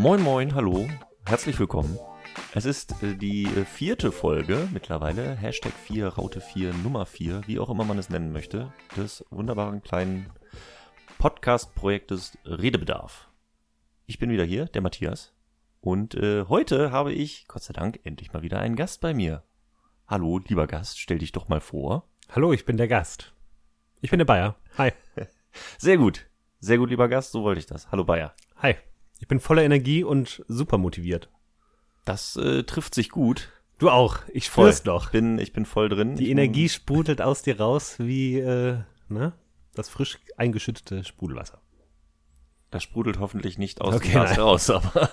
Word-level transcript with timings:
Moin 0.00 0.22
Moin, 0.22 0.54
hallo, 0.54 0.88
herzlich 1.26 1.58
willkommen. 1.58 1.98
Es 2.54 2.64
ist 2.64 3.02
äh, 3.02 3.14
die 3.14 3.44
äh, 3.44 3.66
vierte 3.66 4.12
Folge 4.12 4.66
mittlerweile, 4.72 5.36
Hashtag 5.36 5.74
4, 5.74 6.08
Raute 6.08 6.40
4, 6.40 6.72
Nummer 6.72 7.04
4, 7.04 7.42
wie 7.46 7.58
auch 7.58 7.68
immer 7.68 7.84
man 7.84 7.98
es 7.98 8.08
nennen 8.08 8.32
möchte, 8.32 8.72
des 8.96 9.22
wunderbaren 9.28 9.82
kleinen 9.82 10.30
Podcast-Projektes 11.18 12.38
Redebedarf. 12.46 13.28
Ich 14.06 14.18
bin 14.18 14.30
wieder 14.30 14.42
hier, 14.42 14.64
der 14.64 14.80
Matthias. 14.80 15.34
Und 15.82 16.14
äh, 16.14 16.46
heute 16.48 16.92
habe 16.92 17.12
ich, 17.12 17.46
Gott 17.46 17.62
sei 17.62 17.74
Dank, 17.74 18.00
endlich 18.02 18.32
mal 18.32 18.40
wieder 18.40 18.58
einen 18.58 18.76
Gast 18.76 19.02
bei 19.02 19.12
mir. 19.12 19.42
Hallo, 20.06 20.38
lieber 20.38 20.66
Gast, 20.66 20.98
stell 20.98 21.18
dich 21.18 21.32
doch 21.32 21.48
mal 21.48 21.60
vor. 21.60 22.08
Hallo, 22.30 22.54
ich 22.54 22.64
bin 22.64 22.78
der 22.78 22.88
Gast. 22.88 23.34
Ich 24.00 24.08
bin 24.08 24.18
der 24.18 24.24
Bayer. 24.24 24.56
Hi. 24.78 24.92
Sehr 25.76 25.98
gut. 25.98 26.26
Sehr 26.58 26.78
gut, 26.78 26.88
lieber 26.88 27.08
Gast, 27.08 27.32
so 27.32 27.42
wollte 27.42 27.58
ich 27.58 27.66
das. 27.66 27.92
Hallo 27.92 28.04
Bayer. 28.04 28.34
Hi. 28.62 28.76
Ich 29.20 29.28
bin 29.28 29.38
voller 29.38 29.62
Energie 29.62 30.02
und 30.02 30.42
super 30.48 30.78
motiviert. 30.78 31.30
Das 32.04 32.36
äh, 32.36 32.64
trifft 32.64 32.94
sich 32.94 33.10
gut. 33.10 33.50
Du 33.78 33.90
auch. 33.90 34.18
Ich 34.32 34.50
Voll. 34.50 34.64
spür's 34.64 34.82
doch. 34.82 35.06
Ich 35.06 35.12
bin, 35.12 35.38
ich 35.38 35.52
bin 35.52 35.64
voll 35.64 35.88
drin. 35.88 36.16
Die 36.16 36.24
ich 36.24 36.30
Energie 36.30 36.68
sprudelt 36.68 37.22
aus 37.22 37.42
dir 37.42 37.60
raus 37.60 37.96
wie 37.98 38.38
äh, 38.38 38.78
ne? 39.08 39.32
das 39.74 39.88
frisch 39.88 40.18
eingeschüttete 40.36 41.04
Sprudelwasser. 41.04 41.60
Das 42.70 42.82
sprudelt 42.82 43.18
hoffentlich 43.18 43.58
nicht 43.58 43.80
aus 43.80 43.96
Okay, 43.96 44.08
dem 44.08 44.12
Glas 44.12 44.38
raus, 44.38 44.70
aber 44.70 45.10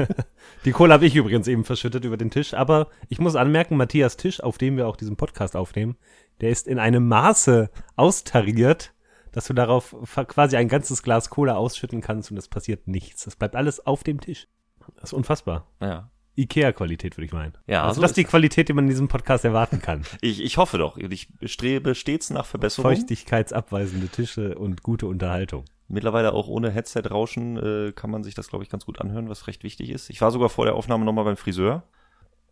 Die 0.64 0.72
Kohle 0.72 0.92
habe 0.92 1.06
ich 1.06 1.16
übrigens 1.16 1.48
eben 1.48 1.64
verschüttet 1.64 2.04
über 2.04 2.18
den 2.18 2.30
Tisch, 2.30 2.52
aber 2.52 2.88
ich 3.08 3.18
muss 3.18 3.36
anmerken, 3.36 3.76
Matthias 3.76 4.16
Tisch, 4.18 4.42
auf 4.42 4.58
dem 4.58 4.76
wir 4.76 4.86
auch 4.86 4.96
diesen 4.96 5.16
Podcast 5.16 5.56
aufnehmen, 5.56 5.96
der 6.42 6.50
ist 6.50 6.68
in 6.68 6.78
einem 6.78 7.08
Maße 7.08 7.70
austariert, 7.96 8.92
dass 9.32 9.46
du 9.46 9.54
darauf 9.54 9.94
quasi 10.28 10.56
ein 10.56 10.68
ganzes 10.68 11.02
Glas 11.02 11.30
Cola 11.30 11.56
ausschütten 11.56 12.00
kannst 12.00 12.30
und 12.30 12.36
es 12.36 12.48
passiert 12.48 12.88
nichts. 12.88 13.26
Es 13.26 13.36
bleibt 13.36 13.56
alles 13.56 13.84
auf 13.86 14.02
dem 14.02 14.20
Tisch. 14.20 14.48
Das 14.96 15.10
ist 15.10 15.12
unfassbar. 15.12 15.66
ja. 15.80 16.10
Ikea-Qualität, 16.36 17.16
würde 17.16 17.26
ich 17.26 17.32
meinen. 17.32 17.52
Ja, 17.66 17.82
also 17.82 17.96
so 17.96 18.02
das 18.02 18.12
ist 18.12 18.16
die. 18.16 18.24
Qualität, 18.24 18.68
die 18.68 18.72
man 18.72 18.84
in 18.84 18.90
diesem 18.90 19.08
Podcast 19.08 19.44
erwarten 19.44 19.82
kann. 19.82 20.04
Ich, 20.22 20.40
ich 20.42 20.56
hoffe 20.56 20.78
doch. 20.78 20.96
Ich 20.96 21.28
strebe 21.44 21.94
stets 21.94 22.30
nach 22.30 22.46
Verbesserung. 22.46 22.90
Feuchtigkeitsabweisende 22.90 24.08
Tische 24.08 24.56
und 24.56 24.82
gute 24.82 25.06
Unterhaltung. 25.06 25.64
Mittlerweile 25.88 26.32
auch 26.32 26.46
ohne 26.48 26.70
Headset-Rauschen 26.70 27.56
äh, 27.58 27.92
kann 27.92 28.10
man 28.10 28.22
sich 28.22 28.34
das, 28.34 28.48
glaube 28.48 28.64
ich, 28.64 28.70
ganz 28.70 28.86
gut 28.86 29.00
anhören, 29.00 29.28
was 29.28 29.48
recht 29.48 29.64
wichtig 29.64 29.90
ist. 29.90 30.08
Ich 30.08 30.20
war 30.20 30.30
sogar 30.30 30.48
vor 30.48 30.64
der 30.64 30.76
Aufnahme 30.76 31.04
nochmal 31.04 31.24
beim 31.24 31.36
Friseur. 31.36 31.82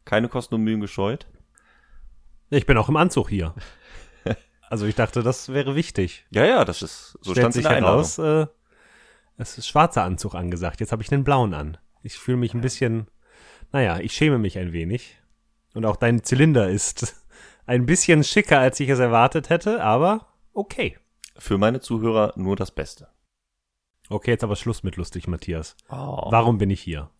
Keine 0.05 0.29
Kosten 0.29 0.57
und 0.57 0.65
Mühen 0.65 0.81
gescheut. 0.81 1.27
Ich 2.51 2.67
bin 2.67 2.77
auch 2.77 2.89
im 2.89 2.97
Anzug 2.97 3.29
hier. 3.29 3.55
Also 4.71 4.85
ich 4.87 4.95
dachte, 4.95 5.23
das 5.23 5.49
wäre 5.49 5.75
wichtig. 5.75 6.27
Ja, 6.31 6.45
ja, 6.45 6.65
das 6.65 6.83
ist, 6.83 7.13
so 7.23 7.33
Stellt 7.33 7.39
stand 7.39 7.55
sich 7.55 7.65
in 7.65 7.71
der 7.71 7.81
heraus, 7.81 8.19
äh, 8.19 8.47
es 9.39 9.57
ist 9.57 9.67
schwarzer 9.67 10.05
Anzug 10.05 10.35
angesagt. 10.35 10.81
Jetzt 10.81 10.93
habe 10.93 11.03
ich 11.03 11.11
einen 11.11 11.25
blauen 11.25 11.55
an. 11.55 11.79
Ich 12.03 12.19
fühle 12.19 12.37
mich 12.37 12.53
ein 12.53 12.61
bisschen, 12.61 13.09
naja, 13.73 13.99
ich 13.99 14.13
schäme 14.13 14.39
mich 14.39 14.59
ein 14.59 14.73
wenig. 14.73 15.17
Und 15.75 15.87
auch 15.87 15.97
dein 15.97 16.23
Zylinder 16.23 16.69
ist 16.69 17.17
ein 17.67 17.87
bisschen 17.87 18.25
schicker, 18.25 18.59
als 18.59 18.79
ich 18.81 18.91
es 18.91 18.99
erwartet 18.99 19.49
hätte, 19.49 19.83
aber 19.83 20.27
okay. 20.53 20.99
Für 21.39 21.57
meine 21.57 21.81
Zuhörer 21.81 22.35
nur 22.37 22.57
das 22.57 22.71
Beste. 22.71 23.09
Okay, 24.11 24.33
jetzt 24.33 24.45
aber 24.45 24.57
Schluss 24.57 24.83
mit 24.83 24.97
lustig, 24.97 25.29
Matthias. 25.29 25.77
Oh. 25.89 26.27
Warum 26.31 26.59
bin 26.59 26.71
ich 26.71 26.81
hier? 26.81 27.11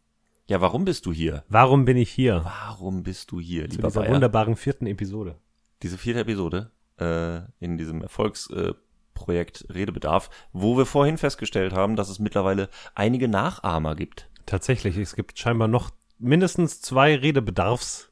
Ja, 0.47 0.61
warum 0.61 0.85
bist 0.85 1.07
du 1.07 1.13
hier? 1.13 1.45
Warum 1.49 1.85
bin 1.85 1.97
ich 1.97 2.11
hier? 2.11 2.43
Warum 2.45 3.03
bist 3.05 3.31
du 3.31 3.41
hier, 3.41 3.69
Zu 3.69 3.77
lieber 3.77 3.89
dieser 3.89 4.01
Bayer? 4.01 4.13
wunderbaren 4.15 4.57
vierten 4.57 4.87
Episode. 4.87 5.39
Diese 5.83 5.99
vierte 5.99 6.21
Episode 6.21 6.73
äh, 6.99 7.41
in 7.61 7.77
diesem 7.79 8.03
Erfolgsprojekt 8.03 9.63
äh, 9.69 9.73
Redebedarf, 9.73 10.31
wo 10.53 10.77
wir 10.77 10.87
vorhin 10.87 11.19
festgestellt 11.19 11.73
haben, 11.73 11.97
dass 11.97 12.09
es 12.09 12.19
mittlerweile 12.19 12.69
einige 12.95 13.29
Nachahmer 13.29 13.95
gibt. 13.95 14.29
Tatsächlich, 14.47 14.97
es 14.97 15.15
gibt 15.15 15.39
scheinbar 15.39 15.69
noch 15.69 15.91
mindestens 16.19 16.81
zwei 16.81 17.15
Redebedarfs, 17.17 18.11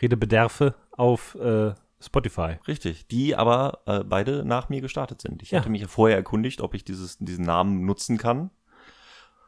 Redebedarfe 0.00 0.74
auf 0.92 1.34
äh, 1.36 1.74
Spotify. 2.00 2.56
Richtig, 2.66 3.06
die 3.08 3.36
aber 3.36 3.80
äh, 3.86 4.02
beide 4.04 4.44
nach 4.44 4.68
mir 4.68 4.80
gestartet 4.80 5.22
sind. 5.22 5.42
Ich 5.42 5.50
Ja. 5.52 5.60
hatte 5.60 5.70
mich 5.70 5.86
vorher 5.86 6.16
erkundigt, 6.16 6.60
ob 6.60 6.74
ich 6.74 6.84
dieses, 6.84 7.18
diesen 7.18 7.44
Namen 7.44 7.84
nutzen 7.84 8.18
kann. 8.18 8.50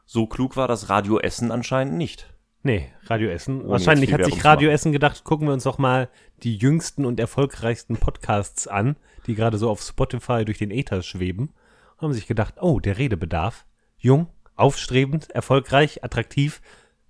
So 0.05 0.27
klug 0.27 0.55
war 0.55 0.67
das 0.67 0.89
Radio 0.89 1.19
Essen 1.19 1.51
anscheinend 1.51 1.95
nicht. 1.95 2.33
Nee, 2.65 2.89
Radio 3.03 3.29
Essen. 3.29 3.61
Ohne 3.61 3.69
Wahrscheinlich 3.69 4.11
hat 4.11 4.25
sich 4.25 4.43
Radio. 4.43 4.71
Essen 4.71 4.91
gedacht, 4.91 5.23
gucken 5.23 5.47
wir 5.47 5.53
uns 5.53 5.65
doch 5.65 5.77
mal 5.77 6.09
die 6.41 6.57
jüngsten 6.57 7.05
und 7.05 7.19
erfolgreichsten 7.19 7.95
Podcasts 7.95 8.67
an, 8.67 8.95
die 9.27 9.35
gerade 9.35 9.59
so 9.59 9.69
auf 9.69 9.83
Spotify 9.83 10.45
durch 10.45 10.57
den 10.57 10.71
Äther 10.71 11.03
schweben. 11.03 11.49
Und 11.97 12.01
haben 12.01 12.13
sich 12.13 12.25
gedacht, 12.25 12.55
oh, 12.59 12.79
der 12.79 12.97
Redebedarf. 12.97 13.67
Jung, 13.99 14.29
aufstrebend, 14.55 15.29
erfolgreich, 15.29 16.03
attraktiv, 16.03 16.59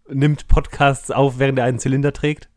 nimmt 0.09 0.49
Podcasts 0.49 1.09
auf, 1.09 1.39
während 1.39 1.57
er 1.57 1.63
einen 1.63 1.79
Zylinder 1.79 2.11
trägt. 2.11 2.49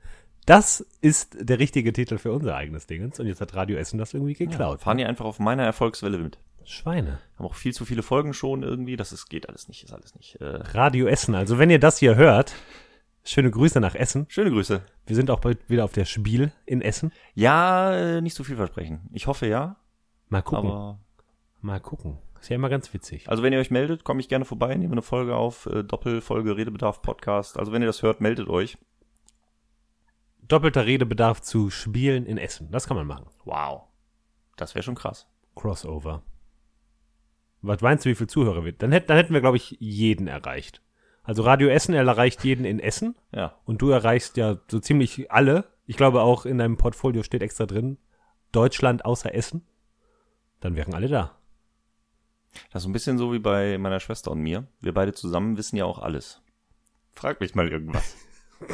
Das 0.45 0.85
ist 1.01 1.37
der 1.39 1.61
richtige 1.61 1.93
Titel 1.93 2.19
für 2.19 2.33
unser 2.33 2.57
eigenes 2.57 2.89
Dingens. 2.89 3.21
Und 3.21 3.29
jetzt 3.29 3.41
hat 3.41 3.55
Radio 3.55 3.77
Essen 3.77 3.99
das 3.99 4.13
irgendwie 4.13 4.35
geklaut. 4.35 4.81
Fahren 4.81 4.99
die 4.99 5.05
einfach 5.05 5.25
auf 5.25 5.39
meiner 5.39 5.63
Erfolgswelle 5.63 6.19
mit. 6.19 6.39
Schweine. 6.65 7.21
Haben 7.39 7.47
auch 7.47 7.55
viel 7.55 7.73
zu 7.73 7.85
viele 7.85 8.03
Folgen 8.03 8.35
schon 8.35 8.65
irgendwie. 8.65 8.97
Das 8.97 9.13
ist, 9.13 9.29
geht 9.29 9.49
alles 9.49 9.69
nicht, 9.69 9.85
ist 9.85 9.93
alles 9.93 10.17
nicht. 10.17 10.41
Äh, 10.41 10.47
Radio 10.47 11.07
Essen. 11.07 11.37
Also 11.37 11.61
wenn 11.61 11.71
ihr 11.71 11.79
das 11.79 11.99
hier 11.99 12.17
hört, 12.17 12.57
schöne 13.25 13.51
Grüße 13.51 13.81
nach 13.81 13.95
Essen. 13.95 14.27
schöne 14.29 14.51
Grüße. 14.51 14.83
Wir 15.07 15.17
sind 15.17 15.31
auch 15.31 15.41
bald 15.41 15.69
wieder 15.69 15.85
auf 15.85 15.93
der 15.93 16.05
Spiel 16.05 16.53
in 16.67 16.83
Essen. 16.83 17.13
Ja, 17.35 17.93
äh, 17.93 18.21
nicht 18.21 18.35
so 18.35 18.45
viel 18.45 18.57
versprechen. 18.57 19.09
Ich 19.13 19.27
hoffe 19.27 19.47
ja, 19.47 19.77
Mal 20.29 20.43
gucken. 20.43 20.71
aber 20.71 21.01
Mal 21.61 21.81
gucken. 21.81 22.19
Ist 22.41 22.51
ja 22.51 22.57
immer 22.57 22.69
ganz 22.69 22.93
witzig. 22.95 23.29
Also 23.29 23.43
wenn 23.43 23.53
ihr 23.53 23.59
euch 23.59 23.71
meldet, 23.71 24.05
komme 24.05 24.21
ich 24.21 24.29
gerne 24.29 24.45
vorbei, 24.45 24.75
nehme 24.77 24.93
eine 24.93 25.03
Folge 25.03 25.35
auf, 25.35 25.67
äh, 25.67 25.83
Doppelfolge 25.83 26.57
Redebedarf 26.57 27.03
Podcast. 27.03 27.59
Also 27.59 27.73
wenn 27.73 27.83
ihr 27.83 27.87
das 27.87 28.03
hört, 28.03 28.21
meldet 28.21 28.49
euch. 28.49 28.79
Doppelter 30.43 30.87
Redebedarf 30.87 31.43
zu 31.43 31.69
Spielen 31.69 32.25
in 32.27 32.39
Essen. 32.39 32.71
Das 32.71 32.87
kann 32.87 32.97
man 32.97 33.07
machen. 33.07 33.27
Wow. 33.45 33.83
Das 34.57 34.75
wäre 34.75 34.83
schon 34.83 34.95
krass. 34.95 35.27
Crossover. 35.57 36.23
Was 37.61 37.81
meinst 37.81 38.05
du, 38.05 38.11
wie 38.11 38.15
viel 38.15 38.29
Zuhörer 38.29 38.65
wird? 38.65 38.83
Dann, 38.83 38.93
hätt, 38.93 39.11
dann 39.11 39.17
hätten 39.17 39.35
wir, 39.35 39.41
glaube 39.41 39.57
ich, 39.57 39.77
jeden 39.81 40.29
erreicht. 40.29 40.81
Also 41.29 41.43
Radio 41.43 41.69
Essen 41.69 41.93
erreicht 41.95 42.43
jeden 42.43 42.65
in 42.65 42.81
Essen 42.81 43.15
Ja. 43.33 43.55
und 43.67 43.83
du 43.83 43.91
erreichst 43.91 44.39
ja 44.39 44.57
so 44.71 44.81
ziemlich 44.81 45.31
alle. 45.31 45.65
Ich 45.85 45.99
glaube 45.99 46.23
auch 46.23 46.47
in 46.47 46.57
deinem 46.57 46.79
Portfolio 46.79 47.23
steht 47.23 47.43
extra 47.43 47.67
drin, 47.67 47.99
Deutschland 48.51 49.05
außer 49.05 49.35
Essen. 49.35 49.67
Dann 50.61 50.75
wären 50.75 50.95
alle 50.95 51.09
da. 51.09 51.37
Das 52.73 52.83
ist 52.83 52.87
ein 52.89 52.95
bisschen 52.95 53.19
so 53.19 53.31
wie 53.35 53.41
bei 53.41 53.77
meiner 53.77 54.01
Schwester 54.01 54.31
und 54.31 54.41
mir. 54.41 54.69
Wir 54.81 54.95
beide 54.95 55.13
zusammen 55.13 55.59
wissen 55.59 55.77
ja 55.77 55.85
auch 55.85 55.99
alles. 55.99 56.41
Frag 57.13 57.43
mich 57.43 57.55
mal 57.55 57.69
irgendwas. 57.69 58.17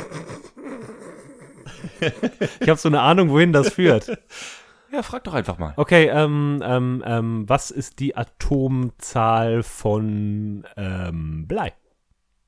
Ich 2.61 2.69
habe 2.69 2.79
so 2.79 2.89
eine 2.89 3.01
Ahnung, 3.01 3.31
wohin 3.31 3.53
das 3.53 3.73
führt. 3.73 4.09
ja, 4.93 5.03
frag 5.03 5.25
doch 5.25 5.35
einfach 5.35 5.59
mal. 5.59 5.75
Okay, 5.77 6.09
ähm, 6.09 6.61
ähm, 6.65 7.03
ähm, 7.07 7.49
was 7.49 7.71
ist 7.71 7.99
die 8.01 8.17
Atomzahl 8.17 9.63
von 9.63 10.65
ähm, 10.77 11.47
Blei? 11.47 11.73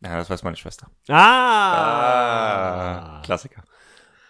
Ja, 0.02 0.16
das 0.18 0.28
weiß 0.30 0.42
meine 0.42 0.56
Schwester. 0.56 0.88
Ah! 1.08 2.42
Klassiker. 3.24 3.62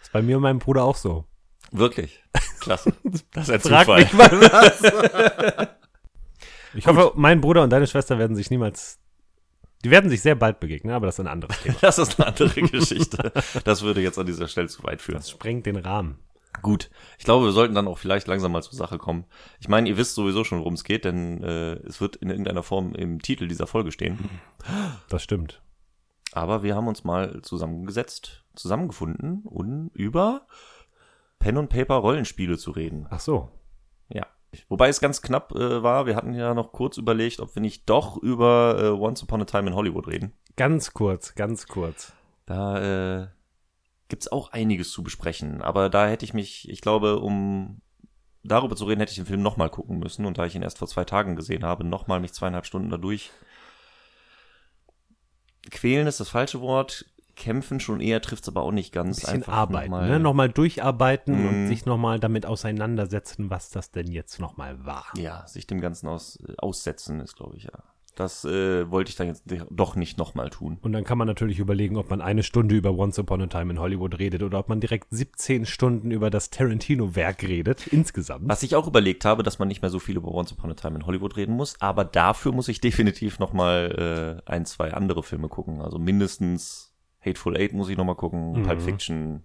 Ist 0.03 0.13
bei 0.13 0.23
mir 0.23 0.37
und 0.37 0.43
meinem 0.43 0.59
Bruder 0.61 0.85
auch 0.85 0.97
so. 0.97 1.25
Wirklich. 1.73 2.23
Klasse. 2.61 2.93
Das 3.33 3.49
ist 3.49 3.51
ein 3.51 3.61
Frag 3.61 3.87
Zufall. 3.87 4.01
mich 4.03 4.13
mal 4.13 4.31
was. 4.31 4.83
ich 6.75 6.87
hoffe, 6.87 7.13
mein 7.17 7.41
Bruder 7.41 7.63
und 7.63 7.71
deine 7.71 7.87
Schwester 7.87 8.19
werden 8.19 8.37
sich 8.37 8.51
niemals. 8.51 8.99
Die 9.85 9.91
werden 9.91 10.09
sich 10.11 10.23
sehr 10.23 10.35
bald 10.35 10.59
begegnen, 10.61 10.95
aber 10.95 11.07
das 11.07 11.17
ist 11.17 11.21
ein 11.21 11.29
anderes 11.29 11.61
Thema. 11.61 11.77
Das 11.81 11.99
ist 11.99 12.19
eine 12.19 12.29
andere 12.29 12.63
Geschichte. 12.63 13.33
Das 13.65 13.83
würde 13.83 14.01
jetzt 14.01 14.19
an 14.19 14.27
dieser 14.27 14.49
Stelle 14.49 14.69
zu 14.69 14.83
weit 14.85 15.03
führen. 15.03 15.19
Das 15.19 15.31
sprengt 15.31 15.67
den 15.67 15.77
Rahmen. 15.77 16.19
Gut. 16.63 16.91
Ich 17.19 17.25
glaube, 17.25 17.47
wir 17.47 17.53
sollten 17.53 17.75
dann 17.75 17.89
auch 17.89 17.99
vielleicht 17.99 18.27
langsam 18.27 18.53
mal 18.53 18.63
zur 18.63 18.75
Sache 18.75 18.99
kommen. 18.99 19.25
Ich 19.61 19.69
meine, 19.69 19.89
ihr 19.89 19.97
wisst 19.97 20.15
sowieso 20.15 20.45
schon, 20.45 20.59
worum 20.59 20.75
es 20.75 20.85
geht, 20.85 21.05
denn 21.05 21.43
äh, 21.43 21.75
es 21.87 22.01
wird 22.01 22.17
in 22.17 22.31
irgendeiner 22.31 22.63
Form 22.63 22.95
im 22.95 23.21
Titel 23.21 23.49
dieser 23.49 23.67
Folge 23.67 23.93
stehen. 23.93 24.19
Das 25.09 25.23
stimmt. 25.23 25.63
Aber 26.33 26.63
wir 26.63 26.75
haben 26.75 26.89
uns 26.89 27.05
mal 27.05 27.41
zusammengesetzt, 27.43 28.45
zusammengefunden, 28.55 29.43
um 29.45 29.91
über 29.95 30.47
Pen 31.39 31.57
und 31.57 31.69
Paper 31.69 31.97
Rollenspiele 31.97 32.59
zu 32.59 32.73
reden. 32.73 33.07
Ach 33.11 33.21
so. 33.21 33.51
Ja. 34.09 34.27
Wobei 34.69 34.89
es 34.89 35.01
ganz 35.01 35.23
knapp 35.23 35.53
äh, 35.55 35.83
war, 35.83 36.07
wir 36.07 36.17
hatten 36.17 36.35
ja 36.35 36.55
noch 36.55 36.73
kurz 36.73 36.97
überlegt, 36.97 37.41
ob 37.41 37.55
wir 37.55 37.63
nicht 37.63 37.89
doch 37.89 38.17
über 38.17 38.77
äh, 38.79 38.89
Once 38.89 39.23
Upon 39.23 39.43
a 39.43 39.45
Time 39.45 39.69
in 39.69 39.75
Hollywood 39.75 40.09
reden. 40.09 40.33
Ganz 40.57 40.93
kurz, 40.93 41.35
ganz 41.35 41.67
kurz. 41.67 42.13
Da 42.47 43.23
äh, 43.23 43.29
gibt's 44.09 44.29
auch 44.29 44.53
einiges 44.53 44.91
zu 44.91 45.03
besprechen. 45.03 45.63
Aber 45.63 45.89
da 45.91 46.09
hätte 46.09 46.25
ich 46.25 46.35
mich, 46.35 46.69
ich 46.69 46.81
glaube, 46.81 47.19
um 47.21 47.81
darüber 48.45 48.77
zu 48.77 48.85
reden, 48.85 49.01
hätte 49.01 49.11
ich 49.11 49.17
den 49.17 49.27
Film 49.27 49.43
nochmal 49.43 49.71
gucken 49.71 49.99
müssen. 49.99 50.25
Und 50.27 50.39
da 50.39 50.47
ich 50.47 50.55
ihn 50.55 50.63
erst 50.63 50.79
vor 50.79 50.89
zwei 50.89 51.05
Tagen 51.05 51.35
gesehen 51.37 51.65
habe, 51.65 51.83
nochmal 51.85 52.21
mich 52.21 52.33
zweieinhalb 52.33 52.67
Stunden 52.67 52.91
dadurch. 52.91 53.31
Quälen 55.71 56.07
ist 56.07 56.21
das 56.21 56.29
falsche 56.29 56.61
Wort. 56.61 57.07
Kämpfen 57.35 57.81
schon 57.81 58.01
eher 58.01 58.23
trifft's 58.23 58.49
aber 58.49 58.63
auch 58.63 58.73
nicht 58.73 58.93
ganz. 58.93 59.19
Ein 59.19 59.21
bisschen 59.21 59.35
Einfach 59.37 59.53
arbeiten, 59.53 59.91
nochmal- 59.91 60.09
ne? 60.09 60.21
Nochmal 60.21 60.49
durcharbeiten 60.49 61.43
Mm. 61.45 61.49
und 61.49 61.67
sich 61.67 61.85
nochmal 61.85 62.19
damit 62.19 62.47
auseinandersetzen, 62.47 63.51
was 63.51 63.69
das 63.69 63.91
denn 63.91 64.11
jetzt 64.11 64.39
nochmal 64.41 64.87
war. 64.87 65.05
Ja, 65.17 65.47
sich 65.47 65.67
dem 65.67 65.81
Ganzen 65.83 66.09
aus, 66.09 66.37
äh, 66.49 66.55
aussetzen 66.59 67.21
ist, 67.21 67.37
glaube 67.37 67.57
ich, 67.57 67.65
ja. 67.65 67.83
Das 68.17 68.45
äh, 68.47 68.91
wollte 68.91 69.11
ich 69.11 69.17
dann 69.17 69.27
jetzt 69.27 69.45
doch 69.71 69.95
nicht 69.95 70.17
nochmal 70.17 70.49
tun. 70.49 70.79
Und 70.81 70.93
dann 70.93 71.05
kann 71.05 71.19
man 71.19 71.27
natürlich 71.29 71.59
überlegen, 71.59 71.97
ob 71.99 72.09
man 72.09 72.23
eine 72.23 72.43
Stunde 72.43 72.75
über 72.75 72.91
Once 72.97 73.19
Upon 73.19 73.43
a 73.43 73.47
Time 73.47 73.71
in 73.75 73.79
Hollywood 73.79 74.19
redet 74.19 74.43
oder 74.43 74.59
ob 74.59 74.71
man 74.71 74.81
direkt 74.81 75.09
17 75.11 75.67
Stunden 75.67 76.11
über 76.11 76.31
das 76.31 76.49
Tarantino-Werk 76.49 77.43
redet, 77.43 77.87
insgesamt. 77.89 78.49
Was 78.49 78.63
ich 78.63 78.75
auch 78.75 78.87
überlegt 78.87 79.27
habe, 79.27 79.43
dass 79.43 79.59
man 79.59 79.69
nicht 79.69 79.83
mehr 79.83 79.91
so 79.91 79.99
viel 79.99 80.17
über 80.17 80.33
Once 80.33 80.51
Upon 80.53 80.71
a 80.71 80.75
Time 80.75 80.97
in 80.97 81.05
Hollywood 81.07 81.37
reden 81.37 81.55
muss, 81.57 81.81
aber 81.81 82.05
dafür 82.07 82.53
muss 82.53 82.69
ich 82.69 82.81
definitiv 82.81 83.39
nochmal 83.39 84.43
äh, 84.47 84.51
ein, 84.51 84.65
zwei 84.65 84.95
andere 84.95 85.23
Filme 85.23 85.49
gucken. 85.49 85.83
Also 85.83 85.99
mindestens 85.99 86.95
Hateful 87.21 87.57
Eight 87.57 87.75
muss 87.75 87.89
ich 87.91 87.99
nochmal 87.99 88.15
gucken, 88.17 88.53
Mhm. 88.53 88.63
Pulp 88.63 88.81
Fiction. 88.81 89.43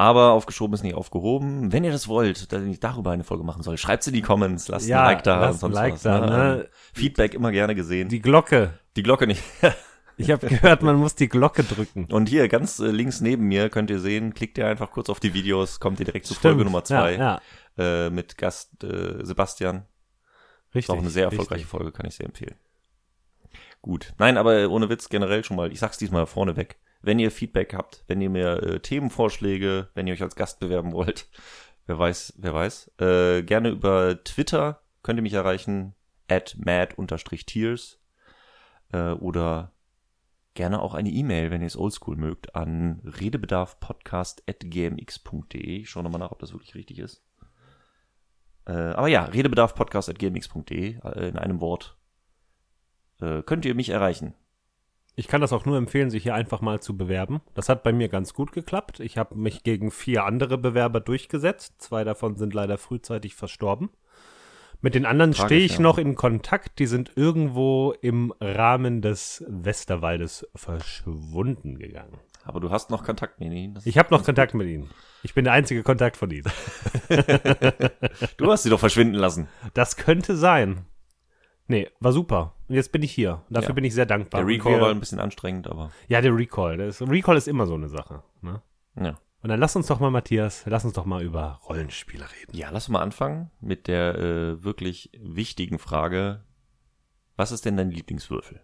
Aber 0.00 0.30
aufgeschoben 0.32 0.72
ist 0.72 0.82
nicht 0.82 0.94
aufgehoben. 0.94 1.72
Wenn 1.72 1.84
ihr 1.84 1.92
das 1.92 2.08
wollt, 2.08 2.50
dass 2.52 2.62
ich 2.62 2.80
darüber 2.80 3.10
eine 3.10 3.22
Folge 3.22 3.44
machen 3.44 3.62
soll, 3.62 3.76
schreibt's 3.76 4.06
in 4.06 4.14
die 4.14 4.22
Comments, 4.22 4.66
lasst 4.68 4.88
Ja, 4.88 5.00
ein 5.02 5.04
Like 5.16 5.24
da 5.24 5.38
lasst 5.38 5.58
ein 5.58 5.60
sonst 5.60 5.74
Like 5.74 5.92
was. 5.92 6.02
da, 6.02 6.20
ne? 6.20 6.26
ne? 6.26 6.68
Feedback 6.94 7.34
immer 7.34 7.52
gerne 7.52 7.74
gesehen. 7.74 8.08
Die, 8.08 8.16
Die 8.16 8.22
Glocke. 8.22 8.78
Glocke 8.96 9.26
nicht. 9.26 9.42
Ich 10.16 10.30
habe 10.30 10.48
gehört, 10.48 10.82
man 10.82 10.96
muss 10.96 11.14
die 11.14 11.30
Glocke 11.30 11.64
drücken. 11.64 12.04
Und 12.12 12.28
hier 12.28 12.46
ganz 12.48 12.78
äh, 12.78 12.88
links 12.90 13.22
neben 13.22 13.48
mir 13.48 13.70
könnt 13.70 13.88
ihr 13.88 14.00
sehen, 14.00 14.34
klickt 14.34 14.58
ihr 14.58 14.66
einfach 14.66 14.90
kurz 14.90 15.08
auf 15.08 15.18
die 15.18 15.32
Videos, 15.32 15.80
kommt 15.80 15.98
ihr 15.98 16.04
direkt 16.04 16.26
zu. 16.26 16.34
Folge 16.34 16.62
Nummer 16.62 16.84
zwei 16.84 17.14
Ja, 17.14 17.40
ja. 17.78 18.06
Äh, 18.06 18.10
mit 18.10 18.36
Gast 18.36 18.84
äh, 18.84 19.24
Sebastian. 19.24 19.86
richtig. 20.74 20.84
Ist 20.84 20.90
auch 20.90 20.98
eine 20.98 21.08
sehr 21.08 21.24
richtig. 21.24 21.38
erfolgreiche 21.38 21.66
Folge, 21.66 21.92
kann 21.92 22.04
ich 22.06 22.16
sehr 22.16 22.26
empfehlen. 22.26 22.56
Gut. 23.80 24.12
Nein, 24.18 24.36
aber 24.36 24.68
ohne 24.68 24.90
Witz 24.90 25.08
generell 25.08 25.42
schon 25.42 25.56
mal, 25.56 25.72
ich 25.72 25.78
sag's 25.78 25.96
diesmal 25.96 26.26
vorneweg. 26.26 26.76
Wenn 27.02 27.18
ihr 27.18 27.30
Feedback 27.30 27.74
habt, 27.74 28.04
wenn 28.08 28.20
ihr 28.20 28.30
mir 28.30 28.62
äh, 28.62 28.80
Themenvorschläge, 28.80 29.88
wenn 29.94 30.06
ihr 30.06 30.14
euch 30.14 30.22
als 30.22 30.36
Gast 30.36 30.60
bewerben 30.60 30.92
wollt, 30.92 31.28
wer 31.86 31.98
weiß, 31.98 32.34
wer 32.38 32.54
weiß, 32.54 32.92
äh, 33.00 33.42
gerne 33.42 33.70
über 33.70 34.22
Twitter 34.24 34.82
könnt 35.02 35.18
ihr 35.18 35.22
mich 35.22 35.34
erreichen, 35.34 35.94
at 36.28 36.56
mad-tears 36.58 38.00
äh, 38.92 39.12
oder 39.12 39.72
gerne 40.54 40.82
auch 40.82 40.94
eine 40.94 41.10
E-Mail, 41.10 41.50
wenn 41.50 41.60
ihr 41.62 41.66
es 41.66 41.76
oldschool 41.76 42.16
mögt, 42.16 42.54
an 42.54 43.00
redebedarfpodcast.gmx.de. 43.04 45.80
Ich 45.80 45.90
schaue 45.90 46.02
nochmal 46.02 46.20
nach, 46.20 46.32
ob 46.32 46.38
das 46.40 46.52
wirklich 46.52 46.74
richtig 46.74 46.98
ist. 46.98 47.22
Äh, 48.66 48.72
aber 48.72 49.08
ja, 49.08 49.24
redebedarfpodcast.gmx.de 49.24 50.98
äh, 51.02 51.28
in 51.28 51.38
einem 51.38 51.60
Wort 51.60 51.98
äh, 53.20 53.42
könnt 53.42 53.64
ihr 53.64 53.74
mich 53.74 53.90
erreichen. 53.90 54.34
Ich 55.20 55.28
kann 55.28 55.42
das 55.42 55.52
auch 55.52 55.66
nur 55.66 55.76
empfehlen, 55.76 56.08
sich 56.08 56.22
hier 56.22 56.34
einfach 56.34 56.62
mal 56.62 56.80
zu 56.80 56.96
bewerben. 56.96 57.42
Das 57.52 57.68
hat 57.68 57.82
bei 57.82 57.92
mir 57.92 58.08
ganz 58.08 58.32
gut 58.32 58.52
geklappt. 58.52 59.00
Ich 59.00 59.18
habe 59.18 59.34
mich 59.34 59.62
gegen 59.64 59.90
vier 59.90 60.24
andere 60.24 60.56
Bewerber 60.56 60.98
durchgesetzt. 61.00 61.74
Zwei 61.76 62.04
davon 62.04 62.36
sind 62.36 62.54
leider 62.54 62.78
frühzeitig 62.78 63.34
verstorben. 63.34 63.90
Mit 64.80 64.94
den 64.94 65.04
anderen 65.04 65.34
stehe 65.34 65.60
ich 65.60 65.74
ja. 65.74 65.80
noch 65.82 65.98
in 65.98 66.14
Kontakt. 66.14 66.78
Die 66.78 66.86
sind 66.86 67.12
irgendwo 67.16 67.92
im 68.00 68.32
Rahmen 68.40 69.02
des 69.02 69.44
Westerwaldes 69.46 70.48
verschwunden 70.54 71.78
gegangen. 71.78 72.16
Aber 72.44 72.60
du 72.60 72.70
hast 72.70 72.88
noch 72.88 73.04
Kontakt 73.04 73.40
mit 73.40 73.52
ihnen. 73.52 73.74
Das- 73.74 73.84
Ich 73.84 73.98
habe 73.98 74.08
noch 74.14 74.24
Kontakt 74.24 74.54
mit 74.54 74.68
ihnen. 74.68 74.88
Ich 75.22 75.34
bin 75.34 75.44
der 75.44 75.52
einzige 75.52 75.82
Kontakt 75.82 76.16
von 76.16 76.30
ihnen. 76.30 76.50
Du 78.38 78.50
hast 78.50 78.62
sie 78.62 78.70
doch 78.70 78.80
verschwinden 78.80 79.16
lassen. 79.16 79.48
Das 79.74 79.96
könnte 79.96 80.34
sein. 80.34 80.86
Nee, 81.66 81.90
war 82.00 82.12
super. 82.12 82.54
Und 82.70 82.76
jetzt 82.76 82.92
bin 82.92 83.02
ich 83.02 83.10
hier. 83.10 83.42
Dafür 83.50 83.70
Ja. 83.70 83.74
bin 83.74 83.82
ich 83.84 83.94
sehr 83.94 84.06
dankbar. 84.06 84.38
Der 84.42 84.46
Und 84.46 84.52
Recall 84.52 84.74
wir- 84.74 84.80
war 84.82 84.90
ein 84.90 85.00
bisschen 85.00 85.18
anstrengend, 85.18 85.66
aber 85.66 85.90
Ja, 86.06 86.20
der 86.20 86.36
Recall. 86.36 86.76
Das, 86.76 87.02
Recall 87.02 87.36
ist 87.36 87.48
immer 87.48 87.66
so 87.66 87.74
eine 87.74 87.88
Sache. 87.88 88.22
Ne? 88.42 88.62
ja. 88.94 89.18
Und 89.42 89.48
dann 89.48 89.58
lass 89.58 89.74
uns 89.74 89.88
doch 89.88 89.98
mal, 89.98 90.10
Matthias, 90.10 90.64
lass 90.66 90.84
uns 90.84 90.92
doch 90.94 91.04
mal 91.06 91.22
über 91.24 91.58
Rollenspiele 91.68 92.24
reden. 92.30 92.56
Ja, 92.56 92.68
lass 92.70 92.84
uns 92.86 92.92
mal 92.92 93.00
anfangen 93.02 93.50
mit 93.60 93.88
der 93.88 94.14
äh, 94.16 94.62
wirklich 94.62 95.10
wichtigen 95.20 95.78
Frage. 95.80 96.44
Was 97.36 97.50
ist 97.50 97.64
denn 97.64 97.76
dein 97.76 97.90
Lieblingswürfel? 97.90 98.60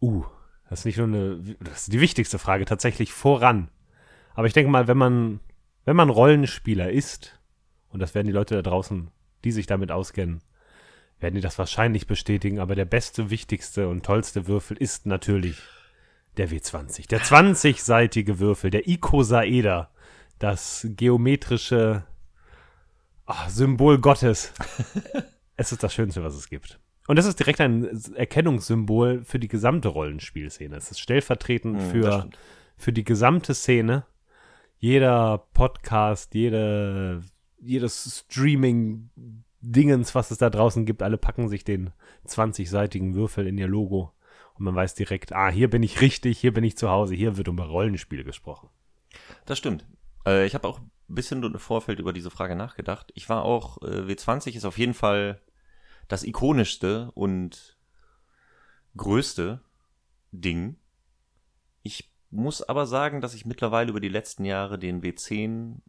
Uh, 0.00 0.24
das 0.68 0.80
ist 0.80 0.84
nicht 0.86 0.96
nur 0.98 1.06
eine, 1.06 1.56
das 1.60 1.82
ist 1.82 1.92
die 1.92 2.00
wichtigste 2.00 2.38
Frage 2.40 2.64
tatsächlich 2.64 3.12
voran. 3.12 3.68
Aber 4.34 4.46
ich 4.48 4.54
denke 4.54 4.70
mal, 4.72 4.88
wenn 4.88 4.96
man, 4.98 5.40
wenn 5.84 5.94
man 5.96 6.08
Rollenspieler 6.10 6.90
ist, 6.90 7.38
und 7.90 8.00
das 8.00 8.14
werden 8.16 8.26
die 8.26 8.32
Leute 8.32 8.56
da 8.56 8.62
draußen, 8.62 9.10
die 9.44 9.52
sich 9.52 9.66
damit 9.66 9.92
auskennen, 9.92 10.40
werden 11.20 11.34
die 11.34 11.40
das 11.40 11.58
wahrscheinlich 11.58 12.06
bestätigen, 12.06 12.58
aber 12.58 12.74
der 12.74 12.84
beste, 12.84 13.30
wichtigste 13.30 13.88
und 13.88 14.04
tollste 14.04 14.46
Würfel 14.46 14.76
ist 14.76 15.06
natürlich 15.06 15.58
der 16.36 16.50
W20. 16.50 17.08
Der 17.08 17.20
20-seitige 17.20 18.38
Würfel, 18.38 18.70
der 18.70 18.88
Icosaeder, 18.88 19.90
das 20.38 20.86
geometrische 20.90 22.04
ah, 23.26 23.48
Symbol 23.48 23.98
Gottes. 23.98 24.52
es 25.56 25.72
ist 25.72 25.82
das 25.82 25.94
Schönste, 25.94 26.22
was 26.22 26.34
es 26.34 26.48
gibt. 26.48 26.80
Und 27.06 27.18
es 27.18 27.26
ist 27.26 27.38
direkt 27.38 27.60
ein 27.60 27.88
Erkennungssymbol 28.14 29.24
für 29.24 29.38
die 29.38 29.48
gesamte 29.48 29.88
Rollenspielszene. 29.88 30.76
Es 30.76 30.90
ist 30.90 31.00
stellvertretend 31.00 31.80
Hm, 31.80 32.00
das 32.00 32.22
für, 32.22 32.30
für 32.76 32.92
die 32.92 33.04
gesamte 33.04 33.54
Szene. 33.54 34.04
Jeder 34.78 35.46
Podcast, 35.52 36.34
jede, 36.34 37.22
jedes 37.60 38.26
Streaming-Dingens, 39.64 40.14
was 40.14 40.30
es 40.30 40.38
da 40.38 40.50
draußen 40.50 40.84
gibt, 40.84 41.02
alle 41.02 41.18
packen 41.18 41.48
sich 41.48 41.64
den 41.64 41.92
20-seitigen 42.26 43.14
Würfel 43.14 43.46
in 43.46 43.58
ihr 43.58 43.68
Logo. 43.68 44.12
Und 44.54 44.64
man 44.64 44.74
weiß 44.74 44.94
direkt, 44.94 45.32
ah, 45.32 45.48
hier 45.48 45.68
bin 45.68 45.82
ich 45.82 46.00
richtig, 46.00 46.38
hier 46.38 46.52
bin 46.52 46.64
ich 46.64 46.76
zu 46.76 46.88
Hause, 46.90 47.14
hier 47.14 47.36
wird 47.36 47.48
über 47.48 47.64
Rollenspiele 47.64 48.24
gesprochen. 48.24 48.68
Das 49.46 49.58
stimmt. 49.58 49.86
Äh, 50.26 50.46
ich 50.46 50.54
habe 50.54 50.68
auch 50.68 50.80
ein 50.80 50.90
bisschen 51.08 51.42
im 51.42 51.58
Vorfeld 51.58 51.98
über 51.98 52.12
diese 52.12 52.30
Frage 52.30 52.54
nachgedacht. 52.54 53.10
Ich 53.14 53.28
war 53.28 53.42
auch, 53.42 53.82
äh, 53.82 54.02
W20 54.02 54.54
ist 54.54 54.64
auf 54.64 54.78
jeden 54.78 54.94
Fall 54.94 55.40
das 56.08 56.22
ikonischste 56.22 57.10
und 57.14 57.76
größte 58.96 59.60
Ding. 60.30 60.76
Ich 61.82 62.12
muss 62.30 62.62
aber 62.62 62.86
sagen, 62.86 63.20
dass 63.20 63.34
ich 63.34 63.46
mittlerweile 63.46 63.90
über 63.90 64.00
die 64.00 64.08
letzten 64.08 64.44
Jahre 64.44 64.78
den 64.78 65.02
W10 65.02 65.80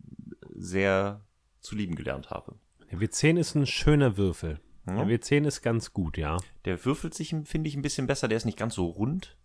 sehr 0.55 1.21
zu 1.59 1.75
lieben 1.75 1.95
gelernt 1.95 2.29
habe. 2.29 2.55
Der 2.91 2.99
W10 2.99 3.37
ist 3.37 3.55
ein 3.55 3.65
schöner 3.65 4.17
Würfel. 4.17 4.59
Ja. 4.87 5.03
Der 5.03 5.19
W10 5.19 5.47
ist 5.47 5.61
ganz 5.61 5.93
gut, 5.93 6.17
ja. 6.17 6.37
Der 6.65 6.83
würfelt 6.85 7.13
sich, 7.13 7.35
finde 7.45 7.67
ich, 7.67 7.75
ein 7.75 7.81
bisschen 7.81 8.07
besser. 8.07 8.27
Der 8.27 8.37
ist 8.37 8.45
nicht 8.45 8.57
ganz 8.57 8.75
so 8.75 8.85
rund. 8.85 9.35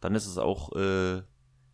Dann 0.00 0.14
ist 0.14 0.26
es 0.26 0.38
auch, 0.38 0.74
äh, 0.76 1.22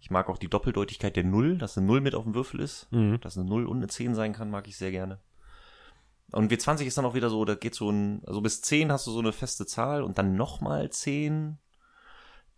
ich 0.00 0.10
mag 0.10 0.28
auch 0.28 0.38
die 0.38 0.48
Doppeldeutigkeit 0.48 1.16
der 1.16 1.24
Null, 1.24 1.58
dass 1.58 1.76
eine 1.76 1.86
Null 1.86 2.00
mit 2.00 2.14
auf 2.14 2.24
dem 2.24 2.34
Würfel 2.34 2.60
ist. 2.60 2.86
Mhm. 2.92 3.20
Dass 3.20 3.36
eine 3.36 3.48
Null 3.48 3.66
und 3.66 3.78
eine 3.78 3.88
10 3.88 4.14
sein 4.14 4.32
kann, 4.32 4.50
mag 4.50 4.68
ich 4.68 4.76
sehr 4.76 4.90
gerne. 4.90 5.18
Und 6.30 6.52
W20 6.52 6.84
ist 6.84 6.98
dann 6.98 7.06
auch 7.06 7.14
wieder 7.14 7.30
so, 7.30 7.44
da 7.44 7.54
geht 7.54 7.74
so 7.74 7.90
ein, 7.90 8.22
also 8.26 8.40
bis 8.40 8.60
10 8.60 8.92
hast 8.92 9.06
du 9.06 9.10
so 9.10 9.18
eine 9.18 9.32
feste 9.32 9.64
Zahl 9.66 10.02
und 10.02 10.18
dann 10.18 10.36
nochmal 10.36 10.90
10. 10.90 11.58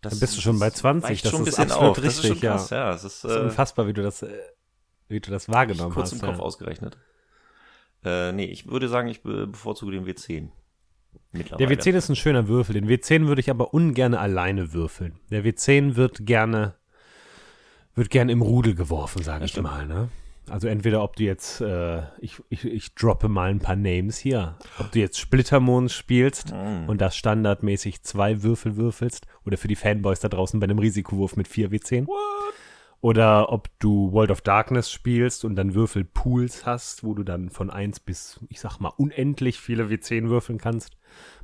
Das 0.01 0.13
Dann 0.13 0.19
bist 0.19 0.35
du 0.35 0.41
schon 0.41 0.59
bei 0.59 0.69
20, 0.69 1.09
weicht 1.09 1.25
das 1.25 1.31
schon 1.31 1.41
ein 1.41 1.47
ist 1.47 1.55
bisschen 1.55 1.71
absolut 1.71 1.89
auf. 1.89 2.03
Das 2.03 2.05
ist 2.15 2.21
schon 2.21 2.31
richtig, 2.31 2.43
ja. 2.43 2.67
ja. 2.69 2.93
Es 2.93 3.03
ist, 3.03 3.23
Das 3.23 3.31
ist 3.31 3.37
äh, 3.37 3.41
unfassbar, 3.41 3.87
wie 3.87 3.93
du 3.93 4.03
das, 4.03 4.23
äh, 4.23 4.37
wie 5.07 5.21
du 5.21 5.31
das 5.31 5.47
wahrgenommen 5.47 5.93
kurz 5.93 6.11
hast. 6.11 6.21
im 6.21 6.27
Kopf 6.27 6.37
ja. 6.37 6.43
ausgerechnet. 6.43 6.97
Äh, 8.03 8.31
nee, 8.31 8.45
ich 8.45 8.67
würde 8.67 8.87
sagen, 8.87 9.07
ich 9.07 9.21
be 9.21 9.47
bevorzuge 9.47 9.91
den 9.91 10.05
W10. 10.05 10.49
Der 11.33 11.39
Mittlerweile. 11.39 11.69
W10 11.75 11.93
ist 11.95 12.09
ein 12.09 12.15
schöner 12.15 12.47
Würfel. 12.47 12.73
Den 12.73 12.87
W10 12.89 13.27
würde 13.27 13.39
ich 13.41 13.49
aber 13.49 13.73
ungern 13.73 14.13
alleine 14.13 14.73
würfeln. 14.73 15.19
Der 15.29 15.43
W10 15.45 15.95
wird 15.95 16.25
gerne, 16.25 16.75
wird 17.95 18.09
gerne 18.09 18.31
im 18.31 18.41
Rudel 18.41 18.75
geworfen, 18.75 19.23
sage 19.23 19.45
ich 19.45 19.59
mal. 19.61 19.85
Ne? 19.87 20.09
Also 20.49 20.67
entweder 20.67 21.03
ob 21.03 21.15
du 21.15 21.23
jetzt, 21.23 21.61
äh, 21.61 22.01
ich, 22.19 22.41
ich, 22.49 22.65
ich 22.65 22.95
droppe 22.95 23.29
mal 23.29 23.49
ein 23.49 23.59
paar 23.59 23.75
Names 23.77 24.17
hier, 24.17 24.57
ob 24.79 24.91
du 24.91 24.99
jetzt 24.99 25.19
Splittermond 25.19 25.91
spielst 25.91 26.51
Mm. 26.51 26.89
und 26.89 26.99
da 26.99 27.11
standardmäßig 27.11 28.01
zwei 28.03 28.43
Würfel 28.43 28.75
würfelst 28.75 29.27
oder 29.45 29.57
für 29.57 29.67
die 29.69 29.75
Fanboys 29.75 30.19
da 30.19 30.27
draußen 30.27 30.59
bei 30.59 30.65
einem 30.65 30.79
Risikowurf 30.79 31.37
mit 31.37 31.47
4 31.47 31.69
W10. 31.71 32.07
Oder 33.01 33.51
ob 33.51 33.67
du 33.79 34.11
World 34.11 34.29
of 34.29 34.41
Darkness 34.41 34.91
spielst 34.91 35.43
und 35.43 35.55
dann 35.55 35.73
Würfelpools 35.73 36.65
hast, 36.67 37.03
wo 37.03 37.15
du 37.15 37.23
dann 37.23 37.49
von 37.49 37.71
1 37.71 37.99
bis, 38.01 38.39
ich 38.49 38.59
sag 38.61 38.79
mal, 38.79 38.93
unendlich 38.95 39.59
viele 39.59 39.85
W10 39.89 40.29
würfeln 40.29 40.59
kannst. 40.59 40.97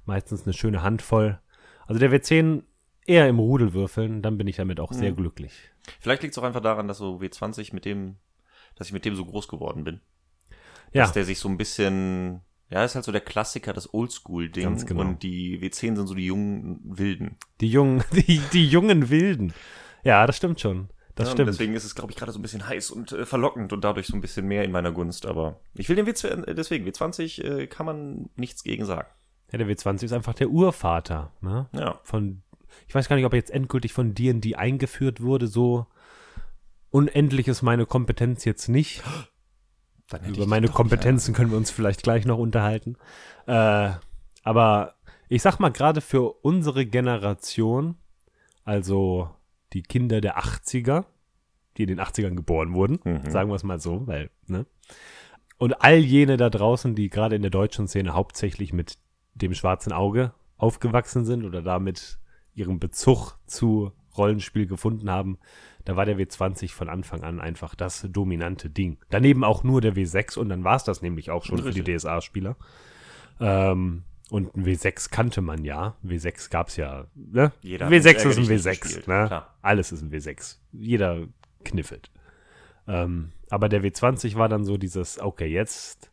Meistens 0.06 0.44
eine 0.44 0.54
schöne 0.54 0.84
Handvoll. 0.84 1.40
Also 1.88 2.00
der 2.00 2.12
W10 2.12 2.62
eher 3.08 3.28
im 3.28 3.40
Rudel 3.40 3.74
würfeln, 3.74 4.22
dann 4.22 4.38
bin 4.38 4.46
ich 4.48 4.58
damit 4.58 4.80
auch 4.80 4.94
sehr 4.94 5.12
Mhm. 5.12 5.16
glücklich. 5.16 5.54
Vielleicht 6.00 6.22
liegt 6.22 6.34
es 6.34 6.38
auch 6.38 6.44
einfach 6.44 6.62
daran, 6.62 6.88
dass 6.88 7.00
so 7.00 7.20
W20 7.22 7.74
mit 7.74 7.86
dem, 7.86 8.18
dass 8.76 8.88
ich 8.88 8.94
mit 8.94 9.06
dem 9.06 9.16
so 9.16 9.26
groß 9.26 9.48
geworden 9.48 9.84
bin. 9.84 10.02
Ja, 10.94 11.04
Dass 11.04 11.14
der 11.14 11.26
sich 11.26 11.40
so 11.40 11.50
ein 11.50 11.58
bisschen, 11.58 12.42
ja, 12.70 12.84
ist 12.86 12.96
halt 12.96 13.04
so 13.06 13.12
der 13.12 13.22
Klassiker, 13.22 13.74
das 13.74 13.94
Oldschool-Ding. 13.94 14.64
Ganz 14.64 14.86
genau. 14.86 15.02
Und 15.02 15.24
die 15.24 15.60
W10 15.60 15.96
sind 15.96 16.08
so 16.08 16.14
die 16.14 16.26
jungen 16.26 16.80
Wilden. 16.84 17.38
die 17.62 17.70
jungen, 17.70 18.04
die, 18.14 18.42
die 18.54 18.68
jungen 18.68 19.10
Wilden. 19.10 19.54
Ja, 20.04 20.28
das 20.28 20.38
stimmt 20.38 20.60
schon. 20.60 20.90
Das 21.18 21.26
Ja, 21.26 21.32
und 21.32 21.38
stimmt. 21.38 21.50
Deswegen 21.50 21.74
ist 21.74 21.84
es, 21.84 21.96
glaube 21.96 22.12
ich, 22.12 22.18
gerade 22.18 22.32
so 22.32 22.38
ein 22.38 22.44
bisschen 22.44 22.68
heiß 22.68 22.92
und 22.92 23.12
äh, 23.12 23.26
verlockend 23.26 23.74
und 23.74 23.84
dadurch 23.84 24.06
so 24.06 24.16
ein 24.16 24.22
bisschen 24.22 24.48
mehr 24.48 24.64
in 24.64 24.72
meiner 24.72 24.92
Gunst. 24.92 25.26
Aber 25.26 25.60
ich 25.74 25.90
will 25.90 25.96
den 25.96 26.06
W20, 26.06 26.48
äh, 26.48 26.54
deswegen, 26.54 26.88
W20 26.88 27.44
äh, 27.44 27.68
kann 27.68 27.88
man 27.88 28.30
nichts 28.36 28.64
gegen 28.64 28.86
sagen. 28.86 29.08
Ja, 29.52 29.58
der 29.58 29.68
W20 29.68 30.04
ist 30.04 30.14
einfach 30.14 30.36
der 30.36 30.50
Urvater, 30.50 31.32
ne? 31.42 31.68
Ja. 31.74 32.00
Von, 32.04 32.44
ich 32.88 32.94
weiß 32.94 33.10
gar 33.10 33.16
nicht, 33.16 33.26
ob 33.26 33.34
er 33.34 33.40
jetzt 33.40 33.50
endgültig 33.50 33.94
von 33.94 34.14
D&D 34.14 34.56
eingeführt 34.56 35.22
wurde, 35.22 35.48
so 35.48 35.88
unendlich 36.92 37.48
ist 37.48 37.64
meine 37.64 37.88
Kompetenz 37.88 38.46
jetzt 38.46 38.68
nicht. 38.68 39.04
Über 40.28 40.46
meine 40.46 40.70
Kompetenzen 40.70 41.34
können 41.34 41.52
wir 41.52 41.58
uns 41.58 41.70
vielleicht 41.70 42.02
gleich 42.02 42.26
noch 42.26 42.38
unterhalten. 42.38 42.96
Äh, 43.46 43.90
aber 44.44 44.94
ich 45.28 45.42
sag 45.42 45.60
mal, 45.60 45.70
gerade 45.70 46.00
für 46.00 46.46
unsere 46.46 46.86
Generation, 46.86 47.98
also 48.64 49.30
die 49.74 49.84
Kinder 49.84 50.22
der 50.22 50.38
80er, 50.40 51.06
die 51.78 51.84
in 51.84 51.90
den 51.90 52.00
80ern 52.00 52.36
geboren 52.36 52.74
wurden, 52.74 53.00
Mhm. 53.04 53.30
sagen 53.30 53.50
wir 53.50 53.56
es 53.56 53.64
mal 53.64 53.80
so, 53.80 54.08
weil, 54.08 54.30
ne? 54.48 54.66
Und 55.58 55.82
all 55.82 55.98
jene 55.98 56.38
da 56.38 56.50
draußen, 56.50 56.94
die 56.96 57.10
gerade 57.10 57.36
in 57.36 57.42
der 57.42 57.52
deutschen 57.52 57.88
Szene 57.88 58.14
hauptsächlich 58.14 58.74
mit 58.74 58.98
dem 59.34 59.54
schwarzen 59.54 59.92
Auge 59.92 60.34
aufgewachsen 60.58 61.26
sind 61.26 61.46
oder 61.46 61.62
damit 61.62 62.20
ihren 62.54 62.80
Bezug 62.80 63.38
zu 63.46 63.92
Rollenspiel 64.18 64.66
gefunden 64.68 65.10
haben, 65.10 65.38
da 65.86 65.96
war 65.96 66.06
der 66.06 66.18
W20 66.18 66.74
von 66.74 66.90
Anfang 66.90 67.24
an 67.24 67.40
einfach 67.40 67.76
das 67.76 68.08
dominante 68.10 68.70
Ding. 68.70 68.98
Daneben 69.10 69.44
auch 69.44 69.64
nur 69.64 69.80
der 69.82 69.96
W6 69.96 70.38
und 70.38 70.50
dann 70.50 70.64
war 70.64 70.76
es 70.76 70.84
das 70.84 71.02
nämlich 71.02 71.30
auch 71.32 71.46
schon 71.46 71.58
für 71.60 71.72
die 71.72 71.80
Richtig. 71.82 71.98
DSA-Spieler. 72.02 72.56
Ähm, 73.40 74.04
und 74.30 74.56
ein 74.56 74.66
W6 74.66 75.10
kannte 75.10 75.42
man 75.42 75.64
ja. 75.64 75.96
W6 76.04 76.50
gab's 76.50 76.76
ja. 76.76 77.06
Ne? 77.16 77.52
Jeder 77.62 77.86
hat 77.86 77.94
W6 77.94 77.96
mit 77.96 78.06
ist 78.08 78.26
ein 78.26 78.28
Ärgerlich 78.44 78.50
W6. 78.66 78.82
gespielt, 78.82 79.08
Ne? 79.08 79.26
klar. 79.28 79.56
Alles 79.62 79.92
ist 79.92 80.02
ein 80.02 80.12
W6. 80.12 80.58
Jeder 80.74 81.28
kniffelt. 81.64 82.12
Ähm, 82.88 83.32
aber 83.50 83.70
der 83.70 83.82
W20 83.84 84.36
war 84.36 84.50
dann 84.50 84.66
so 84.66 84.78
dieses, 84.78 85.20
okay, 85.20 85.48
jetzt, 85.48 86.12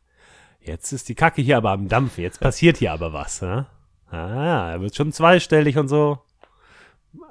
jetzt 0.61 0.93
ist 0.93 1.09
die 1.09 1.15
Kacke 1.15 1.43
hier 1.43 1.57
aber 1.57 1.71
am 1.71 1.89
Dampfen. 1.89 2.23
Jetzt 2.23 2.41
passiert 2.41 2.77
hier 2.79 2.93
aber 2.93 3.13
was. 3.13 3.43
Ne? 3.43 3.67
Ah, 4.11 4.71
er 4.71 4.81
wird 4.81 4.95
schon 4.95 5.13
zweistellig 5.13 5.77
und 5.79 5.89
so. 5.89 6.19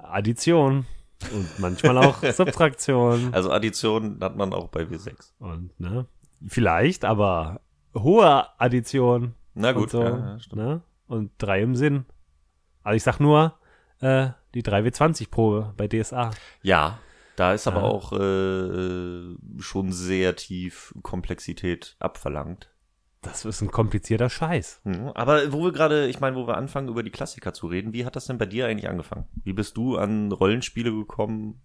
Addition. 0.04 0.86
Und 1.34 1.60
manchmal 1.60 1.98
auch 1.98 2.22
Subtraktion. 2.34 3.34
Also 3.34 3.52
Addition 3.52 4.18
hat 4.22 4.36
man 4.36 4.54
auch 4.54 4.68
bei 4.68 4.82
W6. 4.84 5.32
Und, 5.40 5.78
ne? 5.80 6.06
Vielleicht, 6.46 7.06
aber 7.06 7.62
hohe 7.96 8.48
Addition. 8.60 9.34
Na 9.54 9.72
gut, 9.72 9.84
und 9.84 9.90
so, 9.92 10.04
ja, 10.04 10.18
ja, 10.18 10.40
stimmt. 10.40 10.62
ne? 10.62 10.82
Und 11.08 11.32
drei 11.38 11.62
im 11.62 11.76
Sinn. 11.76 12.06
Also 12.84 12.96
ich 12.98 13.04
sag 13.04 13.20
nur, 13.20 13.58
äh, 14.00 14.30
die 14.54 14.64
3W20-Probe 14.64 15.74
bei 15.78 15.88
DSA. 15.88 16.32
Ja, 16.62 17.00
da 17.36 17.54
ist 17.54 17.68
aber 17.68 17.82
Ja. 17.82 17.84
auch 17.84 18.12
äh, 18.14 19.36
schon 19.60 19.92
sehr 19.92 20.36
tief 20.36 20.94
Komplexität 21.02 21.96
abverlangt. 22.00 22.70
Das 23.22 23.46
ist 23.46 23.62
ein 23.62 23.72
komplizierter 23.72 24.30
Scheiß. 24.30 24.82
Mhm. 24.84 25.08
Aber 25.16 25.54
wo 25.54 25.64
wir 25.64 25.72
gerade, 25.72 26.08
ich 26.08 26.20
meine, 26.20 26.36
wo 26.36 26.46
wir 26.46 26.58
anfangen, 26.58 26.90
über 26.90 27.04
die 27.04 27.10
Klassiker 27.10 27.54
zu 27.54 27.68
reden, 27.68 27.94
wie 27.94 28.06
hat 28.06 28.16
das 28.18 28.26
denn 28.26 28.38
bei 28.38 28.46
dir 28.46 28.68
eigentlich 28.68 28.90
angefangen? 28.90 29.28
Wie 29.44 29.54
bist 29.54 29.78
du 29.78 29.98
an 29.98 30.32
Rollenspiele 30.32 30.92
gekommen? 30.92 31.62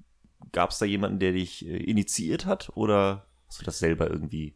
Gab 0.52 0.70
es 0.70 0.78
da 0.78 0.86
jemanden, 0.86 1.18
der 1.18 1.32
dich 1.32 1.66
äh, 1.66 1.76
initiiert 1.76 2.46
hat 2.46 2.70
oder 2.74 3.26
hast 3.48 3.60
du 3.60 3.64
das 3.64 3.80
selber 3.80 4.08
irgendwie? 4.08 4.54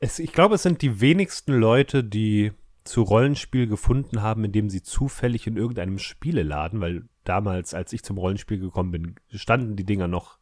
Es, 0.00 0.18
ich 0.18 0.32
glaube, 0.32 0.54
es 0.54 0.62
sind 0.62 0.82
die 0.82 1.00
wenigsten 1.00 1.52
Leute, 1.52 2.04
die 2.04 2.52
zu 2.84 3.02
Rollenspiel 3.02 3.66
gefunden 3.66 4.22
haben, 4.22 4.44
indem 4.44 4.70
sie 4.70 4.82
zufällig 4.82 5.46
in 5.46 5.56
irgendeinem 5.56 5.98
Spieleladen, 5.98 6.80
weil 6.80 7.08
damals, 7.24 7.74
als 7.74 7.92
ich 7.92 8.02
zum 8.02 8.16
Rollenspiel 8.16 8.58
gekommen 8.58 8.90
bin, 8.90 9.14
standen 9.30 9.76
die 9.76 9.84
Dinger 9.84 10.08
noch 10.08 10.38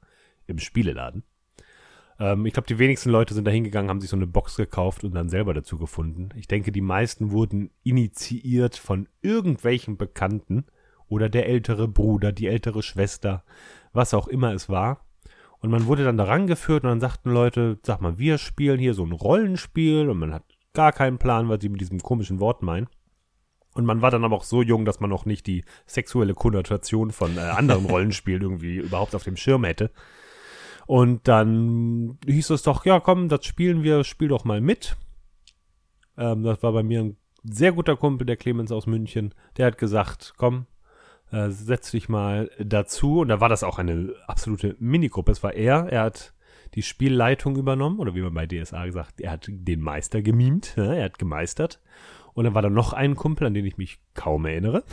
im 0.46 0.58
Spieleladen. 0.58 1.24
Ähm, 2.18 2.46
ich 2.46 2.52
glaube, 2.52 2.68
die 2.68 2.78
wenigsten 2.78 3.10
Leute 3.10 3.34
sind 3.34 3.46
da 3.46 3.50
hingegangen, 3.50 3.90
haben 3.90 4.00
sich 4.00 4.10
so 4.10 4.16
eine 4.16 4.26
Box 4.26 4.56
gekauft 4.56 5.04
und 5.04 5.14
dann 5.14 5.28
selber 5.28 5.54
dazu 5.54 5.78
gefunden. 5.78 6.28
Ich 6.36 6.46
denke, 6.46 6.70
die 6.70 6.80
meisten 6.80 7.30
wurden 7.30 7.70
initiiert 7.82 8.76
von 8.76 9.08
irgendwelchen 9.22 9.96
Bekannten 9.96 10.66
oder 11.08 11.28
der 11.28 11.48
ältere 11.48 11.88
Bruder, 11.88 12.32
die 12.32 12.46
ältere 12.46 12.82
Schwester, 12.82 13.44
was 13.92 14.14
auch 14.14 14.28
immer 14.28 14.52
es 14.52 14.68
war. 14.68 15.05
Und 15.66 15.72
man 15.72 15.86
wurde 15.86 16.04
dann 16.04 16.16
da 16.16 16.22
rangeführt 16.22 16.84
und 16.84 16.90
dann 16.90 17.00
sagten 17.00 17.32
Leute, 17.32 17.80
sag 17.82 18.00
mal, 18.00 18.20
wir 18.20 18.38
spielen 18.38 18.78
hier 18.78 18.94
so 18.94 19.04
ein 19.04 19.10
Rollenspiel 19.10 20.08
und 20.08 20.16
man 20.16 20.32
hat 20.32 20.44
gar 20.74 20.92
keinen 20.92 21.18
Plan, 21.18 21.48
was 21.48 21.60
sie 21.60 21.68
mit 21.68 21.80
diesem 21.80 21.98
komischen 21.98 22.38
Wort 22.38 22.62
meinen. 22.62 22.86
Und 23.74 23.84
man 23.84 24.00
war 24.00 24.12
dann 24.12 24.24
aber 24.24 24.36
auch 24.36 24.44
so 24.44 24.62
jung, 24.62 24.84
dass 24.84 25.00
man 25.00 25.10
noch 25.10 25.26
nicht 25.26 25.44
die 25.48 25.64
sexuelle 25.84 26.34
Konnotation 26.34 27.10
von 27.10 27.36
äh, 27.36 27.40
anderen 27.40 27.84
Rollenspielen 27.90 28.42
irgendwie 28.42 28.76
überhaupt 28.76 29.16
auf 29.16 29.24
dem 29.24 29.36
Schirm 29.36 29.64
hätte. 29.64 29.90
Und 30.86 31.26
dann 31.26 32.16
hieß 32.24 32.50
es 32.50 32.62
doch, 32.62 32.84
ja 32.84 33.00
komm, 33.00 33.28
das 33.28 33.44
spielen 33.44 33.82
wir, 33.82 34.04
spiel 34.04 34.28
doch 34.28 34.44
mal 34.44 34.60
mit. 34.60 34.96
Ähm, 36.16 36.44
das 36.44 36.62
war 36.62 36.74
bei 36.74 36.84
mir 36.84 37.00
ein 37.00 37.16
sehr 37.42 37.72
guter 37.72 37.96
Kumpel, 37.96 38.24
der 38.24 38.36
Clemens 38.36 38.70
aus 38.70 38.86
München. 38.86 39.34
Der 39.56 39.66
hat 39.66 39.78
gesagt, 39.78 40.34
komm, 40.36 40.66
äh, 41.32 41.50
setz 41.50 41.90
dich 41.90 42.08
mal 42.08 42.50
dazu. 42.58 43.20
Und 43.20 43.28
da 43.28 43.40
war 43.40 43.48
das 43.48 43.64
auch 43.64 43.78
eine 43.78 44.14
absolute 44.26 44.76
Minigruppe. 44.78 45.32
Es 45.32 45.42
war 45.42 45.54
er, 45.54 45.88
er 45.90 46.02
hat 46.02 46.32
die 46.74 46.82
Spielleitung 46.82 47.56
übernommen, 47.56 47.98
oder 47.98 48.14
wie 48.14 48.22
man 48.22 48.34
bei 48.34 48.46
DSA 48.46 48.86
gesagt, 48.86 49.20
er 49.20 49.32
hat 49.32 49.46
den 49.48 49.80
Meister 49.80 50.20
gemimt, 50.22 50.74
ne? 50.76 50.98
er 50.98 51.04
hat 51.06 51.18
gemeistert. 51.18 51.80
Und 52.34 52.44
dann 52.44 52.54
war 52.54 52.60
da 52.60 52.68
noch 52.68 52.92
ein 52.92 53.16
Kumpel, 53.16 53.46
an 53.46 53.54
den 53.54 53.64
ich 53.64 53.78
mich 53.78 53.98
kaum 54.14 54.46
erinnere. 54.46 54.84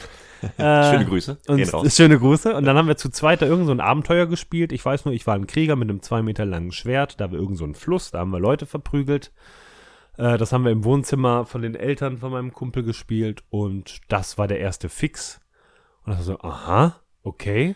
Äh, 0.57 0.91
Schöne 0.91 1.05
Grüße. 1.05 1.37
und 1.47 1.89
schöne 1.89 2.19
Grüße. 2.19 2.53
Und 2.53 2.65
dann 2.65 2.75
haben 2.75 2.89
wir 2.89 2.97
zu 2.97 3.09
zweit 3.09 3.41
da 3.41 3.45
irgend 3.45 3.65
so 3.65 3.71
ein 3.71 3.79
Abenteuer 3.79 4.25
gespielt. 4.25 4.73
Ich 4.73 4.83
weiß 4.83 5.05
nur, 5.05 5.13
ich 5.13 5.25
war 5.25 5.35
ein 5.35 5.47
Krieger 5.47 5.77
mit 5.77 5.89
einem 5.89 6.01
zwei 6.01 6.21
Meter 6.21 6.43
langen 6.43 6.73
Schwert. 6.73 7.21
Da 7.21 7.31
war 7.31 7.39
irgend 7.39 7.57
so 7.57 7.63
ein 7.63 7.75
Fluss, 7.75 8.11
da 8.11 8.19
haben 8.19 8.31
wir 8.31 8.41
Leute 8.41 8.65
verprügelt. 8.65 9.31
Äh, 10.17 10.37
das 10.37 10.51
haben 10.51 10.65
wir 10.65 10.71
im 10.73 10.83
Wohnzimmer 10.83 11.45
von 11.45 11.61
den 11.61 11.75
Eltern 11.75 12.17
von 12.17 12.33
meinem 12.33 12.51
Kumpel 12.51 12.83
gespielt. 12.83 13.45
Und 13.51 14.01
das 14.09 14.37
war 14.37 14.49
der 14.49 14.59
erste 14.59 14.89
Fix. 14.89 15.39
Und 16.05 16.11
das 16.11 16.17
war 16.17 16.23
so, 16.23 16.39
aha, 16.39 16.99
okay. 17.23 17.75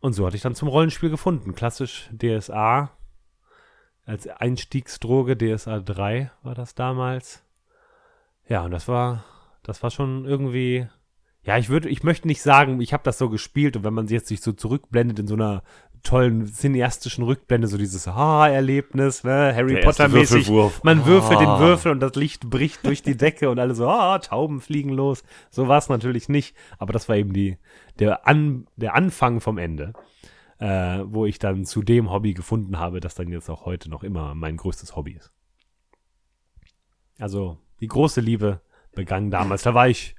Und 0.00 0.14
so 0.14 0.26
hatte 0.26 0.36
ich 0.36 0.42
dann 0.42 0.54
zum 0.54 0.68
Rollenspiel 0.68 1.10
gefunden. 1.10 1.54
Klassisch 1.54 2.10
DSA. 2.12 2.90
Als 4.04 4.26
Einstiegsdroge 4.26 5.36
DSA 5.36 5.80
3 5.80 6.32
war 6.42 6.54
das 6.54 6.74
damals. 6.74 7.44
Ja, 8.48 8.64
und 8.64 8.72
das 8.72 8.88
war, 8.88 9.24
das 9.62 9.82
war 9.82 9.90
schon 9.90 10.24
irgendwie, 10.24 10.88
ja, 11.44 11.56
ich 11.56 11.68
würde, 11.68 11.88
ich 11.88 12.02
möchte 12.02 12.26
nicht 12.26 12.42
sagen, 12.42 12.80
ich 12.80 12.92
habe 12.92 13.04
das 13.04 13.18
so 13.18 13.28
gespielt 13.30 13.76
und 13.76 13.84
wenn 13.84 13.94
man 13.94 14.08
jetzt 14.08 14.28
sich 14.28 14.40
so 14.40 14.52
zurückblendet 14.52 15.20
in 15.20 15.28
so 15.28 15.34
einer 15.34 15.62
tollen 16.02 16.46
cineastischen 16.46 17.24
Rückblende, 17.24 17.68
so 17.68 17.78
dieses 17.78 18.06
Ha-Erlebnis, 18.06 19.22
ne, 19.24 19.52
Harry 19.54 19.80
Potter-mäßig. 19.82 20.50
Man 20.82 21.06
würfelt 21.06 21.40
den 21.40 21.48
Ah. 21.48 21.60
Würfel 21.60 21.92
und 21.92 22.00
das 22.00 22.14
Licht 22.16 22.50
bricht 22.50 22.84
durch 22.84 23.02
die 23.02 23.16
Decke 23.16 23.50
und 23.50 23.58
alle 23.58 23.74
so, 23.74 23.88
ah, 23.88 24.18
Tauben 24.18 24.60
fliegen 24.60 24.90
los. 24.90 25.22
So 25.50 25.68
war 25.68 25.78
es 25.78 25.88
natürlich 25.88 26.28
nicht, 26.28 26.56
aber 26.78 26.92
das 26.92 27.08
war 27.08 27.16
eben 27.16 27.32
die, 27.32 27.56
der, 27.98 28.26
An, 28.26 28.66
der 28.76 28.94
Anfang 28.94 29.40
vom 29.40 29.58
Ende, 29.58 29.92
äh, 30.58 31.00
wo 31.04 31.24
ich 31.26 31.38
dann 31.38 31.64
zu 31.64 31.82
dem 31.82 32.10
Hobby 32.10 32.34
gefunden 32.34 32.78
habe, 32.78 33.00
das 33.00 33.14
dann 33.14 33.28
jetzt 33.28 33.48
auch 33.48 33.64
heute 33.64 33.88
noch 33.88 34.02
immer 34.02 34.34
mein 34.34 34.56
größtes 34.56 34.96
Hobby 34.96 35.12
ist. 35.12 35.32
Also 37.18 37.58
die 37.80 37.88
große 37.88 38.20
Liebe 38.20 38.60
begann 38.94 39.30
damals. 39.30 39.62
Da 39.62 39.74
war 39.74 39.88
ich 39.88 40.14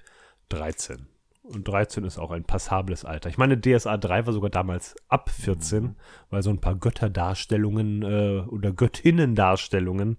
13. 0.50 1.08
Und 1.54 1.68
13 1.68 2.04
ist 2.04 2.18
auch 2.18 2.32
ein 2.32 2.44
passables 2.44 3.06
Alter. 3.06 3.30
Ich 3.30 3.38
meine, 3.38 3.60
DSA 3.60 3.98
3 3.98 4.26
war 4.26 4.34
sogar 4.34 4.50
damals 4.50 4.96
ab 5.08 5.30
14, 5.30 5.96
weil 6.30 6.42
so 6.42 6.50
ein 6.50 6.60
paar 6.60 6.76
Götterdarstellungen 6.76 8.02
äh, 8.02 8.40
oder 8.48 8.72
Göttinnendarstellungen 8.72 10.18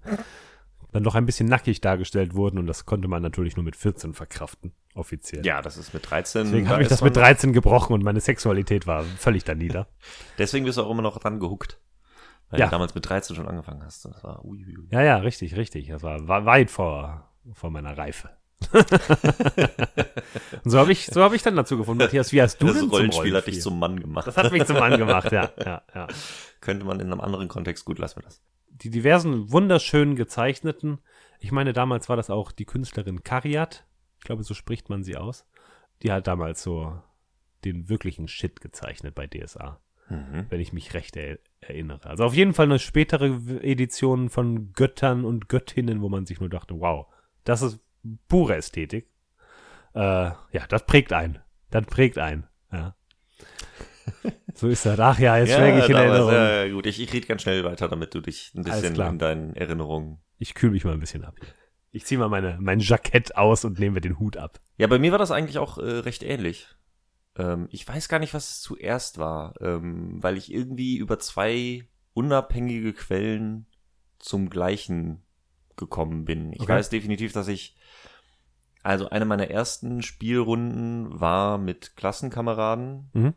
dann 0.92 1.02
doch 1.02 1.16
ein 1.16 1.26
bisschen 1.26 1.48
nackig 1.48 1.80
dargestellt 1.80 2.34
wurden 2.34 2.56
und 2.58 2.68
das 2.68 2.84
konnte 2.86 3.08
man 3.08 3.20
natürlich 3.20 3.56
nur 3.56 3.64
mit 3.64 3.74
14 3.74 4.14
verkraften, 4.14 4.72
offiziell. 4.94 5.44
Ja, 5.44 5.60
das 5.60 5.76
ist 5.76 5.92
mit 5.92 6.08
13. 6.08 6.44
Deswegen 6.44 6.68
habe 6.68 6.82
ich 6.82 6.88
das 6.88 7.02
mit 7.02 7.16
man- 7.16 7.24
13 7.24 7.52
gebrochen 7.52 7.94
und 7.94 8.04
meine 8.04 8.20
Sexualität 8.20 8.86
war 8.86 9.02
völlig 9.02 9.42
da 9.42 9.56
nieder. 9.56 9.88
Deswegen 10.38 10.64
bist 10.64 10.78
du 10.78 10.82
auch 10.84 10.90
immer 10.90 11.02
noch 11.02 11.18
dran 11.18 11.40
gehuckt. 11.40 11.80
Weil 12.50 12.60
Ja. 12.60 12.66
du 12.66 12.70
damals 12.70 12.94
mit 12.94 13.08
13 13.08 13.34
schon 13.34 13.48
angefangen 13.48 13.82
hast. 13.84 14.04
Das 14.04 14.22
war 14.22 14.44
ui, 14.44 14.64
ui. 14.64 14.86
Ja, 14.92 15.02
ja, 15.02 15.16
richtig, 15.16 15.56
richtig. 15.56 15.88
Das 15.88 16.02
war, 16.04 16.28
war 16.28 16.44
weit 16.46 16.70
vor, 16.70 17.28
vor 17.54 17.70
meiner 17.70 17.98
Reife. 17.98 18.30
Und 18.73 18.87
so 20.70 20.78
habe 20.78 20.92
ich, 20.92 21.06
so 21.06 21.23
habe 21.23 21.37
ich 21.37 21.42
dann 21.42 21.56
dazu 21.56 21.76
gefunden. 21.76 22.02
Matthias, 22.02 22.32
wie 22.32 22.42
hast 22.42 22.58
du 22.61 22.66
Das 22.66 22.76
denn 22.78 22.88
Rollenspiel 22.88 23.30
zum 23.30 23.37
hat 23.37 23.46
dich 23.46 23.61
zum 23.61 23.78
Mann 23.78 24.00
gemacht. 24.00 24.26
Das 24.26 24.37
hat 24.37 24.52
mich 24.52 24.64
zum 24.64 24.76
Mann 24.76 24.96
gemacht, 24.99 25.32
ja, 25.32 25.50
ja, 25.64 25.82
ja. 25.94 26.06
Könnte 26.61 26.84
man 26.87 27.00
in 27.00 27.11
einem 27.12 27.20
anderen 27.20 27.49
Kontext 27.49 27.84
gut 27.84 27.99
lassen 27.99 28.20
wir 28.20 28.23
das. 28.23 28.42
Die 28.68 28.90
diversen 28.90 29.52
wunderschön 29.52 30.16
gezeichneten, 30.16 30.99
ich 31.40 31.52
meine, 31.52 31.73
damals 31.73 32.08
war 32.08 32.16
das 32.16 32.30
auch 32.30 32.50
die 32.52 32.64
Künstlerin 32.64 33.23
Kariat, 33.23 33.84
ich 34.18 34.25
glaube, 34.25 34.42
so 34.42 34.54
spricht 34.54 34.88
man 34.88 35.02
sie 35.04 35.16
aus, 35.16 35.46
die 36.02 36.11
hat 36.11 36.26
damals 36.26 36.62
so 36.62 36.99
den 37.64 37.88
wirklichen 37.88 38.28
Shit 38.28 38.61
gezeichnet 38.61 39.14
bei 39.14 39.26
DSA, 39.26 39.80
Mhm. 40.11 40.46
wenn 40.50 40.61
ich 40.61 40.75
mich 40.75 40.92
recht 40.92 41.16
er 41.16 41.38
erinnere. 41.61 42.04
Also 42.11 42.25
auf 42.25 42.34
jeden 42.34 42.52
Fall 42.52 42.66
eine 42.66 42.78
spätere 42.78 43.40
Edition 43.62 44.28
von 44.28 44.73
Göttern 44.75 45.25
und 45.25 45.49
Göttinnen, 45.49 46.02
wo 46.02 46.11
man 46.11 46.26
sich 46.26 46.40
nur 46.40 46.50
dachte, 46.50 46.78
wow, 46.78 47.06
das 47.44 47.62
ist 47.62 47.80
pure 48.28 48.56
Ästhetik. 48.56 49.08
Äh, 49.94 50.00
ja, 50.00 50.66
das 50.68 50.87
prägt 50.87 51.12
ein. 51.12 51.40
Das 51.70 51.87
prägt 51.87 52.18
ein. 52.18 52.46
Ja. 52.73 52.94
So 54.56 54.68
ist 54.68 54.87
das. 54.87 55.00
Ach 55.00 55.18
ja, 55.18 55.37
jetzt 55.38 55.52
schwelge 55.52 55.80
ich 55.80 55.88
in 55.88 55.96
Erinnerung. 55.96 56.32
ja, 56.32 56.68
gut, 56.68 56.87
ich, 56.87 57.00
ich 57.00 57.12
rede 57.12 57.26
ganz 57.26 57.42
schnell 57.42 57.64
weiter, 57.64 57.88
damit 57.88 58.14
du 58.14 58.20
dich 58.20 58.52
ein 58.54 58.62
bisschen 58.62 58.94
in 58.94 59.18
deinen 59.18 59.56
Erinnerungen. 59.56 60.18
Ich 60.38 60.54
kühle 60.54 60.70
mich 60.70 60.84
mal 60.84 60.92
ein 60.92 61.00
bisschen 61.00 61.25
ab. 61.25 61.34
Ich 61.90 62.04
ziehe 62.06 62.18
mal 62.18 62.28
meine, 62.28 62.58
mein 62.61 62.78
Jackett 62.78 63.37
aus 63.37 63.64
und 63.64 63.80
nehme 63.80 63.94
mir 63.94 64.00
den 64.00 64.18
Hut 64.18 64.37
ab. 64.37 64.61
Ja, 64.76 64.87
bei 64.87 65.00
mir 65.00 65.11
war 65.11 65.18
das 65.18 65.32
eigentlich 65.32 65.58
auch 65.58 65.78
äh, 65.78 65.82
recht 65.82 66.23
ähnlich. 66.23 66.68
Ähm, 67.37 67.68
ich 67.70 67.87
weiß 67.87 68.08
gar 68.08 68.20
nicht, 68.20 68.34
was 68.34 68.50
es 68.50 68.61
zuerst 68.61 69.18
war, 69.18 69.54
ähm, 69.61 70.23
weil 70.23 70.37
ich 70.37 70.52
irgendwie 70.52 70.96
über 70.99 71.18
zwei 71.18 71.88
unabhängige 72.12 72.92
Quellen 72.92 73.66
zum 74.18 74.50
gleichen 74.50 75.23
gekommen 75.76 76.24
bin. 76.24 76.52
Ich 76.52 76.60
Okay. 76.62 76.72
weiß 76.72 76.90
definitiv, 76.90 77.32
dass 77.32 77.48
ich 77.48 77.76
Also 78.82 79.08
eine 79.08 79.24
meiner 79.24 79.48
ersten 79.48 80.02
Spielrunden 80.02 81.18
war 81.18 81.56
mit 81.56 81.96
Klassenkameraden. 81.96 83.08
Mhm. 83.14 83.34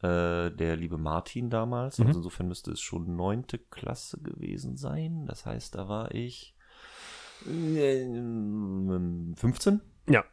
Äh, 0.00 0.50
der 0.52 0.76
liebe 0.76 0.96
Martin 0.98 1.50
damals. 1.50 1.98
Mhm. 1.98 2.06
Also 2.06 2.20
insofern 2.20 2.46
müsste 2.48 2.70
es 2.70 2.80
schon 2.80 3.16
neunte 3.16 3.58
Klasse 3.58 4.20
gewesen 4.20 4.76
sein. 4.76 5.26
Das 5.26 5.44
heißt, 5.44 5.74
da 5.74 5.88
war 5.88 6.14
ich 6.14 6.54
äh, 7.46 8.04
15. 8.04 9.80
Ja. 10.08 10.24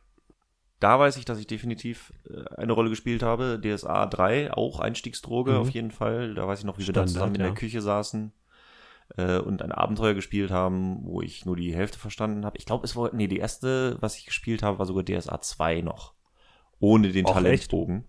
Da 0.80 1.00
weiß 1.00 1.16
ich, 1.18 1.26
dass 1.26 1.40
ich 1.40 1.48
definitiv 1.48 2.14
äh, 2.30 2.44
eine 2.58 2.74
Rolle 2.74 2.90
gespielt 2.90 3.24
habe. 3.24 3.60
DSA 3.64 4.06
3, 4.06 4.54
auch 4.54 4.80
Einstiegsdroge 4.80 5.52
Mhm. 5.54 5.58
auf 5.58 5.70
jeden 5.70 5.92
Fall. 5.92 6.36
Da 6.36 6.48
weiß 6.48 6.60
ich 6.60 6.66
noch, 6.66 6.78
wie 6.78 6.86
wir 6.86 6.94
da 6.94 7.02
Standard, 7.02 7.10
zusammen 7.10 7.36
in 7.36 7.42
ja. 7.42 7.48
der 7.48 7.56
Küche 7.56 7.82
saßen 7.82 8.34
äh, 9.18 9.38
und 9.38 9.62
ein 9.62 9.72
Abenteuer 9.72 10.14
gespielt 10.14 10.52
haben, 10.52 11.00
wo 11.04 11.22
ich 11.22 11.46
nur 11.46 11.56
die 11.56 11.74
Hälfte 11.76 12.00
verstanden 12.00 12.46
habe. 12.46 12.58
Ich 12.58 12.66
glaube, 12.66 12.86
es 12.86 12.96
war, 12.96 13.14
nee, 13.14 13.28
die 13.28 13.38
erste, 13.38 13.98
was 14.02 14.18
ich 14.18 14.26
gespielt 14.26 14.64
habe, 14.64 14.80
war 14.80 14.86
sogar 14.86 15.04
DSA 15.04 15.42
2 15.42 15.82
noch. 15.82 16.14
Ohne 16.80 17.12
den 17.12 17.26
Och, 17.26 17.34
Talentbogen. 17.34 18.06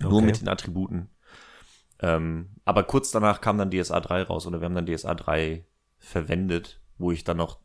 Nur 0.00 0.14
Okay. 0.14 0.26
mit 0.26 0.40
den 0.40 0.48
Attributen. 0.48 1.10
Ähm, 2.00 2.50
aber 2.64 2.82
kurz 2.82 3.10
danach 3.10 3.40
kam 3.40 3.56
dann 3.58 3.70
DSA 3.70 4.00
3 4.00 4.22
raus 4.24 4.46
oder 4.46 4.60
wir 4.60 4.66
haben 4.66 4.74
dann 4.74 4.86
DSA 4.86 5.14
3 5.14 5.64
verwendet, 5.98 6.80
wo 6.98 7.12
ich 7.12 7.24
dann 7.24 7.36
noch 7.36 7.60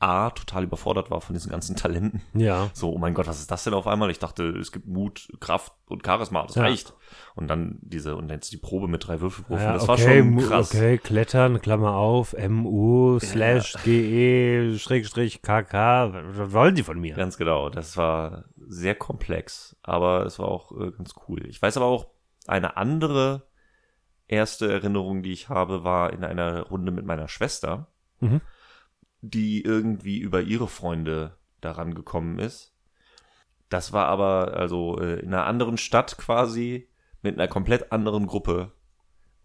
A, 0.00 0.30
total 0.30 0.64
überfordert 0.64 1.10
war 1.10 1.20
von 1.20 1.34
diesen 1.34 1.50
ganzen 1.52 1.76
Talenten. 1.76 2.22
Ja. 2.32 2.70
So, 2.72 2.90
oh 2.92 2.98
mein 2.98 3.12
Gott, 3.12 3.26
was 3.26 3.38
ist 3.38 3.50
das 3.50 3.64
denn 3.64 3.74
auf 3.74 3.86
einmal? 3.86 4.10
Ich 4.10 4.18
dachte, 4.18 4.44
es 4.48 4.72
gibt 4.72 4.86
Mut, 4.86 5.28
Kraft 5.40 5.72
und 5.88 6.06
Charisma, 6.06 6.42
das 6.46 6.54
Ja. 6.56 6.62
reicht. 6.62 6.94
Und 7.34 7.48
dann 7.48 7.78
diese, 7.82 8.16
und 8.16 8.30
jetzt 8.30 8.50
die 8.50 8.56
Probe 8.56 8.88
mit 8.88 9.06
drei 9.06 9.20
Würfelproben, 9.20 9.62
ja 9.62 9.74
das 9.74 9.88
okay, 9.88 9.90
war 9.90 9.98
schon 9.98 10.38
krass. 10.38 10.74
Okay, 10.74 10.96
klettern, 10.98 11.60
Klammer 11.60 11.94
auf, 11.94 12.34
MU, 12.48 13.18
slash 13.20 13.74
GE, 13.84 14.78
Schrägstrich, 14.78 15.42
KK. 15.42 16.12
Was 16.34 16.52
wollen 16.52 16.74
die 16.74 16.82
von 16.82 16.98
mir? 16.98 17.14
Ganz 17.14 17.36
genau, 17.36 17.68
das 17.68 17.96
war 17.98 18.44
sehr 18.68 18.94
komplex, 18.94 19.76
aber 19.82 20.24
es 20.24 20.38
war 20.38 20.48
auch 20.48 20.72
äh, 20.72 20.92
ganz 20.92 21.14
cool. 21.28 21.44
Ich 21.46 21.60
weiß 21.60 21.76
aber 21.76 21.86
auch, 21.86 22.06
eine 22.46 22.76
andere 22.78 23.46
erste 24.26 24.72
Erinnerung, 24.72 25.22
die 25.22 25.32
ich 25.32 25.48
habe, 25.50 25.84
war 25.84 26.12
in 26.12 26.24
einer 26.24 26.62
Runde 26.62 26.90
mit 26.90 27.04
meiner 27.04 27.28
Schwester, 27.28 27.88
Mhm. 28.20 28.40
Die 29.22 29.62
irgendwie 29.62 30.18
über 30.18 30.40
ihre 30.42 30.68
Freunde 30.68 31.36
daran 31.60 31.94
gekommen 31.94 32.38
ist. 32.38 32.72
Das 33.68 33.92
war 33.92 34.06
aber 34.06 34.54
also 34.56 34.98
äh, 34.98 35.20
in 35.20 35.28
einer 35.34 35.46
anderen 35.46 35.78
Stadt 35.78 36.16
quasi 36.18 36.88
mit 37.22 37.34
einer 37.36 37.48
komplett 37.48 37.92
anderen 37.92 38.26
Gruppe. 38.26 38.72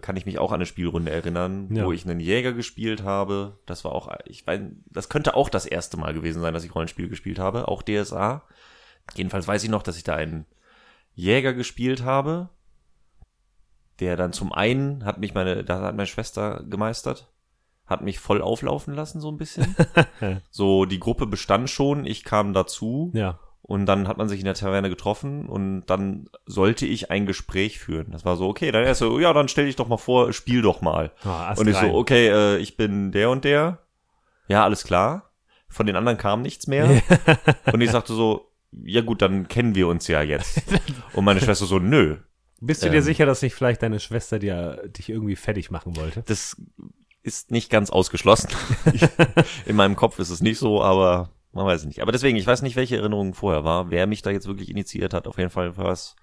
Kann 0.01 0.17
ich 0.17 0.25
mich 0.25 0.39
auch 0.39 0.51
an 0.51 0.55
eine 0.55 0.65
Spielrunde 0.65 1.11
erinnern, 1.11 1.73
Ja. 1.73 1.85
wo 1.85 1.91
ich 1.91 2.05
einen 2.05 2.19
Jäger 2.19 2.53
gespielt 2.53 3.03
habe. 3.03 3.59
Das 3.65 3.83
war 3.83 3.91
auch, 3.93 4.09
ich 4.25 4.45
weiß, 4.45 4.61
das 4.87 5.09
könnte 5.09 5.35
auch 5.35 5.49
das 5.49 5.65
erste 5.65 5.97
Mal 5.97 6.13
gewesen 6.13 6.41
sein, 6.41 6.53
dass 6.53 6.63
ich 6.63 6.73
Rollenspiel 6.73 7.07
gespielt 7.09 7.39
habe, 7.39 7.67
auch 7.67 7.83
DSA. 7.83 8.43
Jedenfalls 9.15 9.47
weiß 9.47 9.63
ich 9.63 9.69
noch, 9.69 9.83
dass 9.83 9.97
ich 9.97 10.03
da 10.03 10.15
einen 10.15 10.45
Jäger 11.13 11.53
gespielt 11.53 12.03
habe, 12.03 12.49
der 13.99 14.17
dann 14.17 14.33
zum 14.33 14.51
einen 14.51 15.05
hat 15.05 15.19
mich 15.19 15.33
meine, 15.33 15.63
da 15.63 15.81
hat 15.81 15.95
meine 15.95 16.07
Schwester 16.07 16.63
gemeistert, 16.69 17.31
hat 17.87 18.01
mich 18.01 18.19
voll 18.19 18.41
auflaufen 18.41 18.93
lassen 18.93 19.21
so 19.21 19.29
ein 19.29 19.37
bisschen. 19.37 19.75
so 20.49 20.85
die 20.85 20.99
Gruppe 20.99 21.27
bestand 21.27 21.69
schon, 21.69 22.05
ich 22.05 22.23
kam 22.23 22.53
dazu 22.53 23.11
Ja. 23.13 23.39
und 23.61 23.85
dann 23.85 24.07
hat 24.07 24.17
man 24.17 24.27
sich 24.27 24.39
in 24.39 24.45
der 24.45 24.53
Taverne 24.55 24.89
getroffen 24.89 25.45
und 25.47 25.85
dann 25.85 26.27
sollte 26.45 26.85
ich 26.85 27.11
ein 27.11 27.25
Gespräch 27.25 27.79
führen. 27.79 28.07
Das 28.11 28.25
war 28.25 28.37
so, 28.37 28.47
okay, 28.47 28.71
dann 28.71 28.83
er 28.83 28.95
so, 28.95 29.19
ja, 29.19 29.33
dann 29.33 29.47
stell 29.47 29.65
dich 29.65 29.75
doch 29.75 29.87
mal 29.87 29.97
vor, 29.97 30.33
spiel 30.33 30.61
doch 30.61 30.81
mal. 30.81 31.11
Ah, 31.23 31.53
und 31.57 31.67
ich 31.67 31.73
so, 31.75 31.79
astrein. 31.79 31.95
okay, 31.95 32.27
äh, 32.29 32.57
ich 32.57 32.75
bin 32.77 33.11
der 33.11 33.29
und 33.29 33.43
der. 33.45 33.79
Ja, 34.47 34.63
alles 34.63 34.83
klar. 34.83 35.31
Von 35.69 35.85
den 35.87 35.95
anderen 35.95 36.17
kam 36.17 36.41
nichts 36.41 36.67
mehr. 36.67 37.01
und 37.71 37.81
ich 37.81 37.91
sagte 37.91 38.13
so, 38.13 38.51
ja 38.83 39.01
gut, 39.01 39.21
dann 39.21 39.47
kennen 39.47 39.75
wir 39.75 39.87
uns 39.87 40.07
ja 40.07 40.21
jetzt. 40.21 40.61
Und 41.13 41.23
meine 41.23 41.39
Schwester 41.39 41.65
so, 41.65 41.79
nö. 41.79 42.17
Bist 42.59 42.83
du 42.83 42.89
dir 42.89 42.97
ähm, 42.97 43.03
sicher, 43.03 43.25
dass 43.25 43.41
nicht 43.41 43.53
vielleicht 43.53 43.81
deine 43.81 43.99
Schwester 44.01 44.37
dir, 44.37 44.81
dich 44.87 45.09
irgendwie 45.09 45.35
fertig 45.37 45.71
machen 45.71 45.95
wollte? 45.95 46.23
Das 46.25 46.57
ist 47.25 47.51
nicht 47.51 47.69
ganz 47.69 47.89
ausgeschlossen. 47.89 48.49
In 49.65 49.75
meinem 49.75 49.95
Kopf 49.95 50.19
ist 50.19 50.29
es 50.29 50.41
nicht 50.41 50.59
so, 50.59 50.81
aber 50.81 51.29
man 51.53 51.65
weiß 51.65 51.81
es 51.81 51.87
nicht. 51.87 52.01
Aber 52.01 52.11
deswegen, 52.11 52.37
ich 52.37 52.45
weiß 52.47 52.61
nicht, 52.61 52.75
welche 52.75 52.97
Erinnerung 52.97 53.33
vorher 53.33 53.63
war, 53.63 53.89
wer 53.89 54.07
mich 54.07 54.21
da 54.21 54.29
jetzt 54.29 54.47
wirklich 54.47 54.69
initiiert 54.69 55.13
hat. 55.13 55.27
Auf 55.27 55.37
jeden 55.37 55.49
Fall 55.49 55.75
war 55.77 55.91
es 55.91 56.15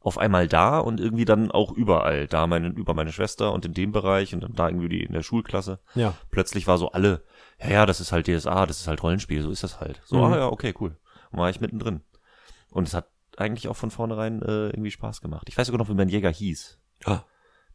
auf 0.00 0.18
einmal 0.18 0.46
da 0.48 0.78
und 0.80 1.00
irgendwie 1.00 1.24
dann 1.24 1.50
auch 1.50 1.72
überall. 1.72 2.26
Da 2.26 2.46
meine, 2.46 2.68
über 2.68 2.92
meine 2.92 3.10
Schwester 3.12 3.52
und 3.52 3.64
in 3.64 3.72
dem 3.72 3.92
Bereich 3.92 4.34
und 4.34 4.42
dann 4.42 4.52
da 4.54 4.68
irgendwie 4.68 4.90
die 4.90 5.02
in 5.02 5.12
der 5.14 5.22
Schulklasse. 5.22 5.80
Ja. 5.94 6.14
Plötzlich 6.30 6.66
war 6.66 6.76
so 6.76 6.90
alle, 6.90 7.24
ja, 7.58 7.70
ja, 7.70 7.86
das 7.86 8.00
ist 8.00 8.12
halt 8.12 8.26
DSA, 8.28 8.66
das 8.66 8.80
ist 8.80 8.86
halt 8.86 9.02
Rollenspiel, 9.02 9.40
so 9.42 9.50
ist 9.50 9.62
das 9.64 9.80
halt. 9.80 10.02
So, 10.04 10.16
Mhm. 10.18 10.24
ah 10.24 10.36
ja, 10.36 10.46
okay, 10.48 10.74
cool. 10.80 10.98
Und 11.30 11.38
war 11.38 11.48
ich 11.48 11.60
mittendrin. 11.60 12.02
Und 12.70 12.86
es 12.86 12.92
hat 12.94 13.08
eigentlich 13.38 13.68
auch 13.68 13.76
von 13.76 13.90
vornherein 13.90 14.42
äh, 14.42 14.66
irgendwie 14.68 14.90
Spaß 14.90 15.22
gemacht. 15.22 15.48
Ich 15.48 15.56
weiß 15.56 15.68
sogar 15.68 15.78
noch, 15.78 15.88
wie 15.88 15.94
mein 15.94 16.08
Jäger 16.10 16.30
hieß. 16.30 16.78
Ah. 17.06 17.20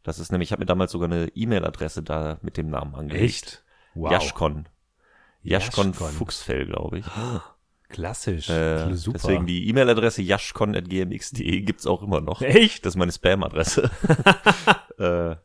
Das 0.02 0.18
ist 0.18 0.32
nämlich, 0.32 0.48
ich 0.48 0.52
habe 0.52 0.60
mir 0.60 0.66
damals 0.66 0.92
sogar 0.92 1.10
eine 1.10 1.28
E-Mail-Adresse 1.34 2.02
da 2.02 2.38
mit 2.42 2.56
dem 2.56 2.70
Namen 2.70 2.94
angelegt. 2.94 3.24
Echt? 3.24 3.64
Wow. 3.94 4.12
Jaschkon. 4.12 4.68
Jaschkon. 5.42 5.92
Fuchsfell, 5.94 6.66
glaube 6.66 6.98
ich. 7.00 7.06
Klassisch. 7.88 8.48
Äh, 8.48 8.94
Super. 8.94 9.18
deswegen 9.18 9.46
die 9.46 9.68
E-Mail-Adresse 9.68 10.22
jaschkon.gmx.de 10.22 11.60
gibt's 11.62 11.86
auch 11.86 12.02
immer 12.02 12.20
noch. 12.20 12.40
Echt? 12.40 12.86
Das 12.86 12.92
ist 12.94 12.98
meine 12.98 13.10
Spam-Adresse. 13.12 13.90
äh, 14.98 15.36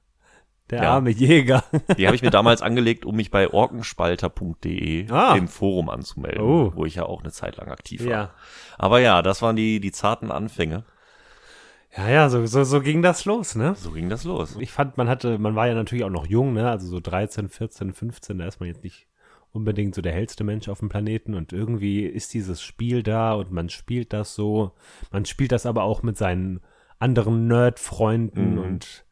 Der 0.70 0.84
ja. 0.84 0.92
arme 0.94 1.10
Jäger. 1.10 1.64
die 1.98 2.06
habe 2.06 2.16
ich 2.16 2.22
mir 2.22 2.30
damals 2.30 2.62
angelegt, 2.62 3.06
um 3.06 3.16
mich 3.16 3.32
bei 3.32 3.50
orkenspalter.de 3.52 5.12
Ah. 5.12 5.36
im 5.36 5.48
Forum 5.48 5.90
anzumelden, 5.90 6.42
Oh. 6.44 6.72
wo 6.76 6.86
ich 6.86 6.96
ja 6.96 7.04
auch 7.06 7.22
eine 7.22 7.32
Zeit 7.32 7.58
lang 7.58 7.70
aktiv 7.70 8.04
war. 8.06 8.12
ja. 8.12 8.32
Aber 8.78 9.00
ja, 9.00 9.22
das 9.22 9.42
waren 9.42 9.56
die, 9.56 9.80
die 9.80 9.92
zarten 9.92 10.32
Anfänge. 10.32 10.84
Ja, 11.98 12.10
ja, 12.10 12.30
so, 12.30 12.46
so, 12.46 12.64
so 12.64 12.82
ging 12.82 13.02
das 13.02 13.26
los, 13.26 13.56
ne? 13.56 13.74
So 13.76 13.92
ging 13.92 14.10
das 14.10 14.24
los. 14.26 14.58
Ich 14.60 14.72
fand, 14.72 14.98
man 14.98 15.08
hatte, 15.08 15.38
man 15.40 15.56
war 15.56 15.68
ja 15.68 15.74
natürlich 15.76 16.04
auch 16.04 16.10
noch 16.10 16.28
jung, 16.28 16.54
ne? 16.54 16.70
Also 16.70 16.88
so 16.88 17.00
13, 17.00 17.48
14, 17.48 17.94
15, 17.94 18.38
da 18.40 18.48
ist 18.48 18.60
man 18.60 18.68
jetzt 18.68 18.84
nicht 18.84 19.08
unbedingt 19.52 19.96
so 19.96 20.02
der 20.02 20.12
hellste 20.12 20.44
Mensch 20.44 20.68
auf 20.68 20.80
dem 20.80 20.90
Planeten 20.90 21.34
und 21.34 21.54
irgendwie 21.54 22.06
ist 22.06 22.34
dieses 22.34 22.62
Spiel 22.62 23.02
da 23.04 23.34
und 23.34 23.52
man 23.52 23.70
spielt 23.70 24.12
das 24.12 24.36
so. 24.36 24.72
Man 25.12 25.24
spielt 25.26 25.54
das 25.54 25.66
aber 25.66 25.84
auch 25.84 26.04
mit 26.04 26.18
seinen 26.18 26.60
anderen 27.00 27.48
Nerd-Freunden 27.48 28.54
Mhm. 28.56 28.58
und 28.60 29.06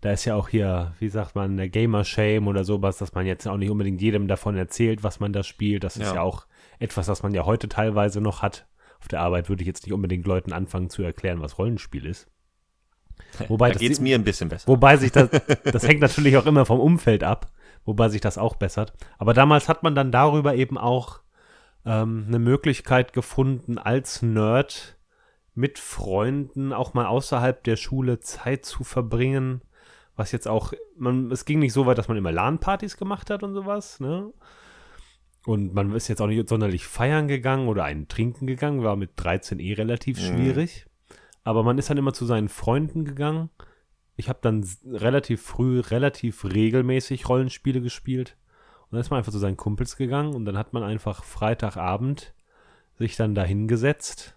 da 0.00 0.10
ist 0.12 0.24
ja 0.24 0.34
auch 0.34 0.48
hier, 0.48 0.94
wie 0.98 1.10
sagt 1.10 1.34
man, 1.36 1.56
der 1.58 1.68
Gamer-Shame 1.68 2.48
oder 2.48 2.64
sowas, 2.64 2.96
dass 2.96 3.12
man 3.14 3.26
jetzt 3.26 3.46
auch 3.46 3.58
nicht 3.58 3.70
unbedingt 3.70 4.00
jedem 4.00 4.26
davon 4.26 4.56
erzählt, 4.56 5.04
was 5.04 5.20
man 5.20 5.32
da 5.34 5.42
spielt. 5.42 5.84
Das 5.84 5.96
ist 5.96 6.08
Ja. 6.08 6.14
ja 6.16 6.22
auch 6.22 6.46
etwas, 6.78 7.06
was 7.08 7.22
man 7.22 7.34
ja 7.34 7.44
heute 7.44 7.68
teilweise 7.68 8.20
noch 8.22 8.40
hat. 8.42 8.66
Auf 9.02 9.08
der 9.08 9.20
Arbeit 9.20 9.48
würde 9.48 9.62
ich 9.62 9.66
jetzt 9.66 9.84
nicht 9.84 9.92
unbedingt 9.92 10.28
Leuten 10.28 10.52
anfangen 10.52 10.88
zu 10.88 11.02
erklären, 11.02 11.40
was 11.40 11.58
Rollenspiel 11.58 12.06
ist. 12.06 12.28
Wobei 13.48 13.68
da 13.68 13.72
das 13.72 13.80
geht's 13.80 13.98
mir 13.98 14.14
ein 14.14 14.22
bisschen 14.22 14.48
besser. 14.48 14.68
Wobei 14.68 14.96
sich 14.96 15.10
das, 15.10 15.28
das 15.64 15.86
hängt 15.86 16.00
natürlich 16.00 16.36
auch 16.36 16.46
immer 16.46 16.64
vom 16.64 16.78
Umfeld 16.78 17.24
ab, 17.24 17.50
wobei 17.84 18.08
sich 18.10 18.20
das 18.20 18.38
auch 18.38 18.54
bessert. 18.54 18.92
Aber 19.18 19.34
damals 19.34 19.68
hat 19.68 19.82
man 19.82 19.96
dann 19.96 20.12
darüber 20.12 20.54
eben 20.54 20.78
auch 20.78 21.18
ähm, 21.84 22.26
eine 22.28 22.38
Möglichkeit 22.38 23.12
gefunden, 23.12 23.76
als 23.76 24.22
Nerd 24.22 24.96
mit 25.56 25.80
Freunden 25.80 26.72
auch 26.72 26.94
mal 26.94 27.06
außerhalb 27.06 27.64
der 27.64 27.74
Schule 27.74 28.20
Zeit 28.20 28.64
zu 28.64 28.84
verbringen. 28.84 29.62
Was 30.14 30.30
jetzt 30.30 30.46
auch, 30.46 30.74
man, 30.96 31.32
es 31.32 31.44
ging 31.44 31.58
nicht 31.58 31.72
so 31.72 31.86
weit, 31.86 31.98
dass 31.98 32.06
man 32.06 32.16
immer 32.16 32.30
LAN-Partys 32.30 32.96
gemacht 32.96 33.30
hat 33.30 33.42
und 33.42 33.52
sowas, 33.52 33.98
ne? 33.98 34.32
Und 35.44 35.74
man 35.74 35.92
ist 35.94 36.08
jetzt 36.08 36.20
auch 36.22 36.26
nicht 36.28 36.48
sonderlich 36.48 36.86
feiern 36.86 37.26
gegangen 37.28 37.68
oder 37.68 37.84
einen 37.84 38.06
trinken 38.08 38.46
gegangen, 38.46 38.82
war 38.84 38.96
mit 38.96 39.10
13 39.16 39.58
eh 39.58 39.72
relativ 39.74 40.18
Mhm. 40.18 40.22
schwierig. 40.24 40.86
Aber 41.44 41.62
man 41.64 41.78
ist 41.78 41.90
dann 41.90 41.98
immer 41.98 42.12
zu 42.12 42.24
seinen 42.26 42.48
Freunden 42.48 43.04
gegangen. 43.04 43.50
Ich 44.16 44.28
habe 44.28 44.38
dann 44.42 44.64
relativ 44.86 45.42
früh, 45.42 45.80
relativ 45.80 46.44
regelmäßig 46.44 47.28
Rollenspiele 47.28 47.80
gespielt. 47.80 48.36
Und 48.82 48.92
dann 48.92 49.00
ist 49.00 49.10
man 49.10 49.18
einfach 49.18 49.32
zu 49.32 49.38
seinen 49.38 49.56
Kumpels 49.56 49.96
gegangen 49.96 50.34
und 50.34 50.44
dann 50.44 50.56
hat 50.58 50.72
man 50.72 50.82
einfach 50.84 51.24
Freitagabend 51.24 52.34
sich 52.98 53.16
dann 53.16 53.34
da 53.34 53.42
hingesetzt 53.42 54.36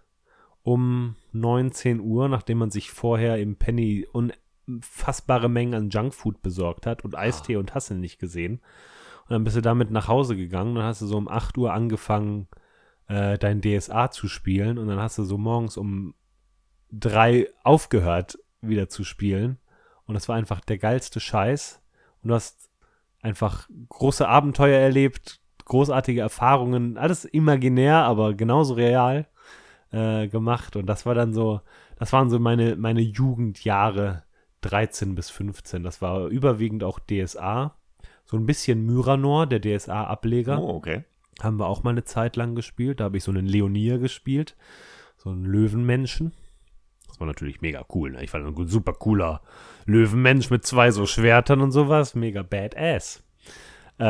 um 0.63 1.15
19 1.33 1.99
Uhr, 1.99 2.27
nachdem 2.29 2.57
man 2.57 2.71
sich 2.71 2.89
vorher 2.89 3.37
im 3.37 3.57
Penny 3.57 4.07
unfassbare 4.11 5.49
Mengen 5.49 5.75
an 5.75 5.89
Junkfood 5.89 6.41
besorgt 6.41 6.87
hat 6.87 7.03
und 7.05 7.15
Eistee 7.15 7.57
und 7.57 7.75
Hassel 7.75 7.97
nicht 7.97 8.17
gesehen. 8.17 8.61
Und 9.25 9.31
dann 9.31 9.43
bist 9.43 9.57
du 9.57 9.61
damit 9.61 9.91
nach 9.91 10.07
Hause 10.07 10.35
gegangen. 10.35 10.75
Dann 10.75 10.85
hast 10.85 11.01
du 11.01 11.07
so 11.07 11.17
um 11.17 11.27
8 11.27 11.57
Uhr 11.57 11.73
angefangen, 11.73 12.47
äh, 13.07 13.37
dein 13.37 13.61
DSA 13.61 14.11
zu 14.11 14.27
spielen. 14.27 14.77
Und 14.77 14.87
dann 14.87 14.99
hast 14.99 15.17
du 15.17 15.23
so 15.23 15.37
morgens 15.37 15.77
um 15.77 16.13
drei 16.91 17.49
aufgehört, 17.63 18.37
wieder 18.61 18.89
zu 18.89 19.03
spielen. 19.03 19.57
Und 20.05 20.13
das 20.13 20.29
war 20.29 20.35
einfach 20.35 20.61
der 20.61 20.77
geilste 20.77 21.19
Scheiß. 21.19 21.81
Und 22.21 22.29
du 22.29 22.35
hast 22.35 22.69
einfach 23.21 23.67
große 23.89 24.27
Abenteuer 24.27 24.79
erlebt, 24.79 25.39
großartige 25.65 26.21
Erfahrungen, 26.21 26.97
alles 26.97 27.25
imaginär, 27.25 27.97
aber 28.03 28.35
genauso 28.35 28.75
real 28.75 29.27
äh, 29.91 30.27
gemacht. 30.27 30.75
Und 30.75 30.85
das 30.85 31.05
war 31.05 31.15
dann 31.15 31.33
so, 31.33 31.61
das 31.97 32.13
waren 32.13 32.29
so 32.29 32.39
meine, 32.39 32.75
meine 32.75 33.01
Jugendjahre 33.01 34.23
13 34.61 35.15
bis 35.15 35.29
15. 35.29 35.83
Das 35.83 36.01
war 36.01 36.27
überwiegend 36.27 36.83
auch 36.83 36.99
DSA. 36.99 37.75
So 38.25 38.37
ein 38.37 38.45
bisschen 38.45 38.85
Myranor, 38.85 39.47
der 39.47 39.61
DSA-Ableger. 39.61 40.59
Oh, 40.59 40.75
okay. 40.75 41.03
Haben 41.41 41.59
wir 41.59 41.67
auch 41.67 41.83
mal 41.83 41.91
eine 41.91 42.03
Zeit 42.03 42.35
lang 42.35 42.55
gespielt. 42.55 42.99
Da 42.99 43.05
habe 43.05 43.17
ich 43.17 43.23
so 43.23 43.31
einen 43.31 43.45
Leonier 43.45 43.99
gespielt. 43.99 44.55
So 45.17 45.29
einen 45.29 45.45
Löwenmenschen. 45.45 46.33
Das 47.07 47.19
war 47.19 47.27
natürlich 47.27 47.61
mega 47.61 47.85
cool. 47.93 48.11
Ne? 48.11 48.23
Ich 48.23 48.33
war 48.33 48.41
ein 48.41 48.67
super 48.67 48.93
cooler 48.93 49.41
Löwenmensch 49.85 50.49
mit 50.49 50.65
zwei 50.65 50.91
so 50.91 51.05
Schwertern 51.05 51.61
und 51.61 51.71
sowas. 51.71 52.15
Mega 52.15 52.41
badass. 52.41 53.23
Äh, 53.97 54.03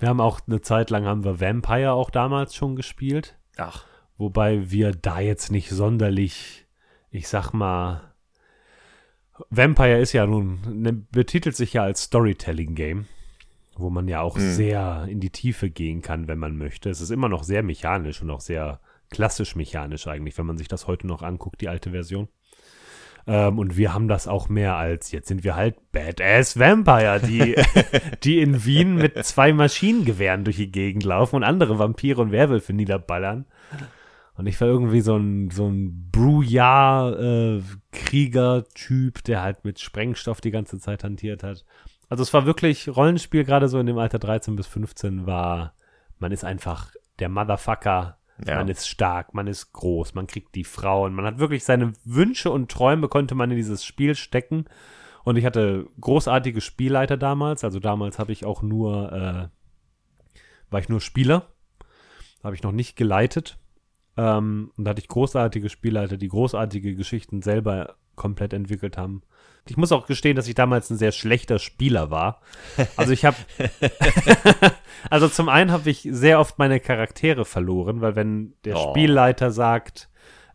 wir 0.00 0.08
haben 0.08 0.20
auch 0.20 0.40
eine 0.46 0.60
Zeit 0.60 0.90
lang 0.90 1.04
haben 1.04 1.24
wir 1.24 1.40
Vampire 1.40 1.92
auch 1.92 2.10
damals 2.10 2.54
schon 2.54 2.76
gespielt. 2.76 3.36
Ach. 3.56 3.84
Wobei 4.16 4.70
wir 4.70 4.92
da 4.92 5.20
jetzt 5.20 5.50
nicht 5.50 5.70
sonderlich, 5.70 6.66
ich 7.10 7.28
sag 7.28 7.52
mal, 7.52 8.12
Vampire 9.48 9.98
ist 9.98 10.12
ja 10.12 10.26
nun, 10.26 10.60
ne, 10.82 10.92
betitelt 10.92 11.56
sich 11.56 11.72
ja 11.72 11.82
als 11.82 12.02
Storytelling-Game, 12.02 13.06
wo 13.80 13.90
man 13.90 14.08
ja 14.08 14.20
auch 14.20 14.36
Mhm. 14.36 14.50
sehr 14.52 15.06
in 15.08 15.20
die 15.20 15.30
Tiefe 15.30 15.70
gehen 15.70 16.02
kann, 16.02 16.28
wenn 16.28 16.38
man 16.38 16.56
möchte. 16.56 16.90
Es 16.90 17.00
ist 17.00 17.10
immer 17.10 17.28
noch 17.28 17.42
sehr 17.44 17.62
mechanisch 17.62 18.22
und 18.22 18.30
auch 18.30 18.40
sehr 18.40 18.80
klassisch 19.10 19.56
mechanisch 19.56 20.06
eigentlich, 20.06 20.38
wenn 20.38 20.46
man 20.46 20.56
sich 20.58 20.68
das 20.68 20.86
heute 20.86 21.06
noch 21.06 21.22
anguckt, 21.22 21.60
die 21.60 21.68
alte 21.68 21.90
Version. 21.90 22.28
Ähm, 23.26 23.58
und 23.58 23.76
wir 23.76 23.92
haben 23.92 24.08
das 24.08 24.26
auch 24.28 24.48
mehr 24.48 24.76
als, 24.76 25.12
jetzt 25.12 25.28
sind 25.28 25.44
wir 25.44 25.54
halt 25.54 25.76
Badass 25.92 26.58
Vampire, 26.58 27.20
die, 27.20 27.54
die 28.24 28.40
in 28.40 28.64
Wien 28.64 28.94
mit 28.94 29.22
zwei 29.24 29.52
Maschinengewehren 29.52 30.44
durch 30.44 30.56
die 30.56 30.72
Gegend 30.72 31.04
laufen 31.04 31.36
und 31.36 31.44
andere 31.44 31.78
Vampire 31.78 32.20
und 32.22 32.32
Werwölfe 32.32 32.72
niederballern. 32.72 33.44
Und 34.36 34.46
ich 34.46 34.58
war 34.60 34.68
irgendwie 34.68 35.02
so 35.02 35.16
ein, 35.16 35.50
so 35.50 35.68
ein 35.68 36.08
Brouillard-Krieger-Typ, 37.90 39.24
der 39.24 39.42
halt 39.42 39.64
mit 39.64 39.80
Sprengstoff 39.80 40.40
die 40.40 40.50
ganze 40.50 40.78
Zeit 40.78 41.04
hantiert 41.04 41.42
hat. 41.42 41.64
Also 42.10 42.22
es 42.22 42.34
war 42.34 42.44
wirklich 42.44 42.88
Rollenspiel, 42.94 43.44
gerade 43.44 43.68
so 43.68 43.78
in 43.78 43.86
dem 43.86 43.96
Alter 43.98 44.18
13 44.18 44.56
bis 44.56 44.66
15 44.66 45.26
war, 45.26 45.74
man 46.18 46.32
ist 46.32 46.44
einfach 46.44 46.92
der 47.20 47.28
Motherfucker, 47.28 48.18
Ja. 48.46 48.56
man 48.56 48.68
ist 48.68 48.88
stark, 48.88 49.32
man 49.32 49.46
ist 49.46 49.72
groß, 49.72 50.14
man 50.14 50.26
kriegt 50.26 50.54
die 50.54 50.64
Frauen, 50.64 51.14
man 51.14 51.24
hat 51.24 51.38
wirklich 51.38 51.64
seine 51.64 51.92
Wünsche 52.04 52.50
und 52.50 52.70
Träume 52.70 53.08
konnte 53.08 53.34
man 53.34 53.50
in 53.50 53.56
dieses 53.56 53.84
Spiel 53.84 54.14
stecken. 54.14 54.64
Und 55.22 55.36
ich 55.36 55.44
hatte 55.44 55.86
großartige 56.00 56.60
Spielleiter 56.60 57.16
damals, 57.16 57.62
also 57.62 57.78
damals 57.78 58.18
habe 58.18 58.32
ich 58.32 58.44
auch 58.44 58.62
nur, 58.62 59.12
äh, 59.12 59.48
war 60.70 60.80
ich 60.80 60.88
nur 60.88 61.00
Spieler, 61.00 61.46
habe 62.42 62.54
ich 62.54 62.62
noch 62.62 62.72
nicht 62.72 62.96
geleitet. 62.96 63.58
Ähm, 64.16 64.72
und 64.76 64.84
da 64.84 64.90
hatte 64.90 65.00
ich 65.02 65.08
großartige 65.08 65.68
Spielleiter, 65.68 66.16
die 66.16 66.28
großartige 66.28 66.94
Geschichten 66.96 67.42
selber 67.42 67.96
komplett 68.16 68.52
entwickelt 68.52 68.96
haben. 68.98 69.22
Ich 69.68 69.76
muss 69.76 69.92
auch 69.92 70.06
gestehen, 70.06 70.36
dass 70.36 70.48
ich 70.48 70.54
damals 70.54 70.90
ein 70.90 70.96
sehr 70.98 71.12
schlechter 71.12 71.58
Spieler 71.58 72.10
war. 72.10 72.40
Also 72.96 73.12
ich 73.12 73.24
habe, 73.24 73.36
also 75.10 75.28
zum 75.28 75.48
einen 75.48 75.70
habe 75.72 75.88
ich 75.90 76.06
sehr 76.10 76.40
oft 76.40 76.58
meine 76.58 76.80
Charaktere 76.80 77.44
verloren, 77.44 78.00
weil 78.00 78.16
wenn 78.16 78.54
der 78.64 78.76
Oh. 78.76 78.90
Spielleiter 78.90 79.50
sagt, 79.50 80.08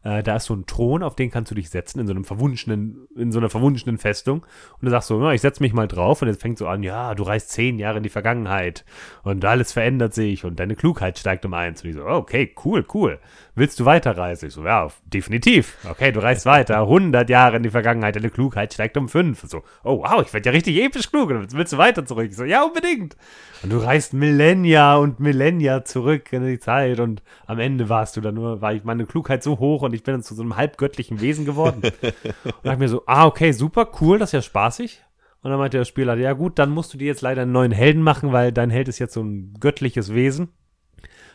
äh, 0.06 0.22
da 0.22 0.36
ist 0.36 0.46
so 0.46 0.54
ein 0.54 0.68
Thron, 0.68 1.02
auf 1.02 1.16
den 1.16 1.32
kannst 1.32 1.50
du 1.50 1.56
dich 1.56 1.72
setzen 1.72 2.00
in 2.00 2.06
so 2.06 2.14
einem 2.14 2.26
verwunschenen, 2.26 3.08
in 3.18 3.32
so 3.32 3.40
einer 3.40 3.50
verwunschenen 3.50 3.98
Festung. 3.98 4.46
Und 4.74 4.86
du 4.86 4.92
sagst 4.92 5.08
so, 5.08 5.20
ja, 5.20 5.32
ich 5.34 5.42
setze 5.42 5.64
mich 5.64 5.74
mal 5.74 5.88
drauf 5.88 6.22
und 6.22 6.28
jetzt 6.28 6.42
fängt 6.42 6.60
so 6.60 6.68
an, 6.68 6.84
ja, 6.84 7.16
du 7.16 7.24
reist 7.24 7.50
zehn 7.50 7.80
Jahre 7.80 7.98
in 7.98 8.04
die 8.04 8.10
Vergangenheit 8.10 8.86
und 9.24 9.44
alles 9.44 9.74
verändert 9.74 10.14
sich 10.14 10.46
und 10.46 10.60
deine 10.60 10.76
Klugheit 10.76 11.18
steigt 11.18 11.44
um 11.44 11.56
eins. 11.56 11.84
Und 11.84 11.90
ich 11.90 11.96
so, 11.96 12.04
oh, 12.04 12.18
okay, 12.18 12.54
cool, 12.64 12.86
cool. 12.94 13.20
Willst 13.56 13.80
du 13.80 13.86
weiterreisen? 13.86 14.50
Ich 14.50 14.54
so, 14.54 14.64
ja, 14.64 14.90
definitiv. 15.06 15.76
Okay, 15.90 16.12
du 16.12 16.22
reist 16.22 16.46
weiter, 16.46 16.82
100 16.82 17.28
Jahre 17.28 17.58
in 17.58 17.64
die 17.64 17.72
Vergangenheit, 17.72 18.16
deine 18.16 18.30
Klugheit 18.30 18.76
steigt 18.76 18.98
um 18.98 19.10
fünf. 19.10 19.42
Und 19.42 19.50
so, 19.50 19.64
oh 19.84 20.04
wow, 20.04 20.22
ich 20.22 20.32
werde 20.34 20.50
ja 20.50 20.54
richtig 20.54 20.78
episch 20.84 21.10
klug. 21.10 21.32
Und 21.32 21.52
willst 21.54 21.74
du 21.74 21.78
weiter 21.78 22.06
zurück? 22.06 22.28
Ich 22.30 22.36
so, 22.36 22.44
ja, 22.44 22.64
unbedingt. 22.64 23.18
Und 23.64 23.72
du 23.72 23.78
reist 23.78 24.14
Millennia 24.14 24.98
und 24.98 25.20
Millennia 25.20 25.84
zurück 25.84 26.32
in 26.32 26.46
die 26.46 26.60
Zeit 26.60 27.00
und 27.00 27.24
am 27.48 27.58
Ende 27.58 27.90
warst 27.90 28.16
du 28.16 28.22
dann 28.22 28.36
nur, 28.36 28.62
war 28.62 28.74
ich 28.74 28.84
meine 28.84 29.08
Klugheit 29.08 29.42
so 29.42 29.58
hoch 29.58 29.82
und 29.82 29.95
ich 29.96 30.04
bin 30.04 30.14
dann 30.14 30.24
zu 30.24 30.36
so 30.36 30.42
einem 30.42 30.56
halbgöttlichen 30.56 31.22
Wesen 31.22 31.46
geworden. 31.46 31.82
und 31.84 32.56
dachte 32.64 32.80
mir 32.80 32.90
so, 32.90 33.04
ah, 33.06 33.26
okay, 33.26 33.52
super, 33.52 33.90
cool, 34.02 34.20
das 34.20 34.30
ist 34.30 34.34
ja 34.34 34.42
spaßig. 34.42 35.04
Und 35.42 35.52
dann 35.52 35.60
meinte 35.60 35.78
der 35.78 35.86
Spieler, 35.86 36.18
ja 36.18 36.34
gut, 36.34 36.58
dann 36.58 36.72
musst 36.72 36.94
du 36.94 36.98
dir 36.98 37.08
jetzt 37.08 37.22
leider 37.22 37.44
einen 37.44 37.52
neuen 37.52 37.72
Helden 37.72 38.02
machen, 38.02 38.32
weil 38.32 38.52
dein 38.52 38.72
Held 38.72 38.88
ist 38.88 39.00
jetzt 39.00 39.14
so 39.14 39.24
ein 39.24 39.54
göttliches 39.60 40.14
Wesen. 40.14 40.50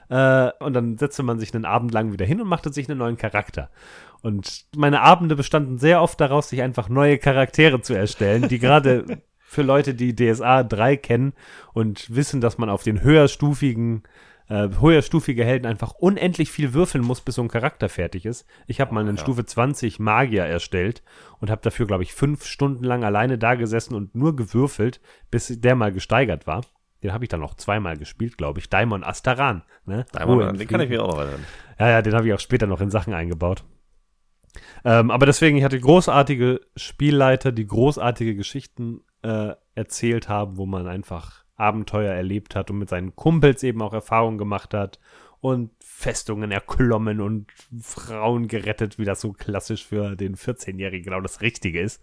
Äh, 0.09 0.51
und 0.59 0.75
dann 0.75 0.99
setzte 0.99 1.23
man 1.23 1.39
sich 1.39 1.55
einen 1.55 1.65
Abend 1.65 1.93
lang 1.93 2.13
wieder 2.13 2.27
hin 2.27 2.41
und 2.41 2.49
machte 2.49 2.73
sich 2.73 2.89
einen 2.89 2.99
neuen 2.99 3.17
Charakter. 3.17 3.71
Und 4.23 4.67
meine 4.77 5.01
Abende 5.03 5.37
bestanden 5.37 5.79
sehr 5.79 6.03
oft 6.03 6.21
daraus, 6.21 6.49
sich 6.49 6.63
einfach 6.63 6.89
neue 6.89 7.19
Charaktere 7.19 7.81
zu 7.81 7.95
erstellen, 7.95 8.49
die 8.49 8.59
gerade 8.59 9.23
für 9.39 9.63
Leute, 9.63 9.95
die 9.95 10.15
DSA 10.15 10.65
3 10.65 10.97
kennen 10.97 11.33
und 11.73 12.15
wissen, 12.15 12.41
dass 12.41 12.59
man 12.59 12.69
auf 12.69 12.83
den 12.83 13.03
höherstufigen, 13.03 14.03
äh, 14.51 14.69
höherstufige 14.81 15.45
Helden 15.45 15.67
einfach 15.67 15.93
unendlich 15.93 16.51
viel 16.51 16.75
würfeln 16.75 17.05
muss, 17.05 17.21
bis 17.21 17.37
so 17.37 17.43
ein 17.43 17.49
Charakter 17.49 17.89
fertig 17.89 18.27
ist. 18.27 18.47
Ich 18.67 18.81
habe 18.81 18.93
mal 18.93 19.01
einen 19.01 19.17
ja. 19.17 19.23
Stufe 19.23 19.47
20 19.47 20.01
Magier 20.01 20.45
erstellt 20.45 21.03
und 21.39 21.51
habe 21.51 21.63
dafür, 21.63 21.87
glaube 21.87 22.03
ich, 22.03 22.13
fünf 22.13 22.45
Stunden 22.45 22.85
lang 22.85 23.05
alleine 23.05 23.39
da 23.39 23.55
gesessen 23.55 23.95
und 23.95 24.15
nur 24.17 24.35
gewürfelt, 24.35 25.01
bis 25.31 25.61
der 25.61 25.77
mal 25.77 25.93
gesteigert 25.93 26.49
war. 26.49 26.63
Den 27.03 27.13
habe 27.13 27.25
ich 27.25 27.29
dann 27.29 27.41
noch 27.41 27.55
zweimal 27.55 27.97
gespielt, 27.97 28.37
glaube 28.37 28.59
ich. 28.59 28.69
Daimon 28.69 29.05
Astaran. 29.05 29.63
Ne? 29.87 30.05
In 30.53 30.59
den 30.59 30.69
kann 30.69 30.81
ich 30.81 30.89
Frieden. 30.89 30.89
mir 30.89 31.05
auch 31.05 31.13
noch 31.13 31.21
erinnern. 31.21 31.47
Ja, 31.79 31.89
ja, 31.89 32.03
den 32.03 32.15
habe 32.15 32.27
ich 32.27 32.35
auch 32.35 32.41
später 32.41 32.67
noch 32.67 32.81
in 32.81 32.91
Sachen 32.91 33.15
eingebaut. 33.15 33.65
Ähm, 34.85 35.13
aber 35.13 35.27
deswegen, 35.27 35.57
ich 35.57 35.65
hatte 35.65 35.79
großartige 35.79 36.61
Spielleiter, 36.77 37.53
die 37.53 37.67
großartige 37.67 38.35
Geschichten 38.35 39.03
äh, 39.23 39.53
erzählt 39.75 40.29
haben, 40.29 40.57
wo 40.57 40.67
man 40.67 40.89
einfach 40.89 41.40
Abenteuer 41.61 42.13
erlebt 42.13 42.57
hat 42.57 42.71
und 42.71 42.79
mit 42.79 42.89
seinen 42.89 43.15
Kumpels 43.15 43.63
eben 43.63 43.83
auch 43.83 43.93
Erfahrungen 43.93 44.39
gemacht 44.39 44.75
hat 44.75 44.99
und 45.41 45.71
Festungen 45.83 46.51
erklommen 46.51 47.21
und 47.21 47.51
Frauen 47.81 48.49
gerettet, 48.49 48.99
wie 48.99 49.05
das 49.05 49.21
so 49.21 49.33
klassisch 49.33 49.87
für 49.87 50.17
den 50.17 50.37
14-Jährigen 50.37 51.05
genau 51.05 51.21
das 51.21 51.41
Richtige 51.41 51.81
ist. 51.81 52.03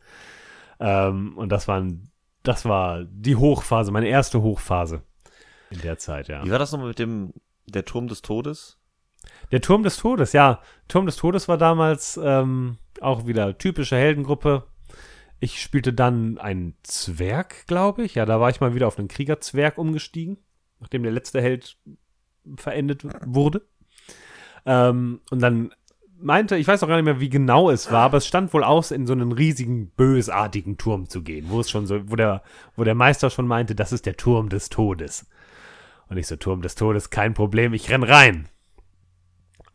Ähm, 0.80 1.38
und 1.38 1.50
das 1.50 1.68
waren, 1.68 2.12
das 2.44 2.66
war 2.66 3.04
die 3.04 3.36
Hochphase, 3.36 3.92
meine 3.92 4.08
erste 4.08 4.42
Hochphase 4.42 5.02
in 5.70 5.82
der 5.82 5.98
Zeit, 5.98 6.28
ja. 6.28 6.44
Wie 6.46 6.52
war 6.52 6.60
das 6.60 6.72
nochmal 6.72 6.90
mit 6.90 7.00
dem, 7.00 7.34
der 7.66 7.86
Turm 7.86 8.08
des 8.08 8.22
Todes? 8.22 8.80
Der 9.52 9.62
Turm 9.62 9.84
des 9.84 9.98
Todes, 9.98 10.34
ja. 10.34 10.62
Turm 10.88 11.06
des 11.06 11.18
Todes 11.18 11.48
war 11.48 11.58
damals 11.58 12.20
ähm, 12.24 12.78
auch 13.02 13.28
wieder 13.28 13.58
typische 13.58 13.98
Heldengruppe. 13.98 14.64
Ich 15.40 15.62
spielte 15.62 15.94
dann 15.94 16.38
einen 16.38 16.76
Zwerg, 16.84 17.68
glaube 17.68 18.04
ich. 18.04 18.16
Ja, 18.16 18.26
da 18.26 18.40
war 18.40 18.50
ich 18.50 18.60
mal 18.60 18.74
wieder 18.74 18.88
auf 18.88 18.98
einen 18.98 19.08
Kriegerzwerg 19.08 19.78
umgestiegen, 19.78 20.38
nachdem 20.80 21.04
der 21.04 21.12
letzte 21.12 21.42
Held 21.42 21.78
verendet 22.56 23.06
wurde. 23.26 23.62
Ähm, 24.66 25.22
und 25.30 25.40
dann 25.40 25.72
meinte, 26.20 26.58
ich 26.58 26.68
weiß 26.68 26.82
auch 26.84 26.88
gar 26.88 26.96
nicht 26.96 27.06
mehr, 27.06 27.20
wie 27.20 27.30
genau 27.30 27.70
es 27.70 27.92
war, 27.92 28.06
aber 28.06 28.18
es 28.18 28.28
stand 28.28 28.54
wohl 28.54 28.64
aus, 28.64 28.92
in 28.92 29.06
so 29.06 29.14
einen 29.14 29.32
riesigen, 29.32 29.92
bösartigen 29.92 30.78
Turm 30.78 31.08
zu 31.10 31.22
gehen, 31.22 31.50
wo 31.50 31.60
es 31.60 31.70
schon 31.70 31.86
so, 31.86 32.10
wo 32.10 32.16
der, 32.16 32.42
wo 32.76 32.84
der 32.84 32.96
Meister 32.96 33.30
schon 33.30 33.48
meinte, 33.48 33.76
das 33.76 33.94
ist 33.94 34.06
der 34.06 34.18
Turm 34.18 34.50
des 34.50 34.70
Todes. 34.70 35.28
Und 36.10 36.18
ich 36.18 36.28
so, 36.28 36.36
Turm 36.36 36.62
des 36.62 36.76
Todes, 36.76 37.10
kein 37.10 37.34
Problem, 37.34 37.74
ich 37.74 37.90
renn 37.90 38.04
rein. 38.04 38.50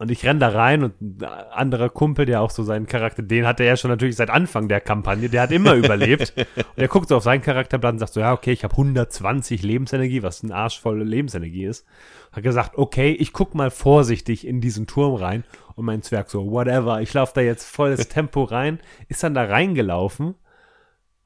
Und 0.03 0.11
ich 0.11 0.27
renn 0.27 0.41
da 0.41 0.49
rein 0.49 0.83
und 0.83 1.23
ein 1.23 1.23
anderer 1.53 1.88
Kumpel, 1.88 2.27
der 2.27 2.41
auch 2.41 2.51
so 2.51 2.65
seinen 2.65 2.87
Charakter, 2.87 3.23
den 3.23 3.47
hat 3.47 3.61
er 3.61 3.67
ja 3.67 3.77
schon 3.77 3.88
natürlich 3.88 4.17
seit 4.17 4.31
Anfang 4.31 4.67
der 4.67 4.81
Kampagne, 4.81 5.29
der 5.29 5.43
hat 5.43 5.53
immer 5.53 5.75
überlebt. 5.77 6.35
Und 6.37 6.77
der 6.77 6.88
guckt 6.88 7.09
so 7.09 7.17
auf 7.17 7.23
seinen 7.23 7.41
Charakterblatt 7.41 7.93
und 7.93 7.99
sagt 8.01 8.15
so, 8.15 8.19
ja, 8.19 8.33
okay, 8.33 8.51
ich 8.51 8.65
habe 8.65 8.73
120 8.73 9.62
Lebensenergie, 9.62 10.25
was 10.25 10.43
ein 10.43 10.51
arschvolle 10.51 11.05
Lebensenergie 11.05 11.67
ist. 11.67 11.87
Hat 12.33 12.43
gesagt, 12.43 12.77
okay, 12.79 13.12
ich 13.12 13.33
guck 13.33 13.55
mal 13.55 13.71
vorsichtig 13.71 14.45
in 14.45 14.61
diesen 14.61 14.88
Turm 14.88 15.15
rein. 15.15 15.45
Und 15.77 15.85
mein 15.85 16.03
Zwerg 16.03 16.31
so, 16.31 16.51
whatever, 16.51 17.01
ich 17.01 17.15
laufe 17.15 17.35
da 17.37 17.41
jetzt 17.41 17.65
volles 17.65 18.09
Tempo 18.09 18.43
rein, 18.43 18.81
ist 19.07 19.23
dann 19.23 19.35
da 19.35 19.45
reingelaufen. 19.45 20.35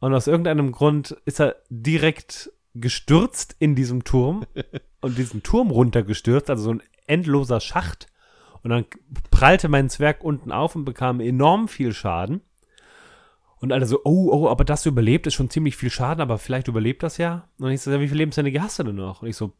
Und 0.01 0.12
aus 0.12 0.27
irgendeinem 0.27 0.73
Grund 0.73 1.17
ist 1.25 1.41
er 1.41 1.57
direkt 1.71 2.53
gestürzt 2.75 3.57
in 3.59 3.75
diesem 3.75 4.05
Turm 4.05 4.45
und 5.01 5.17
diesen 5.17 5.43
Turm 5.43 5.71
runtergestürzt, 5.71 6.51
also 6.51 6.65
so 6.65 6.71
ein 6.73 6.83
endloser 7.07 7.61
Schacht. 7.61 8.09
Und 8.67 8.71
dann 8.71 8.85
prallte 9.31 9.69
mein 9.69 9.89
Zwerg 9.89 10.25
unten 10.25 10.51
auf 10.51 10.75
und 10.75 10.85
bekam 10.85 11.21
enorm 11.21 11.69
viel 11.69 11.93
Schaden. 11.93 12.41
Und 13.61 13.73
alle 13.73 13.87
so, 13.87 14.01
oh, 14.03 14.29
oh, 14.33 14.49
aber 14.49 14.65
das 14.65 14.87
überlebt, 14.87 15.29
ist 15.29 15.35
schon 15.35 15.51
ziemlich 15.51 15.77
viel 15.77 15.89
Schaden, 15.89 16.21
aber 16.21 16.37
vielleicht 16.37 16.67
überlebt 16.67 17.05
das 17.05 17.17
ja. 17.17 17.49
Und 17.61 17.71
ich 17.71 17.81
so, 17.81 17.93
ja, 17.93 18.01
wie 18.01 18.09
viel 18.09 18.17
Lebensenergie 18.17 18.59
hast 18.59 18.81
du 18.81 18.83
denn 18.83 18.97
noch? 18.97 19.23
Und 19.23 19.29
ich 19.29 19.37
so, 19.37 19.53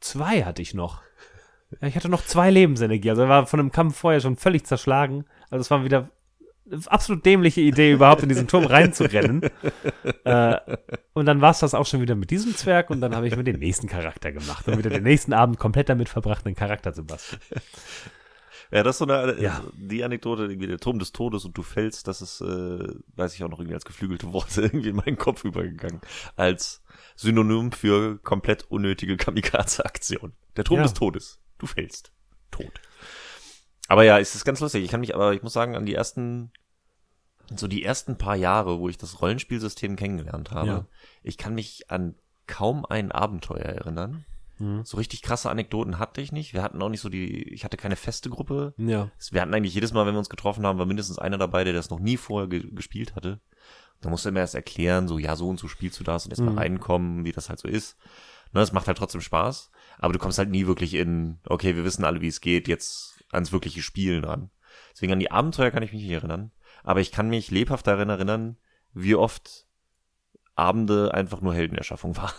zwei 0.00 0.42
hatte 0.42 0.60
ich 0.60 0.74
noch. 0.74 1.02
Ja, 1.80 1.86
ich 1.86 1.94
hatte 1.94 2.08
noch 2.08 2.24
zwei 2.24 2.50
Lebensenergie. 2.50 3.10
Also 3.10 3.22
er 3.22 3.28
war 3.28 3.46
von 3.46 3.60
einem 3.60 3.70
Kampf 3.70 3.96
vorher 3.96 4.20
schon 4.20 4.34
völlig 4.34 4.66
zerschlagen. 4.66 5.24
Also 5.50 5.60
es 5.60 5.70
war 5.70 5.84
wieder 5.84 6.10
eine 6.68 6.82
absolut 6.86 7.24
dämliche 7.24 7.60
Idee, 7.60 7.92
überhaupt 7.92 8.24
in 8.24 8.28
diesen 8.28 8.48
Turm 8.48 8.64
reinzurennen. 8.64 9.42
äh, 10.24 10.56
und 11.12 11.26
dann 11.26 11.40
war 11.40 11.52
es 11.52 11.60
das 11.60 11.74
auch 11.74 11.86
schon 11.86 12.00
wieder 12.00 12.16
mit 12.16 12.32
diesem 12.32 12.56
Zwerg 12.56 12.90
und 12.90 13.00
dann 13.02 13.14
habe 13.14 13.28
ich 13.28 13.36
mir 13.36 13.44
den 13.44 13.60
nächsten 13.60 13.86
Charakter 13.86 14.32
gemacht 14.32 14.66
und 14.66 14.78
wieder 14.78 14.90
den 14.90 15.04
nächsten 15.04 15.32
Abend 15.32 15.60
komplett 15.60 15.88
damit 15.88 16.08
verbracht, 16.08 16.44
einen 16.44 16.56
Charakter 16.56 16.92
zu 16.92 17.04
basteln. 17.04 17.40
Ja, 18.70 18.82
das 18.82 18.96
ist 18.96 18.98
so 18.98 19.06
eine, 19.06 19.40
Ja. 19.40 19.62
die 19.76 20.04
Anekdote, 20.04 20.42
irgendwie 20.44 20.66
der 20.66 20.78
Turm 20.78 20.98
des 20.98 21.12
Todes 21.12 21.44
und 21.44 21.56
du 21.56 21.62
fällst, 21.62 22.06
das 22.06 22.20
ist, 22.20 22.40
äh, 22.42 22.86
weiß 23.16 23.34
ich 23.34 23.42
auch 23.44 23.48
noch 23.48 23.58
irgendwie 23.60 23.74
als 23.74 23.84
geflügelte 23.84 24.32
Worte 24.32 24.60
irgendwie 24.62 24.90
in 24.90 24.96
meinen 24.96 25.16
Kopf 25.16 25.44
übergegangen. 25.44 26.00
Als 26.36 26.82
Synonym 27.16 27.72
für 27.72 28.18
komplett 28.18 28.64
unnötige 28.70 29.16
Kamikaze-Aktion. 29.16 30.32
Der 30.56 30.64
Turm 30.64 30.78
Ja. 30.78 30.82
des 30.84 30.94
Todes. 30.94 31.40
Du 31.58 31.66
fällst. 31.66 32.12
Tot. 32.50 32.80
Aber 33.88 34.04
ja, 34.04 34.18
es 34.18 34.34
ist 34.34 34.44
ganz 34.44 34.60
lustig. 34.60 34.84
Ich 34.84 34.90
kann 34.90 35.00
mich 35.00 35.14
aber, 35.14 35.32
ich 35.32 35.42
muss 35.42 35.52
sagen, 35.54 35.74
an 35.74 35.86
die 35.86 35.94
ersten, 35.94 36.52
so 37.56 37.66
die 37.68 37.82
ersten 37.82 38.18
paar 38.18 38.36
Jahre, 38.36 38.78
wo 38.80 38.88
ich 38.90 38.98
das 38.98 39.22
Rollenspielsystem 39.22 39.96
kennengelernt 39.96 40.50
habe, 40.50 40.68
Ja. 40.68 40.86
ich 41.22 41.38
kann 41.38 41.54
mich 41.54 41.90
an 41.90 42.14
kaum 42.46 42.84
ein 42.84 43.12
Abenteuer 43.12 43.60
erinnern. 43.64 44.24
Mhm. 44.58 44.84
So 44.84 44.96
richtig 44.96 45.22
krasse 45.22 45.50
Anekdoten 45.50 45.98
hatte 45.98 46.20
ich 46.20 46.32
nicht. 46.32 46.52
Wir 46.54 46.62
hatten 46.62 46.82
auch 46.82 46.88
nicht 46.88 47.00
so 47.00 47.08
die, 47.08 47.42
ich 47.52 47.64
hatte 47.64 47.76
keine 47.76 47.96
feste 47.96 48.30
Gruppe. 48.30 48.74
Ja. 48.76 49.10
Wir 49.30 49.40
hatten 49.42 49.54
eigentlich 49.54 49.74
jedes 49.74 49.92
Mal, 49.92 50.06
wenn 50.06 50.14
wir 50.14 50.18
uns 50.18 50.28
getroffen 50.30 50.66
haben, 50.66 50.78
war 50.78 50.86
mindestens 50.86 51.18
einer 51.18 51.38
dabei, 51.38 51.64
der 51.64 51.72
das 51.72 51.90
noch 51.90 52.00
nie 52.00 52.16
vorher 52.16 52.48
ge 52.48 52.68
gespielt 52.72 53.14
hatte. 53.16 53.40
Da 54.00 54.10
musste 54.10 54.28
er 54.28 54.32
mir 54.32 54.40
erst 54.40 54.54
erklären, 54.54 55.08
so, 55.08 55.18
ja, 55.18 55.34
so 55.36 55.48
und 55.48 55.58
so 55.58 55.66
spielst 55.68 55.98
du 55.98 56.04
das 56.04 56.24
und 56.24 56.30
erstmal 56.32 56.52
Mhm. 56.52 56.58
reinkommen, 56.58 57.24
wie 57.24 57.32
das 57.32 57.48
halt 57.48 57.58
so 57.58 57.66
ist. 57.68 57.96
Ne, 58.52 58.60
das 58.60 58.72
macht 58.72 58.86
halt 58.86 58.96
trotzdem 58.98 59.20
Spaß. 59.20 59.70
Aber 59.98 60.12
du 60.12 60.18
kommst 60.18 60.38
halt 60.38 60.50
nie 60.50 60.66
wirklich 60.66 60.94
in, 60.94 61.38
okay, 61.46 61.74
wir 61.76 61.84
wissen 61.84 62.04
alle, 62.04 62.20
wie 62.20 62.28
es 62.28 62.40
geht, 62.40 62.68
jetzt 62.68 63.24
ans 63.32 63.52
wirkliche 63.52 63.82
Spielen 63.82 64.24
ran. 64.24 64.50
Deswegen 64.92 65.12
an 65.12 65.18
die 65.18 65.30
Abenteuer 65.30 65.70
kann 65.70 65.82
ich 65.82 65.92
mich 65.92 66.02
nicht 66.02 66.10
erinnern. 66.12 66.52
Aber 66.84 67.00
ich 67.00 67.10
kann 67.12 67.28
mich 67.28 67.50
lebhaft 67.50 67.86
daran 67.86 68.08
erinnern, 68.08 68.56
wie 68.94 69.14
oft 69.16 69.66
Abende 70.54 71.12
einfach 71.14 71.40
nur 71.40 71.54
Heldenerschaffung 71.54 72.16
war. 72.16 72.32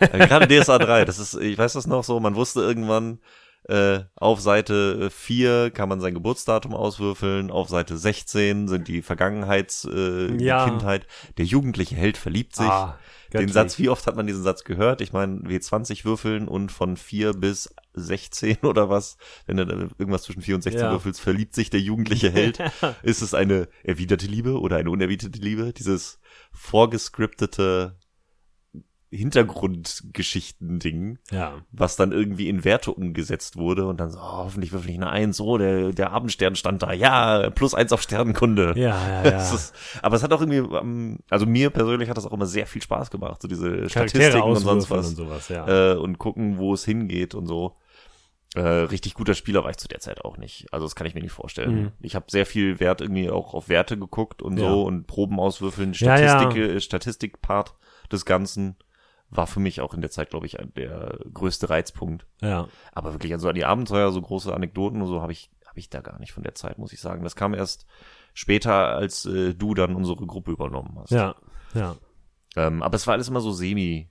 Gerade 0.00 0.46
DSA 0.48 0.78
3, 0.78 1.04
das 1.04 1.18
ist, 1.18 1.34
ich 1.34 1.56
weiß 1.58 1.74
das 1.74 1.86
noch 1.86 2.04
so, 2.04 2.20
man 2.20 2.34
wusste 2.34 2.60
irgendwann, 2.60 3.20
äh, 3.68 4.04
auf 4.14 4.40
Seite 4.40 5.10
4 5.10 5.70
kann 5.72 5.88
man 5.88 6.00
sein 6.00 6.14
Geburtsdatum 6.14 6.72
auswürfeln, 6.74 7.50
auf 7.50 7.68
Seite 7.68 7.98
16 7.98 8.68
sind 8.68 8.86
die 8.86 9.02
Vergangenheits, 9.02 9.84
äh, 9.86 10.36
die 10.36 10.44
Ja. 10.44 10.64
Kindheit. 10.68 11.06
Der 11.38 11.46
jugendliche 11.46 11.96
Held 11.96 12.16
verliebt 12.16 12.54
sich. 12.54 12.66
Ah, 12.68 12.96
Den. 13.32 13.48
Satz, 13.48 13.76
wie 13.78 13.88
oft 13.88 14.06
hat 14.06 14.14
man 14.14 14.26
diesen 14.28 14.44
Satz 14.44 14.62
gehört? 14.62 15.00
Ich 15.00 15.12
meine, 15.12 15.40
W20 15.40 16.04
würfeln 16.04 16.46
und 16.46 16.70
von 16.70 16.96
4 16.96 17.32
bis 17.32 17.74
16 17.94 18.58
oder 18.62 18.88
was, 18.88 19.16
wenn 19.46 19.56
du 19.56 19.64
irgendwas 19.98 20.22
zwischen 20.22 20.42
4 20.42 20.54
und 20.54 20.62
16 20.62 20.84
Ja. 20.84 20.90
würfelst, 20.92 21.20
verliebt 21.20 21.54
sich 21.54 21.68
der 21.68 21.80
jugendliche 21.80 22.30
Held. 22.30 22.60
Ist 23.02 23.20
es 23.20 23.34
eine 23.34 23.66
erwiderte 23.82 24.26
Liebe 24.26 24.60
oder 24.60 24.76
eine 24.76 24.90
unerwiderte 24.90 25.40
Liebe? 25.40 25.72
Dieses 25.72 26.20
vorgescriptete 26.52 27.96
Hintergrundgeschichten-Ding, 29.10 31.18
Ja. 31.30 31.54
was 31.72 31.96
dann 31.96 32.12
irgendwie 32.12 32.48
in 32.48 32.64
Werte 32.64 32.92
umgesetzt 32.92 33.56
wurde 33.56 33.86
und 33.86 33.98
dann 34.00 34.10
so, 34.10 34.18
oh, 34.18 34.22
hoffentlich 34.44 34.72
würfel 34.72 34.90
ich 34.90 34.96
eine 34.96 35.10
Eins, 35.10 35.40
oh, 35.40 35.58
der, 35.58 35.92
der 35.92 36.12
Abendstern 36.12 36.56
stand 36.56 36.82
da, 36.82 36.92
ja, 36.92 37.50
plus 37.50 37.74
eins 37.74 37.92
auf 37.92 38.02
Sternenkunde. 38.02 38.74
Ja, 38.76 39.22
ja, 39.24 39.24
ja. 39.30 39.52
ist, 39.54 39.74
aber 40.02 40.16
es 40.16 40.22
hat 40.22 40.32
auch 40.32 40.40
irgendwie, 40.40 40.76
ähm, 40.76 41.18
also 41.30 41.46
mir 41.46 41.70
persönlich 41.70 42.08
hat 42.08 42.16
das 42.16 42.26
auch 42.26 42.32
immer 42.32 42.46
sehr 42.46 42.66
viel 42.66 42.82
Spaß 42.82 43.10
gemacht, 43.10 43.42
so 43.42 43.48
diese 43.48 43.68
Charaktere 43.86 44.30
Statistiken 44.30 44.42
und 44.42 44.56
sonst 44.56 44.90
was 44.90 45.08
und 45.10 45.16
sowas, 45.16 45.48
ja. 45.48 45.92
äh, 45.92 45.96
und 45.96 46.18
gucken, 46.18 46.58
wo 46.58 46.74
es 46.74 46.84
hingeht 46.84 47.34
und 47.34 47.46
so. 47.46 47.76
Äh, 48.54 48.60
richtig 48.60 49.14
guter 49.14 49.34
Spieler 49.34 49.64
war 49.64 49.70
ich 49.70 49.76
zu 49.76 49.88
der 49.88 49.98
Zeit 49.98 50.24
auch 50.24 50.38
nicht. 50.38 50.66
Also 50.72 50.86
das 50.86 50.94
kann 50.94 51.06
ich 51.06 51.14
mir 51.14 51.20
nicht 51.20 51.32
vorstellen. 51.32 51.74
Mhm. 51.74 51.92
Ich 52.00 52.14
habe 52.14 52.24
sehr 52.28 52.46
viel 52.46 52.80
Wert 52.80 53.02
irgendwie 53.02 53.28
auch 53.28 53.52
auf 53.52 53.68
Werte 53.68 53.98
geguckt 53.98 54.40
und 54.40 54.56
Ja. 54.58 54.70
so 54.70 54.84
und 54.84 55.06
Proben 55.06 55.38
auswürfeln. 55.38 55.92
Ja, 55.94 56.18
ja. 56.18 56.38
Statistik, 56.38 56.62
äh, 56.62 56.80
Statistikpart 56.80 57.74
des 58.10 58.24
Ganzen 58.24 58.76
war 59.30 59.46
für 59.46 59.60
mich 59.60 59.80
auch 59.80 59.92
in 59.94 60.00
der 60.00 60.10
Zeit, 60.10 60.30
glaube 60.30 60.46
ich, 60.46 60.56
der 60.76 61.18
größte 61.32 61.68
Reizpunkt. 61.68 62.26
ja. 62.40 62.68
Aber 62.92 63.12
wirklich, 63.12 63.32
also 63.32 63.48
an 63.48 63.54
die 63.54 63.64
Abenteuer, 63.64 64.12
so 64.12 64.22
große 64.22 64.54
Anekdoten 64.54 65.00
und 65.02 65.08
so 65.08 65.20
habe 65.22 65.32
ich, 65.32 65.50
habe 65.66 65.78
ich 65.80 65.90
da 65.90 66.00
gar 66.00 66.18
nicht 66.18 66.32
von 66.32 66.42
der 66.44 66.54
Zeit, 66.54 66.78
muss 66.78 66.92
ich 66.92 67.00
sagen. 67.00 67.22
Das 67.24 67.36
kam 67.36 67.52
erst 67.54 67.86
später, 68.34 68.72
als 68.72 69.26
äh, 69.26 69.54
du 69.54 69.74
dann 69.74 69.94
unsere 69.94 70.24
Gruppe 70.26 70.52
übernommen 70.52 70.96
hast. 70.98 71.10
Ja, 71.10 71.34
ja. 71.74 71.96
Ähm, 72.56 72.82
aber 72.82 72.94
es 72.96 73.06
war 73.06 73.14
alles 73.14 73.28
immer 73.28 73.40
so 73.40 73.52
semi, 73.52 74.10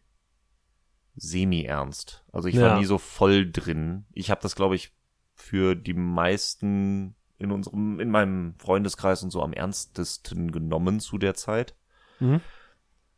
semi-ernst. 1.16 2.24
Also 2.32 2.48
ich 2.48 2.56
Ja. 2.56 2.70
war 2.70 2.78
nie 2.80 2.86
so 2.86 2.98
voll 2.98 3.50
drin. 3.52 4.06
Ich 4.12 4.30
habe 4.32 4.42
das, 4.42 4.56
glaube 4.56 4.76
ich, 4.76 4.94
für 5.34 5.76
die 5.76 5.94
meisten 5.94 7.16
in 7.38 7.52
unserem, 7.52 8.00
in 8.00 8.10
meinem 8.10 8.56
Freundeskreis 8.60 9.24
und 9.24 9.30
so 9.32 9.42
am 9.42 9.54
ernstesten 9.54 10.52
genommen 10.52 11.00
zu 11.00 11.18
der 11.18 11.34
Zeit. 11.34 11.76
Mhm. 12.20 12.42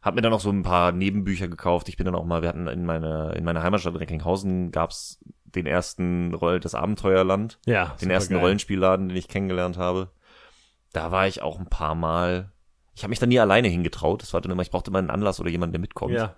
Hab 0.01 0.15
mir 0.15 0.21
dann 0.21 0.33
auch 0.33 0.39
so 0.39 0.49
ein 0.51 0.63
paar 0.63 0.91
Nebenbücher 0.91 1.47
gekauft. 1.47 1.89
Ich 1.89 1.97
bin 1.97 2.05
dann 2.05 2.15
auch 2.15 2.23
mal, 2.25 2.41
wir 2.41 2.49
hatten 2.49 2.67
in 2.67 2.85
meiner, 2.85 3.35
in 3.35 3.43
meiner 3.43 3.63
Heimatstadt 3.63 3.95
Recklinghausen 3.99 4.71
gab's 4.71 5.19
den 5.45 5.65
ersten 5.65 6.33
Roll, 6.33 6.59
das 6.59 6.75
Abenteuerland 6.75 7.59
Ja. 7.65 7.95
den 8.01 8.09
ersten 8.09 8.29
supergeil. 8.33 8.45
Rollenspielladen, 8.45 9.09
den 9.09 9.17
ich 9.17 9.27
kennengelernt 9.27 9.77
habe. 9.77 10.11
Da 10.93 11.11
war 11.11 11.27
ich 11.27 11.41
auch 11.41 11.59
ein 11.59 11.67
paar 11.67 11.95
Mal. 11.95 12.51
Ich 12.95 13.03
habe 13.03 13.09
mich 13.09 13.19
da 13.19 13.25
nie 13.25 13.39
alleine 13.39 13.67
hingetraut. 13.67 14.21
Das 14.21 14.33
war 14.33 14.41
dann 14.41 14.51
immer, 14.51 14.61
ich 14.61 14.71
brauchte 14.71 14.91
immer 14.91 14.99
einen 14.99 15.09
Anlass 15.09 15.39
oder 15.39 15.49
jemanden, 15.49 15.73
der 15.73 15.81
mitkommt. 15.81 16.13
Ja. 16.13 16.35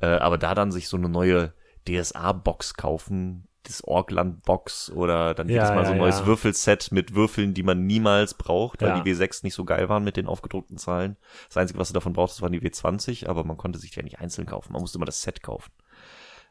Äh, 0.00 0.06
aber 0.18 0.38
da 0.38 0.54
dann 0.54 0.70
sich 0.70 0.88
so 0.88 0.96
eine 0.96 1.08
neue 1.08 1.52
DSA-Box 1.88 2.74
kaufen, 2.74 3.48
das 3.64 3.82
Orkland-Box 3.84 4.90
oder 4.92 5.34
dann 5.34 5.48
Ja, 5.48 5.54
jedes 5.54 5.68
Mal 5.70 5.82
ja, 5.82 5.84
so 5.86 5.92
ein 5.92 5.98
neues 5.98 6.20
ja. 6.20 6.26
Würfelset 6.26 6.90
mit 6.92 7.14
Würfeln, 7.14 7.54
die 7.54 7.62
man 7.62 7.86
niemals 7.86 8.34
braucht, 8.34 8.80
weil 8.82 8.88
Ja. 8.90 9.00
die 9.00 9.10
W6 9.14 9.40
nicht 9.44 9.54
so 9.54 9.64
geil 9.64 9.88
waren 9.88 10.04
mit 10.04 10.16
den 10.16 10.26
aufgedruckten 10.26 10.78
Zahlen. 10.78 11.16
Das 11.48 11.56
Einzige, 11.58 11.78
was 11.78 11.88
du 11.88 11.94
davon 11.94 12.12
brauchst, 12.14 12.40
waren 12.40 12.52
die 12.52 12.60
W20, 12.60 13.26
aber 13.28 13.44
man 13.44 13.56
konnte 13.56 13.78
sich 13.78 13.90
die 13.90 13.96
ja 13.98 14.04
nicht 14.04 14.20
einzeln 14.20 14.46
kaufen. 14.46 14.72
Man 14.72 14.80
musste 14.80 14.96
immer 14.98 15.06
das 15.06 15.22
Set 15.22 15.42
kaufen. 15.42 15.70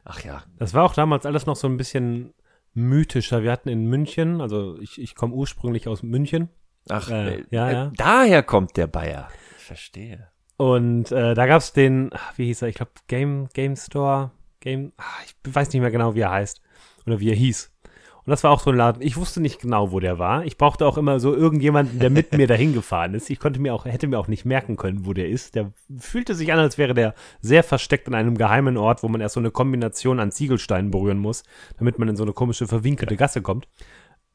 Ach 0.04 0.24
ja, 0.24 0.43
Das 0.58 0.74
war 0.74 0.84
auch 0.84 0.93
damals 0.93 1.26
alles 1.26 1.46
noch 1.46 1.56
so 1.56 1.67
ein 1.67 1.78
bisschen 1.78 2.34
mythischer. 2.74 3.41
Wir 3.43 3.52
hatten 3.52 3.70
in 3.70 3.86
München, 3.88 4.39
also 4.41 4.78
ich, 4.80 5.02
ich 5.02 5.15
komme 5.15 5.34
ursprünglich 5.34 5.88
aus 5.88 6.04
München. 6.04 6.50
ach, 6.89 7.10
Äh, 7.10 7.39
äh, 7.39 7.43
ja, 7.50 7.70
äh, 7.70 7.74
ja. 7.74 7.91
daher 7.98 8.43
kommt 8.43 8.78
der 8.78 8.88
Bayer. 8.88 9.28
Ich 9.58 9.63
verstehe. 9.63 10.30
Und 10.58 11.12
äh, 11.12 11.34
da 11.34 11.46
gab's 11.46 11.74
den, 11.74 12.10
ach, 12.13 12.38
wie 12.38 12.46
hieß 12.46 12.62
er? 12.63 12.67
Ich 12.70 12.76
glaube, 12.76 12.91
Game, 13.08 13.48
Game 13.54 13.76
Store, 13.76 14.32
Game, 14.60 14.91
ach, 14.98 15.24
ich 15.26 15.36
weiß 15.56 15.72
nicht 15.74 15.82
mehr 15.82 15.91
genau, 15.91 16.15
wie 16.15 16.22
er 16.22 16.32
heißt. 16.32 16.62
Oder 17.08 17.20
wie 17.20 17.30
er 17.30 17.36
hieß. 17.36 17.72
Und 18.28 18.32
das 18.32 18.43
war 18.43 18.52
auch 18.52 18.60
so 18.60 18.72
ein 18.72 18.76
Laden. 18.76 19.02
Ich 19.02 19.15
wusste 19.15 19.39
nicht 19.39 19.62
genau, 19.62 19.93
wo 19.93 20.02
der 20.02 20.20
war. 20.20 20.43
Ich 20.43 20.58
brauchte 20.58 20.86
auch 20.86 20.98
immer 20.98 21.22
so 21.22 21.34
irgendjemanden, 21.34 22.00
der 22.00 22.10
mit 22.10 22.34
mir 22.38 22.46
dahin 22.46 22.74
gefahren 22.74 23.13
ist. 23.13 23.30
Ich 23.30 23.39
konnte 23.39 23.62
mir 23.62 23.74
auch, 23.74 23.86
hätte 23.86 24.06
mir 24.06 24.20
auch 24.20 24.28
nicht 24.28 24.43
merken 24.43 24.76
können, 24.76 25.06
wo 25.06 25.13
der 25.13 25.30
ist. 25.30 25.56
Der 25.56 25.72
fühlte 25.98 26.36
sich 26.36 26.52
an, 26.52 26.60
als 26.60 26.78
wäre 26.78 26.93
der 26.93 27.13
sehr 27.39 27.63
versteckt 27.63 28.06
an 28.10 28.13
einem 28.13 28.38
geheimen 28.38 28.76
Ort, 28.76 29.02
wo 29.02 29.08
man 29.08 29.22
erst 29.22 29.36
so 29.36 29.39
eine 29.39 29.50
Kombination 29.50 30.20
an 30.20 30.34
Ziegelsteinen 30.34 30.91
berühren 30.91 31.20
muss, 31.20 31.43
damit 31.78 32.00
man 32.00 32.10
in 32.10 32.17
so 32.17 32.24
eine 32.24 32.34
komische 32.34 32.67
verwinkelte 32.67 33.15
Gasse 33.15 33.41
kommt. 33.41 33.70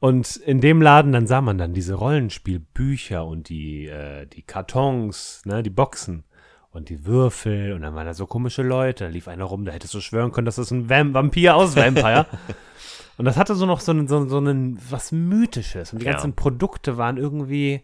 Und 0.00 0.36
in 0.36 0.62
dem 0.62 0.80
Laden, 0.80 1.12
dann 1.12 1.26
sah 1.26 1.42
man 1.42 1.58
dann 1.58 1.74
diese 1.74 1.92
Rollenspielbücher 1.92 3.26
und 3.26 3.50
die, 3.50 3.88
äh, 3.88 4.26
die 4.26 4.42
Kartons, 4.42 5.42
ne, 5.44 5.62
die 5.62 5.68
Boxen 5.68 6.24
und 6.72 6.88
die 6.88 7.04
Würfel 7.06 7.72
und 7.74 7.82
dann 7.82 7.94
waren 7.94 8.06
da 8.06 8.14
so 8.14 8.26
komische 8.26 8.62
Leute. 8.62 9.04
Da 9.04 9.10
lief 9.10 9.28
einer 9.28 9.44
rum, 9.44 9.64
da 9.64 9.72
hättest 9.72 9.94
du 9.94 10.00
schwören 10.00 10.32
können, 10.32 10.46
das 10.46 10.58
ist 10.58 10.70
ein 10.70 10.88
Vam 10.90 11.14
Vampir 11.14 11.54
aus 11.56 11.76
Vampire. 11.76 12.26
und 13.18 13.24
das 13.24 13.36
hatte 13.36 13.54
so 13.54 13.66
noch 13.66 13.80
so, 13.80 13.92
einen- 13.92 14.08
so, 14.08 14.26
so 14.28 14.38
einen, 14.38 14.78
was 14.90 15.12
Mythisches. 15.12 15.92
Und 15.92 16.00
die 16.02 16.06
Ja. 16.06 16.12
ganzen 16.12 16.34
Produkte 16.34 16.96
waren 16.96 17.16
irgendwie, 17.18 17.82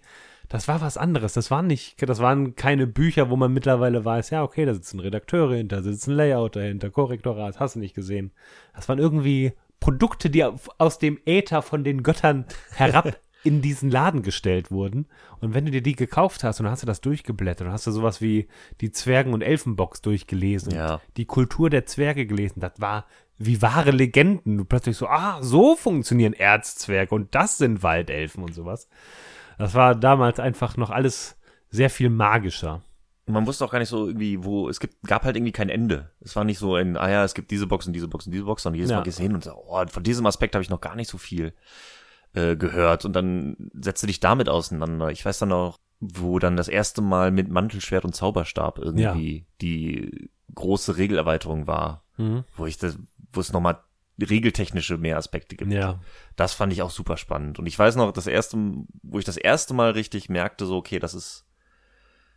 das 0.48 0.66
war 0.68 0.81
was 0.81 0.96
anderes. 0.96 1.35
Das 1.35 1.51
waren 1.51 1.66
nicht, 1.66 1.96
das 2.09 2.20
waren 2.20 2.57
keine 2.57 2.87
Bücher, 2.87 3.29
wo 3.29 3.37
man 3.37 3.53
mittlerweile 3.53 4.05
weiß, 4.05 4.31
ja, 4.31 4.42
okay, 4.42 4.64
da 4.64 4.72
sitzen 4.72 5.01
Redakteure 5.01 5.55
hinter, 5.57 5.77
da 5.77 5.83
sitzt 5.83 6.09
ein 6.09 6.14
Layout 6.14 6.57
dahinter, 6.57 6.88
Korrektorat, 6.90 7.61
hast 7.61 7.74
du 7.77 7.81
nicht 7.81 7.94
gesehen. 7.94 8.31
Das 8.74 8.88
waren 8.88 8.98
irgendwie 8.98 9.53
Produkte, 9.81 10.31
die 10.31 10.44
aus 10.79 10.98
dem 10.98 11.18
Äther 11.27 11.62
von 11.62 11.85
den 11.85 12.03
Göttern 12.03 12.46
herab 12.74 13.16
in 13.44 13.62
diesen 13.62 13.90
Laden 13.90 14.22
gestellt 14.22 14.70
wurden. 14.70 15.07
Und 15.40 15.55
wenn 15.55 15.64
du 15.64 15.70
dir 15.70 15.83
die 15.83 15.94
gekauft 15.94 16.42
hast 16.44 16.59
und 16.61 16.64
dann 16.64 16.72
hast 16.72 16.83
du 16.83 16.87
das 16.87 17.01
durchgeblättert 17.01 17.66
und 17.66 17.72
hast 17.72 17.87
du 17.87 17.92
sowas 17.92 18.20
wie 18.20 18.48
die 18.81 18.90
Zwergen- 18.90 19.33
und 19.33 19.42
Elfenbox 19.42 20.03
durchgelesen, 20.03 20.74
Ja. 20.74 20.94
und 20.94 21.03
die 21.16 21.24
Kultur 21.27 21.70
der 21.70 21.87
Zwerge 21.87 22.27
gelesen, 22.27 22.61
das 22.61 22.72
war 22.79 23.07
wie 23.38 23.62
wahre 23.62 23.92
Legenden. 23.92 24.59
Du 24.59 24.64
plötzlich 24.64 24.96
so, 24.96 25.07
ah, 25.07 25.38
so 25.42 25.77
funktionieren 25.77 26.33
Erzzwerge 26.33 27.14
und 27.14 27.35
das 27.35 27.59
sind 27.59 27.83
Waldelfen 27.85 28.42
und 28.42 28.53
sowas. 28.55 28.88
Das 29.59 29.74
war 29.74 29.94
damals 29.94 30.40
einfach 30.40 30.77
noch 30.77 30.90
alles 30.90 31.37
sehr 31.70 31.90
viel 31.90 32.11
magischer. 32.11 32.83
Man 33.27 33.46
wusste 33.46 33.64
auch 33.64 33.70
gar 33.70 33.79
nicht 33.79 33.90
so 33.90 34.07
irgendwie, 34.07 34.42
wo, 34.42 34.68
es 34.70 34.81
gibt, 34.81 34.96
gab 35.07 35.24
halt 35.24 35.37
irgendwie 35.37 35.53
kein 35.53 35.68
Ende. 35.68 36.11
Es 36.20 36.35
war 36.35 36.44
nicht 36.44 36.59
so 36.59 36.74
ein, 36.77 36.96
ah 36.96 37.11
ja, 37.11 37.24
es 37.24 37.35
gibt 37.35 37.51
diese 37.51 37.66
Box 37.66 37.87
und 37.87 37.92
diese 37.92 38.09
Box 38.09 38.27
und 38.27 38.33
diese 38.33 38.44
Box, 38.44 38.62
sondern 38.62 38.79
jedes 38.79 38.90
Ja. 38.90 38.96
Mal 38.96 39.03
gesehen 39.05 39.35
und 39.35 39.44
so, 39.44 39.53
oh, 39.55 39.87
von 39.87 40.03
diesem 40.03 40.24
Aspekt 40.27 40.55
habe 40.55 40.62
ich 40.62 40.70
noch 40.70 40.81
gar 40.81 40.96
nicht 40.96 41.11
so 41.11 41.18
viel 41.18 41.53
äh, 42.34 42.56
gehört. 42.56 43.04
Und 43.04 43.14
dann 43.14 43.70
setzt 43.74 44.02
du 44.02 44.06
dich 44.06 44.20
damit 44.20 44.48
auseinander. 44.48 45.10
Ich 45.10 45.24
weiß 45.24 45.38
dann 45.38 45.52
auch, 45.52 45.78
wo 46.00 46.38
dann 46.38 46.56
das 46.56 46.68
erste 46.68 47.02
Mal 47.02 47.30
mit 47.30 47.48
Mantelschwert 47.48 48.04
und 48.04 48.14
Zauberstab 48.14 48.78
irgendwie 48.78 49.46
die 49.60 50.30
große 50.54 50.96
Regelerweiterung 50.96 51.66
war, 51.66 52.04
wo 52.56 52.66
ich 52.66 52.78
das, 52.78 52.98
wo 53.32 53.40
es 53.40 53.52
nochmal 53.52 53.80
regeltechnische 54.20 54.98
mehr 54.98 55.16
Aspekte 55.16 55.56
gibt. 55.56 55.72
Ja. 55.72 56.00
Das 56.36 56.54
fand 56.54 56.72
ich 56.72 56.82
auch 56.82 56.90
super 56.90 57.16
spannend. 57.16 57.58
Und 57.58 57.66
ich 57.66 57.78
weiß 57.78 57.96
noch, 57.96 58.12
das 58.12 58.26
erste, 58.26 58.56
wo 59.02 59.18
ich 59.18 59.24
das 59.24 59.36
erste 59.36 59.74
Mal 59.74 59.92
richtig 59.92 60.28
merkte, 60.28 60.66
so, 60.66 60.76
okay, 60.76 60.98
das 60.98 61.14
ist, 61.14 61.46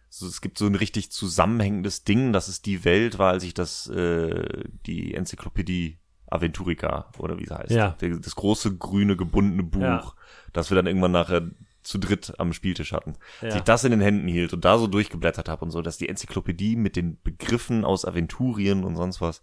so, 0.10 0.28
es 0.28 0.42
gibt 0.42 0.58
so 0.58 0.66
ein 0.66 0.76
richtig 0.76 1.12
zusammenhängendes 1.12 2.04
Ding, 2.04 2.34
das 2.34 2.50
ist 2.50 2.66
die 2.66 2.84
Welt, 2.84 3.18
war, 3.18 3.32
als 3.32 3.44
ich 3.44 3.54
das, 3.54 3.88
äh, 3.88 4.64
die 4.86 5.16
Enzyklopädie 5.16 5.98
Aventurica 6.32 7.10
oder 7.18 7.38
wie 7.40 7.44
es 7.44 7.52
heißt. 7.52 7.72
Ja. 7.72 7.96
Das 8.00 8.36
große 8.36 8.78
grüne 8.78 9.16
gebundene 9.18 9.64
Buch, 9.64 9.82
Ja. 9.82 10.14
das 10.54 10.70
wir 10.72 10.76
dann 10.76 10.88
irgendwann 10.88 11.12
nachher 11.12 11.50
zu 11.84 11.98
dritt 11.98 12.34
am 12.40 12.54
Spieltisch 12.54 12.94
hatten. 12.94 13.16
Ja. 13.42 13.48
Als 13.48 13.56
ich 13.56 13.62
das 13.62 13.84
in 13.84 13.92
den 13.92 14.02
Händen 14.02 14.28
hielt 14.28 14.54
und 14.54 14.64
da 14.66 14.78
so 14.78 14.86
durchgeblättert 14.88 15.50
habe 15.50 15.66
und 15.66 15.72
so, 15.72 15.82
dass 15.82 15.98
die 15.98 16.08
Enzyklopädie 16.10 16.76
mit 16.76 16.96
den 16.96 17.20
Begriffen 17.24 17.84
aus 17.86 18.06
Aventurien 18.06 18.84
und 18.84 18.96
sonst 18.96 19.20
was, 19.20 19.42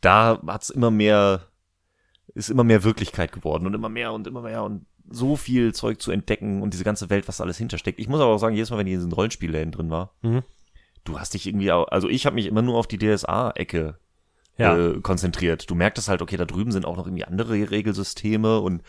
da 0.00 0.40
hat's 0.46 0.70
immer 0.70 0.90
mehr, 0.92 1.42
ist 2.34 2.50
immer 2.50 2.64
mehr 2.64 2.84
Wirklichkeit 2.84 3.32
geworden 3.32 3.66
und 3.66 3.74
immer 3.74 3.88
mehr 3.88 4.12
und 4.12 4.26
immer 4.26 4.42
mehr 4.42 4.62
und 4.62 4.86
so 5.08 5.36
viel 5.36 5.72
Zeug 5.74 6.00
zu 6.00 6.10
entdecken 6.12 6.62
und 6.62 6.72
diese 6.72 6.84
ganze 6.84 7.10
Welt, 7.10 7.28
was 7.28 7.40
alles 7.40 7.58
hintersteckt. 7.58 7.98
Ich 8.00 8.08
muss 8.08 8.20
aber 8.20 8.32
auch 8.32 8.38
sagen, 8.38 8.54
jedes 8.56 8.70
Mal, 8.70 8.78
wenn 8.78 8.86
ich 8.88 8.92
in 8.94 8.98
diesen 9.00 9.12
Rollenspielläden 9.12 9.72
drin 9.72 9.90
war, 9.90 10.12
Mhm. 10.22 10.42
du 11.04 11.18
hast 11.20 11.34
dich 11.34 11.46
irgendwie, 11.46 11.70
auch, 11.72 11.88
also 11.88 12.08
ich 12.08 12.26
habe 12.26 12.34
mich 12.34 12.46
immer 12.46 12.62
nur 12.62 12.76
auf 12.76 12.86
die 12.88 12.98
DSA-Ecke 12.98 13.98
Ja. 14.58 14.76
äh, 14.76 15.00
konzentriert. 15.00 15.68
Du 15.70 15.74
merktest 15.74 16.08
halt, 16.08 16.22
okay, 16.22 16.36
da 16.36 16.44
drüben 16.44 16.72
sind 16.72 16.84
auch 16.86 16.96
noch 16.96 17.06
irgendwie 17.06 17.24
andere 17.24 17.52
Regelsysteme 17.70 18.60
und 18.60 18.82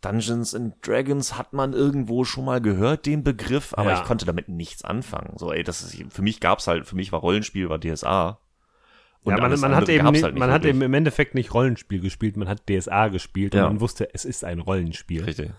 Dungeons 0.00 0.54
and 0.54 0.74
Dragons 0.86 1.36
hat 1.36 1.52
man 1.52 1.72
irgendwo 1.72 2.24
schon 2.24 2.44
mal 2.44 2.60
gehört, 2.60 3.04
den 3.06 3.24
Begriff, 3.24 3.74
aber 3.76 3.90
Ja. 3.90 3.98
ich 4.00 4.04
konnte 4.04 4.26
damit 4.26 4.48
nichts 4.48 4.84
anfangen. 4.84 5.32
So, 5.36 5.52
ey, 5.52 5.64
das 5.64 5.82
ist, 5.82 6.12
für 6.12 6.22
mich 6.22 6.38
gab's 6.40 6.66
halt, 6.68 6.86
für 6.86 6.94
mich 6.94 7.10
war 7.10 7.20
Rollenspiel, 7.20 7.68
war 7.68 7.80
DSA. 7.80 8.38
Und 9.24 9.32
ja, 9.32 9.36
man, 9.38 9.44
alles 9.46 9.60
man 9.60 9.74
hat 9.74 9.88
eben, 9.88 10.06
halt 10.06 10.38
man 10.38 10.52
hat 10.52 10.64
eben 10.64 10.80
im 10.82 10.94
Endeffekt 10.94 11.34
nicht 11.34 11.52
Rollenspiel 11.52 12.00
gespielt, 12.00 12.36
man 12.36 12.48
hat 12.48 12.62
DSA 12.70 13.08
gespielt 13.08 13.54
Ja. 13.54 13.66
und 13.66 13.72
man 13.74 13.80
wusste, 13.80 14.14
es 14.14 14.24
ist 14.24 14.44
ein 14.44 14.60
Rollenspiel. 14.60 15.24
Richtig. 15.24 15.50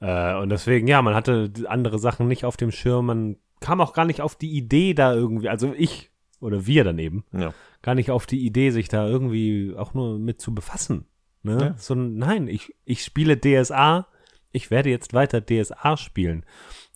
Äh, 0.00 0.34
und 0.36 0.48
deswegen, 0.50 0.86
ja, 0.86 1.02
man 1.02 1.14
hatte 1.14 1.50
andere 1.66 1.98
Sachen 1.98 2.28
nicht 2.28 2.44
auf 2.44 2.56
dem 2.56 2.70
Schirm, 2.70 3.06
man 3.06 3.36
kam 3.60 3.80
auch 3.80 3.92
gar 3.94 4.04
nicht 4.04 4.20
auf 4.20 4.36
die 4.36 4.52
Idee 4.52 4.94
da 4.94 5.12
irgendwie, 5.12 5.48
also 5.48 5.72
ich 5.76 6.10
oder 6.40 6.66
wir 6.66 6.84
daneben, 6.84 7.24
Ja. 7.32 7.52
Gar 7.82 7.94
nicht 7.94 8.10
auf 8.10 8.26
die 8.26 8.44
Idee, 8.46 8.70
sich 8.70 8.88
da 8.88 9.06
irgendwie 9.06 9.74
auch 9.76 9.94
nur 9.94 10.18
mit 10.18 10.40
zu 10.40 10.54
befassen. 10.54 11.06
Ne? 11.42 11.58
Ja. 11.60 11.74
So, 11.76 11.94
nein, 11.94 12.48
ich, 12.48 12.74
ich 12.84 13.04
spiele 13.04 13.38
DSA, 13.38 14.06
ich 14.52 14.70
werde 14.70 14.90
jetzt 14.90 15.12
weiter 15.12 15.44
DSA 15.44 15.96
spielen. 15.96 16.46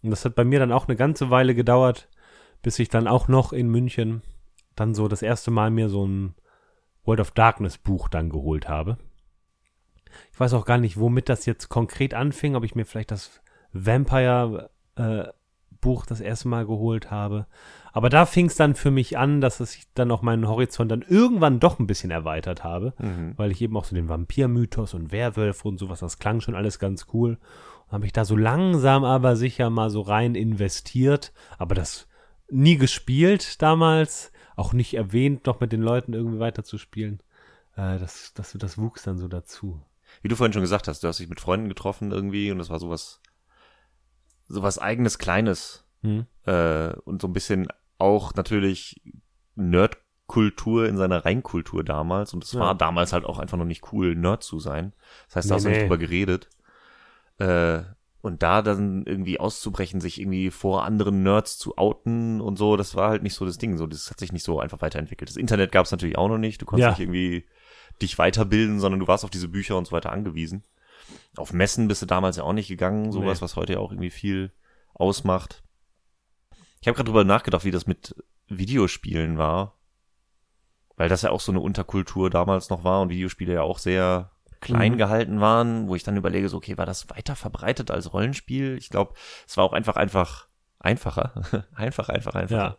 Und 0.03 0.11
das 0.11 0.25
hat 0.25 0.35
bei 0.35 0.45
mir 0.45 0.61
dann 0.61 0.73
auch 0.73 0.87
eine 0.87 0.97
ganze 0.97 1.31
Weile 1.31 1.55
gedauert, 1.55 2.09
bis 2.63 2.79
ich 2.79 2.89
dann 2.89 3.09
auch 3.09 3.29
noch 3.29 3.53
in 3.53 3.69
München 3.69 4.23
dann 4.77 4.95
so 4.95 5.09
das 5.09 5.23
erste 5.23 5.51
Mal 5.51 5.71
mir 5.71 5.89
so 5.89 6.07
ein 6.07 6.35
World 7.05 7.21
of 7.21 7.31
Darkness 7.33 7.79
Buch 7.79 8.09
dann 8.09 8.31
geholt 8.31 8.69
habe. 8.69 8.99
Ich 10.33 10.39
weiß 10.39 10.55
auch 10.55 10.65
gar 10.65 10.79
nicht, 10.79 10.99
womit 10.99 11.29
das 11.29 11.47
jetzt 11.47 11.69
konkret 11.69 12.15
anfing, 12.15 12.55
ob 12.57 12.65
ich 12.65 12.75
mir 12.75 12.85
vielleicht 12.85 13.11
das 13.11 13.41
Vampire 13.73 14.71
äh, 14.97 15.25
Buch 15.81 16.07
das 16.07 16.21
erste 16.21 16.49
Mal 16.49 16.67
geholt 16.67 17.11
habe. 17.11 17.47
Aber 17.97 18.11
da 18.11 18.27
fing 18.27 18.45
es 18.45 18.57
dann 18.57 18.75
für 18.75 18.91
mich 18.91 19.17
an, 19.17 19.41
dass 19.41 19.59
ich 19.61 19.87
dann 19.95 20.11
auch 20.11 20.21
meinen 20.21 20.47
Horizont 20.47 20.91
dann 20.91 21.01
irgendwann 21.01 21.61
doch 21.61 21.79
ein 21.79 21.87
bisschen 21.87 22.11
erweitert 22.11 22.63
habe, 22.63 22.93
Mhm. 22.99 23.33
weil 23.39 23.51
ich 23.51 23.63
eben 23.63 23.75
auch 23.75 23.87
so 23.87 23.95
den 23.95 24.11
Vampirmythos 24.11 24.93
und 24.93 25.13
Werwölfe 25.13 25.67
und 25.67 25.79
sowas, 25.79 26.01
das 26.01 26.19
klang 26.19 26.43
schon 26.43 26.55
alles 26.55 26.79
ganz 26.79 27.07
cool. 27.15 27.39
Und 27.87 27.93
habe 27.93 28.05
ich 28.05 28.13
da 28.13 28.27
so 28.27 28.37
langsam 28.37 29.03
aber 29.05 29.35
sicher 29.35 29.71
mal 29.71 29.89
so 29.89 30.03
rein 30.03 30.35
investiert, 30.35 31.33
aber 31.57 31.75
das 31.75 32.07
nie 32.51 32.77
gespielt 32.77 33.63
damals, 33.63 34.31
auch 34.57 34.75
nicht 34.75 34.93
erwähnt, 34.93 35.47
noch 35.47 35.61
mit 35.61 35.73
den 35.73 35.81
Leuten 35.81 36.13
irgendwie 36.13 36.39
weiterzuspielen. 36.39 37.23
Äh, 37.77 37.99
das, 37.99 38.35
das, 38.35 38.53
das 38.59 38.77
wuchs 38.77 39.05
dann 39.05 39.17
so 39.17 39.27
dazu. 39.27 39.81
Wie 40.21 40.29
du 40.29 40.37
vorhin 40.37 40.53
schon 40.53 40.61
gesagt 40.61 40.87
hast, 40.87 41.03
du 41.03 41.09
hast 41.09 41.19
dich 41.19 41.31
mit 41.31 41.41
Freunden 41.41 41.69
getroffen 41.71 42.13
irgendwie 42.13 42.51
und 42.53 42.59
das 42.59 42.69
war 42.69 42.79
sowas, 42.79 43.23
sowas 44.49 44.79
eigenes, 44.79 45.19
kleines. 45.19 45.85
Hm? 46.03 46.27
Äh, 46.45 46.93
und 47.07 47.23
so 47.23 47.29
ein 47.29 47.33
bisschen 47.33 47.69
auch 47.99 48.35
natürlich 48.35 49.01
Nerdkultur 49.55 50.89
in 50.89 50.97
seiner 50.97 51.25
Reinkultur 51.25 51.85
damals. 51.85 52.35
Und 52.35 52.45
es 52.45 52.53
Ja. 52.53 52.61
war 52.61 52.75
damals 52.75 53.13
halt 53.13 53.25
auch 53.25 53.39
einfach 53.39 53.59
noch 53.59 53.65
nicht 53.65 53.93
cool, 53.93 54.15
Nerd 54.15 54.43
zu 54.43 54.59
sein. 54.61 54.93
Das 55.27 55.37
heißt, 55.37 55.51
da 55.51 55.55
Nee, 55.55 55.57
hast 55.57 55.65
du 55.65 55.69
nicht 55.71 55.77
nee. 55.79 55.83
drüber 55.85 55.99
geredet. 55.99 56.49
Äh, 57.39 57.83
und 58.23 58.43
da 58.43 58.61
dann 58.63 59.05
irgendwie 59.07 59.39
auszubrechen, 59.39 60.01
sich 60.01 60.21
irgendwie 60.21 60.51
vor 60.51 60.85
anderen 60.85 61.23
Nerds 61.23 61.59
zu 61.59 61.79
outen 61.79 62.41
und 62.41 62.57
so, 62.59 62.77
das 62.77 62.97
war 62.97 63.11
halt 63.11 63.23
nicht 63.23 63.35
so 63.35 63.45
das 63.47 63.59
Ding. 63.59 63.77
So, 63.79 63.87
das 63.87 64.11
hat 64.11 64.19
sich 64.19 64.33
nicht 64.33 64.43
so 64.43 64.59
einfach 64.59 64.81
weiterentwickelt. 64.83 65.29
Das 65.31 65.37
Internet 65.37 65.71
gab 65.71 65.85
es 65.87 65.93
natürlich 65.93 66.19
auch 66.19 66.29
noch 66.29 66.39
nicht. 66.39 66.61
Du 66.61 66.67
konntest 66.67 66.85
Ja. 66.85 66.91
nicht 66.91 67.01
irgendwie 67.01 67.45
dich 68.03 68.19
weiterbilden, 68.19 68.81
sondern 68.81 68.99
du 69.01 69.07
warst 69.07 69.23
auf 69.25 69.31
diese 69.31 69.49
Bücher 69.49 69.77
und 69.79 69.87
so 69.87 69.93
weiter 69.93 70.11
angewiesen. 70.13 70.65
Auf 71.37 71.53
Messen 71.53 71.87
bist 71.87 72.03
du 72.03 72.07
damals 72.07 72.37
ja 72.37 72.43
auch 72.43 72.53
nicht 72.53 72.69
gegangen, 72.69 73.13
sowas, 73.13 73.39
Nee. 73.39 73.43
was 73.45 73.55
heute 73.57 73.75
ja 73.75 73.79
auch 73.79 73.93
irgendwie 73.93 74.11
viel 74.11 74.51
ausmacht. 74.93 75.63
Ich 76.81 76.89
habe 76.89 76.95
gerade 76.97 77.07
drüber 77.09 77.25
nachgedacht, 77.25 77.65
wie 77.65 77.71
das 77.71 77.87
mit 77.87 78.15
Videospielen 78.49 79.39
war. 79.39 79.75
Weil 80.97 81.09
das 81.11 81.23
ja 81.23 81.31
auch 81.31 81.41
so 81.41 81.53
eine 81.53 81.61
Unterkultur 81.61 82.31
damals 82.31 82.71
noch 82.71 82.83
war 82.85 83.03
und 83.03 83.11
Videospiele 83.11 83.53
ja 83.55 83.63
auch 83.63 83.79
sehr 83.79 84.31
klein 84.61 84.93
Mhm. 84.93 84.97
gehalten 84.99 85.41
waren, 85.41 85.89
wo 85.89 85.95
ich 85.95 86.03
dann 86.05 86.17
überlege, 86.17 86.49
so, 86.49 86.57
okay, 86.57 86.79
war 86.79 86.87
das 86.87 87.11
weiter 87.11 87.37
verbreitet 87.37 87.91
als 87.91 88.13
Rollenspiel? 88.15 88.77
Ich 88.79 88.89
glaube, 88.89 89.13
es 89.47 89.57
war 89.59 89.65
auch 89.65 89.75
einfach, 89.75 89.97
einfach, 89.97 90.49
einfacher. 90.79 91.33
einfach, 91.75 92.09
einfach, 92.09 92.35
einfach. 92.35 92.57
Ja. 92.57 92.77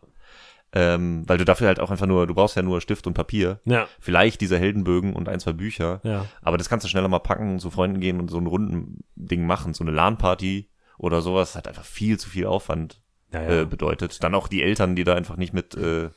Ähm, 0.72 1.22
weil 1.26 1.38
du 1.38 1.44
dafür 1.44 1.68
halt 1.68 1.80
auch 1.80 1.90
einfach 1.90 2.06
nur, 2.06 2.26
du 2.26 2.34
brauchst 2.34 2.56
ja 2.56 2.62
nur 2.62 2.80
Stift 2.80 3.06
und 3.06 3.14
Papier. 3.14 3.60
Ja, 3.64 3.86
Vielleicht 4.00 4.40
diese 4.40 4.58
Heldenbögen 4.58 5.14
und 5.14 5.28
ein, 5.28 5.38
zwei 5.40 5.52
Bücher. 5.52 6.00
ja. 6.02 6.26
Aber 6.42 6.58
das 6.58 6.68
kannst 6.68 6.84
du 6.84 6.88
schneller 6.90 7.08
mal 7.08 7.20
packen, 7.20 7.58
zu 7.60 7.70
Freunden 7.70 8.00
gehen 8.00 8.18
und 8.20 8.28
so 8.30 8.38
ein 8.38 8.46
Rundending 8.46 9.46
machen, 9.46 9.72
so 9.74 9.84
eine 9.84 9.92
LAN-Party 9.92 10.68
oder 10.98 11.22
sowas, 11.22 11.54
hat 11.54 11.68
einfach 11.68 11.84
viel 11.84 12.18
zu 12.18 12.28
viel 12.28 12.46
Aufwand 12.46 13.00
Ja, 13.32 13.42
ja. 13.42 13.60
äh, 13.62 13.64
bedeutet. 13.66 14.22
Dann 14.22 14.34
auch 14.34 14.48
die 14.48 14.62
Eltern, 14.62 14.96
die 14.96 15.04
da 15.04 15.14
einfach 15.14 15.36
nicht 15.36 15.52
mit 15.52 15.74
äh, 15.74 16.08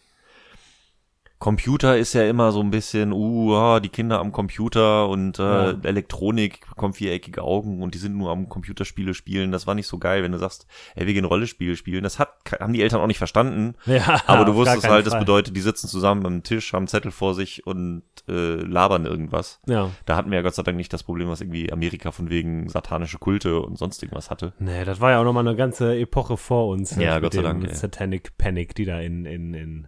Computer 1.41 1.97
ist 1.97 2.13
ja 2.13 2.23
immer 2.29 2.51
so 2.51 2.59
ein 2.59 2.69
bisschen, 2.69 3.11
uh, 3.11 3.55
ah, 3.55 3.79
die 3.79 3.89
Kinder 3.89 4.19
am 4.19 4.31
Computer 4.31 5.09
und 5.09 5.39
äh, 5.39 5.41
Ja. 5.41 5.75
Elektronik 5.81 6.69
bekommen 6.69 6.93
viereckige 6.93 7.41
Augen 7.41 7.81
und 7.81 7.95
die 7.95 7.97
sind 7.97 8.15
nur 8.15 8.29
am 8.29 8.47
Computerspiele 8.47 9.15
spielen. 9.15 9.51
Das 9.51 9.65
war 9.65 9.73
nicht 9.73 9.87
so 9.87 9.97
geil, 9.97 10.21
wenn 10.21 10.33
du 10.33 10.37
sagst, 10.37 10.67
ey, 10.93 11.07
wir 11.07 11.15
gehen 11.15 11.25
Rollenspiele 11.25 11.75
spielen. 11.75 12.03
Das 12.03 12.19
hat, 12.19 12.29
haben 12.59 12.73
die 12.73 12.83
Eltern 12.83 13.01
auch 13.01 13.07
nicht 13.07 13.17
verstanden. 13.17 13.73
ja 13.87 14.21
Aber 14.27 14.45
du 14.45 14.53
wusstest 14.53 14.87
halt, 14.87 15.07
das 15.07 15.13
Fall. 15.13 15.21
bedeutet, 15.21 15.55
die 15.55 15.61
sitzen 15.61 15.87
zusammen 15.87 16.27
am 16.27 16.43
Tisch, 16.43 16.73
haben 16.73 16.85
Zettel 16.87 17.09
vor 17.09 17.33
sich 17.33 17.65
und 17.65 18.03
äh, 18.29 18.57
labern 18.57 19.07
irgendwas. 19.07 19.59
Ja. 19.65 19.89
Da 20.05 20.17
hatten 20.17 20.29
wir 20.29 20.37
ja 20.37 20.43
Gott 20.43 20.53
sei 20.53 20.61
Dank 20.61 20.77
nicht 20.77 20.93
das 20.93 21.01
Problem, 21.01 21.27
was 21.27 21.41
irgendwie 21.41 21.73
Amerika 21.73 22.11
von 22.11 22.29
wegen 22.29 22.69
satanische 22.69 23.17
Kulte 23.17 23.61
und 23.61 23.79
sonst 23.79 24.03
irgendwas 24.03 24.29
hatte. 24.29 24.53
Nee, 24.59 24.85
das 24.85 25.01
war 25.01 25.09
ja 25.09 25.19
auch 25.19 25.25
nochmal 25.25 25.47
eine 25.47 25.55
ganze 25.55 25.97
Epoche 25.97 26.37
vor 26.37 26.67
uns. 26.67 26.95
Ja, 26.97 27.15
mit 27.15 27.23
Gott 27.23 27.33
sei 27.33 27.41
dem 27.41 27.61
Dank. 27.61 27.75
Satanic 27.75 28.37
Panic, 28.37 28.75
die 28.75 28.85
da 28.85 28.99
in, 28.99 29.25
in, 29.25 29.55
in 29.55 29.87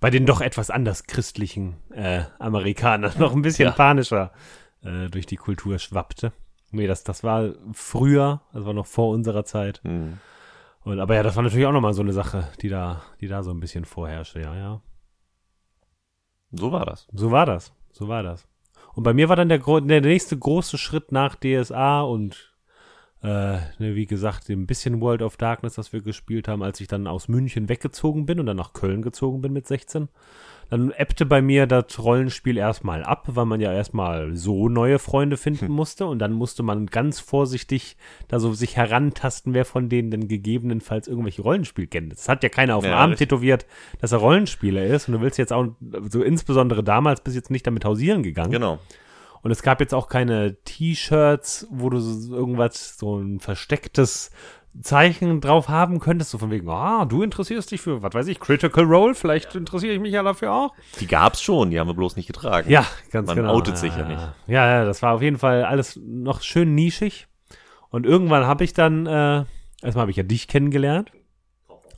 bei 0.00 0.10
den 0.10 0.26
doch 0.26 0.40
etwas 0.40 0.70
anders 0.70 1.04
christlichen 1.04 1.76
äh, 1.90 2.22
Amerikanern 2.38 3.18
noch 3.18 3.34
ein 3.34 3.42
bisschen 3.42 3.66
Ja. 3.68 3.72
panischer 3.72 4.32
äh, 4.82 5.08
durch 5.08 5.26
die 5.26 5.36
Kultur 5.36 5.78
schwappte. 5.78 6.32
Nee, 6.72 6.86
das, 6.86 7.04
das 7.04 7.22
war 7.24 7.52
früher, 7.72 8.42
das 8.52 8.64
war 8.64 8.72
noch 8.72 8.86
vor 8.86 9.10
unserer 9.10 9.44
Zeit. 9.44 9.80
Hm. 9.84 10.18
Und, 10.82 11.00
aber 11.00 11.14
ja, 11.14 11.22
das 11.22 11.36
war 11.36 11.42
natürlich 11.42 11.66
auch 11.66 11.72
nochmal 11.72 11.92
so 11.92 12.02
eine 12.02 12.12
Sache, 12.12 12.48
die 12.62 12.68
da, 12.68 13.02
die 13.20 13.28
da 13.28 13.42
so 13.42 13.50
ein 13.50 13.60
bisschen 13.60 13.84
vorherrschte, 13.84 14.40
ja, 14.40 14.54
ja. 14.56 14.80
So 16.52 16.72
war 16.72 16.86
das. 16.86 17.06
So 17.12 17.30
war 17.30 17.46
das. 17.46 17.72
So 17.92 18.08
war 18.08 18.22
das. 18.22 18.48
Und 18.94 19.02
bei 19.02 19.12
mir 19.12 19.28
war 19.28 19.36
dann 19.36 19.48
der, 19.48 19.58
der 19.58 20.00
nächste 20.00 20.36
große 20.38 20.78
Schritt 20.78 21.12
nach 21.12 21.36
DSA 21.36 22.00
und 22.02 22.49
äh, 23.22 23.26
ne, 23.78 23.94
wie 23.94 24.06
gesagt, 24.06 24.48
dem 24.48 24.66
bisschen 24.66 25.00
World 25.00 25.22
of 25.22 25.36
Darkness, 25.36 25.74
das 25.74 25.92
wir 25.92 26.00
gespielt 26.00 26.48
haben, 26.48 26.62
als 26.62 26.80
ich 26.80 26.88
dann 26.88 27.06
aus 27.06 27.28
München 27.28 27.68
weggezogen 27.68 28.26
bin 28.26 28.40
und 28.40 28.46
dann 28.46 28.56
nach 28.56 28.72
Köln 28.72 29.02
gezogen 29.02 29.40
bin 29.42 29.52
mit 29.52 29.66
16. 29.66 30.08
Dann 30.70 30.92
ebbte 30.92 31.26
bei 31.26 31.42
mir 31.42 31.66
das 31.66 31.98
Rollenspiel 31.98 32.56
erstmal 32.56 33.02
ab, 33.02 33.24
weil 33.26 33.44
man 33.44 33.60
ja 33.60 33.72
erstmal 33.72 34.36
so 34.36 34.68
neue 34.68 35.00
Freunde 35.00 35.36
finden 35.36 35.68
musste 35.68 36.06
und 36.06 36.20
dann 36.20 36.32
musste 36.32 36.62
man 36.62 36.86
ganz 36.86 37.18
vorsichtig 37.18 37.96
da 38.28 38.38
so 38.38 38.52
sich 38.52 38.76
herantasten, 38.76 39.52
wer 39.52 39.64
von 39.64 39.88
denen 39.88 40.12
denn 40.12 40.28
gegebenenfalls 40.28 41.08
irgendwelche 41.08 41.42
Rollenspiel 41.42 41.88
kennt. 41.88 42.12
Das 42.12 42.28
hat 42.28 42.44
ja 42.44 42.48
keiner 42.48 42.76
auf 42.76 42.84
dem 42.84 42.92
Ja, 42.92 42.98
Arm 42.98 43.10
richtig. 43.10 43.28
tätowiert, 43.28 43.66
dass 44.00 44.12
er 44.12 44.18
Rollenspieler 44.18 44.84
ist 44.86 45.08
und 45.08 45.14
du 45.14 45.20
willst 45.20 45.38
jetzt 45.38 45.52
auch, 45.52 45.66
so 46.08 46.22
insbesondere 46.22 46.84
damals, 46.84 47.20
bist 47.20 47.34
jetzt 47.34 47.50
nicht 47.50 47.66
damit 47.66 47.84
hausieren 47.84 48.22
gegangen. 48.22 48.52
Genau. 48.52 48.78
Und 49.42 49.50
es 49.50 49.62
gab 49.62 49.80
jetzt 49.80 49.94
auch 49.94 50.08
keine 50.08 50.56
T-Shirts, 50.64 51.66
wo 51.70 51.88
du 51.90 51.98
so 51.98 52.34
irgendwas, 52.34 52.98
so 52.98 53.18
ein 53.18 53.40
verstecktes 53.40 54.30
Zeichen 54.82 55.40
drauf 55.40 55.68
haben 55.68 55.98
könntest, 55.98 56.30
so 56.30 56.38
von 56.38 56.50
wegen, 56.50 56.68
ah, 56.68 57.04
du 57.04 57.22
interessierst 57.22 57.70
dich 57.72 57.80
für, 57.80 58.02
was 58.02 58.14
weiß 58.14 58.28
ich, 58.28 58.38
Critical 58.38 58.84
Role, 58.84 59.14
vielleicht 59.14 59.54
interessiere 59.56 59.94
ich 59.94 60.00
mich 60.00 60.12
ja 60.12 60.22
dafür 60.22 60.52
auch. 60.52 60.74
Die 61.00 61.06
gab's 61.06 61.42
schon, 61.42 61.70
die 61.70 61.80
haben 61.80 61.88
wir 61.88 61.94
bloß 61.94 62.16
nicht 62.16 62.28
getragen. 62.28 62.70
Ja, 62.70 62.86
ganz 63.10 63.26
Man 63.26 63.36
genau. 63.36 63.54
outet 63.54 63.78
sich 63.78 63.96
ja 63.96 64.06
nicht. 64.06 64.22
Ja, 64.46 64.66
ja, 64.66 64.84
das 64.84 65.02
war 65.02 65.14
auf 65.14 65.22
jeden 65.22 65.38
Fall 65.38 65.64
alles 65.64 65.98
noch 66.02 66.42
schön 66.42 66.74
nischig. 66.74 67.26
Und 67.90 68.06
irgendwann 68.06 68.46
habe 68.46 68.62
ich 68.62 68.72
dann, 68.72 69.06
äh, 69.06 69.44
erstmal 69.82 70.02
habe 70.02 70.12
ich 70.12 70.16
ja 70.16 70.22
dich 70.22 70.46
kennengelernt. 70.46 71.10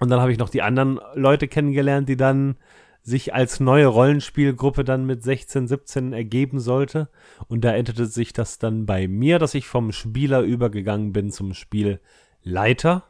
Und 0.00 0.08
dann 0.10 0.20
habe 0.20 0.32
ich 0.32 0.38
noch 0.38 0.48
die 0.48 0.62
anderen 0.62 0.98
Leute 1.14 1.48
kennengelernt, 1.48 2.08
die 2.08 2.16
dann 2.16 2.56
sich 3.02 3.34
als 3.34 3.60
neue 3.60 3.86
Rollenspielgruppe 3.86 4.84
dann 4.84 5.04
mit 5.06 5.22
16, 5.22 5.66
17 5.66 6.12
ergeben 6.12 6.60
sollte. 6.60 7.08
Und 7.48 7.64
da 7.64 7.72
endete 7.72 8.06
sich 8.06 8.32
das 8.32 8.58
dann 8.58 8.86
bei 8.86 9.08
mir, 9.08 9.38
dass 9.38 9.54
ich 9.54 9.66
vom 9.66 9.92
Spieler 9.92 10.42
übergegangen 10.42 11.12
bin 11.12 11.30
zum 11.30 11.54
Spielleiter. 11.54 13.04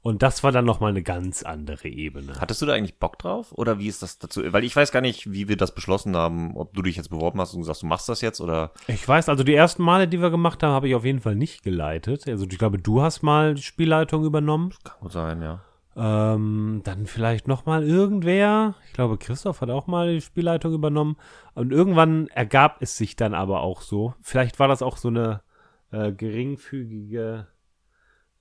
Und 0.00 0.22
das 0.22 0.42
war 0.42 0.50
dann 0.50 0.64
nochmal 0.64 0.90
eine 0.90 1.02
ganz 1.02 1.44
andere 1.44 1.88
Ebene. 1.88 2.32
Hattest 2.40 2.60
du 2.60 2.66
da 2.66 2.72
eigentlich 2.72 2.98
Bock 2.98 3.18
drauf? 3.20 3.52
Oder 3.52 3.78
wie 3.78 3.86
ist 3.86 4.02
das 4.02 4.18
dazu? 4.18 4.42
Weil 4.52 4.64
ich 4.64 4.74
weiß 4.74 4.90
gar 4.90 5.00
nicht, 5.00 5.30
wie 5.30 5.46
wir 5.46 5.56
das 5.56 5.74
beschlossen 5.74 6.16
haben, 6.16 6.56
ob 6.56 6.74
du 6.74 6.82
dich 6.82 6.96
jetzt 6.96 7.10
beworben 7.10 7.40
hast 7.40 7.54
und 7.54 7.62
sagst, 7.62 7.82
du 7.82 7.86
machst 7.86 8.08
das 8.08 8.20
jetzt 8.20 8.40
oder. 8.40 8.72
Ich 8.88 9.06
weiß, 9.06 9.28
also 9.28 9.44
die 9.44 9.54
ersten 9.54 9.84
Male, 9.84 10.08
die 10.08 10.20
wir 10.20 10.30
gemacht 10.30 10.62
haben, 10.64 10.72
habe 10.72 10.88
ich 10.88 10.96
auf 10.96 11.04
jeden 11.04 11.20
Fall 11.20 11.36
nicht 11.36 11.62
geleitet. 11.62 12.26
Also 12.26 12.46
ich 12.50 12.58
glaube, 12.58 12.78
du 12.78 13.00
hast 13.00 13.22
mal 13.22 13.54
die 13.54 13.62
Spielleitung 13.62 14.24
übernommen. 14.24 14.74
Kann 14.82 14.98
gut 15.00 15.12
sein, 15.12 15.40
ja. 15.40 15.60
Ähm, 15.94 16.80
dann 16.84 17.06
vielleicht 17.06 17.48
noch 17.48 17.66
mal 17.66 17.82
irgendwer. 17.86 18.74
Ich 18.86 18.94
glaube, 18.94 19.18
Christoph 19.18 19.60
hat 19.60 19.68
auch 19.70 19.86
mal 19.86 20.14
die 20.14 20.20
Spielleitung 20.22 20.72
übernommen. 20.72 21.16
Und 21.54 21.70
irgendwann 21.72 22.28
ergab 22.28 22.80
es 22.80 22.96
sich 22.96 23.14
dann 23.16 23.34
aber 23.34 23.60
auch 23.60 23.82
so. 23.82 24.14
Vielleicht 24.22 24.58
war 24.58 24.68
das 24.68 24.80
auch 24.82 24.96
so 24.96 25.08
eine 25.08 25.42
äh, 25.90 26.12
geringfügige 26.12 27.46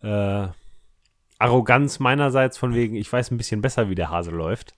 äh, 0.02 0.48
Arroganz 1.40 2.00
meinerseits 2.00 2.58
von 2.58 2.74
wegen, 2.74 2.96
ich 2.96 3.12
weiß 3.12 3.32
ein 3.32 3.38
bisschen 3.38 3.62
besser, 3.62 3.90
wie 3.90 3.96
der 3.96 4.10
Hase 4.12 4.32
läuft. 4.32 4.74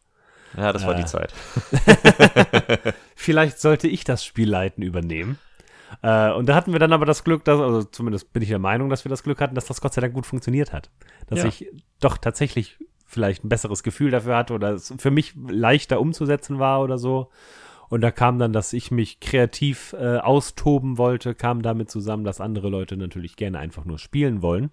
Ja, 0.58 0.72
das 0.74 0.86
war 0.86 0.94
Äh. 0.94 0.98
die 1.02 1.06
Zeit. 1.06 1.34
Vielleicht 3.16 3.60
sollte 3.60 3.88
ich 3.88 4.04
das 4.04 4.24
Spielleiten 4.26 4.84
übernehmen. 4.84 5.38
Äh, 6.02 6.32
und 6.32 6.48
da 6.48 6.56
hatten 6.56 6.72
wir 6.72 6.80
dann 6.80 6.94
aber 6.94 7.06
das 7.06 7.24
Glück, 7.24 7.44
dass, 7.44 7.60
also 7.60 7.84
zumindest 7.84 8.34
bin 8.34 8.42
ich 8.42 8.50
der 8.50 8.60
Meinung, 8.60 8.90
dass 8.90 9.06
wir 9.06 9.10
das 9.10 9.24
Glück 9.24 9.40
hatten, 9.42 9.56
dass 9.56 9.66
das 9.66 9.82
Gott 9.82 9.94
sei 9.94 10.02
Dank 10.02 10.14
gut 10.14 10.26
funktioniert 10.26 10.74
hat. 10.74 10.90
Dass 11.28 11.40
Ja. 11.40 11.46
ich 11.46 11.68
doch 12.00 12.18
tatsächlich 12.18 12.78
vielleicht 13.06 13.44
ein 13.44 13.50
besseres 13.50 13.84
Gefühl 13.84 14.12
dafür 14.12 14.36
hatte 14.36 14.54
oder 14.54 14.72
es 14.72 14.94
für 14.98 15.12
mich 15.12 15.36
leichter 15.48 16.00
umzusetzen 16.02 16.60
war 16.60 16.82
oder 16.82 16.98
so. 16.98 17.30
Und 17.90 18.02
da 18.02 18.10
kam 18.10 18.40
dann, 18.40 18.54
dass 18.54 18.74
ich 18.74 18.90
mich 18.90 19.20
kreativ 19.20 19.94
äh, 19.94 20.18
austoben 20.18 20.98
wollte, 20.98 21.36
kam 21.36 21.62
damit 21.62 21.92
zusammen, 21.92 22.24
dass 22.24 22.42
andere 22.42 22.70
Leute 22.70 22.98
natürlich 22.98 23.36
gerne 23.36 23.60
einfach 23.60 23.86
nur 23.86 24.00
spielen 24.00 24.42
wollen. 24.42 24.72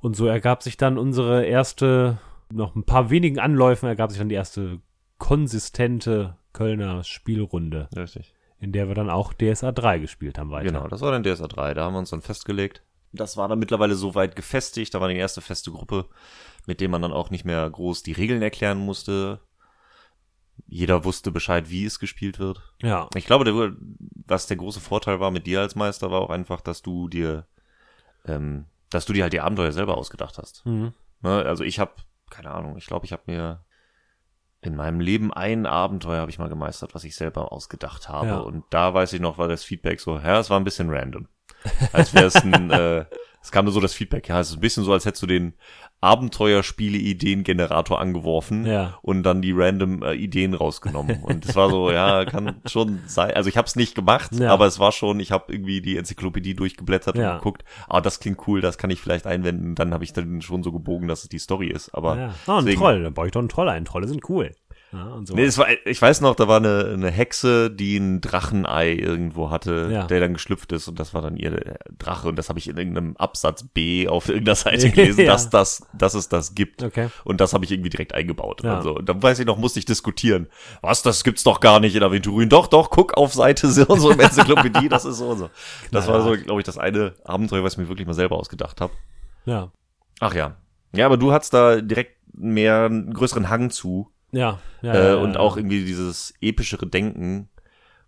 Und 0.00 0.16
so 0.16 0.26
ergab 0.26 0.62
sich 0.62 0.76
dann 0.76 0.96
unsere 0.96 1.44
erste, 1.44 2.18
noch 2.50 2.74
ein 2.74 2.84
paar 2.84 3.10
wenigen 3.10 3.38
Anläufen 3.38 3.86
ergab 3.86 4.10
sich 4.10 4.18
dann 4.18 4.28
die 4.28 4.34
erste 4.34 4.78
konsistente 5.18 6.36
Kölner 6.52 7.02
Spielrunde, 7.04 7.88
Richtig. 7.96 8.33
In 8.60 8.72
der 8.72 8.88
wir 8.88 8.94
dann 8.94 9.10
auch 9.10 9.32
DSA 9.32 9.72
3 9.72 9.98
gespielt 9.98 10.38
haben 10.38 10.50
weiter. 10.50 10.66
Genau, 10.66 10.88
das 10.88 11.00
war 11.00 11.12
dann 11.12 11.22
DSA 11.22 11.48
3. 11.48 11.74
Da 11.74 11.84
haben 11.84 11.94
wir 11.94 11.98
uns 11.98 12.10
dann 12.10 12.22
festgelegt. 12.22 12.82
Das 13.12 13.36
war 13.36 13.48
dann 13.48 13.58
mittlerweile 13.58 13.94
so 13.94 14.14
weit 14.14 14.36
gefestigt. 14.36 14.94
Da 14.94 15.00
war 15.00 15.08
die 15.08 15.16
erste 15.16 15.40
feste 15.40 15.70
Gruppe, 15.70 16.06
mit 16.66 16.80
dem 16.80 16.90
man 16.90 17.02
dann 17.02 17.12
auch 17.12 17.30
nicht 17.30 17.44
mehr 17.44 17.68
groß 17.68 18.02
die 18.02 18.12
Regeln 18.12 18.42
erklären 18.42 18.78
musste. 18.78 19.40
Jeder 20.66 21.04
wusste 21.04 21.30
Bescheid, 21.30 21.68
wie 21.70 21.84
es 21.84 21.98
gespielt 21.98 22.38
wird. 22.38 22.62
Ja, 22.82 23.08
Ich 23.14 23.26
glaube, 23.26 23.44
der, 23.44 23.72
was 24.26 24.46
der 24.46 24.56
große 24.56 24.80
Vorteil 24.80 25.20
war 25.20 25.30
mit 25.30 25.46
dir 25.46 25.60
als 25.60 25.74
Meister, 25.74 26.10
war 26.10 26.20
auch 26.20 26.30
einfach, 26.30 26.60
dass 26.60 26.82
du 26.82 27.08
dir, 27.08 27.46
ähm, 28.24 28.66
dass 28.90 29.04
du 29.04 29.12
dir 29.12 29.24
halt 29.24 29.32
die 29.32 29.40
Abenteuer 29.40 29.72
selber 29.72 29.96
ausgedacht 29.96 30.38
hast. 30.38 30.64
mhm. 30.66 30.92
Ne? 31.22 31.42
Also 31.44 31.64
ich 31.64 31.78
habe, 31.78 31.92
keine 32.30 32.50
Ahnung, 32.50 32.76
ich 32.76 32.86
glaube, 32.86 33.06
ich 33.06 33.12
habe 33.12 33.22
mir 33.26 33.64
in 34.66 34.76
meinem 34.76 35.00
Leben 35.00 35.32
ein 35.32 35.66
Abenteuer 35.66 36.20
habe 36.20 36.30
ich 36.30 36.38
mal 36.38 36.48
gemeistert, 36.48 36.94
was 36.94 37.04
ich 37.04 37.14
selber 37.16 37.52
ausgedacht 37.52 38.08
habe. 38.08 38.28
Ja. 38.28 38.38
Und 38.38 38.64
da 38.70 38.94
weiß 38.94 39.12
ich 39.12 39.20
noch, 39.20 39.38
war 39.38 39.48
das 39.48 39.64
Feedback 39.64 40.00
so, 40.00 40.18
ja, 40.18 40.38
es 40.38 40.50
war 40.50 40.58
ein 40.58 40.64
bisschen 40.64 40.90
random. 40.90 41.28
Als 41.92 42.14
wäre 42.14 42.26
es 42.26 42.36
ein, 42.36 42.70
äh, 42.70 43.04
es 43.44 43.52
kam 43.52 43.66
nur 43.66 43.74
so 43.74 43.80
das 43.80 43.92
Feedback, 43.94 44.26
ja, 44.28 44.40
es 44.40 44.48
ist 44.48 44.54
ein 44.56 44.60
bisschen 44.60 44.84
so, 44.84 44.92
als 44.94 45.04
hättest 45.04 45.22
du 45.22 45.26
den 45.26 45.52
Abenteuerspiele-Ideen-Generator 46.00 48.00
angeworfen 48.00 48.66
Ja. 48.66 48.98
und 49.02 49.22
dann 49.22 49.42
die 49.42 49.52
random 49.52 50.02
äh, 50.02 50.14
Ideen 50.14 50.54
rausgenommen. 50.54 51.22
Und 51.22 51.44
es 51.46 51.54
war 51.56 51.70
so, 51.70 51.90
ja, 51.90 52.24
kann 52.24 52.60
schon 52.66 53.00
sein. 53.06 53.32
Also 53.34 53.48
ich 53.48 53.56
habe 53.56 53.66
es 53.66 53.76
nicht 53.76 53.94
gemacht, 53.94 54.30
Ja. 54.34 54.52
aber 54.52 54.66
es 54.66 54.78
war 54.78 54.92
schon, 54.92 55.20
ich 55.20 55.32
habe 55.32 55.52
irgendwie 55.52 55.80
die 55.80 55.96
Enzyklopädie 55.96 56.54
durchgeblättert 56.54 57.16
Ja. 57.16 57.32
und 57.32 57.38
geguckt, 57.38 57.64
ah, 57.88 58.00
das 58.00 58.20
klingt 58.20 58.46
cool, 58.48 58.60
das 58.60 58.78
kann 58.78 58.90
ich 58.90 59.00
vielleicht 59.00 59.26
einwenden. 59.26 59.74
Dann 59.74 59.92
habe 59.92 60.04
ich 60.04 60.12
dann 60.12 60.42
schon 60.42 60.62
so 60.62 60.72
gebogen, 60.72 61.08
dass 61.08 61.22
es 61.22 61.28
die 61.28 61.38
Story 61.38 61.68
ist. 61.68 61.94
Aber 61.94 62.16
ja. 62.18 62.34
Oh, 62.46 62.52
ein 62.52 62.64
deswegen- 62.64 62.80
Troll, 62.80 63.02
da 63.02 63.10
baue 63.10 63.26
ich 63.26 63.32
doch 63.32 63.40
einen 63.40 63.48
Troll 63.48 63.68
ein. 63.68 63.84
Trolle 63.84 64.08
sind 64.08 64.28
cool. 64.28 64.54
Ja, 64.94 65.06
und 65.14 65.26
so. 65.26 65.34
Nee, 65.34 65.48
war, 65.56 65.66
ich 65.84 66.00
weiß 66.00 66.20
noch, 66.20 66.36
da 66.36 66.46
war 66.46 66.58
eine, 66.58 66.90
eine 66.92 67.10
Hexe, 67.10 67.70
die 67.70 67.96
ein 67.96 68.20
Drachenei 68.20 68.92
irgendwo 68.92 69.50
hatte, 69.50 69.88
Ja. 69.90 70.06
der 70.06 70.20
dann 70.20 70.34
geschlüpft 70.34 70.70
ist 70.72 70.86
und 70.86 71.00
das 71.00 71.12
war 71.14 71.20
dann 71.22 71.36
ihr 71.36 71.66
äh, 71.66 71.74
Drache 71.98 72.28
und 72.28 72.36
das 72.36 72.48
habe 72.48 72.58
ich 72.60 72.68
in 72.68 72.76
irgendeinem 72.76 73.16
Absatz 73.16 73.64
B 73.64 74.06
auf 74.08 74.28
irgendeiner 74.28 74.54
Seite 74.54 74.90
gelesen, 74.90 75.24
Ja. 75.24 75.32
dass 75.32 75.50
das, 75.50 75.86
dass 75.92 76.14
es 76.14 76.28
das 76.28 76.54
gibt. 76.54 76.82
Okay. 76.82 77.08
Und 77.24 77.40
das 77.40 77.52
habe 77.54 77.64
ich 77.64 77.72
irgendwie 77.72 77.90
direkt 77.90 78.14
eingebaut. 78.14 78.62
Ja. 78.62 78.76
Also, 78.76 78.98
dann 79.00 79.22
weiß 79.22 79.40
ich 79.40 79.46
noch, 79.46 79.58
musste 79.58 79.78
ich 79.80 79.84
diskutieren. 79.84 80.46
Was, 80.80 81.02
das 81.02 81.24
gibt's 81.24 81.42
doch 81.42 81.60
gar 81.60 81.80
nicht 81.80 81.96
in 81.96 82.02
Aventurien. 82.02 82.48
Doch, 82.48 82.68
doch, 82.68 82.90
guck 82.90 83.14
auf 83.16 83.34
Seite 83.34 83.68
so 83.70 83.84
und 83.86 83.98
so 84.00 84.10
im 84.12 84.20
Enzyklopädie, 84.20 84.88
das 84.88 85.04
ist 85.04 85.18
so 85.18 85.28
und 85.30 85.38
so. 85.38 85.50
Das 85.90 86.06
war 86.06 86.22
so, 86.22 86.36
glaube 86.36 86.60
ich, 86.60 86.64
das 86.66 86.78
eine 86.78 87.14
Abenteuer, 87.24 87.64
was 87.64 87.72
ich 87.74 87.78
mir 87.78 87.88
wirklich 87.88 88.06
mal 88.06 88.14
selber 88.14 88.36
ausgedacht 88.36 88.80
habe. 88.80 88.92
Ja. 89.44 89.72
Ach 90.20 90.34
ja. 90.34 90.56
Ja, 90.94 91.06
aber 91.06 91.16
du 91.16 91.32
hattest 91.32 91.52
da 91.54 91.80
direkt 91.80 92.12
mehr 92.32 92.84
einen 92.84 93.12
größeren 93.12 93.48
Hang 93.48 93.70
zu. 93.70 94.10
Ja. 94.34 94.60
ja, 94.82 94.92
Äh, 94.94 95.08
ja, 95.10 95.14
und 95.16 95.34
ja. 95.34 95.40
auch 95.40 95.56
irgendwie 95.56 95.84
dieses 95.84 96.34
epischere 96.40 96.86
Denken, 96.86 97.48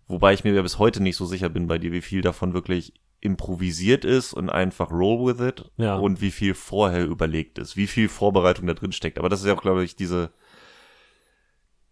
wobei 0.07 0.33
ich 0.33 0.43
mir 0.43 0.53
ja 0.53 0.61
bis 0.61 0.77
heute 0.79 1.01
nicht 1.01 1.15
so 1.17 1.25
sicher 1.25 1.49
bin 1.49 1.67
bei 1.67 1.77
dir, 1.77 1.91
wie 1.91 2.01
viel 2.01 2.21
davon 2.21 2.53
wirklich 2.53 2.93
improvisiert 3.19 4.05
ist 4.05 4.33
und 4.33 4.49
einfach 4.49 4.91
roll 4.91 5.25
with 5.25 5.45
it 5.47 5.71
Ja. 5.77 5.95
und 5.95 6.21
wie 6.21 6.31
viel 6.31 6.53
vorher 6.53 7.05
überlegt 7.05 7.57
ist, 7.57 7.75
wie 7.75 7.87
viel 7.87 8.09
Vorbereitung 8.09 8.67
da 8.67 8.73
drin 8.73 8.91
steckt. 8.91 9.17
Aber 9.17 9.29
das 9.29 9.39
ist 9.41 9.47
ja 9.47 9.53
auch, 9.55 9.61
glaube 9.61 9.83
ich, 9.83 9.95
diese 9.95 10.31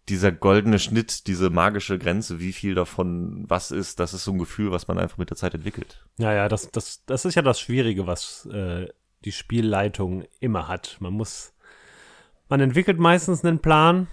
dieser 0.08 0.30
goldene 0.30 0.78
Schnitt, 0.78 1.26
diese 1.26 1.50
magische 1.50 1.98
Grenze, 1.98 2.38
wie 2.38 2.52
viel 2.52 2.76
davon 2.76 3.44
was 3.48 3.72
ist, 3.72 3.98
das 3.98 4.14
ist 4.14 4.22
so 4.22 4.30
ein 4.32 4.38
Gefühl, 4.38 4.70
was 4.70 4.86
man 4.86 4.98
einfach 4.98 5.18
mit 5.18 5.30
der 5.30 5.36
Zeit 5.36 5.54
entwickelt. 5.54 6.04
Ja, 6.16 6.32
ja, 6.32 6.48
das, 6.48 6.70
das, 6.70 7.04
das 7.06 7.24
ist 7.24 7.34
ja 7.34 7.42
das 7.42 7.58
Schwierige, 7.58 8.06
was 8.06 8.46
äh, 8.46 8.86
die 9.24 9.32
Spielleitung 9.32 10.22
immer 10.38 10.68
hat. 10.68 10.96
Man 11.00 11.12
muss, 11.14 11.54
man 12.48 12.60
entwickelt 12.60 13.00
meistens 13.00 13.44
einen 13.44 13.58
Plan 13.58 14.06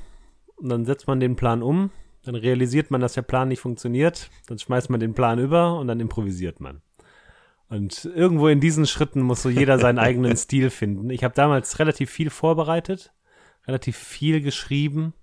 und 0.56 0.70
dann 0.70 0.86
setzt 0.86 1.08
man 1.08 1.20
den 1.20 1.36
Plan 1.36 1.62
um, 1.62 1.92
dann 2.24 2.36
realisiert 2.36 2.92
man, 2.92 3.02
dass 3.02 3.14
der 3.14 3.22
Plan 3.22 3.50
nicht 3.50 3.60
funktioniert, 3.60 4.30
dann 4.48 4.60
schmeißt 4.60 4.90
man 4.90 5.00
den 5.00 5.14
Plan 5.14 5.40
über 5.40 5.78
und 5.78 5.88
dann 5.88 6.00
improvisiert 6.00 6.60
man. 6.60 6.82
Und 7.70 8.06
irgendwo 8.06 8.48
in 8.48 8.60
diesen 8.60 8.86
Schritten 8.86 9.22
muss 9.22 9.42
so 9.42 9.50
jeder 9.50 9.80
seinen 9.80 10.00
eigenen 10.00 10.38
Stil 10.38 10.70
finden. 10.70 11.10
Ich 11.10 11.24
habe 11.24 11.34
damals 11.34 11.80
relativ 11.80 12.10
viel 12.10 12.30
vorbereitet, 12.30 13.14
relativ 13.68 13.98
viel 13.98 14.42
geschrieben, 14.42 15.14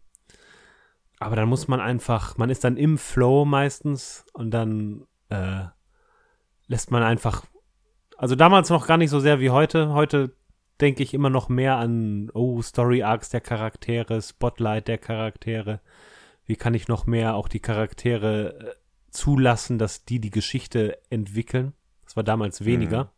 aber 1.20 1.36
dann 1.36 1.48
muss 1.48 1.68
man 1.68 1.80
einfach, 1.80 2.38
man 2.38 2.50
ist 2.50 2.64
dann 2.64 2.78
im 2.78 2.96
Flow 2.96 3.44
meistens 3.44 4.24
und 4.32 4.50
dann 4.50 5.06
äh, 5.28 5.64
lässt 6.66 6.90
man 6.90 7.02
einfach, 7.02 7.44
also 8.16 8.34
damals 8.34 8.70
noch 8.70 8.86
gar 8.86 8.96
nicht 8.96 9.10
so 9.10 9.20
sehr 9.20 9.38
wie 9.38 9.50
heute. 9.50 9.92
Heute 9.92 10.34
denke 10.80 11.02
ich 11.02 11.14
immer 11.14 11.30
noch 11.30 11.48
mehr 11.48 11.76
an, 11.76 12.30
oh, 12.34 12.62
Story 12.62 13.02
Arcs 13.02 13.30
der 13.30 13.40
Charaktere, 13.40 14.20
Spotlight 14.20 14.88
der 14.88 14.98
Charaktere. 14.98 15.80
Wie 16.46 16.56
kann 16.56 16.74
ich 16.74 16.88
noch 16.88 17.06
mehr 17.06 17.34
auch 17.34 17.48
die 17.48 17.60
Charaktere 17.60 18.58
äh, 18.58 18.74
zulassen, 19.10 19.78
dass 19.78 20.04
die 20.04 20.20
die 20.20 20.30
Geschichte 20.30 20.98
entwickeln? 21.10 21.74
Das 22.04 22.16
war 22.16 22.24
damals 22.24 22.64
weniger. 22.64 23.12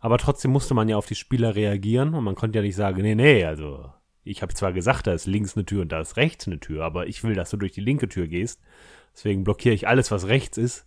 Aber 0.00 0.18
trotzdem 0.18 0.52
musste 0.52 0.74
man 0.74 0.88
ja 0.88 0.96
auf 0.96 1.06
die 1.06 1.14
Spieler 1.14 1.54
reagieren 1.54 2.14
und 2.14 2.24
man 2.24 2.34
konnte 2.34 2.58
ja 2.58 2.62
nicht 2.62 2.76
sagen, 2.76 3.02
nee, 3.02 3.14
nee, 3.14 3.44
also 3.44 3.90
ich 4.24 4.42
habe 4.42 4.54
zwar 4.54 4.72
gesagt, 4.72 5.06
da 5.06 5.12
ist 5.12 5.26
links 5.26 5.56
eine 5.56 5.64
Tür 5.64 5.82
und 5.82 5.92
da 5.92 6.00
ist 6.00 6.16
rechts 6.16 6.46
eine 6.46 6.60
Tür, 6.60 6.84
aber 6.84 7.06
ich 7.06 7.22
will, 7.24 7.34
dass 7.34 7.50
du 7.50 7.56
durch 7.56 7.72
die 7.72 7.80
linke 7.80 8.08
Tür 8.08 8.26
gehst. 8.26 8.60
Deswegen 9.14 9.44
blockiere 9.44 9.74
ich 9.74 9.88
alles, 9.88 10.10
was 10.10 10.26
rechts 10.26 10.58
ist. 10.58 10.86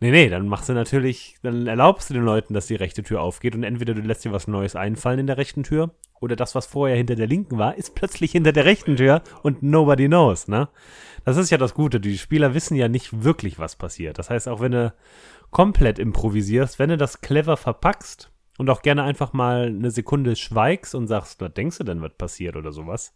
Nee, 0.00 0.12
nee, 0.12 0.28
dann 0.28 0.46
machst 0.46 0.68
du 0.68 0.74
natürlich, 0.74 1.36
dann 1.42 1.66
erlaubst 1.66 2.08
du 2.08 2.14
den 2.14 2.22
Leuten, 2.22 2.54
dass 2.54 2.68
die 2.68 2.76
rechte 2.76 3.02
Tür 3.02 3.20
aufgeht 3.20 3.56
und 3.56 3.64
entweder 3.64 3.94
du 3.94 4.00
lässt 4.00 4.24
dir 4.24 4.32
was 4.32 4.46
Neues 4.46 4.76
einfallen 4.76 5.18
in 5.18 5.26
der 5.26 5.38
rechten 5.38 5.64
Tür 5.64 5.90
oder 6.20 6.36
das, 6.36 6.54
was 6.54 6.66
vorher 6.66 6.96
hinter 6.96 7.16
der 7.16 7.26
linken 7.26 7.58
war, 7.58 7.76
ist 7.76 7.96
plötzlich 7.96 8.32
hinter 8.32 8.52
der 8.52 8.64
rechten 8.64 8.96
Tür 8.96 9.22
und 9.42 9.62
nobody 9.62 10.06
knows, 10.06 10.46
ne? 10.46 10.68
Das 11.24 11.36
ist 11.36 11.50
ja 11.50 11.58
das 11.58 11.74
Gute. 11.74 12.00
Die 12.00 12.16
Spieler 12.16 12.54
wissen 12.54 12.76
ja 12.76 12.88
nicht 12.88 13.24
wirklich, 13.24 13.58
was 13.58 13.76
passiert. 13.76 14.18
Das 14.18 14.30
heißt, 14.30 14.48
auch 14.48 14.60
wenn 14.60 14.72
du 14.72 14.94
komplett 15.50 15.98
improvisierst, 15.98 16.78
wenn 16.78 16.90
du 16.90 16.96
das 16.96 17.20
clever 17.20 17.56
verpackst 17.56 18.30
und 18.56 18.70
auch 18.70 18.82
gerne 18.82 19.02
einfach 19.02 19.32
mal 19.32 19.66
eine 19.66 19.90
Sekunde 19.90 20.36
schweigst 20.36 20.94
und 20.94 21.08
sagst, 21.08 21.40
was 21.40 21.52
denkst 21.54 21.78
du 21.78 21.84
denn, 21.84 22.02
was 22.02 22.14
passiert 22.14 22.56
oder 22.56 22.72
sowas, 22.72 23.14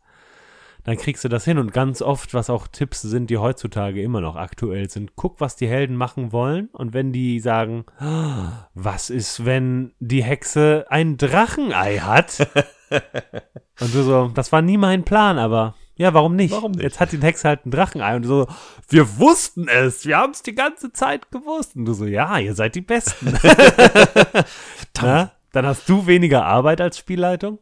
dann 0.84 0.96
kriegst 0.96 1.24
du 1.24 1.28
das 1.28 1.44
hin. 1.44 1.58
Und 1.58 1.72
ganz 1.72 2.02
oft, 2.02 2.34
was 2.34 2.50
auch 2.50 2.66
Tipps 2.66 3.02
sind, 3.02 3.30
die 3.30 3.38
heutzutage 3.38 4.02
immer 4.02 4.20
noch 4.20 4.36
aktuell 4.36 4.90
sind, 4.90 5.16
guck, 5.16 5.40
was 5.40 5.56
die 5.56 5.68
Helden 5.68 5.96
machen 5.96 6.32
wollen. 6.32 6.68
Und 6.72 6.92
wenn 6.92 7.12
die 7.12 7.40
sagen, 7.40 7.84
"Ah, 7.98 8.68
was 8.74 9.10
ist, 9.10 9.44
wenn 9.44 9.92
die 10.00 10.22
Hexe 10.22 10.86
ein 10.88 11.16
Drachenei 11.16 11.98
hat? 11.98 12.48
und 13.80 13.94
du 13.94 14.02
so, 14.02 14.28
das 14.28 14.52
war 14.52 14.62
nie 14.62 14.76
mein 14.78 15.04
Plan, 15.04 15.38
aber 15.38 15.74
ja, 15.94 16.14
warum 16.14 16.34
nicht? 16.34 16.52
Warum 16.52 16.72
nicht? 16.72 16.82
Jetzt 16.82 17.00
hat 17.00 17.12
die 17.12 17.20
Hexe 17.20 17.48
halt 17.48 17.66
ein 17.66 17.70
Drachenei 17.70 18.16
und 18.16 18.22
du 18.22 18.28
so, 18.28 18.46
wir 18.88 19.18
wussten 19.18 19.68
es, 19.68 20.04
wir 20.04 20.16
haben 20.16 20.32
es 20.32 20.42
die 20.42 20.54
ganze 20.54 20.92
Zeit 20.92 21.30
gewusst. 21.30 21.76
Und 21.76 21.84
du 21.84 21.92
so, 21.92 22.06
ja, 22.06 22.38
ihr 22.38 22.54
seid 22.54 22.74
die 22.74 22.80
Besten. 22.80 23.32
Na? 25.02 25.32
Dann 25.52 25.66
hast 25.66 25.88
du 25.88 26.06
weniger 26.06 26.46
Arbeit 26.46 26.80
als 26.80 26.96
Spielleitung 26.98 27.58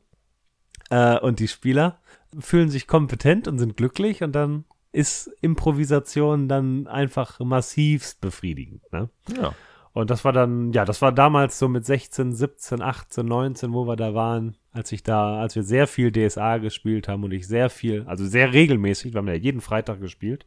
äh, 0.90 1.18
und 1.18 1.40
die 1.40 1.48
Spieler 1.48 1.98
fühlen 2.38 2.68
sich 2.68 2.86
kompetent 2.86 3.48
und 3.48 3.58
sind 3.58 3.76
glücklich 3.76 4.22
und 4.22 4.32
dann 4.32 4.64
ist 4.92 5.30
Improvisation 5.40 6.48
dann 6.48 6.86
einfach 6.86 7.38
massivst 7.40 8.20
befriedigend. 8.20 8.82
Ne? 8.92 9.08
Ja. 9.36 9.54
Und 9.92 10.08
das 10.08 10.24
war 10.24 10.32
dann, 10.32 10.72
ja, 10.72 10.84
das 10.84 11.02
war 11.02 11.10
damals 11.10 11.58
so 11.58 11.68
mit 11.68 11.84
16, 11.84 12.32
17, 12.32 12.80
18, 12.80 13.26
19, 13.26 13.72
wo 13.72 13.86
wir 13.88 13.96
da 13.96 14.14
waren, 14.14 14.56
als 14.72 14.92
ich 14.92 15.02
da, 15.02 15.40
als 15.40 15.56
wir 15.56 15.64
sehr 15.64 15.88
viel 15.88 16.12
DSA 16.12 16.58
gespielt 16.58 17.08
haben 17.08 17.24
und 17.24 17.32
ich 17.32 17.48
sehr 17.48 17.70
viel, 17.70 18.04
also 18.06 18.24
sehr 18.24 18.52
regelmäßig, 18.52 19.12
wir 19.14 19.18
haben 19.18 19.26
ja 19.26 19.34
jeden 19.34 19.60
Freitag 19.60 20.00
gespielt. 20.00 20.46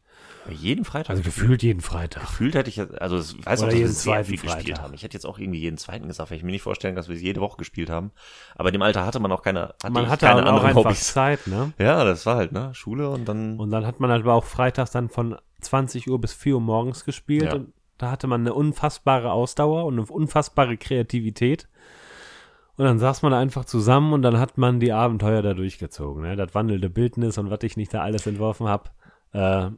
Jeden 0.50 0.86
Freitag? 0.86 1.10
Also 1.10 1.24
gefühlt 1.24 1.62
jeden 1.62 1.82
Freitag. 1.82 2.22
Gefühlt 2.22 2.56
hätte 2.56 2.70
ich, 2.70 2.80
also 2.80 3.18
ich 3.18 3.46
weiß 3.46 3.64
Oder 3.64 3.68
auch, 3.68 3.72
dass 3.72 3.74
wir 3.74 3.80
jeden 3.80 3.92
sehr 3.92 4.14
zweiten 4.14 4.26
viel 4.30 4.38
gespielt 4.40 4.66
Freitag. 4.68 4.82
haben. 4.82 4.94
Ich 4.94 5.04
hätte 5.04 5.14
jetzt 5.16 5.26
auch 5.26 5.38
irgendwie 5.40 5.60
jeden 5.60 5.78
zweiten 5.78 6.08
gesagt, 6.08 6.32
weil 6.32 6.38
ich 6.38 6.44
mir 6.44 6.52
nicht 6.52 6.62
vorstellen, 6.62 6.96
dass 6.96 7.10
wir 7.10 7.16
es 7.18 7.22
jede 7.22 7.42
Woche 7.42 7.58
gespielt 7.58 7.90
haben. 7.90 8.12
Aber 8.56 8.70
in 8.70 8.74
dem 8.74 8.82
Alter 8.82 9.06
hatte 9.06 9.20
man 9.20 9.32
auch 9.34 9.42
keine, 9.42 9.74
hatte 9.84 9.92
Man 9.92 10.08
hatte 10.10 10.26
keine 10.26 10.54
auch 10.54 10.64
einfach 10.64 10.86
Hobbys. 10.86 11.12
Zeit, 11.14 11.48
ne? 11.48 11.74
Ja, 11.80 12.06
das 12.06 12.26
war 12.26 12.38
halt, 12.38 12.54
ne? 12.54 12.70
Schule 12.74 13.10
und 13.10 13.26
dann. 13.28 13.60
Und 13.60 13.72
dann 13.72 13.86
hat 13.86 14.00
man 14.00 14.10
halt 14.10 14.22
aber 14.24 14.34
auch 14.36 14.46
freitags 14.46 14.92
dann 14.92 15.10
von 15.10 15.36
20 15.60 16.10
Uhr 16.10 16.20
bis 16.22 16.32
4 16.34 16.56
Uhr 16.56 16.62
morgens 16.62 17.04
gespielt 17.04 17.44
Ja. 17.44 17.56
und 17.56 17.74
da 17.98 18.12
hatte 18.12 18.28
man 18.28 18.42
eine 18.42 18.54
unfassbare 18.54 19.32
Ausdauer 19.32 19.86
und 19.86 20.00
eine 20.00 20.08
unfassbare 20.10 20.78
Kreativität. 20.78 21.68
Und 22.76 22.86
dann 22.86 22.98
saß 23.00 23.22
man 23.22 23.34
einfach 23.34 23.66
zusammen 23.66 24.14
und 24.14 24.24
dann 24.24 24.40
hat 24.40 24.58
man 24.58 24.80
die 24.80 24.92
Abenteuer 24.94 25.42
da 25.44 25.54
durchgezogen. 25.54 26.24
Ne? 26.24 26.36
Das 26.36 26.56
wandelnde 26.56 26.90
Bildnis 26.90 27.38
und 27.38 27.52
was 27.52 27.60
ich 27.64 27.78
nicht 27.78 27.94
da 27.94 28.02
alles 28.02 28.26
entworfen 28.26 28.68
habe. 28.68 28.90
Äh, 29.32 29.70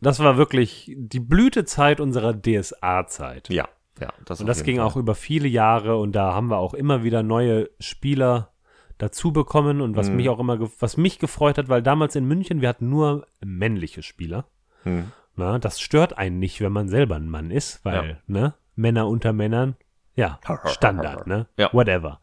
das 0.00 0.20
war 0.20 0.36
wirklich 0.38 0.90
die 0.96 1.20
Blütezeit 1.20 2.00
unserer 2.00 2.32
DSA-Zeit. 2.32 3.48
ja, 3.50 3.68
ja. 4.00 4.08
Das 4.24 4.40
Und 4.40 4.46
das 4.46 4.62
ging 4.62 4.76
Fall. 4.76 4.86
auch 4.86 4.96
über 4.96 5.14
viele 5.14 5.48
Jahre 5.48 5.96
und 5.98 6.12
da 6.12 6.32
haben 6.32 6.48
wir 6.50 6.58
auch 6.58 6.72
immer 6.72 7.02
wieder 7.02 7.22
neue 7.22 7.68
Spieler 7.80 8.52
dazu 8.96 9.32
bekommen 9.32 9.80
und 9.80 9.96
was 9.96 10.08
Mhm. 10.08 10.16
mich 10.16 10.28
auch 10.28 10.38
immer, 10.38 10.58
was 10.80 10.96
mich 10.96 11.18
gefreut 11.18 11.58
hat, 11.58 11.68
weil 11.68 11.82
damals 11.82 12.16
in 12.16 12.24
München, 12.26 12.60
wir 12.62 12.68
hatten 12.68 12.88
nur 12.88 13.26
männliche 13.44 14.02
Spieler. 14.02 14.46
Hm. 14.84 15.12
Na, 15.38 15.58
das 15.58 15.80
stört 15.80 16.18
einen 16.18 16.38
nicht, 16.38 16.60
wenn 16.60 16.72
man 16.72 16.88
selber 16.88 17.14
ein 17.16 17.28
Mann 17.30 17.50
ist, 17.50 17.84
weil, 17.84 18.20
ne, 18.26 18.54
Männer 18.74 19.06
unter 19.08 19.32
Männern, 19.32 19.76
ja, 20.14 20.40
Standard, 20.66 21.26
ne, 21.26 21.46
Ja. 21.56 21.72
whatever. 21.72 22.20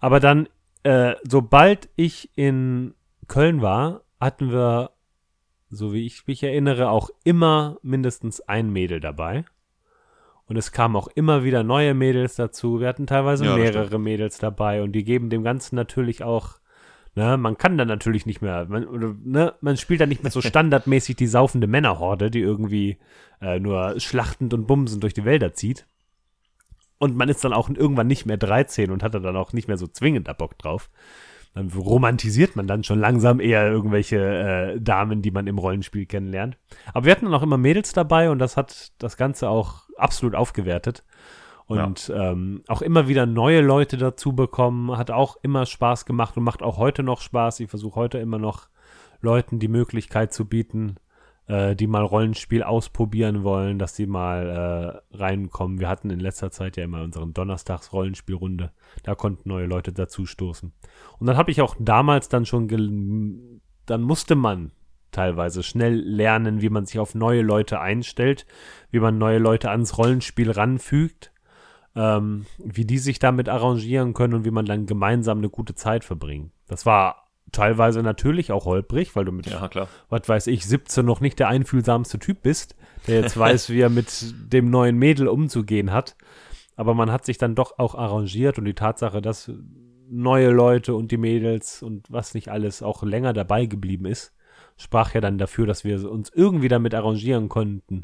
Aber 0.00 0.18
dann, 0.20 0.48
äh, 0.82 1.14
sobald 1.22 1.88
ich 1.96 2.30
in 2.36 2.94
Köln 3.28 3.62
war, 3.62 4.02
hatten 4.20 4.50
wir, 4.50 4.90
so 5.70 5.92
wie 5.92 6.04
ich 6.04 6.26
mich 6.26 6.42
erinnere, 6.42 6.90
auch 6.90 7.10
immer 7.24 7.78
mindestens 7.82 8.40
ein 8.40 8.70
Mädel 8.70 9.00
dabei. 9.00 9.44
Und 10.46 10.56
es 10.56 10.72
kamen 10.72 10.96
auch 10.96 11.08
immer 11.14 11.44
wieder 11.44 11.62
neue 11.62 11.94
Mädels 11.94 12.34
dazu. 12.34 12.80
Wir 12.80 12.88
hatten 12.88 13.06
teilweise 13.06 13.46
Ja, 13.46 13.54
mehrere 13.56 13.98
Mädels 13.98 14.38
dabei 14.38 14.82
und 14.82 14.92
die 14.92 15.04
geben 15.04 15.30
dem 15.30 15.44
Ganzen 15.44 15.76
natürlich 15.76 16.24
auch, 16.24 16.58
ne, 17.14 17.36
man 17.36 17.58
kann 17.58 17.78
dann 17.78 17.88
natürlich 17.88 18.26
nicht 18.26 18.42
mehr, 18.42 18.66
man, 18.68 18.86
oder, 18.86 19.14
ne, 19.22 19.54
man 19.60 19.76
spielt 19.76 20.00
dann 20.00 20.08
nicht 20.08 20.22
mehr 20.22 20.32
so 20.32 20.40
standardmäßig 20.42 21.16
die 21.16 21.26
saufende 21.26 21.66
Männerhorde, 21.66 22.30
die 22.30 22.40
irgendwie 22.40 22.98
äh, 23.40 23.58
nur 23.58 23.98
schlachtend 24.00 24.54
und 24.54 24.66
bumsend 24.66 25.02
durch 25.02 25.14
die 25.14 25.24
Wälder 25.24 25.54
zieht. 25.54 25.86
Und 26.98 27.16
man 27.16 27.28
ist 27.28 27.44
dann 27.44 27.52
auch 27.52 27.68
irgendwann 27.68 28.06
nicht 28.06 28.26
mehr 28.26 28.36
13 28.36 28.90
und 28.90 29.02
hat 29.02 29.14
dann 29.14 29.36
auch 29.36 29.52
nicht 29.52 29.66
mehr 29.66 29.76
so 29.76 29.88
zwingend 29.88 30.28
da 30.28 30.32
Bock 30.32 30.56
drauf. 30.58 30.88
Dann 31.54 31.68
romantisiert 31.68 32.56
man 32.56 32.66
dann 32.66 32.84
schon 32.84 32.98
langsam 32.98 33.40
eher 33.40 33.66
irgendwelche 33.66 34.18
äh, 34.18 34.80
Damen, 34.80 35.20
die 35.20 35.32
man 35.32 35.46
im 35.46 35.58
Rollenspiel 35.58 36.06
kennenlernt. 36.06 36.56
Aber 36.94 37.04
wir 37.04 37.12
hatten 37.12 37.26
dann 37.26 37.34
auch 37.34 37.42
immer 37.42 37.58
Mädels 37.58 37.92
dabei 37.92 38.30
und 38.30 38.38
das 38.38 38.56
hat 38.56 38.92
das 38.98 39.16
Ganze 39.16 39.48
auch 39.48 39.88
absolut 39.96 40.34
aufgewertet. 40.34 41.04
Und 41.80 42.12
ähm, 42.14 42.62
auch 42.68 42.82
immer 42.82 43.08
wieder 43.08 43.26
neue 43.26 43.60
Leute 43.60 43.96
dazu 43.96 44.34
bekommen, 44.34 44.96
hat 44.96 45.10
auch 45.10 45.36
immer 45.42 45.66
Spaß 45.66 46.04
gemacht 46.04 46.36
und 46.36 46.44
macht 46.44 46.62
auch 46.62 46.76
heute 46.76 47.02
noch 47.02 47.20
Spaß. 47.20 47.60
Ich 47.60 47.70
versuche 47.70 47.96
heute 47.96 48.18
immer 48.18 48.38
noch 48.38 48.68
Leuten 49.20 49.58
die 49.58 49.68
Möglichkeit 49.68 50.32
zu 50.32 50.46
bieten, 50.46 50.96
äh, 51.46 51.76
die 51.76 51.86
mal 51.86 52.04
Rollenspiel 52.04 52.62
ausprobieren 52.62 53.44
wollen, 53.44 53.78
dass 53.78 53.96
sie 53.96 54.06
mal 54.06 55.02
äh, 55.12 55.16
reinkommen. 55.16 55.80
Wir 55.80 55.88
hatten 55.88 56.10
in 56.10 56.20
letzter 56.20 56.50
Zeit 56.50 56.76
ja 56.76 56.84
immer 56.84 57.02
unseren 57.02 57.32
Donnerstags-Rollenspielrunde. 57.32 58.72
Da 59.02 59.14
konnten 59.14 59.48
neue 59.48 59.66
Leute 59.66 59.92
dazu 59.92 60.26
stoßen. 60.26 60.72
Und 61.18 61.26
dann 61.26 61.36
habe 61.36 61.50
ich 61.50 61.62
auch 61.62 61.76
damals 61.78 62.28
dann 62.28 62.46
schon, 62.46 63.60
dann 63.86 64.02
musste 64.02 64.34
man 64.34 64.72
teilweise 65.12 65.62
schnell 65.62 65.94
lernen, 65.94 66.62
wie 66.62 66.70
man 66.70 66.86
sich 66.86 66.98
auf 66.98 67.14
neue 67.14 67.42
Leute 67.42 67.80
einstellt, 67.80 68.46
wie 68.90 69.00
man 69.00 69.18
neue 69.18 69.38
Leute 69.38 69.70
ans 69.70 69.98
Rollenspiel 69.98 70.50
ranfügt, 70.50 71.31
ähm, 71.94 72.46
wie 72.58 72.84
die 72.84 72.98
sich 72.98 73.18
damit 73.18 73.48
arrangieren 73.48 74.14
können 74.14 74.34
und 74.34 74.44
wie 74.44 74.50
man 74.50 74.66
dann 74.66 74.86
gemeinsam 74.86 75.38
eine 75.38 75.50
gute 75.50 75.74
Zeit 75.74 76.04
verbringt. 76.04 76.52
Das 76.68 76.86
war 76.86 77.28
teilweise 77.50 78.02
natürlich 78.02 78.50
auch 78.50 78.64
holprig, 78.64 79.14
weil 79.14 79.24
du 79.24 79.32
mit 79.32 79.46
Ja, 79.46 79.86
was 80.08 80.28
weiß 80.28 80.46
ich, 80.46 80.66
17 80.66 81.04
noch 81.04 81.20
nicht 81.20 81.38
der 81.38 81.48
einfühlsamste 81.48 82.18
Typ 82.18 82.42
bist, 82.42 82.76
der 83.06 83.20
jetzt 83.20 83.36
weiß, 83.36 83.70
wie 83.70 83.80
er 83.80 83.90
mit 83.90 84.34
dem 84.52 84.70
neuen 84.70 84.96
Mädel 84.96 85.28
umzugehen 85.28 85.92
hat. 85.92 86.16
Aber 86.76 86.94
man 86.94 87.12
hat 87.12 87.26
sich 87.26 87.36
dann 87.36 87.54
doch 87.54 87.78
auch 87.78 87.94
arrangiert 87.94 88.58
und 88.58 88.64
die 88.64 88.74
Tatsache, 88.74 89.20
dass 89.20 89.52
neue 90.08 90.50
Leute 90.50 90.94
und 90.94 91.10
die 91.10 91.18
Mädels 91.18 91.82
und 91.82 92.10
was 92.10 92.34
nicht 92.34 92.48
alles 92.48 92.82
auch 92.82 93.02
länger 93.02 93.32
dabei 93.32 93.66
geblieben 93.66 94.06
ist, 94.06 94.32
sprach 94.76 95.14
ja 95.14 95.20
dann 95.20 95.38
dafür, 95.38 95.66
dass 95.66 95.84
wir 95.84 96.10
uns 96.10 96.30
irgendwie 96.34 96.68
damit 96.68 96.94
arrangieren 96.94 97.48
konnten, 97.48 98.02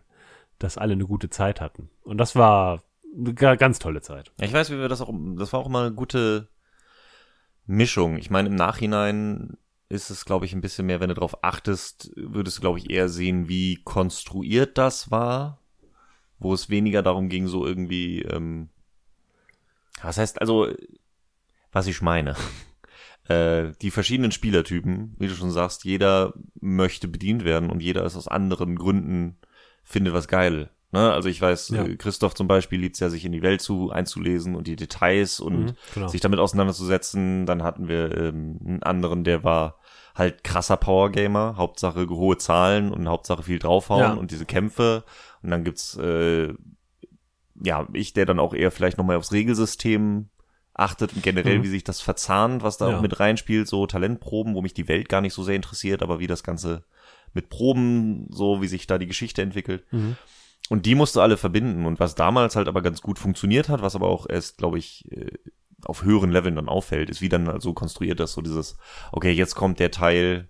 dass 0.59 0.79
alle 0.79 0.93
eine 0.93 1.07
gute 1.07 1.31
Zeit 1.31 1.61
hatten. 1.61 1.91
Und 2.03 2.19
das 2.19 2.37
war 2.37 2.83
eine 3.17 3.35
ga- 3.35 3.57
ganz 3.57 3.79
tolle 3.79 4.01
Zeit. 4.01 4.33
Ja, 4.39 4.47
ich 4.47 4.53
weiß, 4.53 4.71
wie 4.71 4.79
wir 4.79 4.89
das 4.89 5.01
auch, 5.01 5.13
das 5.37 5.53
war 5.53 5.61
auch 5.61 5.67
immer 5.67 5.83
eine 5.83 5.95
gute 5.95 6.49
Mischung. 7.67 8.17
Ich 8.19 8.31
meine, 8.31 8.49
im 8.49 8.55
Nachhinein 8.55 9.57
ist 9.89 10.11
es, 10.11 10.25
glaube 10.25 10.45
ich, 10.47 10.53
ein 10.53 10.61
bisschen 10.61 10.87
mehr, 10.87 11.01
wenn 11.01 11.09
du 11.09 11.15
darauf 11.15 11.43
achtest, 11.45 12.11
würdest 12.17 12.59
du, 12.59 12.61
glaube 12.61 12.79
ich, 12.79 12.91
eher 12.91 13.09
sehen, 13.09 13.49
wie 13.49 13.77
konstruiert 13.85 14.77
das 14.79 15.11
war, 15.11 15.61
wo 16.39 16.53
es 16.55 16.69
weniger 16.71 17.03
darum 17.03 17.29
ging, 17.29 17.47
so 17.47 17.67
irgendwie, 17.67 18.23
ähm, 18.23 18.69
was 20.03 20.19
heißt, 20.19 20.41
also, 20.41 20.69
was 21.73 21.87
ich 21.87 22.03
meine. 22.03 22.35
Äh, 23.29 23.73
die 23.83 23.91
verschiedenen 23.91 24.33
Spielertypen, 24.33 25.15
wie 25.19 25.29
du 25.29 25.35
schon 25.35 25.51
sagst, 25.51 25.85
jeder 25.85 26.33
möchte 26.63 27.09
bedient 27.09 27.45
werden 27.45 27.69
und 27.69 27.83
jeder 27.83 28.03
ist 28.07 28.17
aus 28.17 28.27
anderen 28.27 28.77
Gründen, 28.77 29.37
findet 29.85 30.15
was 30.15 30.29
geil. 30.29 30.71
Ne? 30.91 31.13
Also 31.13 31.29
ich 31.29 31.41
weiß, 31.41 31.69
Ja. 31.71 31.85
äh, 31.85 31.97
Christoph 31.97 32.35
zum 32.35 32.49
Beispiel 32.49 32.81
liebt 32.81 32.95
es 32.95 33.01
ja, 33.01 33.11
sich 33.11 33.25
in 33.25 33.33
die 33.33 33.43
Welt 33.43 33.61
zu 33.61 33.91
einzulesen 33.91 34.55
und 34.57 34.67
die 34.67 34.77
Details 34.77 35.39
und 35.41 35.59
Mhm, 35.59 35.73
genau. 35.95 36.09
sich 36.09 36.21
damit 36.23 36.39
auseinanderzusetzen. 36.41 37.45
Dann 37.47 37.63
hatten 37.63 37.89
wir 37.89 38.17
ähm, 38.17 38.59
einen 38.65 38.83
anderen, 38.83 39.25
der 39.25 39.45
war 39.45 39.77
halt 40.15 40.43
krasser 40.45 40.77
Powergamer, 40.79 41.57
Hauptsache 41.57 42.09
hohe 42.09 42.39
Zahlen 42.39 42.91
und 42.91 43.07
Hauptsache 43.09 43.43
viel 43.43 43.59
draufhauen 43.59 44.01
Ja. 44.01 44.13
und 44.15 44.31
diese 44.31 44.47
Kämpfe. 44.47 45.05
Und 45.43 45.51
dann 45.51 45.63
gibt's 45.63 45.95
äh, 45.97 46.55
ja 47.63 47.87
ich, 47.93 48.13
der 48.15 48.27
dann 48.27 48.39
auch 48.39 48.55
eher 48.55 48.71
vielleicht 48.71 48.99
nochmal 48.99 49.17
aufs 49.17 49.33
Regelsystem 49.33 50.29
achtet 50.75 51.13
und 51.15 51.23
generell, 51.23 51.59
Mhm. 51.59 51.63
wie 51.65 51.69
sich 51.69 51.85
das 51.85 52.01
verzahnt, 52.01 52.63
was 52.63 52.79
da 52.79 52.89
Ja. 52.91 52.97
auch 52.97 53.03
mit 53.03 53.19
reinspielt, 53.19 53.67
so 53.69 53.87
Talentproben, 53.87 54.55
wo 54.55 54.63
mich 54.63 54.75
die 54.75 54.87
Welt 54.89 55.09
gar 55.09 55.21
nicht 55.21 55.35
so 55.35 55.43
sehr 55.43 55.57
interessiert, 55.57 56.03
aber 56.03 56.19
wie 56.21 56.29
das 56.29 56.43
Ganze 56.45 56.85
mit 57.35 57.49
Proben, 57.51 58.27
so 58.31 58.63
wie 58.63 58.69
sich 58.69 58.87
da 58.87 58.97
die 58.97 59.07
Geschichte 59.09 59.43
entwickelt. 59.43 59.85
Mhm. 59.93 60.17
Und 60.69 60.85
die 60.87 60.95
musst 60.95 61.17
du 61.17 61.21
alle 61.21 61.37
verbinden. 61.37 61.87
Und 61.87 61.99
was 62.01 62.15
damals 62.15 62.57
halt 62.57 62.69
aber 62.69 62.83
ganz 62.83 63.01
gut 63.01 63.19
funktioniert 63.19 63.69
hat, 63.69 63.83
was 63.83 63.95
aber 63.97 64.09
auch 64.09 64.27
erst, 64.29 64.59
glaube 64.59 64.79
ich, 64.79 65.11
äh, 65.13 65.33
auf 65.85 66.03
höheren 66.03 66.31
Leveln 66.31 66.57
dann 66.57 66.69
auffällt, 66.69 67.09
ist, 67.09 67.21
wie 67.21 67.29
dann 67.29 67.49
halt 67.49 67.63
so 67.63 67.73
konstruiert 67.73 68.21
ist, 68.21 68.33
so 68.33 68.43
dieses, 68.43 68.77
okay, 69.13 69.31
jetzt 69.31 69.55
kommt 69.55 69.79
der 69.79 69.91
Teil, 69.91 70.49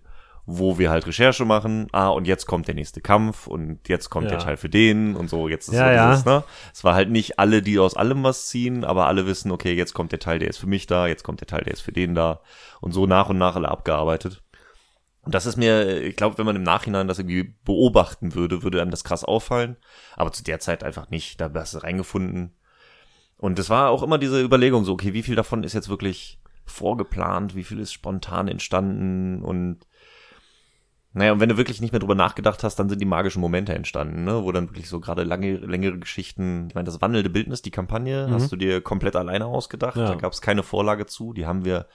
wo 0.51 0.79
wir 0.79 0.89
halt 0.89 1.05
Recherche 1.05 1.45
machen, 1.45 1.87
ah, 1.91 2.07
und 2.09 2.25
jetzt 2.25 2.47
kommt 2.47 2.67
der 2.67 2.73
nächste 2.73 3.01
Kampf 3.01 3.45
und 3.45 3.87
jetzt 3.87 4.09
kommt 4.09 4.25
Ja. 4.25 4.31
der 4.31 4.39
Teil 4.39 4.57
für 4.57 4.69
den 4.69 5.15
und 5.15 5.29
so, 5.29 5.47
jetzt 5.47 5.67
ist 5.67 5.75
Ja, 5.75 5.85
so 5.85 5.91
ja. 5.93 6.09
dieses, 6.09 6.25
ne? 6.25 6.43
Es 6.73 6.83
war 6.83 6.95
halt 6.95 7.11
nicht 7.11 7.37
alle, 7.37 7.61
die 7.61 7.77
aus 7.77 7.95
allem 7.95 8.23
was 8.23 8.47
ziehen, 8.47 8.83
aber 8.83 9.05
alle 9.05 9.27
wissen, 9.27 9.51
okay, 9.51 9.73
jetzt 9.73 9.93
kommt 9.93 10.11
der 10.11 10.17
Teil, 10.19 10.39
der 10.39 10.49
ist 10.49 10.57
für 10.57 10.65
mich 10.65 10.87
da, 10.87 11.05
jetzt 11.05 11.23
kommt 11.23 11.41
der 11.41 11.47
Teil, 11.47 11.61
der 11.63 11.73
ist 11.73 11.81
für 11.81 11.91
den 11.91 12.15
da 12.15 12.41
und 12.81 12.91
so 12.93 13.05
nach 13.05 13.29
und 13.29 13.37
nach 13.37 13.55
alle 13.55 13.69
abgearbeitet. 13.69 14.41
Und 15.21 15.35
das 15.35 15.45
ist 15.45 15.57
mir, 15.57 16.01
ich 16.01 16.15
glaube, 16.15 16.37
wenn 16.37 16.45
man 16.45 16.55
im 16.55 16.63
Nachhinein 16.63 17.07
das 17.07 17.19
irgendwie 17.19 17.53
beobachten 17.65 18.35
würde, 18.35 18.63
würde 18.63 18.81
einem 18.81 18.91
das 18.91 19.03
krass 19.03 19.23
auffallen. 19.23 19.75
Aber 20.15 20.31
zu 20.31 20.43
der 20.43 20.59
Zeit 20.59 20.83
einfach 20.83 21.09
nicht. 21.09 21.39
Da 21.41 21.51
hast 21.53 21.73
du 21.75 21.79
reingefunden. 21.79 22.55
Und 23.37 23.59
es 23.59 23.69
war 23.69 23.89
auch 23.89 24.03
immer 24.03 24.17
diese 24.17 24.41
Überlegung 24.41 24.85
so, 24.85 24.93
okay, 24.93 25.13
wie 25.13 25.23
viel 25.23 25.35
davon 25.35 25.63
ist 25.63 25.73
jetzt 25.73 25.89
wirklich 25.89 26.39
vorgeplant, 26.65 27.55
wie 27.55 27.63
viel 27.63 27.79
ist 27.79 27.93
spontan 27.93 28.47
entstanden 28.47 29.41
und 29.43 29.79
naja, 31.11 31.31
und 31.31 31.39
wenn 31.39 31.49
du 31.49 31.57
wirklich 31.57 31.81
nicht 31.81 31.91
mehr 31.91 31.99
drüber 31.99 32.13
nachgedacht 32.13 32.63
hast, 32.63 32.75
dann 32.75 32.87
sind 32.87 33.01
die 33.01 33.05
magischen 33.05 33.41
Momente 33.41 33.73
entstanden, 33.73 34.25
ne? 34.25 34.43
wo 34.43 34.51
dann 34.51 34.69
wirklich 34.69 34.87
so 34.87 34.99
gerade 34.99 35.23
lange, 35.23 35.55
längere 35.57 35.97
Geschichten, 35.97 36.67
ich 36.69 36.75
meine, 36.75 36.85
das 36.85 37.01
wandelnde 37.01 37.31
Bildnis, 37.31 37.63
die 37.63 37.71
Kampagne, 37.71 38.27
Mhm. 38.27 38.33
hast 38.33 38.51
du 38.51 38.55
dir 38.55 38.79
komplett 38.81 39.15
alleine 39.15 39.47
ausgedacht, 39.47 39.95
Ja. 39.97 40.09
da 40.09 40.15
gab 40.15 40.33
es 40.33 40.41
keine 40.41 40.61
Vorlage 40.61 41.07
zu, 41.07 41.33
die 41.33 41.47
haben 41.47 41.65
wir 41.65 41.87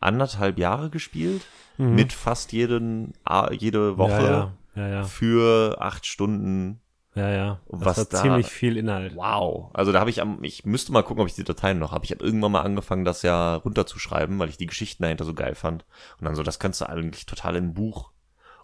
anderthalb 0.00 0.58
Jahre 0.58 0.90
gespielt, 0.90 1.42
Mhm. 1.76 1.94
mit 1.94 2.12
fast 2.12 2.52
jeden, 2.52 3.12
jede 3.52 3.96
Woche 3.98 4.52
Ja, 4.74 4.88
ja, 4.88 5.04
für 5.04 5.76
acht 5.80 6.06
Stunden. 6.06 6.80
ja, 7.14 7.28
ja. 7.30 7.60
Das 7.70 7.80
Was 7.80 7.96
war 7.98 8.04
da- 8.06 8.22
ziemlich 8.22 8.46
viel 8.48 8.76
Inhalt. 8.76 9.14
Wow. 9.16 9.70
Also 9.74 9.92
da 9.92 10.00
habe 10.00 10.10
ich 10.10 10.20
am, 10.20 10.42
ich 10.44 10.64
müsste 10.64 10.92
mal 10.92 11.02
gucken, 11.02 11.22
ob 11.22 11.28
ich 11.28 11.34
die 11.34 11.44
Dateien 11.44 11.78
noch 11.78 11.92
habe. 11.92 12.04
Ich 12.04 12.10
habe 12.12 12.24
irgendwann 12.24 12.52
mal 12.52 12.62
angefangen, 12.62 13.04
das 13.04 13.22
ja 13.22 13.56
runterzuschreiben, 13.56 14.38
weil 14.38 14.48
ich 14.48 14.56
die 14.56 14.66
Geschichten 14.66 15.02
dahinter 15.02 15.24
so 15.24 15.34
geil 15.34 15.54
fand. 15.54 15.84
Und 16.20 16.24
dann 16.26 16.34
so, 16.34 16.42
das 16.42 16.58
kannst 16.58 16.80
du 16.80 16.88
eigentlich 16.88 17.26
total 17.26 17.56
in 17.56 17.64
ein 17.66 17.74
Buch 17.74 18.10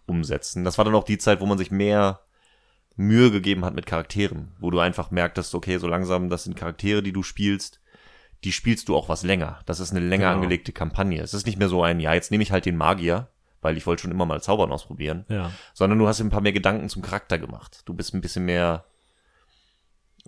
umsetzen. 0.07 0.65
Das 0.65 0.77
war 0.79 0.85
dann 0.85 0.95
auch 0.95 1.05
die 1.05 1.19
Zeit, 1.19 1.41
wo 1.41 1.47
man 1.47 1.59
sich 1.59 1.71
mehr 1.71 2.21
Mühe 2.97 3.31
gegeben 3.33 3.65
hat 3.65 3.75
mit 3.75 3.87
Charakteren, 3.87 4.53
wo 4.61 4.71
du 4.71 4.79
einfach 4.79 5.11
merktest, 5.11 5.55
okay, 5.55 5.79
so 5.79 5.89
langsam, 5.89 6.29
das 6.31 6.45
sind 6.45 6.57
Charaktere, 6.57 7.03
die 7.03 7.13
du 7.13 7.23
spielst, 7.25 7.81
die 8.45 8.53
spielst 8.53 8.89
du 8.89 8.97
auch 8.97 9.09
was 9.09 9.23
länger. 9.23 9.61
Das 9.67 9.81
ist 9.81 9.91
eine 9.91 10.01
länger 10.01 10.29
Genau. 10.29 10.37
angelegte 10.43 10.73
Kampagne. 10.73 11.21
Es 11.23 11.35
ist 11.35 11.47
nicht 11.47 11.59
mehr 11.59 11.69
so 11.69 11.83
ein, 11.83 11.99
ja, 12.01 12.15
jetzt 12.15 12.31
nehme 12.31 12.43
ich 12.43 12.53
halt 12.53 12.67
den 12.67 12.77
Magier, 12.77 13.29
weil 13.63 13.77
ich 13.77 13.87
wollte 13.87 14.03
schon 14.03 14.11
immer 14.11 14.27
mal 14.27 14.41
Zaubern 14.43 14.71
ausprobieren, 14.73 15.25
Ja. 15.29 15.51
sondern 15.73 15.99
du 15.99 16.07
hast 16.07 16.21
ein 16.21 16.31
paar 16.31 16.43
mehr 16.43 16.53
Gedanken 16.53 16.89
zum 16.89 17.03
Charakter 17.03 17.39
gemacht. 17.39 17.81
Du 17.87 17.95
bist 17.95 18.15
ein 18.15 18.21
bisschen 18.21 18.45
mehr, 18.45 18.85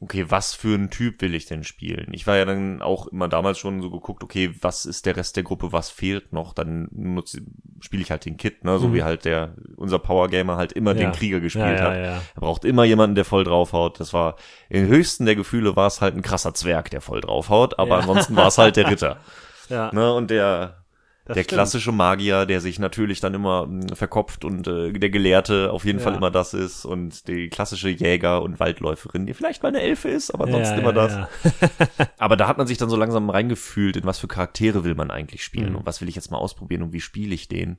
okay, 0.01 0.27
was 0.29 0.53
für 0.55 0.75
ein 0.75 0.91
Typ 0.91 1.23
will 1.23 1.35
ich 1.35 1.47
denn 1.47 1.65
spielen? 1.65 2.09
Ich 2.13 2.27
war 2.27 2.37
ja 2.37 2.45
dann 2.45 2.83
auch 2.83 3.07
immer 3.07 3.29
damals 3.29 3.59
schon 3.59 3.81
so 3.81 3.91
geguckt, 3.91 4.23
okay, 4.23 4.55
was 4.61 4.85
ist 4.85 5.07
der 5.07 5.17
Rest 5.17 5.37
der 5.37 5.43
Gruppe, 5.43 5.73
was 5.73 5.89
fehlt 5.91 6.33
noch? 6.33 6.53
Dann 6.53 6.89
nutze, 6.93 7.41
spiele 7.81 8.03
ich 8.03 8.11
halt 8.11 8.25
den 8.27 8.37
Kit, 8.37 8.63
ne, 8.65 8.79
so 8.79 8.89
Mhm. 8.89 8.95
wie 8.95 9.03
halt 9.05 9.25
der, 9.25 9.55
unser 9.77 9.99
Power 9.99 10.29
Gamer 10.29 10.57
halt 10.57 10.73
immer 10.73 10.93
Ja. 10.93 10.99
den 10.99 11.13
Krieger 11.13 11.41
gespielt 11.41 11.79
ja, 11.79 11.85
hat. 11.85 11.95
ja, 11.95 12.01
ja. 12.03 12.23
Er 12.35 12.41
braucht 12.41 12.65
immer 12.67 12.85
jemanden, 12.85 13.15
der 13.15 13.25
voll 13.25 13.45
draufhaut. 13.45 13.99
Das 13.99 14.13
war, 14.13 14.37
im 14.69 14.87
höchsten 14.87 15.25
der 15.25 15.35
Gefühle 15.37 15.77
war 15.77 15.87
es 15.87 16.01
halt 16.03 16.15
ein 16.15 16.23
krasser 16.23 16.53
Zwerg, 16.53 16.91
der 16.91 17.01
voll 17.01 17.23
draufhaut, 17.23 17.79
aber 17.79 17.97
ansonsten 17.99 18.37
war 18.37 18.49
es 18.49 18.59
halt 18.59 18.77
der 18.77 18.91
Ritter. 18.91 19.19
ja 19.69 19.91
Ne? 19.93 20.13
Und 20.13 20.31
der, 20.31 20.85
das 21.27 21.35
der 21.35 21.43
stimmt. 21.43 21.49
klassische 21.59 21.93
Magier, 21.93 22.47
der 22.47 22.61
sich 22.61 22.79
natürlich 22.79 23.21
dann 23.21 23.35
immer 23.35 23.67
mh, 23.67 23.95
verkopft 23.97 24.45
und 24.45 24.67
äh, 24.67 24.93
der 24.93 25.11
Gelehrte 25.11 25.71
auf 25.73 25.85
jeden 25.85 25.99
Ja. 25.99 26.05
Fall 26.05 26.15
immer 26.15 26.31
das 26.31 26.55
ist 26.55 26.85
und 26.85 27.29
die 27.29 27.49
klassische 27.49 27.89
Jäger 27.91 28.43
und 28.43 28.59
Waldläuferin, 28.61 29.27
die 29.27 29.35
vielleicht 29.35 29.63
mal 29.63 29.69
eine 29.71 29.81
Elfe 29.83 30.09
ist, 30.09 30.31
aber 30.33 30.45
ansonsten 30.45 30.75
ja, 30.77 30.81
immer 30.81 30.93
das. 30.93 31.29
Aber 32.19 32.37
da 32.37 32.49
hat 32.49 32.59
man 32.59 32.67
sich 32.67 32.79
dann 32.79 32.89
so 32.89 32.97
langsam 32.97 33.29
reingefühlt, 33.29 33.97
in 33.97 34.05
was 34.05 34.19
für 34.19 34.29
Charaktere 34.29 34.85
will 34.85 34.95
man 34.95 35.11
eigentlich 35.11 35.43
spielen 35.45 35.71
Mhm. 35.71 35.77
und 35.77 35.87
was 35.87 36.01
will 36.01 36.09
ich 36.09 36.15
jetzt 36.15 36.31
mal 36.31 36.39
ausprobieren 36.39 36.83
und 36.83 36.93
wie 36.93 37.01
spiele 37.01 37.35
ich 37.35 37.49
den. 37.49 37.79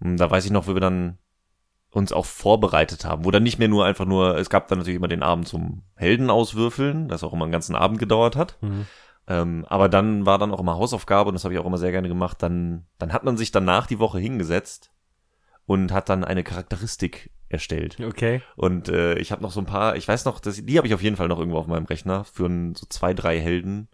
Und 0.00 0.16
da 0.18 0.30
weiß 0.30 0.44
ich 0.44 0.50
noch, 0.50 0.66
wie 0.68 0.74
wir 0.74 0.80
dann 0.80 1.18
uns 1.90 2.12
auch 2.12 2.26
vorbereitet 2.26 3.04
haben, 3.04 3.24
wo 3.24 3.30
dann 3.30 3.44
nicht 3.44 3.60
mehr 3.60 3.68
nur 3.68 3.84
einfach 3.86 4.04
nur, 4.04 4.36
es 4.36 4.50
gab 4.50 4.66
dann 4.66 4.78
natürlich 4.78 4.96
immer 4.96 5.06
den 5.08 5.22
Abend 5.22 5.46
zum 5.46 5.82
Helden 5.94 6.28
auswürfeln, 6.28 7.06
das 7.08 7.22
auch 7.22 7.32
immer 7.32 7.44
einen 7.44 7.52
ganzen 7.52 7.76
Abend 7.76 8.00
gedauert 8.00 8.34
hat. 8.34 8.58
Mhm. 8.62 8.86
Ähm, 9.26 9.64
aber 9.68 9.88
dann 9.88 10.26
war 10.26 10.38
dann 10.38 10.52
auch 10.52 10.60
immer 10.60 10.76
Hausaufgabe 10.76 11.28
und 11.28 11.34
das 11.34 11.44
habe 11.44 11.54
ich 11.54 11.60
auch 11.60 11.66
immer 11.66 11.78
sehr 11.78 11.92
gerne 11.92 12.08
gemacht. 12.08 12.42
Dann, 12.42 12.86
dann 12.98 13.12
hat 13.12 13.24
man 13.24 13.36
sich 13.36 13.52
danach 13.52 13.86
die 13.86 13.98
Woche 13.98 14.18
hingesetzt 14.18 14.90
und 15.66 15.92
hat 15.92 16.08
dann 16.08 16.24
eine 16.24 16.44
Charakteristik 16.44 17.30
erstellt. 17.48 17.98
Okay. 18.00 18.42
Und 18.56 18.88
äh, 18.88 19.16
ich 19.18 19.32
habe 19.32 19.42
noch 19.42 19.52
so 19.52 19.60
ein 19.60 19.66
paar, 19.66 19.96
ich 19.96 20.06
weiß 20.06 20.24
noch, 20.24 20.40
dass, 20.40 20.56
die 20.56 20.76
habe 20.76 20.86
ich 20.86 20.94
auf 20.94 21.02
jeden 21.02 21.16
Fall 21.16 21.28
noch 21.28 21.38
irgendwo 21.38 21.58
auf 21.58 21.66
meinem 21.66 21.86
Rechner 21.86 22.24
für 22.24 22.46
ein, 22.46 22.74
so 22.74 22.86
zwei, 22.88 23.14
drei 23.14 23.40
Helden, 23.40 23.88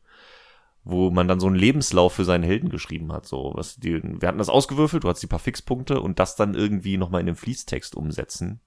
wo 0.82 1.10
man 1.10 1.28
dann 1.28 1.40
so 1.40 1.46
einen 1.46 1.56
Lebenslauf 1.56 2.14
für 2.14 2.24
seinen 2.24 2.42
Helden 2.42 2.70
geschrieben 2.70 3.12
hat. 3.12 3.26
So, 3.26 3.52
was 3.54 3.76
die, 3.76 4.00
wir 4.02 4.26
hatten 4.26 4.38
das 4.38 4.48
ausgewürfelt, 4.48 5.04
du 5.04 5.08
hattest 5.08 5.22
die 5.22 5.28
paar 5.28 5.38
Fixpunkte 5.38 6.00
und 6.00 6.18
das 6.18 6.36
dann 6.36 6.54
irgendwie 6.54 6.96
nochmal 6.96 7.20
in 7.20 7.26
den 7.26 7.36
Fließtext 7.36 7.94
umsetzen. 7.94 8.60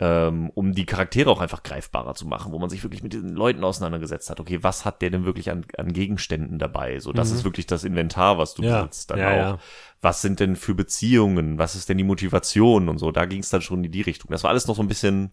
Ähm, 0.00 0.50
um 0.50 0.74
die 0.74 0.86
Charaktere 0.86 1.28
auch 1.28 1.40
einfach 1.40 1.64
greifbarer 1.64 2.14
zu 2.14 2.24
machen, 2.26 2.52
wo 2.52 2.58
man 2.60 2.70
sich 2.70 2.84
wirklich 2.84 3.02
mit 3.02 3.12
diesen 3.12 3.34
Leuten 3.34 3.64
auseinandergesetzt 3.64 4.30
hat. 4.30 4.38
Okay, 4.38 4.62
was 4.62 4.84
hat 4.84 5.02
der 5.02 5.10
denn 5.10 5.24
wirklich 5.24 5.50
an, 5.50 5.66
an 5.76 5.92
Gegenständen 5.92 6.60
dabei? 6.60 7.00
So, 7.00 7.12
das 7.12 7.30
Mhm. 7.30 7.36
ist 7.36 7.44
wirklich 7.44 7.66
das 7.66 7.82
Inventar, 7.82 8.38
was 8.38 8.54
du 8.54 8.62
Ja. 8.62 8.82
besitzt 8.82 9.10
dann 9.10 9.18
Ja, 9.20 9.30
auch 9.32 9.52
ja. 9.54 9.58
was 10.00 10.22
sind 10.22 10.38
denn 10.38 10.54
für 10.54 10.76
Beziehungen, 10.76 11.58
was 11.58 11.74
ist 11.74 11.88
denn 11.88 11.98
die 11.98 12.04
Motivation 12.04 12.88
und 12.88 12.98
so. 12.98 13.10
Da 13.10 13.26
ging 13.26 13.40
es 13.40 13.50
dann 13.50 13.60
schon 13.62 13.82
in 13.82 13.90
die 13.90 14.02
Richtung. 14.02 14.30
Das 14.30 14.44
war 14.44 14.50
alles 14.50 14.68
noch 14.68 14.76
so 14.76 14.82
ein 14.82 14.88
bisschen 14.88 15.32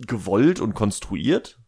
gewollt 0.00 0.60
und 0.60 0.74
konstruiert, 0.74 1.60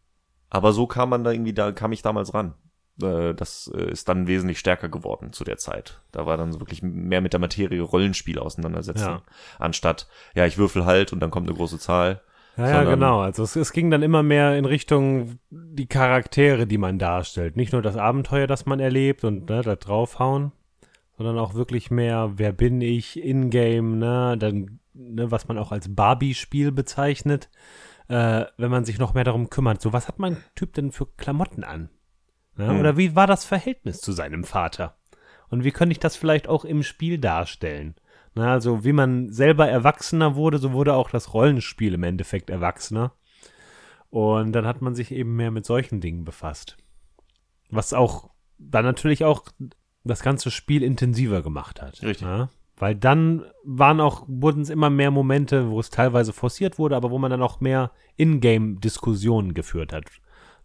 aber 0.49 0.73
so 0.73 0.85
kam 0.87 1.09
man 1.09 1.23
da 1.23 1.31
irgendwie, 1.31 1.53
da 1.53 1.71
kam 1.71 1.91
ich 1.93 2.01
damals 2.01 2.33
ran. 2.33 2.55
Äh, 3.01 3.33
Das 3.33 3.71
äh, 3.73 3.91
ist 3.91 4.09
dann 4.09 4.27
wesentlich 4.27 4.59
stärker 4.59 4.89
geworden 4.89 5.33
zu 5.33 5.43
der 5.43 5.57
Zeit. 5.57 6.01
Da 6.11 6.25
war 6.25 6.37
dann 6.37 6.51
so 6.51 6.59
wirklich 6.59 6.81
mehr 6.83 7.21
mit 7.21 7.33
der 7.33 7.39
Materie 7.39 7.81
Rollenspiel 7.81 8.39
auseinandersetzen, 8.39 9.05
Ja. 9.07 9.21
anstatt, 9.59 10.07
ja, 10.35 10.45
ich 10.45 10.57
würfel 10.57 10.85
halt 10.85 11.13
und 11.13 11.19
dann 11.19 11.31
kommt 11.31 11.47
eine 11.47 11.55
große 11.57 11.79
Zahl. 11.79 12.21
Ja, 12.57 12.69
ja, 12.69 12.83
genau. 12.85 13.19
Also 13.21 13.43
es, 13.43 13.55
es 13.55 13.71
ging 13.71 13.91
dann 13.91 14.01
immer 14.01 14.23
mehr 14.23 14.57
in 14.57 14.65
Richtung 14.65 15.37
die 15.51 15.85
Charaktere, 15.85 16.65
die 16.65 16.79
man 16.79 16.97
darstellt. 16.97 17.55
Nicht 17.55 17.71
nur 17.71 17.83
das 17.83 17.97
Abenteuer, 17.97 18.47
das 18.47 18.65
man 18.65 18.79
erlebt 18.79 19.23
und 19.23 19.47
ne, 19.47 19.61
da 19.61 19.75
draufhauen, 19.75 20.51
sondern 21.17 21.37
auch 21.37 21.53
wirklich 21.53 21.91
mehr, 21.91 22.31
wer 22.37 22.51
bin 22.53 22.81
ich, 22.81 23.21
in-game, 23.23 23.99
ne, 23.99 24.37
dann, 24.39 24.79
ne, 24.95 25.29
was 25.29 25.47
man 25.47 25.59
auch 25.59 25.71
als 25.71 25.93
Barbie-Spiel 25.93 26.71
bezeichnet, 26.71 27.49
äh, 28.07 28.45
wenn 28.57 28.71
man 28.71 28.85
sich 28.85 28.97
noch 28.97 29.13
mehr 29.13 29.23
darum 29.23 29.51
kümmert. 29.51 29.79
So, 29.79 29.93
was 29.93 30.07
hat 30.07 30.17
mein 30.17 30.37
Typ 30.55 30.73
denn 30.73 30.91
für 30.91 31.05
Klamotten 31.17 31.63
an? 31.63 31.89
Ne? 32.57 32.69
Hm. 32.69 32.79
Oder 32.79 32.97
wie 32.97 33.15
war 33.15 33.27
das 33.27 33.45
Verhältnis 33.45 34.01
zu 34.01 34.11
seinem 34.11 34.43
Vater? 34.43 34.97
Und 35.49 35.63
wie 35.63 35.71
könnte 35.71 35.93
ich 35.93 35.99
das 35.99 36.15
vielleicht 36.15 36.47
auch 36.47 36.65
im 36.65 36.83
Spiel 36.83 37.17
darstellen? 37.17 37.95
Na, 38.35 38.51
also 38.51 38.83
wie 38.83 38.93
man 38.93 39.31
selber 39.31 39.67
erwachsener 39.67 40.35
wurde, 40.35 40.57
so 40.57 40.73
wurde 40.73 40.93
auch 40.93 41.09
das 41.09 41.33
Rollenspiel 41.33 41.93
im 41.93 42.03
Endeffekt 42.03 42.49
erwachsener. 42.49 43.13
Und 44.09 44.51
dann 44.53 44.65
hat 44.65 44.81
man 44.81 44.95
sich 44.95 45.11
eben 45.11 45.35
mehr 45.35 45.51
mit 45.51 45.65
solchen 45.65 46.01
Dingen 46.01 46.23
befasst. 46.23 46.77
Was 47.69 47.93
auch 47.93 48.29
dann 48.57 48.85
natürlich 48.85 49.23
auch 49.25 49.45
das 50.03 50.21
ganze 50.21 50.51
Spiel 50.51 50.83
intensiver 50.83 51.41
gemacht 51.41 51.81
hat. 51.81 52.01
Richtig. 52.01 52.21
Ja? 52.21 52.49
Weil 52.77 52.95
dann 52.95 53.43
waren 53.63 53.99
auch, 53.99 54.23
wurden 54.27 54.61
es 54.61 54.69
immer 54.69 54.89
mehr 54.89 55.11
Momente, 55.11 55.69
wo 55.69 55.79
es 55.79 55.89
teilweise 55.89 56.31
forciert 56.31 56.77
wurde, 56.77 56.95
aber 56.95 57.09
wo 57.09 57.17
man 57.17 57.31
dann 57.31 57.41
auch 57.41 57.59
mehr 57.59 57.91
Ingame-Diskussionen 58.17 59.53
geführt 59.53 59.93
hat. 59.93 60.05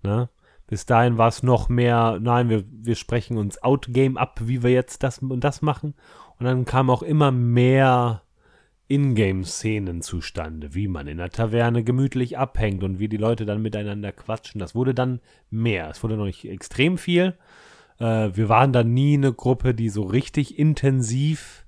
Ne? 0.02 0.28
Bis 0.72 0.86
dahin 0.86 1.18
war 1.18 1.28
es 1.28 1.42
noch 1.42 1.68
mehr, 1.68 2.18
nein, 2.18 2.48
wir, 2.48 2.64
wir 2.66 2.94
sprechen 2.94 3.36
uns 3.36 3.62
Outgame 3.62 4.18
ab, 4.18 4.40
wie 4.44 4.62
wir 4.62 4.70
jetzt 4.70 5.02
das 5.02 5.18
und 5.18 5.44
das 5.44 5.60
machen. 5.60 5.92
Und 6.38 6.46
dann 6.46 6.64
kam 6.64 6.88
auch 6.88 7.02
immer 7.02 7.30
mehr 7.30 8.22
Ingame-Szenen 8.88 10.00
zustande, 10.00 10.74
wie 10.74 10.88
man 10.88 11.08
in 11.08 11.18
der 11.18 11.28
Taverne 11.28 11.84
gemütlich 11.84 12.38
abhängt 12.38 12.82
und 12.84 12.98
wie 12.98 13.08
die 13.10 13.18
Leute 13.18 13.44
dann 13.44 13.60
miteinander 13.60 14.12
quatschen. 14.12 14.60
Das 14.60 14.74
wurde 14.74 14.94
dann 14.94 15.20
mehr. 15.50 15.90
Es 15.90 16.02
wurde 16.02 16.16
noch 16.16 16.24
nicht 16.24 16.46
extrem 16.46 16.96
viel. 16.96 17.34
Äh, 17.98 18.30
wir 18.32 18.48
waren 18.48 18.72
dann 18.72 18.94
nie 18.94 19.18
eine 19.18 19.34
Gruppe, 19.34 19.74
die 19.74 19.90
so 19.90 20.04
richtig 20.04 20.58
intensiv 20.58 21.61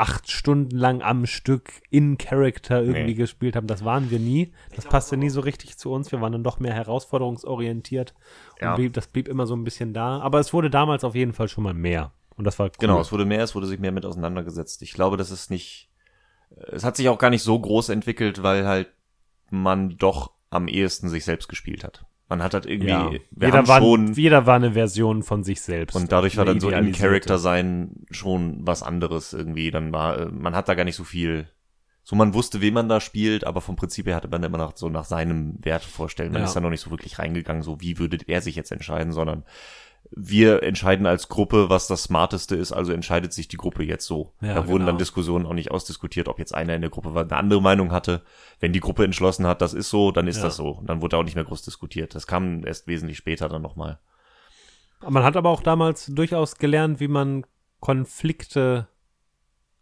acht 0.00 0.30
Stunden 0.30 0.76
lang 0.76 1.02
am 1.02 1.26
Stück 1.26 1.70
in 1.90 2.16
Character 2.18 2.80
irgendwie 2.80 3.02
Nee. 3.04 3.14
gespielt 3.14 3.54
haben. 3.54 3.66
Das 3.66 3.84
waren 3.84 4.10
wir 4.10 4.18
nie. 4.18 4.52
Das 4.74 4.86
passte 4.86 5.16
nie 5.16 5.28
so 5.28 5.40
richtig 5.40 5.76
zu 5.76 5.92
uns. 5.92 6.10
Wir 6.10 6.20
waren 6.20 6.32
dann 6.32 6.42
doch 6.44 6.58
mehr 6.58 6.72
herausforderungsorientiert. 6.72 8.14
Und 8.54 8.62
Ja. 8.62 8.74
blieb, 8.74 8.92
das 8.94 9.06
blieb 9.08 9.28
immer 9.28 9.46
so 9.46 9.54
ein 9.54 9.64
bisschen 9.64 9.92
da. 9.92 10.18
Aber 10.20 10.38
es 10.40 10.52
wurde 10.52 10.70
damals 10.70 11.04
auf 11.04 11.14
jeden 11.14 11.32
Fall 11.32 11.48
schon 11.48 11.64
mal 11.64 11.74
mehr. 11.74 12.12
Und 12.36 12.44
das 12.44 12.58
war 12.58 12.66
cool. 12.68 12.72
Genau, 12.78 13.00
es 13.00 13.12
wurde 13.12 13.26
mehr, 13.26 13.42
es 13.42 13.54
wurde 13.54 13.66
sich 13.66 13.78
mehr 13.78 13.92
mit 13.92 14.06
auseinandergesetzt. 14.06 14.80
Ich 14.82 14.92
glaube, 14.94 15.16
das 15.18 15.30
ist 15.30 15.50
nicht, 15.50 15.90
es 16.68 16.84
hat 16.84 16.96
sich 16.96 17.08
auch 17.10 17.18
gar 17.18 17.30
nicht 17.30 17.42
so 17.42 17.58
groß 17.58 17.90
entwickelt, 17.90 18.42
weil 18.42 18.66
halt 18.66 18.88
man 19.50 19.96
doch 19.98 20.30
am 20.48 20.66
ehesten 20.66 21.08
sich 21.10 21.24
selbst 21.24 21.48
gespielt 21.48 21.84
hat. 21.84 22.06
Man 22.30 22.42
hat 22.42 22.54
halt 22.54 22.64
irgendwie, 22.64 22.88
ja. 22.90 23.10
jeder, 23.38 23.66
war, 23.66 23.80
schon, 23.80 24.14
jeder 24.14 24.46
war 24.46 24.54
eine 24.54 24.72
Version 24.72 25.22
von 25.24 25.42
sich 25.42 25.60
selbst. 25.60 25.96
und 25.96 26.10
dadurch 26.12 26.36
war 26.36 26.44
dann 26.44 26.60
so 26.60 26.68
idealisierte. 26.68 27.00
Character 27.00 27.38
sein 27.38 28.04
schon 28.10 28.60
was 28.66 28.82
anderes 28.84 29.32
irgendwie. 29.32 29.70
Dann 29.72 29.92
war, 29.92 30.16
äh, 30.18 30.26
man 30.26 30.54
hat 30.54 30.68
da 30.68 30.74
gar 30.74 30.84
nicht 30.84 30.94
so 30.96 31.04
viel, 31.04 31.48
so 32.04 32.14
man 32.16 32.32
wusste, 32.32 32.60
wen 32.60 32.72
man 32.72 32.88
da 32.88 33.00
spielt, 33.00 33.44
aber 33.44 33.60
vom 33.60 33.74
Prinzip 33.76 34.06
her 34.06 34.14
hatte 34.14 34.28
man 34.28 34.42
immer 34.44 34.58
nach, 34.58 34.76
so 34.76 34.88
nach 34.88 35.04
seinem 35.04 35.56
Wert 35.62 35.82
vorstellen. 35.82 36.32
Man 36.32 36.42
Ja. 36.42 36.46
ist 36.46 36.54
da 36.54 36.60
noch 36.60 36.70
nicht 36.70 36.80
so 36.80 36.90
wirklich 36.90 37.18
reingegangen, 37.18 37.62
so 37.62 37.80
wie 37.80 37.98
würde 37.98 38.18
er 38.26 38.40
sich 38.40 38.54
jetzt 38.54 38.70
entscheiden, 38.70 39.12
sondern 39.12 39.44
wir 40.12 40.62
entscheiden 40.64 41.06
als 41.06 41.28
Gruppe, 41.28 41.70
was 41.70 41.86
das 41.86 42.02
Smarteste 42.04 42.56
ist, 42.56 42.72
also 42.72 42.92
entscheidet 42.92 43.32
sich 43.32 43.46
die 43.48 43.56
Gruppe 43.56 43.84
jetzt 43.84 44.06
so. 44.06 44.32
Ja, 44.40 44.54
da 44.54 44.66
wurden 44.66 44.78
genau. 44.80 44.86
dann 44.86 44.98
Diskussionen 44.98 45.46
auch 45.46 45.52
nicht 45.52 45.70
ausdiskutiert, 45.70 46.26
ob 46.26 46.38
jetzt 46.40 46.52
einer 46.54 46.74
in 46.74 46.80
der 46.80 46.90
Gruppe 46.90 47.10
eine 47.18 47.36
andere 47.36 47.62
Meinung 47.62 47.92
hatte. 47.92 48.22
Wenn 48.58 48.72
die 48.72 48.80
Gruppe 48.80 49.04
entschlossen 49.04 49.46
hat, 49.46 49.62
das 49.62 49.72
ist 49.72 49.88
so, 49.88 50.10
dann 50.10 50.26
ist 50.26 50.38
Ja. 50.38 50.44
das 50.44 50.56
so. 50.56 50.70
Und 50.70 50.88
dann 50.88 51.00
wurde 51.00 51.16
auch 51.16 51.22
nicht 51.22 51.36
mehr 51.36 51.44
groß 51.44 51.62
diskutiert. 51.62 52.14
Das 52.14 52.26
kam 52.26 52.66
erst 52.66 52.88
wesentlich 52.88 53.18
später 53.18 53.48
dann 53.48 53.62
nochmal. 53.62 54.00
Man 55.08 55.22
hat 55.22 55.36
aber 55.36 55.48
auch 55.50 55.62
damals 55.62 56.06
durchaus 56.06 56.56
gelernt, 56.56 56.98
wie 57.00 57.08
man 57.08 57.46
Konflikte 57.78 58.88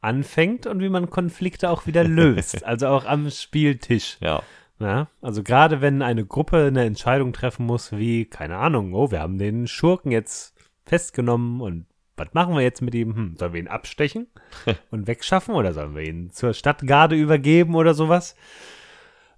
anfängt 0.01 0.67
und 0.67 0.81
wie 0.81 0.89
man 0.91 1.11
Konflikte 1.11 1.71
auch 1.71 1.87
wieder 1.87 2.05
löst. 2.05 2.65
also 2.65 2.89
auch 2.89 3.05
am 3.05 3.31
Spieltisch. 3.31 4.19
Ja. 4.21 4.43
Ja, 4.81 5.09
also 5.21 5.43
gerade 5.43 5.81
wenn 5.81 6.03
eine 6.03 6.25
Gruppe 6.25 6.67
eine 6.67 6.85
Entscheidung 6.85 7.33
treffen 7.33 7.67
muss, 7.67 7.93
wie, 7.93 8.27
keine 8.27 8.59
Ahnung, 8.59 8.95
oh, 8.95 9.11
wir 9.11 9.21
haben 9.21 9.39
den 9.39 9.67
Schurken 9.67 10.13
jetzt 10.13 10.55
festgenommen 10.85 11.61
und 11.61 11.87
was 12.17 12.33
machen 12.33 12.55
wir 12.55 12.63
jetzt 12.63 12.83
mit 12.83 12.95
ihm? 12.95 13.15
Hm, 13.15 13.37
sollen 13.37 13.53
wir 13.53 13.61
ihn 13.61 13.69
abstechen 13.69 14.29
und 14.91 15.07
wegschaffen 15.07 15.55
oder 15.55 15.73
sollen 15.73 15.95
wir 15.95 16.03
ihn 16.03 16.31
zur 16.31 16.53
Stadtgarde 16.53 17.17
übergeben 17.17 17.75
oder 17.75 17.95
sowas? 17.95 18.37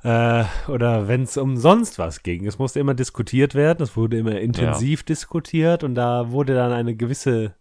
Äh, 0.02 0.44
oder 0.68 1.08
wenn 1.08 1.22
es 1.22 1.36
um 1.36 1.56
sonst 1.56 1.98
was 1.98 2.22
ging. 2.22 2.46
Es 2.46 2.58
musste 2.58 2.80
immer 2.80 2.94
diskutiert 2.94 3.54
werden, 3.54 3.82
es 3.82 3.96
wurde 3.96 4.18
immer 4.18 4.40
intensiv 4.40 5.02
diskutiert 5.02 5.84
und 5.84 5.94
da 5.94 6.30
wurde 6.30 6.54
dann 6.54 6.72
eine 6.72 6.96
gewisse 6.96 7.54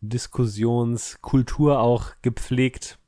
Diskussionskultur 0.00 1.78
auch 1.80 2.12
gepflegt, 2.22 2.98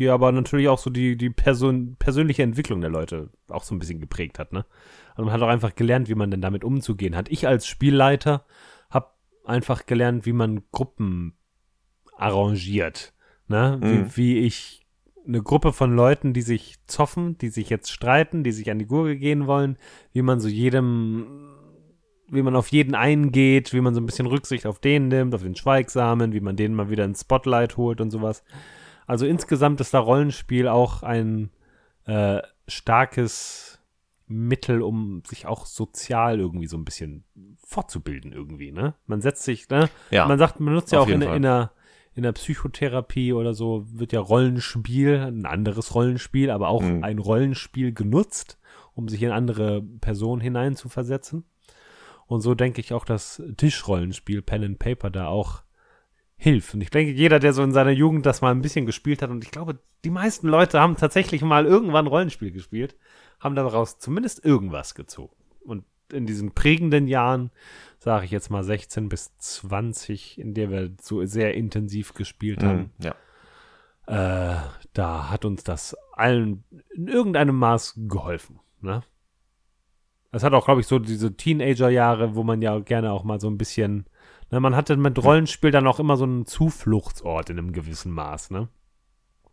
die 0.00 0.08
aber 0.08 0.32
natürlich 0.32 0.68
auch 0.68 0.78
so 0.78 0.88
die, 0.88 1.16
die 1.16 1.28
Person, 1.28 1.96
persönliche 1.98 2.42
Entwicklung 2.42 2.80
der 2.80 2.88
Leute 2.88 3.28
auch 3.50 3.62
so 3.62 3.74
ein 3.74 3.78
bisschen 3.78 4.00
geprägt 4.00 4.38
hat, 4.38 4.50
ne? 4.50 4.64
Also 5.10 5.24
man 5.24 5.32
hat 5.32 5.42
auch 5.42 5.48
einfach 5.48 5.74
gelernt, 5.74 6.08
wie 6.08 6.14
man 6.14 6.30
denn 6.30 6.40
damit 6.40 6.64
umzugehen 6.64 7.14
hat. 7.14 7.28
Ich 7.28 7.46
als 7.46 7.66
Spielleiter 7.66 8.46
habe 8.88 9.10
einfach 9.44 9.84
gelernt, 9.84 10.24
wie 10.24 10.32
man 10.32 10.62
Gruppen 10.72 11.34
arrangiert, 12.16 13.12
ne? 13.46 13.78
Mhm. 13.82 14.16
Wie, 14.16 14.16
wie 14.16 14.38
ich 14.38 14.86
eine 15.26 15.42
Gruppe 15.42 15.74
von 15.74 15.94
Leuten, 15.94 16.32
die 16.32 16.40
sich 16.40 16.76
zoffen, 16.86 17.36
die 17.36 17.50
sich 17.50 17.68
jetzt 17.68 17.92
streiten, 17.92 18.42
die 18.42 18.52
sich 18.52 18.70
an 18.70 18.78
die 18.78 18.86
Gurgel 18.86 19.16
gehen 19.16 19.46
wollen, 19.46 19.76
wie 20.14 20.22
man 20.22 20.40
so 20.40 20.48
jedem, 20.48 21.50
wie 22.30 22.40
man 22.40 22.56
auf 22.56 22.68
jeden 22.68 22.94
eingeht, 22.94 23.74
wie 23.74 23.82
man 23.82 23.94
so 23.94 24.00
ein 24.00 24.06
bisschen 24.06 24.26
Rücksicht 24.26 24.64
auf 24.64 24.78
den 24.78 25.08
nimmt, 25.08 25.34
auf 25.34 25.42
den 25.42 25.56
Schweigsamen, 25.56 26.32
wie 26.32 26.40
man 26.40 26.56
den 26.56 26.72
mal 26.72 26.88
wieder 26.88 27.04
ins 27.04 27.20
Spotlight 27.20 27.76
holt 27.76 28.00
und 28.00 28.10
sowas. 28.10 28.42
Also 29.10 29.26
insgesamt 29.26 29.80
ist 29.80 29.92
da 29.92 29.98
Rollenspiel 29.98 30.68
auch 30.68 31.02
ein 31.02 31.50
äh, 32.04 32.42
starkes 32.68 33.80
Mittel, 34.28 34.82
um 34.82 35.22
sich 35.26 35.46
auch 35.46 35.66
sozial 35.66 36.38
irgendwie 36.38 36.68
so 36.68 36.76
ein 36.76 36.84
bisschen 36.84 37.24
fortzubilden 37.66 38.32
irgendwie, 38.32 38.70
ne? 38.70 38.94
Man 39.06 39.20
setzt 39.20 39.42
sich, 39.42 39.68
ne? 39.68 39.88
Ja, 40.12 40.28
man 40.28 40.38
sagt, 40.38 40.60
man 40.60 40.74
nutzt 40.74 40.92
ja 40.92 41.00
auch 41.00 41.08
in, 41.08 41.22
in 41.22 41.42
der 41.42 41.72
in 42.14 42.22
der 42.22 42.30
Psychotherapie 42.32 43.32
oder 43.32 43.52
so 43.52 43.84
wird 43.88 44.12
ja 44.12 44.20
Rollenspiel, 44.20 45.16
ein 45.16 45.44
anderes 45.46 45.94
Rollenspiel, 45.94 46.50
aber 46.50 46.68
auch 46.68 46.82
Mhm. 46.82 47.02
ein 47.02 47.18
Rollenspiel 47.18 47.92
genutzt, 47.92 48.58
um 48.94 49.08
sich 49.08 49.22
in 49.22 49.30
andere 49.32 49.82
Personen 49.82 50.40
hineinzuversetzen. 50.40 51.44
Und 52.26 52.42
so 52.42 52.54
denke 52.54 52.80
ich 52.80 52.92
auch, 52.92 53.04
dass 53.04 53.42
Tischrollenspiel, 53.56 54.42
Pen 54.42 54.62
and 54.64 54.78
Paper 54.78 55.10
da 55.10 55.26
auch 55.26 55.62
hilft. 56.40 56.72
Und 56.74 56.80
ich 56.80 56.90
denke, 56.90 57.12
jeder, 57.12 57.38
der 57.38 57.52
so 57.52 57.62
in 57.62 57.72
seiner 57.72 57.90
Jugend 57.90 58.24
das 58.24 58.40
mal 58.40 58.50
ein 58.50 58.62
bisschen 58.62 58.86
gespielt 58.86 59.20
hat, 59.20 59.30
und 59.30 59.44
ich 59.44 59.50
glaube, 59.50 59.78
die 60.04 60.10
meisten 60.10 60.48
Leute 60.48 60.80
haben 60.80 60.96
tatsächlich 60.96 61.42
mal 61.42 61.66
irgendwann 61.66 62.06
Rollenspiel 62.06 62.50
gespielt, 62.50 62.96
haben 63.38 63.54
daraus 63.54 63.98
zumindest 63.98 64.42
irgendwas 64.44 64.94
gezogen. 64.94 65.36
Und 65.60 65.84
in 66.10 66.24
diesen 66.24 66.52
prägenden 66.52 67.06
Jahren, 67.08 67.50
sage 67.98 68.24
ich 68.24 68.30
jetzt 68.30 68.50
mal 68.50 68.64
16 68.64 69.10
bis 69.10 69.36
20, 69.36 70.38
in 70.40 70.54
der 70.54 70.70
wir 70.70 70.90
so 71.00 71.24
sehr 71.26 71.54
intensiv 71.54 72.14
gespielt 72.14 72.62
haben, 72.62 72.90
Mhm, 72.98 73.04
ja. 73.04 73.14
äh, 74.06 74.60
da 74.94 75.30
hat 75.30 75.44
uns 75.44 75.62
das 75.62 75.94
allen 76.14 76.64
in 76.94 77.06
irgendeinem 77.06 77.56
Maß 77.56 77.94
geholfen. 78.08 78.60
Ne? 78.80 79.02
Es 80.32 80.42
hat 80.42 80.54
auch, 80.54 80.64
glaube 80.64 80.80
ich, 80.80 80.86
so 80.86 80.98
diese 80.98 81.36
Teenager-Jahre, 81.36 82.34
wo 82.34 82.44
man 82.44 82.62
ja 82.62 82.78
gerne 82.78 83.12
auch 83.12 83.24
mal 83.24 83.40
so 83.40 83.48
ein 83.48 83.58
bisschen, 83.58 84.06
ne, 84.50 84.60
man 84.60 84.76
hatte 84.76 84.96
mit 84.96 85.22
Rollenspiel 85.22 85.70
dann 85.70 85.86
auch 85.86 85.98
immer 85.98 86.16
so 86.16 86.24
einen 86.24 86.46
Zufluchtsort 86.46 87.50
in 87.50 87.58
einem 87.58 87.72
gewissen 87.72 88.12
Maß, 88.12 88.50
ne? 88.50 88.68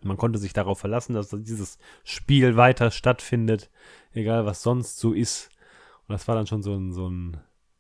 Man 0.02 0.18
konnte 0.18 0.38
sich 0.38 0.54
darauf 0.54 0.80
verlassen, 0.80 1.14
dass 1.14 1.30
dieses 1.30 1.80
Spiel 2.04 2.56
weiter 2.56 2.91
stattfindet, 2.91 3.72
egal 4.14 4.45
was 4.45 4.62
sonst 4.62 5.00
so 5.00 5.12
ist. 5.12 5.50
Und 6.08 6.14
das 6.14 6.28
war 6.28 6.36
dann 6.36 6.45
schon 6.45 6.62
so 6.62 6.76
ein, 6.76 6.93
so 6.93 7.10
ein, 7.10 7.38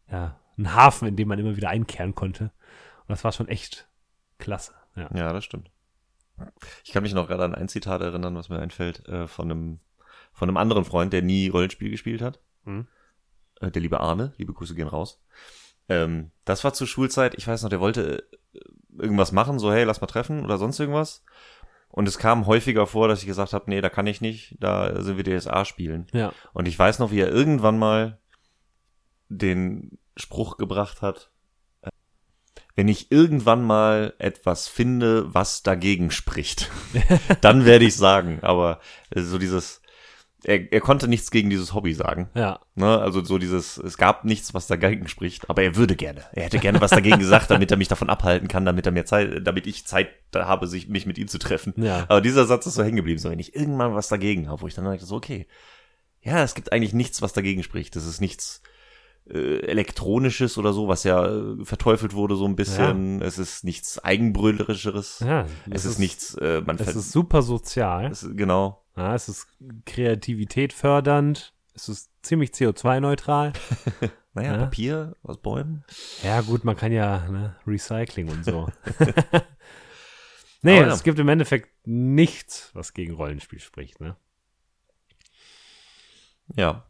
ja, 0.09 0.39
ein 0.57 0.73
Hafen, 0.73 1.07
in 1.07 1.15
dem 1.15 1.27
man 1.27 1.37
immer 1.37 1.55
wieder 1.55 1.69
einkehren 1.69 2.15
konnte. 2.15 2.45
Und 2.45 3.09
das 3.09 3.23
war 3.23 3.31
schon 3.31 3.47
echt 3.47 3.87
klasse, 4.39 4.73
ja. 4.95 5.09
Ja, 5.15 5.31
das 5.31 5.45
stimmt. 5.45 5.69
Ich 6.83 6.91
kann 6.91 7.03
mich 7.03 7.13
noch 7.13 7.27
gerade 7.27 7.43
an 7.43 7.55
ein 7.55 7.69
Zitat 7.69 8.01
erinnern, 8.01 8.35
was 8.35 8.49
mir 8.49 8.59
einfällt, 8.59 9.07
äh, 9.07 9.27
von 9.27 9.51
einem, 9.51 9.79
von 10.31 10.49
einem 10.49 10.57
anderen 10.57 10.85
Freund, 10.85 11.13
der 11.13 11.21
nie 11.21 11.49
Rollenspiel 11.49 11.89
gespielt 11.89 12.21
hat. 12.21 12.39
Mhm. 12.65 12.87
Äh, 13.59 13.71
der 13.71 13.81
liebe 13.81 13.99
Arne, 13.99 14.33
liebe 14.37 14.53
Grüße 14.53 14.75
gehen 14.75 14.87
raus. 14.87 15.21
Ähm, 15.89 16.31
das 16.45 16.63
war 16.63 16.73
zur 16.73 16.87
Schulzeit, 16.87 17.35
ich 17.35 17.47
weiß 17.47 17.63
noch, 17.63 17.69
der 17.69 17.79
wollte 17.79 18.27
äh, 18.53 18.59
irgendwas 19.01 19.31
machen, 19.31 19.59
so 19.59 19.71
hey, 19.71 19.83
lass 19.83 20.01
mal 20.01 20.07
treffen 20.07 20.43
oder 20.43 20.57
sonst 20.57 20.79
irgendwas. 20.79 21.23
Und 21.89 22.07
es 22.07 22.17
kam 22.17 22.45
häufiger 22.45 22.85
vor, 22.85 23.07
dass 23.07 23.21
ich 23.21 23.27
gesagt 23.27 23.53
habe, 23.53 23.69
nee, 23.69 23.81
da 23.81 23.89
kann 23.89 24.07
ich 24.07 24.21
nicht, 24.21 24.55
da 24.59 25.01
sind 25.01 25.17
wir 25.17 25.23
DSA 25.23 25.65
spielen. 25.65 26.07
Ja. 26.13 26.33
Und 26.53 26.67
ich 26.67 26.77
weiß 26.77 26.99
noch, 26.99 27.11
wie 27.11 27.21
er 27.21 27.31
irgendwann 27.31 27.79
mal 27.79 28.19
den 29.29 29.97
Spruch 30.15 30.57
gebracht 30.57 31.01
hat, 31.01 31.31
äh, 31.81 31.89
wenn 32.75 32.87
ich 32.87 33.11
irgendwann 33.11 33.63
mal 33.63 34.13
etwas 34.19 34.67
finde, 34.67 35.33
was 35.33 35.63
dagegen 35.63 36.11
spricht, 36.11 36.69
dann 37.41 37.65
werde 37.65 37.85
ich 37.85 37.95
sagen. 37.95 38.39
Aber 38.41 38.79
äh, 39.09 39.21
so 39.21 39.37
dieses, 39.37 39.81
er, 40.43 40.71
er 40.71 40.81
konnte 40.81 41.07
nichts 41.07 41.31
gegen 41.31 41.49
dieses 41.49 41.73
Hobby 41.73 41.93
sagen. 41.93 42.29
Ja. 42.35 42.59
Ne? 42.75 42.99
Also 42.99 43.23
so 43.23 43.37
dieses, 43.37 43.77
es 43.77 43.97
gab 43.97 44.23
nichts, 44.23 44.53
was 44.53 44.67
dagegen 44.67 45.07
spricht, 45.07 45.49
aber 45.49 45.63
er 45.63 45.75
würde 45.75 45.95
gerne. 45.95 46.25
Er 46.33 46.43
hätte 46.43 46.59
gerne 46.59 46.79
was 46.79 46.91
dagegen 46.91 47.19
gesagt, 47.19 47.49
damit 47.49 47.71
er 47.71 47.77
mich 47.77 47.87
davon 47.87 48.09
abhalten 48.09 48.47
kann, 48.47 48.65
damit 48.65 48.85
er 48.85 48.91
mir 48.91 49.05
Zeit, 49.05 49.45
damit 49.45 49.67
ich 49.67 49.87
Zeit 49.87 50.09
habe, 50.35 50.67
sich, 50.67 50.87
mich 50.87 51.05
mit 51.05 51.17
ihm 51.17 51.27
zu 51.27 51.39
treffen. 51.39 51.73
Ja. 51.77 52.05
Aber 52.07 52.21
dieser 52.21 52.45
Satz 52.45 52.65
ist 52.67 52.75
so 52.75 52.83
hängen 52.83 52.97
geblieben, 52.97 53.19
so 53.19 53.29
wenn 53.29 53.39
ich 53.39 53.55
irgendwann 53.55 53.95
was 53.95 54.09
dagegen 54.09 54.47
habe, 54.47 54.61
wo 54.61 54.67
ich 54.67 54.75
dann 54.75 54.85
dachte, 54.85 55.05
so 55.05 55.15
okay, 55.15 55.47
ja, 56.21 56.43
es 56.43 56.55
gibt 56.55 56.71
eigentlich 56.71 56.93
nichts, 56.93 57.21
was 57.21 57.33
dagegen 57.33 57.63
spricht. 57.63 57.95
Das 57.95 58.05
ist 58.05 58.21
nichts 58.21 58.61
äh, 59.29 59.59
elektronisches 59.59 60.57
oder 60.57 60.73
so, 60.73 60.87
was 60.87 61.03
ja 61.03 61.25
äh, 61.25 61.63
verteufelt 61.65 62.13
wurde 62.13 62.35
so 62.35 62.45
ein 62.45 62.55
bisschen. 62.55 63.21
Es 63.21 63.37
ist 63.37 63.63
nichts 63.63 64.03
eigenbrüllerischeres. 64.03 65.19
Ja, 65.19 65.45
es 65.69 65.85
ist, 65.85 65.99
nichts, 65.99 66.35
äh, 66.35 66.61
man 66.61 66.77
Es 66.77 66.95
ist 66.95 67.11
super 67.11 67.41
sozial. 67.41 68.11
es 68.11 68.23
ist, 68.23 68.37
genau. 68.37 68.83
Ja, 68.95 69.13
es 69.15 69.29
ist 69.29 69.47
Kreativität 69.85 70.73
fördernd. 70.73 71.53
Es 71.73 71.89
ist 71.89 72.09
ziemlich 72.23 72.51
CO2-neutral. 72.51 73.53
Naja, 74.33 74.51
Ja. 74.53 74.57
Papier 74.59 75.15
aus 75.23 75.39
Bäumen. 75.39 75.83
Ja, 76.23 76.41
gut, 76.41 76.63
man 76.63 76.75
kann 76.75 76.91
ja 76.91 77.27
ne, 77.27 77.55
Recycling 77.65 78.29
und 78.29 78.45
so. 78.45 78.67
nee, 80.61 80.77
Aber 80.77 80.87
ja. 80.89 80.93
es 80.93 81.01
gibt 81.01 81.17
im 81.17 81.27
Endeffekt 81.27 81.69
nichts, 81.87 82.69
was 82.75 82.93
gegen 82.93 83.15
Rollenspiel 83.15 83.59
spricht, 83.59 83.99
ne? 83.99 84.15
Ja. 86.55 86.85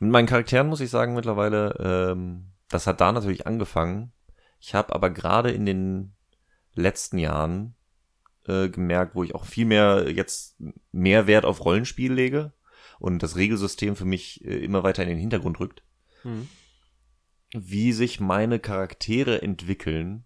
Mit 0.00 0.10
meinen 0.10 0.26
Charakteren 0.26 0.68
muss 0.68 0.80
ich 0.80 0.90
sagen 0.90 1.14
mittlerweile, 1.14 1.76
ähm, 2.12 2.46
das 2.68 2.86
hat 2.86 3.00
da 3.00 3.12
natürlich 3.12 3.46
angefangen. 3.46 4.12
Ich 4.60 4.74
habe 4.74 4.94
aber 4.94 5.10
gerade 5.10 5.50
in 5.50 5.66
den 5.66 6.14
letzten 6.74 7.18
Jahren 7.18 7.74
äh, 8.46 8.68
gemerkt, 8.68 9.14
wo 9.14 9.22
ich 9.24 9.34
auch 9.34 9.44
viel 9.44 9.66
mehr 9.66 10.10
jetzt 10.10 10.56
mehr 10.92 11.26
Wert 11.26 11.44
auf 11.44 11.64
Rollenspiel 11.64 12.12
lege 12.12 12.52
und 12.98 13.22
das 13.22 13.36
Regelsystem 13.36 13.96
für 13.96 14.04
mich 14.04 14.44
äh, 14.44 14.64
immer 14.64 14.82
weiter 14.82 15.02
in 15.02 15.08
den 15.10 15.18
Hintergrund 15.18 15.60
rückt, 15.60 15.82
wie 17.52 17.92
sich 17.92 18.20
meine 18.20 18.58
Charaktere 18.58 19.42
entwickeln, 19.42 20.24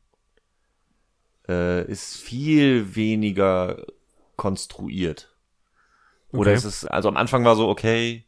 äh, 1.49 1.84
ist 1.90 2.16
viel 2.16 2.94
weniger 2.94 3.84
konstruiert. 4.36 5.34
Oder 6.30 6.51
Okay. 6.51 6.55
ist 6.59 6.64
es, 6.64 6.84
also 6.84 7.09
am 7.09 7.16
Anfang 7.16 7.44
war 7.44 7.57
so, 7.57 7.68
okay, 7.68 8.12
äh, 8.16 8.27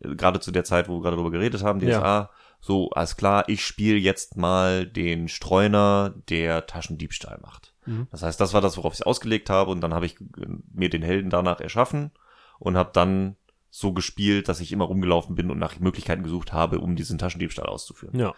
gerade 0.00 0.40
zu 0.40 0.50
der 0.50 0.64
Zeit, 0.64 0.88
wo 0.88 0.96
wir 0.96 1.02
gerade 1.02 1.16
darüber 1.16 1.30
geredet 1.30 1.62
haben, 1.62 1.80
DSA, 1.80 2.30
so, 2.60 2.90
alles 2.90 3.16
klar, 3.16 3.44
ich 3.48 3.64
spiele 3.64 3.96
jetzt 3.96 4.36
mal 4.36 4.86
den 4.86 5.28
Streuner, 5.28 6.14
der 6.28 6.66
Taschendiebstahl 6.66 7.38
macht. 7.42 7.74
Mhm. 7.86 8.06
Das 8.10 8.22
heißt, 8.22 8.38
das 8.38 8.52
war 8.52 8.60
das, 8.60 8.76
worauf 8.76 8.94
ich 8.94 9.06
ausgelegt 9.06 9.48
habe 9.48 9.70
und 9.70 9.80
dann 9.80 9.94
habe 9.94 10.06
ich 10.06 10.20
äh, 10.20 10.46
mir 10.72 10.90
den 10.90 11.02
Helden 11.02 11.30
danach 11.30 11.60
erschaffen 11.60 12.10
und 12.58 12.76
habe 12.76 12.90
dann 12.92 13.36
so 13.70 13.92
gespielt, 13.92 14.48
dass 14.48 14.60
ich 14.60 14.72
immer 14.72 14.84
rumgelaufen 14.84 15.36
bin 15.36 15.50
und 15.50 15.58
nach 15.58 15.78
Möglichkeiten 15.78 16.22
gesucht 16.22 16.52
habe, 16.52 16.80
um 16.80 16.96
diesen 16.96 17.18
Taschendiebstahl 17.18 17.66
auszuführen. 17.66 18.18
Ja. 18.18 18.34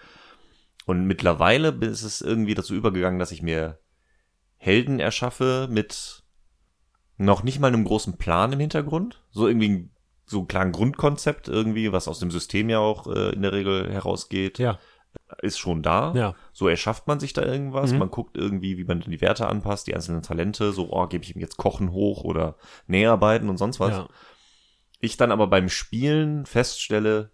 Und 0.85 1.07
mittlerweile 1.07 1.69
ist 1.69 2.03
es 2.03 2.21
irgendwie 2.21 2.55
dazu 2.55 2.75
übergegangen, 2.75 3.19
dass 3.19 3.33
ich 3.33 3.43
mir 3.43 3.79
Helden 4.57 5.01
erschaffe 5.01 5.69
mit 5.71 6.23
noch 7.17 7.43
nicht 7.43 7.61
mal 7.61 7.69
einem 7.69 7.85
großen 7.85 8.19
Plan 8.19 8.53
im 8.53 8.61
Hintergrund. 8.61 9.23
So 9.31 9.49
irgendwie 9.49 9.69
ein, 9.69 9.91
so 10.25 10.41
ein 10.41 10.49
kleinen 10.49 10.73
Grundkonzept 10.73 11.49
irgendwie, 11.49 11.93
was 11.93 12.09
aus 12.09 12.19
dem 12.19 12.31
System 12.31 12.69
ja 12.71 12.79
auch 12.79 13.07
äh, 13.07 13.31
in 13.31 13.43
der 13.43 13.53
Regel 13.53 13.91
herausgeht, 13.93 14.59
Ja. 14.59 14.79
ist 15.43 15.59
schon 15.59 15.83
da. 15.83 16.13
Ja. 16.15 16.35
So 16.53 16.69
erschafft 16.69 17.07
man 17.07 17.21
sich 17.21 17.33
da 17.33 17.43
irgendwas. 17.43 17.93
Mhm. 17.93 17.99
Man 17.99 18.11
guckt 18.11 18.37
irgendwie, 18.37 18.79
wie 18.79 18.85
man 18.85 19.01
die 19.01 19.21
Werte 19.21 19.47
anpasst, 19.49 19.87
die 19.87 19.95
einzelnen 19.95 20.23
Talente. 20.23 20.73
So, 20.73 20.91
oh, 20.93 21.07
gebe 21.07 21.25
ich 21.25 21.35
ihm 21.35 21.41
jetzt 21.41 21.57
Kochen 21.59 21.93
hoch 21.93 22.25
oder 22.25 22.57
Näharbeiten 22.87 23.49
und 23.49 23.57
sonst 23.59 23.81
was. 23.81 23.91
Ja. 23.91 24.09
Ich 25.01 25.17
dann 25.17 25.33
aber 25.33 25.49
beim 25.49 25.69
Spielen 25.69 26.47
feststelle, 26.47 27.31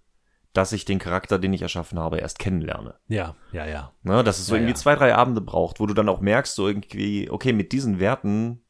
dass 0.55 0.73
ich 0.73 0.87
den 0.87 0.99
Charakter, 0.99 1.39
den 1.39 1.53
ich 1.53 1.61
erschaffen 1.63 1.99
habe, 1.99 2.17
erst 2.19 2.39
kennenlerne. 2.39 2.95
Ja. 3.07 3.37
Ja. 3.53 3.67
Ja. 3.67 3.93
Ne, 4.03 4.25
dass 4.25 4.39
es 4.39 4.47
so 4.47 4.55
Ja, 4.55 4.61
irgendwie 4.61 4.73
ja. 4.73 4.77
zwei, 4.77 4.97
drei 4.97 5.15
Abende 5.15 5.43
braucht, 5.43 5.79
wo 5.79 5.87
du 5.87 5.93
dann 5.95 6.09
auch 6.09 6.21
merkst, 6.21 6.55
so 6.55 6.67
irgendwie, 6.67 7.31
okay, 7.31 7.53
mit 7.53 7.71
diesen 7.73 8.01
Werten 8.01 8.65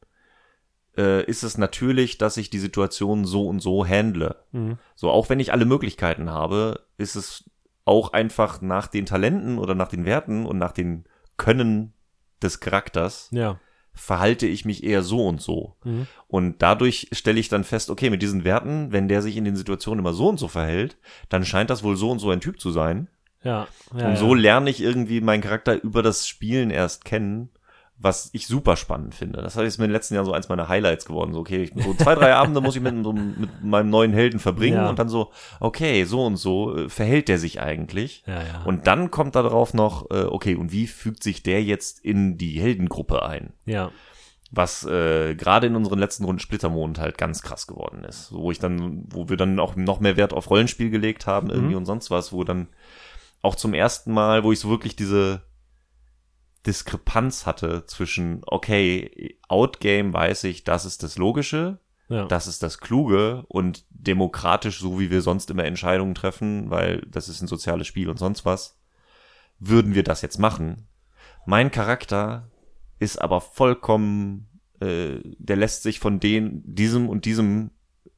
äh, 0.99 1.25
ist 1.25 1.45
es 1.45 1.57
natürlich, 1.57 2.19
dass 2.19 2.37
ich 2.37 2.51
die 2.51 2.59
Situation 2.59 3.25
so 3.25 3.47
und 3.47 3.61
so 3.61 3.87
handle. 3.87 4.37
Mhm. 4.53 4.79
So, 4.97 5.11
auch 5.11 5.31
wenn 5.31 5.41
ich 5.41 5.53
alle 5.53 5.65
Möglichkeiten 5.65 6.31
habe, 6.31 6.81
ist 6.99 7.15
es 7.15 7.49
auch 7.85 8.13
einfach 8.13 8.61
nach 8.61 8.89
den 8.89 9.07
Talenten 9.07 9.59
oder 9.59 9.75
nach 9.75 9.89
den 9.89 10.05
Werten 10.05 10.45
und 10.45 10.59
nach 10.59 10.73
den 10.73 11.05
Können 11.39 11.95
des 12.43 12.61
Charakters 12.61 13.29
Ja. 13.31 13.59
verhalte 13.95 14.47
ich 14.47 14.65
mich 14.65 14.85
eher 14.85 15.03
so 15.03 15.27
und 15.27 15.41
so. 15.41 15.77
Mhm. 15.85 16.07
Und 16.27 16.63
dadurch 16.63 17.09
stelle 17.13 17.41
ich 17.41 17.49
dann 17.49 17.65
fest, 17.65 17.91
okay, 17.91 18.11
mit 18.11 18.21
diesen 18.21 18.45
Werten, 18.45 18.93
wenn 18.93 19.09
der 19.09 19.23
sich 19.23 19.37
in 19.37 19.45
den 19.45 19.57
Situationen 19.57 20.01
immer 20.01 20.13
so 20.13 20.29
und 20.29 20.39
so 20.39 20.49
verhält, 20.49 20.99
dann 21.29 21.45
scheint 21.45 21.71
das 21.71 21.83
wohl 21.83 21.97
so 21.97 22.11
und 22.11 22.19
so 22.19 22.31
ein 22.31 22.41
Typ 22.41 22.61
zu 22.61 22.73
sein. 22.73 23.09
Ja. 23.43 23.69
ja 23.97 24.07
und 24.07 24.15
ja. 24.15 24.17
so 24.17 24.35
lerne 24.35 24.69
ich 24.69 24.83
irgendwie 24.83 25.21
meinen 25.21 25.43
Charakter 25.43 25.81
über 25.83 26.03
das 26.03 26.27
Spielen 26.27 26.71
erst 26.71 27.05
kennen, 27.05 27.51
was 28.01 28.31
ich 28.33 28.47
super 28.47 28.77
spannend 28.77 29.15
finde. 29.15 29.43
Das 29.43 29.57
ist 29.57 29.79
mir 29.79 29.85
in 29.85 29.91
den 29.91 29.95
letzten 29.95 30.15
Jahren 30.15 30.25
so 30.25 30.33
eins 30.33 30.49
meiner 30.49 30.69
Highlights 30.69 31.05
geworden. 31.05 31.33
So, 31.33 31.41
okay, 31.41 31.65
ich, 31.65 31.73
so 31.83 31.95
zwei, 31.95 32.15
drei 32.15 32.33
Abende 32.35 32.61
muss 32.61 32.77
ich 32.77 32.83
mit, 32.83 32.95
so, 33.03 33.13
mit 33.13 33.65
meinem 33.65 33.91
neuen 33.91 34.13
Helden 34.13 34.39
verbringen 34.39 34.77
Ja. 34.77 34.89
und 34.89 34.99
dann 35.01 35.09
so, 35.09 35.33
okay, 35.59 36.05
so 36.05 36.25
und 36.25 36.37
so 36.37 36.77
äh, 36.77 36.89
verhält 36.89 37.29
der 37.29 37.39
sich 37.39 37.61
eigentlich. 37.61 38.23
Ja, 38.27 38.35
ja. 38.43 38.63
Und 38.65 38.87
dann 38.87 39.11
kommt 39.11 39.35
da 39.35 39.43
drauf 39.43 39.75
noch, 39.75 40.11
äh, 40.11 40.23
okay, 40.25 40.55
und 40.55 40.71
wie 40.71 40.87
fügt 40.87 41.25
sich 41.25 41.43
der 41.43 41.63
jetzt 41.65 41.99
in 42.05 42.39
die 42.39 42.61
Heldengruppe 42.61 43.25
ein? 43.25 43.53
ja. 43.67 43.91
Was 44.51 44.83
äh, 44.87 45.35
gerade 45.35 45.67
in 45.67 45.77
unseren 45.77 45.99
letzten 45.99 46.25
Runden 46.25 46.39
Splittermond 46.41 46.99
halt 46.99 47.19
ganz 47.19 47.43
krass 47.43 47.67
geworden 47.67 48.03
ist. 48.05 48.33
Wo 48.33 48.51
ich 48.51 48.59
dann, 48.59 49.05
wo 49.11 49.29
wir 49.29 49.37
dann 49.37 49.61
auch 49.61 49.77
noch 49.77 50.01
mehr 50.01 50.17
Wert 50.17 50.33
auf 50.33 50.49
Rollenspiel 50.49 50.89
gelegt 50.89 51.27
haben, 51.27 51.51
irgendwie 51.51 51.73
Mhm. 51.73 51.77
und 51.81 51.85
sonst 51.85 52.11
was, 52.11 52.33
wo 52.33 52.45
dann 52.45 52.69
auch 53.43 53.57
zum 53.57 53.75
ersten 53.75 54.11
Mal, 54.11 54.45
wo 54.45 54.51
ich 54.53 54.59
so 54.61 54.71
wirklich 54.71 54.97
diese 54.97 55.43
Diskrepanz 56.67 57.47
hatte 57.47 57.85
zwischen, 57.87 58.43
okay, 58.47 59.39
Outgame 59.49 60.13
weiß 60.13 60.45
ich, 60.45 60.65
das 60.65 60.85
ist 60.85 61.03
das 61.03 61.17
Logische, 61.19 61.79
Ja. 62.09 62.27
das 62.27 62.47
ist 62.47 62.63
das 62.63 62.79
Kluge 62.79 63.45
und 63.49 63.85
demokratisch, 63.91 64.79
so 64.81 64.99
wie 65.01 65.11
wir 65.11 65.23
sonst 65.23 65.51
immer 65.51 65.65
Entscheidungen 65.65 66.15
treffen, 66.15 66.71
weil 66.71 67.03
das 67.09 67.29
ist 67.29 67.41
ein 67.43 67.49
soziales 67.49 67.87
Spiel 67.87 68.09
und 68.11 68.19
sonst 68.19 68.45
was, 68.45 68.79
würden 69.59 69.95
wir 69.95 70.03
das 70.05 70.23
jetzt 70.23 70.39
machen. 70.39 70.87
Mein 71.47 71.71
Charakter 71.71 72.51
ist 72.99 73.21
aber 73.21 73.41
vollkommen, 73.41 74.49
äh, 74.81 75.21
der 75.39 75.57
lässt 75.57 75.83
sich 75.83 76.01
von 76.01 76.21
den, 76.21 76.63
diesem 76.65 77.09
und 77.09 77.25
diesem 77.25 77.71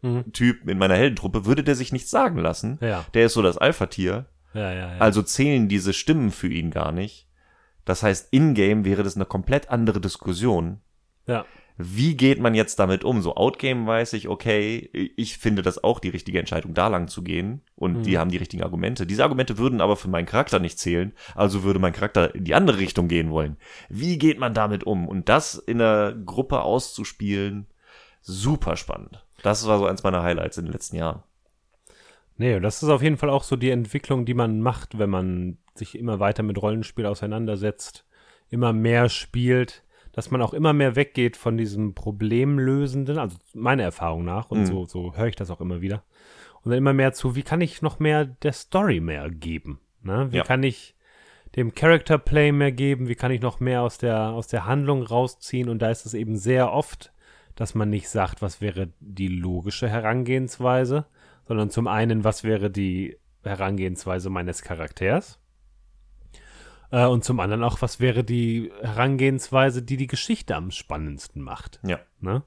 Mhm. 0.03 0.32
Typ 0.32 0.66
in 0.66 0.78
meiner 0.78 0.95
Heldentruppe, 0.97 1.45
würde 1.45 1.62
der 1.62 1.74
sich 1.74 1.93
nichts 1.93 2.11
sagen 2.11 2.38
lassen. 2.38 2.78
Ja, 2.80 3.05
Der 3.12 3.26
ist 3.26 3.34
so 3.34 3.43
das 3.43 3.59
Alpha-Tier. 3.59 4.24
ja. 4.55 4.88
Also 4.99 5.20
zählen 5.20 5.68
diese 5.68 5.93
Stimmen 5.93 6.30
für 6.30 6.49
ihn 6.49 6.70
gar 6.70 6.91
nicht. 6.91 7.28
Das 7.85 8.03
heißt, 8.03 8.28
in-game 8.33 8.85
wäre 8.85 9.03
das 9.03 9.16
eine 9.16 9.24
komplett 9.26 9.70
andere 9.70 10.01
Diskussion. 10.01 10.81
ja. 11.26 11.45
Wie 11.83 12.14
geht 12.14 12.41
man 12.41 12.53
jetzt 12.55 12.78
damit 12.78 13.05
um? 13.05 13.22
So 13.22 13.37
Outgame 13.37 13.87
weiß 13.87 14.12
ich, 14.12 14.28
okay, 14.28 14.91
ich 15.16 15.39
finde 15.39 15.62
das 15.62 15.83
auch 15.83 15.99
die 15.99 16.11
richtige 16.11 16.39
Entscheidung, 16.39 16.74
da 16.74 16.89
lang 16.89 17.09
zu 17.09 17.22
gehen. 17.22 17.62
Und 17.74 17.99
Mhm. 17.99 18.03
die 18.03 18.18
haben 18.18 18.31
die 18.31 18.37
richtigen 18.37 18.62
Argumente. 18.62 19.07
Diese 19.07 19.22
Argumente 19.22 19.57
würden 19.57 19.81
aber 19.81 19.97
für 19.97 20.09
meinen 20.11 20.26
Charakter 20.26 20.59
nicht 20.59 20.78
zählen. 20.78 21.14
Also 21.35 21.62
würde 21.62 21.78
mein 21.78 21.95
Charakter 21.95 22.35
in 22.35 22.45
die 22.45 22.55
andere 22.55 22.76
Richtung 22.81 23.09
gehen 23.09 23.31
wollen. 23.31 23.57
Wie 23.89 24.18
geht 24.18 24.39
man 24.39 24.53
damit 24.53 24.85
um? 24.85 25.09
Und 25.09 25.31
das 25.31 25.55
in 25.55 25.81
einer 25.81 26.12
Gruppe 26.12 26.61
auszuspielen, 26.61 27.66
super 28.20 28.76
spannend. 28.76 29.24
Das 29.43 29.66
war 29.66 29.78
so 29.78 29.87
eins 29.87 30.03
meiner 30.03 30.22
Highlights 30.22 30.59
in 30.59 30.66
den 30.66 30.72
letzten 30.72 30.97
Jahren. 30.97 31.22
Nee, 32.37 32.61
das 32.61 32.83
ist 32.83 32.91
auf 32.91 33.01
jeden 33.03 33.16
Fall 33.16 33.31
auch 33.31 33.43
so 33.45 33.57
die 33.57 33.70
Entwicklung, 33.70 34.26
die 34.26 34.35
man 34.35 34.61
macht, 34.61 34.99
wenn 34.99 35.09
man 35.11 35.57
sich 35.81 35.99
immer 35.99 36.20
weiter 36.20 36.43
mit 36.45 36.61
Rollenspiel 36.62 37.07
auseinandersetzt, 37.07 38.07
immer 38.49 38.72
mehr 38.72 39.09
spielt, 39.09 39.83
dass 40.12 40.31
man 40.31 40.43
auch 40.43 40.55
immer 40.55 40.72
mehr 40.72 40.97
weggeht 40.97 41.37
von 41.37 41.57
diesem 41.57 41.95
Problemlösenden, 41.95 43.18
also 43.18 43.37
meiner 43.55 43.83
Erfahrung 43.85 44.24
nach, 44.24 44.51
und 44.51 44.61
Mhm. 44.61 44.66
so, 44.66 44.85
so 44.87 45.14
höre 45.16 45.26
ich 45.26 45.37
das 45.37 45.51
auch 45.51 45.61
immer 45.61 45.81
wieder. 45.81 46.03
Und 46.62 46.70
dann 46.70 46.78
immer 46.78 46.93
mehr 46.93 47.12
zu, 47.12 47.35
wie 47.37 47.43
kann 47.43 47.61
ich 47.61 47.83
noch 47.83 47.99
mehr 47.99 48.24
der 48.24 48.53
Story 48.53 49.01
mehr 49.01 49.31
geben? 49.31 49.81
Ne? 50.03 50.28
Wie 50.31 50.37
Ja. 50.39 50.45
kann 50.45 50.62
ich 50.62 50.95
dem 51.57 51.74
Character 51.74 52.18
Play 52.18 52.53
mehr 52.53 52.72
geben? 52.72 53.09
Wie 53.09 53.14
kann 53.14 53.33
ich 53.33 53.41
noch 53.41 53.61
mehr 53.61 53.83
aus 53.83 53.99
der, 53.99 54.31
aus 54.31 54.47
der 54.47 54.66
Handlung 54.66 55.03
rausziehen? 55.03 55.68
Und 55.68 55.81
da 55.81 55.91
ist 55.91 56.07
es 56.07 56.14
eben 56.14 56.37
sehr 56.37 56.72
oft, 56.72 57.12
dass 57.57 57.74
man 57.74 57.91
nicht 57.91 58.09
sagt, 58.09 58.43
was 58.43 58.61
wäre 58.61 58.91
die 59.01 59.28
logische 59.28 59.89
Herangehensweise, 59.89 61.07
sondern 61.47 61.70
zum 61.70 61.87
einen, 61.89 62.24
was 62.24 62.45
wäre 62.45 62.70
die 62.70 63.16
Herangehensweise 63.43 64.31
meines 64.31 64.62
Charakters? 64.62 65.39
Äh, 66.91 67.07
und 67.07 67.24
zum 67.24 67.41
anderen 67.41 67.62
auch, 67.64 67.80
was 67.82 68.01
wäre 68.01 68.24
die 68.24 68.70
Herangehensweise, 68.82 69.82
die 69.82 69.97
die 69.97 70.07
Geschichte 70.07 70.57
am 70.57 70.70
spannendsten 70.70 71.43
macht? 71.43 71.80
Ja. 71.86 72.01
Ne? 72.20 72.43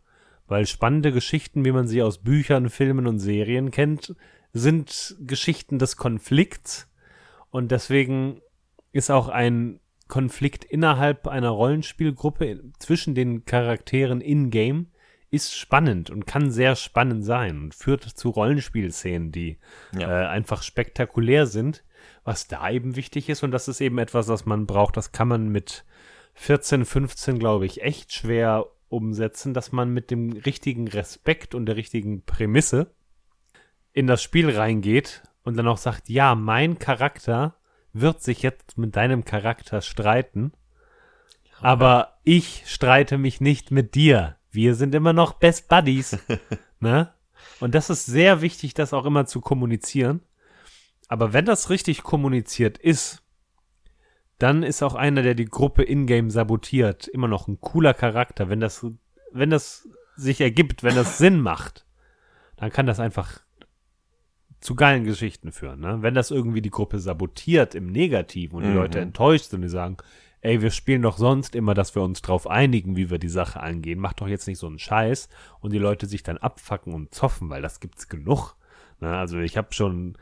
Weil 0.47 0.65
spannende 0.65 1.11
Geschichten, 1.11 1.65
wie 1.65 1.71
man 1.71 1.87
sie 1.87 2.01
aus 2.01 2.17
Büchern, 2.19 2.69
Filmen 2.69 3.07
und 3.07 3.19
Serien 3.19 3.71
kennt, 3.71 4.15
sind 4.51 5.15
Geschichten 5.21 5.79
des 5.79 5.97
Konflikts. 5.97 6.89
Und 7.49 7.71
deswegen 7.71 8.41
ist 8.91 9.09
auch 9.09 9.29
ein 9.29 9.79
Konflikt 10.07 10.63
innerhalb 10.65 11.27
einer 11.27 11.49
Rollenspielgruppe 11.49 12.61
zwischen 12.77 13.15
den 13.15 13.45
Charakteren 13.45 14.21
in-game 14.21 14.87
ist 15.31 15.55
spannend 15.55 16.11
und 16.11 16.27
kann 16.27 16.51
sehr 16.51 16.75
spannend 16.75 17.25
sein 17.25 17.57
und 17.59 17.73
führt 17.73 18.03
zu 18.03 18.29
Rollenspielszenen, 18.29 19.31
die 19.31 19.57
Ja. 19.97 20.25
äh, 20.25 20.27
einfach 20.27 20.61
spektakulär 20.61 21.47
sind, 21.47 21.83
was 22.23 22.47
da 22.47 22.69
eben 22.69 22.95
wichtig 22.95 23.29
ist. 23.29 23.43
Und 23.43 23.51
das 23.51 23.67
ist 23.67 23.81
eben 23.81 23.97
etwas, 23.97 24.27
was 24.27 24.45
man 24.45 24.65
braucht. 24.65 24.97
Das 24.97 25.11
kann 25.11 25.27
man 25.27 25.49
mit 25.49 25.85
14, 26.35 26.85
15, 26.85 27.39
glaube 27.39 27.65
ich, 27.65 27.81
echt 27.81 28.13
schwer 28.13 28.65
umsetzen, 28.89 29.53
dass 29.53 29.71
man 29.71 29.89
mit 29.89 30.11
dem 30.11 30.31
richtigen 30.31 30.87
Respekt 30.87 31.55
und 31.55 31.65
der 31.65 31.75
richtigen 31.75 32.23
Prämisse 32.23 32.91
in 33.91 34.07
das 34.07 34.21
Spiel 34.21 34.49
reingeht 34.49 35.23
und 35.43 35.57
dann 35.57 35.67
auch 35.67 35.77
sagt, 35.77 36.09
ja, 36.09 36.35
mein 36.35 36.79
Charakter 36.79 37.55
wird 37.91 38.21
sich 38.21 38.41
jetzt 38.41 38.77
mit 38.77 38.95
deinem 38.95 39.23
Charakter 39.23 39.81
streiten, 39.81 40.51
aber 41.59 42.17
ich 42.23 42.63
streite 42.65 43.17
mich 43.17 43.39
nicht 43.39 43.71
mit 43.71 43.95
dir. 43.95 44.37
Wir 44.51 44.75
sind 44.75 44.95
immer 44.95 45.13
noch 45.13 45.33
Best 45.33 45.69
Buddies. 45.69 46.17
ne? 46.79 47.13
Und 47.59 47.75
das 47.75 47.89
ist 47.89 48.05
sehr 48.05 48.41
wichtig, 48.41 48.73
das 48.73 48.93
auch 48.93 49.05
immer 49.05 49.25
zu 49.25 49.41
kommunizieren. 49.41 50.21
Aber 51.13 51.31
wenn 51.31 51.45
das 51.45 51.69
richtig 51.69 52.01
kommuniziert 52.01 52.79
ist, 52.79 53.21
dann 54.39 54.63
ist 54.63 54.81
auch 54.81 54.95
einer, 54.95 55.21
der 55.21 55.35
die 55.35 55.45
Gruppe 55.45 55.83
in-game 55.83 56.31
sabotiert, 56.31 57.07
immer 57.07 57.27
noch 57.27 57.47
ein 57.47 57.61
cooler 57.61 57.93
Charakter. 57.93 58.49
Wenn 58.49 58.59
das, 58.59 58.83
wenn 59.31 59.51
das 59.51 59.87
sich 60.15 60.41
ergibt, 60.41 60.81
wenn 60.81 60.95
das 60.95 61.19
Sinn 61.19 61.39
macht, 61.39 61.85
dann 62.55 62.71
kann 62.71 62.87
das 62.87 62.99
einfach 62.99 63.41
zu 64.59 64.73
geilen 64.73 65.03
Geschichten 65.03 65.51
führen. 65.51 65.81
Ne? 65.81 65.99
Wenn 66.01 66.15
das 66.15 66.31
irgendwie 66.31 66.63
die 66.63 66.71
Gruppe 66.71 66.97
sabotiert 66.97 67.75
im 67.75 67.91
Negativen 67.91 68.57
und 68.57 68.63
die 68.63 68.69
Mhm. 68.69 68.75
Leute 68.77 68.99
enttäuscht 68.99 69.51
sind 69.51 69.57
und 69.57 69.61
die 69.61 69.69
sagen, 69.69 69.97
ey, 70.41 70.63
wir 70.63 70.71
spielen 70.71 71.03
doch 71.03 71.19
sonst 71.19 71.53
immer, 71.53 71.75
dass 71.75 71.93
wir 71.93 72.01
uns 72.01 72.23
drauf 72.23 72.49
einigen, 72.49 72.95
wie 72.95 73.11
wir 73.11 73.19
die 73.19 73.29
Sache 73.29 73.59
angehen. 73.59 73.99
Mach 73.99 74.13
doch 74.13 74.27
jetzt 74.27 74.47
nicht 74.47 74.57
so 74.57 74.65
einen 74.65 74.79
Scheiß 74.79 75.29
und 75.59 75.73
die 75.73 75.77
Leute 75.77 76.07
sich 76.07 76.23
dann 76.23 76.39
abfacken 76.39 76.91
und 76.91 77.13
zoffen, 77.13 77.51
weil 77.51 77.61
das 77.61 77.79
gibt's 77.79 78.09
genug. 78.09 78.55
Ne? 78.99 79.15
Also 79.15 79.37
ich 79.37 79.57
habe 79.57 79.75
schon 79.75 80.17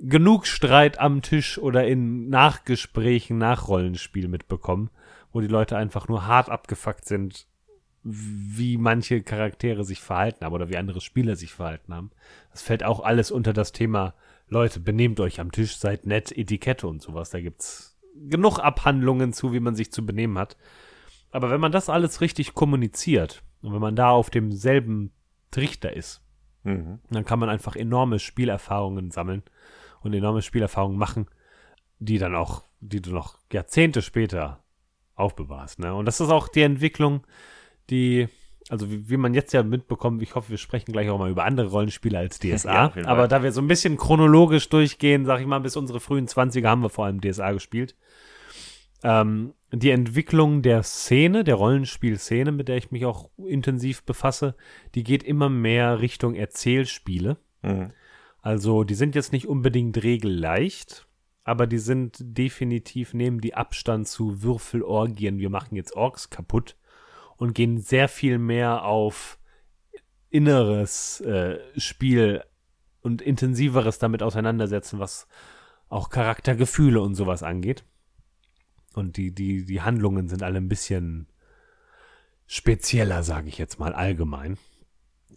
genug 0.00 0.46
Streit 0.46 0.98
am 0.98 1.22
Tisch 1.22 1.58
oder 1.58 1.86
in 1.86 2.28
Nachgesprächen 2.28 3.38
nach 3.38 3.68
Rollenspiel 3.68 4.28
mitbekommen, 4.28 4.90
wo 5.32 5.40
die 5.40 5.46
Leute 5.46 5.76
einfach 5.76 6.08
nur 6.08 6.26
hart 6.26 6.48
abgefuckt 6.48 7.04
sind, 7.04 7.46
wie 8.02 8.78
manche 8.78 9.22
Charaktere 9.22 9.84
sich 9.84 10.00
verhalten 10.00 10.44
haben 10.44 10.54
oder 10.54 10.70
wie 10.70 10.78
andere 10.78 11.02
Spieler 11.02 11.36
sich 11.36 11.52
verhalten 11.52 11.94
haben. 11.94 12.10
Das 12.50 12.62
fällt 12.62 12.82
auch 12.82 13.00
alles 13.00 13.30
unter 13.30 13.52
das 13.52 13.72
Thema, 13.72 14.14
Leute, 14.48 14.80
benehmt 14.80 15.20
euch 15.20 15.38
am 15.38 15.52
Tisch, 15.52 15.76
seid 15.76 16.06
nett, 16.06 16.36
Etikette 16.36 16.88
und 16.88 17.02
sowas. 17.02 17.30
Da 17.30 17.40
gibt's 17.40 17.98
genug 18.28 18.58
Abhandlungen 18.58 19.32
zu, 19.32 19.52
wie 19.52 19.60
man 19.60 19.76
sich 19.76 19.92
zu 19.92 20.04
benehmen 20.04 20.38
hat. 20.38 20.56
Aber 21.30 21.50
wenn 21.50 21.60
man 21.60 21.70
das 21.72 21.88
alles 21.88 22.20
richtig 22.20 22.54
kommuniziert 22.54 23.42
und 23.62 23.72
wenn 23.72 23.80
man 23.80 23.94
da 23.94 24.10
auf 24.10 24.30
demselben 24.30 25.12
Trichter 25.50 25.94
ist, 25.94 26.22
Mhm. 26.62 26.98
dann 27.10 27.24
kann 27.24 27.38
man 27.38 27.48
einfach 27.48 27.74
enorme 27.74 28.18
Spielerfahrungen 28.18 29.10
sammeln 29.10 29.42
und 30.00 30.14
enorme 30.14 30.42
Spielerfahrungen 30.42 30.98
machen, 30.98 31.26
die 31.98 32.18
dann 32.18 32.34
auch, 32.34 32.64
die 32.80 33.00
du 33.00 33.12
noch 33.12 33.38
Jahrzehnte 33.52 34.02
später 34.02 34.62
aufbewahrst. 35.14 35.78
Ne? 35.78 35.94
Und 35.94 36.06
das 36.06 36.20
ist 36.20 36.30
auch 36.30 36.48
die 36.48 36.62
Entwicklung, 36.62 37.26
die, 37.90 38.28
also 38.68 38.90
wie, 38.90 39.10
wie 39.10 39.16
man 39.16 39.34
jetzt 39.34 39.52
ja 39.52 39.62
mitbekommt, 39.62 40.22
ich 40.22 40.34
hoffe, 40.34 40.50
wir 40.50 40.58
sprechen 40.58 40.92
gleich 40.92 41.10
auch 41.10 41.18
mal 41.18 41.30
über 41.30 41.44
andere 41.44 41.68
Rollenspiele 41.68 42.18
als 42.18 42.38
DSA. 42.40 42.92
Ja, 42.96 43.06
aber 43.06 43.28
da 43.28 43.42
wir 43.42 43.52
so 43.52 43.60
ein 43.60 43.68
bisschen 43.68 43.96
chronologisch 43.96 44.68
durchgehen, 44.68 45.26
sag 45.26 45.40
ich 45.40 45.46
mal, 45.46 45.60
bis 45.60 45.76
unsere 45.76 46.00
frühen 46.00 46.26
20er 46.26 46.66
haben 46.66 46.82
wir 46.82 46.90
vor 46.90 47.04
allem 47.04 47.20
DSA 47.20 47.52
gespielt. 47.52 47.94
Ähm, 49.02 49.54
die 49.72 49.90
Entwicklung 49.90 50.62
der 50.62 50.82
Szene, 50.82 51.44
der 51.44 51.54
Rollenspielszene, 51.54 52.52
mit 52.52 52.68
der 52.68 52.76
ich 52.76 52.90
mich 52.90 53.06
auch 53.06 53.30
intensiv 53.36 54.02
befasse, 54.02 54.56
die 54.94 55.04
geht 55.04 55.22
immer 55.22 55.48
mehr 55.48 56.00
Richtung 56.00 56.34
Erzählspiele. 56.34 57.36
Mhm. 57.62 57.92
Also 58.42 58.84
die 58.84 58.94
sind 58.94 59.14
jetzt 59.14 59.32
nicht 59.32 59.46
unbedingt 59.46 60.02
regelleicht, 60.02 61.06
aber 61.44 61.66
die 61.66 61.78
sind 61.78 62.16
definitiv, 62.20 63.14
nehmen 63.14 63.40
die 63.40 63.54
Abstand 63.54 64.08
zu 64.08 64.42
Würfelorgien, 64.42 65.38
wir 65.38 65.50
machen 65.50 65.76
jetzt 65.76 65.94
Orks 65.94 66.30
kaputt 66.30 66.76
und 67.36 67.54
gehen 67.54 67.78
sehr 67.78 68.08
viel 68.08 68.38
mehr 68.38 68.84
auf 68.84 69.38
inneres 70.30 71.20
äh, 71.22 71.58
Spiel 71.78 72.44
und 73.02 73.22
intensiveres 73.22 73.98
damit 73.98 74.22
auseinandersetzen, 74.22 74.98
was 74.98 75.26
auch 75.88 76.08
Charaktergefühle 76.08 77.00
und 77.00 77.14
sowas 77.14 77.42
angeht. 77.42 77.84
Und 78.94 79.16
die, 79.16 79.34
die, 79.34 79.64
die 79.64 79.82
Handlungen 79.82 80.28
sind 80.28 80.42
alle 80.42 80.58
ein 80.58 80.68
bisschen 80.68 81.26
spezieller, 82.46 83.22
sage 83.22 83.48
ich 83.48 83.58
jetzt 83.58 83.78
mal 83.78 83.92
allgemein. 83.92 84.58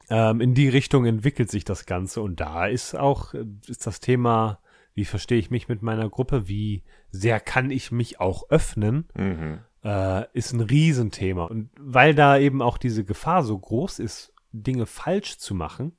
Ähm, 0.09 0.41
in 0.41 0.53
die 0.53 0.69
Richtung 0.69 1.05
entwickelt 1.05 1.49
sich 1.49 1.63
das 1.63 1.85
Ganze 1.85 2.21
und 2.21 2.39
da 2.39 2.67
ist 2.67 2.95
auch 2.95 3.33
äh, 3.33 3.45
ist 3.67 3.87
das 3.87 3.99
Thema, 3.99 4.59
wie 4.93 5.05
verstehe 5.05 5.37
ich 5.39 5.49
mich 5.49 5.67
mit 5.67 5.81
meiner 5.81 6.09
Gruppe, 6.09 6.47
wie 6.47 6.83
sehr 7.09 7.39
kann 7.39 7.71
ich 7.71 7.91
mich 7.91 8.19
auch 8.19 8.49
öffnen, 8.49 9.05
Mhm. 9.17 9.59
äh, 9.83 10.25
ist 10.33 10.53
ein 10.53 10.61
Riesenthema. 10.61 11.45
Und 11.45 11.69
weil 11.79 12.13
da 12.13 12.37
eben 12.37 12.61
auch 12.61 12.77
diese 12.77 13.03
Gefahr 13.03 13.43
so 13.43 13.57
groß 13.57 13.99
ist, 13.99 14.33
Dinge 14.51 14.85
falsch 14.85 15.37
zu 15.37 15.55
machen, 15.55 15.93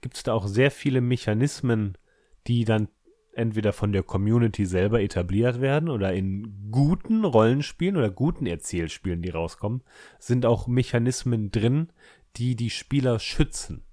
gibt 0.00 0.16
es 0.16 0.22
da 0.22 0.32
auch 0.32 0.46
sehr 0.46 0.70
viele 0.70 1.00
Mechanismen, 1.00 1.96
die 2.46 2.64
dann 2.64 2.88
entweder 3.32 3.72
von 3.72 3.92
der 3.92 4.02
Community 4.02 4.66
selber 4.66 5.00
etabliert 5.00 5.60
werden 5.60 5.88
oder 5.88 6.12
in 6.12 6.68
guten 6.72 7.24
Rollenspielen 7.24 7.96
oder 7.96 8.10
guten 8.10 8.46
Erzählspielen, 8.46 9.22
die 9.22 9.30
rauskommen, 9.30 9.82
sind 10.18 10.44
auch 10.44 10.66
Mechanismen 10.66 11.52
drin, 11.52 11.92
die 12.36 12.56
die 12.56 12.70
Spieler 12.70 13.18
schützen. 13.18 13.84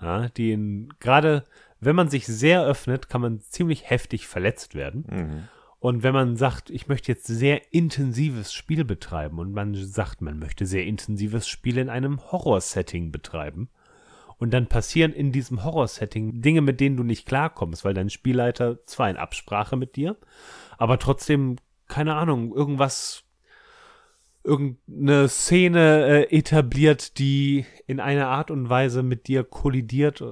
Ja, 0.00 0.28
die 0.28 0.52
in, 0.52 0.92
gerade 0.98 1.44
wenn 1.80 1.96
man 1.96 2.08
sich 2.08 2.26
sehr 2.26 2.64
öffnet, 2.64 3.08
kann 3.08 3.20
man 3.20 3.40
ziemlich 3.40 3.88
heftig 3.88 4.26
verletzt 4.26 4.74
werden. 4.74 5.04
Mhm. 5.08 5.48
Und 5.82 6.04
wenn 6.04 6.14
man 6.14 6.36
sagt, 6.36 6.70
ich 6.70 6.86
möchte 6.86 7.10
jetzt 7.10 7.26
sehr 7.26 7.72
intensives 7.74 8.52
Spiel 8.52 8.84
betreiben 8.84 9.40
und 9.40 9.52
man 9.52 9.74
sagt, 9.74 10.20
man 10.20 10.38
möchte 10.38 10.64
sehr 10.64 10.86
intensives 10.86 11.48
Spiel 11.48 11.78
in 11.78 11.88
einem 11.88 12.20
Horror-Setting 12.30 13.10
betreiben 13.10 13.68
und 14.38 14.52
dann 14.52 14.68
passieren 14.68 15.12
in 15.12 15.32
diesem 15.32 15.64
Horror-Setting 15.64 16.40
Dinge, 16.40 16.60
mit 16.60 16.78
denen 16.78 16.96
du 16.96 17.02
nicht 17.02 17.26
klarkommst, 17.26 17.84
weil 17.84 17.94
dein 17.94 18.10
Spielleiter 18.10 18.84
zwar 18.86 19.10
in 19.10 19.16
Absprache 19.16 19.76
mit 19.76 19.96
dir, 19.96 20.16
aber 20.78 21.00
trotzdem, 21.00 21.56
keine 21.88 22.14
Ahnung, 22.14 22.54
irgendwas, 22.54 23.24
irgendeine 24.44 25.28
Szene 25.28 26.26
äh, 26.30 26.36
etabliert, 26.36 27.18
die 27.18 27.64
in 27.86 28.00
einer 28.00 28.28
Art 28.28 28.50
und 28.50 28.68
Weise 28.68 29.02
mit 29.02 29.28
dir 29.28 29.44
kollidiert 29.44 30.22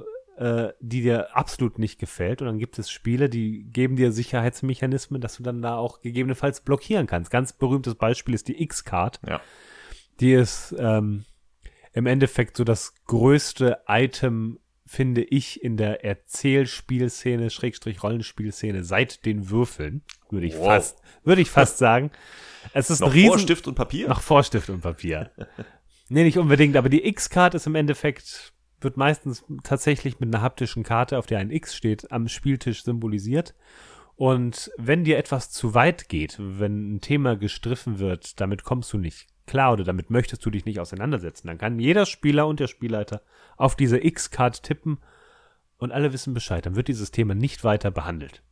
äh, 0.40 0.72
die 0.80 1.02
dir 1.02 1.36
absolut 1.36 1.78
nicht 1.78 1.98
gefällt. 1.98 2.40
Und 2.40 2.46
dann 2.46 2.58
gibt 2.58 2.78
es 2.78 2.90
Spiele, 2.90 3.28
die 3.28 3.64
geben 3.64 3.96
dir 3.96 4.10
Sicherheitsmechanismen, 4.10 5.20
dass 5.20 5.36
du 5.36 5.42
dann 5.42 5.60
da 5.60 5.76
auch 5.76 6.00
gegebenenfalls 6.00 6.62
blockieren 6.62 7.06
kannst. 7.06 7.30
Ganz 7.30 7.52
berühmtes 7.52 7.94
Beispiel 7.94 8.34
ist 8.34 8.48
die 8.48 8.62
X-Card. 8.62 9.20
Ja. 9.28 9.42
Die 10.18 10.32
ist 10.32 10.74
ähm, 10.78 11.26
im 11.92 12.06
Endeffekt 12.06 12.56
so 12.56 12.64
das 12.64 12.94
größte 13.04 13.80
Item, 13.86 14.58
finde 14.90 15.22
ich, 15.22 15.62
in 15.62 15.76
der 15.76 16.04
Erzählspielszene, 16.04 17.50
Schrägstrich 17.50 18.02
Rollenspielszene 18.02 18.82
seit 18.82 19.24
den 19.24 19.48
Würfeln, 19.48 20.02
würde 20.30 20.46
ich 20.46 20.56
Wow. 20.56 20.66
fast, 20.66 21.00
würde 21.22 21.40
ich 21.42 21.48
fast 21.48 21.78
sagen. 21.78 22.10
Es 22.72 22.90
ist 22.90 22.98
Noch 22.98 23.06
ein 23.06 23.12
riesen, 23.12 23.28
vor 23.28 23.38
Stift 23.38 23.68
und 23.68 23.76
Papier? 23.76 24.08
noch 24.08 24.20
Vorstift 24.20 24.68
und 24.68 24.80
Papier. 24.80 25.30
nee, 26.08 26.24
nicht 26.24 26.38
unbedingt, 26.38 26.74
aber 26.76 26.88
die 26.88 27.06
X-Card 27.06 27.54
ist 27.54 27.68
im 27.68 27.76
Endeffekt, 27.76 28.52
wird 28.80 28.96
meistens 28.96 29.44
tatsächlich 29.62 30.18
mit 30.18 30.34
einer 30.34 30.42
haptischen 30.42 30.82
Karte, 30.82 31.18
auf 31.18 31.26
der 31.26 31.38
ein 31.38 31.52
X 31.52 31.76
steht, 31.76 32.10
am 32.10 32.26
Spieltisch 32.26 32.82
symbolisiert. 32.82 33.54
Und 34.16 34.72
wenn 34.76 35.04
dir 35.04 35.18
etwas 35.18 35.52
zu 35.52 35.72
weit 35.72 36.08
geht, 36.08 36.34
wenn 36.40 36.96
ein 36.96 37.00
Thema 37.00 37.36
gestriffen 37.36 38.00
wird, 38.00 38.40
damit 38.40 38.64
kommst 38.64 38.92
du 38.92 38.98
nicht 38.98 39.28
klar 39.50 39.72
oder 39.72 39.84
damit 39.84 40.10
möchtest 40.10 40.44
du 40.46 40.50
dich 40.50 40.64
nicht 40.64 40.80
auseinandersetzen, 40.80 41.48
dann 41.48 41.58
kann 41.58 41.78
jeder 41.78 42.06
Spieler 42.06 42.46
und 42.46 42.60
der 42.60 42.68
Spielleiter 42.68 43.22
auf 43.56 43.76
diese 43.76 44.02
X-Card 44.02 44.62
tippen 44.62 44.98
und 45.76 45.92
alle 45.92 46.12
wissen 46.12 46.34
Bescheid. 46.34 46.64
Dann 46.64 46.76
wird 46.76 46.88
dieses 46.88 47.10
Thema 47.10 47.34
nicht 47.34 47.64
weiter 47.64 47.90
behandelt. 47.90 48.42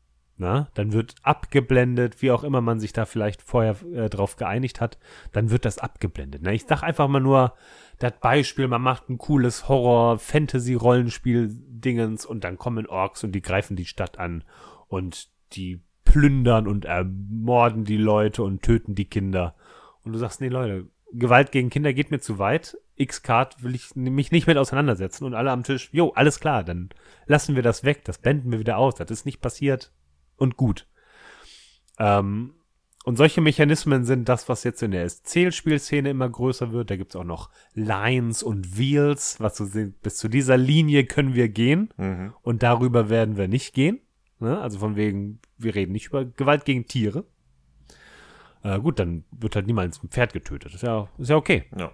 Na, 0.40 0.68
dann 0.74 0.92
wird 0.92 1.16
abgeblendet, 1.22 2.22
wie 2.22 2.30
auch 2.30 2.44
immer 2.44 2.60
man 2.60 2.78
sich 2.78 2.92
da 2.92 3.06
vielleicht 3.06 3.42
vorher 3.42 3.74
äh, 3.92 4.08
drauf 4.08 4.36
geeinigt 4.36 4.80
hat, 4.80 4.96
dann 5.32 5.50
wird 5.50 5.64
das 5.64 5.78
abgeblendet. 5.78 6.42
Na, 6.44 6.52
ich 6.52 6.64
sag 6.64 6.84
einfach 6.84 7.08
mal 7.08 7.18
nur, 7.18 7.54
das 7.98 8.12
Beispiel, 8.20 8.68
man 8.68 8.82
macht 8.82 9.08
ein 9.08 9.18
cooles 9.18 9.68
Horror-Fantasy-Rollenspiel-Dingens 9.68 12.24
und 12.24 12.44
dann 12.44 12.56
kommen 12.56 12.86
Orks 12.86 13.24
und 13.24 13.32
die 13.32 13.42
greifen 13.42 13.74
die 13.74 13.86
Stadt 13.86 14.20
an 14.20 14.44
und 14.86 15.28
die 15.54 15.80
plündern 16.04 16.68
und 16.68 16.84
ermorden 16.84 17.84
die 17.84 17.96
Leute 17.96 18.44
und 18.44 18.62
töten 18.62 18.94
die 18.94 19.06
Kinder. 19.06 19.56
Und 20.08 20.14
du 20.14 20.18
sagst, 20.18 20.40
nee, 20.40 20.48
Leute, 20.48 20.86
Gewalt 21.12 21.52
gegen 21.52 21.68
Kinder 21.68 21.92
geht 21.92 22.10
mir 22.10 22.18
zu 22.18 22.38
weit. 22.38 22.78
X-Card 22.96 23.62
will 23.62 23.74
ich 23.74 23.94
mich 23.94 24.32
nicht 24.32 24.46
mit 24.46 24.56
auseinandersetzen 24.56 25.24
und 25.24 25.34
alle 25.34 25.50
am 25.50 25.64
Tisch, 25.64 25.90
jo, 25.92 26.12
alles 26.14 26.40
klar, 26.40 26.64
dann 26.64 26.88
lassen 27.26 27.54
wir 27.56 27.62
das 27.62 27.84
weg, 27.84 28.04
das 28.04 28.16
blenden 28.18 28.50
wir 28.50 28.58
wieder 28.58 28.78
aus, 28.78 28.94
das 28.94 29.10
ist 29.10 29.26
nicht 29.26 29.40
passiert 29.42 29.92
und 30.36 30.56
gut. 30.56 30.86
Ähm, 31.98 32.54
und 33.04 33.16
solche 33.16 33.42
Mechanismen 33.42 34.04
sind 34.04 34.28
das, 34.30 34.48
was 34.48 34.64
jetzt 34.64 34.82
in 34.82 34.90
der 34.92 35.02
Erzählspielszene 35.02 36.08
immer 36.10 36.28
größer 36.28 36.72
wird. 36.72 36.90
Da 36.90 36.96
gibt's 36.96 37.16
auch 37.16 37.24
noch 37.24 37.50
Lines 37.74 38.42
und 38.42 38.78
Wheels, 38.78 39.40
was 39.40 39.56
so 39.58 39.66
sind. 39.66 40.00
Bis 40.02 40.16
zu 40.16 40.28
dieser 40.28 40.56
Linie 40.56 41.04
können 41.04 41.34
wir 41.34 41.48
gehen 41.50 41.90
Mhm. 41.98 42.32
und 42.42 42.62
darüber 42.62 43.10
werden 43.10 43.36
wir 43.36 43.48
nicht 43.48 43.74
gehen. 43.74 44.00
Ne? 44.40 44.58
Also 44.58 44.78
von 44.78 44.96
wegen, 44.96 45.40
wir 45.58 45.74
reden 45.74 45.92
nicht 45.92 46.06
über 46.06 46.24
Gewalt 46.24 46.64
gegen 46.64 46.86
Tiere. 46.86 47.24
Äh, 48.62 48.80
gut, 48.80 48.98
dann 48.98 49.24
wird 49.30 49.56
halt 49.56 49.66
niemals 49.66 50.02
ein 50.02 50.08
Pferd 50.08 50.32
getötet. 50.32 50.74
Ist 50.74 50.82
ja, 50.82 51.08
ist 51.18 51.30
ja 51.30 51.36
okay. 51.36 51.64
Ja. 51.76 51.92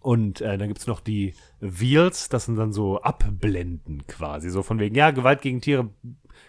Und 0.00 0.40
äh, 0.40 0.56
dann 0.56 0.68
gibt's 0.68 0.86
noch 0.86 1.00
die 1.00 1.34
Wheels, 1.60 2.30
das 2.30 2.46
sind 2.46 2.56
dann 2.56 2.72
so 2.72 3.02
Abblenden 3.02 4.06
quasi. 4.06 4.48
So 4.48 4.62
von 4.62 4.78
wegen, 4.78 4.94
ja, 4.94 5.10
Gewalt 5.10 5.42
gegen 5.42 5.60
Tiere 5.60 5.90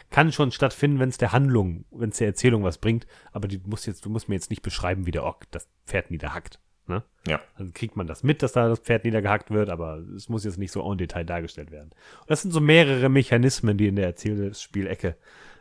kann 0.09 0.31
schon 0.31 0.51
stattfinden, 0.51 0.99
wenn 0.99 1.09
es 1.09 1.17
der 1.17 1.33
Handlung, 1.33 1.85
wenn 1.91 2.11
es 2.11 2.17
der 2.17 2.27
Erzählung 2.27 2.63
was 2.63 2.77
bringt, 2.77 3.07
aber 3.31 3.47
die 3.47 3.61
musst 3.65 3.87
jetzt, 3.87 4.05
du 4.05 4.09
musst 4.09 4.29
mir 4.29 4.35
jetzt 4.35 4.49
nicht 4.49 4.61
beschreiben, 4.61 5.05
wie 5.05 5.11
der 5.11 5.23
Ork 5.23 5.51
das 5.51 5.67
Pferd 5.85 6.11
niederhackt. 6.11 6.59
Ne? 6.87 7.03
Ja. 7.27 7.39
Dann 7.57 7.73
kriegt 7.73 7.95
man 7.95 8.07
das 8.07 8.23
mit, 8.23 8.41
dass 8.41 8.53
da 8.53 8.67
das 8.67 8.79
Pferd 8.79 9.03
niedergehackt 9.03 9.51
wird, 9.51 9.69
aber 9.69 9.97
es 10.15 10.29
muss 10.29 10.43
jetzt 10.43 10.57
nicht 10.57 10.71
so 10.71 10.89
en 10.89 10.97
Detail 10.97 11.25
dargestellt 11.25 11.71
werden. 11.71 11.91
Und 12.21 12.29
das 12.29 12.41
sind 12.41 12.51
so 12.51 12.59
mehrere 12.59 13.09
Mechanismen, 13.09 13.77
die 13.77 13.87
in 13.87 13.95
der 13.95 14.05
Erzählspielecke 14.05 15.15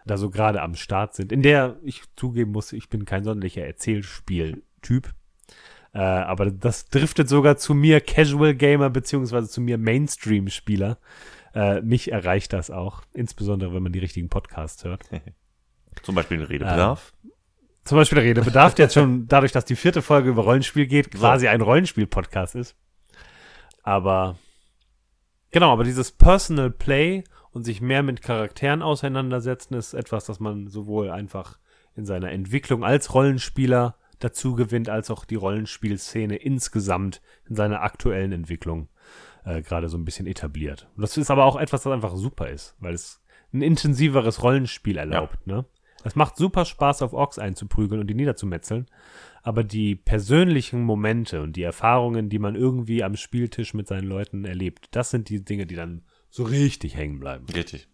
da 0.07 0.17
so 0.17 0.31
gerade 0.31 0.63
am 0.63 0.75
Start 0.75 1.15
sind. 1.15 1.33
In 1.33 1.43
der 1.43 1.77
ich 1.83 2.03
zugeben 2.17 2.53
muss, 2.53 2.73
ich 2.73 2.89
bin 2.89 3.05
kein 3.05 3.25
sonderlicher 3.25 3.65
Erzählspieltyp. 3.65 5.13
Äh, 5.93 5.99
aber 5.99 6.51
das 6.51 6.89
driftet 6.89 7.29
sogar 7.29 7.57
zu 7.57 7.75
mir 7.75 8.01
Casual 8.01 8.55
Gamer 8.55 8.91
beziehungsweise 8.91 9.49
zu 9.49 9.61
mir 9.61 9.79
Mainstream 9.79 10.49
Spieler. 10.49 10.99
Äh, 11.55 11.81
mich 11.81 12.13
erreicht 12.13 12.53
das 12.53 12.71
auch, 12.71 13.03
insbesondere 13.13 13.75
wenn 13.75 13.83
man 13.83 13.93
die 13.93 13.99
richtigen 13.99 14.29
Podcasts 14.29 14.85
hört. 14.85 15.03
Zum 16.03 16.15
Beispiel 16.15 16.39
den 16.39 16.47
Redebedarf. 16.47 17.13
Zum 17.85 17.99
Beispiel 17.99 18.17
der 18.17 18.25
Redebedarf, 18.25 18.75
der 18.75 18.85
jetzt 18.85 18.95
schon 18.95 19.27
dadurch, 19.29 19.53
dass 19.53 19.65
die 19.65 19.75
vierte 19.75 20.03
Folge 20.03 20.29
über 20.29 20.43
Rollenspiel 20.43 20.87
geht, 20.87 21.11
quasi 21.11 21.49
ein 21.49 21.61
Rollenspiel-Podcast 21.61 22.55
ist. 22.55 22.77
Aber 23.83 24.39
genau, 25.51 25.73
aber 25.73 25.83
dieses 25.83 26.13
Personal 26.13 26.71
Play 26.71 27.25
und 27.53 27.65
sich 27.65 27.81
mehr 27.81 28.03
mit 28.03 28.23
Charakteren 28.23 28.83
auseinandersetzen, 28.83 29.75
ist 29.75 29.95
etwas, 29.95 30.25
das 30.25 30.41
man 30.41 30.69
sowohl 30.69 31.11
einfach 31.11 31.59
in 31.97 32.07
seiner 32.07 32.31
Entwicklung 32.31 32.85
als 32.85 33.15
Rollenspieler 33.15 33.97
dazu 34.19 34.55
gewinnt, 34.55 34.89
als 34.89 35.11
auch 35.11 35.25
die 35.25 35.35
Rollenspielszene 35.35 36.37
insgesamt 36.37 37.21
in 37.49 37.57
seiner 37.57 37.83
aktuellen 37.83 38.33
Entwicklung 38.33 38.89
äh, 39.45 39.63
gerade 39.63 39.89
so 39.89 39.97
ein 39.97 40.05
bisschen 40.05 40.27
etabliert. 40.27 40.89
Und 40.97 41.03
das 41.03 41.17
ist 41.17 41.31
aber 41.31 41.45
auch 41.45 41.57
etwas, 41.57 41.83
das 41.83 41.93
einfach 41.93 42.15
super 42.15 42.49
ist, 42.49 42.77
weil 42.79 42.95
es 42.95 43.23
ein 43.53 43.63
intensiveres 43.63 44.43
Rollenspiel 44.43 44.97
erlaubt, 44.97 45.47
ne? 45.47 45.65
Es 46.03 46.17
macht 46.17 46.37
super 46.37 46.65
Spaß, 46.65 47.03
auf 47.03 47.13
Orks 47.13 47.39
einzuprügeln 47.39 48.01
und 48.01 48.07
die 48.07 48.15
niederzumetzeln. 48.15 48.87
Aber 49.43 49.65
die 49.65 49.97
persönlichen 49.97 50.83
Momente 50.83 51.43
und 51.43 51.57
die 51.57 51.63
Erfahrungen, 51.63 52.31
die 52.31 52.39
man 52.39 52.55
irgendwie 52.55 53.05
am 53.05 53.17
Spieltisch 53.17 53.75
mit 53.75 53.87
seinen 53.87 54.07
Leuten 54.07 54.45
erlebt, 54.45 54.89
das 54.93 55.11
sind 55.11 55.29
die 55.29 55.45
Dinge, 55.45 55.67
die 55.67 55.75
dann 55.75 56.03
so 56.31 56.45
richtig 56.45 56.97
hängen 56.97 57.19
bleiben. 57.21 57.47
Richtig. 57.55 57.89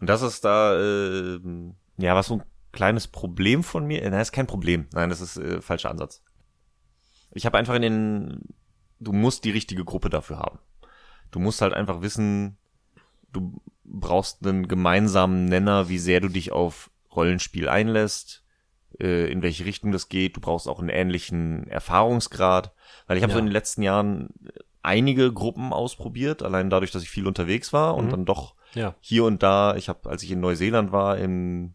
Und 0.00 0.08
das 0.08 0.22
ist 0.22 0.44
da, 0.44 0.78
ähm, 0.78 1.74
ja, 1.96 2.14
was 2.14 2.26
so 2.28 2.34
ein 2.36 2.42
kleines 2.72 3.08
Problem 3.08 3.62
von 3.62 3.86
mir. 3.86 4.00
Nein, 4.02 4.12
das 4.12 4.28
ist 4.28 4.32
kein 4.32 4.46
Problem. 4.46 4.86
Nein, 4.92 5.10
das 5.10 5.20
ist 5.20 5.36
äh, 5.36 5.60
falscher 5.60 5.90
Ansatz. 5.90 6.22
Ich 7.32 7.46
habe 7.46 7.58
einfach 7.58 7.74
in 7.74 7.82
den, 7.82 8.40
du 9.00 9.12
musst 9.12 9.44
die 9.44 9.50
richtige 9.50 9.84
Gruppe 9.84 10.10
dafür 10.10 10.38
haben. 10.38 10.58
Du 11.30 11.38
musst 11.40 11.62
halt 11.62 11.72
einfach 11.72 12.02
wissen, 12.02 12.58
du 13.32 13.60
brauchst 13.84 14.46
einen 14.46 14.68
gemeinsamen 14.68 15.46
Nenner, 15.46 15.88
wie 15.88 15.98
sehr 15.98 16.20
du 16.20 16.28
dich 16.28 16.52
auf 16.52 16.90
Rollenspiel 17.14 17.68
einlässt, 17.68 18.44
äh, 19.00 19.30
in 19.30 19.42
welche 19.42 19.64
Richtung 19.64 19.92
das 19.92 20.08
geht. 20.08 20.36
Du 20.36 20.40
brauchst 20.40 20.68
auch 20.68 20.78
einen 20.78 20.88
ähnlichen 20.90 21.66
Erfahrungsgrad, 21.68 22.72
weil 23.06 23.16
ich 23.16 23.22
habe 23.22 23.32
Ja. 23.32 23.36
so 23.36 23.40
in 23.40 23.46
den 23.46 23.52
letzten 23.52 23.82
Jahren 23.82 24.28
einige 24.82 25.32
Gruppen 25.32 25.72
ausprobiert, 25.72 26.42
allein 26.42 26.70
dadurch, 26.70 26.90
dass 26.90 27.02
ich 27.02 27.10
viel 27.10 27.26
unterwegs 27.26 27.72
war 27.72 27.94
und 27.96 28.06
Mhm. 28.06 28.10
dann 28.10 28.24
doch 28.24 28.54
Ja. 28.74 28.94
hier 29.00 29.24
und 29.24 29.42
da, 29.42 29.76
ich 29.76 29.88
habe, 29.88 30.08
als 30.10 30.22
ich 30.22 30.30
in 30.30 30.40
Neuseeland 30.40 30.92
war, 30.92 31.18
in, 31.18 31.74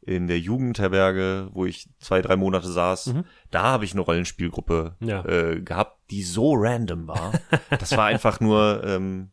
in 0.00 0.26
der 0.28 0.38
Jugendherberge, 0.38 1.48
wo 1.52 1.66
ich 1.66 1.88
zwei, 1.98 2.22
drei 2.22 2.36
Monate 2.36 2.68
saß, 2.68 3.06
Mhm. 3.08 3.24
da 3.50 3.62
habe 3.64 3.84
ich 3.84 3.92
eine 3.92 4.02
Rollenspielgruppe 4.02 4.96
Ja. 5.00 5.24
äh, 5.24 5.60
gehabt, 5.60 5.98
die 6.10 6.22
so 6.22 6.54
random 6.54 7.08
war. 7.08 7.32
Das 7.80 7.96
war 7.96 8.06
einfach 8.06 8.38
nur, 8.40 8.82
ähm, 8.84 9.30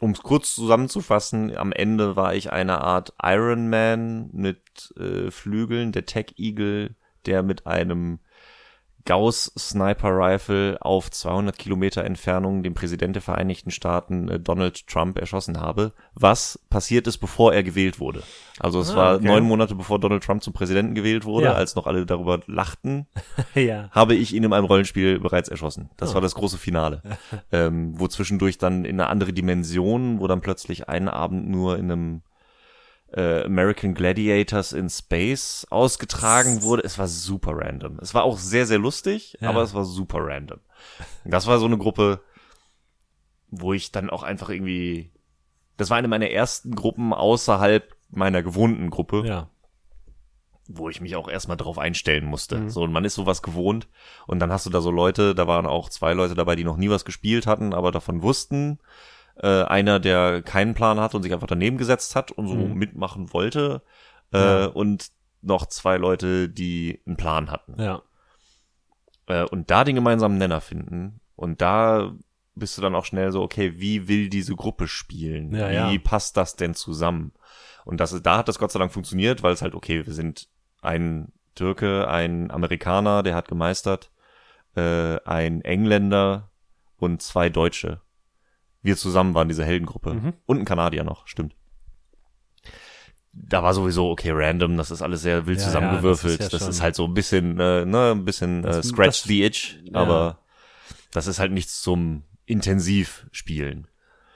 um 0.00 0.12
es 0.12 0.22
kurz 0.22 0.54
zusammenzufassen, 0.54 1.54
am 1.56 1.72
Ende 1.72 2.16
war 2.16 2.34
ich 2.34 2.52
eine 2.52 2.80
Art 2.80 3.12
Iron 3.22 3.68
Man 3.68 4.30
mit 4.32 4.94
äh, 4.96 5.30
Flügeln, 5.30 5.92
der 5.92 6.06
Tech 6.06 6.34
Eagle, 6.38 6.94
der 7.26 7.42
mit 7.42 7.66
einem 7.66 8.20
Gauss 9.10 9.50
Sniper 9.58 10.10
Rifle 10.16 10.78
auf 10.80 11.10
200 11.10 11.58
Kilometer 11.58 12.04
Entfernung 12.04 12.62
den 12.62 12.74
Präsident 12.74 13.16
der 13.16 13.22
Vereinigten 13.22 13.72
Staaten 13.72 14.28
äh, 14.28 14.38
Donald 14.38 14.86
Trump 14.86 15.18
erschossen 15.18 15.60
habe, 15.60 15.92
was 16.14 16.60
passiert 16.70 17.08
ist, 17.08 17.18
bevor 17.18 17.52
er 17.52 17.64
gewählt 17.64 17.98
wurde. 17.98 18.22
Also 18.60 18.78
es 18.78 18.92
Ah, 18.92 18.96
war 18.96 19.14
okay. 19.16 19.26
neun 19.26 19.42
Monate 19.42 19.74
bevor 19.74 19.98
Donald 19.98 20.22
Trump 20.22 20.44
zum 20.44 20.52
Präsidenten 20.52 20.94
gewählt 20.94 21.24
wurde, 21.24 21.46
Ja. 21.46 21.54
als 21.54 21.74
noch 21.74 21.88
alle 21.88 22.06
darüber 22.06 22.38
lachten, 22.46 23.08
ja. 23.56 23.88
habe 23.90 24.14
ich 24.14 24.32
ihn 24.32 24.44
in 24.44 24.52
einem 24.52 24.66
Rollenspiel 24.66 25.18
bereits 25.18 25.48
erschossen. 25.48 25.90
Das 25.96 26.12
Oh. 26.12 26.14
war 26.14 26.20
das 26.20 26.36
große 26.36 26.58
Finale. 26.58 27.02
ähm, 27.50 27.98
wo 27.98 28.06
zwischendurch 28.06 28.58
dann 28.58 28.84
in 28.84 29.00
eine 29.00 29.08
andere 29.10 29.32
Dimension, 29.32 30.20
wo 30.20 30.28
dann 30.28 30.40
plötzlich 30.40 30.88
einen 30.88 31.08
Abend 31.08 31.48
nur 31.48 31.78
in 31.78 31.90
einem 31.90 32.22
äh, 33.12 33.44
American 33.44 33.94
Gladiators 33.94 34.72
in 34.72 34.88
Space 34.88 35.66
ausgetragen 35.70 36.62
wurde. 36.62 36.82
Es 36.84 36.98
war 36.98 37.08
super 37.08 37.52
random. 37.56 37.98
Es 38.00 38.14
war 38.14 38.22
auch 38.24 38.38
sehr, 38.38 38.66
sehr 38.66 38.78
lustig, 38.78 39.36
Ja. 39.40 39.48
aber 39.50 39.62
es 39.62 39.74
war 39.74 39.84
super 39.84 40.18
random. 40.20 40.60
Das 41.24 41.46
war 41.46 41.58
so 41.58 41.66
eine 41.66 41.78
Gruppe, 41.78 42.22
wo 43.48 43.72
ich 43.72 43.90
dann 43.92 44.10
auch 44.10 44.22
einfach 44.22 44.48
irgendwie, 44.48 45.10
das 45.76 45.90
war 45.90 45.96
eine 45.96 46.08
meiner 46.08 46.30
ersten 46.30 46.74
Gruppen 46.74 47.12
außerhalb 47.12 47.94
meiner 48.10 48.42
gewohnten 48.42 48.90
Gruppe, 48.90 49.24
Ja. 49.26 49.50
wo 50.68 50.88
ich 50.88 51.00
mich 51.00 51.16
auch 51.16 51.28
erstmal 51.28 51.56
drauf 51.56 51.78
einstellen 51.78 52.24
musste. 52.24 52.58
Mhm. 52.58 52.70
So, 52.70 52.82
und 52.82 52.92
man 52.92 53.04
ist 53.04 53.16
sowas 53.16 53.42
gewohnt. 53.42 53.88
Und 54.28 54.38
dann 54.38 54.52
hast 54.52 54.66
du 54.66 54.70
da 54.70 54.80
so 54.80 54.90
Leute, 54.92 55.34
da 55.34 55.46
waren 55.48 55.66
auch 55.66 55.88
zwei 55.88 56.12
Leute 56.14 56.34
dabei, 56.36 56.54
die 56.54 56.64
noch 56.64 56.76
nie 56.76 56.90
was 56.90 57.04
gespielt 57.04 57.46
hatten, 57.46 57.74
aber 57.74 57.90
davon 57.90 58.22
wussten. 58.22 58.78
Äh, 59.42 59.62
einer, 59.64 60.00
der 60.00 60.42
keinen 60.42 60.74
Plan 60.74 61.00
hatte 61.00 61.16
und 61.16 61.22
sich 61.22 61.32
einfach 61.32 61.46
daneben 61.46 61.78
gesetzt 61.78 62.14
hat 62.14 62.30
und 62.30 62.46
so 62.48 62.54
Mhm. 62.54 62.74
mitmachen 62.74 63.32
wollte. 63.32 63.82
Äh, 64.32 64.38
Ja. 64.38 64.64
Und 64.66 65.08
noch 65.42 65.66
zwei 65.66 65.96
Leute, 65.96 66.48
die 66.50 67.00
einen 67.06 67.16
Plan 67.16 67.50
hatten. 67.50 67.80
Ja. 67.80 68.02
Äh, 69.26 69.44
und 69.44 69.70
da 69.70 69.84
den 69.84 69.94
gemeinsamen 69.94 70.36
Nenner 70.38 70.60
finden. 70.60 71.20
Und 71.36 71.62
da 71.62 72.12
bist 72.54 72.76
du 72.76 72.82
dann 72.82 72.94
auch 72.94 73.06
schnell 73.06 73.32
so, 73.32 73.40
okay, 73.42 73.74
wie 73.80 74.08
will 74.08 74.28
diese 74.28 74.54
Gruppe 74.54 74.86
spielen? 74.88 75.54
Ja, 75.54 75.88
wie 75.88 75.94
ja. 75.94 76.00
passt 76.02 76.36
das 76.36 76.56
denn 76.56 76.74
zusammen? 76.74 77.32
Und 77.86 77.98
das 78.00 78.20
da 78.22 78.36
hat 78.36 78.48
das 78.48 78.58
Gott 78.58 78.72
sei 78.72 78.78
Dank 78.78 78.92
funktioniert, 78.92 79.42
weil 79.42 79.54
es 79.54 79.62
halt, 79.62 79.74
okay, 79.74 80.04
wir 80.04 80.12
sind 80.12 80.48
ein 80.82 81.32
Türke, 81.54 82.08
ein 82.08 82.50
Amerikaner, 82.50 83.22
der 83.22 83.34
hat 83.34 83.48
gemeistert, 83.48 84.10
äh, 84.76 85.16
ein 85.24 85.62
Engländer 85.62 86.50
und 86.98 87.22
zwei 87.22 87.48
Deutsche. 87.48 88.02
Wir 88.82 88.96
zusammen 88.96 89.34
waren 89.34 89.48
diese 89.48 89.64
Heldengruppe. 89.64 90.14
Mhm. 90.14 90.32
Und 90.46 90.58
ein 90.58 90.64
Kanadier 90.64 91.04
noch, 91.04 91.26
stimmt. 91.26 91.54
Da 93.32 93.62
war 93.62 93.74
sowieso, 93.74 94.10
okay, 94.10 94.30
random, 94.32 94.76
das 94.76 94.90
ist 94.90 95.02
alles 95.02 95.22
sehr 95.22 95.46
wild 95.46 95.58
Ja, 95.60 95.66
zusammengewürfelt. 95.66 96.40
ja, 96.40 96.48
das 96.48 96.50
das, 96.50 96.62
ist 96.62 96.68
ist 96.68 96.74
ja 96.76 96.78
schon- 96.78 96.82
halt 96.84 96.94
so 96.96 97.04
ein 97.04 97.14
bisschen, 97.14 97.60
äh, 97.60 97.84
ne, 97.86 98.10
ein 98.12 98.24
bisschen 98.24 98.64
äh, 98.64 98.68
Das- 98.68 98.88
scratch 98.88 99.20
das- 99.20 99.22
the 99.24 99.44
itch, 99.44 99.78
aber 99.92 100.38
das 101.12 101.26
ist 101.28 101.38
halt 101.38 101.52
nichts 101.52 101.80
zum 101.80 102.24
intensiv 102.46 103.26
spielen. 103.30 103.86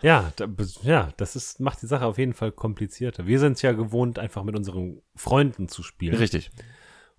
Ja, 0.00 0.32
da, 0.36 0.46
ja, 0.82 1.08
das 1.16 1.34
ist, 1.34 1.58
macht 1.60 1.82
die 1.82 1.86
Sache 1.86 2.04
auf 2.04 2.18
jeden 2.18 2.34
Fall 2.34 2.52
komplizierter. 2.52 3.26
Wir 3.26 3.40
sind 3.40 3.54
es 3.54 3.62
ja 3.62 3.72
gewohnt, 3.72 4.18
einfach 4.18 4.44
mit 4.44 4.54
unseren 4.56 5.00
Freunden 5.16 5.66
zu 5.68 5.82
spielen. 5.82 6.14
Richtig. 6.16 6.50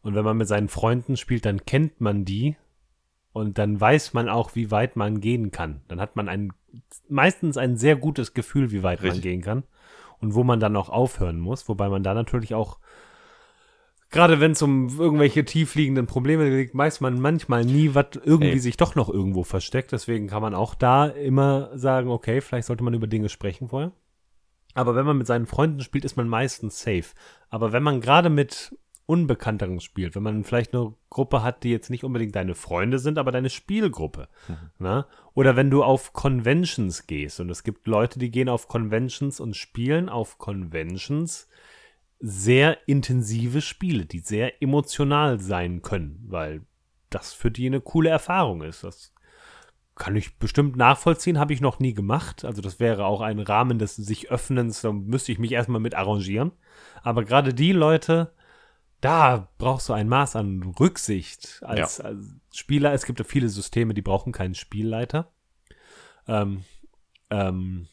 Und 0.01 0.13
wenn 0.15 0.23
man 0.23 0.38
mit 0.38 0.47
seinen 0.47 0.69
Freunden 0.69 1.17
spielt, 1.17 1.45
dann 1.45 1.65
kennt 1.65 1.99
man 1.99 2.23
die 2.26 2.55
und 3.34 3.57
dann 3.57 3.82
weiß 3.82 4.13
man 4.13 4.30
auch, 4.30 4.55
wie 4.55 4.69
weit 4.71 4.95
man 4.95 5.19
gehen 5.19 5.51
kann. 5.51 5.82
Dann 5.88 5.99
hat 5.99 6.15
man 6.15 6.30
ein, 6.30 6.53
meistens 7.09 7.57
ein 7.57 7.78
sehr 7.78 7.95
gutes 7.95 8.34
Gefühl, 8.34 8.71
wie 8.71 8.84
weit 8.84 8.99
man 8.99 9.11
Richtig. 9.11 9.23
gehen 9.23 9.41
kann 9.41 9.63
und 10.19 10.34
wo 10.36 10.43
man 10.43 10.59
dann 10.59 10.76
auch 10.76 10.89
aufhören 10.89 11.39
muss, 11.39 11.67
wobei 11.69 11.89
man 11.89 12.03
da 12.03 12.13
natürlich 12.13 12.53
auch, 12.53 12.80
gerade 14.11 14.39
wenn 14.39 14.51
es 14.51 14.61
um 14.61 14.89
irgendwelche 14.99 15.45
tiefliegenden 15.45 16.07
Probleme 16.07 16.49
geht, 16.49 16.76
weiß 16.76 17.01
man 17.01 17.19
manchmal 17.19 17.65
nie, 17.65 17.93
was 17.93 18.07
irgendwie 18.23 18.53
Ey. 18.53 18.59
sich 18.59 18.78
doch 18.78 18.95
noch 18.95 19.09
irgendwo 19.09 19.43
versteckt. 19.43 19.91
Deswegen 19.91 20.28
kann 20.28 20.41
man 20.41 20.55
auch 20.55 20.76
da 20.76 21.07
immer 21.07 21.78
sagen, 21.78 22.09
okay, 22.09 22.41
vielleicht 22.41 22.67
sollte 22.67 22.84
man 22.84 22.93
über 22.93 23.07
Dinge 23.07 23.30
sprechen 23.30 23.69
vorher. 23.69 23.91
Aber 24.73 24.95
wenn 24.95 25.05
man 25.05 25.17
mit 25.17 25.28
seinen 25.28 25.45
Freunden 25.45 25.80
spielt, 25.82 26.05
ist 26.05 26.17
man 26.17 26.28
meistens 26.28 26.82
safe. 26.82 27.15
Aber 27.49 27.71
wenn 27.71 27.84
man 27.84 28.01
gerade 28.01 28.30
mit 28.30 28.78
Unbekannteren 29.08 29.80
spielt, 29.80 30.16
wenn 30.16 30.24
man 30.24 30.43
vielleicht 30.43 30.74
eine 30.74 30.93
Gruppe 31.10 31.43
hat, 31.43 31.64
die 31.64 31.70
jetzt 31.70 31.89
nicht 31.89 32.03
unbedingt 32.03 32.36
deine 32.36 32.56
Freunde 32.56 32.99
sind, 32.99 33.18
aber 33.18 33.32
deine 33.32 33.49
Spielgruppe. 33.49 34.28
Na? 34.80 35.08
Oder 35.34 35.56
wenn 35.56 35.70
du 35.70 35.84
auf 35.84 36.14
Conventions 36.14 37.06
gehst 37.06 37.39
und 37.39 37.49
es 37.49 37.64
gibt 37.64 37.88
Leute, 37.88 38.20
die 38.20 38.32
gehen 38.32 38.49
auf 38.49 38.68
Conventions 38.68 39.39
und 39.39 39.56
spielen 39.56 40.10
auf 40.10 40.38
Conventions 40.38 41.47
sehr 42.20 42.80
intensive 42.88 43.62
Spiele, 43.62 44.06
die 44.06 44.20
sehr 44.20 44.62
emotional 44.62 45.39
sein 45.39 45.82
können, 45.82 46.24
weil 46.28 46.62
das 47.10 47.34
für 47.34 47.51
die 47.51 47.68
eine 47.68 47.82
coole 47.82 48.10
Erfahrung 48.10 48.64
ist. 48.64 48.84
Das 48.84 49.14
kann 49.95 50.16
ich 50.16 50.38
bestimmt 50.38 50.76
nachvollziehen, 50.76 51.39
habe 51.39 51.53
ich 51.53 51.62
noch 51.62 51.80
nie 51.80 51.93
gemacht. 51.93 52.43
Also 52.43 52.62
das 52.62 52.80
wäre 52.80 53.06
auch 53.06 53.22
ein 53.22 53.39
Rahmen 53.39 53.80
des 53.80 53.95
sich 53.95 54.30
Öffnens, 54.30 54.82
da 54.82 54.91
müsste 54.91 55.32
ich 55.32 55.39
mich 55.39 55.53
erstmal 55.53 55.80
mit 55.80 55.95
arrangieren. 55.95 56.51
Aber 57.01 57.24
gerade 57.24 57.53
die 57.53 57.72
Leute, 57.72 58.34
da 59.06 59.49
brauchst 59.60 59.88
du 59.88 59.93
ein 59.93 60.10
Maß 60.10 60.36
an 60.36 60.74
Rücksicht 60.80 61.62
als, 61.62 61.99
als 61.99 62.26
Spieler. 62.51 62.91
Es 62.91 63.06
gibt 63.06 63.20
ja 63.20 63.26
viele 63.26 63.49
Systeme, 63.49 63.93
die 63.93 64.01
brauchen 64.01 64.34
keinen 64.34 64.56
Spielleiter. 64.56 65.32
Ähm, 66.28 66.64
ähm, 67.30 67.88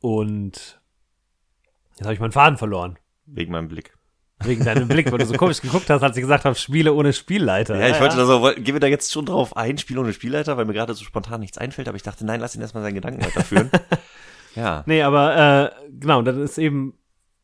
und 0.00 0.78
jetzt 1.94 2.02
habe 2.02 2.12
ich 2.12 2.20
meinen 2.20 2.32
Faden 2.32 2.58
verloren. 2.58 2.98
Wegen 3.24 3.50
meinem 3.50 3.68
Blick. 3.68 3.96
Wegen 4.40 4.62
deinem 4.62 4.88
Blick, 4.88 5.10
weil 5.10 5.18
du 5.18 5.24
so 5.24 5.34
komisch 5.38 5.62
geguckt 5.62 5.88
hast, 5.88 6.02
als 6.02 6.18
ich 6.18 6.22
gesagt 6.22 6.44
habe, 6.44 6.54
Spiele 6.54 6.92
ohne 6.92 7.14
Spielleiter. 7.14 7.78
Ja, 7.78 7.88
ich 7.88 7.98
wollte 7.98 8.18
da 8.18 8.26
so, 8.26 8.42
gehen 8.42 8.74
wir 8.74 8.80
da 8.80 8.88
jetzt 8.88 9.10
schon 9.10 9.24
drauf 9.24 9.56
ein, 9.56 9.78
Spiel 9.78 9.98
ohne 9.98 10.12
Spielleiter, 10.12 10.58
weil 10.58 10.66
mir 10.66 10.74
gerade 10.74 10.92
so 10.92 11.02
spontan 11.02 11.40
nichts 11.40 11.56
einfällt, 11.56 11.88
aber 11.88 11.96
ich 11.96 12.02
dachte, 12.02 12.26
nein, 12.26 12.40
lass 12.40 12.54
ihn 12.54 12.60
erstmal 12.60 12.82
seinen 12.82 12.96
Gedanken 12.96 13.24
weiterführen. 13.24 13.70
ja. 14.54 14.84
Nee, 14.84 15.02
aber 15.02 15.72
äh, 15.74 15.90
genau, 15.98 16.20
das 16.20 16.36
ist 16.36 16.58
eben 16.58 16.92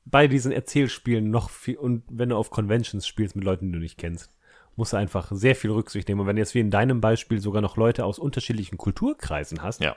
bei 0.05 0.26
diesen 0.26 0.53
Erzählspielen 0.53 1.30
noch 1.30 1.50
viel, 1.50 1.76
und 1.76 2.03
wenn 2.11 2.30
du 2.30 2.36
auf 2.36 2.50
Conventions 2.50 3.07
spielst 3.07 3.36
mit 3.36 3.44
Leuten, 3.44 3.66
die 3.66 3.72
du 3.72 3.78
nicht 3.78 3.98
kennst, 3.98 4.32
musst 4.74 4.92
du 4.92 4.96
einfach 4.96 5.30
sehr 5.32 5.55
viel 5.55 5.70
Rücksicht 5.70 6.09
nehmen. 6.09 6.20
Und 6.22 6.26
wenn 6.26 6.36
du 6.36 6.42
jetzt 6.42 6.55
wie 6.55 6.61
in 6.61 6.70
deinem 6.70 7.00
Beispiel 7.00 7.40
sogar 7.40 7.62
noch 7.62 7.76
Leute 7.76 8.05
aus 8.05 8.18
unterschiedlichen 8.18 8.78
Kulturkreisen 8.78 9.62
hast, 9.62 9.80
Ja. 9.80 9.96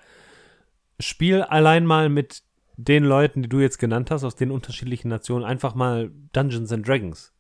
spiel 1.00 1.42
allein 1.42 1.86
mal 1.86 2.10
mit 2.10 2.44
den 2.78 3.06
Leuten, 3.06 3.42
die 3.44 3.50
du 3.50 3.60
jetzt 3.60 3.78
genannt 3.80 4.12
hast, 4.12 4.24
aus 4.26 4.36
den 4.36 4.52
unterschiedlichen 4.52 5.08
Nationen, 5.08 5.46
einfach 5.46 5.76
mal 5.76 6.12
Dungeons 6.34 6.72
and 6.74 6.88
Dragons. 6.88 7.34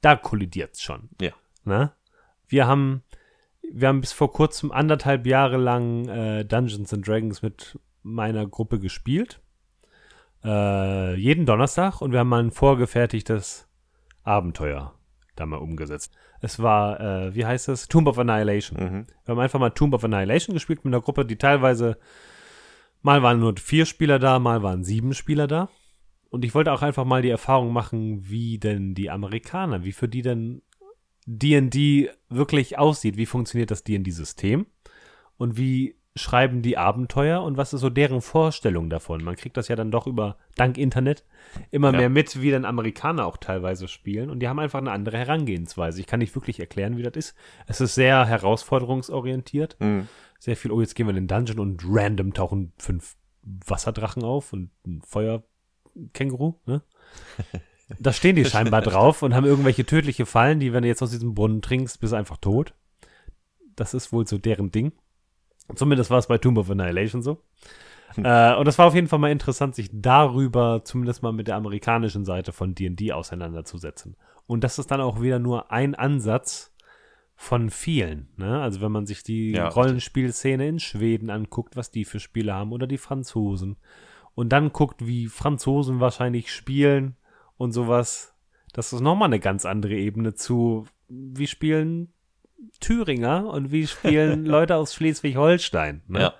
Da 0.00 0.16
kollidiert's 0.16 0.82
schon. 0.82 1.10
Ja. 1.20 1.30
Ne? 1.64 1.92
Wir 2.48 2.66
haben, 2.66 3.02
wir 3.62 3.86
haben 3.88 4.00
bis 4.00 4.12
vor 4.12 4.32
kurzem 4.32 4.72
anderthalb 4.72 5.26
Jahre 5.26 5.58
lang 5.58 6.08
äh, 6.08 6.44
Dungeons 6.44 6.92
and 6.92 7.06
Dragons 7.06 7.40
mit 7.42 7.78
meiner 8.02 8.46
Gruppe 8.46 8.80
gespielt. 8.80 9.40
Äh, 10.44 11.14
jeden 11.16 11.46
Donnerstag 11.46 12.00
und 12.00 12.12
wir 12.12 12.20
haben 12.20 12.28
mal 12.28 12.42
ein 12.42 12.50
vorgefertigtes 12.50 13.68
Abenteuer 14.22 14.94
da 15.36 15.46
mal 15.46 15.56
umgesetzt. 15.56 16.14
Es 16.40 16.60
war, 16.60 17.00
äh, 17.00 17.34
wie 17.34 17.46
heißt 17.46 17.68
es? 17.68 17.88
Tomb 17.88 18.06
of 18.06 18.18
Annihilation. 18.18 18.78
Mhm. 18.78 19.06
Wir 19.24 19.32
haben 19.32 19.40
einfach 19.40 19.58
mal 19.58 19.70
Tomb 19.70 19.94
of 19.94 20.04
Annihilation 20.04 20.54
gespielt 20.54 20.84
mit 20.84 20.94
einer 20.94 21.02
Gruppe, 21.02 21.24
die 21.24 21.36
teilweise 21.36 21.98
mal 23.02 23.22
waren 23.22 23.40
nur 23.40 23.54
vier 23.56 23.86
Spieler 23.86 24.18
da, 24.18 24.38
mal 24.38 24.62
waren 24.62 24.84
sieben 24.84 25.14
Spieler 25.14 25.46
da. 25.46 25.68
Und 26.28 26.44
ich 26.44 26.54
wollte 26.54 26.72
auch 26.72 26.82
einfach 26.82 27.04
mal 27.04 27.22
die 27.22 27.30
Erfahrung 27.30 27.72
machen, 27.72 28.28
wie 28.30 28.58
denn 28.58 28.94
die 28.94 29.10
Amerikaner, 29.10 29.84
wie 29.84 29.92
für 29.92 30.08
die 30.08 30.22
denn 30.22 30.62
D&D 31.26 32.10
wirklich 32.28 32.78
aussieht. 32.78 33.16
Wie 33.16 33.26
funktioniert 33.26 33.70
das 33.70 33.82
D&D-System? 33.82 34.66
Und 35.36 35.56
wie 35.56 35.96
schreiben 36.16 36.60
die 36.62 36.76
Abenteuer 36.76 37.42
und 37.42 37.56
was 37.56 37.72
ist 37.72 37.82
so 37.82 37.90
deren 37.90 38.20
Vorstellung 38.20 38.90
davon? 38.90 39.22
Man 39.22 39.36
kriegt 39.36 39.56
das 39.56 39.68
ja 39.68 39.76
dann 39.76 39.90
doch 39.92 40.06
über, 40.08 40.36
dank 40.56 40.76
Internet, 40.76 41.24
immer 41.70 41.92
Ja. 41.92 41.98
mehr 41.98 42.08
mit, 42.10 42.40
wie 42.42 42.50
dann 42.50 42.64
Amerikaner 42.64 43.26
auch 43.26 43.36
teilweise 43.36 43.86
spielen. 43.86 44.28
Und 44.28 44.40
die 44.40 44.48
haben 44.48 44.58
einfach 44.58 44.80
eine 44.80 44.90
andere 44.90 45.18
Herangehensweise. 45.18 46.00
Ich 46.00 46.06
kann 46.06 46.18
nicht 46.18 46.34
wirklich 46.34 46.58
erklären, 46.58 46.96
wie 46.96 47.02
das 47.02 47.14
ist. 47.14 47.34
Es 47.66 47.80
ist 47.80 47.94
sehr 47.94 48.24
herausforderungsorientiert. 48.26 49.76
Mhm. 49.78 50.08
Sehr 50.38 50.56
viel, 50.56 50.72
oh, 50.72 50.80
jetzt 50.80 50.94
gehen 50.94 51.06
wir 51.06 51.10
in 51.10 51.26
den 51.26 51.28
Dungeon 51.28 51.58
und 51.60 51.82
random 51.86 52.34
tauchen 52.34 52.72
fünf 52.78 53.16
Wasserdrachen 53.42 54.24
auf 54.24 54.52
und 54.52 54.70
ein 54.86 55.02
Feuerkänguru, 55.06 56.54
ne? 56.66 56.82
Da 57.98 58.12
stehen 58.12 58.36
die 58.36 58.44
scheinbar 58.44 58.82
drauf 58.82 59.22
und 59.22 59.34
haben 59.34 59.46
irgendwelche 59.46 59.84
tödliche 59.84 60.24
Fallen, 60.24 60.60
die, 60.60 60.72
wenn 60.72 60.82
du 60.82 60.88
jetzt 60.88 61.02
aus 61.02 61.10
diesem 61.10 61.34
Brunnen 61.34 61.60
trinkst, 61.60 61.98
bist 61.98 62.12
du 62.12 62.16
einfach 62.16 62.36
tot. 62.36 62.72
Das 63.74 63.94
ist 63.94 64.12
wohl 64.12 64.28
so 64.28 64.38
deren 64.38 64.70
Ding. 64.70 64.92
Zumindest 65.74 66.10
war 66.10 66.18
es 66.18 66.26
bei 66.26 66.38
Tomb 66.38 66.58
of 66.58 66.70
Annihilation 66.70 67.22
so. 67.22 67.42
äh, 68.16 68.54
und 68.56 68.66
es 68.66 68.78
war 68.78 68.86
auf 68.86 68.94
jeden 68.94 69.06
Fall 69.08 69.18
mal 69.20 69.30
interessant, 69.30 69.74
sich 69.74 69.88
darüber 69.92 70.82
zumindest 70.84 71.22
mal 71.22 71.32
mit 71.32 71.46
der 71.48 71.56
amerikanischen 71.56 72.24
Seite 72.24 72.52
von 72.52 72.74
D&D 72.74 73.12
auseinanderzusetzen. 73.12 74.16
Und 74.46 74.64
das 74.64 74.78
ist 74.80 74.90
dann 74.90 75.00
auch 75.00 75.20
wieder 75.22 75.38
nur 75.38 75.70
ein 75.70 75.94
Ansatz 75.94 76.74
von 77.36 77.70
vielen. 77.70 78.28
Ne? 78.36 78.60
Also 78.60 78.80
wenn 78.80 78.92
man 78.92 79.06
sich 79.06 79.22
die 79.22 79.52
Ja. 79.52 79.68
Rollenspielszene 79.68 80.68
in 80.68 80.80
Schweden 80.80 81.30
anguckt, 81.30 81.76
was 81.76 81.90
die 81.90 82.04
für 82.04 82.20
Spiele 82.20 82.52
haben 82.52 82.72
oder 82.72 82.86
die 82.86 82.98
Franzosen 82.98 83.76
und 84.34 84.50
dann 84.50 84.72
guckt, 84.72 85.06
wie 85.06 85.26
Franzosen 85.28 86.00
wahrscheinlich 86.00 86.52
spielen 86.52 87.16
und 87.56 87.72
sowas, 87.72 88.34
das 88.72 88.92
ist 88.92 89.00
nochmal 89.00 89.26
eine 89.28 89.40
ganz 89.40 89.64
andere 89.64 89.94
Ebene 89.94 90.34
zu, 90.34 90.86
wie 91.08 91.46
spielen 91.46 92.12
Thüringer 92.80 93.46
und 93.46 93.72
wie 93.72 93.86
spielen 93.86 94.44
Leute 94.46 94.76
aus 94.76 94.94
Schleswig-Holstein. 94.94 96.02
Ne? 96.08 96.20
Ja. 96.20 96.34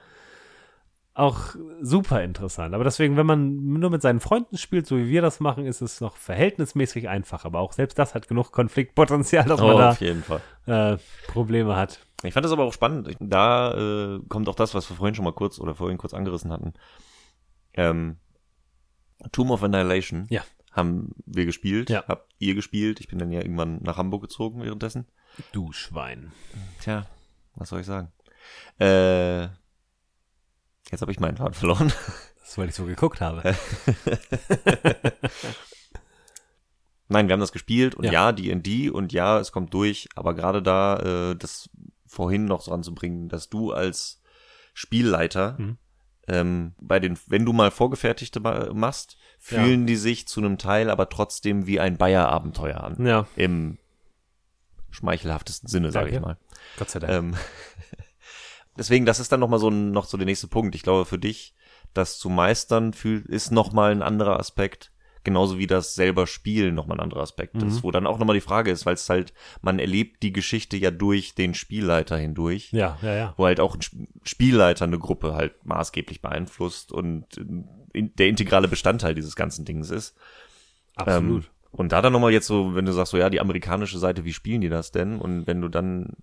Auch 1.12 1.54
super 1.82 2.22
interessant. 2.22 2.74
Aber 2.74 2.84
deswegen, 2.84 3.16
wenn 3.16 3.26
man 3.26 3.56
nur 3.74 3.90
mit 3.90 4.00
seinen 4.00 4.20
Freunden 4.20 4.56
spielt, 4.56 4.86
so 4.86 4.96
wie 4.96 5.08
wir 5.08 5.20
das 5.22 5.40
machen, 5.40 5.66
ist 5.66 5.80
es 5.82 6.00
noch 6.00 6.16
verhältnismäßig 6.16 7.08
einfach. 7.08 7.44
Aber 7.44 7.58
auch 7.58 7.72
selbst 7.72 7.98
das 7.98 8.14
hat 8.14 8.28
genug 8.28 8.52
Konfliktpotenzial, 8.52 9.44
dass 9.44 9.60
man 9.60 9.74
Oh, 9.74 9.78
da 9.78 9.90
auf 9.90 10.00
jeden 10.00 10.22
Fall. 10.22 10.40
äh, 10.66 10.96
Probleme 11.26 11.76
hat. 11.76 11.98
Ich 12.22 12.32
fand 12.32 12.44
das 12.44 12.52
aber 12.52 12.64
auch 12.64 12.72
spannend. 12.72 13.16
Da 13.18 13.74
äh, 14.16 14.20
kommt 14.28 14.48
auch 14.48 14.54
das, 14.54 14.74
was 14.74 14.88
wir 14.88 14.96
vorhin 14.96 15.14
schon 15.14 15.24
mal 15.24 15.32
kurz 15.32 15.58
oder 15.58 15.74
vorhin 15.74 15.98
kurz 15.98 16.14
angerissen 16.14 16.52
hatten. 16.52 16.72
Ähm, 17.74 18.16
Tomb 19.32 19.50
of 19.50 19.62
Annihilation 19.62 20.26
Ja. 20.30 20.42
haben 20.72 21.10
wir 21.26 21.44
gespielt, 21.44 21.90
Ja. 21.90 22.04
habt 22.08 22.32
ihr 22.38 22.54
gespielt. 22.54 23.00
Ich 23.00 23.08
bin 23.08 23.18
dann 23.18 23.30
ja 23.30 23.40
irgendwann 23.40 23.82
nach 23.82 23.98
Hamburg 23.98 24.22
gezogen 24.22 24.62
währenddessen. 24.62 25.06
Du 25.52 25.72
Schwein. 25.72 26.32
Tja, 26.80 27.06
was 27.54 27.68
soll 27.70 27.80
ich 27.80 27.86
sagen? 27.86 28.12
Äh, 28.78 29.42
jetzt 30.90 31.00
habe 31.00 31.12
ich 31.12 31.20
meinen 31.20 31.36
Faden 31.36 31.54
verloren. 31.54 31.92
Das, 32.40 32.58
weil 32.58 32.68
ich 32.68 32.74
so 32.74 32.84
geguckt 32.84 33.20
habe. 33.20 33.42
Nein, 37.08 37.26
wir 37.28 37.32
haben 37.32 37.40
das 37.40 37.52
gespielt 37.52 37.94
und 37.96 38.04
Ja. 38.04 38.12
ja, 38.12 38.32
D&D 38.32 38.88
und 38.90 39.12
ja, 39.12 39.38
es 39.40 39.50
kommt 39.52 39.74
durch, 39.74 40.08
aber 40.14 40.34
gerade 40.34 40.62
da, 40.62 41.30
äh, 41.30 41.36
das 41.36 41.68
vorhin 42.06 42.44
noch 42.44 42.60
so 42.62 42.72
anzubringen, 42.72 43.28
dass 43.28 43.48
du 43.48 43.72
als 43.72 44.20
Spielleiter 44.74 45.56
Mhm. 45.58 45.78
ähm, 46.28 46.74
bei 46.80 47.00
den, 47.00 47.18
wenn 47.26 47.44
du 47.44 47.52
mal 47.52 47.70
Vorgefertigte 47.72 48.38
ma- 48.40 48.72
machst, 48.72 49.16
fühlen 49.38 49.86
die 49.86 49.96
sich 49.96 50.28
zu 50.28 50.40
einem 50.40 50.58
Teil 50.58 50.88
aber 50.90 51.08
trotzdem 51.08 51.66
wie 51.66 51.80
ein 51.80 51.96
Bayer-Abenteuer 51.96 52.82
an. 52.82 53.04
Ja, 53.04 53.26
Im 53.36 53.78
schmeichelhaftesten 54.90 55.68
Sinne, 55.68 55.92
sage 55.92 56.10
ich 56.10 56.20
mal. 56.20 56.36
Gott 56.78 56.90
sei 56.90 56.98
Dank. 57.00 57.12
Ähm, 57.12 57.34
deswegen, 58.78 59.06
das 59.06 59.20
ist 59.20 59.32
dann 59.32 59.40
nochmal 59.40 59.58
so 59.58 59.68
ein, 59.68 59.90
noch 59.90 60.04
so 60.04 60.16
der 60.16 60.26
nächste 60.26 60.48
Punkt. 60.48 60.74
Ich 60.74 60.82
glaube, 60.82 61.04
für 61.04 61.18
dich, 61.18 61.54
das 61.94 62.18
zu 62.18 62.28
meistern, 62.28 62.92
fühl, 62.92 63.24
ist 63.26 63.50
nochmal 63.50 63.92
ein 63.92 64.02
anderer 64.02 64.38
Aspekt. 64.38 64.90
Genauso 65.22 65.58
wie 65.58 65.66
das 65.66 65.94
selber 65.94 66.26
Spielen 66.26 66.74
nochmal 66.74 66.96
ein 66.96 67.02
anderer 67.02 67.20
Aspekt 67.20 67.54
Mhm. 67.56 67.68
ist. 67.68 67.82
Wo 67.82 67.90
dann 67.90 68.06
auch 68.06 68.18
nochmal 68.18 68.34
die 68.36 68.40
Frage 68.40 68.70
ist, 68.70 68.86
weil 68.86 68.94
es 68.94 69.08
halt, 69.10 69.34
man 69.60 69.78
erlebt 69.78 70.22
die 70.22 70.32
Geschichte 70.32 70.78
ja 70.78 70.90
durch 70.90 71.34
den 71.34 71.52
Spielleiter 71.52 72.16
hindurch. 72.16 72.72
ja, 72.72 72.96
ja, 73.02 73.14
ja. 73.14 73.34
Wo 73.36 73.44
halt 73.44 73.60
auch 73.60 73.74
ein 73.74 73.82
Sp- 73.84 74.08
Spielleiter 74.24 74.86
eine 74.86 74.98
Gruppe 74.98 75.34
halt 75.34 75.62
maßgeblich 75.66 76.22
beeinflusst 76.22 76.90
und 76.90 77.36
äh, 77.36 78.02
der 78.16 78.28
integrale 78.28 78.66
Bestandteil 78.68 79.14
dieses 79.14 79.36
ganzen 79.36 79.66
Dings 79.66 79.90
ist. 79.90 80.16
Absolut. 80.96 81.44
Ähm, 81.44 81.50
und 81.70 81.92
da 81.92 82.02
dann 82.02 82.12
nochmal 82.12 82.32
jetzt 82.32 82.46
so, 82.46 82.74
wenn 82.74 82.84
du 82.84 82.92
sagst, 82.92 83.12
so 83.12 83.18
ja, 83.18 83.30
die 83.30 83.40
amerikanische 83.40 83.98
Seite, 83.98 84.24
wie 84.24 84.32
spielen 84.32 84.60
die 84.60 84.68
das 84.68 84.90
denn? 84.90 85.18
Und 85.18 85.46
wenn 85.46 85.60
du 85.60 85.68
dann, 85.68 86.16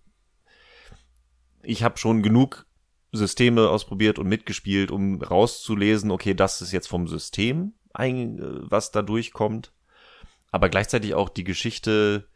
ich 1.64 1.84
habe 1.84 1.98
schon 1.98 2.22
genug 2.22 2.66
Systeme 3.14 3.70
ausprobiert 3.70 4.20
und 4.20 4.28
mitgespielt, 4.28 4.92
um 4.92 5.22
rauszulesen, 5.22 6.12
okay, 6.12 6.34
das 6.34 6.62
ist 6.62 6.74
jetzt 6.74 6.88
vom 6.88 7.08
System, 7.08 7.74
ein, 7.94 8.40
äh, 8.40 8.70
was 8.70 8.92
da 8.92 9.02
durchkommt, 9.02 9.74
aber 10.52 10.70
gleichzeitig 10.70 11.14
auch 11.14 11.30
die 11.30 11.44
Geschichte, 11.44 12.28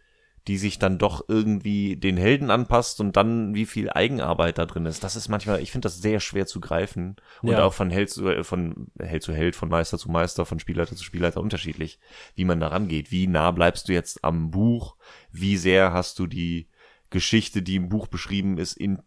die 0.48 0.58
sich 0.58 0.80
dann 0.80 0.98
doch 0.98 1.26
irgendwie 1.28 1.96
den 1.98 2.18
Helden 2.18 2.50
anpasst 2.50 3.00
und 3.00 3.16
dann 3.16 3.54
wie 3.54 3.68
viel 3.68 3.92
Eigenarbeit 3.92 4.58
da 4.58 4.66
drin 4.66 4.88
ist. 4.88 5.04
Das 5.04 5.16
ist 5.16 5.30
manchmal, 5.30 5.62
ich 5.62 5.72
finde 5.72 5.86
das 5.86 6.00
sehr 6.02 6.20
schwer 6.20 6.48
zu 6.48 6.60
greifen 6.60 7.16
und 7.44 7.50
Ja. 7.52 7.64
auch 7.64 7.74
von 7.74 7.92
Held 7.92 8.10
zu, 8.10 8.28
äh, 8.28 8.44
von 8.44 8.88
Held 9.00 9.22
zu 9.22 9.34
Held, 9.34 9.56
von 9.56 9.70
Meister 9.70 10.00
zu 10.00 10.10
Meister, 10.10 10.46
von 10.46 10.60
Spielleiter 10.60 10.96
zu 10.96 11.04
Spielleiter 11.04 11.42
unterschiedlich, 11.42 12.00
wie 12.36 12.46
man 12.46 12.60
da 12.60 12.70
rangeht. 12.70 13.12
Wie 13.12 13.28
nah 13.28 13.52
bleibst 13.52 13.88
du 13.88 13.94
jetzt 13.94 14.24
am 14.24 14.50
Buch? 14.50 14.96
Wie 15.32 15.58
sehr 15.58 15.94
hast 15.94 16.18
du 16.18 16.26
die 16.26 16.70
Geschichte, 17.12 17.62
die 17.62 17.76
im 17.76 17.90
Buch 17.90 18.08
beschrieben 18.08 18.58
ist, 18.58 18.74
in, 18.74 19.00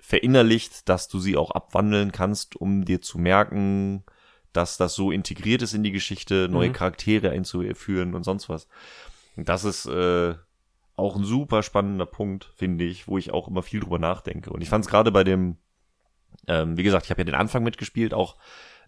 verinnerlicht, 0.00 0.88
dass 0.88 1.08
du 1.08 1.18
sie 1.18 1.36
auch 1.36 1.50
abwandeln 1.50 2.10
kannst, 2.10 2.56
um 2.56 2.84
dir 2.84 3.02
zu 3.02 3.18
merken, 3.18 4.04
dass 4.52 4.76
das 4.78 4.94
so 4.94 5.10
integriert 5.12 5.62
ist 5.62 5.74
in 5.74 5.82
die 5.82 5.92
Geschichte, 5.92 6.48
neue 6.50 6.70
Mhm. 6.70 6.72
Charaktere 6.72 7.30
einzuführen 7.30 8.14
und 8.14 8.24
sonst 8.24 8.48
was. 8.48 8.66
Das 9.36 9.64
ist 9.64 9.86
äh, 9.86 10.34
auch 11.00 11.16
ein 11.16 11.24
super 11.24 11.62
spannender 11.62 12.06
Punkt, 12.06 12.52
finde 12.56 12.84
ich, 12.84 13.08
wo 13.08 13.18
ich 13.18 13.32
auch 13.32 13.48
immer 13.48 13.62
viel 13.62 13.80
drüber 13.80 13.98
nachdenke. 13.98 14.50
Und 14.50 14.60
ich 14.62 14.68
fand 14.68 14.84
es 14.84 14.90
gerade 14.90 15.10
bei 15.10 15.24
dem, 15.24 15.56
ähm, 16.46 16.76
wie 16.76 16.82
gesagt, 16.82 17.04
ich 17.06 17.10
habe 17.10 17.20
ja 17.20 17.24
den 17.24 17.34
Anfang 17.34 17.62
mitgespielt, 17.62 18.14
auch 18.14 18.36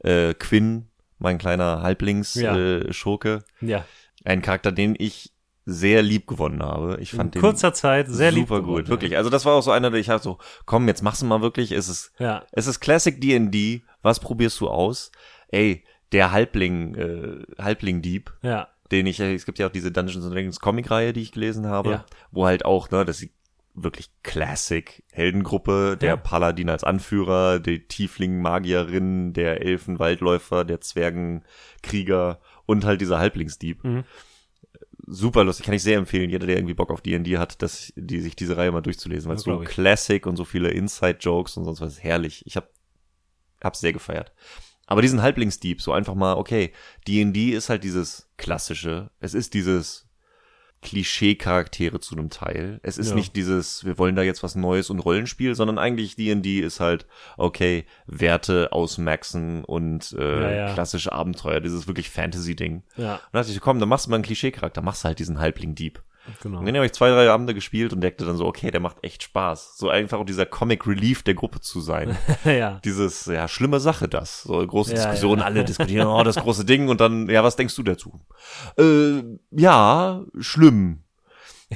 äh, 0.05 0.35
Quinn, 0.35 0.89
mein 1.19 1.39
kleiner 1.39 1.83
Halblings-Schurke, 1.83 2.83
Ja. 2.85 2.89
äh, 2.89 2.93
Schurke, 2.93 3.45
Ja. 3.61 3.85
ein 4.25 4.43
Charakter, 4.43 4.73
den 4.73 4.95
ich 4.99 5.33
sehr 5.65 6.03
lieb 6.03 6.27
gewonnen 6.27 6.61
habe. 6.63 6.99
Ich 7.01 7.13
In 7.13 7.19
fand 7.19 7.35
den 7.37 7.41
kurzer 7.43 7.73
Zeit 7.73 8.09
sehr 8.09 8.33
lieb. 8.33 8.49
super 8.49 8.63
geworden, 8.63 8.83
gut, 8.85 8.89
wirklich. 8.89 9.17
Also 9.17 9.31
das 9.31 9.45
war 9.45 9.55
auch 9.55 9.63
so 9.63 9.71
einer, 9.71 9.91
der 9.93 10.01
ich 10.01 10.09
halt 10.09 10.23
so, 10.23 10.39
komm, 10.67 10.89
jetzt 10.89 11.03
mach's 11.03 11.23
mal 11.23 11.41
wirklich. 11.41 11.71
Es 11.71 11.89
ist, 11.89 12.13
Ja. 12.19 12.45
es 12.51 12.67
ist 12.67 12.81
Classic 12.81 13.21
D&D. 13.21 13.83
Was 14.03 14.19
probierst 14.19 14.61
du 14.61 14.69
aus? 14.69 15.13
Ey, 15.49 15.85
der 16.11 16.33
Halbling, 16.33 16.95
äh, 16.97 17.63
Halbling-Dieb, 17.63 18.33
Ja. 18.43 18.69
Den 18.93 19.07
ich, 19.07 19.19
es 19.19 19.47
gibt 19.47 19.59
ja 19.59 19.67
auch 19.67 19.73
diese 19.73 19.91
Dungeons 19.91 20.25
and 20.25 20.35
Dragons 20.35 20.61
Comic-Reihe, 20.61 21.13
die 21.13 21.23
ich 21.23 21.33
gelesen 21.33 21.67
habe, 21.67 21.91
Ja. 21.91 22.07
wo 22.31 22.47
halt 22.47 22.65
auch, 22.65 22.91
ne, 22.91 23.05
das 23.05 23.23
ist 23.23 23.31
wirklich 23.75 24.11
Classic 24.23 25.03
Heldengruppe, 25.13 25.97
der 25.99 26.11
Ja. 26.11 26.17
Paladin 26.17 26.69
als 26.69 26.85
Anführer, 26.85 27.59
die 27.59 27.87
Tiefling-Magierin, 27.89 29.33
der 29.33 29.63
Elfen-Waldläufer, 29.63 30.65
der 30.65 30.81
Zwergenkrieger 30.83 32.41
und 32.67 32.85
halt 32.85 33.01
dieser 33.01 33.19
Halblingsdieb. 33.19 33.83
Mhm. 33.83 34.05
Super 35.07 35.43
lustig, 35.45 35.67
kann 35.67 35.75
ich 35.75 35.83
sehr 35.83 35.99
empfehlen, 35.99 36.31
jeder, 36.31 36.47
der 36.47 36.57
irgendwie 36.57 36.75
Bock 36.75 36.91
auf 36.91 37.01
D&D 37.01 37.37
hat, 37.39 37.61
dass 37.61 37.93
die 37.97 38.21
sich 38.21 38.37
diese 38.37 38.57
Reihe 38.57 38.71
mal 38.71 38.83
durchzulesen, 38.83 39.29
weil 39.29 39.37
es 39.37 39.43
Das 39.45 39.53
so. 39.55 39.61
Classic 39.61 40.25
und 40.27 40.37
so 40.37 40.45
viele 40.45 40.69
Inside-Jokes 40.71 41.57
und 41.57 41.65
sonst 41.65 41.81
was 41.81 42.03
herrlich. 42.03 42.43
Ich 42.47 42.57
hab, 42.57 42.69
hab's 43.65 43.81
sehr 43.81 43.93
gefeiert. 43.93 44.33
Aber 44.93 45.03
diesen 45.03 45.23
Halblingsdieb, 45.23 45.81
so 45.83 45.93
einfach 45.93 46.15
mal, 46.15 46.35
okay, 46.35 46.73
D&D 47.09 47.51
ist 47.51 47.69
halt 47.69 47.83
dieses 47.85 48.29
klassische, 48.37 49.11
es 49.21 49.35
ist 49.35 49.55
dieses 49.55 50.07
Klischee-Charaktere 50.83 52.01
zu 52.01 52.17
einem 52.17 52.29
Teil. 52.29 52.81
Es 52.83 52.99
ist 52.99 53.11
Ja. 53.11 53.15
nicht 53.15 53.37
dieses, 53.37 53.85
wir 53.85 53.99
wollen 53.99 54.17
da 54.17 54.23
jetzt 54.23 54.43
was 54.43 54.57
Neues 54.57 54.91
und 54.91 54.99
Rollenspiel, 54.99 55.55
sondern 55.55 55.79
eigentlich 55.79 56.17
D&D 56.17 56.59
ist 56.61 56.81
halt, 56.81 57.07
okay, 57.37 57.85
Werte 58.07 58.73
ausmaxen 58.73 59.65
und 59.65 60.13
äh, 60.19 60.41
Ja, 60.43 60.51
ja. 60.67 60.75
klassische 60.75 61.13
Abenteuer, 61.13 61.61
dieses 61.61 61.87
wirklich 61.87 62.11
Fantasy-Ding. 62.11 62.83
Ja. 62.97 63.15
Und 63.15 63.21
da 63.33 63.39
dachte 63.41 63.53
ich, 63.53 63.61
komm, 63.61 63.79
dann 63.79 63.89
machst 63.89 64.07
du 64.07 64.11
mal 64.11 64.17
einen 64.17 64.25
Klischee-Charakter, 64.25 64.83
machst 64.83 65.05
du 65.05 65.07
halt 65.09 65.19
diesen 65.21 65.39
Halbling-Dieb. 65.39 66.03
Genau. 66.43 66.59
Und 66.61 66.67
dann 66.67 66.77
habe 66.77 66.87
ich 66.87 66.93
zwei, 66.93 67.11
drei 67.11 67.29
Abende 67.31 67.53
gespielt 67.55 67.93
und 67.93 67.99
merkte 67.99 68.25
dann 68.25 68.37
so, 68.37 68.47
okay, 68.47 68.71
der 68.71 68.81
macht 68.81 68.99
echt 69.03 69.23
Spaß. 69.25 69.77
So 69.77 69.89
einfach 69.89 70.19
auch 70.19 70.25
dieser 70.25 70.47
Comic 70.47 70.87
Relief 70.87 71.23
der 71.23 71.35
Gruppe 71.35 71.61
zu 71.61 71.81
sein. 71.81 72.17
ja. 72.45 72.81
Dieses, 72.85 73.27
ja, 73.27 73.49
schlimme 73.49 73.81
Sache 73.81 74.09
das. 74.09 74.43
So 74.43 74.65
große 74.65 74.91
Ja, 74.95 74.97
Diskussion, 74.97 75.41
ja. 75.41 75.45
alle 75.45 75.65
diskutieren, 75.65 76.07
oh, 76.07 76.23
das 76.23 76.37
große 76.37 76.65
Ding 76.65 76.89
und 76.89 77.01
dann, 77.01 77.29
ja, 77.29 77.43
was 77.43 77.57
denkst 77.57 77.75
du 77.75 77.83
dazu? 77.83 78.21
Äh, 78.79 79.23
ja, 79.51 80.23
schlimm. 80.39 81.03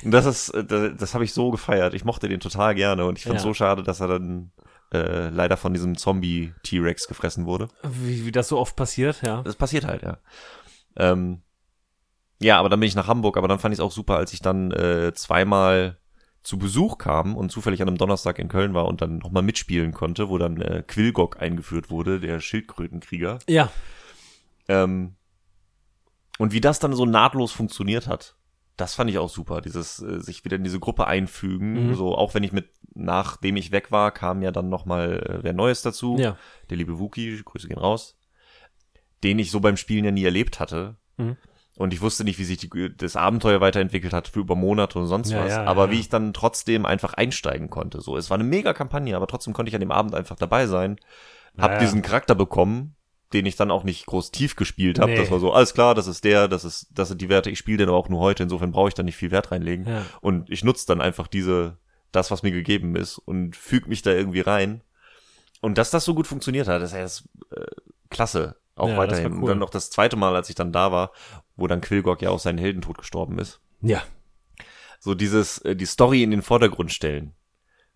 Und 0.05 0.11
das 0.13 0.27
ist, 0.27 0.51
äh, 0.51 0.65
das, 0.65 0.93
das 0.97 1.15
habe 1.15 1.25
ich 1.25 1.33
so 1.33 1.51
gefeiert. 1.51 1.95
Ich 1.95 2.05
mochte 2.05 2.29
den 2.29 2.39
total 2.41 2.75
gerne 2.75 3.05
und 3.07 3.19
ich 3.19 3.25
fand 3.25 3.37
Ja. 3.37 3.43
so 3.43 3.53
schade, 3.55 3.83
dass 3.83 4.01
er 4.01 4.09
dann 4.09 4.53
äh, 4.93 5.29
leider 5.31 5.57
von 5.57 5.73
diesem 5.75 5.97
Zombie-T-Rex 5.97 7.09
gefressen 7.09 7.47
wurde. 7.47 7.69
Wie, 7.83 8.25
wie 8.27 8.33
das 8.33 8.47
so 8.49 8.59
oft 8.59 8.77
passiert, 8.77 9.23
ja. 9.23 9.43
Das 9.43 9.57
passiert 9.57 9.85
halt, 9.85 10.03
ja. 10.03 10.19
Ähm, 10.97 11.43
ja, 12.41 12.59
aber 12.59 12.69
dann 12.69 12.81
bin 12.81 12.87
ich 12.89 12.95
nach 12.95 13.07
Hamburg, 13.09 13.37
aber 13.37 13.49
dann 13.49 13.59
fand 13.59 13.73
ich 13.73 13.79
es 13.79 13.85
auch 13.85 13.93
super, 13.93 14.17
als 14.17 14.33
ich 14.33 14.41
dann 14.41 14.71
äh, 14.73 15.13
zweimal 15.15 15.99
zu 16.43 16.59
Besuch 16.59 16.99
kam 16.99 17.35
und 17.37 17.51
zufällig 17.51 17.83
an 17.83 17.89
einem 17.89 17.99
Donnerstag 17.99 18.39
in 18.39 18.49
Köln 18.49 18.73
war 18.75 18.87
und 18.87 19.01
dann 19.01 19.19
nochmal 19.19 19.43
mitspielen 19.43 19.93
konnte, 19.93 20.29
wo 20.29 20.39
dann 20.39 20.61
äh, 20.61 20.85
Quillgok 20.87 21.41
eingeführt 21.43 21.91
wurde, 21.91 22.21
der 22.21 22.39
Schildkrötenkrieger. 22.41 23.41
Ja. 23.49 23.71
Ähm, 24.69 25.17
und 26.39 26.53
wie 26.53 26.61
das 26.61 26.79
dann 26.79 26.93
so 26.93 27.05
nahtlos 27.07 27.51
funktioniert 27.53 28.07
hat, 28.07 28.37
das 28.77 28.95
fand 28.95 29.09
ich 29.11 29.19
auch 29.19 29.31
super. 29.31 29.61
Dieses 29.63 30.01
äh, 30.03 30.21
sich 30.21 30.45
wieder 30.45 30.57
in 30.57 30.63
diese 30.65 30.79
Gruppe 30.79 31.07
einfügen, 31.07 31.89
Mhm. 31.89 31.95
so 31.95 32.15
auch 32.15 32.35
wenn 32.35 32.43
ich 32.45 32.53
mit 32.53 32.69
nachdem 32.99 33.57
ich 33.57 33.73
weg 33.73 33.91
war, 33.91 34.11
kam 34.11 34.41
ja 34.43 34.51
dann 34.53 34.69
nochmal 34.69 35.19
äh, 35.19 35.39
wer 35.43 35.53
Neues 35.53 35.83
dazu 35.83 36.17
Ja. 36.19 36.37
der 36.71 36.77
liebe 36.77 36.99
Wookie, 36.99 37.43
Grüße 37.45 37.69
gehen 37.69 37.79
raus, 37.79 38.17
den 39.25 39.39
ich 39.39 39.51
so 39.51 39.61
beim 39.61 39.77
Spielen 39.77 40.05
ja 40.05 40.11
nie 40.13 40.25
erlebt 40.25 40.61
hatte. 40.61 40.97
Mhm. 41.17 41.37
Und 41.77 41.93
ich 41.93 42.01
wusste 42.01 42.25
nicht, 42.25 42.39
wie 42.39 42.45
sich 42.45 42.59
die, 42.59 42.71
das 42.97 43.17
Abenteuer 43.17 43.61
weiterentwickelt 43.61 44.13
hat 44.15 44.29
für 44.29 44.41
über 44.41 44.57
Monate 44.57 44.99
und 44.99 45.07
sonst 45.09 45.31
Ja, 45.31 45.45
was. 45.45 45.51
ja, 45.53 45.65
aber 45.65 45.87
ja. 45.87 45.91
wie 45.91 46.01
ich 46.01 46.09
dann 46.09 46.33
trotzdem 46.33 46.87
einfach 46.87 47.15
einsteigen 47.15 47.69
konnte. 47.69 48.01
So, 48.01 48.17
es 48.17 48.31
war 48.31 48.37
eine 48.37 48.45
mega 48.45 48.73
Kampagne, 48.73 49.15
aber 49.15 49.27
trotzdem 49.27 49.53
konnte 49.53 49.69
ich 49.69 49.75
an 49.75 49.81
dem 49.81 49.91
Abend 49.91 50.15
einfach 50.15 50.37
dabei 50.37 50.67
sein. 50.67 50.99
Hab 51.59 51.79
diesen 51.79 52.03
Charakter 52.03 52.35
bekommen, 52.35 52.97
den 53.33 53.47
ich 53.47 53.57
dann 53.57 53.71
auch 53.71 53.83
nicht 53.83 54.07
groß 54.07 54.31
tief 54.31 54.57
gespielt 54.57 54.99
habe. 54.99 55.13
Nee. 55.13 55.19
Das 55.19 55.31
war 55.31 55.39
so, 55.41 55.53
alles 55.53 55.73
klar, 55.75 55.95
das 55.95 56.07
ist 56.07 56.25
der, 56.25 56.49
das 56.49 56.65
ist, 56.65 56.89
das 56.93 57.09
sind 57.09 57.21
die 57.21 57.29
Werte, 57.29 57.51
ich 57.51 57.59
spiele 57.59 57.79
den 57.79 57.89
aber 57.89 57.97
auch 57.99 58.09
nur 58.11 58.21
heute, 58.21 58.43
insofern 58.43 58.73
brauche 58.73 58.89
ich 58.89 58.95
da 58.95 59.03
nicht 59.03 59.17
viel 59.17 59.31
Wert 59.31 59.51
reinlegen. 59.53 59.87
Und 60.21 60.51
ich 60.51 60.65
nutze 60.65 60.87
dann 60.87 61.01
einfach 61.01 61.27
diese, 61.27 61.79
das, 62.13 62.31
was 62.31 62.43
mir 62.43 62.53
gegeben 62.53 62.95
ist 62.95 63.19
und 63.19 63.57
füge 63.57 63.89
mich 63.89 64.03
da 64.03 64.11
irgendwie 64.13 64.41
rein. 64.41 64.83
Und 65.63 65.79
dass 65.79 65.91
das 65.91 66.05
so 66.05 66.15
gut 66.15 66.27
funktioniert 66.27 66.69
hat, 66.69 66.83
das 66.83 66.93
ist 66.93 67.25
äh, 67.51 67.65
klasse. 68.11 68.57
Auch 68.77 68.89
Ja, 68.89 68.95
das 68.97 68.99
weiterhin. 68.99 69.25
war 69.25 69.33
Und 69.39 69.43
cool. 69.43 69.49
dann 69.49 69.59
noch 69.59 69.71
das 69.71 69.91
zweite 69.91 70.17
Mal, 70.17 70.37
als 70.37 70.51
ich 70.51 70.55
dann 70.55 70.71
da 70.73 70.93
war, 70.93 71.11
wo 71.57 71.67
dann 71.67 71.81
Quillgok 71.81 72.23
ja 72.23 72.31
auch 72.31 72.39
seinen 72.39 72.59
Heldentod 72.59 72.99
gestorben 72.99 73.39
ist. 73.39 73.61
Ja. 73.81 74.03
So 75.01 75.15
dieses, 75.15 75.59
äh, 75.59 75.77
die 75.77 75.87
Story 75.87 76.23
in 76.23 76.31
den 76.31 76.43
Vordergrund 76.43 76.93
stellen. 76.93 77.35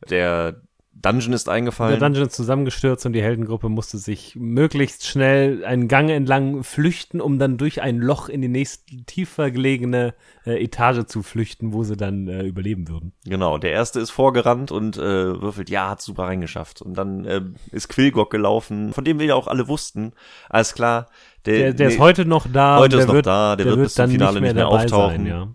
Der 0.09 0.63
Dungeon 0.93 1.33
ist 1.33 1.47
Der 1.47 1.55
eingefallen. 1.55 1.99
Dungeon 1.99 2.27
ist 2.27 2.35
zusammengestürzt 2.35 3.07
und 3.07 3.15
die 3.15 3.23
Heldengruppe 3.23 3.69
musste 3.69 3.97
sich 3.97 4.37
möglichst 4.37 5.07
schnell 5.07 5.65
einen 5.65 5.89
Gang 5.89 6.11
entlang 6.11 6.63
flüchten, 6.63 7.21
um 7.21 7.39
dann 7.39 7.57
durch 7.57 7.81
ein 7.81 7.99
Loch 7.99 8.29
in 8.29 8.43
die 8.43 8.49
nächste 8.49 8.85
tiefer 9.07 9.51
gelegene 9.51 10.15
äh, 10.45 10.63
Etage 10.63 11.07
zu 11.07 11.23
flüchten, 11.23 11.73
wo 11.73 11.85
sie 11.85 11.97
dann 11.97 12.29
äh, 12.29 12.43
überleben 12.43 12.89
würden. 12.89 13.13
Genau, 13.25 13.57
der 13.57 13.73
erste 13.73 14.01
ist 14.01 14.11
vorgerannt 14.11 14.73
und 14.73 14.99
äh, 14.99 15.41
würfelt, 15.41 15.71
ja, 15.71 15.91
hat 15.91 16.03
super 16.03 16.25
reingeschafft. 16.25 16.83
Und 16.83 16.95
dann 16.99 17.25
äh, 17.25 17.41
ist 17.73 17.89
Quillgok 17.89 18.31
gelaufen, 18.31 18.93
von 18.93 19.05
dem 19.05 19.19
wir 19.19 19.27
ja 19.27 19.35
auch 19.37 19.47
alle 19.47 19.69
wussten. 19.69 20.13
Alles 20.51 20.75
klar, 20.75 21.07
der, 21.47 21.57
Der, 21.57 21.73
der 21.73 21.87
nee, 21.89 21.95
ist 21.95 22.01
heute 22.01 22.27
noch 22.27 22.47
da. 22.53 22.79
heute 22.79 22.97
ist 22.97 23.01
der 23.01 23.07
noch 23.07 23.15
wird, 23.15 23.27
da, 23.27 23.57
der, 23.57 23.67
wird 23.67 23.77
bis 23.79 23.95
zum 23.95 24.11
Finale 24.11 24.41
nicht 24.41 24.55
mehr, 24.55 24.65
dabei 24.65 24.85
auftauchen. 24.85 25.17
Sein, 25.17 25.27
ja. 25.27 25.49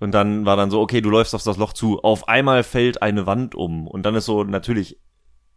Und 0.00 0.12
dann 0.12 0.46
war 0.46 0.56
dann 0.56 0.70
so, 0.70 0.80
okay, 0.80 1.00
du 1.00 1.10
läufst 1.10 1.34
auf 1.34 1.42
das 1.42 1.58
Loch 1.58 1.72
zu. 1.74 2.02
Auf 2.02 2.26
einmal 2.28 2.62
fällt 2.62 3.02
eine 3.02 3.26
Wand 3.26 3.54
um. 3.54 3.86
Und 3.86 4.04
dann 4.04 4.14
ist 4.14 4.24
so 4.24 4.44
natürlich 4.44 4.98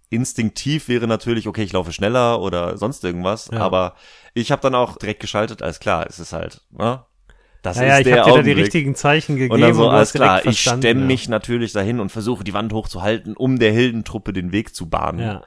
instinktiv 0.10 0.88
wäre 0.88 1.07
natürlich, 1.07 1.48
okay, 1.48 1.64
ich 1.64 1.74
laufe 1.74 1.91
schneller 1.91 2.41
oder 2.41 2.78
sonst 2.78 3.03
irgendwas. 3.03 3.49
Ja. 3.52 3.60
Aber 3.60 3.95
ich 4.34 4.52
habe 4.52 4.61
dann 4.61 4.76
auch 4.76 4.98
direkt 4.98 5.20
geschaltet, 5.20 5.61
alles 5.61 5.80
klar, 5.80 6.06
es 6.07 6.20
ist 6.20 6.34
halt, 6.34 6.61
ne? 6.72 7.03
Das 7.64 7.78
Naja, 7.78 7.94
ist 7.94 7.99
ich 7.99 8.03
der 8.14 8.20
habe 8.22 8.32
dir 8.32 8.38
da 8.38 8.44
die 8.44 8.52
richtigen 8.52 8.94
Zeichen 8.94 9.38
gegeben 9.38 9.53
Und 9.53 9.61
dann 9.61 9.74
so, 9.74 9.84
du 9.84 9.90
alles 9.90 10.11
klar, 10.11 10.45
ich 10.45 10.60
stemme 10.60 11.02
ja. 11.02 11.07
mich 11.07 11.30
natürlich 11.30 11.72
dahin 11.72 12.02
und 12.02 12.10
versuche 12.10 12.44
die 12.44 12.53
Wand 12.53 12.74
hochzuhalten, 12.74 13.38
um 13.38 13.57
der 13.57 13.72
Heldentruppe 13.72 14.34
den 14.34 14.52
Weg 14.52 14.76
zu 14.76 14.90
bahnen. 14.90 15.20
Ja. 15.20 15.44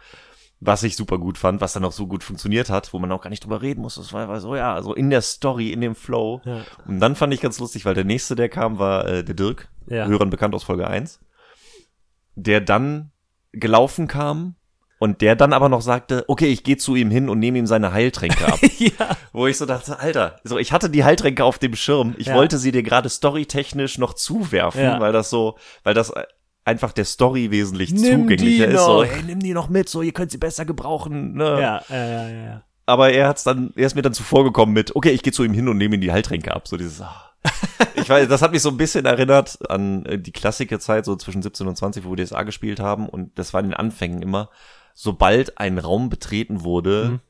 Was 0.58 0.82
ich 0.84 0.96
super 0.96 1.18
gut 1.18 1.36
fand, 1.36 1.60
was 1.60 1.74
dann 1.74 1.84
auch 1.84 1.92
so 1.92 2.06
gut 2.06 2.24
funktioniert 2.24 2.70
hat, 2.70 2.92
wo 2.94 2.98
man 2.98 3.12
auch 3.12 3.20
gar 3.20 3.28
nicht 3.28 3.44
drüber 3.44 3.60
reden 3.60 3.82
muss. 3.82 3.96
Das 3.96 4.12
war, 4.14 4.26
war 4.28 4.40
so, 4.40 4.56
ja, 4.56 4.80
so 4.80 4.94
in 4.94 5.10
der 5.10 5.20
Story, 5.20 5.70
in 5.70 5.82
dem 5.82 5.94
Flow. 5.94 6.40
Ja. 6.46 6.62
Und 6.86 6.98
dann 7.00 7.14
fand 7.14 7.34
ich 7.34 7.42
ganz 7.42 7.58
lustig, 7.60 7.84
weil 7.84 7.94
der 7.94 8.04
nächste, 8.04 8.34
der 8.36 8.48
kam, 8.48 8.78
war 8.78 9.06
äh, 9.06 9.22
der 9.22 9.34
Dirk, 9.34 9.68
Ja. 9.86 10.06
Hörern 10.06 10.30
bekannt 10.30 10.54
aus 10.54 10.64
Folge 10.64 10.86
1, 10.86 11.20
der 12.36 12.60
dann 12.62 13.10
gelaufen 13.52 14.08
kam 14.08 14.56
und 14.98 15.20
der 15.20 15.36
dann 15.36 15.52
aber 15.52 15.68
noch 15.68 15.82
sagte, 15.82 16.24
okay, 16.26 16.46
ich 16.46 16.64
gehe 16.64 16.78
zu 16.78 16.94
ihm 16.96 17.10
hin 17.10 17.28
und 17.28 17.38
nehme 17.38 17.58
ihm 17.58 17.66
seine 17.66 17.92
Heiltränke 17.92 18.46
ab. 18.46 18.58
ja. 18.78 19.10
Wo 19.32 19.46
ich 19.46 19.58
so 19.58 19.66
dachte, 19.66 19.98
Alter, 19.98 20.40
so 20.42 20.56
ich 20.56 20.72
hatte 20.72 20.88
die 20.88 21.04
Heiltränke 21.04 21.44
auf 21.44 21.58
dem 21.58 21.76
Schirm. 21.76 22.14
Ich 22.16 22.28
Ja. 22.28 22.34
wollte 22.34 22.56
sie 22.56 22.72
dir 22.72 22.82
gerade 22.82 23.10
storytechnisch 23.10 23.98
noch 23.98 24.14
zuwerfen, 24.14 24.80
Ja. 24.82 25.00
weil 25.00 25.12
das 25.12 25.28
so, 25.28 25.58
weil 25.82 25.92
das 25.92 26.12
einfach 26.66 26.92
der 26.92 27.04
Story 27.06 27.50
wesentlich 27.50 27.92
Nimm 27.92 28.22
zugänglicher 28.22 28.66
die 28.66 28.74
ist. 28.74 28.84
So, 28.84 29.04
hey, 29.04 29.22
nimm 29.24 29.40
die 29.40 29.54
noch 29.54 29.68
mit, 29.70 29.88
so 29.88 30.02
ihr 30.02 30.12
könnt 30.12 30.30
sie 30.30 30.38
besser 30.38 30.66
gebrauchen. 30.66 31.34
Ne? 31.34 31.44
Ja, 31.44 31.82
ja, 31.88 31.96
ja, 32.06 32.28
ja, 32.28 32.44
ja. 32.44 32.62
Aber 32.84 33.10
er 33.10 33.28
hat's 33.28 33.42
dann, 33.44 33.72
er 33.76 33.86
ist 33.86 33.94
mir 33.94 34.02
dann 34.02 34.12
zuvor 34.12 34.44
gekommen 34.44 34.72
mit, 34.72 34.94
okay, 34.94 35.10
ich 35.10 35.22
gehe 35.22 35.32
zu 35.32 35.42
ihm 35.44 35.54
hin 35.54 35.68
und 35.68 35.78
nehme 35.78 35.94
ihm 35.94 36.00
die 36.00 36.12
Heiltränke 36.12 36.54
ab. 36.54 36.68
So 36.68 36.76
dieses, 36.76 37.00
ah. 37.00 37.30
ich 37.94 38.08
weiß, 38.08 38.28
das 38.28 38.42
hat 38.42 38.52
mich 38.52 38.62
so 38.62 38.68
ein 38.70 38.76
bisschen 38.76 39.06
erinnert 39.06 39.58
an 39.70 40.04
äh, 40.06 40.18
die 40.18 40.32
Klassikerzeit, 40.32 41.04
so 41.04 41.16
zwischen 41.16 41.42
17 41.42 41.66
und 41.66 41.76
20, 41.76 42.04
wo 42.04 42.14
wir 42.16 42.24
DSA 42.24 42.42
gespielt 42.42 42.78
haben. 42.80 43.08
Und 43.08 43.38
das 43.38 43.54
war 43.54 43.60
in 43.60 43.66
den 43.70 43.74
Anfängen 43.74 44.22
immer, 44.22 44.50
sobald 44.94 45.58
ein 45.58 45.78
Raum 45.78 46.08
betreten 46.10 46.62
wurde, 46.64 47.08
Mhm. 47.10 47.20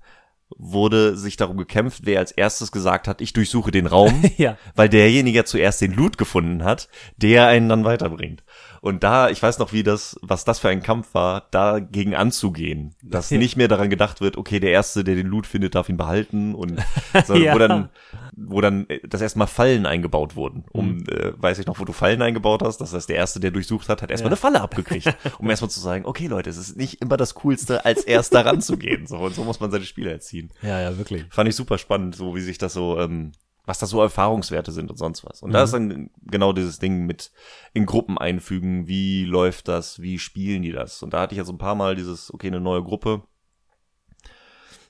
wurde 0.59 1.17
sich 1.17 1.37
darum 1.37 1.57
gekämpft, 1.57 2.03
wer 2.05 2.21
als 2.21 2.33
erstes 2.33 2.71
gesagt 2.71 3.09
hat, 3.09 3.21
ich 3.21 3.33
durchsuche 3.33 3.71
den 3.71 3.87
Raum, 3.87 4.23
Ja. 4.37 4.57
weil 4.75 4.89
derjenige 4.89 5.45
zuerst 5.45 5.81
den 5.81 5.93
Loot 5.93 6.19
gefunden 6.19 6.65
hat, 6.65 6.89
der 7.17 7.47
einen 7.49 7.69
dann 7.69 7.85
weiterbringt. 7.85 8.45
Und 8.87 9.03
da, 9.03 9.31
ich 9.31 9.43
weiß 9.43 9.59
noch, 9.59 9.73
wie 9.73 9.83
das, 9.83 10.17
was 10.23 10.45
das 10.45 10.61
für 10.61 10.69
ein 10.69 10.81
Kampf 10.81 11.13
war, 11.13 11.49
dagegen 11.51 12.15
anzugehen. 12.15 12.95
Dass 13.03 13.31
Ja. 13.31 13.39
nicht 13.39 13.57
mehr 13.57 13.67
daran 13.67 13.91
gedacht 13.91 14.21
wird, 14.21 14.37
okay, 14.37 14.61
der 14.61 14.71
Erste, 14.71 15.03
der 15.03 15.17
den 15.17 15.27
Loot 15.27 15.45
findet, 15.49 15.75
darf 15.75 15.89
ihn 15.89 15.97
behalten 15.97 16.55
und 16.55 16.79
so, 17.27 17.35
Ja. 17.35 17.53
wo 17.53 17.59
dann, 17.59 17.89
wo 18.37 18.61
dann 18.61 18.89
äh, 18.89 19.01
das 19.09 19.21
erstmal 19.23 19.49
Fallen 19.49 19.87
eingebaut 19.87 20.37
wurden. 20.37 20.65
Um, 20.73 20.99
Mhm. 20.99 21.05
äh, 21.09 21.33
weiß 21.43 21.59
ich 21.59 21.67
noch, 21.67 21.81
wo 21.81 21.85
du 21.85 21.93
Fallen 21.93 22.23
eingebaut 22.23 22.63
hast. 22.63 22.79
Das 22.79 22.95
heißt, 22.95 23.09
der 23.09 23.17
Erste, 23.17 23.41
der 23.41 23.51
durchsucht 23.51 23.89
hat, 23.89 24.03
hat 24.03 24.11
erstmal 24.13 24.29
Ja. 24.31 24.35
eine 24.35 24.37
Falle 24.37 24.61
abgekriegt. 24.61 25.13
um 25.41 25.51
erstmal 25.51 25.71
zu 25.71 25.81
sagen, 25.81 26.05
okay, 26.07 26.29
Leute, 26.29 26.49
es 26.49 26.57
ist 26.57 26.77
nicht 26.77 27.03
immer 27.03 27.17
das 27.17 27.35
Coolste, 27.35 27.85
als 27.85 28.05
Erster 28.05 28.47
ranzugehen. 28.47 29.09
So, 29.09 29.17
und 29.19 29.35
so 29.35 29.43
muss 29.43 29.59
man 29.59 29.73
seine 29.73 29.85
Spieler 29.85 30.13
erziehen. 30.13 30.53
Ja, 30.63 30.81
ja, 30.81 30.97
wirklich. 30.97 31.25
Fand 31.31 31.49
ich 31.49 31.57
super 31.57 31.79
spannend, 31.79 32.15
so 32.15 32.37
wie 32.37 32.41
sich 32.41 32.59
das 32.59 32.75
so, 32.75 33.01
ähm, 33.01 33.33
was 33.67 33.79
das 33.79 33.91
so 33.91 34.01
Erfahrungswerte 34.01 34.71
sind 34.73 34.91
und 34.91 34.97
sonst 34.97 35.25
was. 35.27 35.43
Und 35.43 35.53
da 35.53 35.63
ist 35.65 35.75
dann 35.75 36.11
genau 36.23 36.53
dieses 36.53 36.79
Ding 36.79 37.05
mit 37.05 37.33
in 37.75 37.85
Gruppen 37.85 38.17
einfügen, 38.17 38.87
wie 38.87 39.25
läuft 39.25 39.69
das, 39.69 40.01
wie 40.01 40.19
spielen 40.19 40.63
die 40.63 40.73
das? 40.73 41.03
Und 41.03 41.13
da 41.13 41.21
hatte 41.21 41.35
ich 41.35 41.39
jetzt 41.39 41.51
ein 41.51 41.59
paar 41.59 41.75
Mal 41.75 41.97
dieses, 41.97 42.33
okay, 42.33 42.47
eine 42.47 42.61
neue 42.61 42.83
Gruppe, 42.85 43.23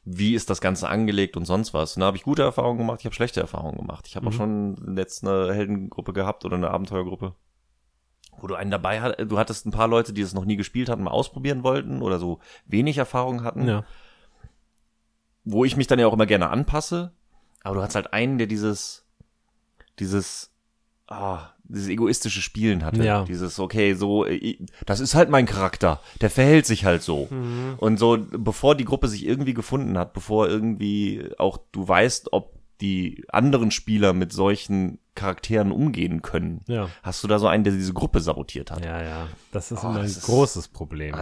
wie 0.04 0.34
ist 0.34 0.50
das 0.50 0.60
Ganze 0.60 0.88
angelegt 0.88 1.36
und 1.36 1.46
sonst 1.46 1.74
was. 1.74 1.96
Und 1.96 2.00
da 2.00 2.06
habe 2.06 2.16
ich 2.16 2.22
gute 2.22 2.42
Erfahrungen 2.42 2.78
gemacht, 2.78 3.00
ich 3.00 3.06
habe 3.06 3.14
schlechte 3.14 3.40
Erfahrungen 3.40 3.78
gemacht. 3.78 4.06
Ich 4.06 4.14
habe 4.14 4.28
auch 4.28 4.32
schon 4.32 4.76
letzt 4.94 5.26
eine 5.26 5.52
Heldengruppe 5.52 6.12
gehabt 6.12 6.44
oder 6.44 6.56
eine 6.56 6.70
Abenteuergruppe, 6.70 7.34
wo 8.38 8.46
du 8.46 8.54
einen 8.54 8.70
dabei 8.70 9.00
hat, 9.00 9.18
du 9.28 9.38
hattest 9.38 9.66
ein 9.66 9.72
paar 9.72 9.88
Leute, 9.88 10.12
die 10.12 10.20
es 10.20 10.34
noch 10.34 10.44
nie 10.44 10.56
gespielt 10.56 10.88
hatten, 10.90 11.02
mal 11.02 11.10
ausprobieren 11.10 11.64
wollten 11.64 12.02
oder 12.02 12.18
so 12.18 12.38
wenig 12.66 12.98
Erfahrung 12.98 13.42
hatten 13.42 13.66
Ja. 13.66 13.84
wo 15.44 15.64
ich 15.64 15.76
mich 15.76 15.86
dann 15.86 15.98
ja 15.98 16.06
auch 16.06 16.12
immer 16.12 16.26
gerne 16.26 16.50
anpasse. 16.50 17.12
Aber 17.66 17.76
du 17.76 17.82
hast 17.82 17.94
halt 17.96 18.12
einen, 18.12 18.38
der 18.38 18.46
dieses, 18.46 19.04
dieses, 19.98 20.50
ah, 21.08 21.50
dieses 21.64 21.88
egoistische 21.88 22.40
Spielen 22.42 22.84
hatte. 22.84 23.02
Ja. 23.04 23.24
Dieses, 23.24 23.58
okay, 23.58 23.94
so, 23.94 24.24
äh, 24.24 24.58
das 24.84 25.00
ist 25.00 25.14
halt 25.14 25.30
mein 25.30 25.46
Charakter. 25.46 26.00
Der 26.20 26.30
verhält 26.30 26.66
sich 26.66 26.84
halt 26.84 27.02
so. 27.02 27.26
Mhm. 27.30 27.74
Und 27.78 27.98
so, 27.98 28.18
bevor 28.30 28.74
die 28.76 28.84
Gruppe 28.84 29.08
sich 29.08 29.26
irgendwie 29.26 29.54
gefunden 29.54 29.98
hat, 29.98 30.12
bevor 30.12 30.48
irgendwie 30.48 31.28
auch 31.38 31.58
du 31.72 31.86
weißt, 31.88 32.32
ob 32.32 32.54
die 32.80 33.24
anderen 33.30 33.70
Spieler 33.70 34.12
mit 34.12 34.32
solchen 34.32 34.98
Charakteren 35.14 35.72
umgehen 35.72 36.20
können, 36.22 36.60
Ja. 36.68 36.88
hast 37.02 37.24
du 37.24 37.28
da 37.28 37.38
so 37.38 37.46
einen, 37.48 37.64
der 37.64 37.72
diese 37.72 37.94
Gruppe 37.94 38.20
sabotiert 38.20 38.70
hat. 38.70 38.84
Ja, 38.84 39.02
ja. 39.02 39.28
Das 39.50 39.72
ist 39.72 39.82
Oh, 39.82 39.88
ein 39.88 39.94
das 39.96 40.10
ist 40.18 40.26
großes 40.26 40.68
Problem. 40.68 41.14
ja. 41.14 41.20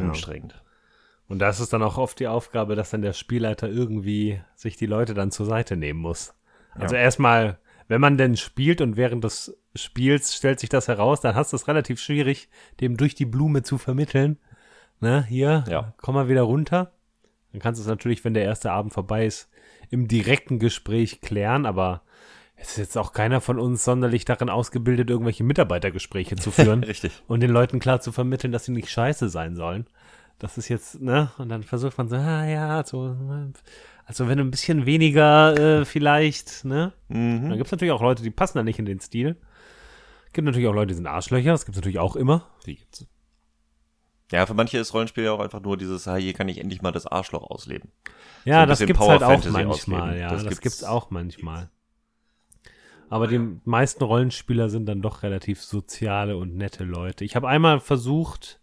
Und 1.34 1.40
da 1.40 1.48
ist 1.48 1.58
es 1.58 1.68
dann 1.68 1.82
auch 1.82 1.98
oft 1.98 2.20
die 2.20 2.28
Aufgabe, 2.28 2.76
dass 2.76 2.90
dann 2.90 3.02
der 3.02 3.12
Spielleiter 3.12 3.68
irgendwie 3.68 4.40
sich 4.54 4.76
die 4.76 4.86
Leute 4.86 5.14
dann 5.14 5.32
zur 5.32 5.46
Seite 5.46 5.76
nehmen 5.76 5.98
muss. 5.98 6.32
Also 6.76 6.94
Ja. 6.94 7.00
erstmal, 7.00 7.58
wenn 7.88 8.00
man 8.00 8.16
denn 8.16 8.36
spielt 8.36 8.80
und 8.80 8.96
während 8.96 9.24
des 9.24 9.58
Spiels 9.74 10.36
stellt 10.36 10.60
sich 10.60 10.68
das 10.68 10.86
heraus, 10.86 11.22
dann 11.22 11.34
hast 11.34 11.52
du 11.52 11.56
es 11.56 11.66
relativ 11.66 11.98
schwierig, 12.00 12.48
dem 12.80 12.96
durch 12.96 13.16
die 13.16 13.24
Blume 13.24 13.64
zu 13.64 13.78
vermitteln. 13.78 14.38
Ne, 15.00 15.24
hier, 15.24 15.64
Ja. 15.66 15.92
komm 15.96 16.14
mal 16.14 16.28
wieder 16.28 16.42
runter. 16.42 16.92
Dann 17.50 17.60
kannst 17.60 17.80
du 17.80 17.82
es 17.82 17.88
natürlich, 17.88 18.24
wenn 18.24 18.34
der 18.34 18.44
erste 18.44 18.70
Abend 18.70 18.92
vorbei 18.92 19.26
ist, 19.26 19.50
im 19.90 20.06
direkten 20.06 20.60
Gespräch 20.60 21.20
klären, 21.20 21.66
aber 21.66 22.02
es 22.54 22.68
ist 22.70 22.78
jetzt 22.78 22.96
auch 22.96 23.12
keiner 23.12 23.40
von 23.40 23.58
uns 23.58 23.82
sonderlich 23.84 24.24
darin 24.24 24.50
ausgebildet, 24.50 25.10
irgendwelche 25.10 25.42
Mitarbeitergespräche 25.42 26.36
zu 26.36 26.52
führen 26.52 26.84
Richtig. 26.84 27.24
und 27.26 27.40
den 27.40 27.50
Leuten 27.50 27.80
klar 27.80 28.00
zu 28.00 28.12
vermitteln, 28.12 28.52
dass 28.52 28.66
sie 28.66 28.72
nicht 28.72 28.88
scheiße 28.88 29.28
sein 29.30 29.56
sollen. 29.56 29.88
Das 30.38 30.58
ist 30.58 30.68
jetzt, 30.68 31.00
ne? 31.00 31.30
Und 31.38 31.48
dann 31.48 31.62
versucht 31.62 31.96
man 31.96 32.08
so, 32.08 32.16
ah 32.16 32.44
ja, 32.44 32.84
so, 32.84 33.16
also 34.04 34.28
wenn 34.28 34.38
du 34.38 34.44
ein 34.44 34.50
bisschen 34.50 34.84
weniger 34.84 35.56
äh, 35.80 35.84
vielleicht, 35.84 36.64
ne? 36.64 36.92
Mhm. 37.08 37.48
Dann 37.48 37.56
gibt's 37.56 37.70
natürlich 37.72 37.92
auch 37.92 38.02
Leute, 38.02 38.22
die 38.22 38.30
passen 38.30 38.58
da 38.58 38.64
nicht 38.64 38.78
in 38.78 38.84
den 38.86 39.00
Stil. 39.00 39.36
Gibt 40.32 40.44
natürlich 40.46 40.66
auch 40.68 40.74
Leute, 40.74 40.88
die 40.88 40.94
sind 40.94 41.06
Arschlöcher, 41.06 41.52
das 41.52 41.64
gibt's 41.64 41.78
natürlich 41.78 42.00
auch 42.00 42.16
immer. 42.16 42.48
Die 42.66 42.76
gibt's. 42.76 43.06
Ja, 44.32 44.46
für 44.46 44.54
manche 44.54 44.78
ist 44.78 44.92
Rollenspiel 44.92 45.24
ja 45.24 45.32
auch 45.32 45.38
einfach 45.40 45.60
nur 45.62 45.76
dieses, 45.76 46.08
ah, 46.08 46.16
hier 46.16 46.32
kann 46.32 46.48
ich 46.48 46.58
endlich 46.58 46.82
mal 46.82 46.90
das 46.90 47.06
Arschloch 47.06 47.48
ausleben. 47.48 47.92
Ja, 48.44 48.62
ein 48.62 48.68
das 48.68 48.80
gibt's 48.80 48.98
Power 48.98 49.10
halt 49.10 49.22
auch 49.22 49.28
Fantasy 49.30 49.50
manchmal, 49.52 50.00
ausleben. 50.00 50.18
ja. 50.20 50.30
Das 50.30 50.42
Das, 50.42 50.48
gibt's- 50.50 50.60
gibt's 50.62 50.84
auch 50.84 51.10
manchmal. 51.10 51.70
Aber 53.10 53.28
die 53.28 53.38
meisten 53.64 54.02
Rollenspieler 54.02 54.68
sind 54.70 54.86
dann 54.86 55.02
doch 55.02 55.22
relativ 55.22 55.62
soziale 55.62 56.36
und 56.36 56.56
nette 56.56 56.82
Leute. 56.84 57.24
Ich 57.24 57.36
habe 57.36 57.46
einmal 57.48 57.78
versucht, 57.78 58.60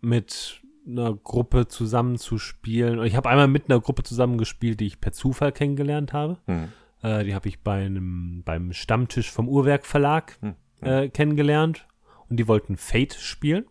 mit 0.00 0.60
einer 0.86 1.14
Gruppe 1.14 1.68
zusammenzuspielen. 1.68 2.98
Und 2.98 3.06
Ich 3.06 3.16
habe 3.16 3.28
einmal 3.28 3.48
mit 3.48 3.68
einer 3.70 3.80
Gruppe 3.80 4.02
zusammengespielt, 4.02 4.80
die 4.80 4.86
ich 4.86 5.00
per 5.00 5.12
Zufall 5.12 5.52
kennengelernt 5.52 6.12
habe. 6.12 6.38
Hm. 6.46 6.68
Äh, 7.02 7.24
die 7.24 7.34
habe 7.34 7.48
ich 7.48 7.60
bei 7.60 7.84
einem, 7.84 8.42
beim 8.44 8.72
Stammtisch 8.72 9.30
vom 9.30 9.48
Uhrwerk 9.48 9.86
Verlag 9.86 10.38
Hm. 10.40 10.54
äh, 10.80 11.08
kennengelernt. 11.08 11.86
Und 12.28 12.36
die 12.38 12.48
wollten 12.48 12.76
Fate 12.76 13.14
spielen. 13.14 13.66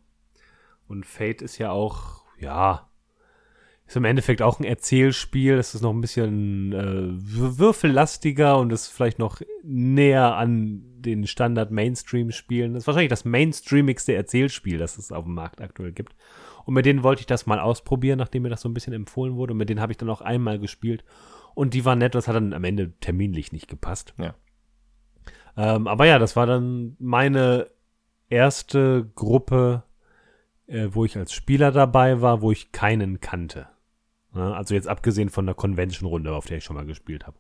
Und 0.87 1.05
Fate 1.05 1.41
ist 1.41 1.57
ja 1.57 1.71
auch, 1.71 2.23
ja, 2.39 2.87
ist 3.87 3.97
im 3.97 4.05
Endeffekt 4.05 4.41
auch 4.41 4.59
ein 4.59 4.63
Erzählspiel. 4.65 5.55
Es 5.55 5.73
ist 5.75 5.81
noch 5.81 5.91
ein 5.93 5.99
bisschen 6.01 6.71
äh, 6.71 6.77
wür- 6.77 7.57
würfellastiger 7.57 8.57
und 8.57 8.71
ist 8.71 8.87
vielleicht 8.87 9.19
noch 9.19 9.41
näher 9.63 10.35
an 10.35 10.83
den 11.01 11.25
Standard-Mainstream-Spielen. 11.27 12.73
Das 12.73 12.83
ist 12.83 12.87
wahrscheinlich 12.87 13.09
das 13.09 13.25
mainstreamigste 13.25 14.13
Erzählspiel, 14.13 14.77
das 14.77 14.97
es 14.97 15.11
auf 15.11 15.25
dem 15.25 15.33
Markt 15.33 15.59
aktuell 15.61 15.91
gibt. 15.91 16.15
Und 16.65 16.73
mit 16.73 16.85
denen 16.85 17.03
wollte 17.03 17.21
ich 17.21 17.25
das 17.25 17.45
mal 17.45 17.59
ausprobieren, 17.59 18.19
nachdem 18.19 18.43
mir 18.43 18.49
das 18.49 18.61
so 18.61 18.69
ein 18.69 18.73
bisschen 18.73 18.93
empfohlen 18.93 19.35
wurde. 19.35 19.53
Und 19.53 19.57
mit 19.57 19.69
denen 19.69 19.81
habe 19.81 19.91
ich 19.91 19.97
dann 19.97 20.09
auch 20.09 20.21
einmal 20.21 20.59
gespielt. 20.59 21.03
Und 21.53 21.73
die 21.73 21.85
waren 21.85 21.99
nett, 21.99 22.15
das 22.15 22.27
hat 22.27 22.35
dann 22.35 22.53
am 22.53 22.63
Ende 22.63 22.93
terminlich 22.99 23.51
nicht 23.51 23.67
gepasst. 23.67 24.13
Ja. 24.17 24.35
Ähm, 25.57 25.87
aber 25.87 26.05
ja, 26.05 26.19
das 26.19 26.35
war 26.35 26.45
dann 26.45 26.95
meine 26.99 27.67
erste 28.29 29.09
Gruppe, 29.15 29.83
äh, 30.67 30.87
wo 30.91 31.03
ich 31.05 31.17
als 31.17 31.33
Spieler 31.33 31.71
dabei 31.71 32.21
war, 32.21 32.41
wo 32.41 32.51
ich 32.51 32.71
keinen 32.71 33.19
kannte. 33.19 33.67
Ja, 34.33 34.53
also 34.53 34.73
jetzt 34.73 34.87
abgesehen 34.87 35.29
von 35.29 35.45
der 35.45 35.55
Convention-Runde, 35.55 36.33
auf 36.33 36.45
der 36.45 36.57
ich 36.57 36.63
schon 36.63 36.77
mal 36.77 36.85
gespielt 36.85 37.27
habe. 37.27 37.37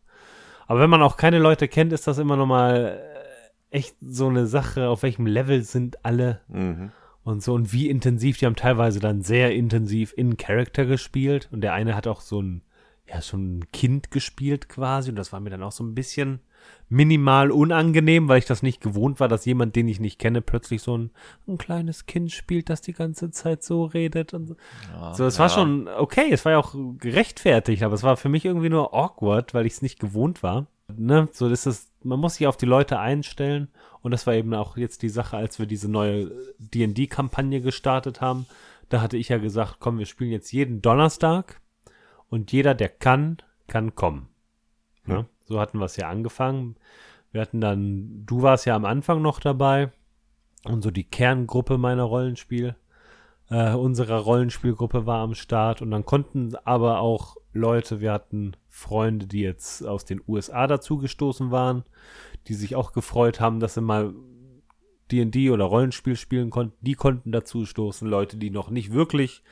Aber 0.67 0.81
wenn 0.81 0.89
man 0.89 1.01
auch 1.01 1.15
keine 1.15 1.39
Leute 1.39 1.67
kennt, 1.67 1.93
ist 1.93 2.07
das 2.07 2.17
immer 2.17 2.35
noch 2.35 2.45
mal 2.45 2.99
äh, 2.99 3.75
echt 3.75 3.95
so 4.01 4.27
eine 4.27 4.45
Sache, 4.45 4.89
auf 4.89 5.03
welchem 5.03 5.25
Level 5.25 5.63
sind 5.63 6.03
alle 6.03 6.41
Mhm. 6.49 6.91
Und 7.23 7.43
so 7.43 7.53
und 7.53 7.71
wie 7.71 7.89
intensiv, 7.89 8.37
die 8.37 8.45
haben 8.45 8.55
teilweise 8.55 8.99
dann 8.99 9.21
sehr 9.21 9.53
intensiv 9.53 10.13
in 10.15 10.37
Character 10.37 10.85
gespielt 10.85 11.49
und 11.51 11.61
der 11.61 11.73
eine 11.73 11.95
hat 11.95 12.07
auch 12.07 12.21
so 12.21 12.41
ein, 12.41 12.63
ja, 13.07 13.21
schon 13.21 13.59
ein 13.59 13.71
Kind 13.71 14.11
gespielt 14.11 14.69
quasi 14.69 15.09
und 15.09 15.15
das 15.15 15.31
war 15.31 15.39
mir 15.39 15.49
dann 15.49 15.63
auch 15.63 15.71
so 15.71 15.83
ein 15.83 15.95
bisschen 15.95 16.39
minimal 16.89 17.51
unangenehm, 17.51 18.27
weil 18.27 18.39
ich 18.39 18.45
das 18.45 18.63
nicht 18.63 18.81
gewohnt 18.81 19.19
war, 19.19 19.27
dass 19.27 19.45
jemand, 19.45 19.75
den 19.75 19.87
ich 19.87 19.99
nicht 19.99 20.19
kenne, 20.19 20.41
plötzlich 20.41 20.81
so 20.81 20.97
ein, 20.97 21.11
ein 21.47 21.57
kleines 21.57 22.05
Kind 22.05 22.31
spielt, 22.31 22.69
das 22.69 22.81
die 22.81 22.93
ganze 22.93 23.31
Zeit 23.31 23.63
so 23.63 23.85
redet 23.85 24.33
und 24.33 24.47
so. 24.47 24.55
Ja, 24.93 25.13
so, 25.13 25.25
es 25.25 25.37
ja. 25.37 25.43
war 25.43 25.49
schon 25.49 25.87
okay, 25.87 26.29
es 26.31 26.43
war 26.43 26.53
ja 26.53 26.57
auch 26.59 26.75
gerechtfertigt, 26.97 27.83
aber 27.83 27.95
es 27.95 28.03
war 28.03 28.17
für 28.17 28.29
mich 28.29 28.45
irgendwie 28.45 28.69
nur 28.69 28.93
awkward, 28.93 29.53
weil 29.53 29.65
ich 29.65 29.73
es 29.73 29.81
nicht 29.81 29.99
gewohnt 29.99 30.43
war. 30.43 30.67
Ne? 30.97 31.29
So 31.31 31.47
ist 31.47 31.65
es, 31.65 31.89
man 32.03 32.19
muss 32.19 32.35
sich 32.35 32.47
auf 32.47 32.57
die 32.57 32.65
Leute 32.65 32.99
einstellen 32.99 33.69
und 34.01 34.11
das 34.11 34.25
war 34.27 34.33
eben 34.33 34.53
auch 34.53 34.77
jetzt 34.77 35.01
die 35.03 35.09
Sache, 35.09 35.37
als 35.37 35.59
wir 35.59 35.65
diese 35.65 35.89
neue 35.89 36.31
D&D-Kampagne 36.57 37.61
gestartet 37.61 38.21
haben. 38.21 38.45
Da 38.89 39.01
hatte 39.01 39.17
ich 39.17 39.29
ja 39.29 39.37
gesagt, 39.37 39.77
komm, 39.79 39.99
wir 39.99 40.05
spielen 40.05 40.31
jetzt 40.31 40.51
jeden 40.51 40.81
Donnerstag 40.81 41.61
und 42.29 42.51
jeder, 42.51 42.73
der 42.73 42.89
kann, 42.89 43.37
kann 43.67 43.95
kommen. 43.95 44.27
Ne? 45.05 45.15
Ja. 45.15 45.25
So 45.45 45.59
hatten 45.59 45.79
wir 45.79 45.85
es 45.85 45.97
ja 45.97 46.09
angefangen. 46.09 46.75
Wir 47.31 47.41
hatten 47.41 47.61
dann, 47.61 48.23
du 48.25 48.41
warst 48.41 48.65
ja 48.65 48.75
am 48.75 48.85
Anfang 48.85 49.21
noch 49.21 49.39
dabei 49.39 49.91
und 50.65 50.81
so 50.81 50.91
die 50.91 51.03
Kerngruppe 51.03 51.77
meiner 51.77 52.03
Rollenspiel, 52.03 52.75
äh, 53.49 53.73
unserer 53.73 54.19
Rollenspielgruppe 54.19 55.05
war 55.05 55.19
am 55.19 55.35
Start 55.35 55.81
und 55.81 55.91
dann 55.91 56.05
konnten 56.05 56.55
aber 56.63 56.99
auch 56.99 57.37
Leute, 57.53 57.99
wir 57.99 58.13
hatten 58.13 58.55
Freunde, 58.69 59.27
die 59.27 59.41
jetzt 59.41 59.85
aus 59.85 60.05
den 60.05 60.21
USA 60.27 60.67
dazugestoßen 60.67 61.51
waren, 61.51 61.83
die 62.47 62.53
sich 62.53 62.75
auch 62.75 62.93
gefreut 62.93 63.39
haben, 63.39 63.59
dass 63.59 63.75
sie 63.75 63.81
mal 63.81 64.13
D&D 65.11 65.49
oder 65.49 65.65
Rollenspiel 65.65 66.15
spielen 66.15 66.49
konnten, 66.49 66.77
die 66.81 66.95
konnten 66.95 67.31
dazu 67.31 67.65
stoßen. 67.65 68.07
Leute, 68.07 68.37
die 68.37 68.49
noch 68.49 68.69
nicht 68.69 68.93
wirklich 68.93 69.43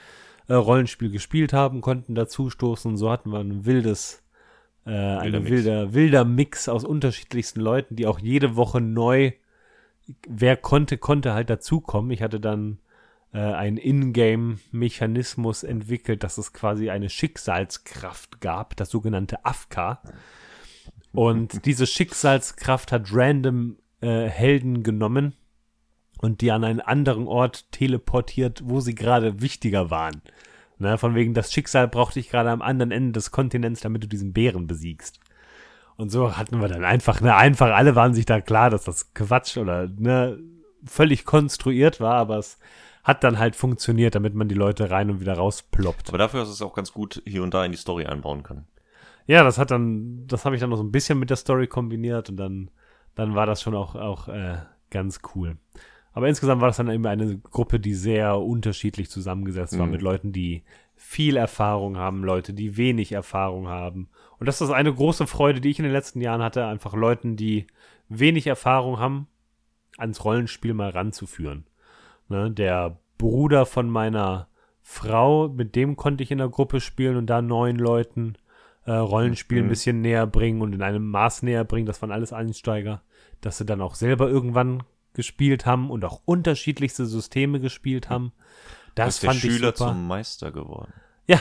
äh, 0.48 0.54
Rollenspiel 0.54 1.12
gespielt 1.12 1.54
haben, 1.54 1.82
konnten 1.82 2.16
dazu 2.16 2.50
stoßen. 2.50 2.98
So 2.98 3.12
hatten 3.12 3.32
wir 3.32 3.40
ein 3.40 3.66
wildes, 3.66 4.24
äh, 4.86 4.90
Wilder 4.90 5.22
ein 5.22 5.32
Mix. 5.32 5.50
wilder, 5.50 5.94
wilder 5.94 6.26
Mix 6.26 6.70
aus 6.70 6.86
unterschiedlichsten 6.86 7.62
Leuten, 7.62 7.96
die 7.96 8.08
auch 8.08 8.20
jede 8.20 8.56
Woche 8.56 8.82
neu, 8.82 9.34
wer 10.28 10.58
konnte, 10.58 10.98
konnte 10.98 11.34
halt 11.34 11.50
dazukommen. 11.50 12.12
Ich 12.12 12.22
hatte 12.22 12.40
dann 12.40 12.80
äh, 13.34 13.40
einen 13.40 13.78
Ingame-Mechanismus 13.78 15.64
entwickelt, 15.64 16.24
dass 16.24 16.38
es 16.38 16.54
quasi 16.54 16.90
eine 16.90 17.10
Schicksalskraft 17.10 18.42
gab, 18.42 18.76
das 18.76 18.90
sogenannte 18.90 19.46
AFK. 19.46 20.00
Und 21.12 21.66
diese 21.66 21.88
Schicksalskraft 21.88 22.92
hat 22.92 23.08
random 23.12 23.78
äh, 24.02 24.28
Helden 24.28 24.84
genommen 24.84 25.36
und 26.22 26.42
die 26.42 26.52
an 26.52 26.64
einen 26.64 26.82
anderen 26.82 27.28
Ort 27.28 27.72
teleportiert, 27.72 28.62
wo 28.66 28.80
sie 28.80 28.96
gerade 28.96 29.42
wichtiger 29.42 29.90
waren. 29.90 30.22
Ne, 30.78 30.98
von 30.98 31.14
wegen, 31.14 31.34
das 31.34 31.52
Schicksal 31.52 31.90
braucht 31.90 32.16
dich 32.16 32.30
gerade 32.30 32.50
am 32.52 32.62
anderen 32.62 32.92
Ende 32.92 33.12
des 33.12 33.32
Kontinents, 33.32 33.82
damit 33.82 34.04
du 34.04 34.08
diesen 34.08 34.32
Bären 34.32 34.66
besiegst. 34.66 35.20
Und 35.98 36.10
so 36.10 36.38
hatten 36.38 36.62
wir 36.62 36.70
dann 36.70 36.86
einfach, 36.86 37.20
ne, 37.20 37.36
einfach 37.36 37.76
alle 37.76 37.96
waren 37.96 38.14
sich 38.14 38.26
da 38.26 38.40
klar, 38.40 38.70
dass 38.70 38.86
das 38.86 39.14
Quatsch 39.14 39.58
oder 39.58 39.90
ne, 39.90 40.40
völlig 40.86 41.26
konstruiert 41.26 42.00
war, 42.00 42.16
aber 42.16 42.38
es 42.38 42.60
hat 43.04 43.26
dann 43.26 43.40
halt 43.40 43.58
funktioniert, 43.58 44.16
damit 44.16 44.36
man 44.36 44.48
die 44.48 44.56
Leute 44.56 44.90
rein 44.90 45.10
und 45.10 45.20
wieder 45.20 45.34
rausploppt. 45.34 46.10
Aber 46.10 46.18
dafür, 46.18 46.40
dass 46.42 46.50
es 46.50 46.62
auch 46.62 46.74
ganz 46.74 46.94
gut 46.94 47.22
hier 47.26 47.44
und 47.44 47.54
da 47.54 47.66
in 47.66 47.72
die 47.72 47.78
Story 47.78 48.06
einbauen 48.06 48.44
kann. 48.44 48.66
Ja, 49.30 49.44
das 49.44 49.60
hat 49.60 49.70
dann, 49.70 50.26
das 50.26 50.44
habe 50.44 50.56
ich 50.56 50.60
dann 50.60 50.72
noch 50.72 50.78
so 50.78 50.84
ein 50.84 50.92
bisschen 50.92 51.20
mit 51.20 51.30
der 51.30 51.38
Story 51.38 51.68
kombiniert 51.68 52.30
und 52.32 52.38
dann, 52.38 52.72
dann 53.14 53.36
war 53.36 53.46
das 53.46 53.62
schon 53.62 53.76
auch, 53.76 53.94
auch 53.94 54.28
äh, 54.28 54.58
ganz 54.90 55.20
cool. 55.36 55.58
Aber 56.14 56.28
insgesamt 56.28 56.62
war 56.62 56.70
das 56.70 56.78
dann 56.78 56.90
eben 56.90 57.06
eine 57.06 57.38
Gruppe, 57.38 57.80
die 57.80 57.94
sehr 57.94 58.40
unterschiedlich 58.40 59.12
zusammengesetzt 59.12 59.78
war, 59.78 59.86
Mhm. 59.86 59.92
mit 59.92 60.02
Leuten, 60.02 60.32
die 60.34 60.64
viel 60.96 61.38
Erfahrung 61.38 61.96
haben, 61.98 62.24
Leute, 62.24 62.54
die 62.54 62.76
wenig 62.76 63.12
Erfahrung 63.12 63.68
haben. 63.68 64.10
Und 64.40 64.48
das 64.48 64.62
ist 64.62 64.72
eine 64.72 64.92
große 64.92 65.28
Freude, 65.28 65.62
die 65.62 65.70
ich 65.70 65.78
in 65.78 65.84
den 65.84 65.94
letzten 65.94 66.22
Jahren 66.22 66.42
hatte, 66.42 66.66
einfach 66.66 66.96
Leuten, 66.96 67.36
die 67.36 67.68
wenig 68.10 68.48
Erfahrung 68.48 68.98
haben, 68.98 69.28
ans 70.00 70.26
Rollenspiel 70.26 70.74
mal 70.74 70.90
ranzuführen. 70.90 71.66
Ne, 72.30 72.50
der 72.50 72.98
Bruder 73.20 73.68
von 73.68 73.92
meiner 73.92 74.48
Frau, 74.82 75.50
mit 75.50 75.76
dem 75.76 75.96
konnte 75.98 76.24
ich 76.24 76.32
in 76.32 76.40
der 76.40 76.50
Gruppe 76.50 76.82
spielen 76.82 77.16
und 77.16 77.28
da 77.28 77.44
neun 77.44 77.76
Leuten 77.78 78.34
äh, 78.86 78.92
Rollenspiel 78.92 79.60
ein 79.60 79.66
Mhm. 79.66 79.70
bisschen 79.70 80.02
näher 80.02 80.26
bringen 80.28 80.62
und 80.62 80.74
in 80.74 80.82
einem 80.82 81.10
Maß 81.10 81.44
näher 81.44 81.64
bringen. 81.64 81.86
Das 81.86 82.02
waren 82.02 82.12
alles 82.12 82.34
Einsteiger, 82.34 83.02
dass 83.42 83.58
sie 83.58 83.66
dann 83.66 83.82
auch 83.82 83.96
selber 83.96 84.30
irgendwann 84.30 84.84
gespielt 85.14 85.66
haben 85.66 85.90
und 85.90 86.06
auch 86.06 86.22
unterschiedlichste 86.26 87.06
Systeme 87.06 87.60
gespielt 87.60 88.10
haben. 88.10 88.32
Das 88.96 89.16
ist 89.16 89.24
der 89.24 89.30
fand 89.32 89.44
ich 89.44 89.52
Schüler 89.54 89.68
super. 89.76 89.92
zum 89.92 90.08
Meister 90.08 90.52
geworden. 90.52 90.94
Ja, 91.28 91.40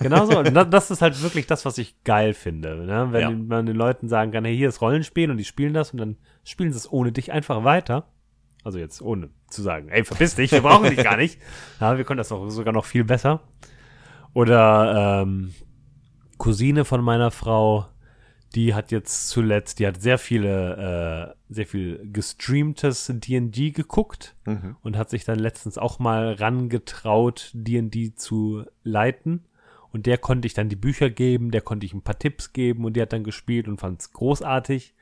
genau 0.00 0.24
so. 0.26 0.38
Und 0.40 0.54
das, 0.54 0.70
das 0.70 0.90
ist 0.90 1.02
halt 1.02 1.20
wirklich 1.22 1.46
das, 1.46 1.64
was 1.64 1.78
ich 1.78 2.02
geil 2.04 2.32
finde. 2.34 2.84
Ne? 2.86 3.08
Wenn 3.10 3.20
Ja. 3.20 3.30
man 3.30 3.66
den 3.66 3.76
Leuten 3.76 4.08
sagen 4.08 4.30
kann, 4.32 4.44
hey, 4.44 4.56
hier 4.56 4.68
ist 4.68 4.80
Rollenspiel 4.80 5.30
und 5.30 5.36
die 5.36 5.44
spielen 5.44 5.74
das 5.74 5.90
und 5.92 5.98
dann 5.98 6.16
spielen 6.44 6.72
sie 6.72 6.78
es 6.78 6.90
ohne 6.90 7.12
dich 7.12 7.32
einfach 7.32 7.64
weiter. 7.64 8.08
Also 8.64 8.78
jetzt 8.78 9.02
ohne 9.02 9.30
zu 9.50 9.60
sagen, 9.62 9.88
ey, 9.88 10.04
verpiss 10.04 10.36
dich, 10.36 10.52
wir 10.52 10.60
brauchen 10.62 10.88
dich 10.90 11.02
gar 11.02 11.16
nicht. 11.16 11.38
Ja, 11.80 11.96
wir 11.98 12.04
können 12.04 12.18
das 12.18 12.30
auch 12.32 12.48
sogar 12.48 12.72
noch 12.72 12.84
viel 12.84 13.04
besser. 13.04 13.40
Oder 14.34 15.22
ähm, 15.22 15.52
Cousine 16.42 16.84
von 16.84 17.04
meiner 17.04 17.30
Frau, 17.30 17.86
die 18.56 18.74
hat 18.74 18.90
jetzt 18.90 19.28
zuletzt, 19.28 19.78
die 19.78 19.86
hat 19.86 20.02
sehr 20.02 20.18
viele, 20.18 21.34
äh, 21.48 21.54
sehr 21.54 21.66
viel 21.66 22.00
gestreamtes 22.12 23.12
D&D 23.14 23.70
geguckt 23.70 24.34
Mhm. 24.44 24.76
und 24.82 24.96
hat 24.96 25.08
sich 25.08 25.24
dann 25.24 25.38
letztens 25.38 25.78
auch 25.78 26.00
mal 26.00 26.32
rangetraut, 26.32 27.52
D&D 27.54 28.14
zu 28.16 28.64
leiten. 28.82 29.44
Und 29.92 30.06
der 30.06 30.18
konnte 30.18 30.46
ich 30.46 30.54
dann 30.54 30.68
die 30.68 30.74
Bücher 30.76 31.10
geben, 31.10 31.52
der 31.52 31.60
konnte 31.60 31.86
ich 31.86 31.94
ein 31.94 32.02
paar 32.02 32.18
Tipps 32.18 32.52
geben 32.52 32.84
und 32.84 32.94
die 32.96 33.02
hat 33.02 33.12
dann 33.12 33.22
gespielt 33.22 33.68
und 33.68 33.78
fand 33.78 34.00
es 34.00 34.12
großartig. 34.12 34.94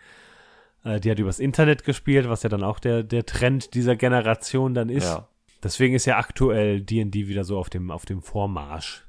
Äh, 0.85 1.01
die 1.01 1.11
hat 1.11 1.19
übers 1.19 1.41
Internet 1.41 1.85
gespielt, 1.85 2.29
was 2.29 2.43
ja 2.43 2.51
dann 2.51 2.63
auch 2.63 2.81
der, 2.81 3.03
der 3.03 3.25
Trend 3.25 3.73
dieser 3.73 3.97
Generation 3.97 4.75
dann 4.75 4.91
ist. 4.91 5.05
Ja. 5.05 5.27
Deswegen 5.63 5.95
ist 5.95 6.05
ja 6.05 6.19
aktuell 6.19 6.83
D&D 6.83 7.29
wieder 7.29 7.45
so 7.45 7.57
auf 7.57 7.71
dem, 7.71 7.91
auf 7.91 8.05
dem 8.05 8.21
Vormarsch. 8.21 9.07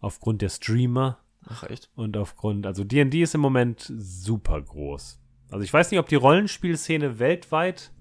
Aufgrund 0.00 0.42
der 0.42 0.50
Streamer 0.50 1.18
Ach, 1.46 1.64
echt? 1.64 1.90
und 1.94 2.16
aufgrund, 2.16 2.66
also 2.66 2.84
D&D 2.84 3.22
ist 3.22 3.34
im 3.34 3.40
Moment 3.40 3.92
super 3.96 4.60
groß. 4.60 5.20
Also 5.50 5.64
ich 5.64 5.72
weiß 5.72 5.90
nicht, 5.90 6.00
ob 6.00 6.08
die 6.08 6.16
Rollenspielszene 6.16 7.18
weltweit 7.18 7.92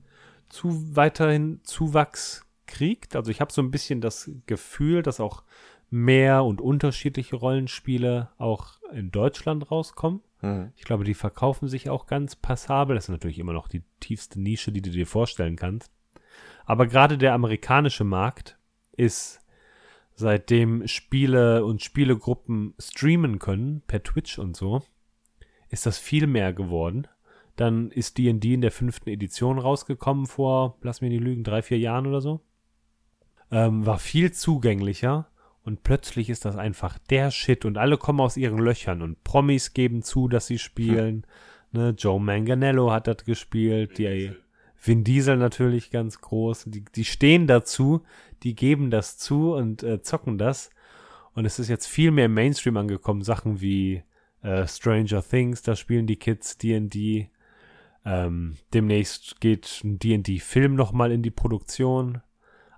zu 0.50 0.96
weiterhin 0.96 1.62
Zuwachs 1.64 2.46
kriegt. 2.68 3.16
Also 3.16 3.32
ich 3.32 3.42
habe 3.42 3.52
so 3.52 3.62
ein 3.62 3.72
bisschen 3.72 4.02
das 4.02 4.30
Gefühl, 4.46 5.02
dass 5.02 5.20
auch 5.20 5.44
mehr 5.90 6.44
und 6.44 6.62
unterschiedliche 6.62 7.36
Rollenspiele 7.36 8.30
auch 8.38 8.80
in 8.94 9.12
Deutschland 9.12 9.72
rauskommen. 9.72 10.22
Mhm. 10.42 10.72
Ich 10.76 10.84
glaube, 10.84 11.04
die 11.04 11.16
verkaufen 11.16 11.68
sich 11.68 11.90
auch 11.90 12.06
ganz 12.06 12.36
passabel. 12.36 12.96
Das 12.96 13.06
ist 13.06 13.10
natürlich 13.10 13.40
immer 13.40 13.54
noch 13.54 13.68
die 13.68 13.84
tiefste 14.00 14.40
Nische, 14.40 14.72
die 14.72 14.82
du 14.82 14.92
dir 14.92 15.08
vorstellen 15.08 15.56
kannst. 15.56 15.92
Aber 16.66 16.86
gerade 16.86 17.18
der 17.18 17.34
amerikanische 17.34 18.04
Markt 18.04 18.58
ist 18.92 19.40
seitdem 20.20 20.86
Spiele 20.86 21.64
und 21.64 21.82
Spielegruppen 21.82 22.74
streamen 22.78 23.40
können, 23.40 23.82
per 23.88 24.04
Twitch 24.04 24.38
und 24.38 24.56
so, 24.56 24.84
ist 25.70 25.86
das 25.86 25.98
viel 25.98 26.28
mehr 26.28 26.52
geworden. 26.52 27.08
Dann 27.56 27.90
ist 27.92 28.18
D&D 28.18 28.54
in 28.54 28.62
der 28.62 28.72
fünften 28.72 29.10
Edition 29.10 29.60
rausgekommen 29.60 30.28
vor, 30.28 30.78
lass 30.82 31.00
mich 31.00 31.10
nicht 31.10 31.24
lügen, 31.24 31.46
drei, 31.46 31.62
vier 31.62 31.80
Jahren 31.80 32.06
oder 32.06 32.20
so. 32.20 32.42
Ähm, 33.50 33.86
war 33.86 33.98
viel 33.98 34.34
zugänglicher 34.34 35.30
und 35.64 35.84
plötzlich 35.84 36.30
ist 36.30 36.44
das 36.44 36.58
einfach 36.58 36.98
der 37.10 37.32
Shit 37.32 37.64
und 37.64 37.78
alle 37.78 37.98
kommen 37.98 38.20
aus 38.20 38.36
ihren 38.36 38.60
Löchern 38.60 39.02
und 39.02 39.24
Promis 39.24 39.74
geben 39.74 40.04
zu, 40.04 40.28
dass 40.28 40.48
sie 40.48 40.60
spielen. 40.60 41.26
Ne, 41.72 41.96
Joe 41.98 42.20
Manganello 42.20 42.92
hat 42.92 43.08
das 43.08 43.24
gespielt, 43.24 43.98
die 43.98 44.34
Vin 44.82 45.04
Diesel 45.04 45.38
natürlich 45.38 45.92
ganz 45.92 46.22
groß. 46.22 46.66
Die, 46.68 46.86
die 46.86 47.06
stehen 47.06 47.48
dazu, 47.48 48.04
die 48.44 48.56
geben 48.56 48.90
das 48.90 49.18
zu 49.18 49.54
und 49.54 49.84
äh, 49.84 50.02
zocken 50.02 50.38
das. 50.38 50.70
Und 51.34 51.46
es 51.46 51.60
ist 51.60 51.70
jetzt 51.70 51.88
viel 51.88 52.12
mehr 52.12 52.26
im 52.26 52.34
Mainstream 52.34 52.78
angekommen. 52.78 53.22
Sachen 53.22 53.62
wie 53.62 54.04
äh, 54.42 54.68
Stranger 54.68 55.22
Things, 55.22 55.62
da 55.62 55.76
spielen 55.76 56.08
die 56.08 56.16
Kids 56.16 56.58
D&D. 56.58 57.30
Ähm, 58.06 58.58
demnächst 58.74 59.42
geht 59.42 59.82
ein 59.84 60.00
D&D-Film 60.00 60.76
nochmal 60.76 61.12
in 61.12 61.22
die 61.22 61.32
Produktion. 61.32 62.22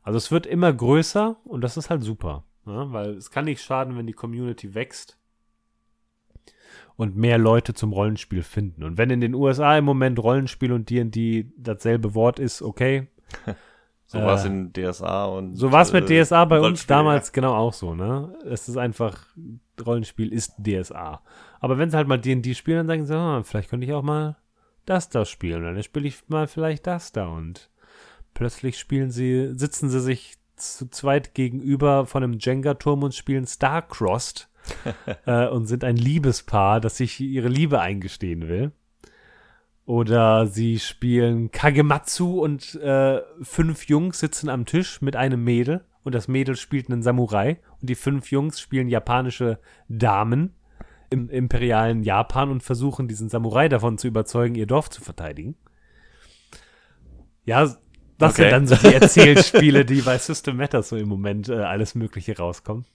Also 0.04 0.18
es 0.18 0.32
wird 0.32 0.48
immer 0.48 0.74
größer 0.74 1.38
und 1.44 1.62
das 1.62 1.78
ist 1.78 1.90
halt 1.90 2.04
super. 2.04 2.44
Ja, 2.66 2.92
weil 2.92 3.12
es 3.12 3.30
kann 3.30 3.46
nicht 3.46 3.62
schaden, 3.62 3.98
wenn 3.98 4.08
die 4.08 4.14
Community 4.14 4.74
wächst 4.74 5.18
und 6.96 7.16
mehr 7.16 7.38
Leute 7.38 7.74
zum 7.74 7.94
Rollenspiel 7.94 8.44
finden. 8.44 8.84
Und 8.84 8.98
wenn 8.98 9.10
in 9.10 9.22
den 9.22 9.34
USA 9.34 9.78
im 9.78 9.86
Moment 9.86 10.20
Rollenspiel 10.20 10.72
und 10.72 10.90
D&D 10.90 11.52
dasselbe 11.58 12.14
Wort 12.16 12.40
ist, 12.40 12.62
okay. 12.62 13.08
So 14.12 14.20
war 14.20 14.36
es 14.36 14.44
Äh, 14.44 14.48
in 14.50 14.74
DSA 14.74 15.26
und. 15.26 15.56
So 15.56 15.72
war 15.72 15.84
es 15.84 15.94
mit 15.94 16.12
äh, 16.12 16.22
DSA 16.22 16.44
bei 16.44 16.60
uns 16.60 16.86
damals 16.86 17.32
genau 17.32 17.54
auch 17.56 17.72
so, 17.72 17.96
ne? 17.96 18.38
Es 18.44 18.68
ist 18.68 18.76
einfach, 18.76 19.26
Rollenspiel 19.86 20.34
ist 20.34 20.56
DSA. 20.58 21.22
Aber 21.62 21.78
wenn 21.78 21.90
sie 21.90 21.96
halt 21.96 22.10
mal 22.10 22.20
D&D 22.20 22.54
spielen, 22.54 22.88
dann 22.88 22.88
sagen 22.88 23.06
sie, 23.06 23.16
ah, 23.16 23.42
vielleicht 23.44 23.70
könnte 23.70 23.88
ich 23.88 23.94
auch 23.94 24.04
mal 24.04 24.36
das 24.86 25.08
da 25.08 25.24
spielen. 25.24 25.64
Dann 25.64 25.82
spiele 25.82 26.10
ich 26.10 26.28
mal 26.28 26.48
vielleicht 26.48 26.88
das 26.88 27.14
da 27.14 27.28
und 27.28 27.70
plötzlich 28.34 28.78
spielen 28.78 29.12
sie, 29.12 29.54
sitzen 29.54 29.90
sie 29.90 30.02
sich 30.02 30.36
zu 30.58 30.90
zweit 30.90 31.34
gegenüber 31.34 32.06
von 32.06 32.24
einem 32.24 32.38
Jenga-Turm 32.38 33.04
und 33.04 33.16
spielen 33.16 33.48
Starcrossed 33.48 34.50
äh, 35.26 35.48
und 35.48 35.66
sind 35.68 35.84
ein 35.84 35.96
Liebespaar, 35.96 36.80
das 36.80 36.98
sich 36.98 37.20
ihre 37.20 37.50
Liebe 37.50 37.80
eingestehen 37.80 38.48
will. 38.48 38.72
Oder 39.86 40.46
sie 40.46 40.80
spielen 40.80 41.52
Kagematsu 41.52 42.40
und 42.42 42.76
äh, 42.76 43.22
fünf 43.42 43.88
Jungs 43.88 44.20
sitzen 44.20 44.48
am 44.50 44.66
Tisch 44.66 45.02
mit 45.02 45.16
einem 45.16 45.44
Mädel 45.44 45.84
und 46.04 46.16
das 46.16 46.28
Mädel 46.28 46.56
spielt 46.56 46.90
einen 46.90 47.02
Samurai 47.02 47.60
und 47.80 47.90
die 47.90 47.96
fünf 47.96 48.32
Jungs 48.32 48.60
spielen 48.60 48.88
japanische 48.88 49.60
Damen 49.90 50.54
im 51.10 51.30
imperialen 51.30 52.04
Japan 52.04 52.50
und 52.50 52.64
versuchen 52.64 53.08
diesen 53.08 53.28
Samurai 53.28 53.68
davon 53.68 53.98
zu 53.98 54.08
überzeugen, 54.08 54.56
ihr 54.56 54.66
Dorf 54.68 54.90
zu 54.90 55.02
verteidigen. 55.02 55.56
Ja, 57.44 57.66
das 58.18 58.34
Okay. 58.34 58.44
sind 58.44 58.52
dann 58.52 58.68
so 58.68 58.76
die 58.76 58.94
Erzählspiele, 58.94 59.84
die 59.84 60.02
bei 60.02 60.18
System 60.18 60.58
Matters 60.58 60.90
so 60.90 60.96
im 60.96 61.10
Moment 61.10 61.50
äh, 61.50 61.56
alles 61.56 61.96
Mögliche 61.96 62.38
rauskommen. 62.38 62.86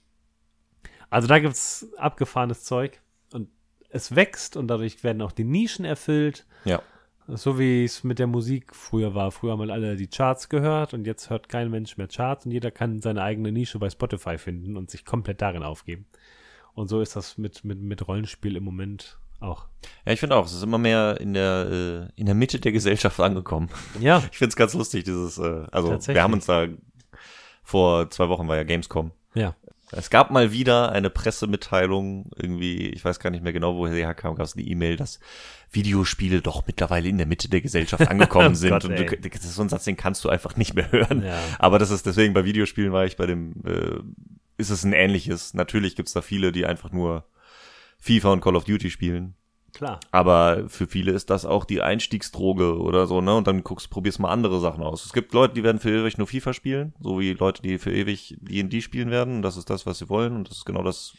Also 1.09 1.27
da 1.27 1.39
gibt's 1.39 1.87
abgefahrenes 1.97 2.63
Zeug 2.63 3.01
und 3.33 3.49
es 3.89 4.15
wächst 4.15 4.57
und 4.57 4.67
dadurch 4.67 5.03
werden 5.03 5.21
auch 5.21 5.31
die 5.31 5.43
Nischen 5.43 5.85
erfüllt. 5.85 6.45
Ja. 6.65 6.81
So 7.27 7.59
wie 7.59 7.83
es 7.83 8.05
mit 8.05 8.19
der 8.19 8.27
Musik 8.27 8.73
früher 8.73 9.13
war. 9.13 9.31
Früher 9.31 9.51
haben 9.51 9.69
alle 9.69 9.97
die 9.97 10.07
Charts 10.07 10.47
gehört 10.47 10.93
und 10.93 11.05
jetzt 11.05 11.29
hört 11.29 11.49
kein 11.49 11.69
Mensch 11.69 11.97
mehr 11.97 12.07
Charts 12.07 12.45
und 12.45 12.51
jeder 12.51 12.71
kann 12.71 13.01
seine 13.01 13.21
eigene 13.21 13.51
Nische 13.51 13.79
bei 13.79 13.89
Spotify 13.89 14.37
finden 14.37 14.77
und 14.77 14.89
sich 14.89 15.03
komplett 15.03 15.41
darin 15.41 15.63
aufgeben. 15.63 16.05
Und 16.73 16.87
so 16.87 17.01
ist 17.01 17.15
das 17.15 17.37
mit, 17.37 17.65
mit, 17.65 17.81
mit 17.81 18.07
Rollenspiel 18.07 18.55
im 18.55 18.63
Moment 18.63 19.17
auch. 19.39 19.65
Ja, 20.05 20.13
ich 20.13 20.19
finde 20.19 20.35
auch, 20.35 20.45
es 20.45 20.53
ist 20.53 20.63
immer 20.63 20.77
mehr 20.77 21.19
in 21.19 21.33
der, 21.33 22.09
äh, 22.15 22.19
in 22.19 22.27
der 22.27 22.35
Mitte 22.35 22.59
der 22.59 22.71
Gesellschaft 22.71 23.19
angekommen. 23.19 23.69
Ja, 23.99 24.23
Ich 24.31 24.37
finde 24.37 24.49
es 24.49 24.55
ganz 24.55 24.73
lustig, 24.73 25.03
dieses, 25.03 25.37
äh, 25.37 25.65
also 25.71 25.99
wir 26.07 26.23
haben 26.23 26.33
uns 26.33 26.45
da, 26.45 26.67
vor 27.63 28.09
zwei 28.09 28.29
Wochen 28.29 28.47
war 28.47 28.55
ja 28.55 28.63
Gamescom. 28.63 29.11
ja. 29.33 29.55
Es 29.91 30.09
gab 30.09 30.31
mal 30.31 30.51
wieder 30.51 30.91
eine 30.91 31.09
Pressemitteilung, 31.09 32.29
irgendwie, 32.35 32.89
ich 32.89 33.05
weiß 33.05 33.19
gar 33.19 33.29
nicht 33.29 33.43
mehr 33.43 33.53
genau, 33.53 33.77
woher 33.77 33.93
sie 33.93 34.01
herkam, 34.01 34.35
gab 34.35 34.45
es 34.45 34.55
eine 34.55 34.65
E-Mail, 34.65 34.97
dass 34.97 35.19
Videospiele 35.71 36.41
doch 36.41 36.67
mittlerweile 36.67 37.07
in 37.07 37.17
der 37.17 37.27
Mitte 37.27 37.49
der 37.49 37.61
Gesellschaft 37.61 38.07
angekommen 38.09 38.51
Oh 38.51 38.55
sind. 38.55 38.69
Gott, 38.71 38.85
und 38.85 38.99
du, 38.99 39.05
das 39.05 39.45
ist 39.45 39.55
so 39.55 39.61
ein 39.61 39.69
Satz, 39.69 39.85
den 39.85 39.95
kannst 39.95 40.25
du 40.25 40.29
einfach 40.29 40.57
nicht 40.57 40.73
mehr 40.73 40.91
hören. 40.91 41.23
Ja. 41.23 41.39
Aber 41.59 41.79
das 41.79 41.91
ist 41.91 42.05
deswegen 42.05 42.33
bei 42.33 42.43
Videospielen 42.43 42.91
war 42.91 43.05
ich 43.05 43.15
bei 43.15 43.27
dem, 43.27 43.53
äh, 43.65 43.99
ist 44.57 44.71
es 44.71 44.83
ein 44.83 44.93
ähnliches. 44.93 45.53
Natürlich 45.53 45.95
gibt's 45.95 46.13
da 46.13 46.21
viele, 46.21 46.51
die 46.51 46.65
einfach 46.65 46.91
nur 46.91 47.25
FIFA 47.99 48.33
und 48.33 48.41
Call 48.41 48.55
of 48.55 48.65
Duty 48.65 48.89
spielen. 48.89 49.35
Klar. 49.77 49.99
Aber 50.11 50.67
für 50.69 50.87
viele 50.87 51.11
ist 51.11 51.29
das 51.29 51.45
auch 51.45 51.63
die 51.63 51.83
Einstiegsdroge 51.83 52.79
oder 52.79 53.05
so, 53.05 53.21
ne? 53.21 53.35
Und 53.35 53.45
dann 53.45 53.63
guckst, 53.63 53.91
probierst 53.91 54.19
mal 54.19 54.31
andere 54.31 54.59
Sachen 54.59 54.83
aus. 54.83 55.05
Es 55.05 55.13
gibt 55.13 55.33
Leute, 55.33 55.53
die 55.53 55.63
werden 55.63 55.79
für 55.79 55.91
ewig 55.91 56.17
nur 56.17 56.25
FIFA 56.25 56.53
spielen, 56.53 56.93
so 56.99 57.19
wie 57.19 57.33
Leute, 57.33 57.61
die 57.61 57.77
für 57.77 57.93
ewig 57.93 58.35
D&D 58.41 58.81
spielen 58.81 59.11
werden. 59.11 59.35
Und 59.35 59.41
das 59.43 59.55
ist 59.55 59.69
das, 59.69 59.85
was 59.85 59.99
sie 59.99 60.09
wollen. 60.09 60.35
Und 60.35 60.49
das 60.49 60.57
ist 60.57 60.65
genau 60.65 60.81
das. 60.81 61.13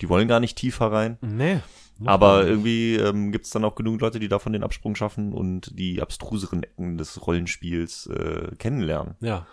Die 0.00 0.08
wollen 0.08 0.28
gar 0.28 0.40
nicht 0.40 0.56
tiefer 0.56 0.90
rein. 0.90 1.18
Nee. 1.20 1.60
Aber 2.06 2.46
irgendwie 2.46 2.94
ähm, 2.94 3.32
gibt 3.32 3.44
es 3.44 3.50
dann 3.50 3.64
auch 3.66 3.74
genug 3.74 4.00
Leute, 4.00 4.18
die 4.18 4.28
davon 4.28 4.54
den 4.54 4.64
Absprung 4.64 4.94
schaffen 4.94 5.34
und 5.34 5.78
die 5.78 6.00
abstruseren 6.00 6.62
Ecken 6.62 6.96
des 6.96 7.26
Rollenspiels 7.26 8.06
äh, 8.06 8.56
kennenlernen. 8.56 9.16
Ja. 9.20 9.46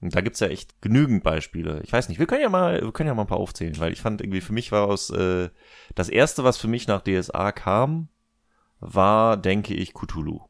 Und 0.00 0.14
da 0.14 0.20
gibt's 0.20 0.40
ja 0.40 0.48
echt 0.48 0.80
genügend 0.82 1.22
Beispiele. 1.24 1.80
Ich 1.82 1.92
weiß 1.92 2.08
nicht, 2.08 2.18
wir 2.18 2.26
können 2.26 2.42
ja 2.42 2.48
mal, 2.50 2.82
wir 2.82 2.92
können 2.92 3.06
ja 3.08 3.14
mal 3.14 3.22
ein 3.22 3.28
paar 3.28 3.38
aufzählen, 3.38 3.78
weil 3.78 3.92
ich 3.92 4.00
fand 4.00 4.20
irgendwie 4.20 4.42
für 4.42 4.52
mich 4.52 4.70
war 4.72 4.86
aus 4.86 5.10
äh, 5.10 5.48
das 5.94 6.08
erste, 6.08 6.44
was 6.44 6.58
für 6.58 6.68
mich 6.68 6.86
nach 6.86 7.02
DSA 7.02 7.52
kam, 7.52 8.08
war, 8.80 9.36
denke 9.36 9.74
ich, 9.74 9.94
Cthulhu. 9.94 10.40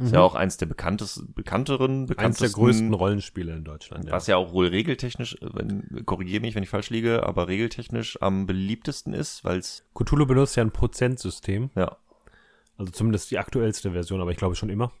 Ist 0.00 0.12
ja 0.12 0.20
auch 0.20 0.36
eins 0.36 0.56
der 0.58 0.66
bekanntesten, 0.66 1.34
bekannteren, 1.34 1.92
Mhm. 1.92 2.00
Eins 2.02 2.06
der 2.08 2.14
bekanntesten, 2.14 2.52
größten 2.52 2.94
Rollenspiele 2.94 3.52
in 3.56 3.64
Deutschland. 3.64 4.04
Ja. 4.04 4.12
was 4.12 4.28
ja 4.28 4.36
auch 4.36 4.52
wohl 4.52 4.68
regeltechnisch, 4.68 5.36
korrigiere 6.06 6.40
mich, 6.40 6.54
wenn 6.54 6.62
ich 6.62 6.68
falsch 6.68 6.90
liege, 6.90 7.26
aber 7.26 7.48
regeltechnisch 7.48 8.22
am 8.22 8.46
beliebtesten 8.46 9.12
ist, 9.12 9.44
weil 9.44 9.58
es 9.58 9.84
Cthulhu 9.94 10.24
benutzt 10.24 10.54
ja 10.54 10.62
ein 10.62 10.70
Prozentsystem. 10.70 11.70
ja 11.74 11.96
Also 12.76 12.92
zumindest 12.92 13.32
die 13.32 13.38
aktuellste 13.38 13.90
Version, 13.90 14.20
aber 14.20 14.30
ich 14.30 14.36
glaube 14.36 14.54
schon 14.54 14.70
immer. 14.70 14.92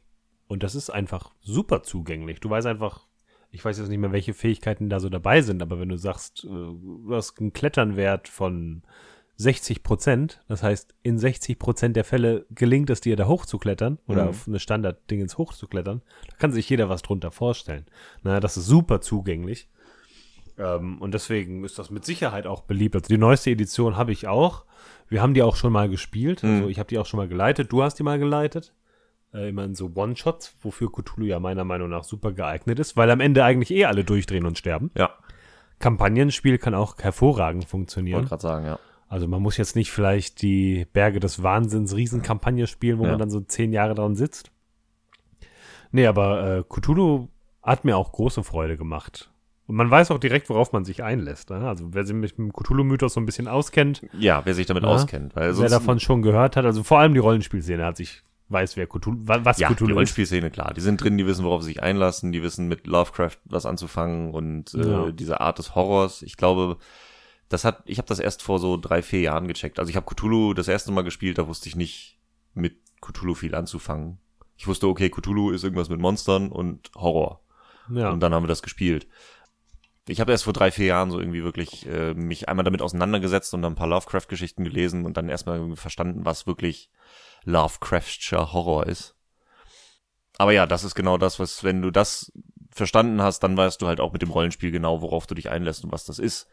Und 0.48 0.64
das 0.64 0.74
ist 0.74 0.90
einfach 0.90 1.30
super 1.42 1.84
zugänglich. 1.84 2.40
Du 2.40 2.50
weißt 2.50 2.66
einfach, 2.66 3.06
ich 3.50 3.64
weiß 3.64 3.78
jetzt 3.78 3.88
nicht 3.88 3.98
mehr, 3.98 4.12
welche 4.12 4.34
Fähigkeiten 4.34 4.88
da 4.88 5.00
so 5.00 5.08
dabei 5.08 5.40
sind, 5.42 5.62
aber 5.62 5.80
wenn 5.80 5.88
du 5.88 5.96
sagst, 5.96 6.44
äh, 6.44 6.48
du 6.48 7.08
hast 7.12 7.40
einen 7.40 7.52
Kletternwert 7.52 8.28
von 8.28 8.82
60 9.36 9.82
Prozent, 9.84 10.40
das 10.48 10.62
heißt, 10.62 10.94
in 11.02 11.18
60 11.18 11.58
Prozent 11.58 11.94
der 11.96 12.04
Fälle 12.04 12.44
gelingt 12.50 12.90
es 12.90 13.00
dir, 13.00 13.14
da 13.16 13.26
hochzuklettern 13.28 13.98
oder 14.08 14.24
Mhm. 14.24 14.28
auf 14.30 14.48
eine 14.48 14.58
Standard-Dingens 14.58 15.38
hochzuklettern, 15.38 16.02
da 16.28 16.36
kann 16.36 16.52
sich 16.52 16.68
jeder 16.68 16.88
was 16.88 17.02
drunter 17.02 17.30
vorstellen. 17.30 17.86
Na, 18.22 18.40
das 18.40 18.56
ist 18.56 18.66
super 18.66 19.00
zugänglich. 19.00 19.68
Ähm, 20.58 21.00
und 21.00 21.14
deswegen 21.14 21.62
ist 21.64 21.78
das 21.78 21.90
mit 21.90 22.04
Sicherheit 22.04 22.46
auch 22.48 22.62
beliebt. 22.62 22.96
Also 22.96 23.06
die 23.06 23.16
neueste 23.18 23.50
Edition 23.50 23.96
habe 23.96 24.10
ich 24.10 24.26
auch. 24.26 24.64
Wir 25.08 25.22
haben 25.22 25.34
die 25.34 25.42
auch 25.42 25.54
schon 25.54 25.72
mal 25.72 25.88
gespielt. 25.88 26.42
Also 26.42 26.64
Mhm. 26.64 26.68
ich 26.70 26.80
habe 26.80 26.88
die 26.88 26.98
auch 26.98 27.06
schon 27.06 27.18
mal 27.18 27.28
geleitet. 27.28 27.70
Du 27.70 27.82
hast 27.84 27.94
die 27.94 28.02
mal 28.02 28.18
geleitet. 28.18 28.74
Äh, 29.34 29.50
immer 29.50 29.64
in 29.64 29.74
so 29.74 29.90
One-Shots, 29.94 30.54
wofür 30.62 30.90
Cthulhu 30.90 31.26
ja 31.26 31.38
meiner 31.38 31.64
Meinung 31.64 31.90
nach 31.90 32.04
super 32.04 32.32
geeignet 32.32 32.78
ist, 32.78 32.96
weil 32.96 33.10
am 33.10 33.20
Ende 33.20 33.44
eigentlich 33.44 33.70
eh 33.70 33.84
alle 33.84 34.02
durchdrehen 34.04 34.46
und 34.46 34.56
sterben. 34.58 34.90
ja, 34.96 35.10
Kampagnenspiel 35.80 36.58
kann 36.58 36.74
auch 36.74 36.98
hervorragend 36.98 37.62
wollte 37.62 37.70
funktionieren. 37.70 38.24
gerade 38.24 38.42
sagen, 38.42 38.66
ja. 38.66 38.78
Also 39.08 39.28
man 39.28 39.40
muss 39.40 39.56
jetzt 39.56 39.76
nicht 39.76 39.90
vielleicht 39.92 40.42
die 40.42 40.86
Berge 40.92 41.20
des 41.20 41.42
Wahnsinns 41.42 41.94
Riesenkampagne 41.94 42.66
spielen, 42.66 42.98
wo 42.98 43.04
Ja. 43.04 43.10
man 43.10 43.18
dann 43.18 43.30
so 43.30 43.40
zehn 43.40 43.72
Jahre 43.72 43.94
dran 43.94 44.14
sitzt. 44.16 44.50
Nee, 45.92 46.06
aber 46.06 46.58
äh, 46.58 46.64
Cthulhu 46.68 47.28
hat 47.62 47.84
mir 47.84 47.96
auch 47.96 48.12
große 48.12 48.42
Freude 48.44 48.76
gemacht. 48.76 49.30
Und 49.66 49.76
man 49.76 49.90
weiß 49.90 50.10
auch 50.10 50.18
direkt, 50.18 50.48
worauf 50.48 50.72
man 50.72 50.84
sich 50.84 51.02
einlässt. 51.02 51.50
Ne? 51.50 51.56
Also 51.68 51.92
wer 51.92 52.04
sich 52.04 52.14
mit 52.16 52.36
dem 52.38 52.52
Cthulhu-Mythos 52.52 53.14
so 53.14 53.20
ein 53.20 53.26
bisschen 53.26 53.48
auskennt, 53.48 54.02
Ja, 54.18 54.40
wer 54.44 54.54
sich 54.54 54.66
damit 54.66 54.82
Ja. 54.82 54.88
auskennt, 54.88 55.36
weil 55.36 55.56
wer 55.58 55.68
davon 55.68 56.00
schon 56.00 56.22
gehört 56.22 56.56
hat, 56.56 56.64
also 56.64 56.82
vor 56.82 56.98
allem 56.98 57.12
die 57.14 57.20
Rollenspielszene 57.20 57.84
hat 57.84 57.96
sich, 57.96 58.22
weiß 58.48 58.76
wer 58.76 58.86
Cthulhu, 58.86 59.18
wa- 59.24 59.40
was 59.44 59.58
Ja, 59.58 59.68
die 59.68 59.74
Cthulhu 59.74 59.90
ist. 59.90 59.96
Rollenspielszene, 59.96 60.50
klar. 60.50 60.72
Die 60.74 60.80
sind 60.80 61.02
drin, 61.02 61.18
die 61.18 61.26
wissen, 61.26 61.44
worauf 61.44 61.62
sie 61.62 61.68
sich 61.68 61.82
einlassen, 61.82 62.32
die 62.32 62.42
wissen 62.42 62.68
mit 62.68 62.86
Lovecraft 62.86 63.36
was 63.44 63.66
anzufangen 63.66 64.32
und 64.32 64.74
äh, 64.74 64.90
Ja. 64.90 65.10
diese 65.12 65.40
Art 65.40 65.58
des 65.58 65.74
Horrors. 65.74 66.22
Ich 66.22 66.36
glaube, 66.36 66.78
das 67.48 67.64
hat, 67.64 67.82
ich 67.86 67.98
habe 67.98 68.08
das 68.08 68.18
erst 68.18 68.42
vor 68.42 68.58
so 68.58 68.76
drei, 68.76 69.02
vier 69.02 69.20
Jahren 69.20 69.48
gecheckt. 69.48 69.78
Also 69.78 69.90
ich 69.90 69.96
habe 69.96 70.06
Cthulhu 70.06 70.54
das 70.54 70.68
erste 70.68 70.92
Mal 70.92 71.02
gespielt, 71.02 71.38
da 71.38 71.46
wusste 71.48 71.68
ich 71.68 71.76
nicht 71.76 72.18
mit 72.54 72.76
Cthulhu 73.00 73.34
viel 73.34 73.54
anzufangen. 73.54 74.18
Ich 74.56 74.66
wusste, 74.66 74.88
okay, 74.88 75.08
Cthulhu 75.10 75.50
ist 75.50 75.62
irgendwas 75.64 75.88
mit 75.88 76.00
Monstern 76.00 76.50
und 76.50 76.90
Horror. 76.96 77.40
Ja. 77.90 78.10
Und 78.10 78.20
dann 78.20 78.34
haben 78.34 78.42
wir 78.44 78.48
das 78.48 78.62
gespielt. 78.62 79.06
Ich 80.08 80.20
habe 80.20 80.32
erst 80.32 80.44
vor 80.44 80.52
drei, 80.54 80.70
vier 80.70 80.86
Jahren 80.86 81.10
so 81.10 81.20
irgendwie 81.20 81.44
wirklich 81.44 81.86
äh, 81.86 82.14
mich 82.14 82.48
einmal 82.48 82.64
damit 82.64 82.80
auseinandergesetzt 82.82 83.52
und 83.54 83.60
dann 83.62 83.72
ein 83.74 83.76
paar 83.76 83.88
Lovecraft-Geschichten 83.88 84.64
gelesen 84.64 85.04
und 85.04 85.16
dann 85.18 85.28
erstmal 85.28 85.76
verstanden, 85.76 86.24
was 86.24 86.46
wirklich 86.46 86.90
Lovecraftscher 87.44 88.52
Horror 88.52 88.86
ist. 88.86 89.14
Aber 90.38 90.52
ja, 90.52 90.66
das 90.66 90.84
ist 90.84 90.94
genau 90.94 91.18
das, 91.18 91.38
was, 91.38 91.64
wenn 91.64 91.82
du 91.82 91.90
das 91.90 92.32
verstanden 92.70 93.20
hast, 93.20 93.40
dann 93.40 93.56
weißt 93.56 93.82
du 93.82 93.86
halt 93.86 94.00
auch 94.00 94.12
mit 94.12 94.22
dem 94.22 94.30
Rollenspiel 94.30 94.70
genau, 94.70 95.02
worauf 95.02 95.26
du 95.26 95.34
dich 95.34 95.50
einlässt 95.50 95.84
und 95.84 95.92
was 95.92 96.04
das 96.04 96.18
ist. 96.18 96.48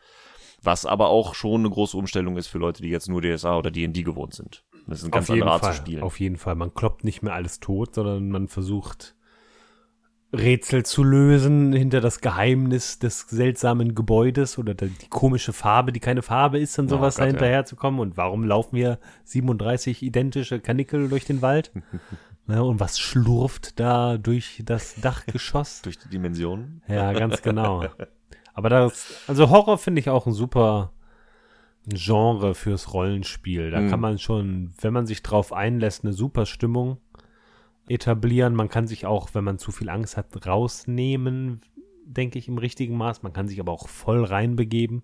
Was 0.62 0.86
aber 0.86 1.10
auch 1.10 1.36
schon 1.36 1.62
eine 1.62 1.70
große 1.70 1.96
Umstellung 1.96 2.38
ist 2.38 2.48
für 2.48 2.58
Leute, 2.58 2.82
die 2.82 2.90
jetzt 2.90 3.08
nur 3.08 3.22
DSA 3.22 3.58
oder 3.58 3.70
D&D 3.70 4.02
gewohnt 4.04 4.34
sind. 4.34 4.64
Das 4.88 5.00
ist 5.00 5.04
eine 5.04 5.12
ganz 5.12 5.30
andere 5.30 5.52
Art 5.52 5.62
Fall. 5.62 5.74
zu 5.74 5.78
spielen. 5.78 6.04
Auf 6.04 6.20
jeden 6.20 6.38
Fall. 6.38 6.56
Man 6.56 6.74
kloppt 6.74 7.04
nicht 7.04 7.22
mehr 7.22 7.34
alles 7.34 7.60
tot, 7.60 7.96
sondern 7.96 8.30
man 8.30 8.48
versucht 8.48 9.15
Rätsel 10.38 10.84
zu 10.84 11.04
lösen 11.04 11.74
hinter 11.74 12.02
das 12.02 12.22
Geheimnis 12.22 13.00
des 13.00 13.22
seltsamen 13.22 13.96
Gebäudes 13.96 14.58
oder 14.58 14.74
der, 14.74 14.90
die 14.90 15.08
komische 15.10 15.54
Farbe, 15.54 15.92
die 15.92 16.00
keine 16.00 16.22
Farbe 16.22 16.60
ist 16.60 16.78
und 16.80 16.86
Oh 16.88 16.90
sowas 16.98 17.16
Gott, 17.16 17.26
ja. 17.26 17.32
dahinterher 17.32 17.66
zu 17.66 17.76
kommen. 17.76 18.00
Und 18.00 18.18
warum 18.18 18.44
laufen 18.44 18.76
wir 18.76 19.00
37 19.24 20.04
identische 20.04 20.60
Kanickel 20.60 21.10
durch 21.10 21.26
den 21.26 21.42
Wald? 21.42 21.72
Na, 22.48 22.62
und 22.62 22.80
was 22.80 23.00
schlurft 23.00 23.80
da 23.80 24.18
durch 24.18 24.62
das 24.66 24.96
Dachgeschoss? 25.02 25.82
Durch 25.84 25.98
die 25.98 26.10
Dimensionen. 26.10 26.84
Ja, 26.88 27.12
ganz 27.14 27.42
genau. 27.42 27.86
Aber 28.54 28.70
das, 28.70 29.24
also 29.28 29.50
Horror 29.50 29.78
finde 29.80 30.00
ich 30.00 30.10
auch 30.10 30.28
ein 30.28 30.34
super 30.34 30.92
Genre 31.88 32.56
fürs 32.56 32.94
Rollenspiel. 32.94 33.72
Da 33.72 33.82
Mhm. 33.82 33.90
kann 33.90 34.00
man 34.00 34.18
schon, 34.20 34.74
wenn 34.82 34.94
man 34.94 35.06
sich 35.08 35.24
drauf 35.24 35.54
einlässt, 35.54 36.04
eine 36.04 36.14
super 36.14 36.46
Stimmung 36.46 36.98
etablieren. 37.88 38.56
Man 38.56 38.70
kann 38.70 38.88
sich 38.88 39.06
auch, 39.06 39.30
wenn 39.34 39.44
man 39.44 39.58
zu 39.58 39.72
viel 39.72 39.90
Angst 39.90 40.18
hat, 40.18 40.46
rausnehmen, 40.46 41.62
denke 42.06 42.40
ich, 42.40 42.48
im 42.48 42.58
richtigen 42.58 42.98
Maß. 42.98 43.24
Man 43.24 43.34
kann 43.34 43.48
sich 43.48 43.60
aber 43.60 43.72
auch 43.72 43.88
voll 43.88 44.24
reinbegeben. 44.24 45.04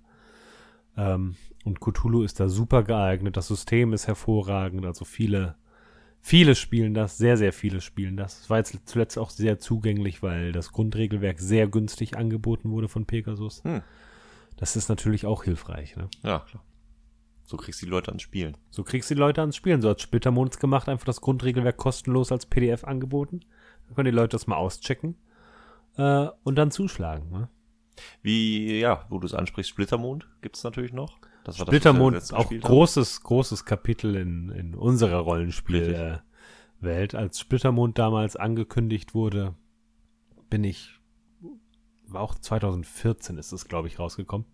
Ähm, 0.97 1.35
und 1.63 1.79
Cthulhu 1.79 2.23
ist 2.23 2.39
da 2.39 2.49
super 2.49 2.83
geeignet. 2.83 3.37
Das 3.37 3.47
System 3.47 3.93
ist 3.93 4.07
hervorragend. 4.07 4.85
Also 4.85 5.05
viele, 5.05 5.55
viele 6.19 6.55
spielen 6.55 6.93
das, 6.93 7.17
sehr, 7.17 7.37
sehr 7.37 7.53
viele 7.53 7.81
spielen 7.81 8.17
das. 8.17 8.41
Es 8.41 8.49
war 8.49 8.57
jetzt 8.57 8.77
zuletzt 8.85 9.17
auch 9.17 9.29
sehr 9.29 9.59
zugänglich, 9.59 10.23
weil 10.23 10.51
das 10.51 10.71
Grundregelwerk 10.71 11.39
sehr 11.39 11.67
günstig 11.67 12.17
angeboten 12.17 12.71
wurde 12.71 12.87
von 12.87 13.05
Pegasus. 13.05 13.63
Hm. 13.63 13.81
Das 14.57 14.75
ist 14.75 14.89
natürlich 14.89 15.25
auch 15.25 15.43
hilfreich. 15.43 15.95
Ne? 15.95 16.09
Ja, 16.23 16.39
klar. 16.39 16.63
So 17.51 17.57
kriegst 17.57 17.81
du 17.81 17.85
die 17.85 17.89
Leute 17.89 18.11
ans 18.11 18.21
Spielen. 18.21 18.55
So 18.69 18.85
kriegst 18.85 19.09
du 19.09 19.13
die 19.13 19.19
Leute 19.19 19.41
ans 19.41 19.57
Spielen. 19.57 19.81
So 19.81 19.89
hat 19.89 19.99
Splittermonds 19.99 20.57
gemacht, 20.57 20.87
einfach 20.87 21.03
das 21.03 21.19
Grundregelwerk 21.19 21.75
kostenlos 21.75 22.31
als 22.31 22.45
PDF 22.45 22.85
angeboten. 22.85 23.41
Dann 23.85 23.95
können 23.95 24.05
die 24.05 24.15
Leute 24.15 24.35
das 24.37 24.47
mal 24.47 24.55
auschecken 24.55 25.17
äh, 25.97 26.27
und 26.43 26.55
dann 26.55 26.71
zuschlagen. 26.71 27.29
Ne? 27.29 27.49
Wie, 28.21 28.79
ja, 28.79 29.05
wo 29.09 29.19
du 29.19 29.25
es 29.25 29.33
ansprichst, 29.33 29.69
Splittermond 29.69 30.29
gibt's 30.41 30.63
natürlich 30.63 30.93
noch. 30.93 31.19
Das 31.43 31.59
war 31.59 31.67
Splittermond, 31.67 32.15
das, 32.15 32.31
auch 32.31 32.49
großes, 32.49 33.17
haben. 33.17 33.23
großes 33.25 33.65
Kapitel 33.65 34.15
in, 34.15 34.47
in 34.51 34.73
unserer 34.73 35.19
Rollenspielwelt. 35.19 36.23
Als 37.13 37.37
Splittermond 37.37 37.99
damals 37.99 38.37
angekündigt 38.37 39.13
wurde, 39.13 39.55
bin 40.49 40.63
ich, 40.63 41.01
war 42.07 42.21
auch 42.21 42.35
2014 42.35 43.37
ist 43.37 43.51
es, 43.51 43.67
glaube 43.67 43.89
ich, 43.89 43.99
rausgekommen. 43.99 44.47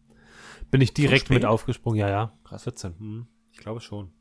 Bin 0.72 0.82
ich 0.82 0.94
direkt 0.94 1.30
mit 1.30 1.46
aufgesprungen. 1.46 2.00
Ja, 2.00 2.10
ja. 2.10 2.34
Krass. 2.44 2.64
14. 2.64 2.96
Hm, 2.98 3.28
ich 3.52 3.58
glaube 3.58 3.82
schon. 3.82 4.12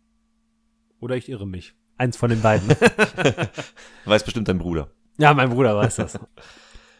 Oder 1.01 1.17
ich 1.17 1.29
irre 1.29 1.47
mich. 1.47 1.75
Eins 1.99 2.17
von 2.17 2.31
den 2.31 2.43
beiden. 2.43 2.69
weiß 4.05 4.25
bestimmt 4.25 4.49
dein 4.49 4.59
Bruder. 4.59 4.91
Ja, 5.19 5.33
mein 5.35 5.51
Bruder 5.51 5.77
weiß 5.77 5.97
das. 5.97 6.19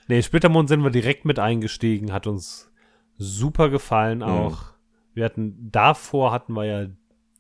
nee, 0.09 0.23
Splittermond 0.23 0.69
sind 0.69 0.83
wir 0.83 0.91
direkt 0.91 1.25
mit 1.25 1.39
eingestiegen, 1.39 2.13
hat 2.13 2.27
uns 2.27 2.71
super 3.19 3.69
gefallen 3.69 4.19
mhm. 4.19 4.25
auch. 4.25 4.63
Mhm. 4.63 4.77
Wir 5.15 5.25
hatten, 5.25 5.71
davor 5.71 6.33
hatten 6.33 6.53
wir 6.55 6.65
ja 6.65 6.87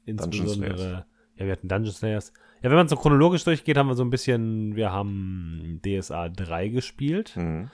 insbesondere, 0.05 1.07
ja, 1.37 1.45
wir 1.45 1.53
hatten 1.53 1.69
Dungeon 1.69 1.95
Slayers. 1.95 2.33
Ja, 2.63 2.71
wenn 2.71 2.77
man 2.77 2.89
so 2.89 2.97
chronologisch 2.97 3.45
durchgeht, 3.45 3.77
haben 3.77 3.89
wir 3.89 3.95
so 3.95 4.05
ein 4.05 4.11
bisschen, 4.11 4.77
wir 4.77 4.93
haben 4.93 5.81
DSA 5.85 6.31
3 6.31 6.69
gespielt. 6.69 7.37
Mhm. 7.37 7.71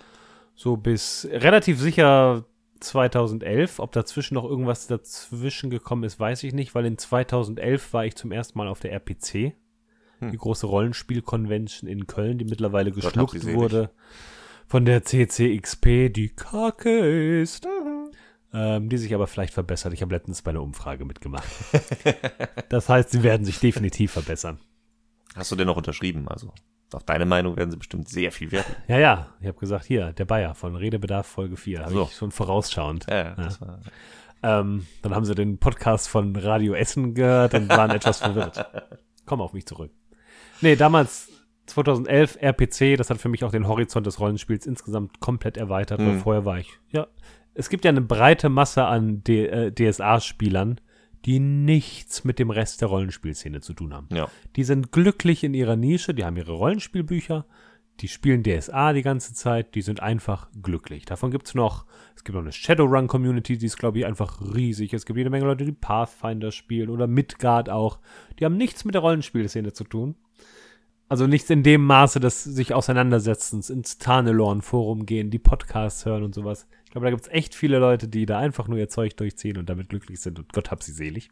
So 0.55 0.77
bis 0.77 1.27
relativ 1.31 1.81
sicher 1.81 2.45
2011. 2.83 3.79
Ob 3.79 3.93
dazwischen 3.93 4.35
noch 4.35 4.45
irgendwas 4.45 4.87
dazwischen 4.87 5.71
gekommen 5.71 6.05
ist, 6.05 6.21
weiß 6.21 6.43
ich 6.45 6.53
nicht, 6.53 6.75
weil 6.75 6.87
in 6.87 6.99
2011 6.99 7.93
war 7.93 8.05
ich 8.05 8.17
zum 8.17 8.33
ersten 8.33 8.59
Mal 8.59 8.69
auf 8.69 8.81
der 8.81 8.93
RPC, 8.93 9.55
hm. 10.19 10.31
die 10.31 10.37
große 10.37 10.67
Rollenspiel-Convention 10.67 11.89
in 11.89 12.07
Köln, 12.07 12.39
die 12.39 12.45
mittlerweile 12.45 12.93
geschluckt 12.93 13.47
wurde 13.47 13.91
von 14.73 14.87
der 14.87 15.05
CCXP, 15.05 16.09
die 16.11 16.31
Kacke 16.35 17.41
ist. 17.41 17.69
Ähm, 18.55 18.89
die 18.89 18.99
sich 18.99 19.15
aber 19.15 19.27
vielleicht 19.27 19.53
verbessert. 19.53 19.93
Ich 19.93 20.03
habe 20.03 20.15
letztens 20.15 20.43
bei 20.43 20.51
einer 20.51 20.63
Umfrage 20.63 21.05
mitgemacht. 21.05 21.49
das 22.69 22.89
heißt, 22.89 23.11
sie 23.11 23.23
werden 23.23 23.45
sich 23.45 23.61
definitiv 23.61 24.13
verbessern. 24.13 24.61
Hast 25.35 25.53
du 25.53 25.57
denn 25.57 25.67
noch 25.67 25.77
unterschrieben? 25.77 26.29
Also 26.29 26.53
auf 26.95 27.05
deine 27.05 27.27
Meinung 27.27 27.57
werden 27.57 27.71
sie 27.71 27.77
bestimmt 27.77 28.09
sehr 28.09 28.33
viel 28.33 28.53
wert. 28.53 28.67
Ja, 28.89 28.99
ja. 28.99 29.27
Ich 29.41 29.47
habe 29.47 29.59
gesagt, 29.59 29.85
hier, 29.85 30.13
der 30.13 30.25
Bayer 30.25 30.55
von 30.55 30.77
Redebedarf 30.77 31.27
Folge 31.27 31.57
4. 31.57 31.81
Habe 31.81 31.93
so. 31.93 32.03
ich 32.05 32.17
schon 32.17 32.31
vorausschauend. 32.31 33.07
Ja, 33.09 33.35
ja. 33.37 33.37
War... 33.61 33.81
Ähm, 34.43 34.87
dann 35.03 35.15
haben 35.15 35.25
sie 35.25 35.35
den 35.35 35.59
Podcast 35.59 36.09
von 36.09 36.35
Radio 36.35 36.75
Essen 36.75 37.15
gehört 37.15 37.55
und 37.55 37.69
waren 37.69 37.91
etwas 37.93 38.19
verwirrt. 38.19 38.67
Komm 39.25 39.41
auf 39.41 39.53
mich 39.53 39.67
zurück. 39.67 39.93
Nee, 40.61 40.77
damals 40.77 41.29
2011 41.67 42.39
RPC, 42.41 42.97
das 42.97 43.11
hat 43.11 43.19
für 43.19 43.29
mich 43.29 43.45
auch 43.45 43.53
den 43.53 43.69
Horizont 43.69 44.07
des 44.07 44.19
Rollenspiels 44.19 44.67
insgesamt 44.67 45.21
komplett 45.21 45.57
erweitert, 45.57 46.01
mhm. 46.01 46.07
weil 46.07 46.19
vorher 46.19 46.45
war 46.45 46.59
ich, 46.59 46.79
ja, 46.91 47.07
es 47.55 47.69
gibt 47.69 47.85
ja 47.85 47.91
eine 47.91 48.01
breite 48.01 48.49
Masse 48.49 48.85
an 48.85 49.23
äh, 49.29 49.71
DSA-Spielern, 49.73 50.81
die 51.25 51.39
nichts 51.39 52.25
mit 52.25 52.39
dem 52.39 52.51
Rest 52.51 52.81
der 52.81 52.89
Rollenspielszene 52.89 53.61
zu 53.61 53.75
tun 53.75 53.95
haben. 53.95 54.09
Ja. 54.13 54.29
Die 54.57 54.65
sind 54.65 54.93
glücklich 54.93 55.45
in 55.45 55.55
ihrer 55.55 55.77
Nische, 55.77 56.15
die 56.15 56.25
haben 56.25 56.37
ihre 56.37 56.53
Rollenspielbücher, 56.53 57.47
die 58.01 58.09
spielen 58.09 58.43
DSA 58.43 58.93
die 58.93 59.03
ganze 59.03 59.35
Zeit, 59.35 59.75
die 59.75 59.83
sind 59.83 60.01
einfach 60.01 60.49
glücklich. 60.61 61.05
Davon 61.05 61.31
gibt 61.31 61.47
es 61.47 61.55
noch, 61.55 61.87
es 62.17 62.25
gibt 62.25 62.35
noch 62.35 62.43
eine 62.43 62.53
Shadowrun-Community, 62.53 63.59
die 63.59 63.67
ist, 63.67 63.79
glaube 63.79 63.99
ich, 63.99 64.07
einfach 64.07 64.41
riesig. 64.55 64.93
Es 64.93 65.07
gibt 65.07 65.19
jede 65.19 65.31
Menge 65.31 65.45
Leute, 65.45 65.65
die 65.65 65.73
Pathfinder 65.73 66.51
spielen 66.51 66.91
oder 66.91 67.07
Midgard 67.07 67.71
auch. 67.71 68.01
Die 68.39 68.45
haben 68.45 68.57
nichts 68.57 68.85
mit 68.85 68.95
der 68.95 69.03
Rollenspielszene 69.03 69.73
zu 69.73 69.85
tun. 69.85 70.17
Also 71.09 71.27
nichts 71.27 71.51
in 71.51 71.63
dem 71.63 71.85
Maße, 71.85 72.21
dass 72.21 72.43
sich 72.43 72.73
auseinandersetzen, 72.73 73.63
ins 73.69 73.99
Tarnelorn-Forum 73.99 75.05
gehen, 75.05 75.31
die 75.31 75.39
Podcasts 75.39 76.07
hören 76.07 76.25
und 76.25 76.35
sowas. 76.35 76.67
Ich 76.93 76.95
glaube, 76.95 77.07
da 77.07 77.11
gibt 77.13 77.23
es 77.23 77.33
echt 77.33 77.55
viele 77.55 77.79
Leute, 77.79 78.07
die 78.07 78.27
da 78.27 78.39
einfach 78.39 78.69
nur 78.69 78.77
ihr 78.77 78.91
Zeug 78.91 79.17
durchziehen 79.17 79.57
und 79.57 79.71
damit 79.71 79.89
glücklich 79.89 80.21
sind 80.21 80.39
und 80.39 80.53
Gott 80.53 80.71
hab 80.71 80.83
sie 80.83 80.93
selig. 80.93 81.31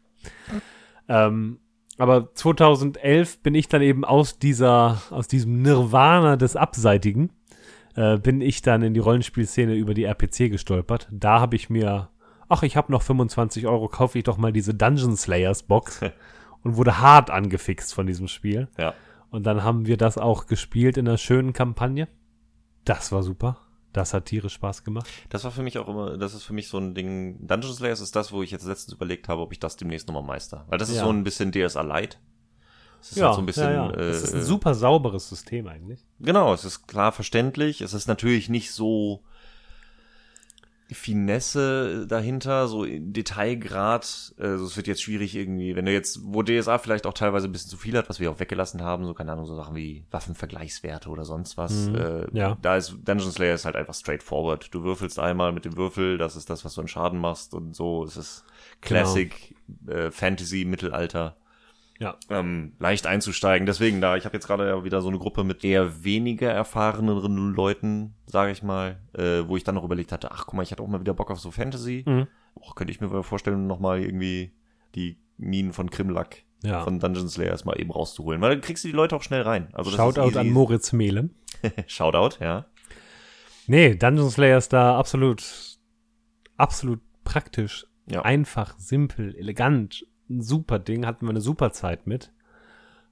Ähm, 1.07 1.59
aber 1.99 2.33
2011 2.33 3.43
bin 3.43 3.53
ich 3.53 3.67
dann 3.67 3.83
eben 3.83 4.03
aus 4.03 4.39
dieser, 4.39 4.99
aus 5.11 5.27
diesem 5.27 5.61
Nirvana 5.61 6.35
des 6.35 6.55
Abseitigen, 6.55 7.29
äh, 7.93 8.17
bin 8.17 8.41
ich 8.41 8.63
dann 8.63 8.81
in 8.81 8.95
die 8.95 9.01
Rollenspielszene 9.01 9.75
über 9.75 9.93
die 9.93 10.05
RPC 10.05 10.49
gestolpert. 10.49 11.07
Da 11.11 11.39
habe 11.39 11.55
ich 11.55 11.69
mir, 11.69 12.09
ach, 12.49 12.63
ich 12.63 12.75
habe 12.75 12.91
noch 12.91 13.03
25 13.03 13.67
Euro, 13.67 13.87
kaufe 13.87 14.17
ich 14.17 14.23
doch 14.23 14.39
mal 14.39 14.51
diese 14.51 14.73
Dungeon 14.73 15.15
Slayers 15.15 15.61
Box 15.61 16.01
und 16.63 16.75
wurde 16.75 16.97
hart 16.97 17.29
angefixt 17.29 17.93
von 17.93 18.07
diesem 18.07 18.27
Spiel. 18.27 18.67
Ja. 18.79 18.95
Und 19.29 19.45
dann 19.45 19.63
haben 19.63 19.85
wir 19.85 19.97
das 19.97 20.17
auch 20.17 20.47
gespielt 20.47 20.97
in 20.97 21.07
einer 21.07 21.19
schönen 21.19 21.53
Kampagne. 21.53 22.07
Das 22.83 23.11
war 23.11 23.21
super. 23.21 23.59
Das 23.93 24.13
hat 24.13 24.25
tierisch 24.25 24.53
Spaß 24.53 24.83
gemacht. 24.83 25.07
Das 25.29 25.43
war 25.43 25.51
für 25.51 25.63
mich 25.63 25.77
auch 25.77 25.87
immer, 25.87 26.17
das 26.17 26.33
ist 26.33 26.43
für 26.43 26.53
mich 26.53 26.67
so 26.67 26.77
ein 26.77 26.95
Ding. 26.95 27.45
Dungeon 27.45 27.73
Slayers 27.73 27.99
ist 27.99 28.15
das, 28.15 28.31
wo 28.31 28.41
ich 28.41 28.51
jetzt 28.51 28.65
letztens 28.65 28.93
überlegt 28.93 29.27
habe, 29.27 29.41
ob 29.41 29.51
ich 29.51 29.59
das 29.59 29.75
demnächst 29.75 30.07
nochmal 30.07 30.23
meister. 30.23 30.65
Weil 30.69 30.77
das 30.77 30.89
ist 30.89 30.97
ja. 30.97 31.03
so 31.03 31.09
ein 31.09 31.23
bisschen 31.23 31.51
DSA 31.51 31.81
Light. 31.81 32.19
Es 33.01 33.11
ist 33.11 33.17
ja, 33.17 33.27
halt 33.27 33.35
so 33.35 33.41
ein 33.41 33.45
bisschen. 33.45 33.63
Ja, 33.63 33.89
ja. 33.89 33.93
Äh, 33.93 34.09
es 34.09 34.23
ist 34.23 34.33
ein 34.33 34.43
super 34.43 34.75
sauberes 34.75 35.27
System 35.27 35.67
eigentlich. 35.67 36.05
Genau, 36.19 36.53
es 36.53 36.65
ist 36.65 36.87
klar 36.87 37.11
verständlich. 37.11 37.81
Es 37.81 37.93
ist 37.93 38.07
natürlich 38.07 38.47
nicht 38.47 38.71
so 38.71 39.23
Finesse 40.91 42.05
dahinter, 42.07 42.67
so 42.67 42.85
Detailgrad. 42.85 44.33
Also 44.37 44.65
es 44.65 44.75
wird 44.75 44.87
jetzt 44.87 45.01
schwierig 45.01 45.35
irgendwie, 45.35 45.75
wenn 45.75 45.85
du 45.85 45.93
jetzt, 45.93 46.19
wo 46.23 46.43
DSA 46.43 46.77
vielleicht 46.77 47.05
auch 47.05 47.13
teilweise 47.13 47.47
ein 47.47 47.51
bisschen 47.51 47.69
zu 47.69 47.77
viel 47.77 47.97
hat, 47.97 48.09
was 48.09 48.19
wir 48.19 48.29
auch 48.29 48.39
weggelassen 48.39 48.81
haben, 48.81 49.05
so 49.05 49.13
keine 49.13 49.31
Ahnung, 49.31 49.45
so 49.45 49.55
Sachen 49.55 49.75
wie 49.75 50.03
Waffenvergleichswerte 50.11 51.09
oder 51.09 51.25
sonst 51.25 51.57
was. 51.57 51.87
Mhm, 51.87 51.95
äh, 51.95 52.37
ja. 52.37 52.57
Da 52.61 52.75
ist 52.75 52.95
Dungeon 53.03 53.31
Slayer 53.31 53.55
ist 53.55 53.65
halt 53.65 53.75
einfach 53.75 53.93
straightforward. 53.93 54.73
Du 54.73 54.83
würfelst 54.83 55.17
einmal 55.19 55.51
mit 55.51 55.65
dem 55.65 55.77
Würfel, 55.77 56.17
das 56.17 56.35
ist 56.35 56.49
das, 56.49 56.65
was 56.65 56.75
du 56.75 56.81
an 56.81 56.87
Schaden 56.87 57.19
machst 57.19 57.53
und 57.53 57.75
so. 57.75 58.03
Es 58.03 58.17
ist 58.17 58.43
Classic 58.81 59.55
genau. 59.85 59.99
äh, 59.99 60.11
Fantasy 60.11 60.65
Mittelalter 60.65 61.37
ja. 62.01 62.17
ähm, 62.31 62.73
leicht 62.79 63.05
einzusteigen. 63.05 63.67
Deswegen 63.67 64.01
da, 64.01 64.17
ich 64.17 64.25
habe 64.25 64.35
jetzt 64.35 64.47
gerade 64.47 64.67
ja 64.67 64.83
wieder 64.83 65.01
so 65.01 65.09
eine 65.09 65.19
Gruppe 65.19 65.43
mit 65.43 65.63
eher 65.63 66.03
weniger 66.03 66.51
erfahreneren 66.51 67.53
Leuten, 67.53 68.15
sage 68.25 68.51
ich 68.51 68.63
mal, 68.63 68.99
äh, 69.13 69.47
wo 69.47 69.55
ich 69.55 69.63
dann 69.63 69.75
noch 69.75 69.83
überlegt 69.83 70.11
hatte, 70.11 70.31
ach 70.31 70.47
guck 70.47 70.55
mal, 70.55 70.63
ich 70.63 70.71
hatte 70.71 70.81
auch 70.81 70.87
mal 70.87 70.99
wieder 70.99 71.13
Bock 71.13 71.29
auf 71.29 71.39
so 71.39 71.51
Fantasy. 71.51 72.03
Mhm. 72.07 72.27
Och, 72.55 72.75
könnte 72.75 72.91
ich 72.91 73.01
mir 73.01 73.23
vorstellen, 73.23 73.67
nochmal 73.67 74.01
irgendwie 74.01 74.51
die 74.95 75.19
Minen 75.37 75.73
von 75.73 75.91
Krimlack 75.91 76.43
ja. 76.63 76.83
von 76.83 76.99
Dungeon 76.99 77.29
Slayers 77.29 77.65
mal 77.65 77.79
eben 77.79 77.91
rauszuholen. 77.91 78.41
Weil 78.41 78.49
dann 78.49 78.61
kriegst 78.61 78.83
du 78.83 78.87
die 78.87 78.95
Leute 78.95 79.15
auch 79.15 79.23
schnell 79.23 79.43
rein. 79.43 79.69
Also 79.73 79.91
Shoutout 79.91 80.37
an 80.39 80.49
Moritz 80.49 80.91
Mehle. 80.93 81.29
Shoutout, 81.85 82.43
ja. 82.43 82.65
Nee, 83.67 83.93
Dungeon 83.93 84.31
Slayers 84.31 84.69
da 84.69 84.97
absolut, 84.97 85.43
absolut 86.57 86.99
praktisch. 87.23 87.85
Ja. 88.07 88.23
Einfach, 88.23 88.77
simpel, 88.79 89.35
elegant, 89.35 90.03
ein 90.31 90.41
super 90.41 90.79
Ding, 90.79 91.05
hatten 91.05 91.25
wir 91.25 91.31
eine 91.31 91.41
super 91.41 91.71
Zeit 91.71 92.07
mit. 92.07 92.31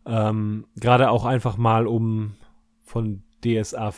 Ähm, 0.06 0.66
Gerade 0.76 1.10
auch 1.12 1.26
einfach 1.26 1.58
mal 1.58 1.88
um 1.88 2.36
von 2.84 3.24
DSA. 3.44 3.94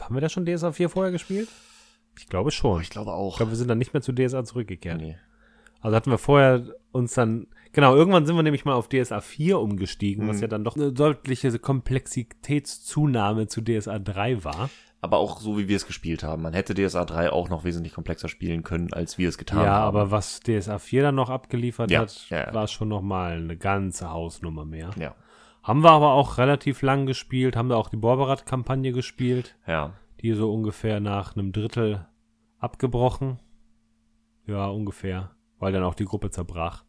Haben 0.00 0.14
wir 0.14 0.20
da 0.20 0.28
schon 0.28 0.44
DSA 0.44 0.72
4 0.72 0.88
vorher 0.88 1.12
gespielt? 1.12 1.48
Ich 2.18 2.28
glaube 2.28 2.50
schon. 2.50 2.78
Oh, 2.78 2.80
ich 2.80 2.90
glaube 2.90 3.12
auch. 3.12 3.32
Ich 3.32 3.36
glaube, 3.38 3.52
wir 3.52 3.56
sind 3.56 3.68
dann 3.68 3.78
nicht 3.78 3.94
mehr 3.94 4.02
zu 4.02 4.12
DSA 4.12 4.44
zurückgekehrt. 4.44 5.00
Nee. 5.00 5.16
Also 5.80 5.96
hatten 5.96 6.10
wir 6.10 6.18
vorher 6.18 6.66
uns 6.92 7.14
dann. 7.14 7.46
Genau, 7.72 7.94
irgendwann 7.94 8.24
sind 8.26 8.36
wir 8.36 8.42
nämlich 8.42 8.64
mal 8.64 8.74
auf 8.74 8.88
DSA 8.88 9.20
4 9.20 9.58
umgestiegen, 9.58 10.24
mhm. 10.24 10.28
was 10.28 10.40
ja 10.40 10.48
dann 10.48 10.64
doch 10.64 10.76
eine 10.76 10.92
deutliche 10.92 11.58
Komplexitätszunahme 11.58 13.48
zu 13.48 13.60
DSA 13.60 13.98
3 13.98 14.44
war 14.44 14.70
aber 15.00 15.18
auch 15.18 15.40
so, 15.40 15.58
wie 15.58 15.68
wir 15.68 15.76
es 15.76 15.86
gespielt 15.86 16.22
haben. 16.22 16.42
Man 16.42 16.54
hätte 16.54 16.74
DSA 16.74 17.04
3 17.04 17.30
auch 17.30 17.48
noch 17.48 17.64
wesentlich 17.64 17.94
komplexer 17.94 18.28
spielen 18.28 18.62
können, 18.62 18.92
als 18.92 19.18
wir 19.18 19.28
es 19.28 19.38
getan 19.38 19.64
ja, 19.64 19.64
haben. 19.66 19.82
Ja, 19.82 20.00
aber 20.00 20.10
was 20.10 20.40
DSA 20.40 20.78
4 20.78 21.02
dann 21.02 21.14
noch 21.14 21.30
abgeliefert 21.30 21.90
ja, 21.90 22.00
hat, 22.00 22.26
ja, 22.30 22.52
war 22.52 22.66
schon 22.66 22.88
noch 22.88 23.02
mal 23.02 23.32
eine 23.32 23.56
ganze 23.56 24.10
Hausnummer 24.10 24.64
mehr. 24.64 24.90
Ja. 24.98 25.14
Haben 25.62 25.82
wir 25.82 25.90
aber 25.90 26.12
auch 26.12 26.38
relativ 26.38 26.82
lang 26.82 27.06
gespielt, 27.06 27.56
haben 27.56 27.68
da 27.68 27.76
auch 27.76 27.88
die 27.88 27.96
Borberat-Kampagne 27.96 28.92
gespielt. 28.92 29.56
Ja. 29.66 29.92
Die 30.20 30.32
so 30.32 30.52
ungefähr 30.52 31.00
nach 31.00 31.36
einem 31.36 31.52
Drittel 31.52 32.06
abgebrochen. 32.58 33.40
Ja, 34.46 34.66
ungefähr. 34.68 35.32
Weil 35.58 35.72
dann 35.72 35.82
auch 35.82 35.94
die 35.94 36.04
Gruppe 36.04 36.30
zerbrach. 36.30 36.84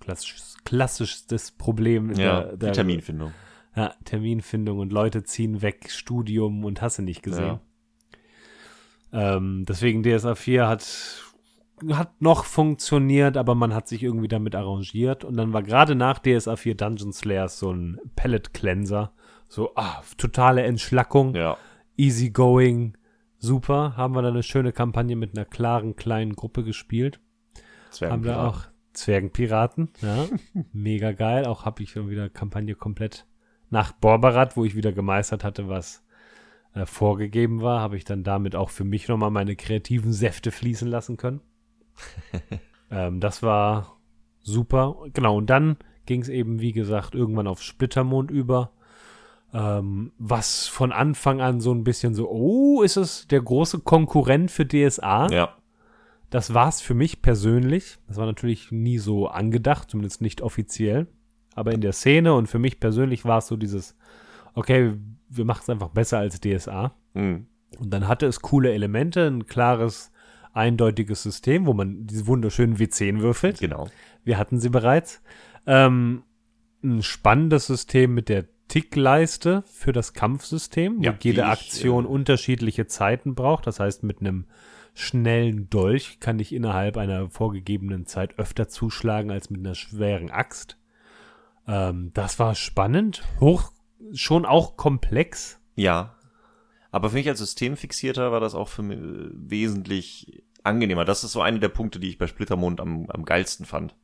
Klassisches, 0.00 0.56
klassisches 0.64 1.50
Problem 1.52 2.12
ja, 2.14 2.42
der, 2.42 2.56
der 2.56 2.72
Terminfindung. 2.72 3.32
Ja, 3.76 3.94
Terminfindung 4.04 4.78
und 4.78 4.92
Leute 4.92 5.24
ziehen 5.24 5.62
weg, 5.62 5.90
Studium 5.90 6.64
und 6.64 6.80
hast 6.80 6.98
du 6.98 7.02
nicht 7.02 7.22
gesehen. 7.22 7.60
Ja. 9.12 9.36
Ähm, 9.36 9.64
deswegen 9.68 10.02
DSA 10.02 10.34
4 10.34 10.68
hat, 10.68 11.22
hat 11.90 12.20
noch 12.20 12.44
funktioniert, 12.44 13.36
aber 13.36 13.54
man 13.54 13.74
hat 13.74 13.88
sich 13.88 14.02
irgendwie 14.02 14.28
damit 14.28 14.54
arrangiert. 14.54 15.24
Und 15.24 15.36
dann 15.36 15.52
war 15.52 15.62
gerade 15.62 15.94
nach 15.94 16.18
DSA 16.18 16.56
4 16.56 16.76
Dungeon 16.76 17.12
Slayers 17.12 17.58
so 17.58 17.72
ein 17.72 18.00
Pellet 18.16 18.54
Cleanser. 18.54 19.12
So, 19.48 19.72
ah, 19.76 20.02
totale 20.18 20.62
Entschlackung. 20.62 21.34
Ja. 21.34 21.56
Easy 21.96 22.30
going. 22.30 22.96
Super. 23.38 23.96
Haben 23.96 24.14
wir 24.14 24.22
dann 24.22 24.32
eine 24.34 24.42
schöne 24.42 24.72
Kampagne 24.72 25.16
mit 25.16 25.36
einer 25.36 25.44
klaren 25.44 25.96
kleinen 25.96 26.34
Gruppe 26.34 26.64
gespielt. 26.64 27.20
Haben 28.00 28.24
wir 28.24 28.40
auch 28.40 28.62
Zwergenpiraten, 28.94 29.90
ja. 30.00 30.26
Mega 30.72 31.12
geil. 31.12 31.46
Auch 31.46 31.64
habe 31.64 31.82
ich 31.82 31.90
schon 31.90 32.08
wieder 32.08 32.28
Kampagne 32.28 32.74
komplett 32.74 33.26
nach 33.70 33.92
Borberat, 33.92 34.56
wo 34.56 34.64
ich 34.64 34.76
wieder 34.76 34.92
gemeistert 34.92 35.44
hatte, 35.44 35.68
was 35.68 36.04
äh, 36.74 36.86
vorgegeben 36.86 37.62
war, 37.62 37.80
habe 37.80 37.96
ich 37.96 38.04
dann 38.04 38.24
damit 38.24 38.56
auch 38.56 38.70
für 38.70 38.84
mich 38.84 39.08
nochmal 39.08 39.30
meine 39.30 39.56
kreativen 39.56 40.12
Säfte 40.12 40.50
fließen 40.50 40.88
lassen 40.88 41.16
können. 41.16 41.40
ähm, 42.90 43.20
das 43.20 43.42
war 43.42 43.96
super. 44.42 44.96
Genau, 45.12 45.36
und 45.36 45.50
dann 45.50 45.76
ging 46.06 46.20
es 46.20 46.28
eben, 46.28 46.60
wie 46.60 46.72
gesagt, 46.72 47.14
irgendwann 47.14 47.46
auf 47.46 47.62
Splittermond 47.62 48.30
über. 48.30 48.72
Ähm, 49.52 50.12
was 50.18 50.66
von 50.66 50.90
Anfang 50.90 51.40
an 51.40 51.60
so 51.60 51.72
ein 51.72 51.84
bisschen 51.84 52.14
so, 52.14 52.28
oh, 52.28 52.82
ist 52.82 52.96
es 52.96 53.28
der 53.28 53.40
große 53.40 53.80
Konkurrent 53.80 54.50
für 54.50 54.66
DSA? 54.66 55.28
Ja. 55.30 55.56
Das 56.30 56.54
war 56.54 56.68
es 56.68 56.80
für 56.80 56.94
mich 56.94 57.22
persönlich. 57.22 57.98
Das 58.08 58.16
war 58.16 58.26
natürlich 58.26 58.72
nie 58.72 58.98
so 58.98 59.28
angedacht, 59.28 59.90
zumindest 59.90 60.20
nicht 60.20 60.42
offiziell. 60.42 61.06
Aber 61.54 61.72
in 61.72 61.80
der 61.80 61.92
Szene 61.92 62.34
und 62.34 62.46
für 62.46 62.58
mich 62.58 62.80
persönlich 62.80 63.24
war 63.24 63.38
es 63.38 63.46
so 63.46 63.56
dieses, 63.56 63.96
okay, 64.54 64.92
wir 65.28 65.44
machen 65.44 65.60
es 65.62 65.70
einfach 65.70 65.88
besser 65.88 66.18
als 66.18 66.40
DSA. 66.40 66.94
Mhm. 67.14 67.46
Und 67.78 67.90
dann 67.90 68.08
hatte 68.08 68.26
es 68.26 68.40
coole 68.40 68.72
Elemente, 68.72 69.26
ein 69.26 69.46
klares, 69.46 70.12
eindeutiges 70.52 71.22
System, 71.22 71.66
wo 71.66 71.72
man 71.72 72.06
diese 72.06 72.26
wunderschönen 72.26 72.76
W10 72.76 73.20
würfelt. 73.20 73.58
Genau. 73.58 73.88
Wir 74.22 74.38
hatten 74.38 74.60
sie 74.60 74.70
bereits. 74.70 75.22
Ähm, 75.66 76.22
ein 76.82 77.02
spannendes 77.02 77.66
System 77.66 78.14
mit 78.14 78.28
der 78.28 78.44
Tickleiste 78.68 79.62
für 79.66 79.92
das 79.92 80.12
Kampfsystem, 80.12 80.98
wo 80.98 81.02
Ja, 81.02 81.14
jede 81.20 81.36
die 81.36 81.40
ich, 81.40 81.44
Aktion 81.44 82.04
äh, 82.04 82.08
unterschiedliche 82.08 82.86
Zeiten 82.86 83.34
braucht. 83.34 83.66
Das 83.66 83.80
heißt, 83.80 84.02
mit 84.04 84.20
einem 84.20 84.46
schnellen 84.94 85.68
Dolch 85.70 86.20
kann 86.20 86.38
ich 86.38 86.52
innerhalb 86.52 86.96
einer 86.96 87.28
vorgegebenen 87.28 88.06
Zeit 88.06 88.38
öfter 88.38 88.68
zuschlagen 88.68 89.30
als 89.30 89.50
mit 89.50 89.60
einer 89.60 89.74
schweren 89.74 90.30
Axt. 90.30 90.78
Ähm, 91.66 92.10
das 92.14 92.38
war 92.38 92.54
spannend, 92.54 93.22
hoch, 93.40 93.72
schon 94.12 94.44
auch 94.44 94.76
komplex. 94.76 95.58
Ja. 95.76 96.14
Aber 96.90 97.10
für 97.10 97.16
mich 97.16 97.28
als 97.28 97.40
Systemfixierter 97.40 98.30
war 98.32 98.40
das 98.40 98.54
auch 98.54 98.68
für 98.68 98.82
mich 98.82 98.98
äh, 98.98 99.30
wesentlich 99.32 100.44
angenehmer. 100.62 101.04
Das 101.04 101.24
ist 101.24 101.32
so 101.32 101.42
einer 101.42 101.58
der 101.58 101.68
Punkte, 101.68 101.98
die 101.98 102.08
ich 102.10 102.18
bei 102.18 102.26
Splittermond 102.26 102.80
am, 102.80 103.06
am 103.10 103.24
geilsten 103.24 103.66
fand. 103.66 103.96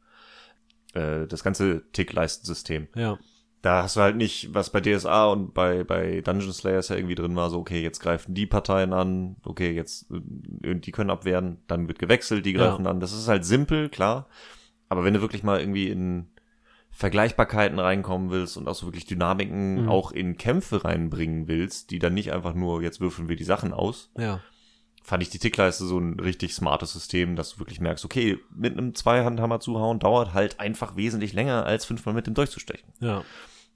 Äh, 0.95 1.27
das 1.27 1.45
ganze 1.45 1.91
Tickleistensystem. 1.93 2.89
Ja. 2.95 3.19
Da 3.63 3.83
hast 3.83 3.97
du 3.97 4.01
halt 4.01 4.17
nicht, 4.17 4.55
was 4.55 4.71
bei 4.71 4.81
DSA 4.81 5.27
und 5.27 5.53
bei, 5.53 5.85
bei 5.85 6.23
Dungeon 6.23 6.53
Slayers 6.53 6.89
ja 6.89 6.97
irgendwie 6.97 7.15
drin 7.15 7.37
war, 7.37 7.51
so, 7.51 7.59
okay, 7.59 7.83
jetzt 7.83 8.01
greifen 8.01 8.33
die 8.35 8.47
Parteien 8.47 8.95
an, 8.95 9.37
okay, 9.45 9.71
jetzt, 9.73 10.11
äh, 10.11 10.75
die 10.75 10.93
können 10.93 11.11
abwehren, 11.11 11.59
dann 11.67 11.87
wird 11.87 11.99
gewechselt, 11.99 12.47
die 12.47 12.53
Ja. 12.53 12.67
greifen 12.69 12.87
an. 12.87 13.01
Das 13.01 13.13
ist 13.13 13.29
halt 13.29 13.45
simpel, 13.45 13.91
klar. 13.91 14.29
Aber 14.89 15.05
wenn 15.05 15.13
du 15.15 15.21
wirklich 15.21 15.43
mal 15.43 15.61
irgendwie 15.61 15.89
in 15.89 16.31
Vergleichbarkeiten 17.01 17.79
reinkommen 17.79 18.31
willst 18.31 18.59
und 18.59 18.69
auch 18.69 18.75
so 18.75 18.87
wirklich 18.87 19.07
Dynamiken 19.07 19.85
Mhm. 19.85 19.89
auch 19.89 20.13
in 20.13 20.37
Kämpfe 20.37 20.85
reinbringen 20.85 21.49
willst, 21.49 21.91
die 21.91 21.99
dann 21.99 22.13
nicht 22.13 22.31
einfach 22.31 22.53
nur, 22.53 22.83
jetzt 22.83 23.01
würfeln 23.01 23.31
wir 23.31 23.37
die 23.37 23.45
Sachen 23.45 23.73
aus, 23.73 24.11
Ja. 24.19 24.41
fand 25.03 25.23
ich 25.23 25.31
die 25.31 25.39
Tickleiste 25.39 25.87
so 25.87 25.99
ein 25.99 26.21
richtig 26.21 26.53
smartes 26.55 26.93
System, 26.93 27.37
dass 27.37 27.55
du 27.55 27.59
wirklich 27.59 27.81
merkst, 27.81 28.05
okay, 28.05 28.39
mit 28.55 28.77
einem 28.77 28.95
Zweihandhammer 28.95 29.61
zuhauen 29.61 29.99
dauert 29.99 30.35
halt 30.35 30.61
einfach 30.61 30.95
wesentlich 30.95 31.33
länger, 31.33 31.65
als 31.65 31.87
fünfmal 31.87 32.15
mit 32.15 32.27
dem 32.27 32.35
durchzustechen. 32.35 32.93
Ja. 33.01 33.23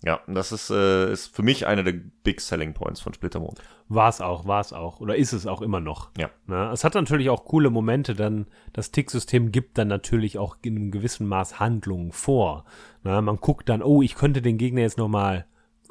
Ja, 0.05 0.21
das 0.27 0.53
ist, 0.53 0.69
äh, 0.69 1.11
ist 1.11 1.35
für 1.35 1.43
mich 1.43 1.67
einer 1.67 1.83
der 1.83 1.95
Big 2.25 2.43
Selling 2.43 2.75
Points 2.75 3.01
von 3.01 3.15
Splittermond. 3.15 3.59
War 3.89 4.11
es 4.11 4.21
auch, 4.21 4.45
war 4.47 4.61
es 4.61 4.75
auch. 4.75 5.01
Oder 5.01 5.17
ist 5.17 5.33
es 5.33 5.47
auch 5.47 5.63
immer 5.63 5.81
noch. 5.81 6.11
Ja. 6.19 6.29
Ne? 6.47 6.69
Es 6.75 6.85
hat 6.85 6.95
natürlich 6.95 7.31
auch 7.31 7.47
coole 7.47 7.71
Momente, 7.71 8.15
dann 8.15 8.47
das 8.75 8.91
Ticksystem 8.91 9.51
gibt 9.51 9.79
dann 9.79 9.89
natürlich 9.89 10.37
auch 10.37 10.59
in 10.61 10.77
einem 10.77 10.91
gewissen 10.91 11.27
Maß 11.27 11.59
Handlungen 11.59 12.13
vor. 12.13 12.67
Ne? 13.05 13.23
Man 13.23 13.37
guckt 13.37 13.69
dann, 13.69 13.83
oh, 13.83 14.03
ich 14.03 14.15
könnte 14.17 14.43
den 14.43 14.59
Gegner 14.59 14.81
jetzt 14.81 14.99
nochmal, 14.99 15.47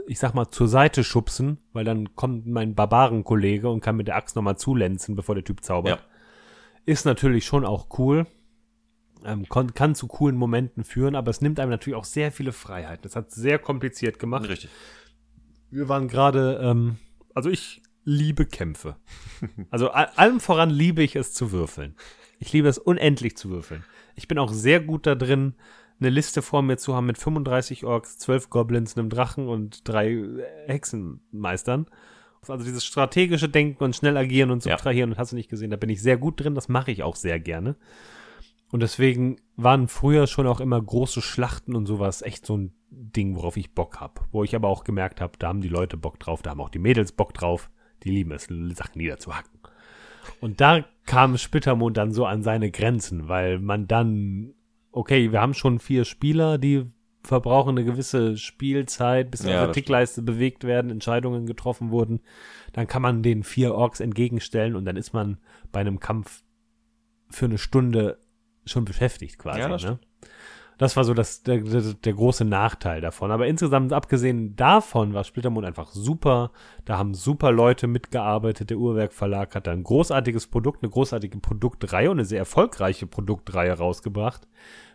ich 0.08 0.20
sag 0.20 0.34
mal, 0.34 0.50
zur 0.50 0.68
Seite 0.68 1.04
schubsen, 1.04 1.60
weil 1.72 1.86
dann 1.86 2.16
kommt 2.16 2.46
mein 2.48 2.76
Barbarenkollege 2.76 3.70
und 3.70 3.80
kann 3.82 3.96
mit 3.96 4.08
der 4.08 4.16
Axt 4.18 4.36
nochmal 4.36 4.58
zulenzen, 4.58 5.16
bevor 5.16 5.36
der 5.36 5.44
Typ 5.44 5.64
zaubert. 5.64 6.00
Ja. 6.00 6.06
Ist 6.86 7.06
natürlich 7.06 7.46
schon 7.46 7.66
auch 7.66 7.98
cool. 7.98 8.26
Ähm, 9.26 9.48
kon- 9.48 9.74
kann 9.74 9.96
zu 9.96 10.08
coolen 10.08 10.36
Momenten 10.36 10.84
führen, 10.84 11.16
aber 11.16 11.30
es 11.32 11.40
nimmt 11.40 11.58
einem 11.62 11.70
natürlich 11.72 11.96
auch 11.98 12.04
sehr 12.04 12.30
viele 12.32 12.52
Freiheiten. 12.52 13.04
Das 13.04 13.16
hat 13.16 13.32
sehr 13.32 13.58
kompliziert 13.58 14.20
gemacht. 14.20 14.50
Richtig. 14.50 14.70
Wir 15.70 15.88
waren 15.88 16.10
gerade, 16.10 16.60
ähm, 16.62 16.98
also 17.34 17.50
ich 17.50 17.82
liebe 18.04 18.46
Kämpfe. 18.46 18.98
Also 19.72 19.92
allem 19.92 20.40
voran 20.42 20.70
liebe 20.70 21.04
ich 21.04 21.16
es 21.16 21.34
zu 21.34 21.52
würfeln. 21.54 21.96
Ich 22.40 22.52
liebe 22.52 22.68
es 22.68 22.78
unendlich 22.78 23.38
zu 23.38 23.50
würfeln. 23.50 23.84
Ich 24.16 24.28
bin 24.28 24.38
auch 24.38 24.52
sehr 24.52 24.82
gut 24.82 25.06
da 25.08 25.16
drin, 25.16 25.54
eine 26.04 26.14
Liste 26.14 26.42
vor 26.42 26.62
mir 26.62 26.78
zu 26.78 26.96
haben 26.96 27.06
mit 27.06 27.18
35 27.18 27.86
Orks, 27.86 28.18
12 28.20 28.50
Goblins, 28.50 28.98
einem 28.98 29.10
Drachen 29.10 29.48
und 29.48 29.88
drei 29.88 30.24
Hexenmeistern. 30.68 31.88
Also 32.48 32.66
dieses 32.66 32.84
strategische 32.84 33.48
Denken 33.48 33.84
und 33.84 33.96
schnell 33.96 34.18
agieren 34.18 34.52
und 34.52 34.66
Ja. 34.66 34.74
subtrahieren 34.78 35.12
und 35.12 35.18
hast 35.18 35.32
du 35.32 35.38
nicht 35.38 35.50
gesehen, 35.50 35.72
da 35.72 35.78
bin 35.78 35.90
ich 35.90 36.02
sehr 36.02 36.18
gut 36.18 36.44
drin, 36.44 36.56
das 36.56 36.68
mache 36.68 36.92
ich 36.92 37.02
auch 37.04 37.16
sehr 37.16 37.40
gerne. 37.40 37.78
Und 38.72 38.82
deswegen 38.82 39.38
waren 39.56 39.88
früher 39.88 40.28
schon 40.28 40.48
auch 40.48 40.60
immer 40.60 40.82
große 40.82 41.22
Schlachten 41.22 41.76
und 41.76 41.86
sowas 41.86 42.22
echt 42.22 42.46
so 42.46 42.58
ein 42.58 42.74
Ding, 42.90 43.36
worauf 43.36 43.56
ich 43.56 43.74
Bock 43.74 44.02
hab. 44.02 44.28
Wo 44.32 44.44
ich 44.44 44.56
aber 44.56 44.68
auch 44.68 44.84
gemerkt 44.84 45.22
habe, 45.22 45.34
da 45.38 45.48
haben 45.48 45.62
die 45.62 45.70
Leute 45.70 45.96
Bock 45.96 46.20
drauf, 46.20 46.42
da 46.42 46.50
haben 46.50 46.60
auch 46.62 46.70
die 46.70 46.80
Mädels 46.80 47.12
Bock 47.12 47.34
drauf, 47.34 47.70
die 48.04 48.10
lieben 48.10 48.32
es, 48.32 48.48
Sachen 48.76 48.98
niederzuhacken. 48.98 49.60
Und 50.42 50.60
da 50.60 50.84
kam 51.06 51.38
Splittermond 51.38 51.98
dann 51.98 52.12
so 52.12 52.26
an 52.26 52.44
seine 52.44 52.72
Grenzen, 52.72 53.28
weil 53.28 53.60
man 53.60 53.88
dann, 53.88 54.54
okay, 54.94 55.32
wir 55.32 55.42
haben 55.42 55.54
schon 55.54 55.80
vier 55.80 56.06
Spieler, 56.06 56.58
die 56.58 56.86
verbrauchen 57.24 57.78
eine 57.78 57.84
gewisse 57.84 58.38
Spielzeit, 58.38 59.32
bis 59.32 59.44
Ja, 59.44 59.60
auf 59.60 59.66
der 59.66 59.74
Tickleiste 59.74 60.22
bewegt 60.22 60.64
werden, 60.64 60.92
Entscheidungen 60.92 61.46
getroffen 61.46 61.90
wurden. 61.90 62.22
Dann 62.74 62.88
kann 62.88 63.02
man 63.02 63.24
den 63.24 63.44
vier 63.44 63.76
Orks 63.76 64.00
entgegenstellen 64.00 64.76
und 64.76 64.86
dann 64.86 64.98
ist 64.98 65.14
man 65.14 65.38
bei 65.72 65.80
einem 65.80 66.00
Kampf 66.00 66.44
für 67.30 67.46
eine 67.46 67.58
Stunde 67.58 68.20
schon 68.66 68.86
beschäftigt 68.86 69.40
quasi. 69.40 69.60
Ja, 69.60 69.68
ne? 69.70 70.00
Das 70.84 70.98
war 70.98 71.06
so 71.06 71.14
das, 71.14 71.44
der, 71.44 71.60
der, 71.60 71.82
der 71.82 72.14
große 72.14 72.44
Nachteil 72.44 73.00
davon. 73.00 73.32
Aber 73.32 73.48
insgesamt, 73.48 73.94
abgesehen 73.94 74.58
davon, 74.58 75.14
war 75.14 75.24
Splittermond 75.24 75.66
einfach 75.66 75.92
super. 75.94 76.52
Da 76.84 76.98
haben 76.98 77.14
super 77.14 77.54
Leute 77.54 77.88
mitgearbeitet. 77.88 78.70
Der 78.70 78.78
Uhrwerk 78.78 79.14
Verlag 79.14 79.56
hat 79.56 79.66
da 79.66 79.72
ein 79.72 79.86
großartiges 79.86 80.48
Produkt, 80.48 80.84
eine 80.84 80.92
großartige 80.92 81.38
Produktreihe 81.38 82.12
und 82.12 82.18
eine 82.18 82.26
sehr 82.26 82.40
erfolgreiche 82.40 83.08
Produktreihe 83.08 83.72
rausgebracht. 83.72 84.46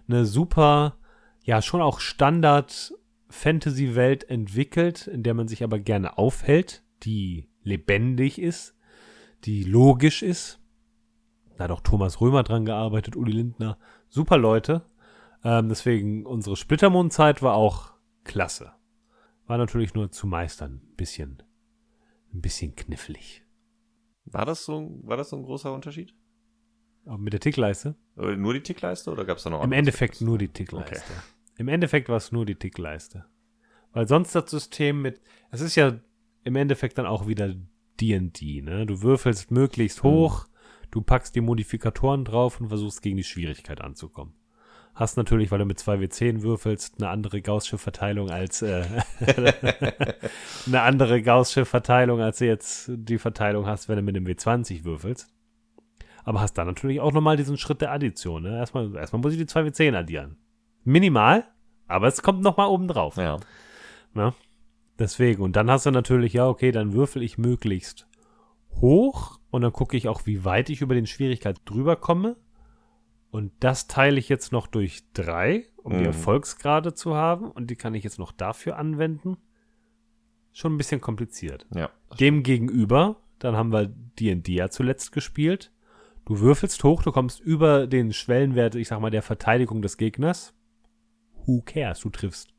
Eine 0.06 0.27
super, 0.27 0.98
ja, 1.43 1.62
schon 1.62 1.81
auch 1.81 2.01
Standard 2.01 2.93
Fantasy-Welt 3.31 4.28
entwickelt, 4.28 5.06
in 5.06 5.23
der 5.23 5.32
man 5.32 5.48
sich 5.48 5.65
aber 5.65 5.78
gerne 5.78 6.19
aufhält, 6.19 6.82
die 7.02 7.48
lebendig 7.62 8.39
ist, 8.39 8.77
die 9.44 9.65
logisch 9.65 10.23
ist. 10.23 10.60
Da 11.56 11.65
hat 11.65 11.70
auch 11.70 11.81
Thomas 11.81 12.20
Römer 12.20 12.43
dran 12.43 12.66
gearbeitet, 12.66 13.16
Uli 13.16 13.32
Lindner. 13.32 13.78
Super 14.10 14.36
Leute. 14.36 14.82
Ähm, 15.44 15.69
deswegen, 15.69 16.27
unsere 16.27 16.56
Splittermondzeit 16.56 17.43
war 17.43 17.55
auch 17.55 17.93
klasse. 18.24 18.73
War 19.47 19.59
natürlich 19.59 19.94
nur 19.94 20.10
zu 20.10 20.27
meistern. 20.27 20.82
Ein 20.85 20.97
bisschen, 20.97 21.43
ein 22.32 22.40
bisschen 22.40 22.74
knifflig. 22.77 23.44
War 24.24 24.44
das 24.44 24.65
so, 24.65 25.01
war 25.02 25.16
das 25.16 25.31
so 25.31 25.36
ein 25.36 25.43
großer 25.43 25.73
Unterschied? 25.73 26.15
Aber 27.06 27.19
mit 27.19 27.32
der 27.32 27.40
Tickleiste? 27.40 27.94
Nur 28.16 28.52
die 28.52 28.62
Tickleiste 28.62 29.10
oder 29.10 29.24
gab 29.24 29.39
es 29.39 29.44
da 29.44 29.51
noch 29.51 29.65
Im? 29.65 29.73
Endeffekt 29.73 30.20
nur 30.20 30.36
die 30.36 30.48
Tickleiste. 30.48 31.12
Im 31.56 31.69
Endeffekt 31.69 32.09
war 32.09 32.16
es 32.16 32.32
nur 32.32 32.44
die 32.44 32.56
Tickleiste. 32.56 33.24
Weil 33.93 34.06
sonst 34.06 34.35
das 34.35 34.51
System 34.51 35.01
mit, 35.01 35.23
es 35.51 35.62
ist 35.62 35.77
ja 35.77 35.98
im 36.44 36.56
Endeffekt 36.56 36.98
dann 36.98 37.06
auch 37.06 37.27
wieder 37.27 37.55
D&D, 38.01 38.62
ne? 38.62 38.86
Du 38.86 39.02
würfelst 39.02 39.51
möglichst 39.51 40.02
hoch, 40.02 40.47
du 40.90 41.01
packst 41.01 41.35
die 41.35 41.40
Modifikatoren 41.40 42.24
drauf 42.24 42.60
und 42.60 42.69
versuchst 42.69 43.02
gegen 43.02 43.16
die 43.16 43.24
Schwierigkeit 43.24 43.81
anzukommen. 43.81 44.35
Hast 44.99 45.16
natürlich, 45.16 45.53
weil 45.53 45.61
du 45.61 45.65
mit 45.65 45.79
2W10 45.79 46.43
würfelst, 46.43 46.97
eine 46.99 47.09
andere 47.09 47.41
Gaußsche 47.41 47.79
Verteilung 47.79 48.31
als 48.31 48.62
äh, 48.62 48.85
eine 50.66 50.83
andere 50.83 51.23
Gaußsche 51.23 51.65
Verteilung, 51.65 52.20
als 52.20 52.39
du 52.39 52.47
jetzt 52.47 52.91
die 52.93 53.19
Verteilung 53.19 53.65
hast, 53.65 53.89
wenn 53.89 53.95
du 53.95 54.03
mit 54.03 54.16
dem 54.16 54.27
W20 54.27 54.83
würfelst. 54.83 55.33
Aber 56.25 56.41
hast 56.41 56.55
dann 56.55 56.66
natürlich 56.66 56.99
auch 56.99 57.12
nochmal 57.12 57.37
diesen 57.37 57.57
Schritt 57.59 57.81
der 57.81 57.93
Addition. 57.93 58.43
Ne? 58.43 58.59
Erstmal, 58.59 58.93
erstmal 58.97 59.23
muss 59.23 59.35
ich 59.35 59.39
die 59.39 59.45
2W10 59.47 59.95
addieren. 59.95 60.37
Minimal, 60.83 61.45
aber 61.87 62.09
es 62.09 62.20
kommt 62.20 62.43
nochmal 62.43 62.66
oben 62.66 62.89
drauf. 62.89 63.19
Ja. 63.19 63.37
Ne? 64.15 64.35
Deswegen. 64.99 65.43
Und 65.43 65.55
dann 65.55 65.70
hast 65.70 65.87
du 65.87 65.93
natürlich, 65.93 66.33
ja, 66.33 66.49
okay, 66.49 66.73
dann 66.73 66.93
würfel 66.93 67.23
ich 67.23 67.39
möglichst 67.39 68.09
hoch 68.81 69.39
und 69.53 69.62
dann 69.62 69.73
gucke 69.73 69.97
ich 69.97 70.09
auch, 70.09 70.27
wie 70.27 70.45
weit 70.45 70.70
ich 70.70 70.81
über 70.81 70.97
den 70.97 71.07
Schwierigkeit 71.07 71.61
drüber 71.66 71.95
komme. 71.95 72.35
Und 73.30 73.52
das 73.60 73.86
teile 73.88 74.18
ich 74.18 74.28
jetzt 74.28 74.52
noch 74.52 74.66
durch 74.66 75.02
drei, 75.12 75.66
um 75.76 75.92
die 75.92 75.98
Mhm. 76.00 76.06
Erfolgsgrade 76.06 76.94
zu 76.94 77.14
haben. 77.14 77.50
Und 77.50 77.68
die 77.70 77.76
kann 77.76 77.94
ich 77.94 78.05
jetzt 78.05 78.18
noch 78.18 78.32
dafür 78.32 78.76
anwenden. 78.78 79.36
Schon 80.52 80.74
ein 80.74 80.78
bisschen 80.78 81.00
kompliziert. 81.00 81.66
Ja. 81.74 81.90
Dem 82.18 82.42
gegenüber, 82.42 83.16
dann 83.38 83.55
haben 83.56 83.70
wir 83.72 83.86
D&D 83.86 84.52
ja 84.55 84.70
zuletzt 84.70 85.12
gespielt. 85.12 85.70
Du 86.24 86.40
würfelst 86.40 86.82
hoch, 86.84 87.02
du 87.02 87.12
kommst 87.12 87.40
über 87.40 87.86
den 87.86 88.12
Schwellenwert, 88.12 88.74
ich 88.74 88.88
sag 88.88 89.00
mal, 89.00 89.10
der 89.10 89.22
Verteidigung 89.22 89.82
des 89.82 89.96
Gegners. 89.98 90.55
Who 91.46 91.62
cares, 91.64 92.00
du 92.00 92.10
triffst. 92.10 92.52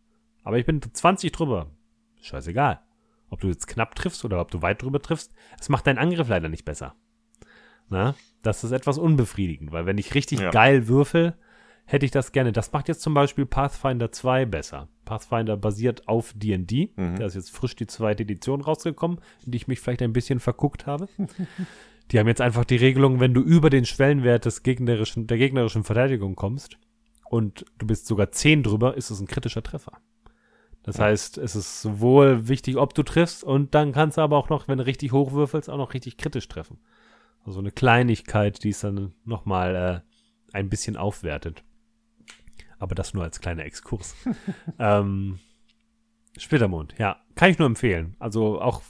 Aber 0.44 0.58
ich 0.58 0.66
bin 0.66 0.82
20 0.82 1.32
drüber. 1.32 1.70
Scheißegal. 2.22 2.80
Ob 3.30 3.42
du 3.42 3.48
jetzt 3.48 3.68
knapp 3.68 3.96
triffst 3.96 4.26
oder 4.26 4.40
ob 4.42 4.50
du 4.50 4.62
weit 4.62 4.82
drüber 4.82 5.02
triffst, 5.02 5.34
es 5.60 5.70
macht 5.70 5.86
deinen 5.86 6.00
Angriff 6.00 6.30
leider 6.30 6.50
nicht 6.50 6.66
besser. 6.66 6.96
Na, 7.90 8.16
das 8.42 8.64
ist 8.64 8.72
etwas 8.72 8.98
unbefriedigend, 8.98 9.72
weil 9.72 9.86
wenn 9.86 9.98
ich 9.98 10.14
richtig 10.16 10.40
Ja. 10.40 10.52
geil 10.52 10.88
würfel, 10.88 11.36
hätte 11.86 12.06
ich 12.06 12.12
das 12.12 12.32
gerne. 12.32 12.52
Das 12.52 12.72
macht 12.72 12.88
jetzt 12.88 13.02
zum 13.02 13.14
Beispiel 13.14 13.46
Pathfinder 13.46 14.12
2 14.12 14.46
besser. 14.46 14.88
Pathfinder 15.06 15.58
basiert 15.58 16.08
auf 16.08 16.34
D&D. 16.36 16.92
Mhm. 16.96 17.16
Da 17.18 17.26
ist 17.26 17.34
jetzt 17.36 17.52
frisch 17.52 17.76
die 17.76 17.88
zweite 17.88 18.24
Edition 18.24 18.62
rausgekommen, 18.62 19.20
in 19.46 19.52
die 19.52 19.58
ich 19.58 19.68
mich 19.68 19.80
vielleicht 19.80 20.04
ein 20.04 20.14
bisschen 20.14 20.40
verguckt 20.40 20.86
habe. 20.86 21.08
die 22.12 22.20
haben 22.20 22.28
jetzt 22.28 22.42
einfach 22.42 22.64
die 22.66 22.76
Regelung, 22.78 23.20
wenn 23.20 23.34
du 23.34 23.42
über 23.42 23.70
den 23.70 23.86
Schwellenwert 23.86 24.46
des 24.46 24.64
gegnerischen, 24.64 25.26
der 25.28 25.38
gegnerischen 25.38 25.84
Verteidigung 25.84 26.36
kommst 26.36 26.78
und 27.30 27.66
du 27.80 27.88
bist 27.88 28.06
sogar 28.08 28.32
10 28.32 28.64
drüber, 28.64 28.96
ist 28.96 29.10
es 29.10 29.20
ein 29.20 29.28
kritischer 29.28 29.64
Treffer. 29.64 29.94
Das 30.84 30.98
Ja. 30.98 31.06
heißt, 31.06 31.38
es 31.40 31.56
ist 31.56 31.82
sowohl 31.82 32.48
wichtig, 32.48 32.78
ob 32.78 32.94
du 32.94 33.04
triffst 33.04 33.44
und 33.44 33.76
dann 33.76 33.92
kannst 33.92 34.18
du 34.18 34.22
aber 34.22 34.38
auch 34.38 34.50
noch, 34.50 34.68
wenn 34.68 34.78
du 34.78 34.86
richtig 34.86 35.12
hoch 35.12 35.32
würfelst, 35.34 35.70
auch 35.70 35.78
noch 35.78 35.94
richtig 35.94 36.18
kritisch 36.18 36.48
treffen. 36.48 36.80
Also 37.46 37.60
eine 37.60 37.72
Kleinigkeit, 37.72 38.64
die 38.64 38.70
es 38.70 38.82
dann 38.82 39.14
nochmal 39.26 40.04
äh, 40.54 40.56
ein 40.58 40.70
bisschen 40.70 40.98
aufwertet. 40.98 41.64
Aber 42.78 42.96
das 42.96 43.14
nur 43.14 43.24
als 43.24 43.40
kleiner 43.42 43.66
Exkurs. 43.66 44.16
ähm, 44.80 45.40
Splittermond, 46.38 46.96
ja, 46.98 47.18
kann 47.36 47.50
ich 47.52 47.58
nur 47.60 47.66
empfehlen. 47.68 48.16
Also 48.20 48.62
auch 48.62 48.82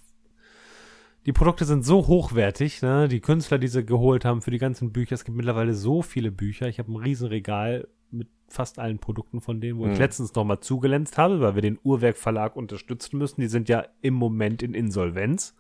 die 1.26 1.34
Produkte 1.34 1.66
sind 1.66 1.84
so 1.86 2.08
hochwertig, 2.08 2.82
ne? 2.82 3.08
Die 3.08 3.20
Künstler, 3.20 3.58
die 3.60 3.68
sie 3.68 3.86
geholt 3.86 4.26
haben 4.26 4.42
für 4.42 4.52
die 4.52 4.58
ganzen 4.58 4.92
Bücher. 4.92 5.16
Es 5.16 5.26
gibt 5.26 5.38
mittlerweile 5.38 5.74
so 5.74 6.02
viele 6.02 6.32
Bücher. 6.32 6.68
Ich 6.68 6.80
habe 6.80 6.92
ein 6.92 6.96
Riesenregal 6.96 7.88
mit 8.12 8.28
fast 8.48 8.80
allen 8.80 9.00
Produkten 9.00 9.42
von 9.42 9.62
denen, 9.62 9.78
wo 9.80 9.86
ich 9.86 9.94
Mhm. 9.94 10.00
letztens 10.00 10.34
nochmal 10.34 10.60
zugelenzt 10.60 11.18
habe, 11.18 11.40
weil 11.42 11.56
wir 11.56 11.62
den 11.62 11.78
Uhrwerk 11.84 12.18
Verlag 12.18 12.56
unterstützen 12.56 13.18
müssen. 13.18 13.42
Die 13.42 13.48
sind 13.48 13.70
ja 13.70 13.86
im 14.02 14.14
Moment 14.16 14.64
in 14.64 14.74
Insolvenz. 14.74 15.56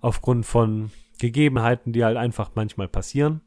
Aufgrund 0.00 0.44
von 0.46 0.90
Gegebenheiten, 1.18 1.92
die 1.92 2.04
halt 2.04 2.16
einfach 2.16 2.52
manchmal 2.54 2.88
passieren. 2.88 3.40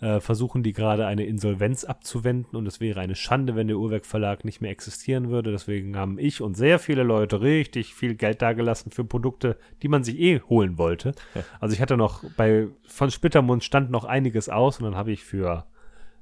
Äh, 0.00 0.18
versuchen 0.18 0.64
die 0.64 0.72
gerade 0.72 1.06
eine 1.06 1.24
Insolvenz 1.24 1.84
abzuwenden 1.84 2.56
und 2.56 2.66
es 2.66 2.80
wäre 2.80 2.98
eine 2.98 3.14
Schande, 3.14 3.54
wenn 3.54 3.68
der 3.68 3.76
Uhrwerk 3.76 4.04
Verlag 4.04 4.44
nicht 4.44 4.60
mehr 4.60 4.72
existieren 4.72 5.30
würde. 5.30 5.52
Deswegen 5.52 5.96
haben 5.96 6.18
ich 6.18 6.40
und 6.42 6.56
sehr 6.56 6.80
viele 6.80 7.04
Leute 7.04 7.40
richtig 7.40 7.94
viel 7.94 8.16
Geld 8.16 8.42
dagelassen 8.42 8.90
für 8.90 9.04
Produkte, 9.04 9.56
die 9.80 9.86
man 9.86 10.02
sich 10.02 10.18
eh 10.18 10.40
holen 10.40 10.76
wollte. 10.76 11.12
Ja. 11.36 11.44
Also 11.60 11.74
ich 11.74 11.80
hatte 11.80 11.96
noch 11.96 12.24
bei 12.36 12.66
von 12.84 13.12
Splittermund 13.12 13.62
stand 13.62 13.92
noch 13.92 14.04
einiges 14.04 14.48
aus 14.48 14.80
und 14.80 14.86
dann 14.86 14.96
habe 14.96 15.12
ich 15.12 15.22
für 15.22 15.66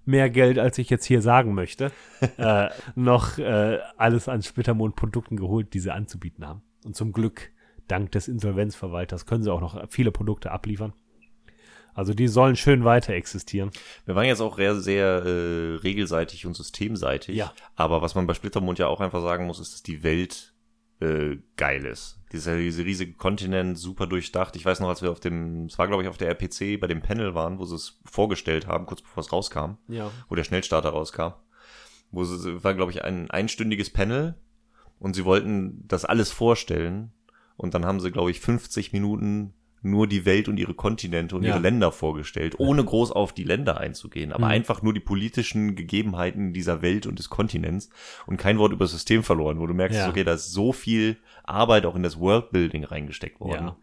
mehr 0.04 0.28
Geld, 0.28 0.58
als 0.58 0.76
ich 0.76 0.90
jetzt 0.90 1.06
hier 1.06 1.22
sagen 1.22 1.54
möchte, 1.54 1.90
äh, 2.36 2.68
noch 2.94 3.38
äh, 3.38 3.78
alles 3.96 4.28
an 4.28 4.42
Splittermond-Produkten 4.42 5.36
geholt, 5.36 5.72
die 5.72 5.80
sie 5.80 5.92
anzubieten 5.92 6.46
haben. 6.46 6.60
Und 6.84 6.96
zum 6.96 7.12
Glück, 7.12 7.50
dank 7.90 8.12
des 8.12 8.28
Insolvenzverwalters, 8.28 9.26
können 9.26 9.42
sie 9.42 9.52
auch 9.52 9.60
noch 9.60 9.90
viele 9.90 10.12
Produkte 10.12 10.50
abliefern. 10.50 10.92
Also 11.94 12.14
die 12.14 12.28
sollen 12.28 12.56
schön 12.56 12.84
weiter 12.84 13.14
existieren. 13.14 13.70
Wir 14.06 14.14
waren 14.14 14.26
jetzt 14.26 14.40
auch 14.40 14.56
sehr, 14.56 14.76
sehr 14.76 15.06
äh, 15.24 15.74
regelseitig 15.76 16.46
und 16.46 16.54
systemseitig. 16.54 17.36
Ja. 17.36 17.52
Aber 17.74 18.00
was 18.00 18.14
man 18.14 18.26
bei 18.26 18.34
Splittermond 18.34 18.78
ja 18.78 18.86
auch 18.86 19.00
einfach 19.00 19.20
sagen 19.20 19.46
muss, 19.46 19.58
ist, 19.58 19.72
dass 19.74 19.82
die 19.82 20.02
Welt 20.02 20.54
äh, 21.00 21.38
geil 21.56 21.84
ist. 21.84 22.20
Dieser, 22.32 22.56
diese 22.56 22.84
riesige 22.84 23.14
Kontinent, 23.14 23.76
super 23.76 24.06
durchdacht. 24.06 24.54
Ich 24.54 24.64
weiß 24.64 24.80
noch, 24.80 24.88
als 24.88 25.02
wir 25.02 25.10
auf 25.10 25.18
dem, 25.20 25.64
es 25.66 25.78
war 25.78 25.88
glaube 25.88 26.02
ich 26.04 26.08
auf 26.08 26.16
der 26.18 26.28
RPC 26.28 26.78
bei 26.80 26.86
dem 26.86 27.02
Panel 27.02 27.34
waren, 27.34 27.58
wo 27.58 27.64
sie 27.64 27.74
es 27.74 27.98
vorgestellt 28.04 28.66
haben, 28.66 28.86
kurz 28.86 29.02
bevor 29.02 29.22
es 29.22 29.32
rauskam, 29.32 29.72
Ja. 29.88 30.10
wo 30.28 30.36
der 30.36 30.44
Schnellstarter 30.44 30.90
rauskam. 30.90 31.32
Wo 32.12 32.24
sie, 32.24 32.62
war 32.62 32.74
glaube 32.74 32.92
ich 32.92 33.02
ein 33.04 33.30
einstündiges 33.30 33.90
Panel 33.90 34.36
und 34.98 35.14
sie 35.14 35.24
wollten 35.24 35.84
das 35.88 36.04
alles 36.04 36.30
vorstellen 36.30 37.12
und 37.60 37.74
dann 37.74 37.84
haben 37.86 38.00
sie 38.00 38.10
glaube 38.10 38.30
ich 38.30 38.40
50 38.40 38.92
Minuten 38.92 39.52
nur 39.82 40.06
die 40.06 40.26
Welt 40.26 40.46
und 40.48 40.58
ihre 40.58 40.74
Kontinente 40.74 41.34
und 41.36 41.42
Ja. 41.42 41.50
ihre 41.50 41.58
Länder 41.58 41.90
vorgestellt, 41.90 42.56
ohne 42.58 42.84
groß 42.84 43.12
auf 43.12 43.32
die 43.32 43.44
Länder 43.44 43.78
einzugehen, 43.78 44.30
aber 44.32 44.44
Mhm. 44.46 44.50
einfach 44.52 44.82
nur 44.82 44.92
die 44.92 45.00
politischen 45.00 45.74
Gegebenheiten 45.74 46.52
dieser 46.52 46.82
Welt 46.82 47.06
und 47.06 47.18
des 47.18 47.30
Kontinents 47.30 47.88
und 48.26 48.36
kein 48.36 48.58
Wort 48.58 48.72
über 48.72 48.84
das 48.84 48.92
System 48.92 49.22
verloren, 49.22 49.58
wo 49.58 49.66
du 49.66 49.72
merkst, 49.72 49.98
Ja. 49.98 50.08
okay, 50.10 50.22
da 50.24 50.34
ist 50.34 50.52
so 50.52 50.72
viel 50.74 51.16
Arbeit 51.44 51.86
auch 51.86 51.96
in 51.96 52.02
das 52.02 52.18
Worldbuilding 52.20 52.84
reingesteckt 52.84 53.40
worden. 53.40 53.68
Ja. 53.68 53.76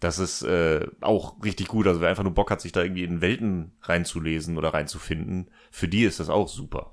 Das 0.00 0.18
ist 0.18 0.42
äh, 0.42 0.86
auch 1.02 1.42
richtig 1.44 1.68
gut. 1.68 1.86
Also 1.86 2.00
wer 2.00 2.08
einfach 2.08 2.24
nur 2.24 2.32
Bock 2.34 2.50
hat, 2.50 2.60
sich 2.62 2.72
da 2.72 2.82
irgendwie 2.82 3.04
in 3.04 3.20
Welten 3.20 3.72
reinzulesen 3.82 4.56
oder 4.58 4.70
reinzufinden, 4.74 5.50
für 5.70 5.88
die 5.88 6.04
ist 6.04 6.20
das 6.20 6.30
auch 6.30 6.48
super. 6.48 6.92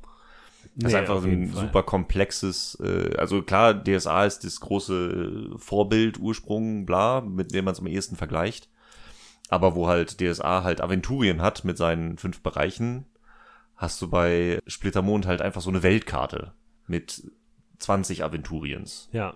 Das 0.76 0.88
ist 0.88 0.93
Nee, 0.93 0.99
einfach 0.99 1.15
auf 1.15 1.26
jeden 1.26 1.43
ein 1.43 1.48
Fall. 1.53 1.61
super 1.65 1.84
komplexes, 1.84 2.77
äh, 2.81 3.15
also 3.18 3.41
klar, 3.41 3.73
DSA 3.73 4.26
ist 4.26 4.43
das 4.45 4.60
große 4.61 5.49
Vorbild, 5.57 6.19
Ursprung, 6.19 6.85
bla, 6.85 7.22
mit 7.22 7.53
dem 7.53 7.65
man 7.65 7.73
es 7.73 7.80
am 7.80 7.88
ehesten 7.88 8.15
vergleicht. 8.15 8.69
Aber 9.49 9.76
wo 9.76 9.88
halt 9.88 10.22
DSA 10.22 10.64
halt 10.64 10.80
Aventurien 10.80 11.41
hat 11.41 11.65
mit 11.65 11.77
seinen 11.77 12.18
fünf 12.18 12.41
Bereichen, 12.41 13.06
hast 13.76 14.02
du 14.02 14.10
bei 14.10 14.60
Splittermond 14.65 15.26
halt 15.27 15.41
einfach 15.41 15.61
so 15.61 15.69
eine 15.69 15.84
Weltkarte 15.84 16.53
mit 16.88 17.23
20 17.80 18.23
Aventuriens. 18.23 19.10
Ja. 19.11 19.34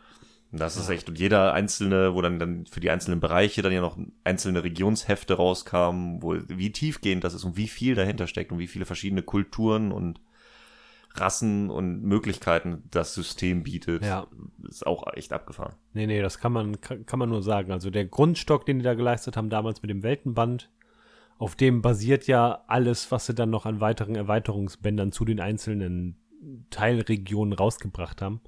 Und 0.53 0.59
das 0.61 0.77
ist 0.77 0.87
Ja. 0.87 0.93
echt, 0.95 1.09
und 1.09 1.19
jeder 1.19 1.53
einzelne, 1.53 2.13
wo 2.13 2.21
dann, 2.21 2.39
dann 2.39 2.65
für 2.65 2.79
die 2.79 2.91
einzelnen 2.91 3.19
Bereiche 3.19 3.61
dann 3.61 3.73
ja 3.73 3.81
noch 3.81 3.97
einzelne 4.23 4.63
Regionshefte 4.63 5.33
rauskamen, 5.33 6.21
wo, 6.21 6.37
wie 6.47 6.71
tiefgehend 6.71 7.25
das 7.25 7.33
ist 7.33 7.43
und 7.43 7.57
wie 7.57 7.67
viel 7.67 7.95
dahinter 7.95 8.27
steckt 8.27 8.53
und 8.53 8.59
wie 8.59 8.67
viele 8.67 8.85
verschiedene 8.85 9.23
Kulturen 9.23 9.91
und 9.91 10.21
Rassen 11.19 11.69
und 11.69 12.01
Möglichkeiten 12.03 12.83
das 12.91 13.13
System 13.13 13.63
bietet, 13.63 14.03
Ja. 14.03 14.27
ist 14.67 14.85
auch 14.85 15.05
echt 15.13 15.33
abgefahren. 15.33 15.75
Nee, 15.93 16.07
nee, 16.07 16.21
das 16.21 16.39
kann 16.39 16.51
man, 16.51 16.81
kann, 16.81 17.05
kann 17.05 17.19
man 17.19 17.29
nur 17.29 17.41
sagen. 17.43 17.71
Also 17.71 17.89
der 17.89 18.05
Grundstock, 18.05 18.65
den 18.65 18.79
die 18.79 18.83
da 18.85 18.93
geleistet 18.93 19.37
haben, 19.37 19.49
damals 19.49 19.81
mit 19.81 19.89
dem 19.91 20.03
Weltenband, 20.03 20.69
auf 21.37 21.55
dem 21.55 21.81
basiert 21.81 22.27
ja 22.27 22.63
alles, 22.67 23.11
was 23.11 23.25
sie 23.25 23.33
dann 23.35 23.49
noch 23.49 23.65
an 23.65 23.81
weiteren 23.81 24.15
Erweiterungsbändern 24.15 25.11
zu 25.11 25.25
den 25.25 25.39
einzelnen 25.39 26.17
Teilregionen 26.69 27.53
rausgebracht 27.53 28.21
haben. 28.21 28.39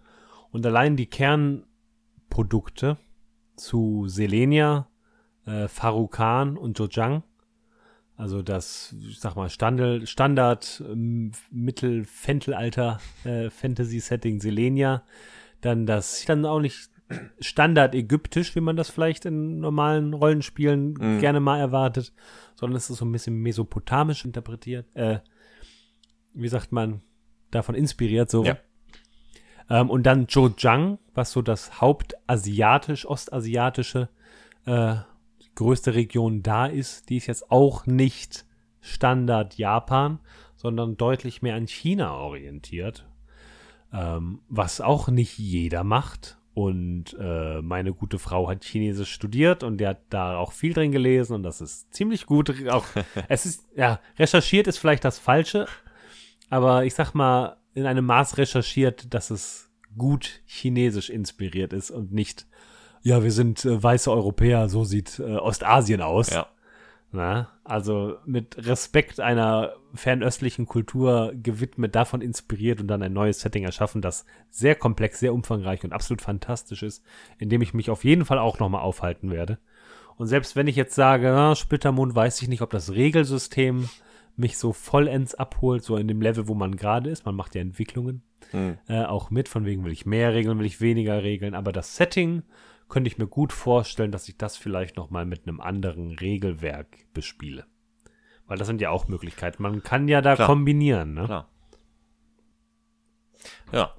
Und 0.51 0.65
allein 0.65 0.95
die 0.95 1.07
Kernprodukte 2.29 2.97
zu 3.55 4.05
Selenia, 4.07 4.87
äh, 5.45 5.67
Farukan 5.67 6.57
und 6.57 6.77
Jojang, 6.79 7.23
also 8.17 8.41
das, 8.41 8.95
ich 9.07 9.19
sag 9.19 9.35
mal, 9.35 9.49
Standel, 9.49 10.07
Standard, 10.07 10.83
ähm, 10.85 11.31
Mittel-Fentelalter 11.51 12.99
äh, 13.23 13.51
Fantasy-Setting 13.51 14.41
Selenia, 14.41 15.03
dann 15.61 15.85
das, 15.85 16.25
dann 16.25 16.45
auch 16.45 16.59
nicht 16.59 16.89
Standard 17.39 17.95
ägyptisch, 17.95 18.53
wie 18.55 18.61
man 18.61 18.75
das 18.75 18.89
vielleicht 18.89 19.25
in 19.25 19.59
normalen 19.59 20.13
Rollenspielen 20.13 20.95
Mhm. 20.99 21.19
gerne 21.19 21.39
mal 21.39 21.59
erwartet, 21.59 22.11
sondern 22.55 22.75
es 22.77 22.89
ist 22.89 22.97
so 22.97 23.05
ein 23.05 23.11
bisschen 23.11 23.39
mesopotamisch 23.41 24.25
interpretiert, 24.25 24.87
äh, 24.95 25.19
wie 26.33 26.49
sagt 26.49 26.71
man, 26.71 27.01
davon 27.51 27.75
inspiriert 27.75 28.31
so. 28.31 28.43
Ja. 28.43 28.57
Ähm, 29.69 29.89
und 29.89 30.03
dann 30.03 30.27
Zhejiang, 30.27 30.99
was 31.13 31.31
so 31.31 31.41
das 31.41 31.79
hauptasiatisch-ostasiatische 31.81 34.09
äh, 34.65 34.95
größte 35.57 35.95
Region 35.95 36.43
da 36.43 36.67
ist, 36.67 37.09
die 37.09 37.17
ist 37.17 37.27
jetzt 37.27 37.51
auch 37.51 37.85
nicht 37.85 38.45
Standard 38.79 39.57
Japan, 39.57 40.19
sondern 40.55 40.97
deutlich 40.97 41.41
mehr 41.41 41.55
an 41.55 41.67
China 41.67 42.13
orientiert, 42.13 43.07
ähm, 43.91 44.39
was 44.47 44.79
auch 44.81 45.09
nicht 45.09 45.37
jeder 45.37 45.83
macht. 45.83 46.37
Und 46.53 47.15
äh, 47.19 47.61
meine 47.61 47.93
gute 47.93 48.17
Frau 48.17 48.49
hat 48.49 48.63
Chinesisch 48.63 49.11
studiert 49.11 49.61
und 49.61 49.77
die 49.77 49.85
hat 49.85 50.01
da 50.09 50.37
auch 50.37 50.51
viel 50.51 50.73
drin 50.73 50.91
gelesen 50.91 51.33
und 51.33 51.43
das 51.43 51.61
ist 51.61 51.93
ziemlich 51.93 52.25
gut. 52.25 52.67
Auch 52.69 52.85
es 53.27 53.45
ist 53.45 53.67
ja 53.75 53.99
recherchiert 54.17 54.65
ist 54.67 54.77
vielleicht 54.79 55.05
das 55.05 55.19
Falsche, 55.19 55.67
aber 56.49 56.85
ich 56.85 56.95
sag 56.95 57.13
mal 57.13 57.57
in 57.75 57.85
einem 57.85 58.05
Maß 58.05 58.37
recherchiert, 58.37 59.13
dass 59.13 59.29
es 59.29 59.71
gut 59.97 60.41
Chinesisch 60.45 61.11
inspiriert 61.11 61.73
ist 61.73 61.91
und 61.91 62.11
nicht 62.11 62.47
ja 63.01 63.23
wir 63.23 63.31
sind 63.31 63.65
äh, 63.65 63.81
weiße 63.81 64.11
Europäer, 64.11 64.69
so 64.69 64.83
sieht 64.83 65.19
äh, 65.19 65.35
Ostasien 65.37 66.01
aus. 66.01 66.29
Ja. 66.29 66.47
Na, 67.11 67.47
also 67.63 68.17
mit 68.25 68.67
Respekt 68.67 69.21
einer 69.21 69.73
fernöstlichen 69.93 70.65
Kultur 70.65 71.31
gewidmet, 71.41 71.95
davon 71.95 72.19
inspiriert 72.19 72.81
und 72.81 72.87
dann 72.87 73.01
ein 73.01 73.13
neues 73.13 73.39
Setting 73.39 73.63
erschaffen, 73.63 74.01
das 74.01 74.25
sehr 74.49 74.75
komplex, 74.75 75.19
sehr 75.19 75.33
umfangreich 75.33 75.85
und 75.85 75.93
absolut 75.93 76.21
fantastisch 76.21 76.83
ist, 76.83 77.03
in 77.39 77.47
dem 77.49 77.61
ich 77.61 77.73
mich 77.73 77.89
auf 77.89 78.03
jeden 78.03 78.25
Fall 78.25 78.39
auch 78.39 78.59
nochmal 78.59 78.81
aufhalten 78.81 79.31
werde. 79.31 79.57
Und 80.17 80.27
selbst 80.27 80.57
wenn 80.57 80.67
ich 80.67 80.75
jetzt 80.75 80.95
sage, 80.95 81.31
ah, 81.31 81.55
Splittermond, 81.55 82.13
weiß 82.13 82.41
ich 82.41 82.49
nicht, 82.49 82.61
ob 82.61 82.71
das 82.71 82.91
Regelsystem 82.91 83.87
mich 84.35 84.57
so 84.57 84.73
vollends 84.73 85.33
abholt, 85.33 85.83
so 85.83 85.95
in 85.95 86.09
dem 86.09 86.21
Level, 86.21 86.47
wo 86.47 86.55
man 86.55 86.75
gerade 86.75 87.09
ist. 87.09 87.25
Man 87.25 87.35
macht 87.35 87.55
ja 87.55 87.61
Entwicklungen 87.61 88.21
Mhm. 88.53 88.77
äh, 88.87 89.03
auch 89.03 89.29
mit, 89.29 89.49
von 89.49 89.65
wegen 89.65 89.83
will 89.83 89.91
ich 89.91 90.05
mehr 90.05 90.33
Regeln, 90.33 90.59
will 90.59 90.65
ich 90.65 90.79
weniger 90.79 91.23
Regeln, 91.23 91.53
aber 91.53 91.71
das 91.71 91.95
Setting 91.95 92.43
könnte 92.89 93.07
ich 93.07 93.17
mir 93.17 93.27
gut 93.27 93.53
vorstellen, 93.53 94.11
dass 94.11 94.29
ich 94.29 94.37
das 94.37 94.57
vielleicht 94.57 94.97
noch 94.97 95.09
mal 95.09 95.25
mit 95.25 95.47
einem 95.47 95.59
anderen 95.61 96.11
Regelwerk 96.11 97.11
bespiele. 97.13 97.65
Weil 98.45 98.57
das 98.57 98.67
sind 98.67 98.81
ja 98.81 98.89
auch 98.89 99.07
Möglichkeiten. 99.07 99.61
Man 99.61 99.83
kann 99.83 100.07
ja 100.07 100.21
da 100.21 100.35
Klar. 100.35 100.47
kombinieren, 100.47 101.13
ne? 101.13 101.25
Klar. 101.25 101.49
Ja. 103.71 103.93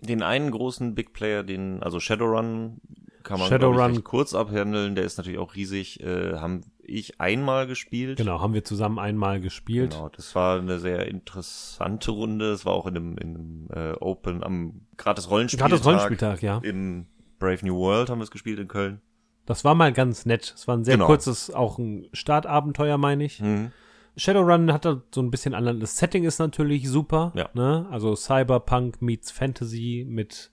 Den 0.00 0.22
einen 0.22 0.50
großen 0.50 0.94
Big 0.94 1.12
Player, 1.12 1.42
den, 1.44 1.82
also 1.82 2.00
Shadowrun, 2.00 2.80
kann 3.22 3.38
man 3.38 3.48
Shadowrun- 3.48 4.02
kurz 4.02 4.34
abhandeln. 4.34 4.94
Der 4.94 5.04
ist 5.04 5.16
natürlich 5.18 5.38
auch 5.38 5.54
riesig. 5.54 6.00
Äh, 6.00 6.38
haben 6.38 6.62
ich 6.82 7.20
einmal 7.20 7.68
gespielt. 7.68 8.16
Genau, 8.18 8.40
haben 8.40 8.54
wir 8.54 8.64
zusammen 8.64 8.98
einmal 8.98 9.40
gespielt. 9.40 9.92
Genau, 9.92 10.08
das 10.08 10.34
war 10.34 10.58
eine 10.58 10.80
sehr 10.80 11.06
interessante 11.06 12.10
Runde. 12.10 12.50
Es 12.50 12.66
war 12.66 12.72
auch 12.72 12.86
in 12.86 12.96
einem, 12.96 13.18
in 13.18 13.36
einem 13.36 13.68
äh, 13.72 13.92
Open, 14.00 14.42
am 14.42 14.86
gratis 14.96 15.30
Rollenspieltag. 15.30 15.68
Gratis 15.68 15.86
Rollenspieltag, 15.86 16.42
ja. 16.42 16.58
Im 16.58 17.06
Brave 17.42 17.66
New 17.66 17.76
World 17.76 18.08
haben 18.08 18.18
wir 18.20 18.24
es 18.24 18.30
gespielt 18.30 18.58
in 18.60 18.68
Köln. 18.68 19.00
Das 19.46 19.64
war 19.64 19.74
mal 19.74 19.92
ganz 19.92 20.24
nett. 20.26 20.52
Es 20.56 20.68
war 20.68 20.76
ein 20.76 20.84
sehr 20.84 20.94
Genau. 20.94 21.06
kurzes, 21.06 21.50
auch 21.50 21.76
ein 21.78 22.06
Startabenteuer, 22.12 22.96
meine 22.98 23.24
ich. 23.24 23.40
Mhm. 23.40 23.72
Shadowrun 24.16 24.72
hat 24.72 24.84
da 24.84 25.02
so 25.12 25.20
ein 25.20 25.30
bisschen 25.30 25.52
anderen. 25.54 25.80
Das 25.80 25.96
Setting 25.96 26.22
ist 26.24 26.38
natürlich 26.38 26.88
super. 26.88 27.32
Ja. 27.34 27.48
Ne? 27.54 27.86
Also 27.90 28.14
Cyberpunk 28.14 29.02
meets 29.02 29.30
Fantasy 29.32 30.06
mit 30.08 30.52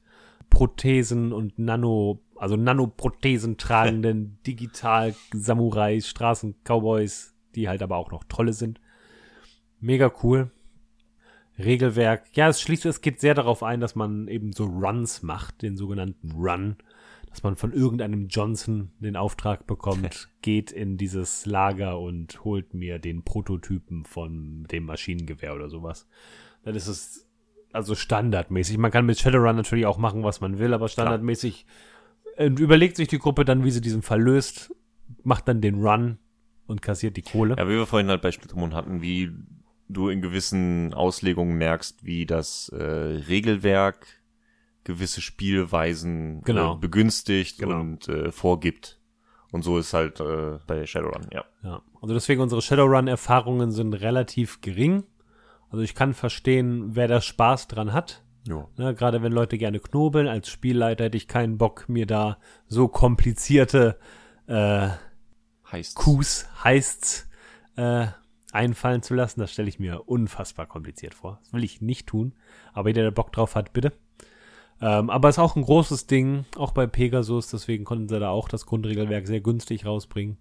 Prothesen 0.50 1.32
und 1.34 1.60
Nano, 1.60 2.22
also 2.36 2.56
Nanoprothesen 2.56 3.58
tragenden 3.58 4.40
Digital-Samurais, 4.48 6.08
Straßen-Cowboys, 6.08 7.36
die 7.54 7.70
halt 7.70 7.84
aber 7.84 7.98
auch 7.98 8.12
noch 8.12 8.24
Trolle 8.24 8.54
sind. 8.54 8.80
Mega 9.80 10.12
cool. 10.24 10.50
Regelwerk. 11.60 12.26
Ja, 12.34 12.50
es 12.50 12.62
schließt, 12.62 12.86
es 12.86 13.02
geht 13.02 13.20
sehr 13.20 13.34
darauf 13.34 13.64
ein, 13.64 13.80
dass 13.80 13.96
man 13.96 14.28
eben 14.28 14.54
so 14.54 14.66
Runs 14.66 15.24
macht, 15.24 15.62
den 15.62 15.76
sogenannten 15.78 16.32
Run. 16.32 16.78
Dass 17.30 17.44
man 17.44 17.56
von 17.56 17.74
irgendeinem 17.74 18.28
Johnson 18.28 18.92
den 19.00 19.16
Auftrag 19.16 19.68
bekommt, 19.68 20.30
geht 20.42 20.72
in 20.72 20.98
dieses 20.98 21.46
Lager 21.46 22.00
und 22.00 22.44
holt 22.44 22.74
mir 22.74 22.98
den 22.98 23.24
Prototypen 23.24 24.04
von 24.06 24.66
dem 24.72 24.86
Maschinengewehr 24.86 25.54
oder 25.54 25.70
sowas. 25.70 26.08
Dann 26.64 26.74
ist 26.74 26.88
es 26.88 27.28
also 27.72 27.94
standardmäßig. 27.94 28.80
Man 28.80 28.90
kann 28.90 29.06
mit 29.06 29.20
Shadowrun 29.20 29.56
natürlich 29.56 29.86
auch 29.86 30.00
machen, 30.00 30.24
was 30.24 30.42
man 30.42 30.58
will, 30.58 30.74
aber 30.74 30.88
standardmäßig 30.88 31.68
äh, 32.38 32.48
überlegt 32.48 32.96
sich 32.96 33.08
die 33.08 33.20
Gruppe 33.20 33.46
dann, 33.46 33.64
wie 33.64 33.72
sie 33.72 33.82
diesen 33.82 34.02
Fall 34.02 34.22
löst, 34.22 34.74
macht 35.24 35.48
dann 35.48 35.62
den 35.62 35.86
Run 35.86 36.18
und 36.66 36.82
kassiert 36.82 37.18
die 37.18 37.22
Kohle. 37.22 37.56
Ja, 37.58 37.68
wie 37.68 37.74
wir 37.74 37.86
vorhin 37.86 38.10
halt 38.10 38.22
bei 38.22 38.32
Splittermund 38.32 38.74
hatten, 38.74 39.02
wie 39.02 39.32
du 39.90 40.10
in 40.10 40.22
gewissen 40.22 40.94
Auslegungen 40.94 41.58
merkst, 41.58 42.06
wie 42.06 42.26
das 42.26 42.70
äh, 42.70 42.78
Regelwerk 42.84 44.08
gewisse 44.84 45.22
Spielweisen 45.22 46.42
Genau. 46.44 46.76
äh, 46.76 46.78
begünstigt 46.78 47.60
Genau. 47.60 47.80
und 47.80 48.08
äh, 48.08 48.32
vorgibt. 48.32 49.00
Und 49.52 49.64
so 49.64 49.78
ist 49.80 49.94
halt 49.94 50.20
äh, 50.20 50.60
bei 50.68 50.86
Shadowrun, 50.86 51.28
ja. 51.34 51.44
Ja, 51.64 51.82
also 52.02 52.14
deswegen 52.14 52.42
unsere 52.42 52.62
Shadowrun-Erfahrungen 52.62 53.72
sind 53.72 53.94
relativ 53.96 54.62
gering. 54.62 55.04
Also 55.70 55.84
ich 55.84 55.96
kann 55.96 56.14
verstehen, 56.14 56.96
wer 56.96 57.08
da 57.08 57.20
Spaß 57.22 57.68
dran 57.68 57.92
hat. 57.94 58.24
Ja. 58.48 58.68
Ne, 58.78 58.96
gerade 58.96 59.22
wenn 59.22 59.32
Leute 59.32 59.58
gerne 59.58 59.80
knobeln. 59.80 60.28
Als 60.28 60.50
Spielleiter 60.50 61.06
hätte 61.06 61.18
ich 61.18 61.28
keinen 61.28 61.58
Bock, 61.58 61.90
mir 61.90 62.06
da 62.06 62.38
so 62.68 62.88
komplizierte 62.88 64.00
äh, 64.48 64.90
Heißt. 65.72 65.96
Coups, 65.96 66.48
Heists 66.64 67.28
äh, 67.76 68.08
einfallen 68.52 69.02
zu 69.02 69.14
lassen. 69.14 69.40
Das 69.40 69.52
stelle 69.52 69.70
ich 69.70 69.80
mir 69.80 70.08
unfassbar 70.08 70.66
kompliziert 70.66 71.14
vor. 71.14 71.40
Das 71.44 71.54
will 71.54 71.64
ich 71.64 71.82
nicht 71.82 72.08
tun. 72.08 72.34
Aber 72.74 72.90
jeder, 72.90 73.04
der 73.04 73.12
Bock 73.12 73.32
drauf 73.32 73.56
hat, 73.56 73.74
bitte. 73.74 73.94
Ähm, 74.82 75.10
aber 75.10 75.30
ist 75.30 75.40
auch 75.40 75.56
ein 75.56 75.64
großes 75.64 76.08
Ding, 76.08 76.46
auch 76.56 76.72
bei 76.72 76.88
Pegasus. 76.88 77.50
Deswegen 77.50 77.84
konnten 77.84 78.08
sie 78.08 78.20
da 78.20 78.30
auch 78.30 78.48
das 78.48 78.66
Grundregelwerk 78.66 79.28
sehr 79.28 79.42
günstig 79.42 79.86
rausbringen. 79.86 80.38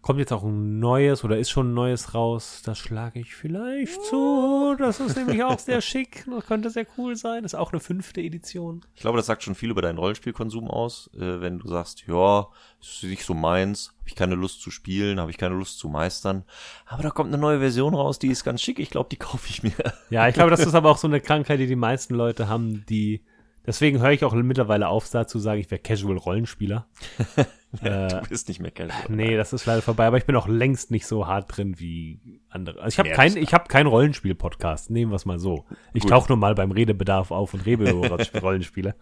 Kommt 0.00 0.20
jetzt 0.20 0.32
auch 0.32 0.44
ein 0.44 0.78
neues 0.78 1.24
oder 1.24 1.38
ist 1.38 1.50
schon 1.50 1.70
ein 1.70 1.74
neues 1.74 2.14
raus. 2.14 2.62
Das 2.64 2.78
schlage 2.78 3.18
ich 3.18 3.34
vielleicht 3.34 4.00
zu. 4.04 4.76
Das 4.78 5.00
ist 5.00 5.16
nämlich 5.16 5.42
auch 5.42 5.58
sehr 5.58 5.80
schick. 5.80 6.24
Das 6.30 6.46
könnte 6.46 6.70
sehr 6.70 6.86
cool 6.96 7.16
sein. 7.16 7.44
ist 7.44 7.56
auch 7.56 7.72
eine 7.72 7.80
fünfte 7.80 8.20
Edition. 8.20 8.84
Ich 8.94 9.00
glaube, 9.00 9.16
das 9.16 9.26
sagt 9.26 9.42
schon 9.42 9.56
viel 9.56 9.70
über 9.70 9.82
deinen 9.82 9.98
Rollenspielkonsum 9.98 10.70
aus, 10.70 11.10
äh, 11.14 11.40
wenn 11.40 11.58
du 11.58 11.68
sagst, 11.68 12.04
ja, 12.06 12.46
ist 12.80 13.02
nicht 13.02 13.24
so 13.24 13.34
meins, 13.34 13.92
habe 13.98 14.08
ich 14.08 14.14
keine 14.14 14.36
Lust 14.36 14.62
zu 14.62 14.70
spielen, 14.70 15.18
habe 15.18 15.32
ich 15.32 15.36
keine 15.36 15.56
Lust 15.56 15.78
zu 15.78 15.88
meistern. 15.88 16.44
Aber 16.86 17.02
da 17.02 17.10
kommt 17.10 17.32
eine 17.32 17.40
neue 17.40 17.58
Version 17.58 17.94
raus, 17.94 18.20
die 18.20 18.28
ist 18.28 18.44
ganz 18.44 18.62
schick. 18.62 18.78
Ich 18.78 18.90
glaube, 18.90 19.08
die 19.10 19.16
kaufe 19.18 19.48
ich 19.50 19.64
mir. 19.64 19.72
Ja, 20.10 20.28
ich 20.28 20.34
glaube, 20.34 20.50
das 20.50 20.60
ist 20.60 20.74
aber 20.74 20.90
auch 20.90 20.98
so 20.98 21.08
eine 21.08 21.20
Krankheit, 21.20 21.58
die 21.58 21.66
die 21.66 21.76
meisten 21.76 22.14
Leute 22.14 22.48
haben, 22.48 22.86
die. 22.88 23.22
Deswegen 23.66 24.00
höre 24.00 24.12
ich 24.12 24.24
auch 24.24 24.32
mittlerweile 24.32 24.88
auf, 24.88 25.10
da 25.10 25.26
zu 25.26 25.38
sagen, 25.38 25.60
ich 25.60 25.70
wäre 25.70 25.82
Casual-Rollenspieler. 25.82 26.86
du 27.82 28.22
bist 28.28 28.48
nicht 28.48 28.60
mehr 28.60 28.70
casual. 28.70 28.96
Nee, 29.08 29.36
das 29.36 29.52
ist 29.52 29.66
leider 29.66 29.82
vorbei, 29.82 30.06
aber 30.06 30.16
ich 30.16 30.24
bin 30.24 30.34
auch 30.36 30.48
längst 30.48 30.90
nicht 30.90 31.06
so 31.06 31.26
hart 31.26 31.54
drin 31.56 31.78
wie 31.78 32.40
andere. 32.48 32.80
Also 32.80 32.94
ich 32.94 32.98
habe 32.98 33.08
Ja, 33.10 33.14
kein, 33.14 33.34
das- 33.34 33.42
ich 33.42 33.52
habe 33.52 33.68
keinen 33.68 33.86
Rollenspiel-Podcast, 33.88 34.90
nehmen 34.90 35.12
wir 35.12 35.16
es 35.16 35.26
mal 35.26 35.38
so. 35.38 35.64
Ich 35.92 36.04
tauche 36.06 36.28
nur 36.28 36.38
mal 36.38 36.54
beim 36.54 36.70
Redebedarf 36.70 37.30
auf 37.30 37.52
und 37.54 37.66
rede 37.66 37.90
über 37.90 38.08
Rollenspiele. 38.40 38.94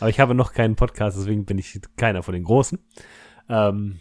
Aber 0.00 0.10
ich 0.10 0.20
habe 0.20 0.34
noch 0.34 0.52
keinen 0.52 0.76
Podcast, 0.76 1.18
deswegen 1.18 1.44
bin 1.46 1.58
ich 1.58 1.80
keiner 1.96 2.22
von 2.22 2.34
den 2.34 2.44
Großen. 2.44 2.78
Ähm, 3.48 4.00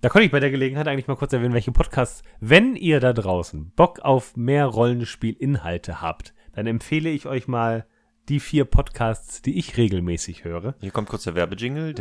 da 0.00 0.08
konnte 0.08 0.24
ich 0.26 0.32
bei 0.32 0.40
der 0.40 0.50
Gelegenheit 0.50 0.88
eigentlich 0.88 1.06
mal 1.06 1.14
kurz 1.16 1.32
erwähnen, 1.32 1.54
welche 1.54 1.70
Podcasts, 1.70 2.24
wenn 2.40 2.74
ihr 2.74 2.98
da 2.98 3.12
draußen 3.12 3.70
Bock 3.76 4.00
auf 4.00 4.36
mehr 4.36 4.66
Rollenspielinhalte 4.66 6.00
habt, 6.02 6.34
dann 6.52 6.66
empfehle 6.66 7.10
ich 7.10 7.26
euch 7.26 7.46
mal 7.46 7.86
die 8.28 8.40
vier 8.40 8.64
Podcasts, 8.64 9.42
die 9.42 9.58
ich 9.58 9.76
regelmäßig 9.76 10.44
höre. 10.44 10.74
Hier 10.80 10.90
kommt 10.90 11.08
kurz 11.08 11.24
der 11.24 11.34
Werbejingle. 11.36 11.94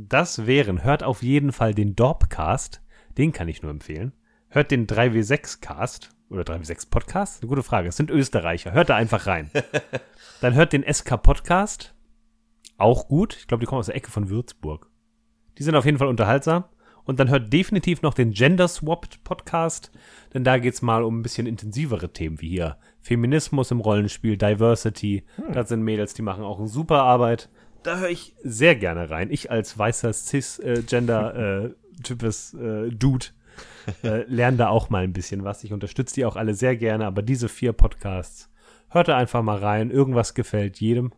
Das 0.00 0.46
wären, 0.46 0.84
hört 0.84 1.02
auf 1.02 1.24
jeden 1.24 1.50
Fall 1.50 1.74
den 1.74 1.96
Dorpcast, 1.96 2.80
den 3.16 3.32
kann 3.32 3.48
ich 3.48 3.62
nur 3.62 3.72
empfehlen. 3.72 4.12
Hört 4.48 4.70
den 4.70 4.86
3W6-Cast 4.86 6.10
oder 6.30 6.42
3W6-Podcast? 6.42 7.42
Eine 7.42 7.48
gute 7.48 7.64
Frage. 7.64 7.88
Es 7.88 7.96
sind 7.96 8.08
Österreicher. 8.08 8.70
Hört 8.70 8.90
da 8.90 8.94
einfach 8.94 9.26
rein. 9.26 9.50
Dann 10.40 10.54
hört 10.54 10.72
den 10.72 10.84
SK-Podcast. 10.84 11.96
Auch 12.76 13.08
gut. 13.08 13.34
Ich 13.40 13.48
glaube, 13.48 13.60
die 13.60 13.66
kommen 13.66 13.80
aus 13.80 13.86
der 13.86 13.96
Ecke 13.96 14.12
von 14.12 14.28
Würzburg. 14.28 14.88
Die 15.58 15.64
sind 15.64 15.74
auf 15.74 15.84
jeden 15.84 15.98
Fall 15.98 16.06
unterhaltsam. 16.06 16.62
Und 17.04 17.18
dann 17.18 17.30
hört 17.30 17.50
definitiv 17.50 18.02
noch 18.02 18.12
den 18.12 18.32
Gender 18.32 18.68
Swapped 18.68 19.24
Podcast, 19.24 19.90
denn 20.34 20.44
da 20.44 20.58
geht's 20.58 20.82
mal 20.82 21.02
um 21.02 21.18
ein 21.18 21.22
bisschen 21.22 21.46
intensivere 21.46 22.12
Themen 22.12 22.42
wie 22.42 22.50
hier 22.50 22.76
Feminismus 23.00 23.70
im 23.70 23.80
Rollenspiel, 23.80 24.36
Diversity. 24.36 25.24
Das 25.54 25.70
sind 25.70 25.80
Mädels, 25.80 26.12
die 26.12 26.20
machen 26.20 26.44
auch 26.44 26.58
eine 26.58 26.68
super 26.68 27.02
Arbeit. 27.02 27.48
Da 27.88 27.98
höre 28.00 28.10
ich 28.10 28.34
sehr 28.42 28.76
gerne 28.76 29.08
rein. 29.08 29.30
Ich 29.30 29.50
als 29.50 29.78
weißer 29.78 30.12
Cis-Gender-Types 30.12 32.52
äh, 32.54 32.90
Dude 32.90 33.26
äh, 34.02 34.24
lerne 34.24 34.58
da 34.58 34.68
auch 34.68 34.90
mal 34.90 35.04
ein 35.04 35.14
bisschen 35.14 35.42
was. 35.42 35.64
Ich 35.64 35.72
unterstütze 35.72 36.16
die 36.16 36.26
auch 36.26 36.36
alle 36.36 36.52
sehr 36.52 36.76
gerne, 36.76 37.06
aber 37.06 37.22
diese 37.22 37.48
vier 37.48 37.72
Podcasts, 37.72 38.50
hört 38.90 39.08
da 39.08 39.16
einfach 39.16 39.42
mal 39.42 39.56
rein. 39.56 39.90
Irgendwas 39.90 40.34
gefällt 40.34 40.80
jedem. 40.80 41.14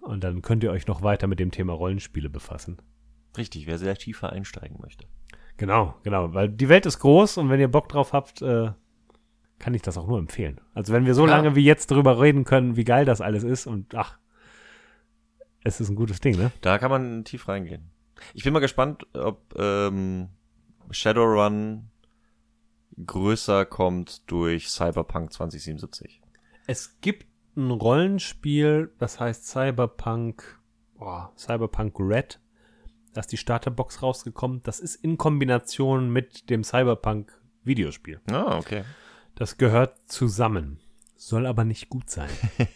Und 0.00 0.24
dann 0.24 0.40
könnt 0.40 0.64
ihr 0.64 0.70
euch 0.70 0.86
noch 0.86 1.02
weiter 1.02 1.26
mit 1.26 1.38
dem 1.38 1.50
Thema 1.50 1.74
Rollenspiele 1.74 2.30
befassen. 2.30 2.78
Richtig, 3.36 3.66
wer 3.66 3.76
sehr 3.76 3.94
tiefer 3.94 4.32
einsteigen 4.32 4.78
möchte. 4.80 5.04
Genau, 5.58 5.96
genau, 6.02 6.32
weil 6.32 6.48
die 6.48 6.70
Welt 6.70 6.86
ist 6.86 7.00
groß 7.00 7.36
und 7.36 7.50
wenn 7.50 7.60
ihr 7.60 7.68
Bock 7.68 7.90
drauf 7.90 8.14
habt, 8.14 8.40
äh, 8.40 8.70
kann 9.58 9.74
ich 9.74 9.82
das 9.82 9.98
auch 9.98 10.06
nur 10.06 10.18
empfehlen. 10.18 10.62
Also 10.72 10.94
wenn 10.94 11.04
wir 11.04 11.12
so 11.12 11.26
Ja. 11.26 11.36
lange 11.36 11.54
wie 11.56 11.64
jetzt 11.64 11.90
darüber 11.90 12.18
reden 12.22 12.44
können, 12.44 12.76
wie 12.76 12.84
geil 12.84 13.04
das 13.04 13.20
alles 13.20 13.44
ist 13.44 13.66
und 13.66 13.94
ach, 13.94 14.18
es 15.62 15.80
ist 15.80 15.88
ein 15.88 15.96
gutes 15.96 16.20
Ding, 16.20 16.36
ne? 16.36 16.52
Da 16.60 16.78
kann 16.78 16.90
man 16.90 17.24
tief 17.24 17.48
reingehen. 17.48 17.90
Ich 18.34 18.44
bin 18.44 18.52
mal 18.52 18.60
gespannt, 18.60 19.06
ob 19.14 19.54
ähm, 19.58 20.28
Shadowrun 20.90 21.90
größer 23.06 23.64
kommt 23.66 24.30
durch 24.30 24.70
Cyberpunk 24.70 25.32
2077. 25.32 26.20
Es 26.66 27.00
gibt 27.00 27.26
ein 27.56 27.70
Rollenspiel, 27.70 28.92
das 28.98 29.18
heißt 29.20 29.46
Cyberpunk, 29.46 30.60
boah, 30.98 31.32
Cyberpunk 31.36 31.94
Red. 31.98 32.40
Da 33.12 33.20
ist 33.20 33.32
die 33.32 33.36
Starterbox 33.36 34.02
rausgekommen. 34.02 34.62
Das 34.62 34.78
ist 34.78 34.94
in 34.96 35.18
Kombination 35.18 36.10
mit 36.12 36.48
dem 36.48 36.62
Cyberpunk 36.62 37.32
Videospiel. 37.64 38.20
Ah, 38.30 38.56
okay. 38.56 38.84
Das 39.34 39.56
gehört 39.56 39.96
zusammen. 40.06 40.78
Soll 41.16 41.46
aber 41.46 41.64
nicht 41.64 41.88
gut 41.88 42.10
sein. 42.10 42.30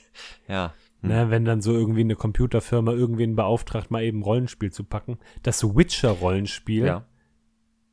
Ja. 0.47 0.73
Ne, 1.07 1.31
wenn 1.31 1.45
dann 1.45 1.61
so 1.61 1.73
irgendwie 1.73 2.01
eine 2.01 2.17
Computerfirma 2.17 2.93
irgendwen 2.93 3.37
beauftragt, 3.37 3.91
mal 3.91 4.03
eben 4.03 4.23
Rollenspiel 4.23 4.73
zu 4.73 4.85
packen. 4.85 5.19
Das 5.43 5.63
Witcher-Rollenspiel 5.63 6.87
Ja. 6.87 7.07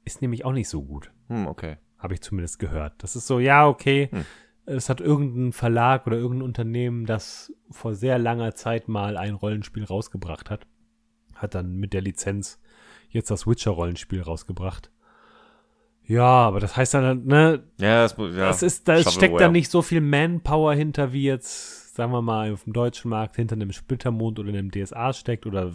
ist 0.06 0.22
nämlich 0.22 0.46
auch 0.46 0.54
nicht 0.54 0.70
so 0.70 0.82
gut. 0.84 1.12
Hm, 1.28 1.48
okay. 1.48 1.78
Habe 1.98 2.14
ich 2.14 2.22
zumindest 2.22 2.60
gehört. 2.60 2.94
Das 3.04 3.16
ist 3.16 3.28
so, 3.28 3.40
ja, 3.40 3.68
okay. 3.68 4.10
Hm. 4.12 4.26
Es 4.66 4.90
hat 4.90 5.02
irgendein 5.02 5.52
Verlag 5.52 6.08
oder 6.08 6.18
irgendein 6.18 6.44
Unternehmen, 6.46 7.06
das 7.06 7.52
vor 7.70 7.96
sehr 7.96 8.18
langer 8.18 8.56
Zeit 8.56 8.88
mal 8.88 9.18
ein 9.18 9.34
Rollenspiel 9.34 9.84
rausgebracht 9.84 10.50
hat. 10.50 10.68
Hat 11.36 11.56
dann 11.56 11.76
mit 11.76 11.94
der 11.94 12.02
Lizenz 12.02 12.60
jetzt 13.10 13.30
das 13.32 13.46
Witcher-Rollenspiel 13.48 14.22
rausgebracht. 14.22 14.92
Ja, 16.04 16.24
aber 16.24 16.60
das 16.60 16.76
heißt 16.76 16.94
dann, 16.94 17.26
ne, 17.26 17.64
Ja, 17.80 18.04
das, 18.04 18.16
ja. 18.18 18.28
das 18.48 18.64
ist, 18.64 18.88
da 18.88 18.98
steckt 19.04 19.40
da 19.40 19.50
nicht 19.50 19.70
so 19.70 19.82
viel 19.82 20.02
Manpower 20.02 20.74
hinter, 20.74 21.14
wie 21.14 21.24
jetzt, 21.24 21.81
sagen 21.94 22.12
wir 22.14 22.22
mal, 22.22 22.54
auf 22.54 22.64
dem 22.64 22.74
deutschen 22.74 23.10
Markt 23.10 23.36
hinter 23.36 23.56
einem 23.56 23.72
Splittermond 23.72 24.40
oder 24.40 24.50
einem 24.50 24.72
DSA 24.72 25.14
steckt 25.14 25.46
oder 25.46 25.74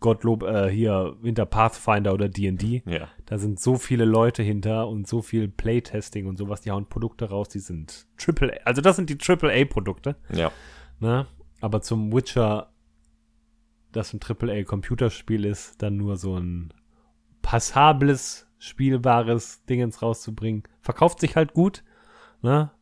Gottlob 0.00 0.42
äh, 0.42 0.68
hier 0.68 1.16
hinter 1.22 1.46
Pathfinder 1.46 2.12
oder 2.12 2.28
D&D. 2.28 2.82
Ja. 2.86 3.08
Da 3.26 3.38
sind 3.38 3.60
so 3.60 3.76
viele 3.76 4.04
Leute 4.04 4.42
hinter 4.42 4.88
und 4.88 5.06
so 5.06 5.22
viel 5.22 5.48
Playtesting 5.48 6.26
und 6.26 6.36
sowas. 6.36 6.60
Die 6.60 6.72
hauen 6.72 6.88
Produkte 6.88 7.30
raus, 7.30 7.48
die 7.48 7.60
sind 7.60 8.06
Triple 8.18 8.52
A. 8.52 8.64
Also 8.64 8.82
das 8.82 8.96
sind 8.96 9.08
die 9.08 9.16
Triple 9.16 9.52
A 9.52 9.64
Produkte. 9.64 10.16
Ja. 10.32 10.50
Ne? 10.98 11.26
Aber 11.60 11.82
zum 11.82 12.12
Witcher, 12.12 12.72
das 13.92 14.12
ein 14.12 14.18
Triple 14.18 14.52
A 14.52 14.64
Computerspiel 14.64 15.44
ist, 15.44 15.80
dann 15.80 15.96
nur 15.96 16.16
so 16.16 16.36
ein 16.36 16.74
passables, 17.42 18.48
spielbares 18.58 19.64
Dingens 19.66 20.02
rauszubringen, 20.02 20.64
verkauft 20.80 21.20
sich 21.20 21.36
halt 21.36 21.54
gut. 21.54 21.84
Ne? 22.42 22.72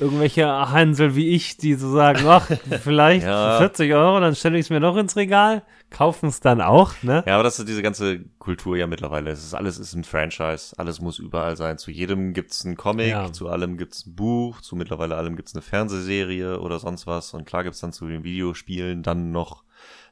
Irgendwelche 0.00 0.46
Hansel 0.48 1.14
wie 1.14 1.28
ich, 1.30 1.56
die 1.58 1.74
so 1.74 1.90
sagen, 1.92 2.24
ach, 2.26 2.48
vielleicht 2.82 3.26
Ja. 3.26 3.58
40 3.58 3.92
Euro, 3.92 4.18
dann 4.20 4.34
stelle 4.34 4.56
ich 4.58 4.66
es 4.66 4.70
mir 4.70 4.80
noch 4.80 4.96
ins 4.96 5.14
Regal, 5.16 5.62
kaufen 5.90 6.28
es 6.28 6.40
dann 6.40 6.60
auch, 6.60 6.94
ne? 7.02 7.22
Ja, 7.26 7.34
aber 7.34 7.42
das 7.42 7.58
ist 7.58 7.68
diese 7.68 7.82
ganze 7.82 8.20
Kultur 8.38 8.76
ja 8.76 8.86
mittlerweile. 8.86 9.30
Es 9.30 9.44
ist 9.44 9.54
alles 9.54 9.78
ist 9.78 9.94
ein 9.94 10.04
Franchise, 10.04 10.74
alles 10.78 11.00
muss 11.00 11.18
überall 11.18 11.56
sein. 11.56 11.76
Zu 11.78 11.90
jedem 11.90 12.32
gibt's 12.32 12.64
einen 12.64 12.76
Comic, 12.76 13.08
Ja. 13.08 13.32
zu 13.32 13.48
allem 13.48 13.76
gibt's 13.76 14.06
ein 14.06 14.14
Buch, 14.14 14.60
zu 14.62 14.74
mittlerweile 14.76 15.16
allem 15.16 15.36
gibt's 15.36 15.54
eine 15.54 15.62
Fernsehserie 15.62 16.60
oder 16.60 16.78
sonst 16.78 17.06
was. 17.06 17.34
Und 17.34 17.44
klar 17.46 17.64
gibt's 17.64 17.80
dann 17.80 17.92
zu 17.92 18.06
den 18.08 18.24
Videospielen 18.24 19.02
dann 19.02 19.32
noch 19.32 19.64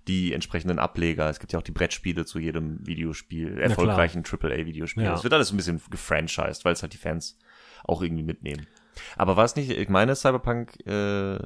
die 0.06 0.32
entsprechenden 0.32 0.78
Ableger. 0.78 1.28
Es 1.28 1.39
gibt 1.39 1.52
ja 1.52 1.59
auch 1.59 1.62
die 1.65 1.73
Brettspiele 1.73 2.24
zu 2.24 2.39
jedem 2.39 2.86
Videospiel, 2.86 3.59
erfolgreichen 3.59 4.23
AAA-Videospiel. 4.24 5.05
Ja. 5.05 5.15
Es 5.15 5.23
wird 5.23 5.35
alles 5.35 5.52
ein 5.52 5.56
bisschen 5.56 5.81
gefranchised, 5.90 6.65
weil 6.65 6.73
es 6.73 6.82
halt 6.82 6.93
die 6.94 6.98
Fans 6.98 7.36
auch 7.85 8.02
irgendwie 8.02 8.23
mitnehmen. 8.23 8.66
Aber 9.16 9.37
war 9.37 9.45
es 9.45 9.57
nicht, 9.57 9.70
ich 9.70 9.89
meine, 9.89 10.15
Cyberpunk 10.15 10.87
äh, 10.87 11.39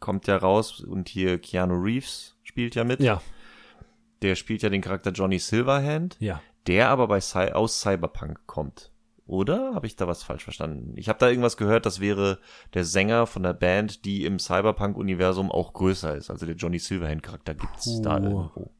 kommt 0.00 0.26
ja 0.26 0.36
raus 0.36 0.80
und 0.80 1.08
hier 1.08 1.38
Keanu 1.38 1.74
Reeves 1.74 2.36
spielt 2.42 2.74
ja 2.74 2.84
mit. 2.84 3.00
Ja, 3.00 3.22
Der 4.22 4.34
spielt 4.34 4.62
ja 4.62 4.68
den 4.68 4.80
Charakter 4.80 5.10
Johnny 5.10 5.38
Silverhand, 5.38 6.16
ja. 6.20 6.40
der 6.66 6.88
aber 6.90 7.08
bei 7.08 7.20
Cy 7.20 7.52
aus 7.52 7.80
Cyberpunk 7.80 8.46
kommt. 8.46 8.90
Oder 9.26 9.74
habe 9.74 9.86
ich 9.86 9.96
da 9.96 10.06
was 10.06 10.22
falsch 10.22 10.44
verstanden? 10.44 10.92
Ich 10.96 11.08
habe 11.08 11.18
da 11.18 11.30
irgendwas 11.30 11.56
gehört, 11.56 11.86
das 11.86 11.98
wäre 11.98 12.38
der 12.74 12.84
Sänger 12.84 13.26
von 13.26 13.42
der 13.42 13.54
Band, 13.54 14.04
die 14.04 14.26
im 14.26 14.38
Cyberpunk-Universum 14.38 15.50
auch 15.50 15.72
größer 15.72 16.14
ist. 16.14 16.30
Also 16.30 16.44
der 16.44 16.56
Johnny 16.56 16.78
Silverhand-Charakter 16.78 17.54
gibt's 17.54 18.02
da 18.02 18.18
Puh. 18.18 18.24
irgendwo. 18.24 18.70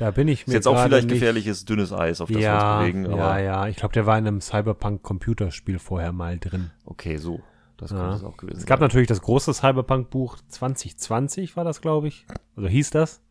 Da 0.00 0.10
bin 0.12 0.28
ich 0.28 0.40
Ist 0.40 0.48
mir 0.48 0.54
jetzt 0.54 0.66
auch 0.66 0.82
vielleicht 0.82 1.08
nicht- 1.08 1.14
gefährliches, 1.20 1.66
dünnes 1.66 1.92
Eis, 1.92 2.22
auf 2.22 2.28
das 2.28 2.36
wir 2.38 2.42
ja, 2.44 2.78
uns 2.78 2.80
bewegen, 2.86 3.06
aber 3.06 3.38
ja, 3.38 3.38
ja. 3.38 3.68
Ich 3.68 3.76
glaube, 3.76 3.92
der 3.92 4.06
war 4.06 4.16
in 4.16 4.26
einem 4.26 4.40
Cyberpunk-Computerspiel 4.40 5.78
vorher 5.78 6.12
mal 6.12 6.38
drin. 6.38 6.70
okay, 6.86 7.18
so. 7.18 7.42
Das 7.76 7.90
Ja. 7.90 8.14
es 8.14 8.24
auch 8.24 8.36
gewesen 8.38 8.58
Es 8.58 8.66
gab 8.66 8.78
sein. 8.78 8.88
natürlich 8.88 9.08
das 9.08 9.20
große 9.20 9.52
Cyberpunk-Buch 9.54 10.38
2020 10.48 11.54
war 11.56 11.64
das, 11.64 11.80
glaube 11.82 12.08
ich. 12.08 12.26
Also 12.56 12.68
hieß 12.68 12.90
das. 12.90 13.22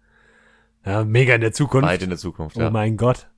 Ja, 0.85 1.03
mega 1.03 1.33
in 1.35 1.41
der 1.41 1.53
Zukunft. 1.53 1.87
Weit 1.87 2.01
in 2.03 2.09
der 2.09 2.17
Zukunft, 2.19 2.55
Oh 2.57 2.61
ja. 2.61 2.69
mein 2.69 2.97
Gott. 2.97 3.29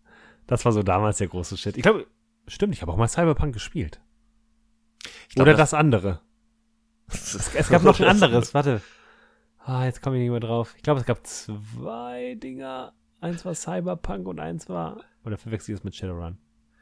Das 0.48 0.64
war 0.66 0.72
so 0.74 0.84
damals 0.84 1.18
der 1.18 1.28
große 1.28 1.56
Shit. 1.58 1.78
Ich 1.78 1.84
glaube, 1.84 2.08
stimmt, 2.48 2.74
ich 2.76 2.82
habe 2.82 2.92
auch 2.92 2.98
mal 2.98 3.08
Cyberpunk 3.08 3.54
gespielt. 3.54 4.02
Glaub, 5.34 5.48
Oder 5.48 5.56
das 5.58 5.74
andere. 5.74 6.20
Es 7.08 7.70
gab 7.70 7.84
noch 7.84 7.98
ein 8.00 8.06
anderes, 8.08 8.54
warte. 8.54 8.82
Ah, 9.60 9.86
jetzt 9.86 10.02
komme 10.02 10.18
ich 10.18 10.22
nicht 10.24 10.32
mehr 10.32 10.40
drauf. 10.42 10.74
Ich 10.76 10.84
glaube, 10.84 11.00
es 11.00 11.06
gab 11.06 11.26
zwei 11.26 12.36
Dinger. 12.36 12.94
Eins 13.22 13.46
war 13.46 13.56
Cyberpunk 13.56 14.28
und 14.28 14.40
eins 14.40 14.68
war. 14.68 14.98
Oder 15.24 15.38
verwechsel 15.38 15.74
ich 15.74 15.80
es 15.80 15.84
mit 15.84 15.96
Shadowrun? 15.96 16.38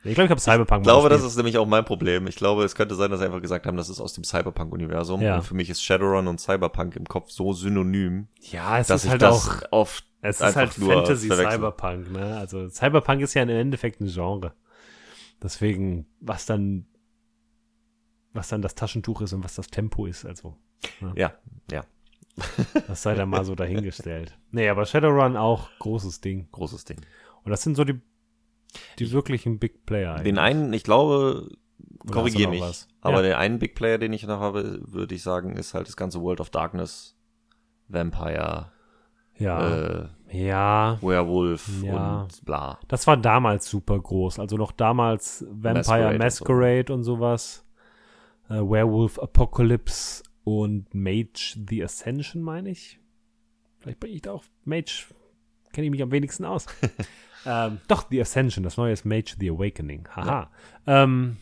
Ich 0.05 0.13
glaube, 0.13 0.25
ich 0.25 0.31
habe 0.31 0.39
Cyberpunk 0.39 0.81
Ich 0.81 0.87
glaube, 0.87 1.09
das 1.09 1.23
ist 1.23 1.35
nämlich 1.35 1.57
auch 1.57 1.65
mein 1.67 1.83
Problem. 1.83 2.25
Ich 2.27 2.37
glaube, 2.37 2.63
es 2.63 2.73
könnte 2.73 2.95
sein, 2.95 3.11
dass 3.11 3.19
sie 3.19 3.25
einfach 3.25 3.41
gesagt 3.41 3.65
haben, 3.65 3.75
das 3.75 3.89
ist 3.89 3.99
aus 3.99 4.13
dem 4.13 4.23
Cyberpunk-Universum. 4.23 5.21
Ja. 5.21 5.35
Und 5.35 5.41
für 5.43 5.55
mich 5.55 5.69
ist 5.69 5.83
Shadowrun 5.83 6.27
und 6.27 6.39
Cyberpunk 6.39 6.95
im 6.95 7.03
Kopf 7.05 7.29
so 7.31 7.51
synonym, 7.51 8.29
Ja, 8.39 8.79
es 8.79 8.87
dass 8.87 9.01
ist 9.01 9.05
ich 9.05 9.11
halt 9.11 9.21
das 9.21 9.49
auch. 9.49 9.61
oft 9.71 10.05
Es 10.21 10.37
ist 10.37 10.41
einfach 10.43 10.61
halt 10.61 10.77
nur 10.77 10.93
Fantasy 10.93 11.27
verwechsel. 11.27 11.51
Cyberpunk, 11.57 12.11
ne? 12.13 12.37
Also 12.37 12.69
Cyberpunk 12.69 13.21
ist 13.21 13.33
ja 13.33 13.43
im 13.43 13.49
Endeffekt 13.49 13.99
ein 13.99 14.07
Genre. 14.07 14.53
Deswegen, 15.43 16.05
was 16.21 16.45
dann, 16.45 16.85
was 18.31 18.47
dann 18.47 18.61
das 18.61 18.75
Taschentuch 18.75 19.19
ist 19.21 19.33
und 19.33 19.43
was 19.43 19.55
das 19.55 19.67
Tempo 19.67 20.05
ist, 20.05 20.25
also. 20.25 20.55
Ja, 21.15 21.33
ja, 21.69 21.83
Das 22.87 23.01
sei 23.01 23.15
dann 23.15 23.29
mal 23.29 23.43
so 23.45 23.55
dahingestellt. 23.55 24.37
Nee, 24.51 24.69
aber 24.69 24.85
Shadowrun 24.85 25.35
auch 25.35 25.69
großes 25.79 26.21
Ding. 26.21 26.47
großes 26.51 26.85
Ding. 26.85 27.01
Und 27.43 27.51
das 27.51 27.61
sind 27.63 27.75
so 27.75 27.83
die, 27.83 27.99
die 28.97 29.11
wirklichen 29.11 29.59
Big 29.59 29.85
Player. 29.85 30.15
Den 30.15 30.37
eigentlich. 30.37 30.39
einen, 30.39 30.73
ich 30.73 30.83
glaube, 30.83 31.49
korrigiere 32.11 32.49
mich, 32.49 32.61
was? 32.61 32.87
aber 33.01 33.17
Ja. 33.17 33.21
der 33.23 33.39
einen 33.39 33.59
Big 33.59 33.75
Player, 33.75 33.97
den 33.97 34.13
ich 34.13 34.25
noch 34.25 34.39
habe, 34.39 34.79
würde 34.83 35.15
ich 35.15 35.23
sagen, 35.23 35.55
ist 35.55 35.73
halt 35.73 35.87
das 35.87 35.97
ganze 35.97 36.21
World 36.21 36.39
of 36.39 36.49
Darkness, 36.49 37.17
Vampire, 37.87 38.71
Ja. 39.37 39.69
äh, 39.69 40.07
ja. 40.31 40.97
Werewolf 41.01 41.69
Ja. 41.83 42.21
und 42.21 42.45
bla. 42.45 42.79
Das 42.87 43.07
war 43.07 43.17
damals 43.17 43.69
super 43.69 43.99
groß. 43.99 44.39
Also 44.39 44.55
noch 44.57 44.71
damals 44.71 45.45
Vampire 45.49 46.17
Masquerade 46.17 46.17
Masquerade, 46.19 46.93
und 46.93 47.03
so. 47.03 47.13
und, 47.13 47.19
sowas. 47.19 47.65
Äh, 48.49 48.55
Werewolf 48.61 49.19
Apocalypse 49.19 50.23
und 50.43 50.93
Mage 50.93 51.57
the 51.67 51.83
Ascension, 51.83 52.41
meine 52.41 52.69
ich. 52.69 52.99
Vielleicht 53.79 53.99
bin 53.99 54.11
ich 54.11 54.21
da 54.21 54.33
auch 54.33 54.43
Mage. 54.65 55.05
Kenne 55.71 55.85
ich 55.85 55.91
mich 55.91 56.01
am 56.01 56.11
wenigsten 56.11 56.45
aus. 56.45 56.65
ähm, 57.45 57.79
doch, 57.87 58.07
The 58.09 58.21
Ascension. 58.21 58.63
Das 58.63 58.77
neue 58.77 58.91
ist 58.91 59.05
Mage 59.05 59.35
the 59.39 59.49
Awakening. 59.49 60.07
Haha. 60.15 60.51
Ähm, 60.87 61.37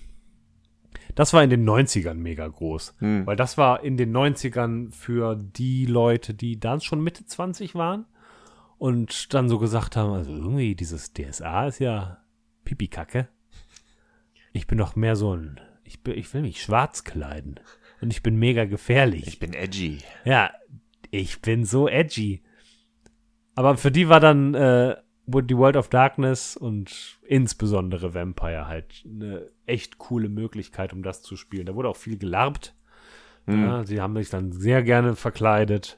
das 1.15 1.33
war 1.33 1.43
in 1.43 1.49
den 1.49 1.67
90ern 1.67 2.15
mega 2.15 2.47
groß. 2.47 2.95
Hm. 2.99 3.25
Weil 3.25 3.35
das 3.35 3.57
war 3.57 3.83
in 3.83 3.97
den 3.97 4.15
90ern 4.15 4.91
für 4.91 5.35
die 5.35 5.85
Leute, 5.85 6.33
die 6.33 6.59
dann 6.59 6.81
schon 6.81 7.01
Mitte 7.01 7.25
20 7.25 7.75
waren 7.75 8.05
und 8.77 9.33
dann 9.33 9.49
so 9.49 9.57
gesagt 9.57 9.95
haben, 9.95 10.11
also 10.11 10.31
irgendwie 10.31 10.75
dieses 10.75 11.13
DSA 11.13 11.67
ist 11.67 11.79
ja 11.79 12.23
Pipi-Kacke. 12.65 13.29
Ich 14.53 14.67
bin 14.67 14.77
doch 14.77 14.95
mehr 14.95 15.15
so 15.15 15.35
ein, 15.35 15.59
ich, 15.83 16.03
bin, 16.03 16.17
ich 16.17 16.31
will 16.33 16.41
mich 16.41 16.61
schwarz 16.61 17.03
kleiden 17.03 17.59
und 18.01 18.11
ich 18.11 18.23
bin 18.23 18.37
mega 18.37 18.65
gefährlich. 18.65 19.27
Ich 19.27 19.39
bin 19.39 19.53
edgy. 19.53 19.99
ja, 20.25 20.51
ich 21.11 21.41
bin 21.41 21.65
so 21.65 21.87
edgy. 21.87 22.43
Aber 23.55 23.77
für 23.77 23.91
die 23.91 24.07
war 24.07 24.19
dann 24.19 24.53
äh, 24.53 24.95
die 25.25 25.57
World 25.57 25.77
of 25.77 25.89
Darkness 25.89 26.55
und 26.55 27.19
insbesondere 27.23 28.13
Vampire 28.13 28.67
halt 28.67 29.03
eine 29.05 29.47
echt 29.65 29.97
coole 29.97 30.29
Möglichkeit, 30.29 30.93
um 30.93 31.03
das 31.03 31.21
zu 31.21 31.35
spielen. 31.35 31.65
Da 31.65 31.75
wurde 31.75 31.89
auch 31.89 31.97
viel 31.97 32.17
gelarbt. 32.17 32.75
Hm. 33.45 33.63
Ja, 33.63 33.85
sie 33.85 34.01
haben 34.01 34.15
sich 34.15 34.29
dann 34.29 34.51
sehr 34.51 34.83
gerne 34.83 35.15
verkleidet, 35.15 35.97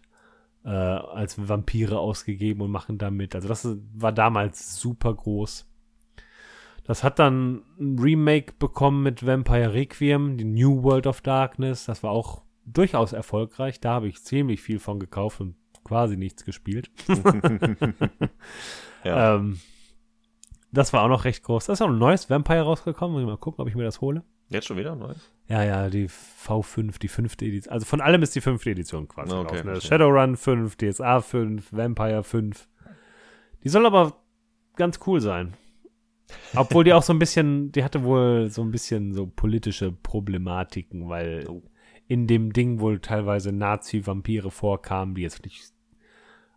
äh, 0.64 0.70
als 0.70 1.50
Vampire 1.50 2.00
ausgegeben 2.00 2.62
und 2.62 2.72
machen 2.72 2.98
damit. 2.98 3.36
Also 3.36 3.48
das 3.48 3.68
war 3.94 4.12
damals 4.12 4.80
super 4.80 5.14
groß. 5.14 5.69
Das 6.90 7.04
hat 7.04 7.20
dann 7.20 7.62
ein 7.80 8.00
Remake 8.00 8.54
bekommen 8.58 9.04
mit 9.04 9.24
Vampire 9.24 9.76
Requiem, 9.76 10.38
die 10.38 10.44
New 10.44 10.82
World 10.82 11.06
of 11.06 11.22
Darkness. 11.22 11.86
Das 11.86 12.02
war 12.02 12.10
auch 12.10 12.42
durchaus 12.66 13.14
erfolgreich. 13.14 13.80
Da 13.80 13.92
habe 13.92 14.08
ich 14.08 14.24
ziemlich 14.24 14.64
viel 14.64 14.80
von 14.80 15.00
gekauft 15.00 15.40
und 15.40 15.54
quasi 15.84 16.18
nichts 16.18 16.46
gespielt. 16.46 16.90
Ja. 19.06 19.36
ähm, 19.36 19.60
das 20.74 20.92
war 20.92 21.04
auch 21.04 21.08
noch 21.08 21.26
recht 21.26 21.44
groß. 21.44 21.68
Da 21.68 21.74
ist 21.74 21.82
auch 21.82 21.88
ein 21.88 22.00
neues 22.00 22.30
Vampire 22.30 22.64
rausgekommen. 22.64 23.24
Mal 23.24 23.38
gucken, 23.38 23.62
ob 23.62 23.70
ich 23.70 23.76
mir 23.76 23.84
das 23.84 24.02
hole. 24.02 24.24
Jetzt 24.50 24.66
schon 24.66 24.76
wieder 24.76 24.96
neu? 24.96 25.14
Ja, 25.48 25.64
ja, 25.64 25.90
die 25.90 26.10
V5, 26.10 27.00
die 27.00 27.08
fünfte 27.08 27.46
Edition. 27.46 27.72
Also 27.72 27.86
von 27.86 28.02
allem 28.02 28.24
ist 28.24 28.36
die 28.36 28.42
fünfte 28.42 28.72
Edition 28.72 29.08
quasi 29.08 29.32
Okay, 29.32 29.60
raus. 29.60 29.64
Ne? 29.64 29.80
Shadowrun 29.80 30.36
5, 30.36 30.76
DSA 30.76 31.22
5, 31.22 31.72
Vampire 31.72 32.24
5. 32.24 32.68
Die 33.64 33.70
soll 33.70 33.86
aber 33.86 34.18
ganz 34.76 35.00
cool 35.06 35.22
sein. 35.22 35.54
Obwohl 36.56 36.84
die 36.84 36.94
auch 36.94 37.04
so 37.04 37.14
ein 37.14 37.20
bisschen, 37.20 37.72
die 37.72 37.84
hatte 37.84 38.04
wohl 38.04 38.50
so 38.50 38.62
ein 38.62 38.72
bisschen 38.72 39.14
so 39.14 39.26
politische 39.28 39.92
Problematiken, 39.92 41.10
weil 41.10 41.46
Oh. 41.48 41.62
in 42.08 42.28
dem 42.28 42.54
Ding 42.54 42.80
wohl 42.80 43.00
teilweise 43.00 43.52
Nazi-Vampire 43.52 44.52
vorkamen, 44.52 45.16
die 45.16 45.22
jetzt 45.22 45.44
nicht 45.44 45.72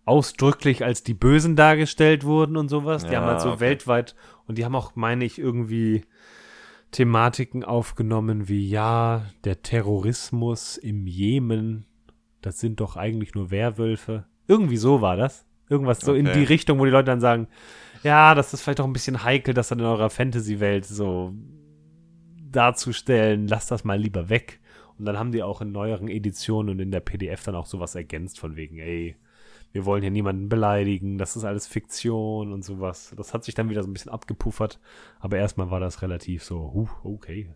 ausdrücklich 0.05 0.85
als 0.85 1.03
die 1.05 1.15
Bösen 1.15 1.55
dargestellt 1.57 2.25
wurden 2.25 2.57
und 2.57 2.69
sowas. 2.69 3.05
Die 3.07 3.13
Ja, 3.13 3.21
haben 3.21 3.29
halt 3.29 3.41
so 3.41 3.51
okay. 3.51 3.61
weltweit 3.61 4.17
und 4.47 4.59
die 4.59 4.65
haben 4.65 4.75
auch, 4.75 4.97
meine 4.97 5.25
ich, 5.25 5.39
irgendwie 5.39 6.03
Thematiken 6.91 7.65
aufgenommen 7.65 8.49
wie, 8.49 8.69
ja, 8.69 9.27
der 9.45 9.63
Terrorismus 9.63 10.77
im 10.77 11.07
Jemen, 11.07 11.87
das 12.43 12.59
sind 12.61 12.81
doch 12.81 12.97
eigentlich 12.97 13.35
nur 13.35 13.51
Werwölfe. 13.51 14.27
Irgendwie 14.47 14.77
so 14.77 15.01
war 15.01 15.17
das. 15.17 15.47
Irgendwas 15.71 16.01
so 16.01 16.13
in 16.13 16.27
Okay. 16.27 16.39
die 16.41 16.45
Richtung, 16.45 16.79
wo 16.79 16.85
die 16.85 16.91
Leute 16.91 17.07
dann 17.07 17.21
sagen, 17.21 17.47
ja, 18.03 18.35
das 18.35 18.53
ist 18.53 18.63
vielleicht 18.63 18.81
auch 18.81 18.87
ein 18.87 18.93
bisschen 18.93 19.23
heikel, 19.23 19.55
das 19.55 19.69
dann 19.69 19.79
in 19.79 19.85
eurer 19.85 20.11
Fantasy-Welt 20.11 20.85
so 20.85 21.33
darzustellen. 22.51 23.49
Lasst 23.49 23.71
das 23.71 23.85
mal 23.85 23.99
lieber 23.99 24.29
weg. 24.29 24.61
Und 24.99 25.07
dann 25.07 25.19
haben 25.19 25.33
die 25.33 25.43
auch 25.43 25.61
in 25.61 25.73
neueren 25.73 26.09
Editionen 26.09 26.71
und 26.71 26.81
in 26.81 26.91
der 26.91 27.01
PDF 27.01 27.45
dann 27.45 27.55
auch 27.55 27.67
sowas 27.67 27.95
ergänzt 27.95 28.39
von 28.39 28.57
wegen, 28.57 28.79
ey, 28.79 29.17
wir 29.73 29.87
wollen 29.87 30.03
hier 30.03 30.11
niemanden 30.11 30.49
beleidigen, 30.49 31.17
das 31.17 31.35
ist 31.35 31.45
alles 31.45 31.67
Fiktion 31.67 32.53
und 32.53 32.63
sowas. 32.63 33.15
Das 33.17 33.33
hat 33.33 33.43
sich 33.43 33.55
dann 33.55 33.71
wieder 33.71 33.83
so 33.83 33.89
ein 33.89 33.95
bisschen 33.95 34.13
abgepuffert, 34.13 34.79
aber 35.19 35.39
erstmal 35.39 35.71
war 35.71 35.81
das 35.81 36.03
relativ 36.03 36.45
so, 36.45 36.73
huh, 36.75 36.89
okay, 37.03 37.55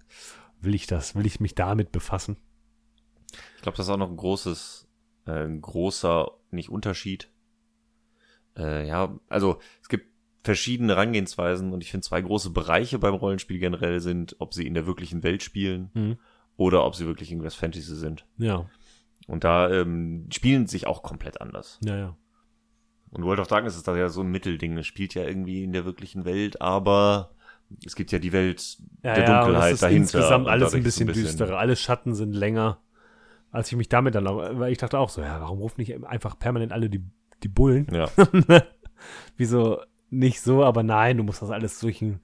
will 0.60 0.74
ich 0.74 0.86
das, 0.86 1.14
will 1.14 1.26
ich 1.26 1.40
mich 1.40 1.54
damit 1.54 1.92
befassen? 1.92 2.38
Ich 3.56 3.62
glaube, 3.62 3.76
das 3.76 3.86
ist 3.86 3.92
auch 3.92 3.98
noch 3.98 4.10
ein 4.10 4.16
großes, 4.16 4.88
äh, 5.26 5.44
ein 5.44 5.60
großer, 5.60 6.30
nicht 6.50 6.70
Unterschied. 6.70 7.30
Äh, 8.56 8.88
ja, 8.88 9.18
also 9.28 9.58
es 9.82 9.88
gibt 9.90 10.15
verschiedene 10.46 10.94
Herangehensweisen 10.94 11.72
und 11.72 11.82
ich 11.82 11.90
finde 11.90 12.06
zwei 12.06 12.20
große 12.22 12.50
Bereiche 12.50 12.98
beim 12.98 13.14
Rollenspiel 13.14 13.58
generell 13.58 14.00
sind, 14.00 14.36
ob 14.38 14.54
sie 14.54 14.66
in 14.66 14.74
der 14.74 14.86
wirklichen 14.86 15.22
Welt 15.22 15.42
spielen 15.42 15.90
Mhm. 15.94 16.16
oder 16.56 16.84
ob 16.86 16.94
sie 16.96 17.06
wirklich 17.06 17.30
irgendwas 17.30 17.54
Fantasy 17.54 17.94
sind. 17.94 18.24
Ja, 18.38 18.66
Und 19.26 19.44
da 19.44 19.70
ähm, 19.70 20.28
spielen 20.32 20.66
sich 20.66 20.86
auch 20.86 21.02
komplett 21.02 21.40
anders. 21.40 21.78
ja, 21.84 21.96
ja. 21.96 22.16
Und 23.10 23.24
World 23.24 23.38
of 23.40 23.46
Darkness 23.46 23.76
ist 23.76 23.86
da 23.88 23.96
ja 23.96 24.08
so 24.08 24.20
ein 24.20 24.28
Mittelding. 24.30 24.76
Es 24.76 24.86
spielt 24.86 25.14
ja 25.14 25.24
irgendwie 25.24 25.62
in 25.62 25.72
der 25.72 25.84
wirklichen 25.86 26.24
Welt, 26.24 26.60
aber 26.60 27.30
es 27.84 27.94
gibt 27.96 28.10
ja 28.12 28.18
die 28.18 28.32
Welt 28.32 28.78
Ja, 29.02 29.14
der 29.14 29.24
ja, 29.24 29.40
Dunkelheit 29.44 29.68
es 29.68 29.74
ist 29.74 29.82
dahinter. 29.84 30.02
insgesamt 30.02 30.46
und 30.46 30.50
alles 30.52 30.74
ein 30.74 30.82
bisschen, 30.82 31.08
es 31.08 31.14
düsterer. 31.16 31.56
Alle 31.58 31.76
Schatten 31.76 32.14
sind 32.14 32.32
länger. 32.34 32.78
Als 33.52 33.70
ich 33.70 33.76
mich 33.78 33.88
damit 33.88 34.16
dann, 34.16 34.26
weil 34.26 34.72
ich 34.72 34.78
dachte 34.78 34.98
auch 34.98 35.08
so, 35.08 35.22
ja, 35.22 35.40
warum 35.40 35.60
rufen 35.60 35.80
nicht 35.80 36.04
einfach 36.04 36.38
permanent 36.38 36.72
alle 36.72 36.90
die, 36.90 37.02
die 37.42 37.48
Bullen? 37.48 37.86
Ja, 37.92 38.10
Wieso 39.36 39.80
nicht 40.10 40.40
so, 40.40 40.64
aber 40.64 40.82
nein, 40.82 41.16
du 41.16 41.22
musst 41.24 41.42
das 41.42 41.50
alles 41.50 41.80
durch 41.80 42.00
ein 42.02 42.20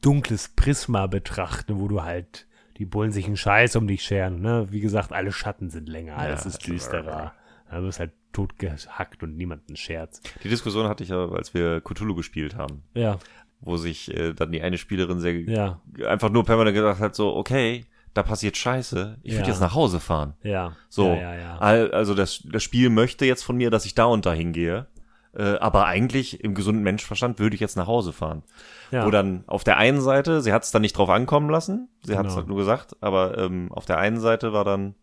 dunkles 0.00 0.48
Prisma 0.48 1.06
betrachten, 1.06 1.78
wo 1.80 1.88
du 1.88 2.02
halt 2.02 2.46
die 2.78 2.86
Bullen 2.86 3.12
sich 3.12 3.26
einen 3.26 3.36
Scheiß 3.36 3.76
um 3.76 3.86
dich 3.86 4.02
scheren. 4.02 4.40
Ne? 4.40 4.68
Wie 4.70 4.80
gesagt, 4.80 5.12
alle 5.12 5.32
Schatten 5.32 5.68
sind 5.70 5.88
länger, 5.88 6.16
alles 6.16 6.46
ist 6.46 6.56
das- 6.58 6.64
düsterer. 6.66 7.32
Da 7.70 7.82
wirst 7.82 8.00
halt 8.00 8.12
totgehackt 8.32 9.22
und 9.22 9.36
niemanden 9.36 9.76
Scherz. 9.76 10.20
die 10.42 10.48
Diskussion 10.48 10.88
hatte 10.88 11.02
ich 11.04 11.10
ja, 11.10 11.28
als 11.28 11.52
wir 11.54 11.80
Cthulhu 11.82 12.14
gespielt 12.14 12.56
haben, 12.56 12.82
Ja, 12.94 13.18
wo 13.60 13.76
sich 13.76 14.12
äh, 14.16 14.32
dann 14.32 14.50
die 14.50 14.62
eine 14.62 14.78
Spielerin 14.78 15.20
sehr 15.20 15.34
ja, 15.42 15.80
einfach 16.06 16.30
nur 16.30 16.44
permanent 16.44 16.74
gedacht 16.74 17.00
hat, 17.00 17.14
so, 17.14 17.36
okay, 17.36 17.84
da 18.14 18.22
passiert 18.24 18.56
Scheiße, 18.56 19.18
ich 19.22 19.32
würde 19.34 19.42
Ja. 19.42 19.48
jetzt 19.50 19.60
nach 19.60 19.74
Hause 19.74 20.00
fahren. 20.00 20.34
ja. 20.42 20.74
So, 20.88 21.08
Ja, 21.08 21.14
ja, 21.20 21.34
ja. 21.36 21.58
Al- 21.58 21.92
also 21.92 22.14
das, 22.14 22.42
das 22.50 22.62
Spiel 22.64 22.88
möchte 22.90 23.24
jetzt 23.26 23.42
von 23.44 23.56
mir, 23.56 23.70
dass 23.70 23.84
ich 23.84 23.94
da 23.94 24.04
und 24.06 24.26
da 24.26 24.32
hingehe. 24.32 24.86
Äh, 25.32 25.58
aber 25.58 25.86
eigentlich 25.86 26.42
im 26.42 26.54
gesunden 26.54 26.82
Menschenverstand 26.82 27.38
würde 27.38 27.54
ich 27.54 27.60
jetzt 27.60 27.76
nach 27.76 27.86
Hause 27.86 28.12
fahren. 28.12 28.42
ja. 28.90 29.06
Wo 29.06 29.10
dann 29.10 29.44
auf 29.46 29.62
der 29.64 29.76
einen 29.76 30.00
Seite, 30.00 30.40
sie 30.40 30.52
hat 30.52 30.64
es 30.64 30.72
dann 30.72 30.82
nicht 30.82 30.96
drauf 30.98 31.08
ankommen 31.08 31.48
lassen, 31.50 31.88
sie 32.02 32.16
hat 32.16 32.26
es 32.26 32.32
Genau. 32.32 32.36
halt 32.38 32.48
nur 32.48 32.56
gesagt, 32.58 32.96
aber 33.00 33.38
ähm, 33.38 33.70
auf 33.72 33.84
der 33.86 33.98
einen 33.98 34.18
Seite 34.20 34.52
war 34.52 34.64
dann, 34.64 34.94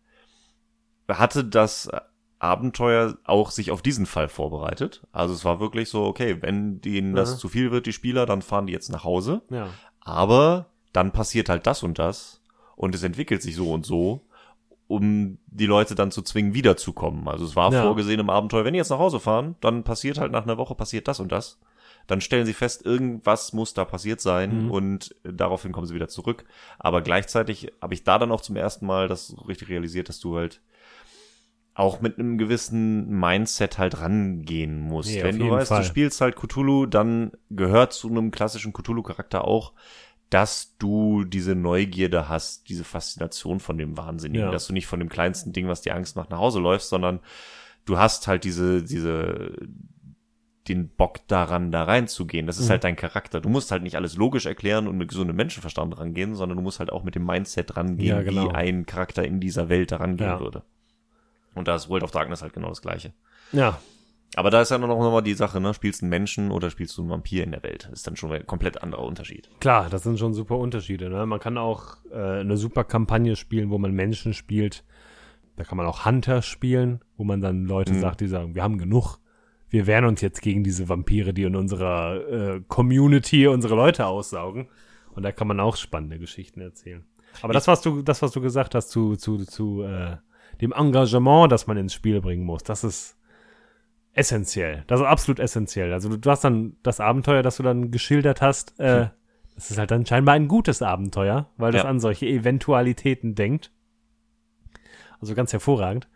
hatte 1.08 1.44
das 1.44 1.88
Abenteuer 2.38 3.16
auch 3.24 3.50
sich 3.50 3.70
auf 3.70 3.82
diesen 3.82 4.06
Fall 4.06 4.28
vorbereitet. 4.28 5.02
Also 5.12 5.34
es 5.34 5.44
war 5.44 5.58
wirklich 5.60 5.88
so, 5.88 6.04
okay, 6.04 6.40
wenn 6.40 6.80
denen 6.80 7.14
das 7.14 7.34
Mhm. 7.34 7.38
zu 7.38 7.48
viel 7.48 7.70
wird, 7.72 7.86
die 7.86 7.92
Spieler, 7.92 8.26
dann 8.26 8.42
fahren 8.42 8.66
die 8.66 8.72
jetzt 8.72 8.90
nach 8.90 9.04
Hause. 9.04 9.42
ja. 9.50 9.68
Aber 10.00 10.66
dann 10.94 11.12
passiert 11.12 11.50
halt 11.50 11.66
das 11.66 11.82
und 11.82 11.98
das 11.98 12.40
und 12.76 12.94
es 12.94 13.02
entwickelt 13.02 13.42
sich 13.42 13.54
so 13.56 13.72
und 13.72 13.84
so, 13.84 14.26
um 14.88 15.38
die 15.46 15.66
Leute 15.66 15.94
dann 15.94 16.10
zu 16.10 16.22
zwingen, 16.22 16.54
wiederzukommen. 16.54 17.28
Also 17.28 17.44
es 17.44 17.54
war 17.54 17.72
Ja. 17.72 17.82
vorgesehen 17.82 18.18
im 18.20 18.30
Abenteuer, 18.30 18.64
wenn 18.64 18.72
die 18.72 18.78
jetzt 18.78 18.90
nach 18.90 18.98
Hause 18.98 19.20
fahren, 19.20 19.54
dann 19.60 19.84
passiert 19.84 20.18
halt 20.18 20.32
nach 20.32 20.42
einer 20.44 20.58
Woche 20.58 20.74
passiert 20.74 21.06
das 21.06 21.20
und 21.20 21.30
das. 21.30 21.60
Dann 22.06 22.22
stellen 22.22 22.46
sie 22.46 22.54
fest, 22.54 22.86
irgendwas 22.86 23.52
muss 23.52 23.74
da 23.74 23.84
passiert 23.84 24.22
sein 24.22 24.64
Mhm. 24.64 24.70
und 24.70 25.14
daraufhin 25.24 25.72
kommen 25.72 25.86
sie 25.86 25.94
wieder 25.94 26.08
zurück. 26.08 26.46
Aber 26.78 27.02
gleichzeitig 27.02 27.70
habe 27.82 27.92
ich 27.92 28.02
da 28.02 28.18
dann 28.18 28.32
auch 28.32 28.40
zum 28.40 28.56
ersten 28.56 28.86
Mal 28.86 29.08
das 29.08 29.36
richtig 29.46 29.68
realisiert, 29.68 30.08
dass 30.08 30.18
du 30.20 30.36
halt 30.36 30.62
auch 31.74 32.00
mit 32.00 32.18
einem 32.18 32.38
gewissen 32.38 33.08
Mindset 33.08 33.78
halt 33.78 34.00
rangehen 34.00 34.80
musst. 34.80 35.10
Nee, 35.14 35.22
Wenn 35.22 35.38
du 35.38 35.50
weißt, 35.50 35.68
Fall. 35.68 35.82
du 35.82 35.86
spielst 35.86 36.20
halt 36.20 36.34
Cthulhu, 36.34 36.86
dann 36.86 37.30
gehört 37.50 37.92
zu 37.92 38.08
einem 38.08 38.30
klassischen 38.32 38.72
Cthulhu-Charakter 38.72 39.44
auch, 39.44 39.74
dass 40.30 40.76
du 40.78 41.24
diese 41.24 41.54
Neugierde 41.54 42.28
hast, 42.28 42.68
diese 42.68 42.84
Faszination 42.84 43.60
von 43.60 43.78
dem 43.78 43.96
Wahnsinnigen, 43.96 44.46
Ja. 44.46 44.52
dass 44.52 44.66
du 44.66 44.72
nicht 44.72 44.86
von 44.86 44.98
dem 45.00 45.08
kleinsten 45.08 45.52
Ding, 45.52 45.68
was 45.68 45.80
dir 45.80 45.94
Angst 45.94 46.16
macht, 46.16 46.30
nach 46.30 46.38
Hause 46.38 46.60
läufst, 46.60 46.90
sondern 46.90 47.20
du 47.86 47.96
hast 47.98 48.26
halt 48.28 48.44
diese, 48.44 48.82
diese, 48.82 49.52
den 50.68 50.90
Bock 50.90 51.26
daran, 51.28 51.72
da 51.72 51.84
reinzugehen. 51.84 52.46
Das 52.46 52.58
ist 52.58 52.66
Mhm. 52.66 52.70
halt 52.72 52.84
dein 52.84 52.96
Charakter. 52.96 53.40
Du 53.40 53.48
musst 53.48 53.70
halt 53.70 53.82
nicht 53.82 53.96
alles 53.96 54.16
logisch 54.16 54.44
erklären 54.44 54.86
und 54.86 54.98
mit 54.98 55.08
gesundem 55.08 55.34
Menschenverstand 55.36 55.96
rangehen, 55.98 56.34
sondern 56.34 56.56
du 56.58 56.62
musst 56.62 56.78
halt 56.78 56.92
auch 56.92 57.04
mit 57.04 57.14
dem 57.14 57.24
Mindset 57.24 57.74
rangehen, 57.78 58.06
Ja, 58.08 58.20
genau. 58.22 58.44
wie 58.44 58.54
ein 58.54 58.84
Charakter 58.84 59.24
in 59.24 59.40
dieser 59.40 59.70
Welt 59.70 59.92
da 59.92 59.96
rangehen 59.96 60.28
Ja. 60.28 60.40
würde. 60.40 60.62
Und 61.54 61.68
da 61.68 61.74
ist 61.74 61.88
World 61.88 62.02
of 62.04 62.10
Darkness 62.10 62.42
halt 62.42 62.52
genau 62.52 62.68
das 62.68 62.82
Gleiche. 62.82 63.14
Ja, 63.52 63.80
Aber 64.36 64.50
da 64.50 64.60
ist 64.60 64.70
ja 64.70 64.78
noch 64.78 64.98
mal 64.98 65.22
die 65.22 65.34
Sache, 65.34 65.60
ne? 65.60 65.72
Spielst 65.74 66.02
du 66.02 66.04
einen 66.04 66.10
Menschen 66.10 66.50
oder 66.50 66.70
spielst 66.70 66.96
du 66.96 67.02
einen 67.02 67.10
Vampir 67.10 67.42
in 67.44 67.50
der 67.50 67.62
Welt? 67.62 67.88
Ist 67.92 68.06
dann 68.06 68.16
schon 68.16 68.30
ein 68.32 68.46
komplett 68.46 68.82
anderer 68.82 69.02
Unterschied. 69.04 69.48
Klar, 69.60 69.88
das 69.90 70.02
sind 70.02 70.18
schon 70.18 70.34
super 70.34 70.58
Unterschiede. 70.58 71.08
Ne? 71.08 71.24
Man 71.26 71.40
kann 71.40 71.58
auch 71.58 71.96
äh, 72.12 72.40
eine 72.40 72.56
super 72.56 72.84
Kampagne 72.84 73.36
spielen, 73.36 73.70
wo 73.70 73.78
man 73.78 73.92
Menschen 73.92 74.34
spielt. 74.34 74.84
Da 75.56 75.64
kann 75.64 75.76
man 75.76 75.86
auch 75.86 76.04
Hunter 76.04 76.42
spielen, 76.42 77.00
wo 77.16 77.24
man 77.24 77.40
dann 77.40 77.64
Leute 77.64 77.94
Mhm. 77.94 78.00
sagt, 78.00 78.20
die 78.20 78.28
sagen, 78.28 78.54
wir 78.54 78.62
haben 78.62 78.78
genug. 78.78 79.18
Wir 79.70 79.86
wehren 79.86 80.04
uns 80.04 80.20
jetzt 80.20 80.40
gegen 80.40 80.62
diese 80.62 80.88
Vampire, 80.88 81.34
die 81.34 81.42
in 81.42 81.56
unserer 81.56 82.28
äh, 82.56 82.60
Community 82.68 83.48
unsere 83.48 83.74
Leute 83.74 84.06
aussaugen. 84.06 84.68
Und 85.14 85.24
da 85.24 85.32
kann 85.32 85.48
man 85.48 85.58
auch 85.58 85.76
spannende 85.76 86.18
Geschichten 86.18 86.60
erzählen. 86.60 87.04
Aber 87.42 87.52
das, 87.52 87.66
was 87.66 87.80
du, 87.82 88.02
das, 88.02 88.22
was 88.22 88.30
du 88.32 88.40
gesagt 88.40 88.74
hast 88.74 88.88
zu, 88.90 89.16
zu, 89.16 89.44
zu 89.44 89.82
äh, 89.82 90.16
dem 90.60 90.72
Engagement, 90.72 91.50
das 91.50 91.66
man 91.66 91.76
ins 91.76 91.92
Spiel 91.92 92.20
bringen 92.20 92.44
muss, 92.44 92.62
das 92.62 92.84
ist 92.84 93.16
essentiell. 94.12 94.84
Das 94.86 95.00
ist 95.00 95.06
absolut 95.06 95.38
essentiell. 95.38 95.92
Also 95.92 96.16
du, 96.16 96.30
hast 96.30 96.44
dann 96.44 96.76
das 96.82 97.00
Abenteuer, 97.00 97.42
das 97.42 97.56
du 97.58 97.62
dann 97.62 97.90
geschildert 97.90 98.42
hast, 98.42 98.78
äh, 98.80 99.08
das 99.54 99.70
ist 99.70 99.78
halt 99.78 99.90
dann 99.90 100.06
scheinbar 100.06 100.34
ein 100.34 100.48
gutes 100.48 100.82
Abenteuer, 100.82 101.50
weil 101.56 101.72
das 101.72 101.82
Ja. 101.82 101.88
an 101.88 102.00
solche 102.00 102.26
Eventualitäten 102.26 103.34
denkt. 103.34 103.72
Also 105.20 105.34
ganz 105.34 105.52
hervorragend. 105.52 106.08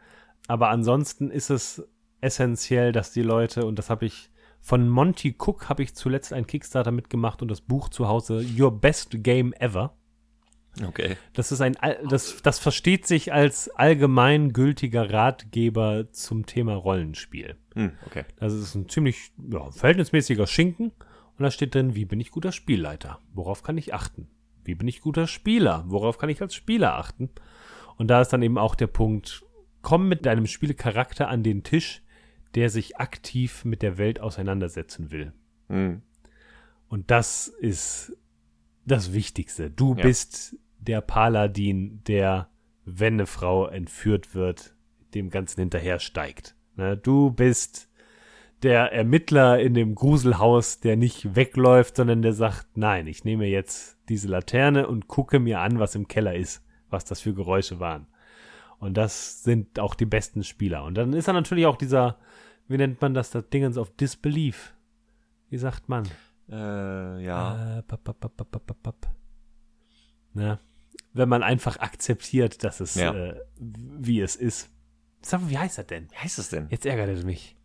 Aber 0.49 0.69
ansonsten 0.69 1.31
ist 1.31 1.51
es 1.51 1.87
essentiell, 2.21 2.93
dass 2.93 3.13
die 3.13 3.23
Leute, 3.23 3.67
und 3.67 3.79
das 3.79 3.91
habe 3.91 4.07
ich 4.07 4.31
von 4.61 4.89
Monty 4.89 5.35
Cook 5.39 5.69
habe 5.69 5.83
ich 5.83 5.97
zuletzt 5.97 6.33
ein 6.33 6.47
Kickstarter 6.47 6.93
mitgemacht 6.93 7.43
und 7.43 7.51
das 7.51 7.61
Buch 7.61 7.89
zu 7.89 8.07
Hause 8.07 8.45
Your 8.57 8.71
Best 8.81 9.11
Game 9.25 9.53
Ever. 9.55 9.97
Okay. 10.83 11.17
Das 11.35 11.53
ist 11.53 11.61
ein, 11.61 11.77
das, 12.09 12.41
das 12.43 12.59
versteht 12.59 13.07
sich 13.07 13.33
als 13.33 13.69
allgemeingültiger 13.69 15.13
Ratgeber 15.13 16.11
zum 16.13 16.47
Thema 16.47 16.75
Rollenspiel. 16.75 17.57
Hm, 17.75 17.93
okay. 18.07 18.25
Das 18.37 18.53
ist 18.55 18.75
ein 18.75 18.89
ziemlich 18.89 19.33
ja, 19.51 19.71
verhältnismäßiger 19.71 20.47
Schinken. 20.47 20.93
Und 21.39 21.43
da 21.45 21.51
steht 21.51 21.75
drin, 21.75 21.95
wie 21.95 22.05
bin 22.05 22.21
ich 22.21 22.31
guter 22.31 22.53
Spielleiter? 22.53 23.19
Worauf 23.35 23.63
kann 23.63 23.77
ich 23.79 23.93
achten? 23.93 24.29
Wie 24.65 24.75
bin 24.75 24.89
ich 24.89 25.01
guter 25.01 25.27
Spieler? 25.27 25.85
Worauf 25.89 26.19
kann 26.19 26.31
ich 26.31 26.41
als 26.41 26.55
Spieler 26.55 26.95
achten? 26.97 27.31
Und 27.97 28.09
da 28.09 28.21
ist 28.21 28.29
dann 28.33 28.43
eben 28.43 28.59
auch 28.59 28.75
der 28.75 28.87
Punkt, 28.87 29.45
komm 29.83 30.09
mit 30.09 30.25
deinem 30.25 30.47
Spielcharakter 30.47 31.29
an 31.29 31.43
den 31.43 31.65
Tisch, 31.65 32.03
der 32.55 32.71
sich 32.71 32.99
aktiv 32.99 33.65
mit 33.65 33.83
der 33.83 33.99
Welt 33.99 34.21
auseinandersetzen 34.21 35.11
will. 35.11 35.33
Hm. 35.69 36.03
Und 36.89 37.11
das 37.11 37.49
ist 37.49 38.17
das 38.85 39.13
Wichtigste. 39.13 39.71
Du 39.71 39.95
Ja. 39.95 40.03
bist 40.03 40.57
der 40.87 41.01
Paladin, 41.01 42.03
der, 42.07 42.49
wenn 42.85 43.15
eine 43.15 43.27
Frau 43.27 43.67
entführt 43.67 44.35
wird, 44.35 44.75
dem 45.15 45.31
Ganzen 45.31 45.61
hinterher 45.61 45.99
steigt. 45.99 46.57
Ne? 46.77 46.97
Du 46.97 47.31
bist 47.31 47.89
der 48.63 48.93
Ermittler 48.93 49.59
in 49.61 49.75
dem 49.75 49.95
Gruselhaus, 49.95 50.81
der 50.81 50.97
nicht 50.97 51.35
wegläuft, 51.35 51.97
sondern 51.97 52.23
der 52.23 52.33
sagt, 52.33 52.77
nein, 52.77 53.07
ich 53.07 53.25
nehme 53.25 53.47
jetzt 53.47 53.99
diese 54.09 54.29
Laterne 54.29 54.87
und 54.87 55.09
gucke 55.09 55.41
mir 55.41 55.61
an, 55.61 55.79
was 55.79 55.95
im 55.95 56.07
Keller 56.07 56.35
ist, 56.35 56.65
was 56.89 57.05
das 57.05 57.21
für 57.21 57.35
Geräusche 57.35 57.81
waren. 57.81 58.07
Und 58.79 58.97
das 58.97 59.43
sind 59.43 59.79
auch 59.79 59.95
die 59.95 60.07
besten 60.07 60.43
Spieler. 60.45 60.85
Und 60.85 60.95
dann 60.95 61.13
ist 61.13 61.29
da 61.29 61.33
natürlich 61.33 61.67
auch 61.67 61.77
dieser, 61.77 62.19
wie 62.69 62.77
nennt 62.77 63.01
man 63.01 63.15
das, 63.15 63.31
das 63.31 63.49
Dingens 63.49 63.79
of 63.79 63.91
Disbelief. 63.97 64.75
Wie 65.51 65.59
sagt 65.59 65.89
man? 65.89 66.09
Äh, 66.51 67.25
ja. 67.25 67.79
Äh, 67.79 67.83
pap, 67.83 68.03
pap, 68.05 68.21
pap, 68.21 68.37
pap, 68.37 68.67
pap, 68.67 68.83
pap. 68.83 69.07
Ne? 70.35 70.59
Wenn 71.15 71.29
man 71.29 71.43
einfach 71.43 71.79
akzeptiert, 71.79 72.65
dass 72.65 72.81
es, 72.81 72.95
Ja. 72.95 73.13
äh, 73.15 73.41
wie 73.59 74.21
es 74.21 74.37
ist. 74.37 74.71
Sag 75.21 75.41
mal, 75.43 75.51
wie 75.51 75.59
heißt 75.59 75.79
das 75.79 75.87
denn? 75.87 76.09
Wie 76.11 76.17
heißt 76.17 76.39
es 76.39 76.49
denn? 76.49 76.69
Jetzt 76.71 76.87
ärgert 76.87 77.09
es 77.11 77.25
mich. 77.25 77.57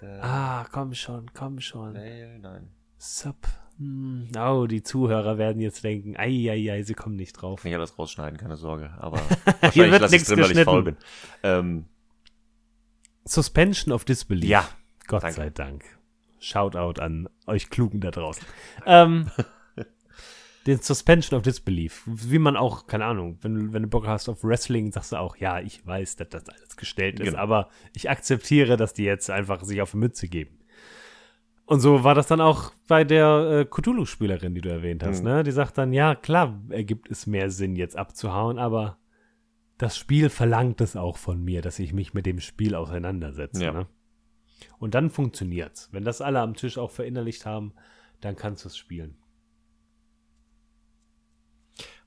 Der 0.00 0.22
Ah, 0.24 0.66
komm 0.72 0.94
schon, 0.94 1.32
komm 1.34 1.60
schon. 1.60 1.92
Mail? 1.92 2.38
Nein. 2.40 2.68
Sub. 2.98 3.36
Hm. 3.78 4.28
Oh, 4.36 4.66
die 4.66 4.82
Zuhörer 4.82 5.38
werden 5.38 5.62
jetzt 5.62 5.82
denken, 5.84 6.16
ei, 6.16 6.50
ei, 6.50 6.70
ei, 6.72 6.82
sie 6.82 6.94
kommen 6.94 7.16
nicht 7.16 7.32
drauf. 7.34 7.62
Kann 7.62 7.70
ich 7.70 7.76
alles 7.76 7.98
rausschneiden, 7.98 8.38
keine 8.38 8.56
Sorge. 8.56 8.90
Aber 8.98 9.18
Hier 9.72 9.90
wahrscheinlich 9.90 9.90
wird 9.92 10.00
lasse 10.02 10.04
ich 10.16 10.20
nichts 10.20 10.28
drin, 10.28 10.40
weil 10.44 10.58
ich 10.58 10.64
faul 10.64 10.82
bin. 10.82 10.96
Ähm, 11.42 11.84
Suspension 13.24 13.92
of 13.92 14.04
Disbelief. 14.04 14.48
ja. 14.50 14.68
Gott 15.06 15.22
danke. 15.24 15.36
sei 15.36 15.50
Dank. 15.50 15.84
Shoutout 16.38 17.00
an 17.00 17.28
euch 17.46 17.70
Klugen 17.70 18.00
da 18.00 18.10
draußen. 18.10 18.44
ähm, 18.86 19.30
den 20.66 20.78
Suspension 20.78 21.36
of 21.36 21.42
Disbelief. 21.42 22.02
Wie 22.06 22.38
man 22.38 22.56
auch, 22.56 22.86
keine 22.86 23.04
Ahnung, 23.06 23.38
wenn, 23.42 23.54
du- 23.54 23.72
wenn 23.72 23.82
du 23.82 23.88
Bock 23.88 24.06
hast 24.06 24.28
auf 24.28 24.44
Wrestling, 24.44 24.92
sagst 24.92 25.12
du 25.12 25.16
auch, 25.16 25.36
ja, 25.36 25.60
ich 25.60 25.84
weiß, 25.86 26.16
dass 26.16 26.28
das 26.28 26.48
alles 26.48 26.76
gestellt 26.76 27.18
ist, 27.20 27.30
Genau. 27.30 27.38
aber 27.38 27.68
ich 27.94 28.08
akzeptiere, 28.10 28.76
dass 28.76 28.92
die 28.94 29.04
jetzt 29.04 29.28
einfach 29.30 29.64
sich 29.64 29.80
auf 29.82 29.90
die 29.92 29.96
Mütze 29.98 30.28
geben. 30.28 30.58
Und 31.64 31.80
so 31.80 32.04
war 32.04 32.14
das 32.14 32.26
dann 32.26 32.40
auch 32.40 32.72
bei 32.86 33.02
der 33.04 33.60
äh, 33.60 33.64
Cthulhu-Spielerin, 33.64 34.54
die 34.54 34.60
du 34.60 34.68
erwähnt 34.70 35.02
hast, 35.02 35.20
Mhm. 35.20 35.28
ne? 35.30 35.42
Die 35.42 35.52
sagt 35.52 35.78
dann, 35.78 35.92
ja, 35.92 36.14
klar, 36.14 36.60
ergibt 36.68 37.10
es 37.10 37.26
mehr 37.26 37.50
Sinn, 37.50 37.76
jetzt 37.76 37.96
abzuhauen, 37.96 38.58
aber 38.58 38.98
das 39.78 39.96
Spiel 39.96 40.28
verlangt 40.28 40.80
es 40.80 40.96
auch 40.96 41.16
von 41.16 41.42
mir, 41.42 41.62
dass 41.62 41.78
ich 41.78 41.92
mich 41.92 42.14
mit 42.14 42.26
dem 42.26 42.40
Spiel 42.40 42.74
auseinandersetze, 42.74 43.64
Ja. 43.64 43.72
ne? 43.72 43.86
Und 44.78 44.94
dann 44.94 45.10
funktioniert's. 45.10 45.88
Wenn 45.92 46.04
das 46.04 46.20
alle 46.20 46.40
am 46.40 46.54
Tisch 46.54 46.78
auch 46.78 46.90
verinnerlicht 46.90 47.46
haben, 47.46 47.72
dann 48.20 48.36
kannst 48.36 48.64
du 48.64 48.68
es 48.68 48.76
spielen. 48.76 49.16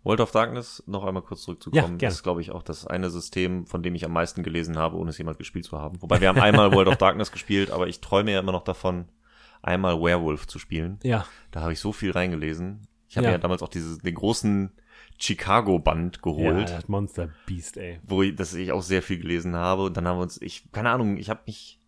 World 0.03 0.21
of 0.21 0.31
Darkness, 0.31 0.83
noch 0.85 1.03
einmal 1.03 1.23
kurz 1.23 1.41
Ja, 1.41 1.45
zurückzukommen, 1.45 1.97
gerne. 1.97 2.13
ist, 2.13 2.21
glaube 2.23 2.41
ich, 2.41 2.51
auch 2.51 2.61
das 2.63 2.85
eine 2.85 3.09
System, 3.09 3.65
von 3.65 3.81
dem 3.81 3.95
ich 3.95 4.05
am 4.05 4.13
meisten 4.13 4.43
gelesen 4.43 4.77
habe, 4.77 4.97
ohne 4.97 5.09
es 5.09 5.17
jemals 5.17 5.37
gespielt 5.39 5.65
zu 5.65 5.79
haben. 5.79 5.99
Wobei 6.01 6.21
wir 6.21 6.27
haben 6.27 6.39
einmal 6.39 6.71
World 6.71 6.87
of 6.89 6.97
Darkness 6.97 7.31
gespielt, 7.31 7.71
aber 7.71 7.87
ich 7.87 8.01
träume 8.01 8.31
ja 8.31 8.39
immer 8.39 8.51
noch 8.51 8.63
davon, 8.63 9.05
einmal 9.63 9.99
Werewolf 9.99 10.45
zu 10.45 10.59
spielen. 10.59 10.99
Ja, 11.03 11.25
Da 11.51 11.61
habe 11.61 11.73
ich 11.73 11.79
so 11.79 11.91
viel 11.91 12.11
reingelesen. 12.11 12.87
Ich 13.09 13.17
habe 13.17 13.25
Ja. 13.25 13.31
ja 13.33 13.37
damals 13.39 13.63
auch 13.63 13.69
dieses, 13.69 13.97
den 13.97 14.13
großen 14.13 14.71
Chicago-Band 15.17 16.17
ja 16.17 16.21
geholt, 16.21 16.69
das 16.69 16.87
Monster 16.87 17.29
Beast, 17.47 17.77
ey. 17.77 17.99
wo 18.03 18.21
ich, 18.21 18.35
das 18.35 18.53
ich 18.53 18.71
auch 18.71 18.83
sehr 18.83 19.01
viel 19.01 19.17
gelesen 19.17 19.55
habe. 19.55 19.83
Und 19.83 19.97
dann 19.97 20.07
haben 20.07 20.17
wir 20.17 20.23
uns, 20.23 20.39
ich, 20.41 20.71
keine 20.71 20.91
Ahnung, 20.91 21.17
ich 21.17 21.29
habe 21.29 21.41
mich 21.47 21.79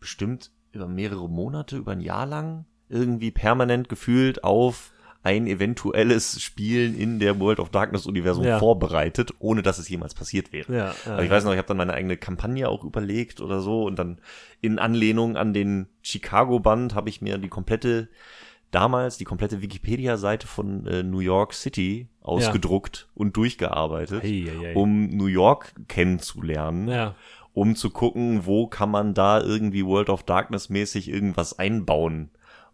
bestimmt 0.00 0.50
über 0.72 0.88
mehrere 0.88 1.28
Monate, 1.28 1.76
über 1.76 1.92
ein 1.92 2.00
Jahr 2.00 2.26
lang 2.26 2.64
irgendwie 2.88 3.30
permanent 3.30 3.88
gefühlt 3.88 4.42
auf 4.44 4.92
ein 5.24 5.46
eventuelles 5.46 6.42
Spielen 6.42 6.98
in 6.98 7.18
der 7.20 7.38
World 7.38 7.60
of 7.60 7.70
Darkness 7.70 8.06
Universum 8.06 8.44
Ja. 8.44 8.58
vorbereitet, 8.58 9.32
ohne 9.38 9.62
dass 9.62 9.78
es 9.78 9.88
jemals 9.88 10.14
passiert 10.14 10.52
wäre. 10.52 10.74
Ja, 10.74 10.94
Aber 11.06 11.22
ich 11.22 11.30
weiß 11.30 11.44
noch, 11.44 11.52
ich 11.52 11.58
habe 11.58 11.68
dann 11.68 11.76
meine 11.76 11.94
eigene 11.94 12.16
Kampagne 12.16 12.68
auch 12.68 12.82
überlegt 12.82 13.40
oder 13.40 13.60
so 13.60 13.84
und 13.84 13.98
dann 13.98 14.18
in 14.60 14.78
Anlehnung 14.80 15.36
an 15.36 15.52
den 15.52 15.86
Chicago-Band 16.02 16.94
habe 16.96 17.08
ich 17.08 17.22
mir 17.22 17.38
die 17.38 17.48
komplette, 17.48 18.08
damals 18.72 19.16
die 19.16 19.24
komplette 19.24 19.62
Wikipedia-Seite 19.62 20.46
von 20.48 20.86
äh, 20.86 21.02
New 21.04 21.20
York 21.20 21.52
City 21.54 22.08
ausgedruckt 22.20 23.08
und 23.14 23.36
durchgearbeitet, 23.36 24.22
Hey, 24.24 24.46
hey, 24.48 24.58
hey. 24.60 24.74
um 24.74 25.06
New 25.08 25.26
York 25.26 25.74
kennenzulernen, 25.88 26.88
ja. 26.88 27.14
um 27.52 27.76
zu 27.76 27.90
gucken, 27.90 28.44
wo 28.46 28.66
kann 28.66 28.90
man 28.90 29.14
da 29.14 29.40
irgendwie 29.40 29.84
World 29.84 30.08
of 30.10 30.22
Darkness 30.24 30.68
mäßig 30.68 31.08
irgendwas 31.08 31.58
einbauen. 31.58 32.30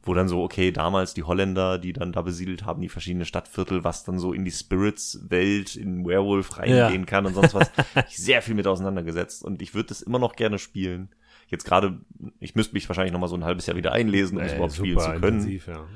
Wo 0.09 0.15
dann 0.15 0.27
so, 0.29 0.43
okay, 0.43 0.73
damals 0.73 1.13
die 1.15 1.23
Holländer, 1.23 1.79
die 1.79 1.93
dann 1.93 2.13
da 2.13 2.23
besiedelt 2.23 2.65
haben, 2.65 2.81
die 2.81 2.89
verschiedenen 2.89 3.27
Stadtviertel, 3.27 3.85
was 3.85 4.05
dann 4.05 4.19
so 4.19 4.33
in 4.33 4.45
die 4.45 4.51
Spirits-Welt, 4.51 5.77
in 5.77 6.07
Werewolf 6.07 6.59
reingehen 6.59 7.01
Ja. 7.03 7.07
kann 7.07 7.27
und 7.27 7.35
sonst 7.35 7.55
was. 7.55 7.71
ich 8.09 8.17
sehr 8.17 8.41
viel 8.43 8.55
mit 8.55 8.67
auseinandergesetzt 8.67 9.45
und 9.45 9.61
ich 9.63 9.75
würde 9.75 9.89
das 9.91 10.01
immer 10.03 10.19
noch 10.19 10.35
gerne 10.35 10.59
spielen. 10.59 11.11
Jetzt 11.49 11.65
gerade, 11.65 12.01
ich 12.41 12.55
müsste 12.55 12.75
mich 12.75 12.89
wahrscheinlich 12.89 13.13
noch 13.13 13.21
mal 13.21 13.29
so 13.29 13.37
ein 13.37 13.45
halbes 13.45 13.67
Jahr 13.67 13.77
wieder 13.77 13.93
einlesen, 13.93 14.39
um 14.39 14.45
es 14.45 14.53
überhaupt 14.55 14.75
spielen 14.75 14.99
zu 14.99 15.11
können. 15.13 15.39
intensiv, 15.41 15.67
ja. 15.69 15.87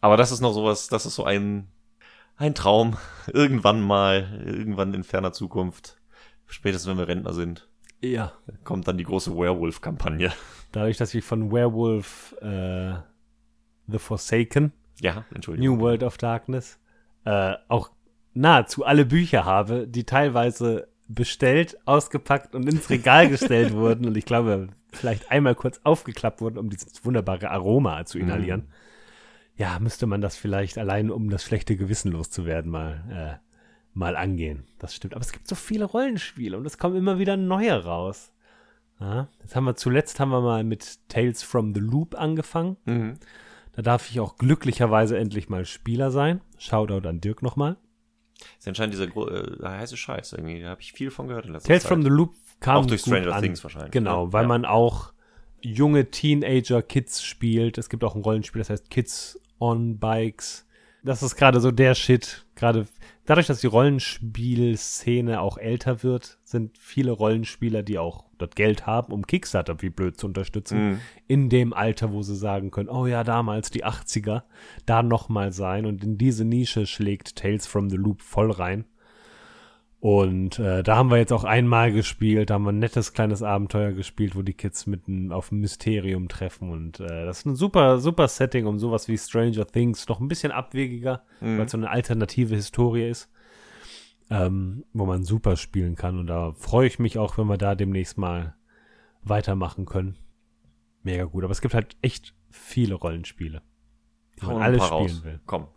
Aber 0.00 0.16
das 0.16 0.32
ist 0.32 0.40
noch 0.40 0.52
sowas, 0.52 0.88
das 0.88 1.06
ist 1.06 1.14
so 1.14 1.24
ein, 1.24 1.68
ein 2.36 2.54
Traum. 2.54 2.96
Irgendwann 3.32 3.80
mal, 3.82 4.42
irgendwann 4.44 4.94
in 4.94 5.04
ferner 5.04 5.32
Zukunft, 5.32 5.96
spätestens 6.46 6.88
wenn 6.90 6.98
wir 6.98 7.08
Rentner 7.08 7.32
sind, 7.34 7.68
Ja, 8.00 8.32
kommt 8.64 8.88
dann 8.88 8.96
die 8.98 9.04
große 9.04 9.36
Werewolf-Kampagne. 9.36 10.32
dadurch, 10.72 10.96
dass 10.98 11.14
ich 11.14 11.24
von 11.24 11.50
Werewolf 11.50 12.34
äh, 12.40 12.94
The 13.88 13.98
Forsaken, 13.98 14.72
Ja, 15.00 15.24
Entschuldigung. 15.34 15.76
New 15.76 15.80
World 15.80 16.02
of 16.02 16.18
Darkness, 16.18 16.78
äh, 17.24 17.54
auch 17.68 17.90
nahezu 18.34 18.84
alle 18.84 19.04
Bücher 19.04 19.44
habe, 19.44 19.88
die 19.88 20.04
teilweise 20.04 20.88
bestellt, 21.08 21.78
ausgepackt 21.86 22.54
und 22.54 22.68
ins 22.68 22.90
Regal 22.90 23.28
gestellt 23.30 23.72
wurden 23.72 24.06
und 24.06 24.16
ich 24.16 24.26
glaube, 24.26 24.68
vielleicht 24.92 25.30
einmal 25.30 25.54
kurz 25.54 25.80
aufgeklappt 25.84 26.40
wurden, 26.40 26.58
um 26.58 26.70
dieses 26.70 27.04
wunderbare 27.04 27.50
Aroma 27.50 28.04
zu 28.04 28.18
inhalieren. 28.18 28.68
Ja, 29.56 29.78
müsste 29.80 30.06
man 30.06 30.20
das 30.20 30.36
vielleicht 30.36 30.78
allein, 30.78 31.10
um 31.10 31.30
das 31.30 31.42
schlechte 31.42 31.76
Gewissen 31.76 32.12
loszuwerden, 32.12 32.70
mal, 32.70 33.40
äh, 33.42 33.48
mal 33.92 34.16
angehen. 34.16 34.64
Das 34.78 34.94
stimmt. 34.94 35.14
Aber 35.14 35.22
es 35.22 35.32
gibt 35.32 35.48
so 35.48 35.56
viele 35.56 35.84
Rollenspiele 35.84 36.56
und 36.56 36.64
es 36.64 36.78
kommen 36.78 36.94
immer 36.96 37.18
wieder 37.18 37.36
neue 37.36 37.84
raus. 37.84 38.32
Ja, 39.00 39.28
jetzt 39.40 39.56
haben 39.56 39.64
wir 39.64 39.74
zuletzt 39.76 40.20
haben 40.20 40.30
wir 40.30 40.40
mal 40.40 40.62
mit 40.64 40.98
Tales 41.08 41.42
from 41.42 41.74
the 41.74 41.80
Loop 41.80 42.14
angefangen. 42.16 42.76
Mhm. 42.84 43.14
Da 43.78 43.82
darf 43.82 44.10
ich 44.10 44.18
auch 44.18 44.38
glücklicherweise 44.38 45.16
endlich 45.16 45.48
mal 45.48 45.64
Spieler 45.64 46.10
sein. 46.10 46.40
Shoutout 46.58 47.06
an 47.06 47.20
Dirk 47.20 47.44
nochmal. 47.44 47.76
Das 48.36 48.48
ist 48.58 48.66
anscheinend 48.66 48.94
dieser 48.94 49.04
äh, 49.04 49.64
heiße 49.64 49.96
Scheiß 49.96 50.32
irgendwie. 50.32 50.60
Da 50.60 50.70
habe 50.70 50.80
ich 50.80 50.92
viel 50.92 51.12
von 51.12 51.28
gehört 51.28 51.46
in 51.46 51.52
letzter 51.52 51.68
Tales 51.68 51.84
Zeit. 51.84 51.88
from 51.92 52.02
the 52.02 52.08
Loop 52.08 52.34
kam 52.58 52.78
Auch 52.78 52.86
durch 52.86 53.02
Stranger 53.02 53.32
an. 53.32 53.40
Things 53.40 53.62
wahrscheinlich. 53.62 53.92
Genau, 53.92 54.26
ne? 54.26 54.32
weil 54.32 54.42
ja. 54.42 54.48
man 54.48 54.64
auch 54.64 55.12
junge 55.60 56.10
Teenager-Kids 56.10 57.22
spielt. 57.22 57.78
Es 57.78 57.88
gibt 57.88 58.02
auch 58.02 58.16
ein 58.16 58.22
Rollenspiel, 58.22 58.58
das 58.58 58.68
heißt 58.68 58.90
Kids 58.90 59.40
on 59.60 60.00
Bikes. 60.00 60.66
Das 61.04 61.22
ist 61.22 61.36
gerade 61.36 61.60
so 61.60 61.70
der 61.70 61.94
Shit. 61.94 62.46
Gerade 62.56 62.88
dadurch, 63.26 63.46
dass 63.46 63.60
die 63.60 63.68
Rollenspielszene 63.68 65.40
auch 65.40 65.56
älter 65.56 66.02
wird, 66.02 66.40
sind 66.42 66.76
viele 66.78 67.12
Rollenspieler, 67.12 67.84
die 67.84 67.98
auch 67.98 68.24
das 68.38 68.50
Geld 68.54 68.86
haben, 68.86 69.12
um 69.12 69.26
Kickstarter 69.26 69.82
wie 69.82 69.90
blöd 69.90 70.18
zu 70.18 70.26
unterstützen, 70.26 70.78
Mhm. 70.92 71.00
in 71.26 71.48
dem 71.48 71.72
Alter, 71.72 72.12
wo 72.12 72.22
sie 72.22 72.36
sagen 72.36 72.70
können, 72.70 72.88
oh 72.88 73.06
ja, 73.06 73.24
damals 73.24 73.70
die 73.70 73.84
80er, 73.84 74.42
da 74.86 75.02
nochmal 75.02 75.52
sein. 75.52 75.84
Und 75.86 76.02
in 76.04 76.16
diese 76.18 76.44
Nische 76.44 76.86
schlägt 76.86 77.36
Tales 77.36 77.66
from 77.66 77.90
the 77.90 77.96
Loop 77.96 78.22
voll 78.22 78.50
rein. 78.50 78.84
Und 80.00 80.60
äh, 80.60 80.84
da 80.84 80.94
haben 80.94 81.10
wir 81.10 81.16
jetzt 81.16 81.32
auch 81.32 81.42
einmal 81.42 81.90
gespielt, 81.90 82.50
da 82.50 82.54
haben 82.54 82.62
wir 82.62 82.70
ein 82.70 82.78
nettes 82.78 83.14
kleines 83.14 83.42
Abenteuer 83.42 83.90
gespielt, 83.90 84.36
wo 84.36 84.42
die 84.42 84.52
Kids 84.54 84.86
mitten 84.86 85.32
auf 85.32 85.50
ein 85.50 85.58
Mysterium 85.58 86.28
treffen. 86.28 86.70
Und 86.70 87.00
äh, 87.00 87.24
das 87.24 87.38
ist 87.40 87.46
ein 87.46 87.56
super, 87.56 87.98
super 87.98 88.28
Setting, 88.28 88.66
um 88.66 88.78
sowas 88.78 89.08
wie 89.08 89.18
Stranger 89.18 89.66
Things 89.66 90.08
noch 90.08 90.20
ein 90.20 90.28
bisschen 90.28 90.52
abwegiger, 90.52 91.22
Mhm. 91.40 91.58
weil 91.58 91.64
es 91.66 91.72
so 91.72 91.78
eine 91.78 91.90
alternative 91.90 92.54
Historie 92.54 93.08
ist, 93.08 93.28
ähm, 94.30 94.84
wo 94.92 95.06
man 95.06 95.24
super 95.24 95.56
spielen 95.56 95.96
kann. 95.96 96.18
Und 96.18 96.26
da 96.26 96.52
freue 96.52 96.86
ich 96.86 96.98
mich 96.98 97.18
auch, 97.18 97.38
wenn 97.38 97.46
wir 97.46 97.58
da 97.58 97.74
demnächst 97.74 98.18
mal 98.18 98.54
weitermachen 99.22 99.86
können. 99.86 100.16
Mega 101.02 101.24
gut. 101.24 101.44
Aber 101.44 101.52
es 101.52 101.60
gibt 101.60 101.74
halt 101.74 101.96
echt 102.02 102.34
viele 102.50 102.94
Rollenspiele, 102.94 103.62
die 104.40 104.46
man 104.46 104.62
alles 104.62 104.84
spielen 104.84 105.00
raus. 105.00 105.24
will. 105.24 105.40
Komm. 105.46 105.68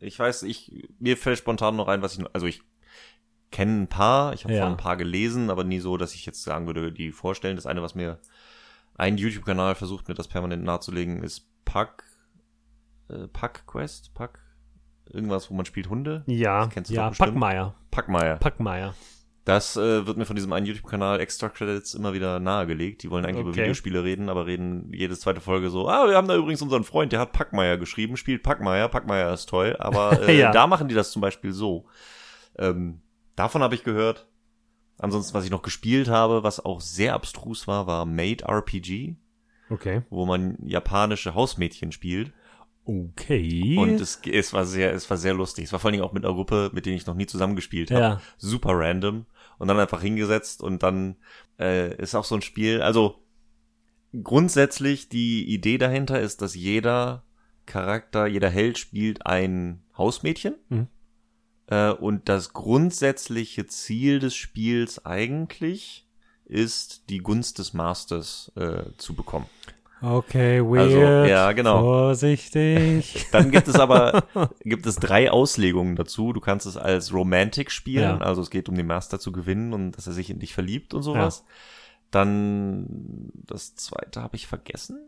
Ich 0.00 0.18
weiß, 0.18 0.42
ich, 0.42 0.88
mir 0.98 1.16
fällt 1.16 1.38
spontan 1.38 1.76
noch 1.76 1.88
ein, 1.88 2.02
was 2.02 2.18
ich, 2.18 2.24
also 2.34 2.46
ich 2.46 2.62
kenne 3.50 3.82
ein 3.82 3.88
paar, 3.88 4.32
ich 4.34 4.44
habe 4.44 4.54
Ja. 4.54 4.66
ein 4.66 4.76
paar 4.76 4.96
gelesen, 4.96 5.48
aber 5.48 5.64
nie 5.64 5.78
so, 5.80 5.96
dass 5.96 6.14
ich 6.14 6.26
jetzt 6.26 6.42
sagen 6.42 6.66
würde, 6.66 6.92
die 6.92 7.12
vorstellen. 7.12 7.56
Das 7.56 7.66
eine, 7.66 7.82
was 7.82 7.94
mir 7.94 8.18
ein 8.96 9.16
YouTube-Kanal 9.16 9.74
versucht, 9.76 10.08
mir 10.08 10.14
das 10.14 10.28
permanent 10.28 10.64
nahezulegen, 10.64 11.22
ist 11.22 11.48
Pack, 11.64 12.04
äh, 13.08 13.28
Pack 13.28 13.66
Quest, 13.66 14.12
Pack, 14.14 14.40
irgendwas, 15.10 15.50
wo 15.50 15.54
man 15.54 15.66
spielt 15.66 15.88
Hunde. 15.88 16.22
Ja, 16.26 16.66
Kennst 16.68 16.90
du 16.90 16.94
ja. 16.94 17.10
Packmeier. 17.10 17.74
Packmeier. 17.90 18.36
Packmeier. 18.36 18.94
Das 19.44 19.76
äh, 19.76 20.06
wird 20.06 20.16
mir 20.16 20.24
von 20.24 20.36
diesem 20.36 20.54
einen 20.54 20.64
YouTube-Kanal 20.64 21.20
Extra 21.20 21.50
Credits 21.50 21.92
immer 21.92 22.14
wieder 22.14 22.40
nahegelegt. 22.40 23.02
Die 23.02 23.10
wollen 23.10 23.26
eigentlich 23.26 23.42
über 23.42 23.50
Okay. 23.50 23.60
Videospiele 23.62 24.02
reden, 24.02 24.30
aber 24.30 24.46
reden 24.46 24.90
jede 24.94 25.18
zweite 25.18 25.42
Folge 25.42 25.68
so, 25.68 25.86
ah, 25.86 26.08
wir 26.08 26.16
haben 26.16 26.28
da 26.28 26.34
übrigens 26.36 26.62
unseren 26.62 26.82
Freund, 26.84 27.12
der 27.12 27.20
hat 27.20 27.32
Packmeier 27.32 27.76
geschrieben, 27.76 28.16
spielt 28.16 28.42
Packmeier, 28.42 28.88
Packmeier 28.88 29.34
ist 29.34 29.46
toll, 29.50 29.76
aber 29.78 30.22
äh, 30.28 30.38
Ja. 30.40 30.50
da 30.50 30.66
machen 30.66 30.88
die 30.88 30.94
das 30.94 31.10
zum 31.10 31.20
Beispiel 31.20 31.52
so. 31.52 31.84
Ähm, 32.58 33.02
davon 33.36 33.62
habe 33.62 33.74
ich 33.74 33.84
gehört. 33.84 34.28
Ansonsten, 34.96 35.34
was 35.34 35.44
ich 35.44 35.50
noch 35.50 35.62
gespielt 35.62 36.08
habe, 36.08 36.42
was 36.42 36.64
auch 36.64 36.80
sehr 36.80 37.12
abstrus 37.14 37.66
war, 37.66 37.86
war 37.86 38.06
Made 38.06 38.44
RPG, 38.46 39.16
Okay. 39.68 40.02
wo 40.08 40.24
man 40.24 40.56
japanische 40.62 41.34
Hausmädchen 41.34 41.92
spielt. 41.92 42.32
Okay. 42.84 43.76
Und 43.78 44.00
es, 44.00 44.20
es 44.30 44.52
war 44.52 44.66
sehr, 44.66 44.92
es 44.92 45.08
war 45.08 45.16
sehr 45.16 45.34
lustig. 45.34 45.64
Es 45.64 45.72
war 45.72 45.78
vor 45.78 45.88
allen 45.88 45.94
Dingen 45.94 46.04
auch 46.04 46.12
mit 46.12 46.24
einer 46.24 46.34
Gruppe, 46.34 46.70
mit 46.74 46.84
denen 46.86 46.96
ich 46.96 47.06
noch 47.06 47.14
nie 47.14 47.26
zusammengespielt 47.26 47.90
habe. 47.90 48.00
Ja. 48.00 48.20
Super 48.36 48.72
random. 48.74 49.26
Und 49.58 49.68
dann 49.68 49.78
einfach 49.78 50.02
hingesetzt 50.02 50.62
und 50.62 50.82
dann 50.82 51.16
äh, 51.58 51.96
ist 51.96 52.14
auch 52.14 52.24
so 52.24 52.34
ein 52.34 52.42
Spiel. 52.42 52.82
Also 52.82 53.22
grundsätzlich 54.22 55.08
die 55.08 55.44
Idee 55.46 55.78
dahinter 55.78 56.20
ist, 56.20 56.42
dass 56.42 56.54
jeder 56.54 57.24
Charakter, 57.66 58.26
jeder 58.26 58.50
Held 58.50 58.78
spielt 58.78 59.26
ein 59.26 59.82
Hausmädchen. 59.96 60.56
Mhm. 60.68 60.88
Äh, 61.68 61.90
und 61.90 62.28
das 62.28 62.52
grundsätzliche 62.52 63.66
Ziel 63.66 64.18
des 64.18 64.34
Spiels 64.34 65.04
eigentlich 65.06 66.06
ist, 66.44 67.08
die 67.08 67.18
Gunst 67.18 67.58
des 67.58 67.72
Masters 67.72 68.52
äh, 68.56 68.84
zu 68.98 69.14
bekommen. 69.14 69.46
Okay, 70.02 70.60
weird. 70.62 70.80
Also, 70.92 70.98
ja, 71.30 71.52
genau. 71.52 71.80
Vorsichtig. 71.80 73.26
Dann 73.32 73.50
gibt 73.50 73.68
es 73.68 73.76
aber 73.76 74.24
gibt 74.60 74.86
es 74.86 74.96
drei 74.96 75.30
Auslegungen 75.30 75.96
dazu. 75.96 76.32
Du 76.32 76.40
kannst 76.40 76.66
es 76.66 76.76
als 76.76 77.12
Romantic 77.12 77.70
spielen, 77.70 78.02
Ja. 78.02 78.18
also 78.18 78.42
es 78.42 78.50
geht 78.50 78.68
um 78.68 78.74
den 78.74 78.86
Master 78.86 79.18
zu 79.18 79.32
gewinnen 79.32 79.72
und 79.72 79.92
dass 79.92 80.06
er 80.06 80.12
sich 80.12 80.28
in 80.30 80.38
dich 80.38 80.52
verliebt 80.52 80.92
und 80.94 81.02
sowas. 81.02 81.44
Dann 82.10 83.30
das 83.46 83.74
zweite 83.74 84.22
habe 84.22 84.36
ich 84.36 84.46
vergessen. 84.46 84.98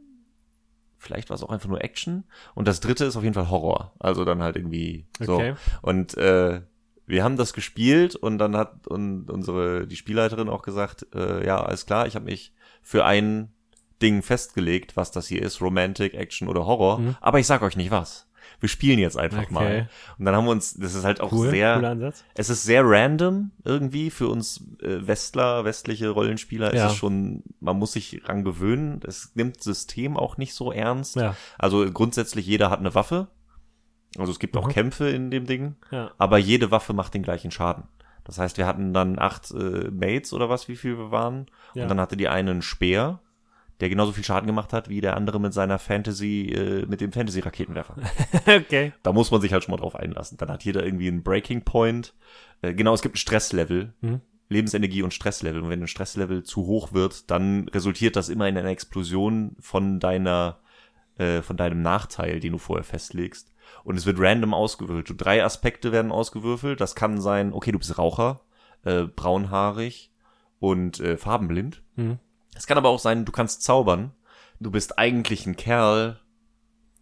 Vielleicht 0.99 1.29
war 1.31 1.35
es 1.37 1.43
auch 1.43 1.51
einfach 1.51 1.69
nur 1.69 1.85
Action. 1.85 2.25
Und 2.55 2.67
das 2.67 2.81
dritte 2.81 3.05
ist 3.05 3.17
auf 3.17 3.23
jeden 3.23 3.35
Fall 3.35 3.51
Horror. 3.51 3.93
Also 3.99 4.25
dann 4.25 4.43
halt 4.43 4.57
irgendwie 4.57 5.07
so. 5.21 5.35
Okay. 5.35 5.55
Und 5.83 6.17
äh, 6.17 6.63
wir 7.07 7.23
haben 7.23 7.37
das 7.37 7.53
gespielt 7.53 8.17
und 8.17 8.39
dann 8.39 8.57
hat 8.57 8.89
und 8.89 9.31
unsere 9.31 9.87
die 9.87 9.95
Spielleiterin 9.97 10.49
auch 10.49 10.63
gesagt, 10.63 11.07
äh, 11.15 11.47
ja, 11.47 11.63
alles 11.63 11.87
klar, 11.87 12.07
ich 12.09 12.17
habe 12.17 12.25
mich 12.25 12.53
für 12.83 13.05
ein 13.05 13.53
Ding 14.03 14.23
festgelegt, 14.23 14.97
was 14.97 15.11
das 15.11 15.27
hier 15.27 15.43
ist, 15.43 15.61
Romantic, 15.61 16.15
Action 16.15 16.49
oder 16.49 16.67
Horror, 16.67 16.99
Mhm. 16.99 17.17
aber 17.21 17.39
ich 17.39 17.47
sag 17.47 17.63
euch 17.63 17.77
nicht 17.77 17.91
was. 17.91 18.25
wir 18.61 18.69
spielen 18.71 18.99
jetzt 18.99 19.19
einfach 19.19 19.43
Okay. 19.43 19.53
mal. 19.53 19.89
Und 20.19 20.25
dann 20.25 20.35
haben 20.35 20.45
wir 20.47 20.53
uns, 20.53 20.75
das 20.75 20.95
ist 20.95 21.05
halt 21.05 21.21
auch 21.21 21.31
Cool, 21.33 21.51
sehr, 21.51 22.15
es 22.35 22.49
ist 22.49 22.63
sehr 22.63 22.83
random 22.87 23.51
irgendwie 23.65 24.09
für 24.09 24.29
uns 24.29 24.65
äh, 24.83 25.07
Westler, 25.07 25.65
westliche 25.67 26.09
Rollenspieler. 26.09 26.75
Ja. 26.75 26.87
Es 26.87 26.93
ist 26.93 26.99
schon, 26.99 27.43
man 27.61 27.77
muss 27.79 27.93
sich 27.93 28.23
dran 28.25 28.45
gewöhnen. 28.45 29.01
Es 29.05 29.33
nimmt 29.35 29.63
System 29.63 30.17
auch 30.17 30.39
nicht 30.39 30.55
so 30.55 30.73
ernst. 30.73 31.17
Ja. 31.17 31.37
Also 31.59 31.91
grundsätzlich 31.93 32.47
jeder 32.47 32.71
hat 32.71 32.79
eine 32.79 32.95
Waffe. 32.95 33.27
Also 34.17 34.33
es 34.33 34.39
gibt 34.39 34.57
auch 34.57 34.69
Mhm. 34.69 34.73
Kämpfe 34.73 35.09
in 35.11 35.31
dem 35.31 35.45
Ding, 35.47 35.75
Ja. 35.91 36.13
aber 36.17 36.39
jede 36.39 36.71
Waffe 36.71 36.93
macht 36.95 37.13
den 37.15 37.25
gleichen 37.25 37.51
Schaden. 37.51 37.85
Das 38.25 38.39
heißt, 38.39 38.57
wir 38.59 38.67
hatten 38.67 38.95
dann 38.95 39.19
acht 39.19 39.51
äh, 39.51 39.91
Mates 39.91 40.33
oder 40.33 40.49
was, 40.49 40.67
wie 40.69 40.77
viel 40.77 40.97
wir 40.97 41.11
waren. 41.11 41.47
Ja. 41.75 41.83
Und 41.83 41.89
dann 41.91 42.01
hatte 42.01 42.17
die 42.17 42.29
eine 42.29 42.53
einen 42.53 42.63
Speer, 42.63 43.21
der 43.81 43.89
genauso 43.89 44.13
viel 44.13 44.25
Schaden 44.25 44.47
gemacht 44.47 44.73
hat 44.73 44.89
wie 44.89 45.01
der 45.01 45.17
andere 45.17 45.39
mit 45.39 45.53
seiner 45.53 45.79
Fantasy, 45.79 46.47
äh, 46.47 46.87
mit 46.87 47.01
dem 47.01 47.13
Fantasy-Raketenwerfer. 47.13 47.97
okay. 48.47 48.93
Da 49.03 49.13
muss 49.13 49.31
man 49.31 49.41
sich 49.41 49.53
halt 49.53 49.65
schon 49.65 49.73
mal 49.73 49.81
drauf 49.81 49.97
einlassen. 49.97 50.39
Dann 50.39 50.51
hat 50.51 50.65
jeder 50.65 50.85
irgendwie 50.85 51.09
einen 51.09 51.23
Breaking 51.23 51.63
Point. 51.63 52.15
Äh, 52.63 52.75
genau, 52.75 52.95
es 52.95 53.03
gibt 53.03 53.17
ein 53.17 53.19
Stresslevel. 53.19 53.93
Mhm. 54.01 54.21
Lebensenergie 54.49 55.03
und 55.03 55.13
Stresslevel. 55.13 55.63
Und 55.63 55.71
wenn 55.71 55.83
ein 55.83 55.89
Stresslevel 55.89 56.43
zu 56.45 56.67
hoch 56.67 56.93
wird, 56.93 57.31
dann 57.31 57.69
resultiert 57.69 58.17
das 58.17 58.29
immer 58.29 58.49
in 58.49 58.57
einer 58.57 58.71
Explosion 58.71 59.57
von 59.61 60.01
deiner, 60.01 60.61
äh, 61.19 61.43
von 61.43 61.57
deinem 61.57 61.83
Nachteil, 61.83 62.41
den 62.41 62.53
du 62.53 62.59
vorher 62.59 62.85
festlegst. 62.85 63.53
Und 63.85 63.97
es 63.97 64.07
wird 64.07 64.21
random 64.21 64.55
ausgewürfelt. 64.55 65.09
So 65.09 65.15
drei 65.17 65.45
Aspekte 65.45 65.93
werden 65.93 66.13
ausgewürfelt. 66.13 66.81
Das 66.81 66.95
kann 66.95 67.21
sein, 67.21 67.53
okay, 67.53 67.73
du 67.73 67.79
bist 67.79 67.99
Raucher, 67.99 68.41
äh, 68.85 69.03
braunhaarig 69.03 70.13
und 70.61 71.01
äh, 71.01 71.17
farbenblind. 71.17 71.83
Mhm. 71.97 72.19
Es 72.57 72.67
kann 72.67 72.79
aber 72.79 72.89
auch 72.89 72.99
sein, 72.99 73.25
du 73.25 73.33
kannst 73.33 73.63
zaubern. 73.63 74.13
Du 74.61 74.71
bist 74.71 74.99
eigentlich 74.99 75.47
ein 75.47 75.57
Kerl 75.57 76.19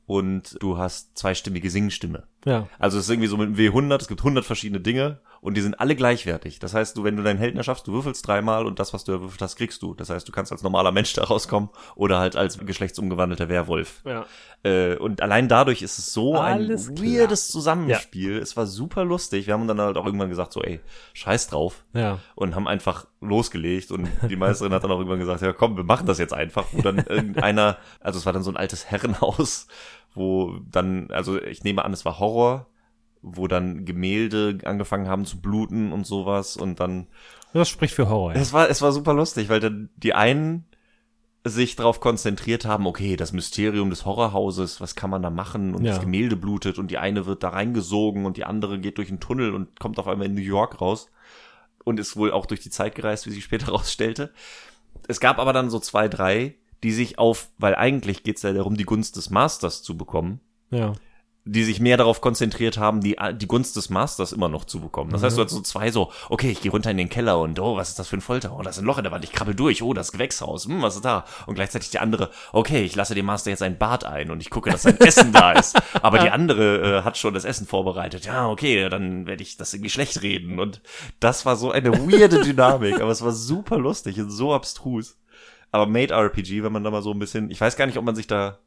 und 0.06 0.56
du 0.60 0.76
hast 0.76 1.16
zweistimmige 1.16 1.70
Singstimme. 1.70 2.24
Ja. 2.44 2.68
Also 2.78 2.98
es 2.98 3.04
ist 3.04 3.10
irgendwie 3.10 3.28
so 3.28 3.36
mit 3.36 3.48
dem 3.48 3.56
W100, 3.56 4.00
es 4.00 4.08
gibt 4.08 4.20
100 4.20 4.44
verschiedene 4.44 4.80
Dinge 4.80 5.20
und 5.44 5.58
die 5.58 5.60
sind 5.60 5.78
alle 5.78 5.94
gleichwertig. 5.94 6.58
Das 6.58 6.72
heißt, 6.72 6.96
du, 6.96 7.04
wenn 7.04 7.18
du 7.18 7.22
deinen 7.22 7.36
Helden 7.36 7.58
erschaffst, 7.58 7.86
du 7.86 7.92
würfelst 7.92 8.26
dreimal 8.26 8.64
und 8.64 8.78
das, 8.78 8.94
was 8.94 9.04
du 9.04 9.12
erwürfelt 9.12 9.42
hast, 9.42 9.56
kriegst 9.56 9.82
du. 9.82 9.92
Das 9.92 10.08
heißt, 10.08 10.26
du 10.26 10.32
kannst 10.32 10.52
als 10.52 10.62
normaler 10.62 10.90
Mensch 10.90 11.12
da 11.12 11.24
rauskommen 11.24 11.68
oder 11.96 12.18
halt 12.18 12.34
als 12.34 12.56
geschlechtsumgewandelter 12.56 13.50
Werwolf. 13.50 14.00
Ja. 14.06 14.24
Äh, 14.62 14.96
und 14.96 15.20
allein 15.20 15.46
dadurch 15.46 15.82
ist 15.82 15.98
es 15.98 16.14
so 16.14 16.36
Alles 16.36 16.88
ein 16.88 16.94
klar. 16.94 17.06
weirdes 17.06 17.48
Zusammenspiel. 17.48 18.38
Es 18.38 18.56
war 18.56 18.66
super 18.66 19.04
lustig. 19.04 19.46
Wir 19.46 19.52
haben 19.52 19.68
dann 19.68 19.82
halt 19.82 19.98
auch 19.98 20.06
irgendwann 20.06 20.30
gesagt, 20.30 20.54
so, 20.54 20.62
ey, 20.62 20.80
scheiß 21.12 21.48
drauf. 21.48 21.84
Ja. 21.92 22.20
Und 22.34 22.54
haben 22.54 22.66
einfach 22.66 23.06
losgelegt 23.20 23.90
und 23.90 24.08
die 24.30 24.36
Meisterin 24.36 24.72
hat 24.72 24.82
dann 24.82 24.92
auch 24.92 24.98
irgendwann 24.98 25.18
gesagt, 25.18 25.42
ja 25.42 25.52
komm, 25.52 25.76
wir 25.76 25.84
machen 25.84 26.06
das 26.06 26.16
jetzt 26.16 26.32
einfach. 26.32 26.64
Wo 26.72 26.80
dann 26.80 27.04
irgendeiner, 27.06 27.76
also 28.00 28.18
es 28.18 28.24
war 28.24 28.32
dann 28.32 28.42
so 28.42 28.50
ein 28.50 28.56
altes 28.56 28.86
Herrenhaus, 28.86 29.66
wo 30.14 30.58
dann, 30.70 31.10
also 31.10 31.38
ich 31.38 31.64
nehme 31.64 31.84
an, 31.84 31.92
es 31.92 32.06
war 32.06 32.18
Horror, 32.18 32.66
wo 33.26 33.48
dann 33.48 33.84
Gemälde 33.84 34.58
angefangen 34.64 35.08
haben 35.08 35.24
zu 35.24 35.40
bluten 35.40 35.92
und 35.92 36.06
sowas 36.06 36.56
und 36.56 36.78
dann 36.78 37.06
Das 37.52 37.68
spricht 37.68 37.94
für 37.94 38.08
Horror. 38.08 38.34
Ja. 38.34 38.40
es 38.40 38.52
war, 38.52 38.68
es 38.68 38.82
war 38.82 38.92
super 38.92 39.14
lustig, 39.14 39.48
weil 39.48 39.60
dann 39.60 39.88
die 39.96 40.14
einen 40.14 40.66
sich 41.46 41.76
darauf 41.76 42.00
konzentriert 42.00 42.64
haben, 42.64 42.86
okay, 42.86 43.16
das 43.16 43.32
Mysterium 43.32 43.90
des 43.90 44.06
Horrorhauses, 44.06 44.80
was 44.80 44.94
kann 44.94 45.10
man 45.10 45.22
da 45.22 45.28
machen? 45.30 45.74
Und 45.74 45.84
Ja. 45.84 45.92
das 45.92 46.00
Gemälde 46.00 46.36
blutet 46.36 46.78
und 46.78 46.90
die 46.90 46.96
eine 46.98 47.26
wird 47.26 47.42
da 47.42 47.50
reingesogen 47.50 48.24
und 48.24 48.36
die 48.38 48.44
andere 48.44 48.78
geht 48.78 48.96
durch 48.96 49.10
einen 49.10 49.20
Tunnel 49.20 49.54
und 49.54 49.78
kommt 49.78 49.98
auf 49.98 50.08
einmal 50.08 50.26
in 50.26 50.34
New 50.34 50.40
York 50.40 50.80
raus 50.80 51.10
und 51.84 52.00
ist 52.00 52.16
wohl 52.16 52.32
auch 52.32 52.46
durch 52.46 52.60
die 52.60 52.70
Zeit 52.70 52.94
gereist, 52.94 53.26
wie 53.26 53.30
sich 53.30 53.44
später 53.44 53.68
rausstellte. 53.72 54.32
Es 55.06 55.20
gab 55.20 55.38
aber 55.38 55.52
dann 55.52 55.68
so 55.68 55.78
zwei, 55.80 56.08
drei, 56.08 56.54
die 56.82 56.92
sich 56.92 57.18
auf, 57.18 57.48
weil 57.58 57.74
eigentlich 57.74 58.22
geht's 58.22 58.42
ja 58.42 58.52
darum, 58.54 58.76
die 58.76 58.84
Gunst 58.84 59.16
des 59.16 59.28
Masters 59.30 59.82
zu 59.82 59.96
bekommen, 59.98 60.40
ja. 60.70 60.92
Die 61.46 61.64
sich 61.64 61.78
mehr 61.78 61.98
darauf 61.98 62.20
konzentriert 62.22 62.78
haben, 62.78 63.02
die, 63.02 63.16
die 63.34 63.46
Gunst 63.46 63.76
des 63.76 63.90
Masters 63.90 64.32
immer 64.32 64.48
noch 64.48 64.64
zu 64.64 64.80
bekommen. 64.80 65.10
Das 65.10 65.22
heißt, 65.22 65.36
du 65.36 65.42
hast 65.42 65.50
so 65.50 65.60
zwei 65.60 65.90
so, 65.90 66.10
okay, 66.30 66.50
ich 66.50 66.62
gehe 66.62 66.72
runter 66.72 66.90
in 66.90 66.96
den 66.96 67.10
Keller 67.10 67.38
und 67.38 67.60
oh, 67.60 67.76
was 67.76 67.90
ist 67.90 67.98
das 67.98 68.08
für 68.08 68.16
ein 68.16 68.22
Folter? 68.22 68.56
Oh, 68.58 68.62
das 68.62 68.76
ist 68.76 68.82
ein 68.82 68.86
Loch 68.86 68.96
in 68.96 69.04
der 69.04 69.12
Wand, 69.12 69.24
ich 69.24 69.32
krabbel 69.32 69.54
durch, 69.54 69.82
oh, 69.82 69.92
das 69.92 70.12
Gewächshaus, 70.12 70.64
hm, 70.64 70.80
was 70.80 70.96
ist 70.96 71.04
da? 71.04 71.26
Und 71.46 71.54
gleichzeitig 71.54 71.90
die 71.90 71.98
andere, 71.98 72.30
okay, 72.52 72.82
ich 72.82 72.96
lasse 72.96 73.14
dem 73.14 73.26
Master 73.26 73.50
jetzt 73.50 73.62
ein 73.62 73.76
Bad 73.76 74.04
ein 74.04 74.30
und 74.30 74.40
ich 74.40 74.48
gucke, 74.48 74.70
dass 74.70 74.82
sein 74.82 74.98
Essen 75.00 75.32
da 75.32 75.52
ist. 75.52 75.76
Aber 76.02 76.18
die 76.18 76.30
andere 76.30 77.00
äh, 77.00 77.02
hat 77.02 77.18
schon 77.18 77.34
das 77.34 77.44
Essen 77.44 77.66
vorbereitet. 77.66 78.24
Ja, 78.24 78.48
okay, 78.48 78.88
dann 78.88 79.26
werde 79.26 79.42
ich 79.42 79.58
das 79.58 79.74
irgendwie 79.74 79.90
schlecht 79.90 80.22
reden. 80.22 80.58
Und 80.58 80.80
das 81.20 81.44
war 81.44 81.56
so 81.56 81.70
eine 81.70 81.92
weirde 81.92 82.40
Dynamik, 82.42 83.00
aber 83.00 83.10
es 83.10 83.22
war 83.22 83.32
super 83.32 83.78
lustig 83.78 84.18
und 84.20 84.30
so 84.30 84.54
abstrus. 84.54 85.18
Aber 85.70 85.86
Made 85.86 86.14
RPG, 86.14 86.62
wenn 86.62 86.72
man 86.72 86.84
da 86.84 86.90
mal 86.90 87.02
so 87.02 87.10
ein 87.10 87.18
bisschen, 87.18 87.50
ich 87.50 87.60
weiß 87.60 87.76
gar 87.76 87.86
nicht, 87.86 87.98
ob 87.98 88.04
man 88.04 88.14
sich 88.14 88.26
da 88.26 88.58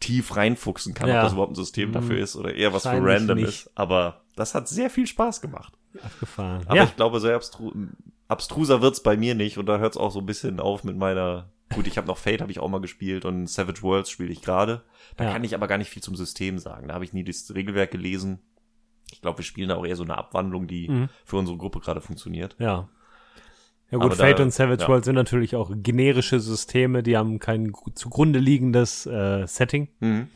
tief 0.00 0.36
reinfuchsen 0.36 0.94
kann, 0.94 1.08
Ja. 1.08 1.18
ob 1.18 1.24
das 1.24 1.32
überhaupt 1.32 1.52
ein 1.52 1.56
System 1.56 1.92
dafür 1.92 2.18
ist 2.18 2.36
oder 2.36 2.54
eher 2.54 2.72
was 2.72 2.82
für 2.82 3.02
random 3.02 3.38
nicht. 3.38 3.48
ist. 3.48 3.70
Aber 3.74 4.22
das 4.36 4.54
hat 4.54 4.68
sehr 4.68 4.90
viel 4.90 5.06
Spaß 5.06 5.40
gemacht. 5.40 5.72
Abgefahren. 6.02 6.62
Aber 6.66 6.76
ja. 6.76 6.84
ich 6.84 6.96
glaube, 6.96 7.20
sehr 7.20 7.36
abstru 7.36 7.72
abstruser 8.28 8.82
wird's 8.82 9.02
bei 9.02 9.16
mir 9.16 9.34
nicht 9.34 9.56
und 9.56 9.66
da 9.66 9.78
hört's 9.78 9.96
auch 9.96 10.10
so 10.10 10.18
ein 10.18 10.26
bisschen 10.26 10.60
auf 10.60 10.84
mit 10.84 10.96
meiner. 10.96 11.50
Gut, 11.74 11.86
ich 11.86 11.96
habe 11.96 12.06
noch 12.06 12.18
Fate, 12.18 12.40
habe 12.42 12.50
ich 12.52 12.60
auch 12.60 12.68
mal 12.68 12.80
gespielt 12.80 13.24
und 13.24 13.48
Savage 13.48 13.82
Worlds 13.82 14.10
spiele 14.10 14.30
ich 14.32 14.42
gerade. 14.42 14.82
Da 15.16 15.24
Ja. 15.24 15.32
kann 15.32 15.42
ich 15.44 15.54
aber 15.54 15.66
gar 15.68 15.78
nicht 15.78 15.90
viel 15.90 16.02
zum 16.02 16.14
System 16.16 16.58
sagen. 16.58 16.88
Da 16.88 16.94
habe 16.94 17.04
ich 17.04 17.12
nie 17.12 17.24
das 17.24 17.52
Regelwerk 17.54 17.90
gelesen. 17.90 18.40
Ich 19.12 19.20
glaube, 19.20 19.38
wir 19.38 19.44
spielen 19.44 19.68
da 19.68 19.76
auch 19.76 19.86
eher 19.86 19.96
so 19.96 20.02
eine 20.04 20.18
Abwandlung, 20.18 20.66
die 20.66 20.88
Mhm. 20.88 21.08
für 21.24 21.36
unsere 21.36 21.56
Gruppe 21.58 21.80
gerade 21.80 22.00
funktioniert. 22.00 22.56
Ja. 22.58 22.88
Ja 23.90 23.98
gut, 23.98 24.06
Aber 24.06 24.16
da- 24.16 24.24
Fate 24.24 24.40
und 24.40 24.52
Savage 24.52 24.82
ja. 24.82 24.88
World 24.88 25.04
sind 25.04 25.14
natürlich 25.14 25.54
auch 25.54 25.70
generische 25.74 26.40
Systeme, 26.40 27.02
die 27.02 27.16
haben 27.16 27.38
kein 27.38 27.72
zugrunde 27.94 28.38
liegendes 28.40 29.06
äh, 29.06 29.46
Setting 29.46 29.88
Mhm. 30.00 30.28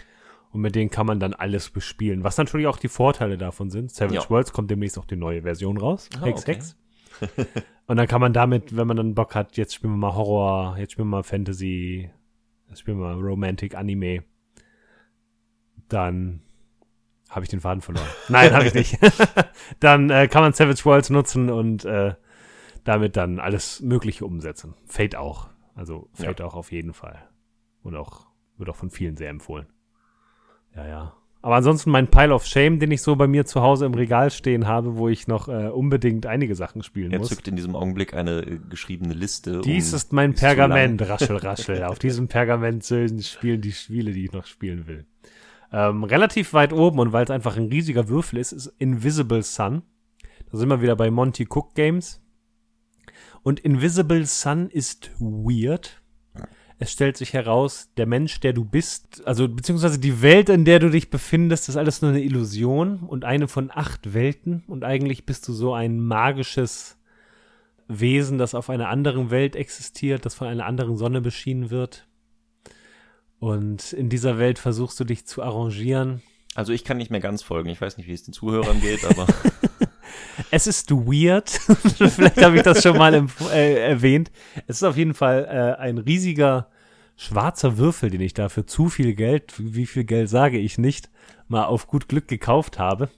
und 0.53 0.61
mit 0.61 0.75
denen 0.77 0.91
kann 0.91 1.07
man 1.07 1.19
dann 1.19 1.35
alles 1.35 1.71
bespielen, 1.71 2.23
was 2.23 2.39
natürlich 2.39 2.67
auch 2.69 2.79
die 2.79 2.89
Vorteile 2.89 3.37
davon 3.39 3.71
sind. 3.71 3.91
Savage 3.91 4.15
Ja. 4.21 4.31
Worlds 4.31 4.53
kommt 4.53 4.71
demnächst 4.71 4.99
auch 4.99 5.05
die 5.05 5.17
neue 5.17 5.43
Version 5.43 5.79
raus. 5.79 6.09
Ah, 6.21 6.27
Hex 6.27 6.43
okay. 6.43 6.55
Hex. 6.55 6.77
und 7.87 7.97
dann 7.97 8.07
kann 8.07 8.21
man 8.21 8.33
damit, 8.33 8.77
wenn 8.77 8.87
man 8.87 8.97
dann 8.97 9.15
Bock 9.15 9.35
hat, 9.35 9.57
jetzt 9.57 9.75
spielen 9.75 9.95
wir 9.95 9.99
mal 9.99 10.15
Horror, 10.15 10.77
jetzt 10.79 10.93
spielen 10.93 11.09
wir 11.09 11.17
mal 11.19 11.23
Fantasy, 11.25 12.09
jetzt 12.69 12.79
spielen 12.81 12.99
wir 13.01 13.15
mal 13.15 13.21
Romantic 13.21 13.75
Anime, 13.77 14.23
dann 15.89 16.41
habe 17.29 17.45
ich 17.45 17.49
den 17.51 17.61
Faden 17.61 17.81
verloren. 17.81 18.07
Nein, 18.29 18.53
habe 18.53 18.67
ich 18.67 18.75
nicht. 18.75 18.97
dann 19.81 20.11
äh, 20.11 20.29
kann 20.29 20.43
man 20.43 20.53
Savage 20.53 20.85
Worlds 20.85 21.11
nutzen 21.11 21.51
und 21.51 21.85
äh, 21.85 22.15
damit 22.85 23.17
dann 23.17 23.39
alles 23.39 23.81
Mögliche 23.81 24.25
umsetzen. 24.25 24.75
Fate 24.87 25.17
auch. 25.17 25.49
Also 25.75 26.09
Fate 26.13 26.41
auch 26.43 26.55
auf 26.55 26.73
jeden 26.73 26.93
Fall. 26.93 27.19
Und 27.83 27.97
auch, 27.97 28.27
wird 28.59 28.69
auch 28.71 28.77
von 28.77 28.91
vielen 28.91 29.17
sehr 29.17 29.31
empfohlen. 29.31 29.67
Ja, 30.75 30.87
ja. 30.87 31.15
Aber 31.43 31.57
ansonsten 31.57 31.91
mein 31.91 32.09
Pile 32.09 32.35
of 32.35 32.45
Shame, 32.45 32.79
den 32.79 32.91
ich 32.91 33.01
so 33.01 33.17
bei 33.17 33.27
mir 33.27 33.47
zu 33.47 33.63
Hause 33.63 33.87
im 33.87 33.95
Regal 33.95 34.31
stehen 34.31 34.67
habe, 34.67 34.99
wo 34.99 35.09
ich 35.09 35.27
noch 35.27 35.49
äh, 35.49 35.69
unbedingt 35.69 36.27
einige 36.27 36.55
Sachen 36.55 36.83
spielen 36.83 37.13
Er 37.13 37.19
muss. 37.19 37.29
zückt 37.31 37.49
in 37.49 37.57
diesem 37.57 37.75
Augenblick 37.75 38.13
eine 38.13 38.41
äh, 38.43 38.59
geschriebene 38.69 39.15
Liste. 39.15 39.63
Dies 39.63 39.91
um- 39.93 39.97
ist 39.97 40.13
mein 40.13 40.33
ist 40.33 40.41
Pergament, 40.41 41.01
raschel, 41.09 41.37
raschel. 41.37 41.83
Auf 41.85 41.99
diesem 42.01 42.29
Pergament 42.29 42.85
sollen 42.85 43.23
spielen 43.23 43.63
die 43.63 43.73
Spiele, 43.73 44.13
die 44.13 44.25
ich 44.27 44.33
noch 44.33 44.45
spielen 44.45 44.87
will. 44.87 45.07
Ähm, 45.73 46.05
relativ 46.05 46.53
weit 46.53 46.75
oben 46.75 46.99
und 46.99 47.13
weil 47.15 47.25
es 47.25 47.31
einfach 47.31 47.57
ein 47.57 47.69
riesiger 47.69 48.09
Würfel 48.09 48.39
ist, 48.39 48.53
ist 48.53 48.67
Invisible 48.79 49.43
Sun. 49.43 49.81
Da 50.53 50.59
sind 50.59 50.69
wir 50.69 50.83
wieder 50.83 50.97
bei 50.97 51.11
Monty 51.11 51.47
Cook 51.49 51.75
Games. 51.75 52.21
Und 53.43 53.61
Invisible 53.61 54.25
Sun 54.27 54.69
ist 54.71 55.11
weird. 55.19 56.03
Es 56.79 56.93
stellt 56.93 57.19
sich 57.19 57.35
heraus, 57.35 57.91
der 57.99 58.07
Mensch, 58.07 58.41
der 58.41 58.55
du 58.55 58.65
bist, 58.65 59.27
also 59.27 59.47
beziehungsweise 59.49 59.99
die 59.99 60.23
Welt, 60.23 60.49
in 60.49 60.65
der 60.65 60.79
du 60.79 60.89
dich 60.89 61.11
befindest, 61.11 61.69
ist 61.69 61.77
alles 61.77 62.01
nur 62.01 62.11
eine 62.11 62.23
Illusion 62.23 63.01
und 63.01 63.25
eine 63.25 63.49
von 63.49 63.71
acht 63.71 64.15
Welten. 64.15 64.65
Und 64.67 64.83
eigentlich 64.83 65.27
bist 65.27 65.47
du 65.47 65.53
so 65.53 65.75
ein 65.75 66.01
magisches 66.01 66.97
Wesen, 67.87 68.39
das 68.39 68.55
auf 68.55 68.71
einer 68.71 68.89
anderen 68.89 69.31
Welt 69.31 69.57
existiert, 69.57 70.25
das 70.25 70.35
von 70.35 70.47
einer 70.47 70.65
anderen 70.65 70.97
Sonne 70.97 71.21
beschienen 71.21 71.71
wird. 71.71 72.07
Und 73.41 73.93
in 73.93 74.09
dieser 74.09 74.39
Welt 74.39 74.59
versuchst 74.59 74.99
du 75.01 75.05
dich 75.05 75.27
zu 75.27 75.43
arrangieren. 75.43 76.23
Also 76.55 76.73
ich 76.73 76.85
kann 76.85 76.97
nicht 76.97 77.11
mehr 77.11 77.21
ganz 77.21 77.43
folgen. 77.43 77.69
Ich 77.69 77.81
weiß 77.81 77.97
nicht, 77.97 78.07
wie 78.07 78.13
es 78.13 78.25
den 78.25 78.33
Zuhörern 78.33 78.81
geht, 78.81 79.05
aber 79.05 79.27
Es 80.51 80.67
ist 80.67 80.91
weird. 80.91 81.49
Vielleicht 82.11 82.43
habe 82.43 82.57
ich 82.57 82.63
das 82.63 82.83
schon 82.83 82.97
mal 82.97 83.27
äh, 83.53 83.89
erwähnt. 83.89 84.31
Es 84.67 84.77
ist 84.77 84.83
auf 84.83 84.97
jeden 84.97 85.15
Fall 85.15 85.45
äh, 85.45 85.81
ein 85.81 85.99
riesiger 85.99 86.69
schwarzer 87.17 87.77
Würfel, 87.77 88.11
den 88.11 88.21
ich 88.21 88.35
da 88.35 88.49
für 88.49 88.65
zu 88.65 88.89
viel 88.89 89.15
Geld, 89.15 89.55
wie 89.59 89.87
viel 89.87 90.05
Geld 90.05 90.29
sage 90.29 90.59
ich 90.59 90.79
nicht, 90.79 91.11
mal 91.49 91.65
auf 91.65 91.87
gut 91.87 92.09
Glück 92.09 92.29
gekauft 92.29 92.79
habe. 92.79 93.11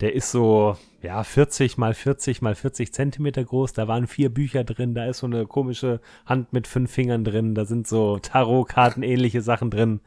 Der 0.00 0.14
ist 0.14 0.30
so, 0.30 0.76
ja, 1.02 1.24
40 1.24 1.76
mal 1.76 1.92
40 1.92 2.40
mal 2.40 2.54
40 2.54 2.92
Zentimeter 2.92 3.44
groß. 3.44 3.72
Da 3.72 3.88
waren 3.88 4.06
vier 4.06 4.32
Bücher 4.32 4.62
drin. 4.64 4.94
Da 4.94 5.06
ist 5.06 5.18
so 5.18 5.26
eine 5.26 5.46
komische 5.46 6.00
Hand 6.24 6.52
mit 6.52 6.66
fünf 6.66 6.90
Fingern 6.90 7.24
drin. 7.24 7.54
Da 7.54 7.64
sind 7.64 7.86
so 7.86 8.18
Tarotkarten, 8.18 9.02
ähnliche 9.02 9.42
Sachen 9.42 9.70
drin. 9.70 10.00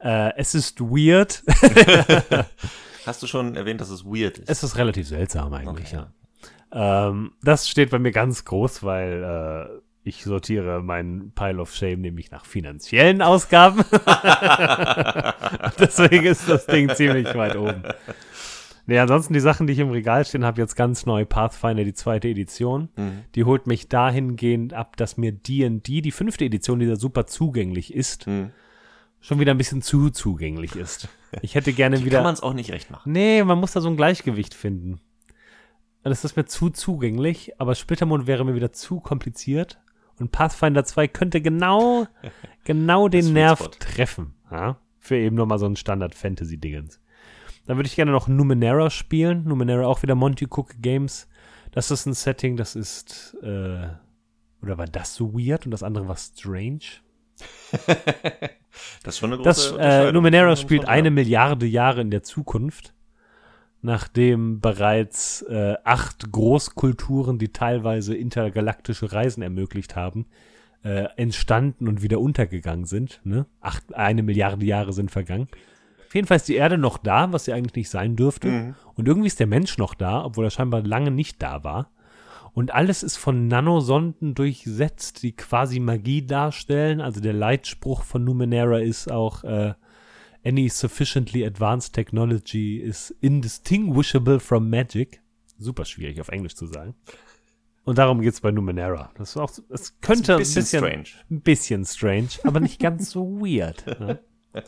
Äh, 0.00 0.32
es 0.36 0.54
ist 0.54 0.80
weird. 0.80 1.44
hast 3.06 3.22
du 3.22 3.26
schon 3.26 3.56
erwähnt, 3.56 3.80
dass 3.80 3.90
es 3.90 4.04
weird 4.04 4.38
ist? 4.38 4.48
Es 4.50 4.62
ist 4.62 4.76
relativ 4.76 5.08
seltsam 5.08 5.52
eigentlich, 5.52 5.92
Okay. 5.94 6.04
ja. 6.72 7.08
Ähm, 7.08 7.32
das 7.42 7.68
steht 7.68 7.90
bei 7.90 7.98
mir 7.98 8.10
ganz 8.12 8.44
groß, 8.44 8.82
weil 8.82 9.22
äh, 9.22 9.80
ich 10.02 10.24
sortiere 10.24 10.82
meinen 10.82 11.30
Pile 11.32 11.60
of 11.62 11.72
Shame 11.74 12.00
nämlich 12.00 12.30
nach 12.30 12.44
finanziellen 12.44 13.22
Ausgaben. 13.22 13.84
Deswegen 15.78 16.26
ist 16.26 16.48
das 16.48 16.66
Ding 16.66 16.88
ziemlich 16.94 17.32
weit 17.34 17.56
oben. 17.56 17.82
Nee, 18.86 18.98
ansonsten 18.98 19.32
die 19.32 19.40
Sachen, 19.40 19.66
die 19.66 19.72
ich 19.72 19.78
im 19.78 19.90
Regal 19.90 20.26
stehen 20.26 20.44
habe, 20.44 20.60
jetzt 20.60 20.74
ganz 20.76 21.06
neu 21.06 21.24
Pathfinder, 21.24 21.84
die 21.84 21.94
zweite 21.94 22.28
Edition. 22.28 22.90
Mhm. 22.96 23.22
Die 23.34 23.44
holt 23.44 23.66
mich 23.66 23.88
dahingehend 23.88 24.74
ab, 24.74 24.96
dass 24.98 25.16
mir 25.16 25.32
D&D, 25.32 26.02
die 26.02 26.10
fünfte 26.10 26.44
Edition, 26.44 26.80
die 26.80 26.86
da 26.86 26.96
super 26.96 27.26
zugänglich 27.26 27.94
ist, 27.94 28.26
Mhm. 28.26 28.50
Schon 29.24 29.40
wieder 29.40 29.52
ein 29.54 29.58
bisschen 29.58 29.80
zu 29.82 30.10
zugänglich 30.10 30.76
ist. 30.76 31.08
Ich 31.40 31.54
hätte 31.54 31.72
gerne 31.72 31.96
Die 32.00 32.04
wieder. 32.04 32.18
kann 32.18 32.24
man 32.24 32.34
es 32.34 32.42
auch 32.42 32.52
nicht 32.52 32.70
recht 32.70 32.90
machen. 32.90 33.10
Nee, 33.12 33.42
man 33.42 33.58
muss 33.58 33.72
da 33.72 33.80
so 33.80 33.88
ein 33.88 33.96
Gleichgewicht 33.96 34.52
finden. 34.54 35.00
Das 36.02 36.24
ist 36.24 36.36
mir 36.36 36.44
zu 36.44 36.68
zugänglich, 36.68 37.58
aber 37.58 37.74
Splittermond 37.74 38.26
wäre 38.26 38.44
mir 38.44 38.54
wieder 38.54 38.72
zu 38.72 39.00
kompliziert. 39.00 39.80
Und 40.20 40.30
Pathfinder 40.30 40.84
2 40.84 41.08
könnte 41.08 41.40
genau, 41.40 42.06
genau 42.64 43.08
den 43.08 43.32
Nerv 43.32 43.60
Spot. 43.60 43.70
treffen. 43.70 44.34
Ja? 44.50 44.76
Für 44.98 45.16
eben 45.16 45.36
nochmal 45.36 45.58
so 45.58 45.66
ein 45.66 45.76
Standard-Fantasy-Dingens. 45.76 47.00
Dann 47.66 47.78
würde 47.78 47.86
ich 47.86 47.96
gerne 47.96 48.12
noch 48.12 48.28
Numenera 48.28 48.90
spielen. 48.90 49.44
Numenera 49.44 49.86
auch 49.86 50.02
wieder 50.02 50.14
Monty 50.14 50.44
Cook 50.50 50.74
Games. 50.82 51.26
Das 51.72 51.90
ist 51.90 52.04
ein 52.04 52.12
Setting, 52.12 52.56
das 52.58 52.76
ist, 52.76 53.36
äh, 53.42 53.88
oder 54.62 54.76
war 54.78 54.86
das 54.86 55.14
so 55.14 55.32
weird 55.32 55.64
und 55.64 55.70
das 55.70 55.82
andere 55.82 56.06
war 56.06 56.16
strange? 56.16 56.80
Das 59.02 59.14
ist 59.14 59.18
schon 59.20 59.32
eine 59.32 59.42
große 59.42 59.76
Das 59.78 60.08
äh. 60.08 60.12
Numenera 60.12 60.56
spielt 60.56 60.86
eine 60.88 61.10
Milliarde 61.10 61.66
Jahre 61.66 62.00
in 62.00 62.10
der 62.10 62.22
Zukunft, 62.22 62.94
nachdem 63.82 64.60
bereits 64.60 65.42
äh, 65.42 65.74
acht 65.84 66.30
Großkulturen, 66.32 67.38
die 67.38 67.52
teilweise 67.52 68.16
intergalaktische 68.16 69.12
Reisen 69.12 69.42
ermöglicht 69.42 69.96
haben, 69.96 70.26
äh, 70.82 71.08
entstanden 71.16 71.88
und 71.88 72.02
wieder 72.02 72.20
untergegangen 72.20 72.84
sind. 72.84 73.20
Ne? 73.24 73.46
Acht, 73.60 73.94
eine 73.94 74.22
Milliarde 74.22 74.64
Jahre 74.64 74.92
sind 74.92 75.10
vergangen. 75.10 75.48
Auf 76.06 76.14
jeden 76.14 76.28
Fall 76.28 76.36
ist 76.36 76.48
die 76.48 76.54
Erde 76.54 76.78
noch 76.78 76.98
da, 76.98 77.32
was 77.32 77.46
sie 77.46 77.52
eigentlich 77.52 77.74
nicht 77.74 77.90
sein 77.90 78.14
dürfte. 78.14 78.48
Mhm. 78.48 78.74
Und 78.94 79.08
irgendwie 79.08 79.26
ist 79.26 79.40
der 79.40 79.48
Mensch 79.48 79.78
noch 79.78 79.94
da, 79.94 80.24
obwohl 80.24 80.44
er 80.44 80.50
scheinbar 80.50 80.82
lange 80.82 81.10
nicht 81.10 81.42
da 81.42 81.64
war. 81.64 81.90
Und 82.54 82.72
alles 82.72 83.02
ist 83.02 83.16
von 83.16 83.48
Nanosonden 83.48 84.34
durchsetzt, 84.34 85.22
die 85.24 85.32
quasi 85.32 85.80
Magie 85.80 86.24
darstellen. 86.24 87.00
Also 87.00 87.20
der 87.20 87.32
Leitspruch 87.32 88.04
von 88.04 88.24
Numenera 88.24 88.78
ist 88.78 89.10
auch 89.10 89.42
äh, 89.42 89.74
Any 90.46 90.68
sufficiently 90.68 91.44
advanced 91.44 91.94
technology 91.94 92.76
is 92.76 93.14
indistinguishable 93.20 94.38
from 94.38 94.70
magic. 94.70 95.20
Super 95.58 95.84
schwierig 95.84 96.20
auf 96.20 96.28
Englisch 96.28 96.54
zu 96.54 96.66
sagen. 96.66 96.94
Und 97.84 97.98
darum 97.98 98.20
geht's 98.20 98.40
bei 98.40 98.50
Numenera. 98.50 99.10
Das, 99.16 99.30
ist 99.30 99.36
auch, 99.36 99.50
das 99.68 100.00
könnte 100.00 100.34
Ist 100.34 100.56
ein 100.56 100.62
bisschen 100.62 100.80
strange. 100.80 101.04
ein 101.30 101.40
bisschen 101.40 101.84
strange, 101.84 102.28
aber 102.44 102.60
nicht 102.60 102.78
ganz 102.78 103.10
so 103.10 103.40
weird. 103.40 103.86
Ne? 103.98 104.20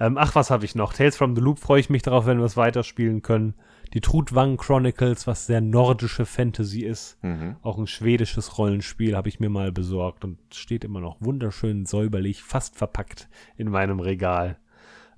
ähm, 0.00 0.16
ach, 0.16 0.34
was 0.34 0.50
habe 0.50 0.64
ich 0.64 0.74
noch? 0.74 0.92
Tales 0.92 1.16
from 1.16 1.34
the 1.34 1.42
Loop 1.42 1.58
freue 1.58 1.80
ich 1.80 1.90
mich 1.90 2.02
darauf, 2.02 2.26
wenn 2.26 2.38
wir 2.38 2.44
es 2.44 2.56
weiterspielen 2.56 3.22
können. 3.22 3.54
Die 3.92 4.00
Trudwang 4.00 4.56
Chronicles, 4.56 5.26
was 5.26 5.46
sehr 5.46 5.60
nordische 5.60 6.24
Fantasy 6.24 6.82
ist. 6.82 7.18
Mhm. 7.22 7.56
Auch 7.62 7.76
ein 7.76 7.88
schwedisches 7.88 8.56
Rollenspiel 8.56 9.16
habe 9.16 9.28
ich 9.28 9.40
mir 9.40 9.50
mal 9.50 9.72
besorgt 9.72 10.24
und 10.24 10.38
steht 10.52 10.84
immer 10.84 11.00
noch 11.00 11.16
wunderschön 11.20 11.86
säuberlich, 11.86 12.42
fast 12.42 12.76
verpackt 12.76 13.28
in 13.56 13.68
meinem 13.68 13.98
Regal. 13.98 14.58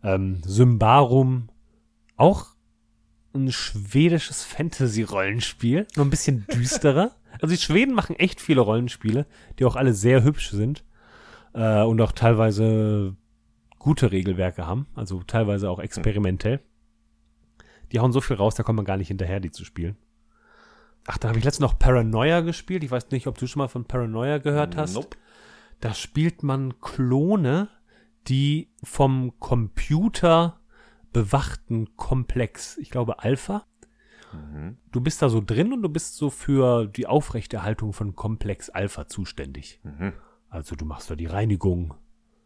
Ähm, 0.03 0.41
Symbarum, 0.45 1.51
auch 2.17 2.47
ein 3.35 3.53
schwedisches 3.53 4.45
Fantasy-Rollenspiel, 4.45 5.87
nur 5.97 6.07
ein 6.07 6.11
bisschen 6.11 6.47
düsterer. 6.53 7.13
Also 7.41 7.55
die 7.55 7.61
Schweden 7.61 7.95
machen 7.95 8.17
echt 8.17 8.41
viele 8.41 8.61
Rollenspiele, 8.61 9.27
die 9.59 9.65
auch 9.65 9.77
alle 9.77 9.95
sehr 9.95 10.25
hübsch 10.25 10.51
sind 10.51 10.85
äh, 11.55 11.83
und 11.83 12.01
auch 12.01 12.13
teilweise 12.13 13.17
gute 13.79 14.13
Regelwerke 14.13 14.67
haben, 14.67 14.87
also 14.95 15.23
teilweise 15.25 15.69
auch 15.69 15.79
experimentell. 15.79 16.61
Die 17.93 18.01
hauen 18.01 18.13
so 18.13 18.21
viel 18.21 18.37
raus, 18.37 18.55
da 18.55 18.63
kommt 18.63 18.77
man 18.77 18.85
gar 18.85 18.97
nicht 18.97 19.09
hinterher, 19.09 19.41
die 19.41 19.51
zu 19.51 19.65
spielen. 19.65 19.97
Ach, 21.07 21.19
da 21.19 21.29
habe 21.29 21.39
ich 21.39 21.45
letztens 21.45 21.71
noch 21.71 21.79
Paranoia 21.79 22.41
gespielt. 22.41 22.85
Ich 22.85 22.91
weiß 22.91 23.11
nicht, 23.11 23.27
ob 23.27 23.39
du 23.39 23.47
schon 23.47 23.61
mal 23.61 23.69
von 23.69 23.85
Paranoia 23.85 24.39
gehört 24.39 24.77
hast. 24.77 24.95
Nope. 24.95 25.17
Da 25.81 25.95
spielt 25.95 26.43
man 26.43 26.81
Klone, 26.81 27.69
die 28.29 28.71
vom 28.85 29.39
Computer 29.41 30.61
bewachten 31.13 31.97
Komplex, 31.97 32.79
ich 32.79 32.91
glaube 32.91 33.19
Alpha. 33.19 33.67
Mhm. 34.33 34.79
Du 34.93 35.01
bist 35.01 35.21
da 35.21 35.29
so 35.29 35.43
drin 35.45 35.73
und 35.73 35.83
du 35.83 35.89
bist 35.89 36.17
so 36.17 36.31
für 36.31 36.87
die 36.87 37.07
Aufrechterhaltung 37.07 37.93
von 37.93 38.15
Komplex 38.15 38.71
Alpha 38.71 39.07
zuständig. 39.07 39.81
Mhm. 39.83 40.13
Also 40.49 40.77
du 40.77 40.85
machst 40.85 41.11
da 41.11 41.17
die 41.17 41.27
Reinigung. 41.27 41.95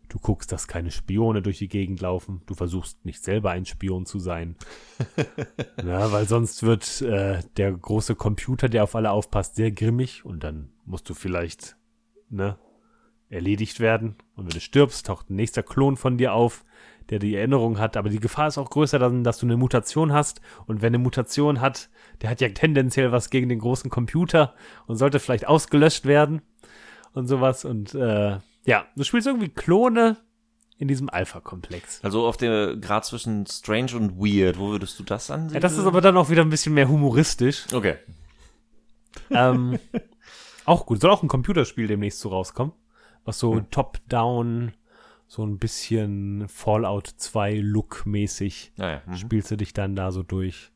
Du 0.08 0.18
guckst, 0.18 0.52
dass 0.52 0.68
keine 0.68 0.90
Spione 0.90 1.42
durch 1.42 1.58
die 1.58 1.68
Gegend 1.68 2.00
laufen. 2.00 2.42
Du 2.46 2.54
versuchst 2.54 3.04
nicht 3.04 3.24
selber 3.24 3.50
ein 3.50 3.66
Spion 3.66 4.06
zu 4.06 4.18
sein. 4.18 4.56
ja, 5.84 6.12
weil 6.12 6.28
sonst 6.28 6.62
wird 6.62 7.02
äh, 7.02 7.40
der 7.56 7.72
große 7.72 8.14
Computer, 8.14 8.68
der 8.68 8.84
auf 8.84 8.94
alle 8.94 9.10
aufpasst, 9.10 9.56
sehr 9.56 9.72
grimmig 9.72 10.24
und 10.24 10.44
dann 10.44 10.70
musst 10.84 11.10
du 11.10 11.14
vielleicht 11.14 11.76
ne, 12.30 12.56
erledigt 13.28 13.80
werden. 13.80 14.16
Und 14.36 14.44
wenn 14.44 14.54
du 14.54 14.60
stirbst, 14.60 15.06
taucht 15.06 15.30
ein 15.30 15.36
nächster 15.36 15.62
Klon 15.62 15.96
von 15.96 16.18
dir 16.18 16.32
auf, 16.34 16.64
der 17.10 17.18
die 17.18 17.34
Erinnerung 17.34 17.78
hat. 17.78 17.96
Aber 17.96 18.08
die 18.08 18.20
Gefahr 18.20 18.48
ist 18.48 18.58
auch 18.58 18.70
größer, 18.70 18.98
dass 18.98 19.38
du 19.38 19.46
eine 19.46 19.56
Mutation 19.56 20.12
hast. 20.12 20.40
Und 20.66 20.82
wenn 20.82 20.88
eine 20.88 20.98
Mutation 20.98 21.60
hat, 21.60 21.88
der 22.22 22.30
hat 22.30 22.40
ja 22.40 22.48
tendenziell 22.48 23.12
was 23.12 23.30
gegen 23.30 23.48
den 23.48 23.58
großen 23.58 23.90
Computer 23.90 24.54
und 24.86 24.96
sollte 24.96 25.20
vielleicht 25.20 25.46
ausgelöscht 25.46 26.06
werden 26.06 26.42
und 27.12 27.26
sowas. 27.26 27.64
Und 27.64 27.94
äh, 27.94 28.38
ja, 28.66 28.86
du 28.96 29.04
spielst 29.04 29.26
irgendwie 29.26 29.48
Klone 29.48 30.16
in 30.78 30.88
diesem 30.88 31.08
Alpha-Komplex. 31.08 32.00
Also 32.04 32.26
auf 32.26 32.36
der 32.36 32.76
Grad 32.76 33.06
zwischen 33.06 33.46
strange 33.46 33.96
und 33.96 34.18
weird, 34.18 34.58
wo 34.58 34.68
würdest 34.68 34.98
du 34.98 35.04
das 35.04 35.30
ansehen? 35.30 35.54
Ja, 35.54 35.60
das 35.60 35.78
ist 35.78 35.86
aber 35.86 36.02
dann 36.02 36.16
auch 36.18 36.28
wieder 36.28 36.42
ein 36.42 36.50
bisschen 36.50 36.74
mehr 36.74 36.88
humoristisch. 36.88 37.64
Okay. 37.72 37.96
ähm, 39.30 39.78
auch 40.64 40.86
gut. 40.86 41.00
Soll 41.00 41.10
auch 41.10 41.22
ein 41.22 41.28
Computerspiel 41.28 41.86
demnächst 41.86 42.20
so 42.20 42.28
rauskommen. 42.28 42.72
Was 43.24 43.38
so 43.38 43.54
Hm. 43.56 43.70
top-down, 43.70 44.72
so 45.26 45.44
ein 45.44 45.58
bisschen 45.58 46.46
Fallout 46.48 47.08
2 47.16 47.54
Look-mäßig 47.56 48.72
Naja. 48.76 49.02
Mhm. 49.06 49.16
spielst 49.16 49.50
du 49.50 49.56
dich 49.56 49.72
dann 49.72 49.96
da 49.96 50.12
so 50.12 50.22
durch. 50.22 50.70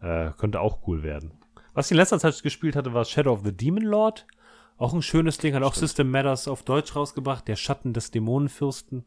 Äh, 0.00 0.30
könnte 0.36 0.60
auch 0.60 0.86
cool 0.86 1.02
werden. 1.02 1.32
Was 1.72 1.86
ich 1.86 1.92
in 1.92 1.96
letzter 1.96 2.18
Zeit 2.20 2.40
gespielt 2.42 2.76
hatte, 2.76 2.92
war 2.94 3.04
Shadow 3.04 3.32
of 3.32 3.40
the 3.44 3.52
Demon 3.56 3.82
Lord. 3.84 4.26
Auch 4.78 4.92
ein 4.92 5.02
schönes 5.02 5.38
Ding, 5.38 5.54
hat 5.54 5.62
auch 5.62 5.74
System 5.74 6.10
Matters 6.10 6.48
auf 6.48 6.62
Deutsch 6.62 6.94
rausgebracht. 6.94 7.48
Der 7.48 7.56
Schatten 7.56 7.92
des 7.92 8.10
Dämonenfürsten. 8.10 9.04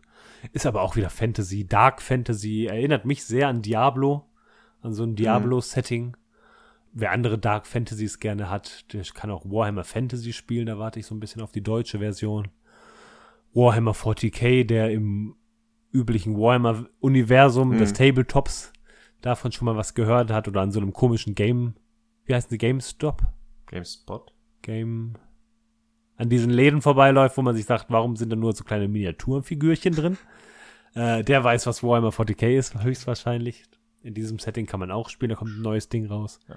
Ist 0.51 0.65
aber 0.65 0.81
auch 0.81 0.95
wieder 0.95 1.09
Fantasy, 1.09 1.67
Dark 1.67 2.01
Fantasy. 2.01 2.65
Erinnert 2.65 3.05
mich 3.05 3.23
sehr 3.23 3.47
an 3.47 3.61
Diablo. 3.61 4.25
An 4.81 4.93
so 4.93 5.03
ein 5.03 5.15
Diablo-Setting. 5.15 6.17
Wer 6.91 7.11
andere 7.11 7.37
Dark 7.37 7.67
Fantasies 7.67 8.19
gerne 8.19 8.49
hat, 8.49 8.91
der 8.93 9.03
kann 9.13 9.29
auch 9.29 9.45
Warhammer 9.45 9.83
Fantasy 9.83 10.33
spielen. 10.33 10.65
Da 10.65 10.79
warte 10.79 10.99
ich 10.99 11.05
so 11.05 11.13
ein 11.13 11.19
bisschen 11.19 11.41
auf 11.43 11.51
die 11.51 11.61
deutsche 11.61 11.99
Version. 11.99 12.47
Warhammer 13.53 13.91
40k, 13.91 14.63
der 14.63 14.91
im 14.91 15.35
üblichen 15.91 16.35
Warhammer-Universum 16.37 17.77
des 17.77 17.93
Tabletops 17.93 18.71
davon 19.21 19.51
schon 19.51 19.65
mal 19.65 19.75
was 19.75 19.93
gehört 19.93 20.31
hat 20.31 20.47
oder 20.47 20.61
an 20.61 20.71
so 20.71 20.79
einem 20.79 20.93
komischen 20.93 21.35
Game, 21.35 21.75
wie 22.25 22.33
heißt 22.35 22.51
die 22.51 22.57
GameStop? 22.57 23.23
GameSpot? 23.67 24.33
Game, 24.61 25.15
an 26.19 26.29
diesen 26.29 26.51
Läden 26.51 26.81
vorbeiläuft, 26.81 27.37
wo 27.37 27.41
man 27.41 27.55
sich 27.55 27.65
sagt, 27.65 27.85
warum 27.89 28.17
sind 28.17 28.29
da 28.29 28.35
nur 28.35 28.53
so 28.53 28.63
kleine 28.63 28.87
Miniaturfigürchen 28.87 29.95
drin? 29.95 30.17
Äh, 30.95 31.23
der 31.23 31.43
weiß, 31.43 31.67
was 31.67 31.83
Warhammer 31.83 32.09
40k 32.09 32.57
ist, 32.57 32.83
höchstwahrscheinlich. 32.83 33.61
In 34.01 34.15
diesem 34.15 34.39
Setting 34.39 34.65
kann 34.65 34.79
man 34.79 34.89
auch 34.89 35.09
spielen, 35.09 35.29
da 35.29 35.35
kommt 35.35 35.51
ein 35.51 35.61
neues 35.61 35.87
Ding 35.87 36.07
raus. 36.07 36.39
Ja. 36.49 36.55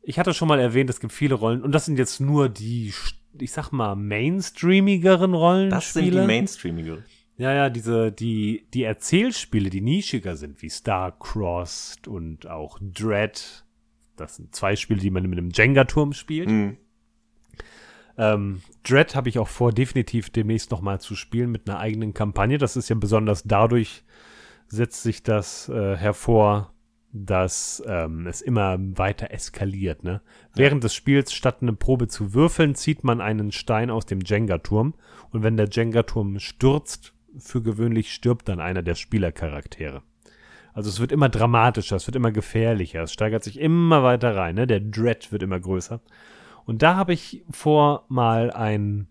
Ich 0.00 0.20
hatte 0.20 0.32
schon 0.32 0.46
mal 0.46 0.60
erwähnt, 0.60 0.88
es 0.90 1.00
gibt 1.00 1.12
viele 1.12 1.34
Rollen, 1.34 1.62
und 1.62 1.72
das 1.72 1.86
sind 1.86 1.98
jetzt 1.98 2.20
nur 2.20 2.48
die, 2.48 2.94
ich 3.36 3.50
sag 3.50 3.72
mal, 3.72 3.96
mainstreamigeren 3.96 5.34
Rollenspiele. 5.34 5.70
Das 5.76 5.92
sind 5.92 6.14
die 6.14 6.24
Mainstreamige. 6.24 7.02
Ja, 7.36 7.52
ja, 7.52 7.68
diese, 7.68 8.12
die, 8.12 8.68
die 8.72 8.84
Erzählspiele, 8.84 9.70
die 9.70 9.80
nischiger 9.80 10.36
sind, 10.36 10.62
wie 10.62 10.70
Starcrossed 10.70 12.06
und 12.06 12.46
auch 12.46 12.78
Dread. 12.80 13.64
Das 14.14 14.36
sind 14.36 14.54
zwei 14.54 14.76
Spiele, 14.76 15.00
die 15.00 15.10
man 15.10 15.24
mit 15.24 15.40
einem 15.40 15.50
Jenga-Turm 15.50 16.12
spielt. 16.12 16.48
Mhm. 16.48 16.76
Ähm, 18.18 18.62
Dread 18.82 19.14
habe 19.14 19.28
ich 19.28 19.38
auch 19.38 19.48
vor, 19.48 19.72
definitiv 19.72 20.30
demnächst 20.30 20.70
nochmal 20.70 21.00
zu 21.00 21.14
spielen 21.14 21.50
mit 21.50 21.68
einer 21.68 21.78
eigenen 21.78 22.14
Kampagne. 22.14 22.58
Das 22.58 22.76
ist 22.76 22.88
ja 22.88 22.96
besonders 22.96 23.44
dadurch, 23.44 24.04
setzt 24.68 25.02
sich 25.02 25.22
das 25.22 25.68
äh, 25.68 25.96
hervor, 25.96 26.72
dass 27.12 27.82
ähm, 27.86 28.26
es 28.26 28.42
immer 28.42 28.76
weiter 28.78 29.30
eskaliert. 29.30 30.04
Ne? 30.04 30.20
Während 30.54 30.84
des 30.84 30.94
Spiels, 30.94 31.32
statt 31.32 31.58
eine 31.60 31.72
Probe 31.72 32.08
zu 32.08 32.34
würfeln, 32.34 32.74
zieht 32.74 33.04
man 33.04 33.20
einen 33.20 33.52
Stein 33.52 33.90
aus 33.90 34.06
dem 34.06 34.20
Jenga-Turm. 34.20 34.94
Und 35.30 35.42
wenn 35.42 35.56
der 35.56 35.68
Jenga-Turm 35.70 36.38
stürzt, 36.40 37.14
für 37.38 37.62
gewöhnlich 37.62 38.12
stirbt 38.12 38.48
dann 38.48 38.60
einer 38.60 38.82
der 38.82 38.94
Spielercharaktere. 38.94 40.02
Also 40.72 40.90
es 40.90 41.00
wird 41.00 41.12
immer 41.12 41.28
dramatischer, 41.28 41.96
es 41.96 42.06
wird 42.06 42.16
immer 42.16 42.32
gefährlicher, 42.32 43.02
es 43.02 43.12
steigert 43.12 43.42
sich 43.42 43.58
immer 43.58 44.02
weiter 44.02 44.36
rein. 44.36 44.56
Ne? 44.56 44.66
Der 44.66 44.80
Dread 44.80 45.32
wird 45.32 45.42
immer 45.42 45.58
größer. 45.58 46.00
Und 46.66 46.82
da 46.82 46.96
habe 46.96 47.12
ich 47.12 47.44
vor, 47.48 48.04
mal 48.08 48.50
ein, 48.50 49.06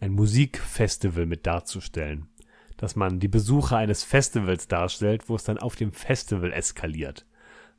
ein 0.00 0.12
Musikfestival 0.12 1.26
mit 1.26 1.46
darzustellen. 1.46 2.26
Dass 2.78 2.96
man 2.96 3.20
die 3.20 3.28
Besucher 3.28 3.76
eines 3.76 4.04
Festivals 4.04 4.68
darstellt, 4.68 5.28
wo 5.28 5.36
es 5.36 5.44
dann 5.44 5.58
auf 5.58 5.76
dem 5.76 5.92
Festival 5.92 6.52
eskaliert. 6.52 7.26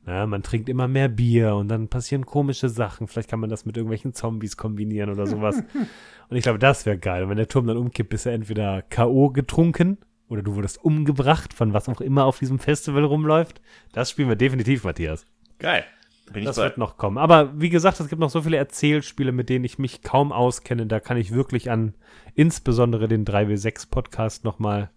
Na, 0.06 0.26
man 0.26 0.42
trinkt 0.42 0.68
immer 0.68 0.88
mehr 0.88 1.08
Bier 1.08 1.56
und 1.56 1.68
dann 1.68 1.88
passieren 1.88 2.24
komische 2.24 2.68
Sachen. 2.68 3.06
Vielleicht 3.06 3.28
kann 3.28 3.40
man 3.40 3.50
das 3.50 3.66
mit 3.66 3.76
irgendwelchen 3.76 4.14
Zombies 4.14 4.56
kombinieren 4.56 5.10
oder 5.10 5.26
sowas. 5.26 5.62
und 6.28 6.36
ich 6.36 6.42
glaube, 6.42 6.58
das 6.58 6.86
wäre 6.86 6.96
geil. 6.96 7.24
Und 7.24 7.30
wenn 7.30 7.36
der 7.36 7.48
Turm 7.48 7.66
dann 7.66 7.76
umkippt, 7.76 8.10
bist 8.10 8.26
du 8.26 8.30
entweder 8.30 8.82
K.O. 8.82 9.30
getrunken 9.30 9.98
oder 10.28 10.42
du 10.42 10.54
wurdest 10.54 10.82
umgebracht 10.82 11.52
von 11.52 11.74
was 11.74 11.88
auch 11.88 12.00
immer 12.00 12.24
auf 12.24 12.38
diesem 12.38 12.58
Festival 12.58 13.04
rumläuft. 13.04 13.60
Das 13.92 14.10
spielen 14.10 14.28
wir 14.28 14.36
definitiv, 14.36 14.84
Matthias. 14.84 15.26
Geil. 15.58 15.84
Bin 16.32 16.44
Das 16.44 16.56
wird 16.58 16.78
noch 16.78 16.96
kommen. 16.96 17.18
Aber 17.18 17.60
wie 17.60 17.70
gesagt, 17.70 17.98
es 17.98 18.08
gibt 18.08 18.20
noch 18.20 18.30
so 18.30 18.42
viele 18.42 18.56
Erzählspiele, 18.56 19.32
mit 19.32 19.48
denen 19.48 19.64
ich 19.64 19.78
mich 19.78 20.02
kaum 20.02 20.32
auskenne. 20.32 20.86
Da 20.86 21.00
kann 21.00 21.16
ich 21.16 21.32
wirklich 21.32 21.70
an 21.70 21.94
insbesondere 22.34 23.08
den 23.08 23.24
3W6 23.24 23.90
Podcast 23.90 24.44
nochmal, 24.44 24.90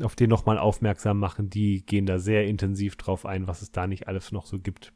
auf 0.00 0.14
den 0.14 0.30
nochmal 0.30 0.58
aufmerksam 0.58 1.18
machen. 1.18 1.50
Die 1.50 1.84
gehen 1.84 2.06
da 2.06 2.18
sehr 2.18 2.46
intensiv 2.46 2.96
drauf 2.96 3.26
ein, 3.26 3.46
was 3.48 3.62
es 3.62 3.72
da 3.72 3.86
nicht 3.86 4.06
alles 4.06 4.30
noch 4.30 4.46
so 4.46 4.58
gibt. 4.58 4.92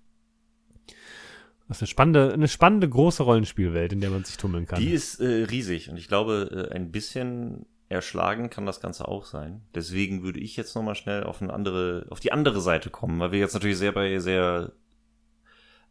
Das 1.68 1.78
ist 1.78 1.82
eine 1.82 1.88
spannende, 1.88 2.32
eine 2.32 2.48
spannende 2.48 2.88
große 2.88 3.22
Rollenspielwelt, 3.22 3.92
in 3.92 4.00
der 4.00 4.10
man 4.10 4.24
sich 4.24 4.36
tummeln 4.36 4.66
kann. 4.66 4.80
Die 4.80 4.90
ist 4.90 5.20
äh, 5.20 5.44
riesig 5.44 5.90
und 5.90 5.96
ich 5.96 6.06
glaube, 6.06 6.68
äh, 6.70 6.74
ein 6.74 6.92
bisschen 6.92 7.66
erschlagen 7.88 8.50
kann 8.50 8.66
das 8.66 8.80
Ganze 8.80 9.08
auch 9.08 9.24
sein. 9.24 9.62
Deswegen 9.74 10.22
würde 10.22 10.40
ich 10.40 10.56
jetzt 10.56 10.74
nochmal 10.74 10.94
schnell 10.94 11.24
auf 11.24 11.42
eine 11.42 11.52
andere, 11.52 12.06
auf 12.10 12.20
die 12.20 12.32
andere 12.32 12.60
Seite 12.60 12.90
kommen, 12.90 13.20
weil 13.20 13.32
wir 13.32 13.38
jetzt 13.38 13.54
natürlich 13.54 13.78
sehr 13.78 13.92
bei 13.92 14.18
sehr 14.18 14.72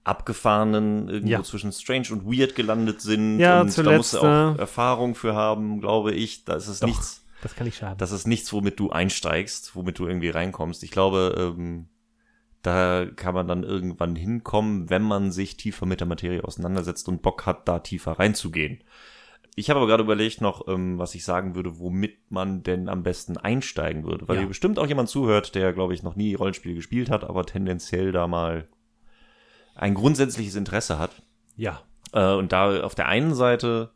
abgefahrenen 0.03 1.07
irgendwo 1.09 1.31
Ja. 1.31 1.43
zwischen 1.43 1.71
Strange 1.71 2.07
und 2.11 2.25
Weird 2.25 2.55
gelandet 2.55 3.01
sind 3.01 3.39
Ja, 3.39 3.61
und 3.61 3.67
da 3.67 3.71
zuletzt, 3.73 3.97
musst 3.97 4.13
du 4.13 4.17
auch 4.19 4.55
äh, 4.55 4.59
Erfahrung 4.59 5.15
für 5.15 5.35
haben, 5.35 5.79
glaube 5.79 6.11
ich. 6.13 6.43
Das 6.45 6.67
ist 6.67 6.81
Doch. 6.83 6.87
nichts, 6.87 7.25
das 7.41 7.55
kann 7.55 7.67
ich 7.67 7.77
schaden. 7.77 7.97
das 7.97 8.11
ist 8.11 8.27
nichts, 8.27 8.51
womit 8.53 8.79
du 8.79 8.89
einsteigst, 8.89 9.75
womit 9.75 9.99
du 9.99 10.07
irgendwie 10.07 10.29
reinkommst. 10.29 10.83
Ich 10.83 10.91
glaube, 10.91 11.35
ähm, 11.57 11.87
da 12.61 13.05
kann 13.15 13.33
man 13.33 13.47
dann 13.47 13.63
irgendwann 13.63 14.15
hinkommen, 14.15 14.89
wenn 14.89 15.01
man 15.01 15.31
sich 15.31 15.57
tiefer 15.57 15.85
mit 15.85 15.99
der 15.99 16.07
Materie 16.07 16.43
auseinandersetzt 16.43 17.07
und 17.09 17.21
Bock 17.21 17.45
hat, 17.45 17.67
da 17.67 17.79
tiefer 17.79 18.13
reinzugehen. 18.13 18.83
Ich 19.55 19.69
habe 19.69 19.79
aber 19.79 19.87
gerade 19.87 20.03
überlegt 20.03 20.39
noch, 20.41 20.67
ähm, 20.67 20.97
was 20.97 21.13
ich 21.15 21.25
sagen 21.25 21.55
würde, 21.55 21.77
womit 21.79 22.31
man 22.31 22.63
denn 22.63 22.87
am 22.87 23.03
besten 23.03 23.35
einsteigen 23.37 24.05
würde. 24.05 24.27
Weil 24.27 24.35
Ja. 24.35 24.41
hier 24.41 24.47
bestimmt 24.47 24.79
auch 24.79 24.87
jemand 24.87 25.09
zuhört, 25.09 25.55
der, 25.55 25.73
glaube 25.73 25.93
ich, 25.93 26.03
noch 26.03 26.15
nie 26.15 26.35
Rollenspiele 26.35 26.75
gespielt 26.75 27.09
hat, 27.09 27.23
aber 27.23 27.45
tendenziell 27.45 28.11
da 28.11 28.27
mal 28.27 28.67
ein 29.75 29.93
grundsätzliches 29.93 30.55
Interesse 30.55 30.99
hat. 30.99 31.21
ja. 31.55 31.81
Äh, 32.13 32.33
und 32.33 32.51
da 32.51 32.81
auf 32.83 32.93
der 32.93 33.07
einen 33.07 33.33
Seite 33.33 33.91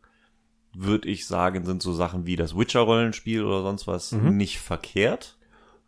würde 0.73 1.10
ich 1.10 1.27
sagen, 1.27 1.65
sind 1.65 1.81
so 1.81 1.91
Sachen 1.93 2.26
wie 2.26 2.38
das 2.38 2.56
Witcher-Rollenspiel 2.57 3.43
oder 3.43 3.61
sonst 3.61 3.88
was 3.88 4.14
Mhm. 4.14 4.38
nicht 4.38 4.60
verkehrt. 4.60 5.38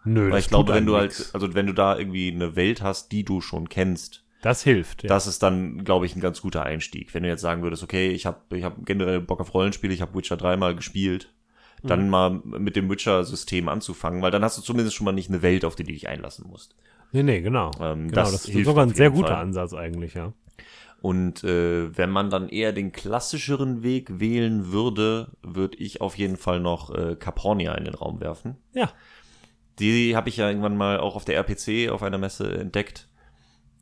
Nö, 0.03 0.30
Weil 0.31 0.39
ich 0.39 0.47
glaube, 0.49 0.73
wenn 0.73 0.85
du 0.85 0.97
nix. 0.97 1.19
halt, 1.19 1.35
also 1.35 1.53
wenn 1.55 1.68
du 1.68 1.73
da 1.73 1.97
irgendwie 1.97 2.30
eine 2.31 2.55
Welt 2.57 2.81
hast, 2.81 3.11
die 3.14 3.23
du 3.23 3.39
schon 3.41 3.69
kennst, 3.69 4.23
Das 4.41 4.61
hilft. 4.64 5.03
Ja. 5.03 5.09
das 5.09 5.26
ist 5.27 5.41
dann, 5.41 5.84
glaube 5.85 6.05
ich, 6.05 6.15
ein 6.15 6.22
ganz 6.22 6.41
guter 6.41 6.64
Einstieg. 6.64 7.14
Wenn 7.14 7.23
du 7.23 7.30
jetzt 7.30 7.41
sagen 7.41 7.64
würdest, 7.64 7.81
okay, 7.84 8.09
ich 8.09 8.26
habe 8.26 8.39
ich 8.57 8.64
hab 8.65 8.85
generell 8.85 9.22
Bock 9.22 9.39
auf 9.39 9.53
Rollenspiele, 9.53 9.93
ich 9.93 10.01
habe 10.01 10.14
Witcher 10.15 10.35
dreimal 10.38 10.76
gespielt, 10.76 11.34
Mhm. 11.84 11.88
dann 11.88 12.09
mal 12.09 12.30
mit 12.43 12.76
dem 12.76 12.89
Witcher-System 12.89 13.69
anzufangen, 13.69 14.22
weil 14.22 14.31
dann 14.31 14.43
hast 14.43 14.57
du 14.57 14.61
zumindest 14.61 14.95
schon 14.97 15.05
mal 15.05 15.11
nicht 15.14 15.30
eine 15.30 15.41
Welt, 15.41 15.64
auf 15.64 15.76
die 15.76 15.84
du 15.84 15.91
dich 15.93 16.07
einlassen 16.09 16.47
musst. 16.49 16.76
Nee, 17.11 17.23
nee, 17.23 17.41
genau. 17.41 17.71
Ähm, 17.79 18.09
genau, 18.09 18.21
das 18.21 18.31
das, 18.31 18.49
ist 18.49 18.65
sogar 18.65 18.85
ein 18.85 18.93
sehr 18.93 19.11
guter 19.11 19.29
Fall. 19.29 19.38
Ansatz 19.38 19.73
eigentlich, 19.73 20.13
ja. 20.13 20.34
Und 21.01 21.43
äh, 21.43 21.95
wenn 21.95 22.09
man 22.09 22.29
dann 22.29 22.49
eher 22.49 22.73
den 22.73 22.91
klassischeren 22.91 23.84
Weg 23.84 24.19
wählen 24.19 24.71
würde, 24.71 25.31
würde 25.43 25.77
ich 25.77 26.01
auf 26.01 26.17
jeden 26.17 26.38
Fall 26.38 26.59
noch 26.59 26.93
äh, 26.93 27.15
Capornia 27.15 27.75
in 27.75 27.85
den 27.85 27.93
Raum 27.93 28.19
werfen. 28.19 28.57
Ja. 28.73 28.91
Die 29.79 30.15
habe 30.15 30.29
ich 30.29 30.38
ja 30.38 30.47
irgendwann 30.47 30.75
mal 30.75 30.99
auch 30.99 31.15
auf 31.15 31.23
der 31.23 31.35
RPC 31.35 31.91
auf 31.91 32.01
einer 32.01 32.17
Messe 32.17 32.51
entdeckt. 32.57 33.07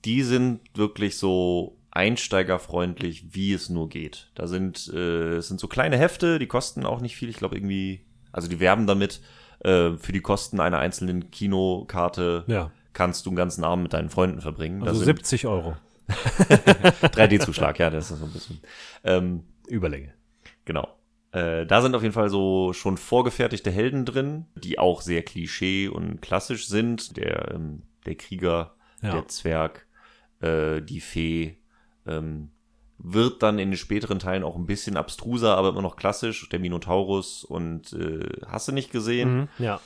Die 0.03 0.23
sind 0.23 0.59
wirklich 0.75 1.17
so 1.17 1.77
einsteigerfreundlich, 1.91 3.33
wie 3.33 3.53
es 3.53 3.69
nur 3.69 3.87
geht. 3.87 4.29
Da 4.35 4.47
sind 4.47 4.91
äh, 4.93 5.37
es 5.37 5.47
sind 5.47 5.61
so 5.61 5.67
kleine 5.67 5.97
Hefte, 5.97 6.37
die 6.37 6.47
kosten 6.47 6.85
auch 6.85 6.99
nicht 6.99 7.15
viel. 7.15 7.29
Ich 7.29 7.37
glaube 7.37 7.55
irgendwie, 7.55 8.05
also 8.33 8.49
die 8.49 8.59
werben 8.59 8.87
damit 8.87 9.21
äh, 9.59 9.91
für 9.97 10.11
die 10.11 10.19
Kosten 10.19 10.59
einer 10.59 10.79
einzelnen 10.79 11.31
Kinokarte 11.31 12.43
Ja. 12.47 12.71
Kannst 12.95 13.25
du 13.27 13.29
einen 13.29 13.37
ganzen 13.37 13.63
Abend 13.63 13.83
mit 13.83 13.93
deinen 13.93 14.09
Freunden 14.09 14.41
verbringen. 14.41 14.81
Also 14.81 14.93
da 15.01 15.05
sind 15.05 15.17
70 15.17 15.45
Euro. 15.45 15.75
3D-Zuschlag, 16.09 17.77
ja, 17.79 17.89
das 17.89 18.09
ist 18.11 18.19
so 18.19 18.25
ein 18.25 18.31
bisschen. 18.31 18.59
Ähm, 19.03 19.43
Überlänge. 19.67 20.13
Genau. 20.65 20.87
Äh, 21.31 21.65
da 21.65 21.81
sind 21.81 21.95
auf 21.95 22.01
jeden 22.01 22.13
Fall 22.13 22.29
so 22.29 22.73
schon 22.73 22.97
vorgefertigte 22.97 23.69
Helden 23.71 24.05
drin, 24.05 24.45
die 24.55 24.79
auch 24.79 25.01
sehr 25.01 25.21
klischee 25.23 25.87
und 25.87 26.21
klassisch 26.21 26.67
sind. 26.67 27.17
Der, 27.17 27.51
ähm, 27.53 27.83
der 28.05 28.15
Krieger, 28.15 28.75
Ja. 29.01 29.11
der 29.11 29.27
Zwerg, 29.27 29.85
äh, 30.41 30.81
die 30.81 31.01
Fee, 31.01 31.57
ähm, 32.07 32.49
wird 32.97 33.43
dann 33.43 33.59
in 33.59 33.71
den 33.71 33.77
späteren 33.77 34.19
Teilen 34.19 34.43
auch 34.43 34.55
ein 34.55 34.65
bisschen 34.67 34.95
abstruser, 34.95 35.57
aber 35.57 35.69
immer 35.69 35.81
noch 35.81 35.97
klassisch. 35.97 36.47
Der 36.49 36.59
Minotaurus 36.59 37.43
und 37.43 37.91
äh, 37.93 38.29
hast 38.47 38.67
du 38.67 38.71
nicht 38.71 38.91
gesehen. 38.91 39.35
Mhm. 39.35 39.47
Ja. 39.59 39.81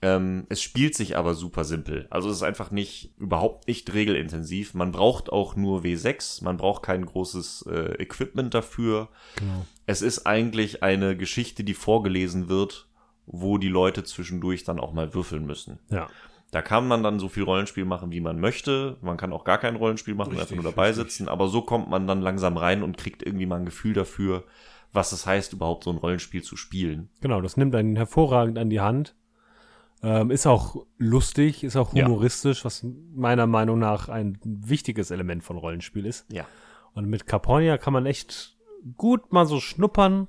Ähm, 0.00 0.46
es 0.48 0.62
spielt 0.62 0.94
sich 0.94 1.16
aber 1.16 1.34
super 1.34 1.64
simpel. 1.64 2.06
Also 2.10 2.28
es 2.28 2.36
ist 2.36 2.42
einfach 2.42 2.70
nicht, 2.70 3.12
überhaupt 3.18 3.66
nicht 3.66 3.92
regelintensiv. 3.92 4.74
Man 4.74 4.92
braucht 4.92 5.30
auch 5.30 5.56
nur 5.56 5.82
W6, 5.82 6.44
man 6.44 6.56
braucht 6.56 6.84
kein 6.84 7.04
großes 7.04 7.66
äh, 7.68 8.02
Equipment 8.02 8.54
dafür. 8.54 9.08
Genau. 9.36 9.66
Es 9.86 10.02
ist 10.02 10.26
eigentlich 10.26 10.82
eine 10.82 11.16
Geschichte, 11.16 11.64
die 11.64 11.74
vorgelesen 11.74 12.48
wird, 12.48 12.88
wo 13.26 13.58
die 13.58 13.68
Leute 13.68 14.04
zwischendurch 14.04 14.62
dann 14.62 14.78
auch 14.78 14.92
mal 14.92 15.14
würfeln 15.14 15.46
müssen. 15.46 15.80
Ja. 15.90 16.08
Da 16.50 16.62
kann 16.62 16.88
man 16.88 17.02
dann 17.02 17.18
so 17.18 17.28
viel 17.28 17.42
Rollenspiel 17.42 17.84
machen, 17.84 18.10
wie 18.10 18.20
man 18.20 18.40
möchte. 18.40 18.96
Man 19.02 19.16
kann 19.16 19.32
auch 19.32 19.44
gar 19.44 19.58
kein 19.58 19.76
Rollenspiel 19.76 20.14
machen, 20.14 20.30
Richtig, 20.30 20.42
einfach 20.52 20.62
nur 20.62 20.72
dabei 20.72 20.88
richtig. 20.88 21.04
sitzen. 21.04 21.28
Aber 21.28 21.48
so 21.48 21.62
kommt 21.62 21.90
man 21.90 22.06
dann 22.06 22.22
langsam 22.22 22.56
rein 22.56 22.82
und 22.82 22.96
kriegt 22.96 23.22
irgendwie 23.22 23.46
mal 23.46 23.56
ein 23.56 23.66
Gefühl 23.66 23.92
dafür, 23.92 24.44
was 24.92 25.12
es 25.12 25.26
heißt, 25.26 25.52
überhaupt 25.52 25.84
so 25.84 25.90
ein 25.90 25.98
Rollenspiel 25.98 26.42
zu 26.42 26.56
spielen. 26.56 27.10
Genau, 27.20 27.42
das 27.42 27.58
nimmt 27.58 27.74
einen 27.74 27.96
hervorragend 27.96 28.56
an 28.58 28.70
die 28.70 28.80
Hand. 28.80 29.14
Ähm, 30.02 30.30
ist 30.30 30.46
auch 30.46 30.86
lustig, 30.98 31.64
ist 31.64 31.76
auch 31.76 31.92
Ja. 31.92 32.06
humoristisch, 32.06 32.64
was 32.64 32.86
meiner 33.14 33.46
Meinung 33.46 33.78
nach 33.78 34.08
ein 34.08 34.38
wichtiges 34.44 35.10
Element 35.10 35.42
von 35.42 35.56
Rollenspiel 35.56 36.06
ist. 36.06 36.24
Ja. 36.32 36.46
Und 36.94 37.06
mit 37.08 37.26
Capornia 37.26 37.78
kann 37.78 37.92
man 37.92 38.06
echt 38.06 38.56
gut 38.96 39.32
mal 39.32 39.44
so 39.46 39.58
schnuppern 39.60 40.28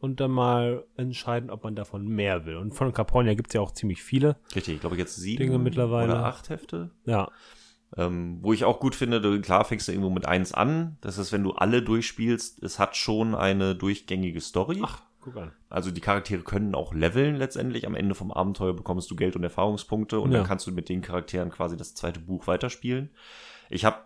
und 0.00 0.20
dann 0.20 0.32
mal 0.32 0.84
entscheiden, 0.96 1.50
ob 1.50 1.62
man 1.64 1.76
davon 1.76 2.06
mehr 2.08 2.44
will. 2.46 2.56
Und 2.56 2.74
von 2.74 2.92
Capornia 2.92 3.34
gibt's 3.34 3.54
ja 3.54 3.60
auch 3.60 3.70
ziemlich 3.72 4.02
viele. 4.02 4.36
Richtig, 4.54 4.74
ich 4.74 4.80
glaube 4.80 4.96
jetzt 4.96 5.16
sieben 5.16 5.42
Dinge 5.44 5.58
mittlerweile. 5.58 6.12
oder 6.12 6.24
acht 6.26 6.48
Hefte. 6.48 6.90
Ja, 7.06 7.30
Ähm, 7.96 8.38
wo 8.42 8.52
ich 8.52 8.64
auch 8.64 8.80
gut 8.80 8.96
finde, 8.96 9.20
du, 9.20 9.40
klar 9.40 9.64
fängst 9.64 9.86
du 9.86 9.92
irgendwo 9.92 10.10
mit 10.10 10.26
eins 10.26 10.52
an. 10.52 10.96
Das 11.00 11.16
ist, 11.16 11.30
wenn 11.30 11.44
du 11.44 11.52
alle 11.52 11.80
durchspielst, 11.80 12.60
es 12.60 12.80
hat 12.80 12.96
schon 12.96 13.36
eine 13.36 13.76
durchgängige 13.76 14.40
Story. 14.40 14.80
Ach, 14.82 15.00
guck 15.24 15.36
an. 15.36 15.52
Also 15.70 15.90
die 15.90 16.00
Charaktere 16.00 16.42
können 16.42 16.74
auch 16.74 16.92
leveln 16.94 17.36
letztendlich. 17.36 17.86
Am 17.86 17.94
Ende 17.94 18.14
vom 18.14 18.30
Abenteuer 18.30 18.74
bekommst 18.74 19.10
du 19.10 19.16
Geld 19.16 19.36
und 19.36 19.42
Erfahrungspunkte 19.44 20.20
und 20.20 20.30
Ja. 20.32 20.38
dann 20.38 20.46
kannst 20.46 20.66
du 20.66 20.72
mit 20.72 20.88
den 20.88 21.02
Charakteren 21.02 21.50
quasi 21.50 21.76
das 21.76 21.94
zweite 21.94 22.20
Buch 22.20 22.46
weiterspielen. 22.46 23.10
Ich 23.70 23.84
habe, 23.84 23.96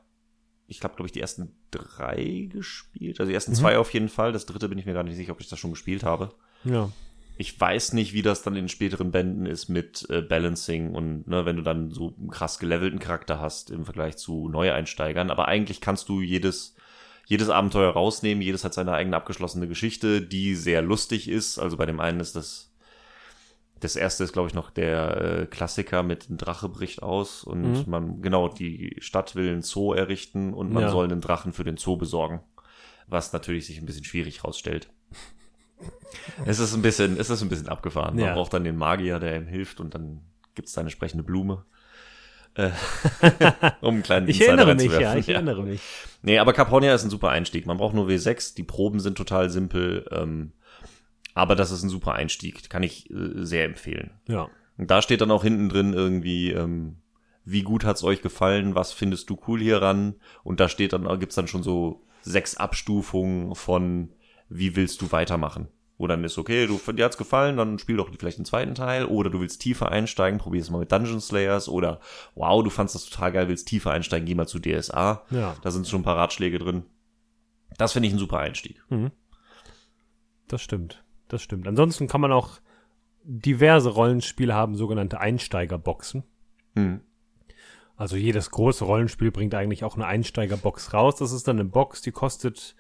ich 0.67 0.81
glaube, 0.81 0.95
glaube 0.97 1.07
ich, 1.07 1.13
die 1.13 1.21
ersten 1.21 1.57
drei 1.71 2.49
gespielt. 2.51 3.19
Also 3.21 3.29
die 3.29 3.35
ersten 3.35 3.53
Mhm. 3.53 3.57
zwei 3.57 3.79
auf 3.79 3.93
jeden 3.93 4.09
Fall. 4.09 4.33
Das 4.33 4.47
dritte 4.47 4.69
bin 4.69 4.79
ich 4.79 4.87
mir 4.87 4.95
gar 4.95 5.03
nicht 5.03 5.17
sicher, 5.17 5.33
ob 5.33 5.41
ich 5.41 5.49
das 5.49 5.59
schon 5.59 5.73
gespielt 5.73 6.05
habe. 6.05 6.31
Ja. 6.65 6.91
Ich 7.41 7.61
weiß 7.61 7.93
nicht, 7.93 8.15
wie 8.15 8.23
das 8.23 8.43
dann 8.43 8.57
in 8.57 8.69
späteren 8.69 9.13
Bänden 9.13 9.47
ist 9.47 9.69
mit 9.69 10.09
äh, 10.11 10.23
Balancing 10.23 10.93
und 10.95 11.29
ne, 11.29 11.45
wenn 11.47 11.55
du 11.57 11.63
dann 11.63 11.91
so 11.93 12.15
einen 12.19 12.31
krass 12.31 12.59
gelevelten 12.59 12.99
Charakter 12.99 13.41
hast 13.41 13.71
im 13.71 13.85
Vergleich 13.85 14.17
zu 14.17 14.49
Neueinsteigern. 14.49 15.31
Aber 15.31 15.47
eigentlich 15.47 15.81
kannst 15.81 16.09
du 16.09 16.21
jedes, 16.21 16.75
jedes 17.29 17.51
Abenteuer 17.51 17.93
rausnehmen. 17.93 18.43
Jedes 18.43 18.65
hat 18.65 18.73
seine 18.75 18.93
eigene 18.93 19.15
abgeschlossene 19.17 19.69
Geschichte, 19.69 20.23
die 20.23 20.55
sehr 20.55 20.81
lustig 20.83 21.29
ist. 21.29 21.59
Also 21.59 21.77
bei 21.77 21.85
dem 21.87 22.01
einen 22.01 22.21
ist 22.21 22.35
das, 22.35 22.73
das 23.81 23.97
erste 23.97 24.25
ist, 24.25 24.33
glaube 24.33 24.49
ich, 24.49 24.55
noch 24.55 24.71
der 24.71 25.21
äh, 25.43 25.47
Klassiker 25.47 26.03
mit 26.03 26.31
ein 26.31 26.39
Drache 26.39 26.69
bricht 26.71 27.03
aus 27.03 27.45
und 27.45 27.73
Mhm. 27.73 27.85
man, 27.87 28.23
genau, 28.23 28.49
die 28.49 28.97
Stadt 29.01 29.37
will 29.37 29.49
einen 29.51 29.63
Zoo 29.63 29.93
errichten 29.93 30.55
und 30.55 30.73
man 30.73 30.85
Ja. 30.85 30.91
soll 30.91 31.05
einen 31.05 31.21
Drachen 31.21 31.53
für 31.53 31.65
den 31.65 31.77
Zoo 31.77 31.97
besorgen. 31.97 32.41
Was 33.09 33.33
natürlich 33.35 33.67
sich 33.67 33.79
ein 33.79 33.87
bisschen 33.87 34.05
schwierig 34.05 34.43
rausstellt. 34.45 34.89
Es 36.47 36.59
ist 36.59 36.75
ein 36.75 36.83
bisschen, 36.83 37.17
es 37.21 37.31
ist 37.31 37.43
ein 37.43 37.49
bisschen 37.49 37.69
abgefahren. 37.69 38.17
Man 38.17 38.25
Ja. 38.25 38.35
braucht 38.35 38.53
dann 38.53 38.65
den 38.65 38.77
Magier, 38.77 39.19
der 39.21 39.37
ihm 39.37 39.47
hilft 39.47 39.79
und 39.81 39.95
dann 39.95 40.23
gibt's 40.57 40.73
da 40.73 40.81
eine 40.81 40.91
sprechende 40.91 41.23
Blume. 41.23 41.65
Äh, 42.59 42.71
um 43.81 43.95
einen 43.95 44.03
kleinen 44.03 44.29
Ich 44.29 44.41
Insider 44.41 44.59
erinnere 44.59 44.75
mich, 44.75 45.01
ja, 45.01 45.15
ich 45.17 45.29
erinnere 45.29 45.63
mich. 45.63 45.81
Nee, 46.23 46.39
aber 46.39 46.53
Capornia 46.53 46.93
ist 46.93 47.05
ein 47.05 47.11
super 47.11 47.29
Einstieg. 47.29 47.67
Man 47.67 47.77
braucht 47.77 47.95
nur 47.95 48.09
W6, 48.09 48.57
die 48.57 48.65
Proben 48.65 48.99
sind 48.99 49.17
total 49.17 49.49
simpel, 49.49 50.05
ähm, 50.11 50.53
aber 51.35 51.55
das 51.55 51.71
ist 51.71 51.85
ein 51.85 51.89
super 51.89 52.15
Einstieg. 52.15 52.69
Kann 52.69 52.83
ich 52.83 53.09
äh, 53.11 53.45
sehr 53.45 53.65
empfehlen. 53.65 54.11
Ja. 54.27 54.49
Und 54.77 54.91
da 54.91 55.03
steht 55.03 55.21
dann 55.21 55.31
auch 55.31 55.45
hinten 55.45 55.69
drin 55.69 55.93
irgendwie, 55.93 56.51
ähm, 56.51 56.97
wie 57.45 57.63
gut 57.63 57.85
hat's 57.85 58.03
euch 58.03 58.23
gefallen, 58.23 58.75
was 58.75 58.93
findest 58.93 59.31
du 59.31 59.39
cool 59.47 59.61
hieran? 59.61 60.17
Und 60.43 60.59
da 60.59 60.69
steht 60.69 60.93
dann, 60.93 61.07
gibt's 61.21 61.37
dann 61.37 61.49
schon 61.49 61.63
so 61.63 62.05
sechs 62.23 62.57
Abstufungen 62.57 63.55
von 63.55 64.11
wie 64.49 64.75
willst 64.77 65.01
du 65.03 65.13
weitermachen. 65.13 65.69
Wo 65.99 66.07
dann 66.07 66.23
ist, 66.23 66.39
okay, 66.39 66.67
du, 66.67 66.79
dir 66.93 67.05
hat's 67.05 67.19
gefallen, 67.19 67.57
dann 67.57 67.79
spiel 67.79 67.97
doch 67.97 68.09
vielleicht 68.17 68.39
den 68.39 68.45
zweiten 68.45 68.75
Teil. 68.75 69.05
Oder 69.05 69.31
du 69.31 69.41
willst 69.41 69.61
tiefer 69.61 69.91
einsteigen, 69.91 70.39
probier 70.39 70.61
es 70.61 70.71
mal 70.71 70.79
mit 70.79 70.93
Dungeon 70.93 71.21
Slayers. 71.21 71.69
Oder, 71.69 72.01
wow, 72.37 72.63
du 72.63 72.71
fandst 72.71 72.95
das 72.95 73.05
total 73.05 73.33
geil, 73.33 73.49
willst 73.49 73.67
tiefer 73.67 73.91
einsteigen, 73.91 74.25
geh 74.25 74.37
mal 74.37 74.47
zu 74.47 74.61
DSA. 74.61 75.25
Ja. 75.31 75.57
Da 75.61 75.71
sind 75.71 75.89
schon 75.89 76.01
ein 76.01 76.05
paar 76.05 76.17
Ratschläge 76.17 76.59
drin. 76.59 76.85
Das 77.77 77.93
finde 77.93 78.09
ich 78.09 78.15
ein 78.15 78.19
super 78.19 78.39
Einstieg. 78.39 78.83
Das 80.47 80.63
stimmt. 80.63 81.05
Das 81.29 81.43
stimmt. 81.43 81.67
Ansonsten 81.69 82.07
kann 82.07 82.21
man 82.21 82.33
auch 82.33 82.61
diverse 83.25 83.91
Rollenspiele 83.91 84.55
haben, 84.55 84.77
sogenannte 84.77 85.21
Einsteigerboxen. 85.21 86.23
Hm. 86.75 87.01
Also 87.97 88.17
jedes 88.17 88.51
große 88.51 88.85
Rollenspiel 88.85 89.31
bringt 89.33 89.55
eigentlich 89.55 89.85
auch 89.85 89.97
eine 89.97 90.07
Einsteigerbox 90.07 90.95
raus. 90.95 91.17
Das 91.17 91.33
ist 91.33 91.49
dann 91.49 91.59
eine 91.59 91.69
Box, 91.69 92.01
die 92.01 92.13
kostet, 92.13 92.77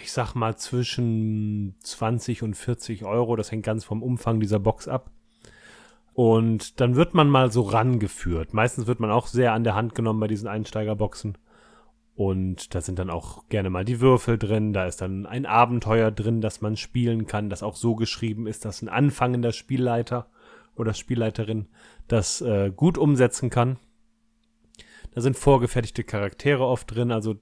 ich 0.00 0.12
sag 0.12 0.34
mal, 0.34 0.56
zwischen 0.56 1.74
20 1.80 2.42
und 2.42 2.54
40 2.54 3.04
Euro. 3.04 3.36
Das 3.36 3.50
hängt 3.50 3.64
ganz 3.64 3.84
vom 3.84 4.02
Umfang 4.02 4.40
dieser 4.40 4.58
Box 4.58 4.88
ab. 4.88 5.10
Und 6.14 6.80
dann 6.80 6.96
wird 6.96 7.14
man 7.14 7.28
mal 7.28 7.50
so 7.50 7.62
rangeführt. 7.62 8.52
Meistens 8.52 8.86
wird 8.86 9.00
man 9.00 9.10
auch 9.10 9.26
sehr 9.26 9.52
an 9.52 9.64
der 9.64 9.74
Hand 9.74 9.94
genommen 9.94 10.20
bei 10.20 10.28
diesen 10.28 10.48
Einsteigerboxen. 10.48 11.38
Und 12.14 12.74
da 12.74 12.82
sind 12.82 12.98
dann 12.98 13.08
auch 13.08 13.48
gerne 13.48 13.70
mal 13.70 13.84
die 13.84 14.00
Würfel 14.00 14.36
drin. 14.36 14.72
Da 14.72 14.86
ist 14.86 15.00
dann 15.00 15.24
ein 15.24 15.46
Abenteuer 15.46 16.10
drin, 16.10 16.42
das 16.42 16.60
man 16.60 16.76
spielen 16.76 17.26
kann, 17.26 17.48
das 17.48 17.62
auch 17.62 17.76
so 17.76 17.94
geschrieben 17.94 18.46
ist, 18.46 18.64
dass 18.64 18.82
ein 18.82 18.90
anfangender 18.90 19.52
Spielleiter 19.52 20.26
oder 20.74 20.92
Spielleiterin 20.92 21.68
das 22.08 22.42
äh, 22.42 22.70
gut 22.74 22.98
umsetzen 22.98 23.48
kann. 23.48 23.78
Da 25.14 25.20
sind 25.20 25.36
vorgefertigte 25.36 26.04
Charaktere 26.04 26.66
oft 26.66 26.94
drin. 26.94 27.10
Also 27.10 27.36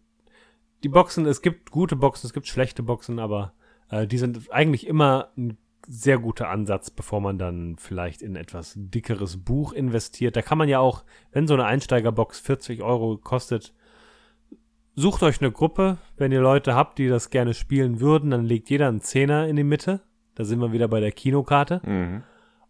die 0.83 0.89
Boxen, 0.89 1.26
es 1.26 1.42
gibt 1.42 1.70
gute 1.70 1.97
Boxen, 1.97 2.26
es 2.26 2.33
gibt 2.33 2.47
schlechte 2.47 2.83
Boxen, 2.83 3.18
aber 3.18 3.52
äh, 3.91 4.07
die 4.07 4.18
sind 4.18 4.50
eigentlich 4.52 4.86
immer 4.86 5.31
ein 5.36 5.59
sehr 5.86 6.18
guter 6.18 6.49
Ansatz, 6.49 6.91
bevor 6.91 7.20
man 7.20 7.39
dann 7.39 7.76
vielleicht 7.76 8.23
in 8.23 8.36
etwas 8.36 8.75
dickeres 8.76 9.39
Buch 9.39 9.73
investiert. 9.73 10.36
Da 10.36 10.42
kann 10.42 10.59
man 10.59 10.68
ja 10.68 10.78
auch, 10.78 11.05
wenn 11.33 11.47
so 11.47 11.55
eine 11.55 11.65
Einsteigerbox 11.65 12.39
40 12.41 12.83
Euro 12.83 13.17
kostet, 13.17 13.75
sucht 14.94 15.23
euch 15.23 15.41
eine 15.41 15.50
Gruppe. 15.50 15.99
Wenn 16.17 16.33
ihr 16.33 16.41
Leute 16.41 16.75
habt, 16.75 16.99
die 16.99 17.09
das 17.09 17.31
gerne 17.31 17.55
spielen 17.55 18.00
würden, 18.00 18.31
dann 18.31 18.44
legt 18.44 18.70
jeder 18.70 18.89
einen 18.89 19.00
Zehner 19.00 19.49
in 19.49 19.57
die 19.57 19.65
Mitte. 19.65 20.00
Da 20.34 20.44
sind 20.44 20.60
wir 20.60 20.73
wieder 20.73 20.89
bei 20.89 21.00
der 21.00 21.12
Kinokarte. 21.12 21.81
Mhm. 21.84 22.23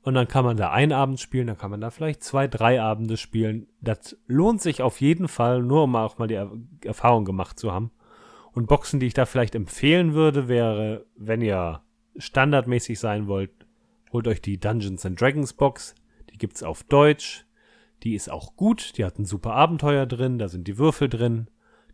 Und 0.03 0.15
dann 0.15 0.29
kann 0.29 0.45
man 0.45 0.57
da 0.57 0.71
einen 0.71 0.93
Abend 0.93 1.21
spielen, 1.21 1.49
dann 1.49 1.59
kann 1.59 1.71
man 1.71 1.81
da 1.83 1.91
vielleicht 1.91 2.23
zwei, 2.25 2.49
drei 2.49 2.81
Abende 2.81 3.19
spielen. 3.19 3.67
Das 3.83 4.17
lohnt 4.27 4.63
sich 4.63 4.81
auf 4.81 5.01
jeden 5.03 5.29
Fall, 5.29 5.63
nur 5.63 5.85
um 5.85 5.95
auch 5.95 6.17
mal 6.17 6.27
die 6.27 6.35
er 6.35 6.51
Erfahrung 6.85 7.27
gemacht 7.27 7.59
zu 7.59 7.71
haben. 7.71 7.91
Und 8.53 8.67
Boxen, 8.67 9.01
die 9.01 9.07
ich 9.07 9.15
da 9.15 9.27
vielleicht 9.27 9.55
empfehlen 9.55 10.15
würde, 10.15 10.49
wäre, 10.49 11.07
wenn 11.17 11.41
ihr 11.41 11.83
standardmäßig 12.17 12.99
sein 12.99 13.27
wollt, 13.27 13.51
holt 14.13 14.27
euch 14.27 14.43
die 14.43 14.59
Dungeons 14.59 15.07
and 15.07 15.21
Dragons 15.21 15.53
Box. 15.53 15.95
Die 16.31 16.39
gibt's 16.39 16.63
auf 16.63 16.83
Deutsch. 16.85 17.47
Die 18.03 18.15
ist 18.15 18.31
auch 18.31 18.57
gut. 18.57 18.97
Die 18.99 19.05
hat 19.05 19.19
ein 19.19 19.25
super 19.25 19.53
Abenteuer 19.53 20.07
drin. 20.07 20.39
Da 20.39 20.49
sind 20.49 20.67
die 20.67 20.79
Würfel 20.79 21.09
drin. 21.09 21.49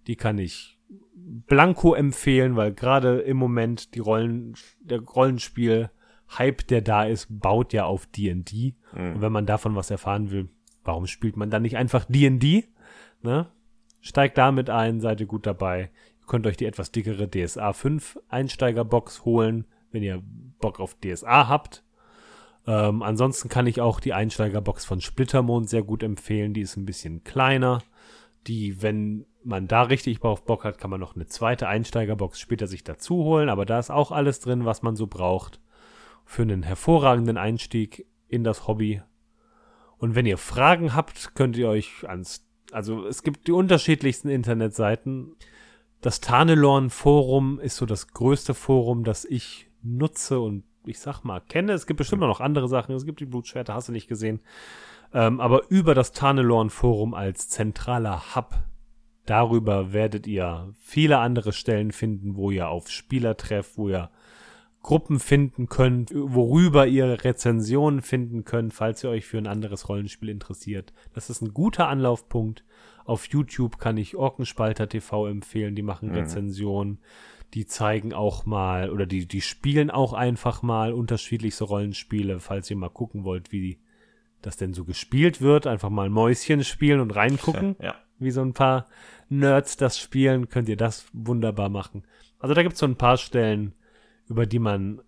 Die 0.07 0.17
kann 0.17 0.39
ich 0.39 0.79
blanko 1.15 1.95
empfehlen, 1.95 2.57
weil 2.57 2.73
gerade 2.73 3.19
im 3.21 3.37
Moment 3.37 3.95
die 3.95 3.99
Rollen, 3.99 4.55
der 4.81 5.01
Rollenspiel 5.01 5.91
Hype, 6.39 6.67
der 6.69 6.81
da 6.81 7.05
ist, 7.05 7.27
baut 7.31 7.73
ja 7.73 7.85
auf 7.85 8.07
D&D. 8.07 8.75
Und 9.15 9.21
wenn 9.21 9.33
man 9.33 9.47
davon 9.47 9.77
was 9.77 9.91
erfahren 9.91 10.31
will, 10.31 10.49
warum 10.85 11.07
spielt 11.07 11.37
man 11.37 11.51
dann 11.51 11.63
nicht 11.63 11.77
einfach 11.77 12.05
D&D? 12.09 12.65
Ne? 13.23 13.49
Steigt 14.01 14.39
damit 14.39 14.71
ein, 14.71 15.01
seid 15.01 15.21
ihr 15.21 15.27
gut 15.27 15.47
dabei. 15.47 15.91
Könnt 16.27 16.47
euch 16.47 16.57
die 16.57 16.67
etwas 16.67 16.91
dickere 16.91 17.29
DSA 17.29 17.73
5 17.73 18.19
Einsteigerbox 18.29 19.25
holen, 19.25 19.67
wenn 19.93 20.03
ihr 20.03 20.23
Bock 20.59 20.81
auf 20.81 20.97
DSA 21.01 21.49
habt. 21.49 21.85
Ähm, 22.67 23.03
ansonsten 23.03 23.49
kann 23.49 23.67
ich 23.67 23.81
auch 23.81 24.01
die 24.01 24.13
Einsteigerbox 24.13 24.85
von 24.85 25.01
Splittermond 25.01 25.69
sehr 25.69 25.83
gut 25.83 26.03
empfehlen. 26.03 26.53
Die 26.53 26.63
ist 26.63 26.77
ein 26.77 26.87
bisschen 26.87 27.23
kleiner. 27.23 27.83
Die, 28.47 28.83
wenn 28.83 29.25
man 29.45 29.69
da 29.69 29.83
richtig 29.83 30.23
auf 30.25 30.45
Bock 30.45 30.65
hat, 30.65 30.79
kann 30.79 30.91
man 30.91 31.01
noch 31.01 31.15
eine 31.15 31.27
zweite 31.27 31.69
Einsteigerbox 31.69 32.41
später 32.41 32.67
sich 32.67 32.83
dazu 32.83 33.23
holen. 33.23 33.49
Aber 33.49 33.65
da 33.65 33.79
ist 33.79 33.91
auch 33.91 34.11
alles 34.11 34.41
drin, 34.41 34.65
was 34.65 34.83
man 34.83 34.97
so 34.97 35.07
braucht 35.07 35.61
für 36.25 36.43
einen 36.43 36.65
hervorragenden 36.65 37.39
Einstieg 37.39 38.07
in 38.29 38.43
das 38.43 38.67
Hobby. 38.67 39.01
Und 39.99 40.15
wenn 40.17 40.27
ihr 40.27 40.39
Fragen 40.39 40.95
habt, 40.95 41.35
könnt 41.35 41.57
ihr 41.57 41.69
euch 41.69 42.07
ans, 42.09 42.45
also 42.73 43.07
es 43.07 43.23
gibt 43.23 43.47
die 43.47 43.53
unterschiedlichsten 43.53 44.29
Internetseiten. 44.29 45.37
Das 46.01 46.21
Tarnelorn 46.21 46.91
Forum 46.91 47.59
ist 47.59 47.77
so 47.77 47.87
das 47.87 48.09
größte 48.09 48.55
Forum, 48.55 49.05
das 49.05 49.25
ich 49.25 49.71
nutze 49.83 50.41
und 50.41 50.65
ich 50.85 51.01
sag 51.01 51.25
mal 51.25 51.41
kenne. 51.41 51.73
Es 51.73 51.87
gibt 51.87 51.99
bestimmt 51.99 52.21
noch 52.21 52.41
andere 52.41 52.69
Sachen. 52.69 52.95
Es 52.95 53.07
gibt 53.07 53.21
die 53.21 53.27
Blutschwerter, 53.27 53.75
hast 53.75 53.89
du 53.89 53.93
nicht 53.93 54.09
gesehen. 54.09 54.41
Ähm, 55.13 55.41
aber 55.41 55.69
über 55.71 55.95
das 55.95 56.13
Tarnelorn 56.13 56.71
Forum 56.71 57.15
als 57.15 57.49
zentraler 57.49 58.35
Hub, 58.35 58.55
darüber 59.25 59.93
werdet 59.93 60.27
ihr 60.27 60.73
viele 60.81 61.19
andere 61.19 61.53
Stellen 61.53 61.93
finden, 61.93 62.37
wo 62.37 62.51
ihr 62.51 62.69
auf 62.69 62.91
Spieler 62.91 63.37
trefft, 63.37 63.79
wo 63.79 63.89
ihr 63.89 64.11
Gruppen 64.83 65.19
finden 65.19 65.69
könnt, 65.69 66.13
worüber 66.15 66.87
ihr 66.87 67.25
Rezensionen 67.25 68.03
finden 68.03 68.45
könnt, 68.45 68.73
falls 68.73 69.03
ihr 69.03 69.11
euch 69.11 69.27
für 69.27 69.39
ein 69.39 69.49
anderes 69.49 69.89
Rollenspiel 69.89 70.29
interessiert. 70.29 70.93
Das 71.13 71.29
ist 71.29 71.43
ein 71.43 71.53
guter 71.53 71.89
Anlaufpunkt. 71.89 72.65
Auf 73.07 73.27
YouTube 73.29 73.79
kann 73.79 73.97
ich 73.97 74.17
Orkenspalter 74.17 74.89
TV 74.89 75.29
empfehlen, 75.29 75.75
die 75.75 75.83
machen 75.83 76.11
Rezensionen. 76.11 76.99
Die 77.55 77.65
zeigen 77.67 78.13
auch 78.13 78.45
mal, 78.45 78.91
oder 78.91 79.07
die, 79.07 79.27
die 79.27 79.41
spielen 79.41 79.91
auch 79.91 80.13
einfach 80.13 80.63
mal 80.63 80.93
unterschiedlichste 80.93 81.65
Rollenspiele, 81.65 82.41
falls 82.41 82.69
ihr 82.71 82.77
mal 82.77 82.89
gucken 82.91 83.25
wollt, 83.25 83.53
wie 83.53 83.79
das 84.43 84.57
denn 84.57 84.75
so 84.75 84.85
gespielt 84.85 85.41
wird. 85.41 85.67
Einfach 85.67 85.89
mal 85.91 86.11
Mäuschen 86.11 86.65
spielen 86.65 87.01
und 87.01 87.13
reingucken 87.13 87.77
Ja. 87.81 87.95
wie 88.19 88.33
so 88.33 88.43
ein 88.43 88.53
paar 88.53 88.87
Nerds 89.29 89.77
das 89.77 89.99
spielen, 89.99 90.49
könnt 90.49 90.69
ihr 90.69 90.77
das 90.77 91.07
wunderbar 91.13 91.69
machen. 91.69 92.05
Also 92.39 92.55
da 92.55 92.63
gibt's 92.63 92.81
so 92.81 92.87
ein 92.87 92.97
paar 92.97 93.17
Stellen, 93.17 93.75
über 94.29 94.47
die 94.47 94.59
man 94.59 95.01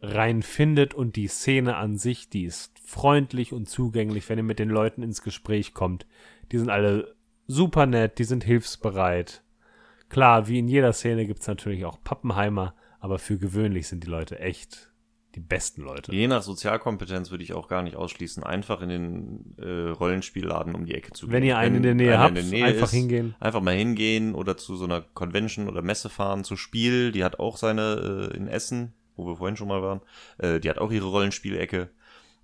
rein 0.00 0.42
findet 0.42 0.94
und 0.94 1.16
die 1.16 1.28
Szene 1.28 1.76
an 1.76 1.96
sich, 1.96 2.28
die 2.28 2.44
ist 2.44 2.78
freundlich 2.84 3.52
und 3.52 3.68
zugänglich, 3.68 4.28
wenn 4.28 4.38
ihr 4.38 4.44
mit 4.44 4.58
den 4.58 4.68
Leuten 4.68 5.02
ins 5.02 5.22
Gespräch 5.22 5.74
kommt. 5.74 6.06
Die 6.52 6.58
sind 6.58 6.70
alle 6.70 7.13
super 7.46 7.86
nett, 7.86 8.18
die 8.18 8.24
sind 8.24 8.44
hilfsbereit. 8.44 9.42
Klar, 10.08 10.48
wie 10.48 10.58
in 10.58 10.68
jeder 10.68 10.92
Szene 10.92 11.26
gibt's 11.26 11.46
natürlich 11.46 11.84
auch 11.84 11.98
Pappenheimer, 12.02 12.74
aber 13.00 13.18
für 13.18 13.38
gewöhnlich 13.38 13.88
sind 13.88 14.04
die 14.04 14.10
Leute 14.10 14.38
echt 14.38 14.94
die 15.34 15.40
besten 15.40 15.82
Leute. 15.82 16.14
Je 16.14 16.28
nach 16.28 16.42
Sozialkompetenz 16.42 17.30
würde 17.30 17.42
ich 17.42 17.54
auch 17.54 17.68
gar 17.68 17.82
nicht 17.82 17.96
ausschließen, 17.96 18.44
einfach 18.44 18.80
in 18.80 18.88
den 18.88 19.54
äh, 19.58 19.90
Rollenspielladen 19.90 20.74
um 20.74 20.86
die 20.86 20.94
Ecke 20.94 21.12
zu 21.12 21.26
gehen. 21.26 21.32
Wenn 21.32 21.42
ihr 21.42 21.58
einen 21.58 21.76
in 21.76 21.82
der 21.82 21.94
Nähe 21.94 22.18
habt, 22.18 22.36
der 22.36 22.44
Nähe 22.44 22.64
einfach 22.64 22.86
ist, 22.86 22.92
hingehen. 22.92 23.34
Einfach 23.40 23.60
mal 23.60 23.74
hingehen 23.74 24.34
oder 24.34 24.56
zu 24.56 24.76
so 24.76 24.84
einer 24.84 25.00
Convention 25.00 25.68
oder 25.68 25.82
Messe 25.82 26.08
fahren, 26.08 26.44
zu 26.44 26.56
Spiel. 26.56 27.10
Die 27.10 27.24
hat 27.24 27.40
auch 27.40 27.56
seine 27.56 28.30
äh, 28.32 28.36
in 28.36 28.46
Essen, 28.46 28.94
wo 29.16 29.26
wir 29.26 29.36
vorhin 29.36 29.56
schon 29.56 29.68
mal 29.68 29.82
waren. 29.82 30.00
Äh, 30.38 30.60
die 30.60 30.70
hat 30.70 30.78
auch 30.78 30.92
ihre 30.92 31.06
Rollenspielecke. 31.06 31.90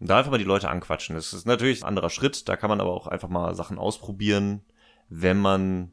Und 0.01 0.11
da 0.11 0.19
einfach 0.19 0.31
mal 0.33 0.39
die 0.39 0.45
Leute 0.45 0.69
anquatschen. 0.69 1.15
Das 1.15 1.33
ist 1.33 1.47
natürlich 1.47 1.83
ein 1.83 1.89
anderer 1.89 2.11
Schritt. 2.11 2.49
Da 2.49 2.57
kann 2.57 2.71
man 2.71 2.81
aber 2.81 2.93
auch 2.93 3.07
einfach 3.07 3.29
mal 3.29 3.55
Sachen 3.55 3.79
ausprobieren, 3.79 4.63
wenn 5.11 5.39
man 5.39 5.91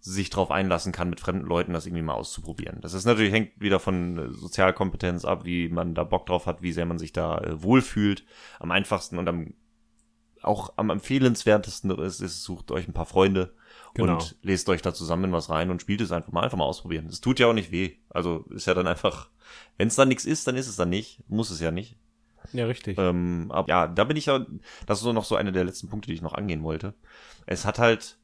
sich 0.00 0.30
drauf 0.30 0.50
einlassen 0.50 0.92
kann, 0.92 1.10
mit 1.10 1.20
fremden 1.20 1.46
Leuten 1.46 1.72
das 1.72 1.86
irgendwie 1.86 2.02
mal 2.02 2.14
auszuprobieren. 2.14 2.80
Das 2.80 2.94
ist 2.94 3.04
natürlich, 3.04 3.32
hängt 3.32 3.60
wieder 3.60 3.80
von 3.80 4.18
äh, 4.18 4.30
Sozialkompetenz 4.32 5.24
ab, 5.24 5.44
wie 5.44 5.68
man 5.68 5.94
da 5.94 6.04
Bock 6.04 6.26
drauf 6.26 6.46
hat, 6.46 6.62
wie 6.62 6.72
sehr 6.72 6.86
man 6.86 6.98
sich 6.98 7.12
da 7.12 7.38
äh, 7.38 7.62
wohlfühlt. 7.62 8.24
Am 8.60 8.70
einfachsten 8.70 9.18
und 9.18 9.28
am 9.28 9.54
auch 10.42 10.72
am 10.76 10.90
empfehlenswertesten 10.90 11.90
ist, 11.98 12.20
ist, 12.20 12.44
sucht 12.44 12.70
euch 12.70 12.86
ein 12.86 12.94
paar 12.94 13.06
Freunde 13.06 13.54
Genau. 13.94 14.14
und 14.14 14.36
lest 14.42 14.68
euch 14.68 14.82
da 14.82 14.94
zusammen 14.94 15.32
was 15.32 15.50
rein 15.50 15.70
und 15.70 15.80
spielt 15.82 16.00
es 16.00 16.12
einfach 16.12 16.30
mal, 16.30 16.42
einfach 16.42 16.58
mal 16.58 16.64
ausprobieren. 16.64 17.06
Es 17.06 17.20
tut 17.20 17.40
ja 17.40 17.48
auch 17.48 17.52
nicht 17.52 17.72
weh. 17.72 17.96
Also 18.10 18.44
ist 18.50 18.66
ja 18.66 18.74
dann 18.74 18.86
einfach, 18.86 19.30
wenn 19.78 19.88
es 19.88 19.96
dann 19.96 20.08
nichts 20.08 20.24
ist, 20.24 20.46
dann 20.46 20.56
ist 20.56 20.68
es 20.68 20.76
dann 20.76 20.90
nicht. 20.90 21.20
Muss 21.28 21.50
es 21.50 21.60
ja 21.60 21.72
nicht. 21.72 21.96
Ja, 22.52 22.66
richtig. 22.66 22.96
Ähm, 22.98 23.46
aber 23.50 23.68
ja, 23.68 23.88
da 23.88 24.04
bin 24.04 24.16
ich 24.16 24.26
ja, 24.26 24.46
das 24.86 24.98
ist 24.98 25.04
so 25.04 25.12
noch 25.12 25.24
so 25.24 25.34
einer 25.36 25.52
der 25.52 25.64
letzten 25.64 25.88
Punkte, 25.88 26.06
die 26.06 26.14
ich 26.14 26.22
noch 26.22 26.34
angehen 26.34 26.62
wollte. 26.62 26.94
Es 27.50 27.64
hat 27.64 27.78
halt 27.78 28.18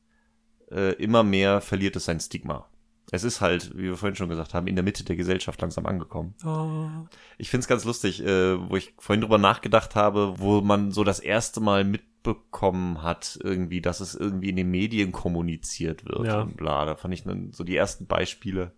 äh, 0.70 0.92
immer 0.94 1.22
mehr 1.22 1.60
verliert 1.60 1.96
es 1.96 2.04
sein 2.04 2.20
Stigma. 2.20 2.68
Es 3.10 3.24
ist 3.24 3.40
halt, 3.40 3.76
wie 3.76 3.84
wir 3.84 3.96
vorhin 3.96 4.16
schon 4.16 4.28
gesagt 4.28 4.54
haben, 4.54 4.66
in 4.66 4.76
der 4.76 4.82
Mitte 4.82 5.04
der 5.04 5.16
Gesellschaft 5.16 5.60
langsam 5.60 5.86
angekommen. 5.86 6.34
Oh. 6.44 7.06
Ich 7.38 7.48
find's 7.50 7.68
ganz 7.68 7.84
lustig, 7.84 8.22
äh, 8.24 8.68
wo 8.68 8.76
ich 8.76 8.94
vorhin 8.98 9.20
drüber 9.20 9.38
nachgedacht 9.38 9.94
habe, 9.94 10.34
wo 10.38 10.60
man 10.60 10.90
so 10.90 11.04
das 11.04 11.20
erste 11.20 11.60
Mal 11.60 11.84
mitbekommen 11.84 13.02
hat, 13.02 13.38
irgendwie, 13.42 13.80
dass 13.80 14.00
es 14.00 14.14
irgendwie 14.14 14.48
in 14.50 14.56
den 14.56 14.70
Medien 14.70 15.12
kommuniziert 15.12 16.04
wird 16.06 16.26
Ja. 16.26 16.42
und 16.42 16.56
bla. 16.56 16.84
Da 16.84 16.96
fand 16.96 17.14
ich 17.14 17.24
dann 17.24 17.52
so 17.52 17.62
die 17.64 17.76
ersten 17.76 18.06
Beispiele. 18.06 18.72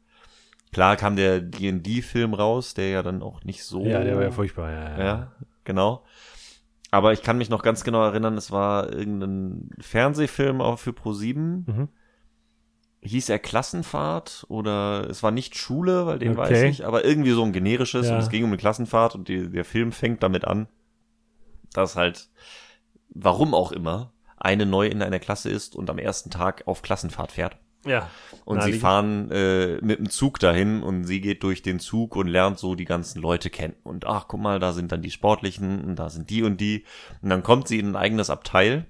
Klar 0.73 0.97
kam 0.97 1.17
der 1.17 1.41
D&D-Film 1.41 2.35
raus, 2.35 2.75
der 2.75 2.91
ja 2.91 3.03
dann 3.03 3.23
auch 3.23 3.43
nicht 3.45 3.65
so 3.65 3.85
Ja, 3.85 4.03
der 4.05 4.17
war 4.17 4.23
ja 4.25 4.31
furchtbar. 4.33 4.71
Ja, 4.71 4.91
ja. 4.91 5.05
ja, 5.05 5.33
genau. 5.65 6.05
Aber 6.97 7.13
ich 7.13 7.23
kann 7.23 7.37
mich 7.37 7.51
noch 7.51 7.63
ganz 7.63 7.85
genau 7.85 8.03
erinnern, 8.03 8.39
es 8.39 8.51
war 8.51 8.91
irgendein 8.91 9.69
Fernsehfilm 9.81 10.63
auch 10.63 10.79
für 10.79 10.93
Pro7. 10.93 11.35
Mhm. 11.71 11.89
hieß 13.03 13.29
er 13.29 13.39
Klassenfahrt 13.39 14.47
oder 14.49 15.09
es 15.11 15.23
war 15.23 15.31
nicht 15.31 15.57
Schule, 15.57 16.07
weil 16.07 16.19
den 16.19 16.33
Okay. 16.33 16.39
weiß 16.51 16.63
ich, 16.63 16.87
aber 16.87 17.05
irgendwie 17.05 17.33
so 17.33 17.45
ein 17.45 17.53
generisches 17.53 18.07
Ja. 18.07 18.15
und 18.15 18.19
es 18.21 18.31
ging 18.31 18.43
um 18.45 18.51
eine 18.51 18.57
Klassenfahrt 18.57 19.15
und 19.15 19.29
die, 19.29 19.51
der 19.51 19.65
Film 19.65 19.93
fängt 19.93 20.23
damit 20.23 20.45
an, 20.47 20.67
dass 21.73 21.95
halt, 21.97 22.31
warum 23.11 23.55
auch 23.55 23.71
immer, 23.73 24.13
eine 24.39 24.65
neu 24.67 24.87
in 24.87 25.03
einer 25.03 25.19
Klasse 25.21 25.51
ist 25.51 25.77
und 25.77 25.89
am 25.91 25.99
ersten 25.99 26.31
Tag 26.31 26.63
auf 26.67 26.83
Klassenfahrt 26.83 27.33
fährt. 27.33 27.59
Ja. 27.87 28.11
Und 28.45 28.63
sie 28.63 28.75
fahren 28.75 29.31
äh, 29.31 29.79
mit 29.81 29.99
dem 29.99 30.11
Zug 30.11 30.39
dahin 30.39 30.83
und 30.83 31.05
sie 31.05 31.21
geht 31.21 31.43
durch 31.43 31.63
den 31.63 31.81
Zug 31.81 32.15
und 32.15 32.29
lernt 32.29 32.59
so 32.59 32.75
die 32.75 32.85
ganzen 32.85 33.21
Leute 33.21 33.51
kennen. 33.51 33.75
Und 33.83 34.07
ach, 34.07 34.27
guck 34.29 34.41
mal, 34.41 34.59
da 34.61 34.73
sind 34.73 34.93
dann 34.93 35.03
die 35.03 35.11
Sportlichen 35.11 35.85
und 35.85 35.97
da 35.97 36.11
sind 36.11 36.31
die 36.31 36.43
und 36.43 36.61
die. 36.61 36.85
Und 37.23 37.31
dann 37.31 37.43
kommt 37.43 37.67
sie 37.69 37.79
in 37.79 37.91
ein 37.91 37.97
eigenes 37.97 38.31
Abteil 38.31 38.87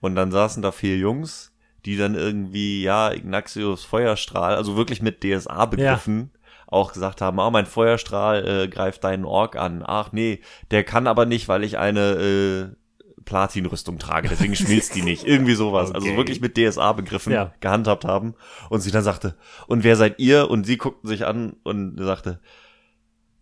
und 0.00 0.16
dann 0.16 0.32
saßen 0.32 0.62
da 0.62 0.72
vier 0.72 0.96
Jungs, 0.96 1.52
die 1.84 1.96
dann 1.96 2.14
irgendwie, 2.14 2.82
ja, 2.82 3.12
Ignacius 3.12 3.84
Feuerstrahl, 3.84 4.56
also 4.56 4.76
wirklich 4.76 5.02
mit 5.02 5.22
DSA-Begriffen, 5.22 6.30
auch 6.66 6.92
gesagt 6.92 7.20
haben, 7.20 7.38
ah, 7.38 7.50
mein 7.50 7.66
Feuerstrahl 7.66 8.46
äh, 8.46 8.68
greift 8.68 9.04
deinen 9.04 9.24
Ork 9.24 9.56
an. 9.56 9.84
Ach 9.86 10.10
nee, 10.12 10.40
der 10.70 10.84
kann 10.84 11.06
aber 11.06 11.26
nicht, 11.26 11.46
weil 11.48 11.64
ich 11.64 11.78
eine 11.78 12.72
äh, 12.72 12.76
Platinrüstung 13.24 13.98
trage, 13.98 14.28
deswegen 14.28 14.54
schmilzt 14.56 14.94
die 14.94 15.02
nicht. 15.02 15.24
Irgendwie 15.26 15.54
sowas. 15.54 15.92
Also 15.92 16.06
Okay. 16.08 16.16
wirklich 16.16 16.40
mit 16.40 16.56
DSA-Begriffen 16.56 17.32
Ja. 17.32 17.52
gehandhabt 17.60 18.04
haben. 18.04 18.34
Und 18.70 18.80
sie 18.80 18.90
dann 18.90 19.04
sagte, 19.04 19.36
und 19.66 19.84
wer 19.84 19.96
seid 19.96 20.18
ihr? 20.18 20.50
Und 20.50 20.64
sie 20.64 20.76
guckten 20.78 21.08
sich 21.08 21.26
an 21.26 21.54
und 21.62 21.96
sagte, 21.98 22.40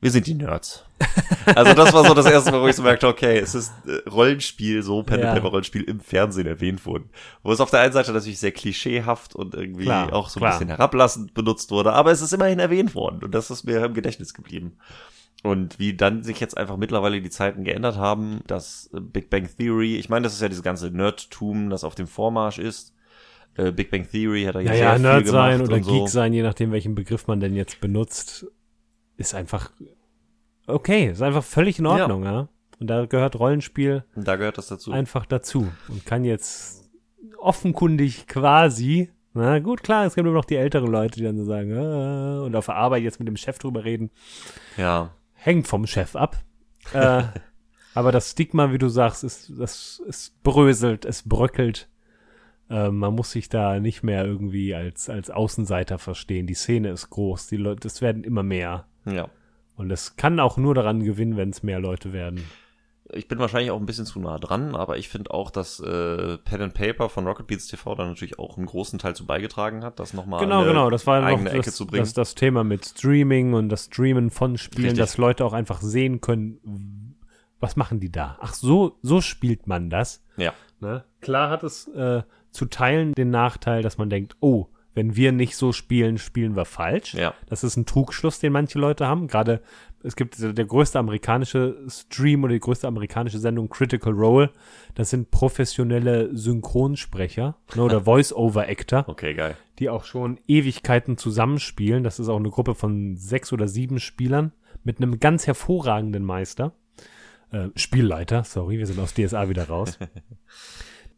wir 0.03 0.11
sind 0.11 0.27
die 0.27 0.35
Nerds. 0.35 0.85
Also 1.55 1.73
das 1.75 1.93
war 1.93 2.05
so 2.07 2.15
das 2.15 2.27
erste 2.27 2.53
Mal, 2.53 2.61
wo 2.61 2.69
ich 2.69 2.77
so 2.77 2.83
merkte, 2.83 3.09
okay, 3.09 3.39
es 3.39 3.55
ist 3.55 3.73
äh, 3.87 4.09
Rollenspiel, 4.09 4.83
so 4.83 5.03
Pen 5.03 5.21
Ja. 5.21 5.37
Rollenspiel 5.39 5.83
im 5.83 5.99
Fernsehen 6.01 6.47
erwähnt 6.47 6.85
wurden. 6.87 7.11
Wo 7.43 7.51
es 7.51 7.61
auf 7.61 7.71
der 7.71 7.81
einen 7.81 7.93
Seite 7.93 8.13
natürlich 8.13 8.39
sehr 8.39 8.53
klischeehaft 8.53 9.35
und 9.35 9.55
irgendwie 9.55 9.85
Klar, 9.85 10.13
auch 10.13 10.29
so 10.29 10.39
ein 10.39 10.43
klar. 10.43 10.53
bisschen 10.53 10.69
herablassend 10.69 11.35
benutzt 11.35 11.71
wurde, 11.71 11.93
aber 11.93 12.13
es 12.13 12.21
ist 12.23 12.33
immerhin 12.33 12.59
erwähnt 12.61 12.95
worden 12.95 13.25
und 13.25 13.35
das 13.35 13.51
ist 13.51 13.65
mir 13.65 13.85
im 13.85 13.95
Gedächtnis 13.95 14.33
geblieben. 14.35 14.77
Und 15.43 15.79
wie 15.79 15.95
dann 15.95 16.23
sich 16.23 16.39
jetzt 16.39 16.57
einfach 16.57 16.77
mittlerweile 16.77 17.23
die 17.23 17.31
Zeiten 17.31 17.65
geändert 17.65 17.97
haben, 17.97 18.41
dass 18.47 18.91
äh, 18.93 19.01
Big 19.01 19.31
Bang 19.31 19.49
Theory, 19.57 19.97
ich 19.97 20.09
meine, 20.09 20.25
das 20.25 20.35
ist 20.35 20.43
ja 20.43 20.49
dieses 20.49 20.63
ganze 20.63 20.91
Nerdtum, 20.91 21.71
das 21.71 21.83
auf 21.83 21.95
dem 21.95 22.07
Vormarsch 22.07 22.59
ist. 22.59 22.95
Äh, 23.57 23.73
Big 23.73 23.91
Bang 23.91 24.07
Theory 24.09 24.45
hat 24.45 24.55
er 24.55 24.61
ja, 24.61 24.73
Ja, 24.73 24.77
sehr 24.77 24.85
ja, 24.85 24.93
viel 24.95 25.03
Nerd 25.03 25.25
gemacht 25.25 25.33
sein 25.33 25.61
oder 25.63 25.83
so. 25.83 25.93
Geek 25.93 26.09
sein, 26.09 26.33
je 26.35 26.43
nachdem, 26.43 26.73
welchen 26.73 26.95
Begriff 26.95 27.27
man 27.27 27.41
denn 27.41 27.55
jetzt 27.55 27.81
benutzt, 27.81 28.47
ist 29.17 29.35
einfach 29.35 29.71
okay, 30.67 31.11
ist 31.11 31.23
einfach 31.23 31.45
völlig 31.45 31.79
in 31.79 31.87
Ordnung, 31.87 32.25
ja. 32.25 32.49
Und 32.79 32.87
da 32.87 33.05
gehört 33.05 33.39
Rollenspiel 33.39 34.05
Und 34.15 34.27
da 34.27 34.37
gehört 34.37 34.57
das 34.57 34.69
dazu. 34.69 34.91
einfach 34.93 35.27
dazu 35.27 35.69
und 35.89 36.07
kann 36.07 36.25
jetzt 36.25 36.91
offenkundig 37.39 38.27
quasi, 38.27 39.11
na 39.35 39.59
gut, 39.59 39.83
klar, 39.83 40.07
es 40.07 40.15
gibt 40.15 40.27
immer 40.27 40.37
noch 40.37 40.47
die 40.47 40.57
älteren 40.57 40.91
Leute, 40.91 41.19
die 41.19 41.25
dann 41.25 41.37
so 41.37 41.45
sagen, 41.45 41.71
äh, 41.73 42.45
und 42.45 42.57
auf 42.57 42.67
der 42.67 42.77
Arbeit 42.77 43.03
jetzt 43.03 43.19
mit 43.19 43.29
dem 43.29 43.37
Chef 43.37 43.59
drüber 43.59 43.85
reden, 43.85 44.11
ja, 44.79 45.11
hängt 45.41 45.67
vom 45.67 45.87
Chef 45.87 46.17
ab. 46.17 46.37
äh, 46.93 47.23
aber 47.95 48.13
das 48.13 48.31
Stigma, 48.31 48.73
wie 48.73 48.79
du 48.79 48.89
sagst, 48.89 49.25
ist, 49.25 49.53
das, 49.59 50.03
es 50.09 50.37
bröselt, 50.43 51.05
es 51.05 51.29
bröckelt. 51.29 51.89
Äh, 52.69 52.91
man 52.91 53.15
muss 53.15 53.33
sich 53.33 53.49
da 53.49 53.81
nicht 53.81 54.03
mehr 54.03 54.25
irgendwie 54.25 54.75
als, 54.75 55.11
als 55.11 55.31
Außenseiter 55.31 55.99
verstehen. 55.99 56.47
Die 56.47 56.55
Szene 56.55 56.91
ist 56.91 57.11
groß, 57.11 57.49
die 57.49 57.57
Leute, 57.57 57.89
es 57.89 58.01
werden 58.01 58.25
immer 58.25 58.43
mehr. 58.43 58.87
ja. 59.07 59.29
Und 59.77 59.91
es 59.91 60.17
kann 60.17 60.41
auch 60.41 60.59
nur 60.59 60.75
daran 60.75 61.03
gewinnen, 61.03 61.39
wenn 61.39 61.49
es 61.49 61.63
mehr 61.63 61.81
Leute 61.81 62.13
werden. 62.13 62.45
Ich 63.13 63.29
bin 63.29 63.39
wahrscheinlich 63.39 63.71
auch 63.71 63.79
ein 63.79 63.87
bisschen 63.87 64.07
zu 64.07 64.21
nah 64.21 64.39
dran, 64.39 64.75
aber 64.75 64.99
ich 64.99 65.09
finde 65.09 65.33
auch, 65.33 65.51
dass 65.51 65.81
äh, 65.81 66.39
Pen 66.39 66.63
and 66.63 66.75
Paper 66.75 67.09
von 67.09 67.27
Rocket 67.27 67.47
Beats 67.47 67.67
TV 67.67 67.95
da 67.95 68.07
natürlich 68.07 68.39
auch 68.39 68.57
einen 68.57 68.67
großen 68.67 68.99
Teil 68.99 69.15
zu 69.15 69.27
beigetragen 69.27 69.85
hat, 69.85 70.01
das 70.01 70.13
nochmal 70.13 70.41
Genau, 70.41 70.65
genau. 70.65 70.91
Das 70.91 71.07
war 71.07 71.21
noch 71.21 71.29
eigene 71.29 71.51
Ecke 71.51 71.67
das, 71.67 71.77
zu 71.77 71.87
bringen. 71.87 72.03
das, 72.03 72.15
das 72.15 72.35
Thema 72.35 72.65
mit 72.65 72.85
Streaming 72.85 73.55
und 73.55 73.69
das 73.69 73.87
Streamen 73.87 74.31
von 74.31 74.59
Spielen, 74.59 74.85
Richtig. 74.85 75.01
dass 75.01 75.19
Leute 75.19 75.45
auch 75.45 75.53
einfach 75.53 75.81
sehen 75.81 76.21
können, 76.21 77.17
was 77.59 77.77
machen 77.77 78.01
die 78.01 78.11
da? 78.11 78.39
Ach, 78.41 78.55
so, 78.55 78.99
so 79.03 79.21
spielt 79.21 79.67
man 79.67 79.91
das. 79.91 80.23
ja, 80.37 80.53
Ne? 80.81 81.05
Klar 81.21 81.51
hat 81.51 81.63
es 81.63 81.89
äh, 81.89 82.23
zu 82.51 82.65
teilen 82.67 83.13
den 83.13 83.31
Nachteil, 83.31 83.83
dass 83.83 83.99
man 83.99 84.09
denkt, 84.09 84.37
oh, 84.41 84.69
wenn 84.95 85.17
wir 85.17 85.33
nicht 85.33 85.57
so 85.57 85.73
spielen, 85.73 86.19
spielen 86.19 86.57
wir 86.57 86.65
falsch. 86.65 87.15
ja, 87.15 87.35
Das 87.47 87.65
ist 87.65 87.77
ein 87.77 87.87
Trugschluss, 87.87 88.41
den 88.41 88.53
manche 88.53 88.79
Leute 88.79 89.07
haben. 89.07 89.29
Gerade 89.29 89.63
es 90.03 90.17
gibt 90.17 90.37
der 90.41 90.65
größte 90.65 90.99
amerikanische 90.99 91.77
Stream 91.89 92.43
oder 92.45 92.55
die 92.55 92.61
größte 92.61 92.89
amerikanische 92.89 93.39
Sendung 93.39 93.69
Critical 93.69 94.13
Role. 94.13 94.51
Das 94.95 95.11
sind 95.11 95.31
professionelle 95.31 96.35
Synchronsprecher 96.37 97.57
ne, 97.75 97.83
oder 97.83 98.01
Voice-Over-Actor, 98.05 99.05
okay, 99.09 99.35
geil. 99.35 99.57
die 99.79 99.91
auch 99.91 100.05
schon 100.05 100.41
Ewigkeiten 100.49 101.19
zusammenspielen. 101.19 102.03
Das 102.03 102.19
ist 102.19 102.29
auch 102.29 102.39
eine 102.39 102.51
Gruppe 102.51 102.75
von 102.75 103.17
sechs 103.17 103.53
oder 103.53 103.69
sieben 103.69 104.01
Spielern 104.01 104.53
mit 104.85 104.97
einem 104.97 105.21
ganz 105.21 105.47
hervorragenden 105.47 106.25
Meister. 106.25 106.73
Äh, 107.53 107.69
Spielleiter, 107.77 108.45
sorry, 108.45 108.79
wir 108.79 108.87
sind 108.87 108.99
aus 108.99 109.13
DSA 109.15 109.49
wieder 109.49 109.69
raus. 109.69 109.99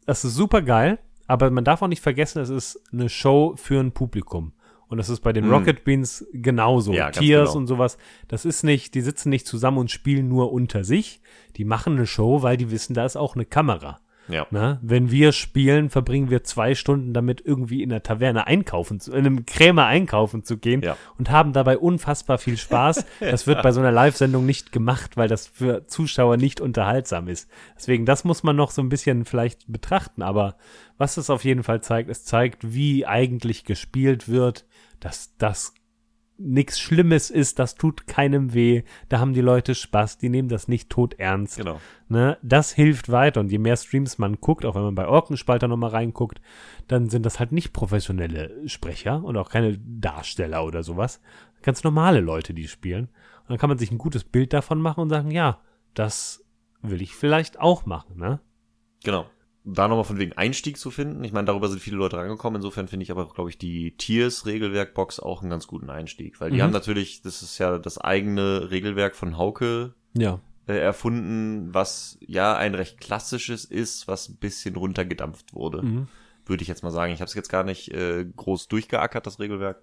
Das 0.05 0.25
ist 0.25 0.35
super 0.35 0.61
geil, 0.61 0.99
aber 1.27 1.49
man 1.49 1.63
darf 1.63 1.81
auch 1.81 1.87
nicht 1.87 2.01
vergessen, 2.01 2.41
es 2.41 2.49
ist 2.49 2.81
eine 2.91 3.09
Show 3.09 3.55
für 3.55 3.79
ein 3.79 3.91
Publikum. 3.91 4.53
Und 4.87 4.97
das 4.97 5.09
ist 5.09 5.21
bei 5.21 5.33
den 5.33 5.47
Mm. 5.47 5.53
Rocket 5.53 5.83
Beans 5.85 6.25
genauso. 6.33 6.93
Ja, 6.93 7.09
Tiers 7.09 7.49
genau. 7.49 7.57
und 7.57 7.67
sowas. 7.67 7.97
Das 8.27 8.45
ist 8.45 8.63
nicht, 8.63 8.93
die 8.93 9.01
sitzen 9.01 9.29
nicht 9.29 9.47
zusammen 9.47 9.79
und 9.79 9.89
spielen 9.89 10.27
nur 10.27 10.51
unter 10.51 10.83
sich. 10.83 11.21
Die 11.55 11.65
machen 11.65 11.93
eine 11.93 12.05
Show, 12.05 12.43
weil 12.43 12.57
die 12.57 12.69
wissen, 12.69 12.93
da 12.93 13.05
ist 13.05 13.15
auch 13.15 13.35
eine 13.35 13.45
Kamera. 13.45 13.99
Ja, 14.29 14.47
Na, 14.51 14.79
wenn 14.81 15.11
wir 15.11 15.31
spielen, 15.33 15.89
verbringen 15.89 16.29
wir 16.29 16.43
zwei 16.43 16.75
Stunden 16.75 17.13
damit, 17.13 17.41
irgendwie 17.45 17.83
in 17.83 17.89
der 17.89 18.03
Taverne 18.03 18.47
einkaufen, 18.47 18.99
zu, 18.99 19.11
in 19.11 19.25
einem 19.25 19.45
Krämer 19.45 19.85
einkaufen 19.85 20.43
zu 20.43 20.57
gehen 20.57 20.81
Ja. 20.81 20.95
und 21.17 21.29
haben 21.29 21.51
dabei 21.53 21.77
unfassbar 21.77 22.37
viel 22.37 22.57
Spaß. 22.57 23.05
Das 23.19 23.47
wird 23.47 23.61
bei 23.61 23.71
so 23.71 23.79
einer 23.79 23.91
Live-Sendung 23.91 24.45
nicht 24.45 24.71
gemacht, 24.71 25.17
weil 25.17 25.27
das 25.27 25.47
für 25.47 25.87
Zuschauer 25.87 26.37
nicht 26.37 26.61
unterhaltsam 26.61 27.27
ist. 27.27 27.49
Deswegen, 27.75 28.05
das 28.05 28.23
muss 28.23 28.43
man 28.43 28.55
noch 28.55 28.71
so 28.71 28.81
ein 28.81 28.89
bisschen 28.89 29.25
vielleicht 29.25 29.71
betrachten. 29.71 30.21
Aber 30.21 30.55
was 30.97 31.17
es 31.17 31.29
auf 31.29 31.43
jeden 31.43 31.63
Fall 31.63 31.81
zeigt, 31.81 32.09
es 32.09 32.23
zeigt, 32.23 32.73
wie 32.73 33.05
eigentlich 33.05 33.65
gespielt 33.65 34.29
wird, 34.29 34.65
dass 34.99 35.35
das 35.37 35.73
nichts 36.37 36.79
Schlimmes 36.79 37.29
ist, 37.29 37.59
das 37.59 37.75
tut 37.75 38.07
keinem 38.07 38.53
weh, 38.53 38.83
da 39.09 39.19
haben 39.19 39.33
die 39.33 39.41
Leute 39.41 39.75
Spaß, 39.75 40.17
die 40.17 40.29
nehmen 40.29 40.49
das 40.49 40.67
nicht 40.67 40.89
tot 40.89 41.15
ernst. 41.15 41.57
genau. 41.57 41.79
Ne, 42.09 42.37
das 42.41 42.71
hilft 42.73 43.11
weiter 43.11 43.39
und 43.39 43.51
je 43.51 43.57
mehr 43.57 43.77
Streams 43.77 44.17
man 44.17 44.39
guckt, 44.39 44.65
auch 44.65 44.75
wenn 44.75 44.83
man 44.83 44.95
bei 44.95 45.07
Orkenspalter 45.07 45.67
nochmal 45.67 45.91
reinguckt, 45.91 46.41
dann 46.87 47.09
sind 47.09 47.25
das 47.25 47.39
halt 47.39 47.51
nicht 47.51 47.73
professionelle 47.73 48.67
Sprecher 48.67 49.23
und 49.23 49.37
auch 49.37 49.49
keine 49.49 49.77
Darsteller 49.79 50.63
oder 50.65 50.83
sowas. 50.83 51.21
Ganz 51.61 51.83
normale 51.83 52.19
Leute, 52.19 52.53
die 52.53 52.67
spielen. 52.67 53.05
Und 53.41 53.49
dann 53.49 53.57
kann 53.57 53.69
man 53.69 53.77
sich 53.77 53.91
ein 53.91 53.97
gutes 53.97 54.23
Bild 54.23 54.53
davon 54.53 54.81
machen 54.81 55.01
und 55.01 55.09
sagen, 55.09 55.31
ja, 55.31 55.59
das 55.93 56.45
will 56.81 57.01
ich 57.01 57.15
vielleicht 57.15 57.59
auch 57.59 57.85
machen, 57.85 58.17
ne? 58.17 58.41
Genau. 59.03 59.25
Da 59.65 59.87
nochmal 59.87 60.03
von 60.03 60.19
wegen 60.19 60.33
Einstieg 60.33 60.77
zu 60.77 60.91
finden. 60.91 61.23
Ich 61.23 61.31
meine, 61.31 61.45
darüber 61.45 61.69
sind 61.69 61.79
viele 61.79 61.95
Leute 61.97 62.17
rangekommen. 62.17 62.57
Insofern 62.57 62.87
finde 62.89 63.03
ich 63.03 63.11
aber, 63.11 63.29
glaube 63.29 63.49
ich, 63.49 63.57
die 63.57 63.95
Tiers-Regelwerk-Box 63.95 65.19
auch 65.21 65.41
einen 65.41 65.49
ganz 65.49 65.67
guten 65.67 65.89
Einstieg. 65.89 66.41
Weil 66.41 66.51
die 66.51 66.57
Mhm. 66.57 66.63
haben 66.63 66.71
natürlich, 66.73 67.21
das 67.21 67.41
ist 67.41 67.57
ja 67.59 67.77
das 67.77 67.97
eigene 67.97 68.71
Regelwerk 68.71 69.15
von 69.15 69.37
Hauke 69.37 69.93
Ja. 70.13 70.39
äh, 70.67 70.77
erfunden, 70.77 71.73
was 71.73 72.17
ja 72.25 72.55
ein 72.57 72.75
recht 72.75 72.99
klassisches 72.99 73.63
ist, 73.65 74.07
was 74.07 74.29
ein 74.29 74.35
bisschen 74.37 74.75
runtergedampft 74.75 75.53
wurde. 75.53 75.81
Mhm. 75.81 76.07
Würde 76.45 76.61
ich 76.61 76.67
jetzt 76.67 76.83
mal 76.83 76.91
sagen. 76.91 77.13
Ich 77.13 77.21
habe 77.21 77.29
es 77.29 77.33
jetzt 77.35 77.49
gar 77.49 77.63
nicht 77.63 77.89
äh, 77.93 78.25
groß 78.35 78.67
durchgeackert, 78.67 79.25
das 79.25 79.39
Regelwerk. 79.39 79.81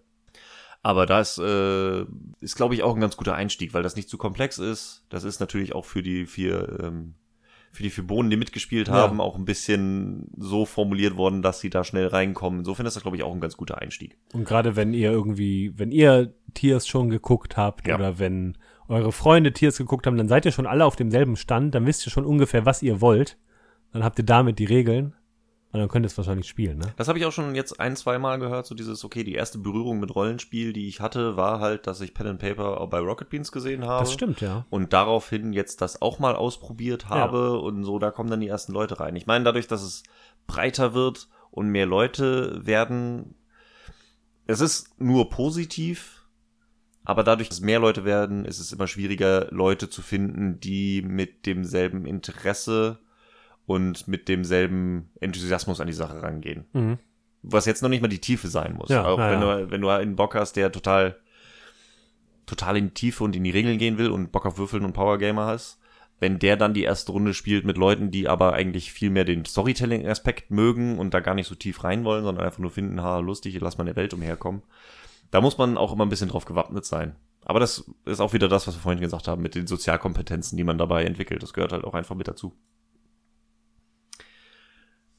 Aber 0.82 1.04
das 1.06 1.38
äh, 1.38 2.04
ist, 2.40 2.56
glaube 2.56 2.74
ich, 2.74 2.82
auch 2.82 2.94
ein 2.94 3.00
ganz 3.00 3.16
guter 3.16 3.34
Einstieg, 3.34 3.72
weil 3.74 3.82
das 3.82 3.96
nicht 3.96 4.08
zu 4.10 4.18
komplex 4.18 4.58
ist. 4.58 5.04
Das 5.10 5.24
ist 5.24 5.40
natürlich 5.40 5.74
auch 5.74 5.84
für 5.84 6.02
die 6.02 6.26
vier, 6.26 6.78
ähm, 6.82 7.14
für 7.72 7.82
die 7.84 7.90
vier 7.90 8.04
Bohnen, 8.06 8.30
die 8.30 8.36
mitgespielt 8.36 8.88
Ja. 8.88 8.94
haben, 8.94 9.20
auch 9.20 9.36
ein 9.36 9.44
bisschen 9.44 10.26
so 10.36 10.66
formuliert 10.66 11.16
worden, 11.16 11.40
dass 11.42 11.60
sie 11.60 11.70
da 11.70 11.84
schnell 11.84 12.08
reinkommen. 12.08 12.60
Insofern 12.60 12.84
ist 12.86 12.96
das, 12.96 13.02
glaube 13.04 13.16
ich, 13.16 13.22
auch 13.22 13.32
ein 13.32 13.40
ganz 13.40 13.56
guter 13.56 13.78
Einstieg. 13.80 14.16
Und 14.32 14.44
gerade 14.44 14.74
wenn 14.76 14.92
ihr 14.92 15.12
irgendwie, 15.12 15.72
wenn 15.76 15.92
ihr 15.92 16.32
Tiers 16.54 16.86
schon 16.88 17.10
geguckt 17.10 17.56
habt 17.56 17.86
Ja. 17.86 17.94
oder 17.94 18.18
wenn 18.18 18.58
eure 18.88 19.12
Freunde 19.12 19.52
Tiers 19.52 19.78
geguckt 19.78 20.06
haben, 20.06 20.16
dann 20.16 20.26
seid 20.28 20.44
ihr 20.46 20.52
schon 20.52 20.66
alle 20.66 20.84
auf 20.84 20.96
demselben 20.96 21.36
Stand, 21.36 21.74
dann 21.76 21.86
wisst 21.86 22.04
ihr 22.06 22.10
schon 22.10 22.24
ungefähr, 22.24 22.66
was 22.66 22.82
ihr 22.82 23.00
wollt. 23.00 23.38
Dann 23.92 24.02
habt 24.04 24.18
ihr 24.18 24.24
damit 24.24 24.58
die 24.58 24.64
Regeln 24.64 25.14
und 25.72 25.78
dann 25.78 25.88
könnt 25.88 26.04
ihr 26.04 26.08
es 26.08 26.16
wahrscheinlich 26.16 26.48
spielen, 26.48 26.78
ne? 26.78 26.92
Das 26.96 27.06
habe 27.06 27.18
ich 27.18 27.26
auch 27.26 27.32
schon 27.32 27.54
jetzt 27.54 27.78
ein, 27.78 27.94
zwei 27.94 28.18
Mal 28.18 28.40
gehört, 28.40 28.66
so 28.66 28.74
dieses, 28.74 29.04
okay, 29.04 29.22
die 29.22 29.34
erste 29.34 29.58
Berührung 29.58 30.00
mit 30.00 30.12
Rollenspiel, 30.12 30.72
die 30.72 30.88
ich 30.88 31.00
hatte, 31.00 31.36
war 31.36 31.60
halt, 31.60 31.86
dass 31.86 32.00
ich 32.00 32.12
Pen 32.12 32.26
and 32.26 32.40
Paper 32.40 32.80
auch 32.80 32.90
bei 32.90 32.98
Rocket 32.98 33.30
Beans 33.30 33.52
gesehen 33.52 33.84
habe. 33.84 34.04
Das 34.04 34.12
stimmt, 34.12 34.40
ja. 34.40 34.66
und 34.70 34.92
daraufhin 34.92 35.52
jetzt 35.52 35.80
das 35.80 36.02
auch 36.02 36.18
mal 36.18 36.34
ausprobiert 36.34 37.08
habe 37.08 37.60
und 37.60 37.84
so, 37.84 38.00
da 38.00 38.10
kommen 38.10 38.30
dann 38.30 38.40
die 38.40 38.48
ersten 38.48 38.72
Leute 38.72 38.98
rein. 38.98 39.14
Ich 39.14 39.26
meine, 39.26 39.44
dadurch, 39.44 39.68
dass 39.68 39.82
es 39.82 40.02
breiter 40.48 40.92
wird 40.92 41.28
und 41.52 41.68
mehr 41.68 41.86
Leute 41.86 42.66
werden, 42.66 43.36
es 44.46 44.60
ist 44.60 45.00
nur 45.00 45.30
positiv, 45.30 46.26
aber 47.04 47.22
dadurch, 47.22 47.48
dass 47.48 47.60
mehr 47.60 47.78
Leute 47.78 48.04
werden, 48.04 48.44
ist 48.44 48.58
es 48.58 48.72
immer 48.72 48.88
schwieriger, 48.88 49.46
Leute 49.52 49.88
zu 49.88 50.02
finden, 50.02 50.58
die 50.58 51.02
mit 51.02 51.46
demselben 51.46 52.06
Interesse 52.06 52.98
und 53.70 54.08
mit 54.08 54.26
demselben 54.26 55.12
Enthusiasmus 55.20 55.80
an 55.80 55.86
die 55.86 55.92
Sache 55.92 56.20
rangehen. 56.20 56.64
Mhm. 56.72 56.98
Was 57.42 57.66
jetzt 57.66 57.84
noch 57.84 57.88
nicht 57.88 58.02
mal 58.02 58.08
die 58.08 58.18
Tiefe 58.18 58.48
sein 58.48 58.74
muss. 58.74 58.88
Ja, 58.88 59.06
Auch 59.06 59.16
ja, 59.16 59.30
wenn. 59.30 59.40
Du, 59.40 59.70
wenn 59.70 59.80
du 59.80 59.88
einen 59.90 60.16
Bock 60.16 60.34
hast, 60.34 60.56
der 60.56 60.72
total, 60.72 61.16
total 62.46 62.78
in 62.78 62.88
die 62.88 62.94
Tiefe 62.94 63.22
und 63.22 63.36
in 63.36 63.44
die 63.44 63.50
Regeln 63.50 63.78
gehen 63.78 63.96
will 63.96 64.10
und 64.10 64.32
Bock 64.32 64.44
auf 64.44 64.58
Würfeln 64.58 64.84
und 64.84 64.92
Powergamer 64.92 65.46
hast, 65.46 65.78
wenn 66.18 66.40
der 66.40 66.56
dann 66.56 66.74
die 66.74 66.82
erste 66.82 67.12
Runde 67.12 67.32
spielt 67.32 67.64
mit 67.64 67.78
Leuten, 67.78 68.10
die 68.10 68.26
aber 68.26 68.54
eigentlich 68.54 68.92
viel 68.92 69.08
mehr 69.08 69.24
den 69.24 69.44
Storytelling-Aspekt 69.44 70.50
mögen 70.50 70.98
und 70.98 71.14
da 71.14 71.20
gar 71.20 71.36
nicht 71.36 71.46
so 71.46 71.54
tief 71.54 71.84
rein 71.84 72.02
wollen, 72.02 72.24
sondern 72.24 72.44
einfach 72.44 72.58
nur 72.58 72.72
finden, 72.72 73.00
ha, 73.00 73.20
lustig, 73.20 73.56
lass 73.60 73.78
mal 73.78 73.84
in 73.84 73.94
der 73.94 74.02
Welt 74.02 74.12
umherkommen. 74.12 74.62
Da 75.30 75.40
muss 75.40 75.58
man 75.58 75.78
auch 75.78 75.92
immer 75.92 76.04
ein 76.04 76.10
bisschen 76.10 76.28
drauf 76.28 76.44
gewappnet 76.44 76.84
sein. 76.84 77.14
Aber 77.44 77.60
das 77.60 77.88
ist 78.04 78.18
auch 78.18 78.32
wieder 78.32 78.48
das, 78.48 78.66
was 78.66 78.74
wir 78.74 78.80
vorhin 78.80 79.00
gesagt 79.00 79.28
haben, 79.28 79.42
mit 79.42 79.54
den 79.54 79.68
Sozialkompetenzen, 79.68 80.56
die 80.56 80.64
man 80.64 80.76
dabei 80.76 81.04
entwickelt. 81.04 81.44
Das 81.44 81.52
gehört 81.52 81.72
halt 81.72 81.84
auch 81.84 81.94
einfach 81.94 82.16
mit 82.16 82.26
dazu. 82.26 82.52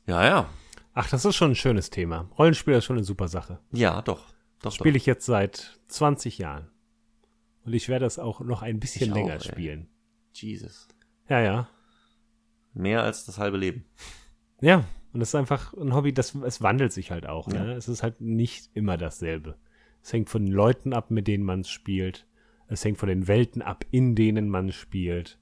Ja, 0.07 0.25
ja. 0.25 0.49
Ach, 0.93 1.09
das 1.09 1.25
ist 1.25 1.35
schon 1.35 1.51
ein 1.51 1.55
schönes 1.55 1.89
Thema. 1.89 2.29
Rollenspiel 2.37 2.73
ist 2.75 2.85
schon 2.85 2.97
eine 2.97 3.05
super 3.05 3.27
Sache. 3.27 3.59
Ja, 3.71 4.01
doch. 4.01 4.25
Doch, 4.61 4.71
Spiele 4.71 4.97
ich 4.97 5.05
jetzt 5.05 5.25
seit 5.25 5.79
20 5.87 6.37
Jahren. 6.37 6.69
Und 7.65 7.73
ich 7.73 7.89
werde 7.89 8.05
es 8.05 8.19
auch 8.19 8.41
noch 8.41 8.61
ein 8.61 8.79
bisschen 8.79 9.07
Ich 9.07 9.11
auch, 9.11 9.15
länger 9.15 9.33
ey. 9.33 9.39
spielen. 9.41 9.87
Jesus. 10.33 10.87
Ja, 11.29 11.39
ja. 11.39 11.69
Mehr 12.73 13.03
als 13.03 13.25
das 13.25 13.37
halbe 13.37 13.57
Leben. 13.57 13.85
Ja, 14.61 14.83
und 15.13 15.21
es 15.21 15.29
ist 15.29 15.35
einfach 15.35 15.73
ein 15.73 15.93
Hobby, 15.93 16.13
das 16.13 16.35
es 16.35 16.61
wandelt 16.61 16.93
sich 16.93 17.11
halt 17.11 17.27
auch. 17.27 17.51
Ja. 17.51 17.63
Ne? 17.63 17.73
Es 17.73 17.87
ist 17.87 18.03
halt 18.03 18.21
nicht 18.21 18.69
immer 18.73 18.97
dasselbe. 18.97 19.57
Es 20.03 20.13
hängt 20.13 20.29
von 20.29 20.45
den 20.45 20.53
Leuten 20.53 20.93
ab, 20.93 21.11
mit 21.11 21.27
denen 21.27 21.43
man 21.43 21.61
es 21.61 21.69
spielt. 21.69 22.27
Es 22.67 22.83
hängt 22.85 22.97
von 22.97 23.09
den 23.09 23.27
Welten 23.27 23.61
ab, 23.61 23.85
in 23.91 24.15
denen 24.15 24.49
man 24.49 24.71
spielt. 24.71 25.39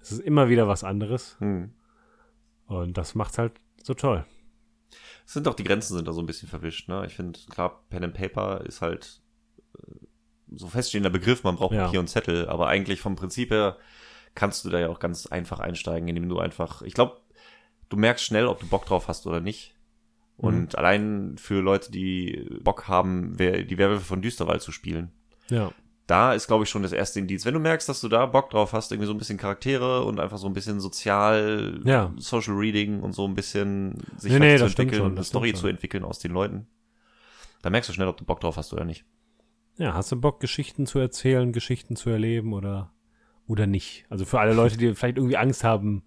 Es 0.00 0.12
ist 0.12 0.20
immer 0.20 0.48
wieder 0.48 0.68
was 0.68 0.84
anderes. 0.84 1.36
Hm. 1.40 1.72
Und 2.66 2.98
das 2.98 3.14
macht's 3.14 3.38
halt 3.38 3.52
so 3.88 3.94
toll. 3.94 4.24
Es 5.26 5.32
sind 5.32 5.48
auch 5.48 5.54
die 5.54 5.64
Grenzen 5.64 5.96
sind 5.96 6.06
da 6.06 6.12
so 6.12 6.20
ein 6.22 6.26
bisschen 6.26 6.48
verwischt. 6.48 6.88
Ne? 6.88 7.04
Ich 7.06 7.14
finde, 7.16 7.38
klar, 7.50 7.82
Pen 7.90 8.04
and 8.04 8.14
Paper 8.14 8.62
ist 8.66 8.80
halt 8.80 9.20
äh, 9.78 10.06
so 10.54 10.68
feststehender 10.68 11.10
Begriff, 11.10 11.42
man 11.44 11.56
braucht 11.56 11.74
Ja. 11.74 11.84
Papier 11.86 12.00
und 12.00 12.08
Zettel, 12.08 12.48
aber 12.48 12.68
eigentlich 12.68 13.00
vom 13.00 13.16
Prinzip 13.16 13.50
her 13.50 13.76
kannst 14.34 14.64
du 14.64 14.70
da 14.70 14.78
ja 14.78 14.88
auch 14.88 15.00
ganz 15.00 15.26
einfach 15.26 15.58
einsteigen, 15.60 16.08
indem 16.08 16.28
du 16.28 16.38
einfach, 16.38 16.82
ich 16.82 16.94
glaube, 16.94 17.20
du 17.88 17.96
merkst 17.96 18.24
schnell, 18.24 18.46
ob 18.46 18.60
du 18.60 18.66
Bock 18.68 18.86
drauf 18.86 19.08
hast 19.08 19.26
oder 19.26 19.40
nicht. 19.40 19.74
Und 20.36 20.72
Mhm. 20.72 20.78
allein 20.78 21.38
für 21.38 21.60
Leute, 21.60 21.90
die 21.90 22.46
Bock 22.62 22.86
haben, 22.88 23.38
wer- 23.38 23.64
die 23.64 23.76
Werwölfe 23.78 24.04
von 24.04 24.22
Düsterwald 24.22 24.62
zu 24.62 24.70
spielen, 24.72 25.10
Ja. 25.50 25.72
Da 26.08 26.32
ist, 26.32 26.46
glaube 26.46 26.64
ich, 26.64 26.70
schon 26.70 26.82
das 26.82 26.92
erste 26.92 27.20
Indiz. 27.20 27.44
Wenn 27.44 27.52
du 27.52 27.60
merkst, 27.60 27.86
dass 27.88 28.00
du 28.00 28.08
da 28.08 28.24
Bock 28.24 28.48
drauf 28.48 28.72
hast, 28.72 28.90
irgendwie 28.90 29.06
so 29.06 29.12
ein 29.12 29.18
bisschen 29.18 29.36
Charaktere 29.36 30.04
und 30.04 30.18
einfach 30.18 30.38
so 30.38 30.46
ein 30.46 30.54
bisschen 30.54 30.80
sozial, 30.80 31.80
Ja. 31.84 32.12
Social 32.16 32.54
Reading 32.54 33.00
und 33.00 33.12
so 33.12 33.26
ein 33.28 33.34
bisschen 33.34 33.98
sich 34.16 34.32
Nee, 34.32 34.38
nee, 34.38 34.56
zu 34.56 34.64
entwickeln, 34.64 34.94
schon, 35.02 35.12
eine 35.12 35.22
Story 35.24 35.52
zu 35.52 35.68
entwickeln 35.68 36.04
aus 36.04 36.18
den 36.18 36.32
Leuten, 36.32 36.66
da 37.62 37.68
merkst 37.68 37.90
du 37.90 37.92
schnell, 37.92 38.08
ob 38.08 38.16
du 38.16 38.24
Bock 38.24 38.40
drauf 38.40 38.56
hast 38.56 38.72
oder 38.72 38.86
nicht. 38.86 39.04
Ja, 39.76 39.92
hast 39.92 40.10
du 40.10 40.16
Bock, 40.16 40.40
Geschichten 40.40 40.86
zu 40.86 40.98
erzählen, 40.98 41.52
Geschichten 41.52 41.94
zu 41.94 42.08
erleben 42.08 42.54
oder, 42.54 42.90
oder 43.46 43.66
nicht? 43.66 44.06
Also 44.08 44.24
für 44.24 44.40
alle 44.40 44.54
Leute, 44.54 44.78
die 44.78 44.94
vielleicht 44.94 45.18
irgendwie 45.18 45.36
Angst 45.36 45.62
haben 45.62 46.02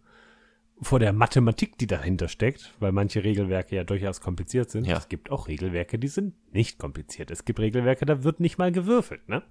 vor 0.82 1.00
der 1.00 1.14
Mathematik, 1.14 1.78
die 1.78 1.88
dahinter 1.88 2.28
steckt, 2.28 2.74
weil 2.80 2.92
manche 2.92 3.24
Regelwerke 3.24 3.76
ja 3.76 3.84
durchaus 3.84 4.20
kompliziert 4.20 4.72
sind. 4.72 4.88
Ja. 4.88 4.98
Es 4.98 5.10
gibt 5.10 5.30
auch 5.32 5.48
Regelwerke, 5.48 6.00
die 6.00 6.08
sind 6.08 6.34
nicht 6.54 6.80
kompliziert. 6.80 7.30
Es 7.30 7.46
gibt 7.46 7.60
Regelwerke, 7.60 8.06
da 8.06 8.24
wird 8.24 8.40
nicht 8.40 8.58
mal 8.58 8.72
gewürfelt, 8.72 9.30
ne? 9.30 9.44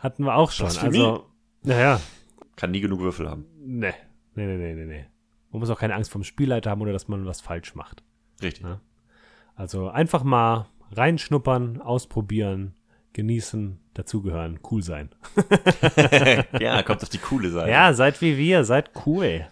Hatten 0.00 0.24
wir 0.24 0.34
auch 0.34 0.50
schon. 0.50 0.66
Also, 0.66 1.26
naja, 1.62 2.00
Kann 2.56 2.70
nie 2.70 2.80
genug 2.80 3.00
Würfel 3.00 3.28
haben. 3.28 3.44
ne, 3.64 3.92
ne, 4.34 4.46
ne, 4.46 4.56
ne, 4.56 4.74
ne, 4.74 4.86
ne. 4.86 5.06
Man 5.50 5.60
muss 5.60 5.70
auch 5.70 5.78
keine 5.78 5.94
Angst 5.94 6.10
vom 6.10 6.24
Spielleiter 6.24 6.70
haben 6.70 6.80
oder 6.80 6.92
dass 6.92 7.08
man 7.08 7.26
was 7.26 7.40
falsch 7.40 7.74
macht. 7.74 8.02
Richtig. 8.42 8.64
Ja. 8.64 8.80
Also 9.54 9.88
einfach 9.88 10.22
mal 10.22 10.66
reinschnuppern, 10.92 11.80
ausprobieren, 11.80 12.74
genießen, 13.12 13.78
dazugehören, 13.94 14.60
cool 14.70 14.82
sein. 14.82 15.10
ja, 16.60 16.82
kommt 16.82 17.02
auf 17.02 17.08
die 17.08 17.18
coole 17.18 17.50
Seite. 17.50 17.70
Ja, 17.70 17.92
seid 17.94 18.20
wie 18.20 18.36
wir, 18.36 18.64
seid 18.64 18.90
cool. 19.06 19.46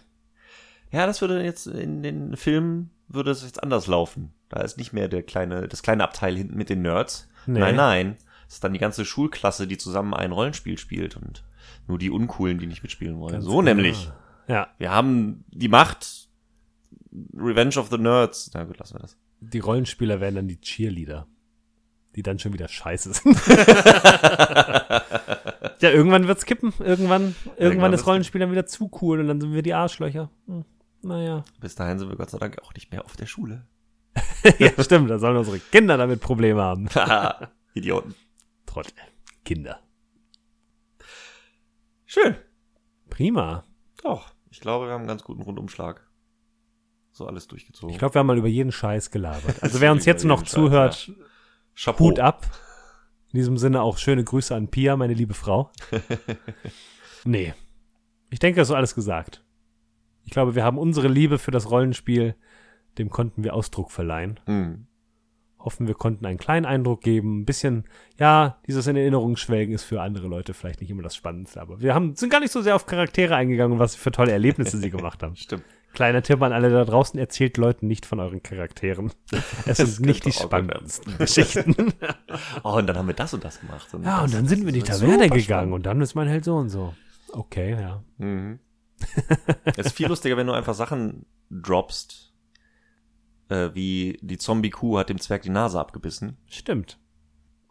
Ja, 0.95 1.05
das 1.05 1.19
würde 1.19 1.43
jetzt 1.43 1.67
in 1.67 2.03
den 2.03 2.37
Filmen 2.37 2.89
würde 3.09 3.31
es 3.31 3.43
jetzt 3.43 3.61
anders 3.61 3.87
laufen. 3.87 4.31
Da 4.47 4.61
ist 4.61 4.77
nicht 4.77 4.93
mehr 4.93 5.09
der 5.09 5.23
kleine, 5.23 5.67
das 5.67 5.83
kleine 5.83 6.03
Abteil 6.05 6.37
hinten 6.37 6.55
mit 6.55 6.69
den 6.69 6.81
Nerds. 6.81 7.27
Nee. 7.45 7.59
Nein, 7.59 7.75
nein. 7.75 8.15
Es 8.47 8.55
ist 8.55 8.63
dann 8.63 8.71
die 8.73 8.79
ganze 8.79 9.03
Schulklasse, 9.03 9.67
die 9.67 9.77
zusammen 9.77 10.13
ein 10.13 10.31
Rollenspiel 10.31 10.77
spielt 10.77 11.17
und 11.17 11.43
nur 11.87 11.97
die 11.97 12.09
Uncoolen, 12.09 12.59
die 12.59 12.67
nicht 12.67 12.81
mitspielen 12.81 13.19
wollen. 13.19 13.33
Ganz 13.33 13.43
so 13.45 13.57
genau. 13.57 13.63
nämlich. 13.63 14.09
Ja, 14.47 14.69
Wir 14.77 14.91
haben 14.91 15.43
die 15.49 15.67
Macht. 15.67 16.29
Revenge 17.35 17.77
of 17.77 17.89
the 17.89 17.97
Nerds. 17.97 18.51
Na 18.53 18.63
gut, 18.63 18.77
lassen 18.77 18.95
wir 18.95 18.99
das. 19.01 19.17
die 19.41 19.59
Rollenspieler 19.59 20.21
werden 20.21 20.35
dann 20.35 20.47
die 20.47 20.61
Cheerleader, 20.61 21.27
die 22.15 22.23
dann 22.23 22.39
schon 22.39 22.53
wieder 22.53 22.67
scheiße 22.69 23.13
sind. 23.13 23.37
ja, 25.81 25.89
irgendwann 25.89 26.27
wird's 26.27 26.45
kippen. 26.45 26.73
Irgendwann, 26.79 27.35
irgendwann 27.57 27.91
wird's 27.91 28.03
ist 28.03 28.07
Rollenspiel 28.07 28.39
dann 28.39 28.51
wieder 28.51 28.65
zu 28.65 28.89
cool 29.01 29.19
und 29.19 29.27
dann 29.27 29.41
sind 29.41 29.53
wir 29.53 29.61
die 29.61 29.73
Arschlöcher. 29.73 30.29
Hm, 30.47 30.65
naja. 31.05 31.45
Bis 31.59 31.75
dahin 31.75 31.99
sind 31.99 32.09
wir 32.09 32.17
Gott 32.17 32.29
sei 32.29 32.37
Dank 32.39 32.61
auch 32.63 32.73
nicht 32.73 32.91
mehr 32.91 33.05
auf 33.05 33.15
der 33.15 33.25
Schule. 33.25 33.67
ja, 34.59 34.71
stimmt, 34.83 35.09
da 35.09 35.19
sollen 35.19 35.37
unsere 35.37 35.59
Kinder 35.59 35.97
damit 35.97 36.21
Probleme 36.21 36.61
haben. 36.61 36.89
Idioten. 37.73 38.15
Trottel. 38.65 38.93
Kinder. 39.43 39.79
Schön. 42.05 42.35
Prima. 43.09 43.65
Doch. 44.01 44.33
Ich 44.49 44.61
glaube, 44.61 44.87
wir 44.87 44.93
haben 44.93 45.01
einen 45.01 45.07
ganz 45.07 45.23
guten 45.23 45.41
Rundumschlag. 45.41 46.07
So 47.11 47.27
alles 47.27 47.47
durchgezogen. 47.47 47.93
Ich 47.93 47.99
glaube, 47.99 48.15
wir 48.15 48.19
haben 48.19 48.27
mal 48.27 48.37
über 48.37 48.47
jeden 48.47 48.71
Scheiß 48.71 49.11
gelabert. 49.11 49.61
Also 49.61 49.79
wer 49.81 49.91
uns 49.91 50.05
jetzt 50.05 50.23
noch 50.23 50.41
Scheiß, 50.41 50.51
zuhört, 50.51 51.11
Chapeau. 51.75 52.05
Hut 52.05 52.19
ab. 52.19 52.45
In 53.31 53.37
diesem 53.37 53.57
Sinne 53.57 53.81
auch 53.81 53.97
schöne 53.97 54.23
Grüße 54.23 54.55
an 54.55 54.69
Pia, 54.69 54.95
meine 54.95 55.13
liebe 55.13 55.33
Frau. 55.33 55.71
nee. 57.25 57.53
Ich 58.29 58.39
denke, 58.39 58.59
das 58.59 58.69
ist 58.69 58.75
alles 58.75 58.95
gesagt. 58.95 59.44
Ich 60.25 60.31
glaube, 60.31 60.55
wir 60.55 60.63
haben 60.63 60.77
unsere 60.77 61.07
Liebe 61.07 61.37
für 61.37 61.51
das 61.51 61.69
Rollenspiel, 61.69 62.35
dem 62.97 63.09
konnten 63.09 63.43
wir 63.43 63.53
Ausdruck 63.53 63.91
verleihen. 63.91 64.39
Hm. 64.45 64.87
Hoffen, 65.59 65.87
wir 65.87 65.95
konnten 65.95 66.25
einen 66.25 66.37
kleinen 66.37 66.65
Eindruck 66.65 67.01
geben. 67.01 67.39
Ein 67.41 67.45
bisschen, 67.45 67.85
ja, 68.19 68.59
dieses 68.67 68.85
in 68.85 68.95
Erinnerung 68.95 69.35
schwelgen 69.35 69.73
ist 69.73 69.83
für 69.83 70.01
andere 70.01 70.27
Leute 70.27 70.53
vielleicht 70.53 70.81
nicht 70.81 70.91
immer 70.91 71.01
das 71.01 71.15
Spannendste, 71.15 71.59
aber 71.59 71.81
wir 71.81 71.95
haben, 71.95 72.15
sind 72.15 72.29
gar 72.29 72.39
nicht 72.39 72.51
so 72.51 72.61
sehr 72.61 72.75
auf 72.75 72.85
Charaktere 72.85 73.35
eingegangen 73.35 73.73
und 73.73 73.79
was 73.79 73.95
für 73.95 74.11
tolle 74.11 74.31
Erlebnisse 74.31 74.77
sie 74.77 74.91
gemacht 74.91 75.23
haben. 75.23 75.35
Stimmt. 75.35 75.63
Kleiner 75.93 76.21
Tipp 76.21 76.41
an 76.41 76.51
alle 76.51 76.69
da 76.69 76.83
draußen, 76.83 77.17
erzählt 77.17 77.55
Leuten 77.57 77.87
nicht 77.87 78.05
von 78.05 78.19
euren 78.19 78.43
Charakteren. 78.43 79.11
Es 79.65 79.77
sind 79.77 80.05
nicht 80.05 80.25
die 80.25 80.33
spannendsten 80.33 81.17
Geschichten. 81.17 81.75
Oh, 82.63 82.77
und 82.77 82.87
dann 82.87 82.97
haben 82.97 83.07
wir 83.07 83.13
das 83.13 83.33
und 83.33 83.43
das 83.43 83.61
gemacht. 83.61 83.93
Und 83.93 84.03
Ja, 84.03 84.21
das, 84.21 84.25
und 84.25 84.33
dann 84.33 84.47
sind 84.47 84.61
wir 84.61 84.69
in 84.69 84.73
die 84.73 84.81
Taverne 84.81 85.29
gegangen 85.29 85.71
und 85.71 85.85
dann 85.85 86.01
ist 86.01 86.15
mein 86.15 86.27
Held 86.27 86.43
so 86.43 86.55
und 86.57 86.69
so. 86.69 86.93
Okay, 87.31 87.71
ja. 87.79 88.03
Mhm. 88.17 88.59
es 89.77 89.87
ist 89.87 89.95
viel 89.95 90.07
lustiger, 90.07 90.37
wenn 90.37 90.47
du 90.47 90.53
einfach 90.53 90.73
Sachen 90.73 91.25
droppst, 91.49 92.33
äh, 93.49 93.69
wie 93.73 94.17
die 94.21 94.37
Zombie-Kuh 94.37 94.97
hat 94.97 95.09
dem 95.09 95.19
Zwerg 95.19 95.43
die 95.43 95.49
Nase 95.49 95.79
abgebissen. 95.79 96.37
Stimmt. 96.47 96.99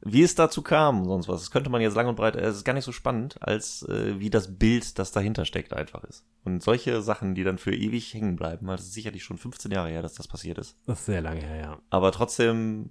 Wie 0.06 0.22
es 0.22 0.34
dazu 0.34 0.60
kam 0.60 1.00
und 1.00 1.06
sonst 1.06 1.28
was, 1.28 1.40
das 1.40 1.50
könnte 1.50 1.70
man 1.70 1.80
jetzt 1.80 1.96
lang 1.96 2.06
und 2.06 2.16
breit, 2.16 2.36
es 2.36 2.56
ist 2.56 2.64
gar 2.64 2.74
nicht 2.74 2.84
so 2.84 2.92
spannend, 2.92 3.38
als 3.40 3.82
äh, 3.88 4.20
wie 4.20 4.28
das 4.28 4.58
Bild, 4.58 4.98
das 4.98 5.12
dahinter 5.12 5.46
steckt, 5.46 5.72
einfach 5.72 6.04
ist. 6.04 6.26
Und 6.44 6.62
solche 6.62 7.00
Sachen, 7.00 7.34
die 7.34 7.42
dann 7.42 7.56
für 7.56 7.74
ewig 7.74 8.12
hängen 8.12 8.36
bleiben, 8.36 8.66
weil 8.66 8.76
das 8.76 8.84
ist 8.84 8.92
sicherlich 8.92 9.24
schon 9.24 9.38
15 9.38 9.70
Jahre 9.70 9.88
her, 9.88 10.02
dass 10.02 10.12
das 10.12 10.28
passiert 10.28 10.58
ist. 10.58 10.76
Das 10.86 11.00
ist 11.00 11.06
sehr 11.06 11.22
lange 11.22 11.40
her, 11.40 11.56
ja. 11.56 11.78
Aber 11.88 12.12
trotzdem 12.12 12.90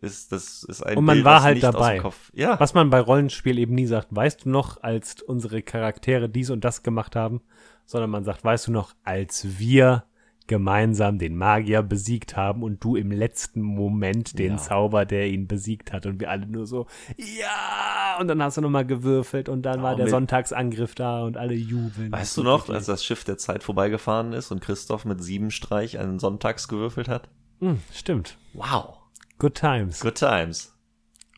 ist 0.00 0.32
das 0.32 0.62
ist 0.62 0.82
ein 0.84 0.96
Und 0.96 1.04
man 1.04 1.16
Bild, 1.16 1.24
war 1.24 1.36
was 1.36 1.42
halt 1.44 1.62
dabei. 1.62 1.98
Kopf. 1.98 2.30
Ja, 2.34 2.58
Was 2.60 2.74
man 2.74 2.90
bei 2.90 3.00
Rollenspiel 3.00 3.58
eben 3.58 3.74
nie 3.74 3.86
sagt, 3.86 4.08
weißt 4.14 4.44
du 4.44 4.50
noch, 4.50 4.82
als 4.82 5.22
unsere 5.22 5.62
Charaktere 5.62 6.28
dies 6.28 6.50
und 6.50 6.64
das 6.64 6.82
gemacht 6.82 7.16
haben, 7.16 7.42
sondern 7.86 8.10
man 8.10 8.24
sagt, 8.24 8.44
weißt 8.44 8.66
du 8.66 8.72
noch, 8.72 8.94
als 9.04 9.58
wir 9.58 10.04
gemeinsam 10.48 11.18
den 11.18 11.36
Magier 11.36 11.82
besiegt 11.82 12.36
haben 12.36 12.62
und 12.62 12.82
du 12.84 12.94
im 12.94 13.10
letzten 13.10 13.62
Moment 13.62 14.38
den 14.38 14.52
Ja. 14.52 14.58
Zauber, 14.58 15.04
der 15.04 15.26
ihn 15.26 15.48
besiegt 15.48 15.92
hat 15.92 16.06
und 16.06 16.20
wir 16.20 16.30
alle 16.30 16.46
nur 16.46 16.66
so, 16.66 16.86
ja, 17.16 18.16
und 18.20 18.28
dann 18.28 18.40
hast 18.40 18.56
du 18.56 18.60
nochmal 18.60 18.86
gewürfelt 18.86 19.48
und 19.48 19.62
dann 19.62 19.78
Ja, 19.78 19.82
war 19.82 19.96
der 19.96 20.08
Sonntagsangriff 20.08 20.94
da 20.94 21.24
und 21.24 21.36
alle 21.36 21.54
jubeln. 21.54 22.12
Weißt 22.12 22.36
du 22.36 22.44
noch, 22.44 22.68
als 22.68 22.86
das 22.86 23.04
Schiff 23.04 23.24
der 23.24 23.38
Zeit 23.38 23.64
vorbeigefahren 23.64 24.32
ist 24.32 24.52
und 24.52 24.60
Christoph 24.60 25.04
mit 25.04 25.22
sieben 25.22 25.50
Streich 25.50 25.98
einen 25.98 26.20
Sonntags 26.20 26.68
gewürfelt 26.68 27.08
hat? 27.08 27.28
Hm, 27.58 27.80
stimmt. 27.92 28.38
Wow. 28.52 28.98
Good 29.38 29.54
times. 29.56 29.98
Good 30.00 30.14
times. 30.14 30.72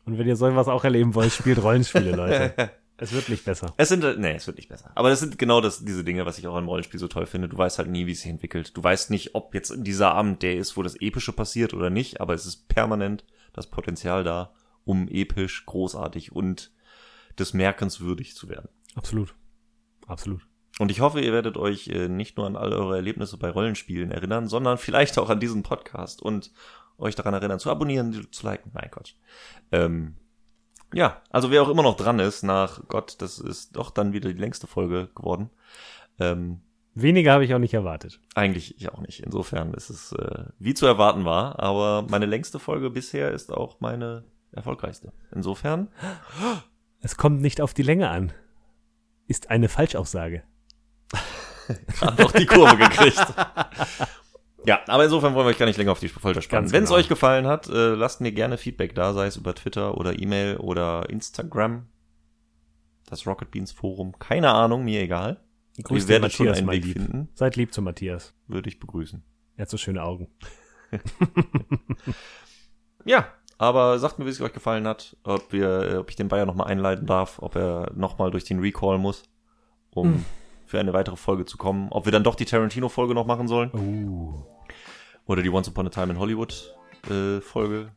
Und 0.05 0.17
wenn 0.19 0.27
ihr 0.27 0.35
sowas 0.35 0.67
auch 0.67 0.83
erleben 0.83 1.15
wollt, 1.15 1.31
spielt 1.31 1.61
Rollenspiele, 1.63 2.15
Leute. 2.15 2.71
Es 2.99 3.13
wird 3.13 3.29
nicht 3.29 3.45
besser. 3.45 3.73
Es 3.77 3.89
sind, 3.89 4.03
nee, 4.19 4.35
es 4.35 4.45
wird 4.45 4.57
nicht 4.57 4.69
besser. 4.69 4.91
Aber 4.95 5.09
das 5.09 5.21
sind 5.21 5.39
genau 5.39 5.61
das, 5.61 5.85
diese 5.85 6.03
Dinge, 6.03 6.25
was 6.25 6.37
ich 6.37 6.47
auch 6.47 6.57
im 6.57 6.67
Rollenspiel 6.67 6.99
so 6.99 7.07
toll 7.07 7.25
finde. 7.25 7.47
Du 7.47 7.57
weißt 7.57 7.79
halt 7.79 7.89
nie, 7.89 8.05
wie 8.07 8.11
es 8.11 8.21
sich 8.21 8.29
entwickelt. 8.29 8.75
Du 8.75 8.83
weißt 8.83 9.09
nicht, 9.09 9.35
ob 9.35 9.53
jetzt 9.53 9.73
dieser 9.77 10.13
Abend 10.13 10.43
der 10.43 10.57
ist, 10.57 10.75
wo 10.75 10.83
das 10.83 10.95
Epische 10.99 11.31
passiert 11.31 11.73
oder 11.73 11.89
nicht, 11.89 12.19
aber 12.19 12.33
es 12.33 12.45
ist 12.45 12.67
permanent 12.67 13.23
das 13.53 13.67
Potenzial 13.67 14.23
da, 14.23 14.53
um 14.83 15.07
episch, 15.07 15.65
großartig 15.65 16.33
und 16.33 16.71
des 17.37 17.53
Merkens 17.53 18.01
würdig 18.01 18.35
zu 18.35 18.49
werden. 18.49 18.69
Absolut. 18.95 19.33
Absolut. 20.07 20.45
Und 20.79 20.91
ich 20.91 21.01
hoffe, 21.01 21.21
ihr 21.21 21.33
werdet 21.33 21.57
euch 21.57 21.87
äh, 21.87 22.07
nicht 22.07 22.37
nur 22.37 22.47
an 22.47 22.55
all 22.55 22.73
eure 22.73 22.95
Erlebnisse 22.95 23.37
bei 23.37 23.49
Rollenspielen 23.49 24.11
erinnern, 24.11 24.47
sondern 24.47 24.77
vielleicht 24.77 25.17
auch 25.17 25.29
an 25.29 25.39
diesen 25.39 25.63
Podcast 25.63 26.21
und 26.21 26.51
euch 26.97 27.15
daran 27.15 27.33
erinnern, 27.33 27.59
zu 27.59 27.69
abonnieren, 27.69 28.27
zu 28.31 28.45
liken. 28.45 28.71
Nein, 28.73 28.89
Quatsch. 28.91 29.13
Ähm, 29.71 30.15
ja, 30.93 31.21
also 31.29 31.51
wer 31.51 31.61
auch 31.61 31.69
immer 31.69 31.83
noch 31.83 31.97
dran 31.97 32.19
ist, 32.19 32.43
nach 32.43 32.81
Gott, 32.87 33.15
das 33.19 33.39
ist 33.39 33.75
doch 33.75 33.91
dann 33.91 34.13
wieder 34.13 34.31
die 34.31 34.39
längste 34.39 34.67
Folge 34.67 35.09
geworden. 35.15 35.49
Ähm, 36.19 36.61
Weniger 36.95 37.33
habe 37.33 37.45
ich 37.45 37.53
auch 37.53 37.59
nicht 37.59 37.73
erwartet. 37.73 38.19
eigentlich 38.35 38.75
ich 38.77 38.91
auch 38.91 38.99
nicht. 38.99 39.21
Insofern 39.21 39.73
ist 39.73 39.89
es 39.89 40.11
äh, 40.13 40.45
wie 40.57 40.73
zu 40.73 40.85
erwarten 40.85 41.23
war, 41.23 41.59
aber 41.59 42.05
meine 42.09 42.25
längste 42.25 42.59
Folge 42.59 42.89
bisher 42.89 43.31
ist 43.31 43.53
auch 43.53 43.79
meine 43.79 44.25
erfolgreichste. 44.51 45.13
Insofern 45.31 45.87
Es 47.01 47.15
kommt 47.15 47.41
nicht 47.41 47.61
auf 47.61 47.73
die 47.73 47.83
Länge 47.83 48.09
an. 48.09 48.33
Ist 49.27 49.49
eine 49.49 49.69
Falschaussage. 49.69 50.43
gerade 51.99 52.21
noch 52.21 52.31
die 52.31 52.45
Kurve 52.45 52.77
gekriegt. 52.77 53.25
Ja, 54.69 54.81
aber 54.85 55.03
insofern 55.03 55.33
wollen 55.33 55.47
wir 55.47 55.49
euch 55.49 55.57
gar 55.57 55.65
nicht 55.65 55.77
länger 55.77 55.91
auf 55.93 55.99
die 55.99 56.09
Folter 56.09 56.43
spannen. 56.43 56.71
Wenn 56.71 56.83
es 56.83 56.89
genau. 56.89 56.99
euch 56.99 57.09
gefallen 57.09 57.47
hat, 57.47 57.67
äh, 57.69 57.95
lasst 57.95 58.21
mir 58.21 58.31
gerne 58.31 58.59
Feedback 58.59 58.93
da, 58.93 59.13
sei 59.13 59.25
es 59.25 59.35
über 59.35 59.55
Twitter 59.55 59.97
oder 59.97 60.19
E-Mail 60.19 60.57
oder 60.57 61.09
Instagram. 61.09 61.87
Das 63.09 63.25
Rocket 63.25 63.49
Beans 63.49 63.71
Forum. 63.71 64.19
Keine 64.19 64.51
Ahnung, 64.51 64.83
mir 64.83 65.01
egal. 65.01 65.39
Grüß 65.81 66.03
Ihr 66.03 66.05
den 66.05 66.09
werdet 66.09 66.33
schon 66.33 66.49
einen 66.49 66.69
Weg 66.69 66.85
lieb. 66.85 66.93
finden. 66.93 67.29
Seid 67.33 67.55
lieb 67.55 67.73
zu 67.73 67.81
Matthias. 67.81 68.35
Würde 68.45 68.69
ich 68.69 68.79
begrüßen. 68.79 69.23
Er 69.55 69.63
hat 69.63 69.69
so 69.71 69.77
schöne 69.77 70.03
Augen. 70.03 70.27
Ja, 73.05 73.27
aber 73.57 73.97
sagt 73.97 74.19
mir, 74.19 74.25
wie 74.25 74.29
es 74.29 74.39
euch 74.41 74.53
gefallen 74.53 74.85
hat, 74.87 75.17
ob 75.23 75.51
wir, 75.51 75.81
äh, 75.93 75.95
ob 75.97 76.09
ich 76.11 76.15
den 76.15 76.27
Bayer 76.27 76.45
nochmal 76.45 76.67
einleiten 76.67 77.07
darf, 77.07 77.39
ob 77.41 77.55
er 77.55 77.91
nochmal 77.95 78.29
durch 78.29 78.43
den 78.43 78.59
Recall 78.59 78.97
muss, 78.99 79.23
um 79.91 80.13
Hm. 80.13 80.25
für 80.65 80.79
eine 80.79 80.93
weitere 80.93 81.15
Folge 81.15 81.45
zu 81.45 81.57
kommen, 81.57 81.87
ob 81.91 82.05
wir 82.05 82.11
dann 82.11 82.23
doch 82.23 82.35
die 82.35 82.45
Tarantino-Folge 82.45 83.15
noch 83.15 83.25
machen 83.25 83.47
sollen 83.47 83.71
Uh. 83.73 84.43
Oder 85.29 85.43
die 85.43 85.49
Once 85.49 85.69
Upon 85.69 85.87
a 85.87 85.89
Time 85.89 86.11
in 86.11 86.19
Hollywood 86.19 86.75
äh, 87.09 87.39
Folge. 87.39 87.91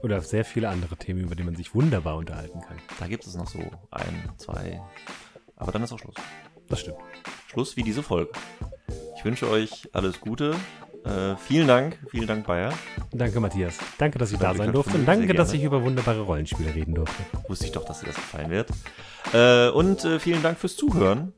Oder 0.00 0.20
sehr 0.20 0.44
viele 0.44 0.68
andere 0.68 0.96
Themen, 0.96 1.20
über 1.20 1.34
die 1.34 1.42
man 1.42 1.56
sich 1.56 1.74
wunderbar 1.74 2.16
unterhalten 2.16 2.60
kann. 2.60 2.76
Da 3.00 3.08
gibt 3.08 3.26
es 3.26 3.34
noch 3.34 3.48
so 3.48 3.58
ein, 3.90 4.30
zwei, 4.36 4.80
aber 5.56 5.72
dann 5.72 5.82
ist 5.82 5.92
auch 5.92 5.98
Schluss. 5.98 6.14
Das 6.68 6.80
stimmt. 6.80 6.98
Schluss 7.48 7.76
wie 7.76 7.82
diese 7.82 8.02
Folge. 8.02 8.30
Ich 9.16 9.24
wünsche 9.24 9.50
euch 9.50 9.88
alles 9.92 10.20
Gute. 10.20 10.54
Äh, 11.04 11.36
vielen 11.36 11.66
Dank, 11.66 11.98
vielen 12.10 12.28
Dank, 12.28 12.46
Bayer. 12.46 12.72
Danke, 13.12 13.40
Matthias. 13.40 13.78
Danke, 13.98 14.18
dass 14.18 14.30
ich 14.30 14.38
da 14.38 14.46
Danke, 14.46 14.58
sein 14.58 14.66
Köpfe. 14.66 14.90
durfte. 14.90 14.98
Und 14.98 15.06
danke, 15.06 15.34
dass 15.34 15.52
ich 15.52 15.64
über 15.64 15.82
wunderbare 15.82 16.20
Rollenspiele 16.20 16.74
reden 16.74 16.94
durfte. 16.94 17.24
Wusste 17.48 17.64
ich 17.66 17.72
doch, 17.72 17.84
dass 17.84 18.00
dir 18.00 18.06
das 18.06 18.16
gefallen 18.16 18.50
wird. 18.50 18.70
Äh, 19.32 19.70
und 19.70 20.04
äh, 20.04 20.20
vielen 20.20 20.42
Dank 20.42 20.58
fürs 20.58 20.76
Zuhören. 20.76 21.32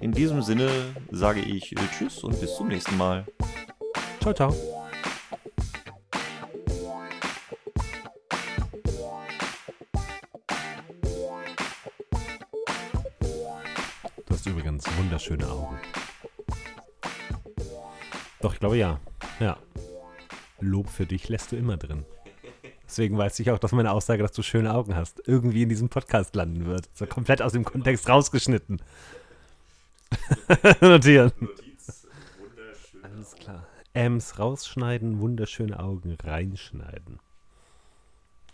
In 0.00 0.12
diesem 0.12 0.42
Sinne 0.42 0.68
sage 1.10 1.40
ich 1.40 1.72
äh, 1.72 1.80
Tschüss 1.98 2.22
und 2.22 2.40
bis 2.40 2.54
zum 2.54 2.68
nächsten 2.68 2.96
Mal. 2.96 3.24
Ciao, 4.20 4.32
ciao. 4.32 4.73
Übrigens 14.74 14.98
wunderschöne 14.98 15.48
Augen. 15.48 15.78
Doch, 18.40 18.54
ich 18.54 18.58
glaube 18.58 18.76
ja. 18.76 18.98
Ja. 19.38 19.56
Lob 20.58 20.88
für 20.88 21.06
dich 21.06 21.28
lässt 21.28 21.52
du 21.52 21.56
immer 21.56 21.76
drin. 21.76 22.04
Deswegen 22.84 23.16
weiß 23.16 23.38
ich 23.38 23.52
auch, 23.52 23.60
dass 23.60 23.70
meine 23.70 23.92
Aussage, 23.92 24.22
dass 24.22 24.32
du 24.32 24.42
schöne 24.42 24.74
Augen 24.74 24.96
hast, 24.96 25.22
irgendwie 25.28 25.62
in 25.62 25.68
diesem 25.68 25.90
Podcast 25.90 26.34
landen 26.34 26.66
wird. 26.66 26.88
So 26.92 27.06
komplett 27.06 27.40
aus 27.40 27.52
dem 27.52 27.64
Kontext 27.64 28.08
rausgeschnitten. 28.08 28.82
Notieren. 30.80 31.30
Alles 33.02 33.34
klar. 33.36 33.68
Ems 33.92 34.40
rausschneiden, 34.40 35.20
wunderschöne 35.20 35.78
Augen 35.78 36.16
reinschneiden. 36.20 37.20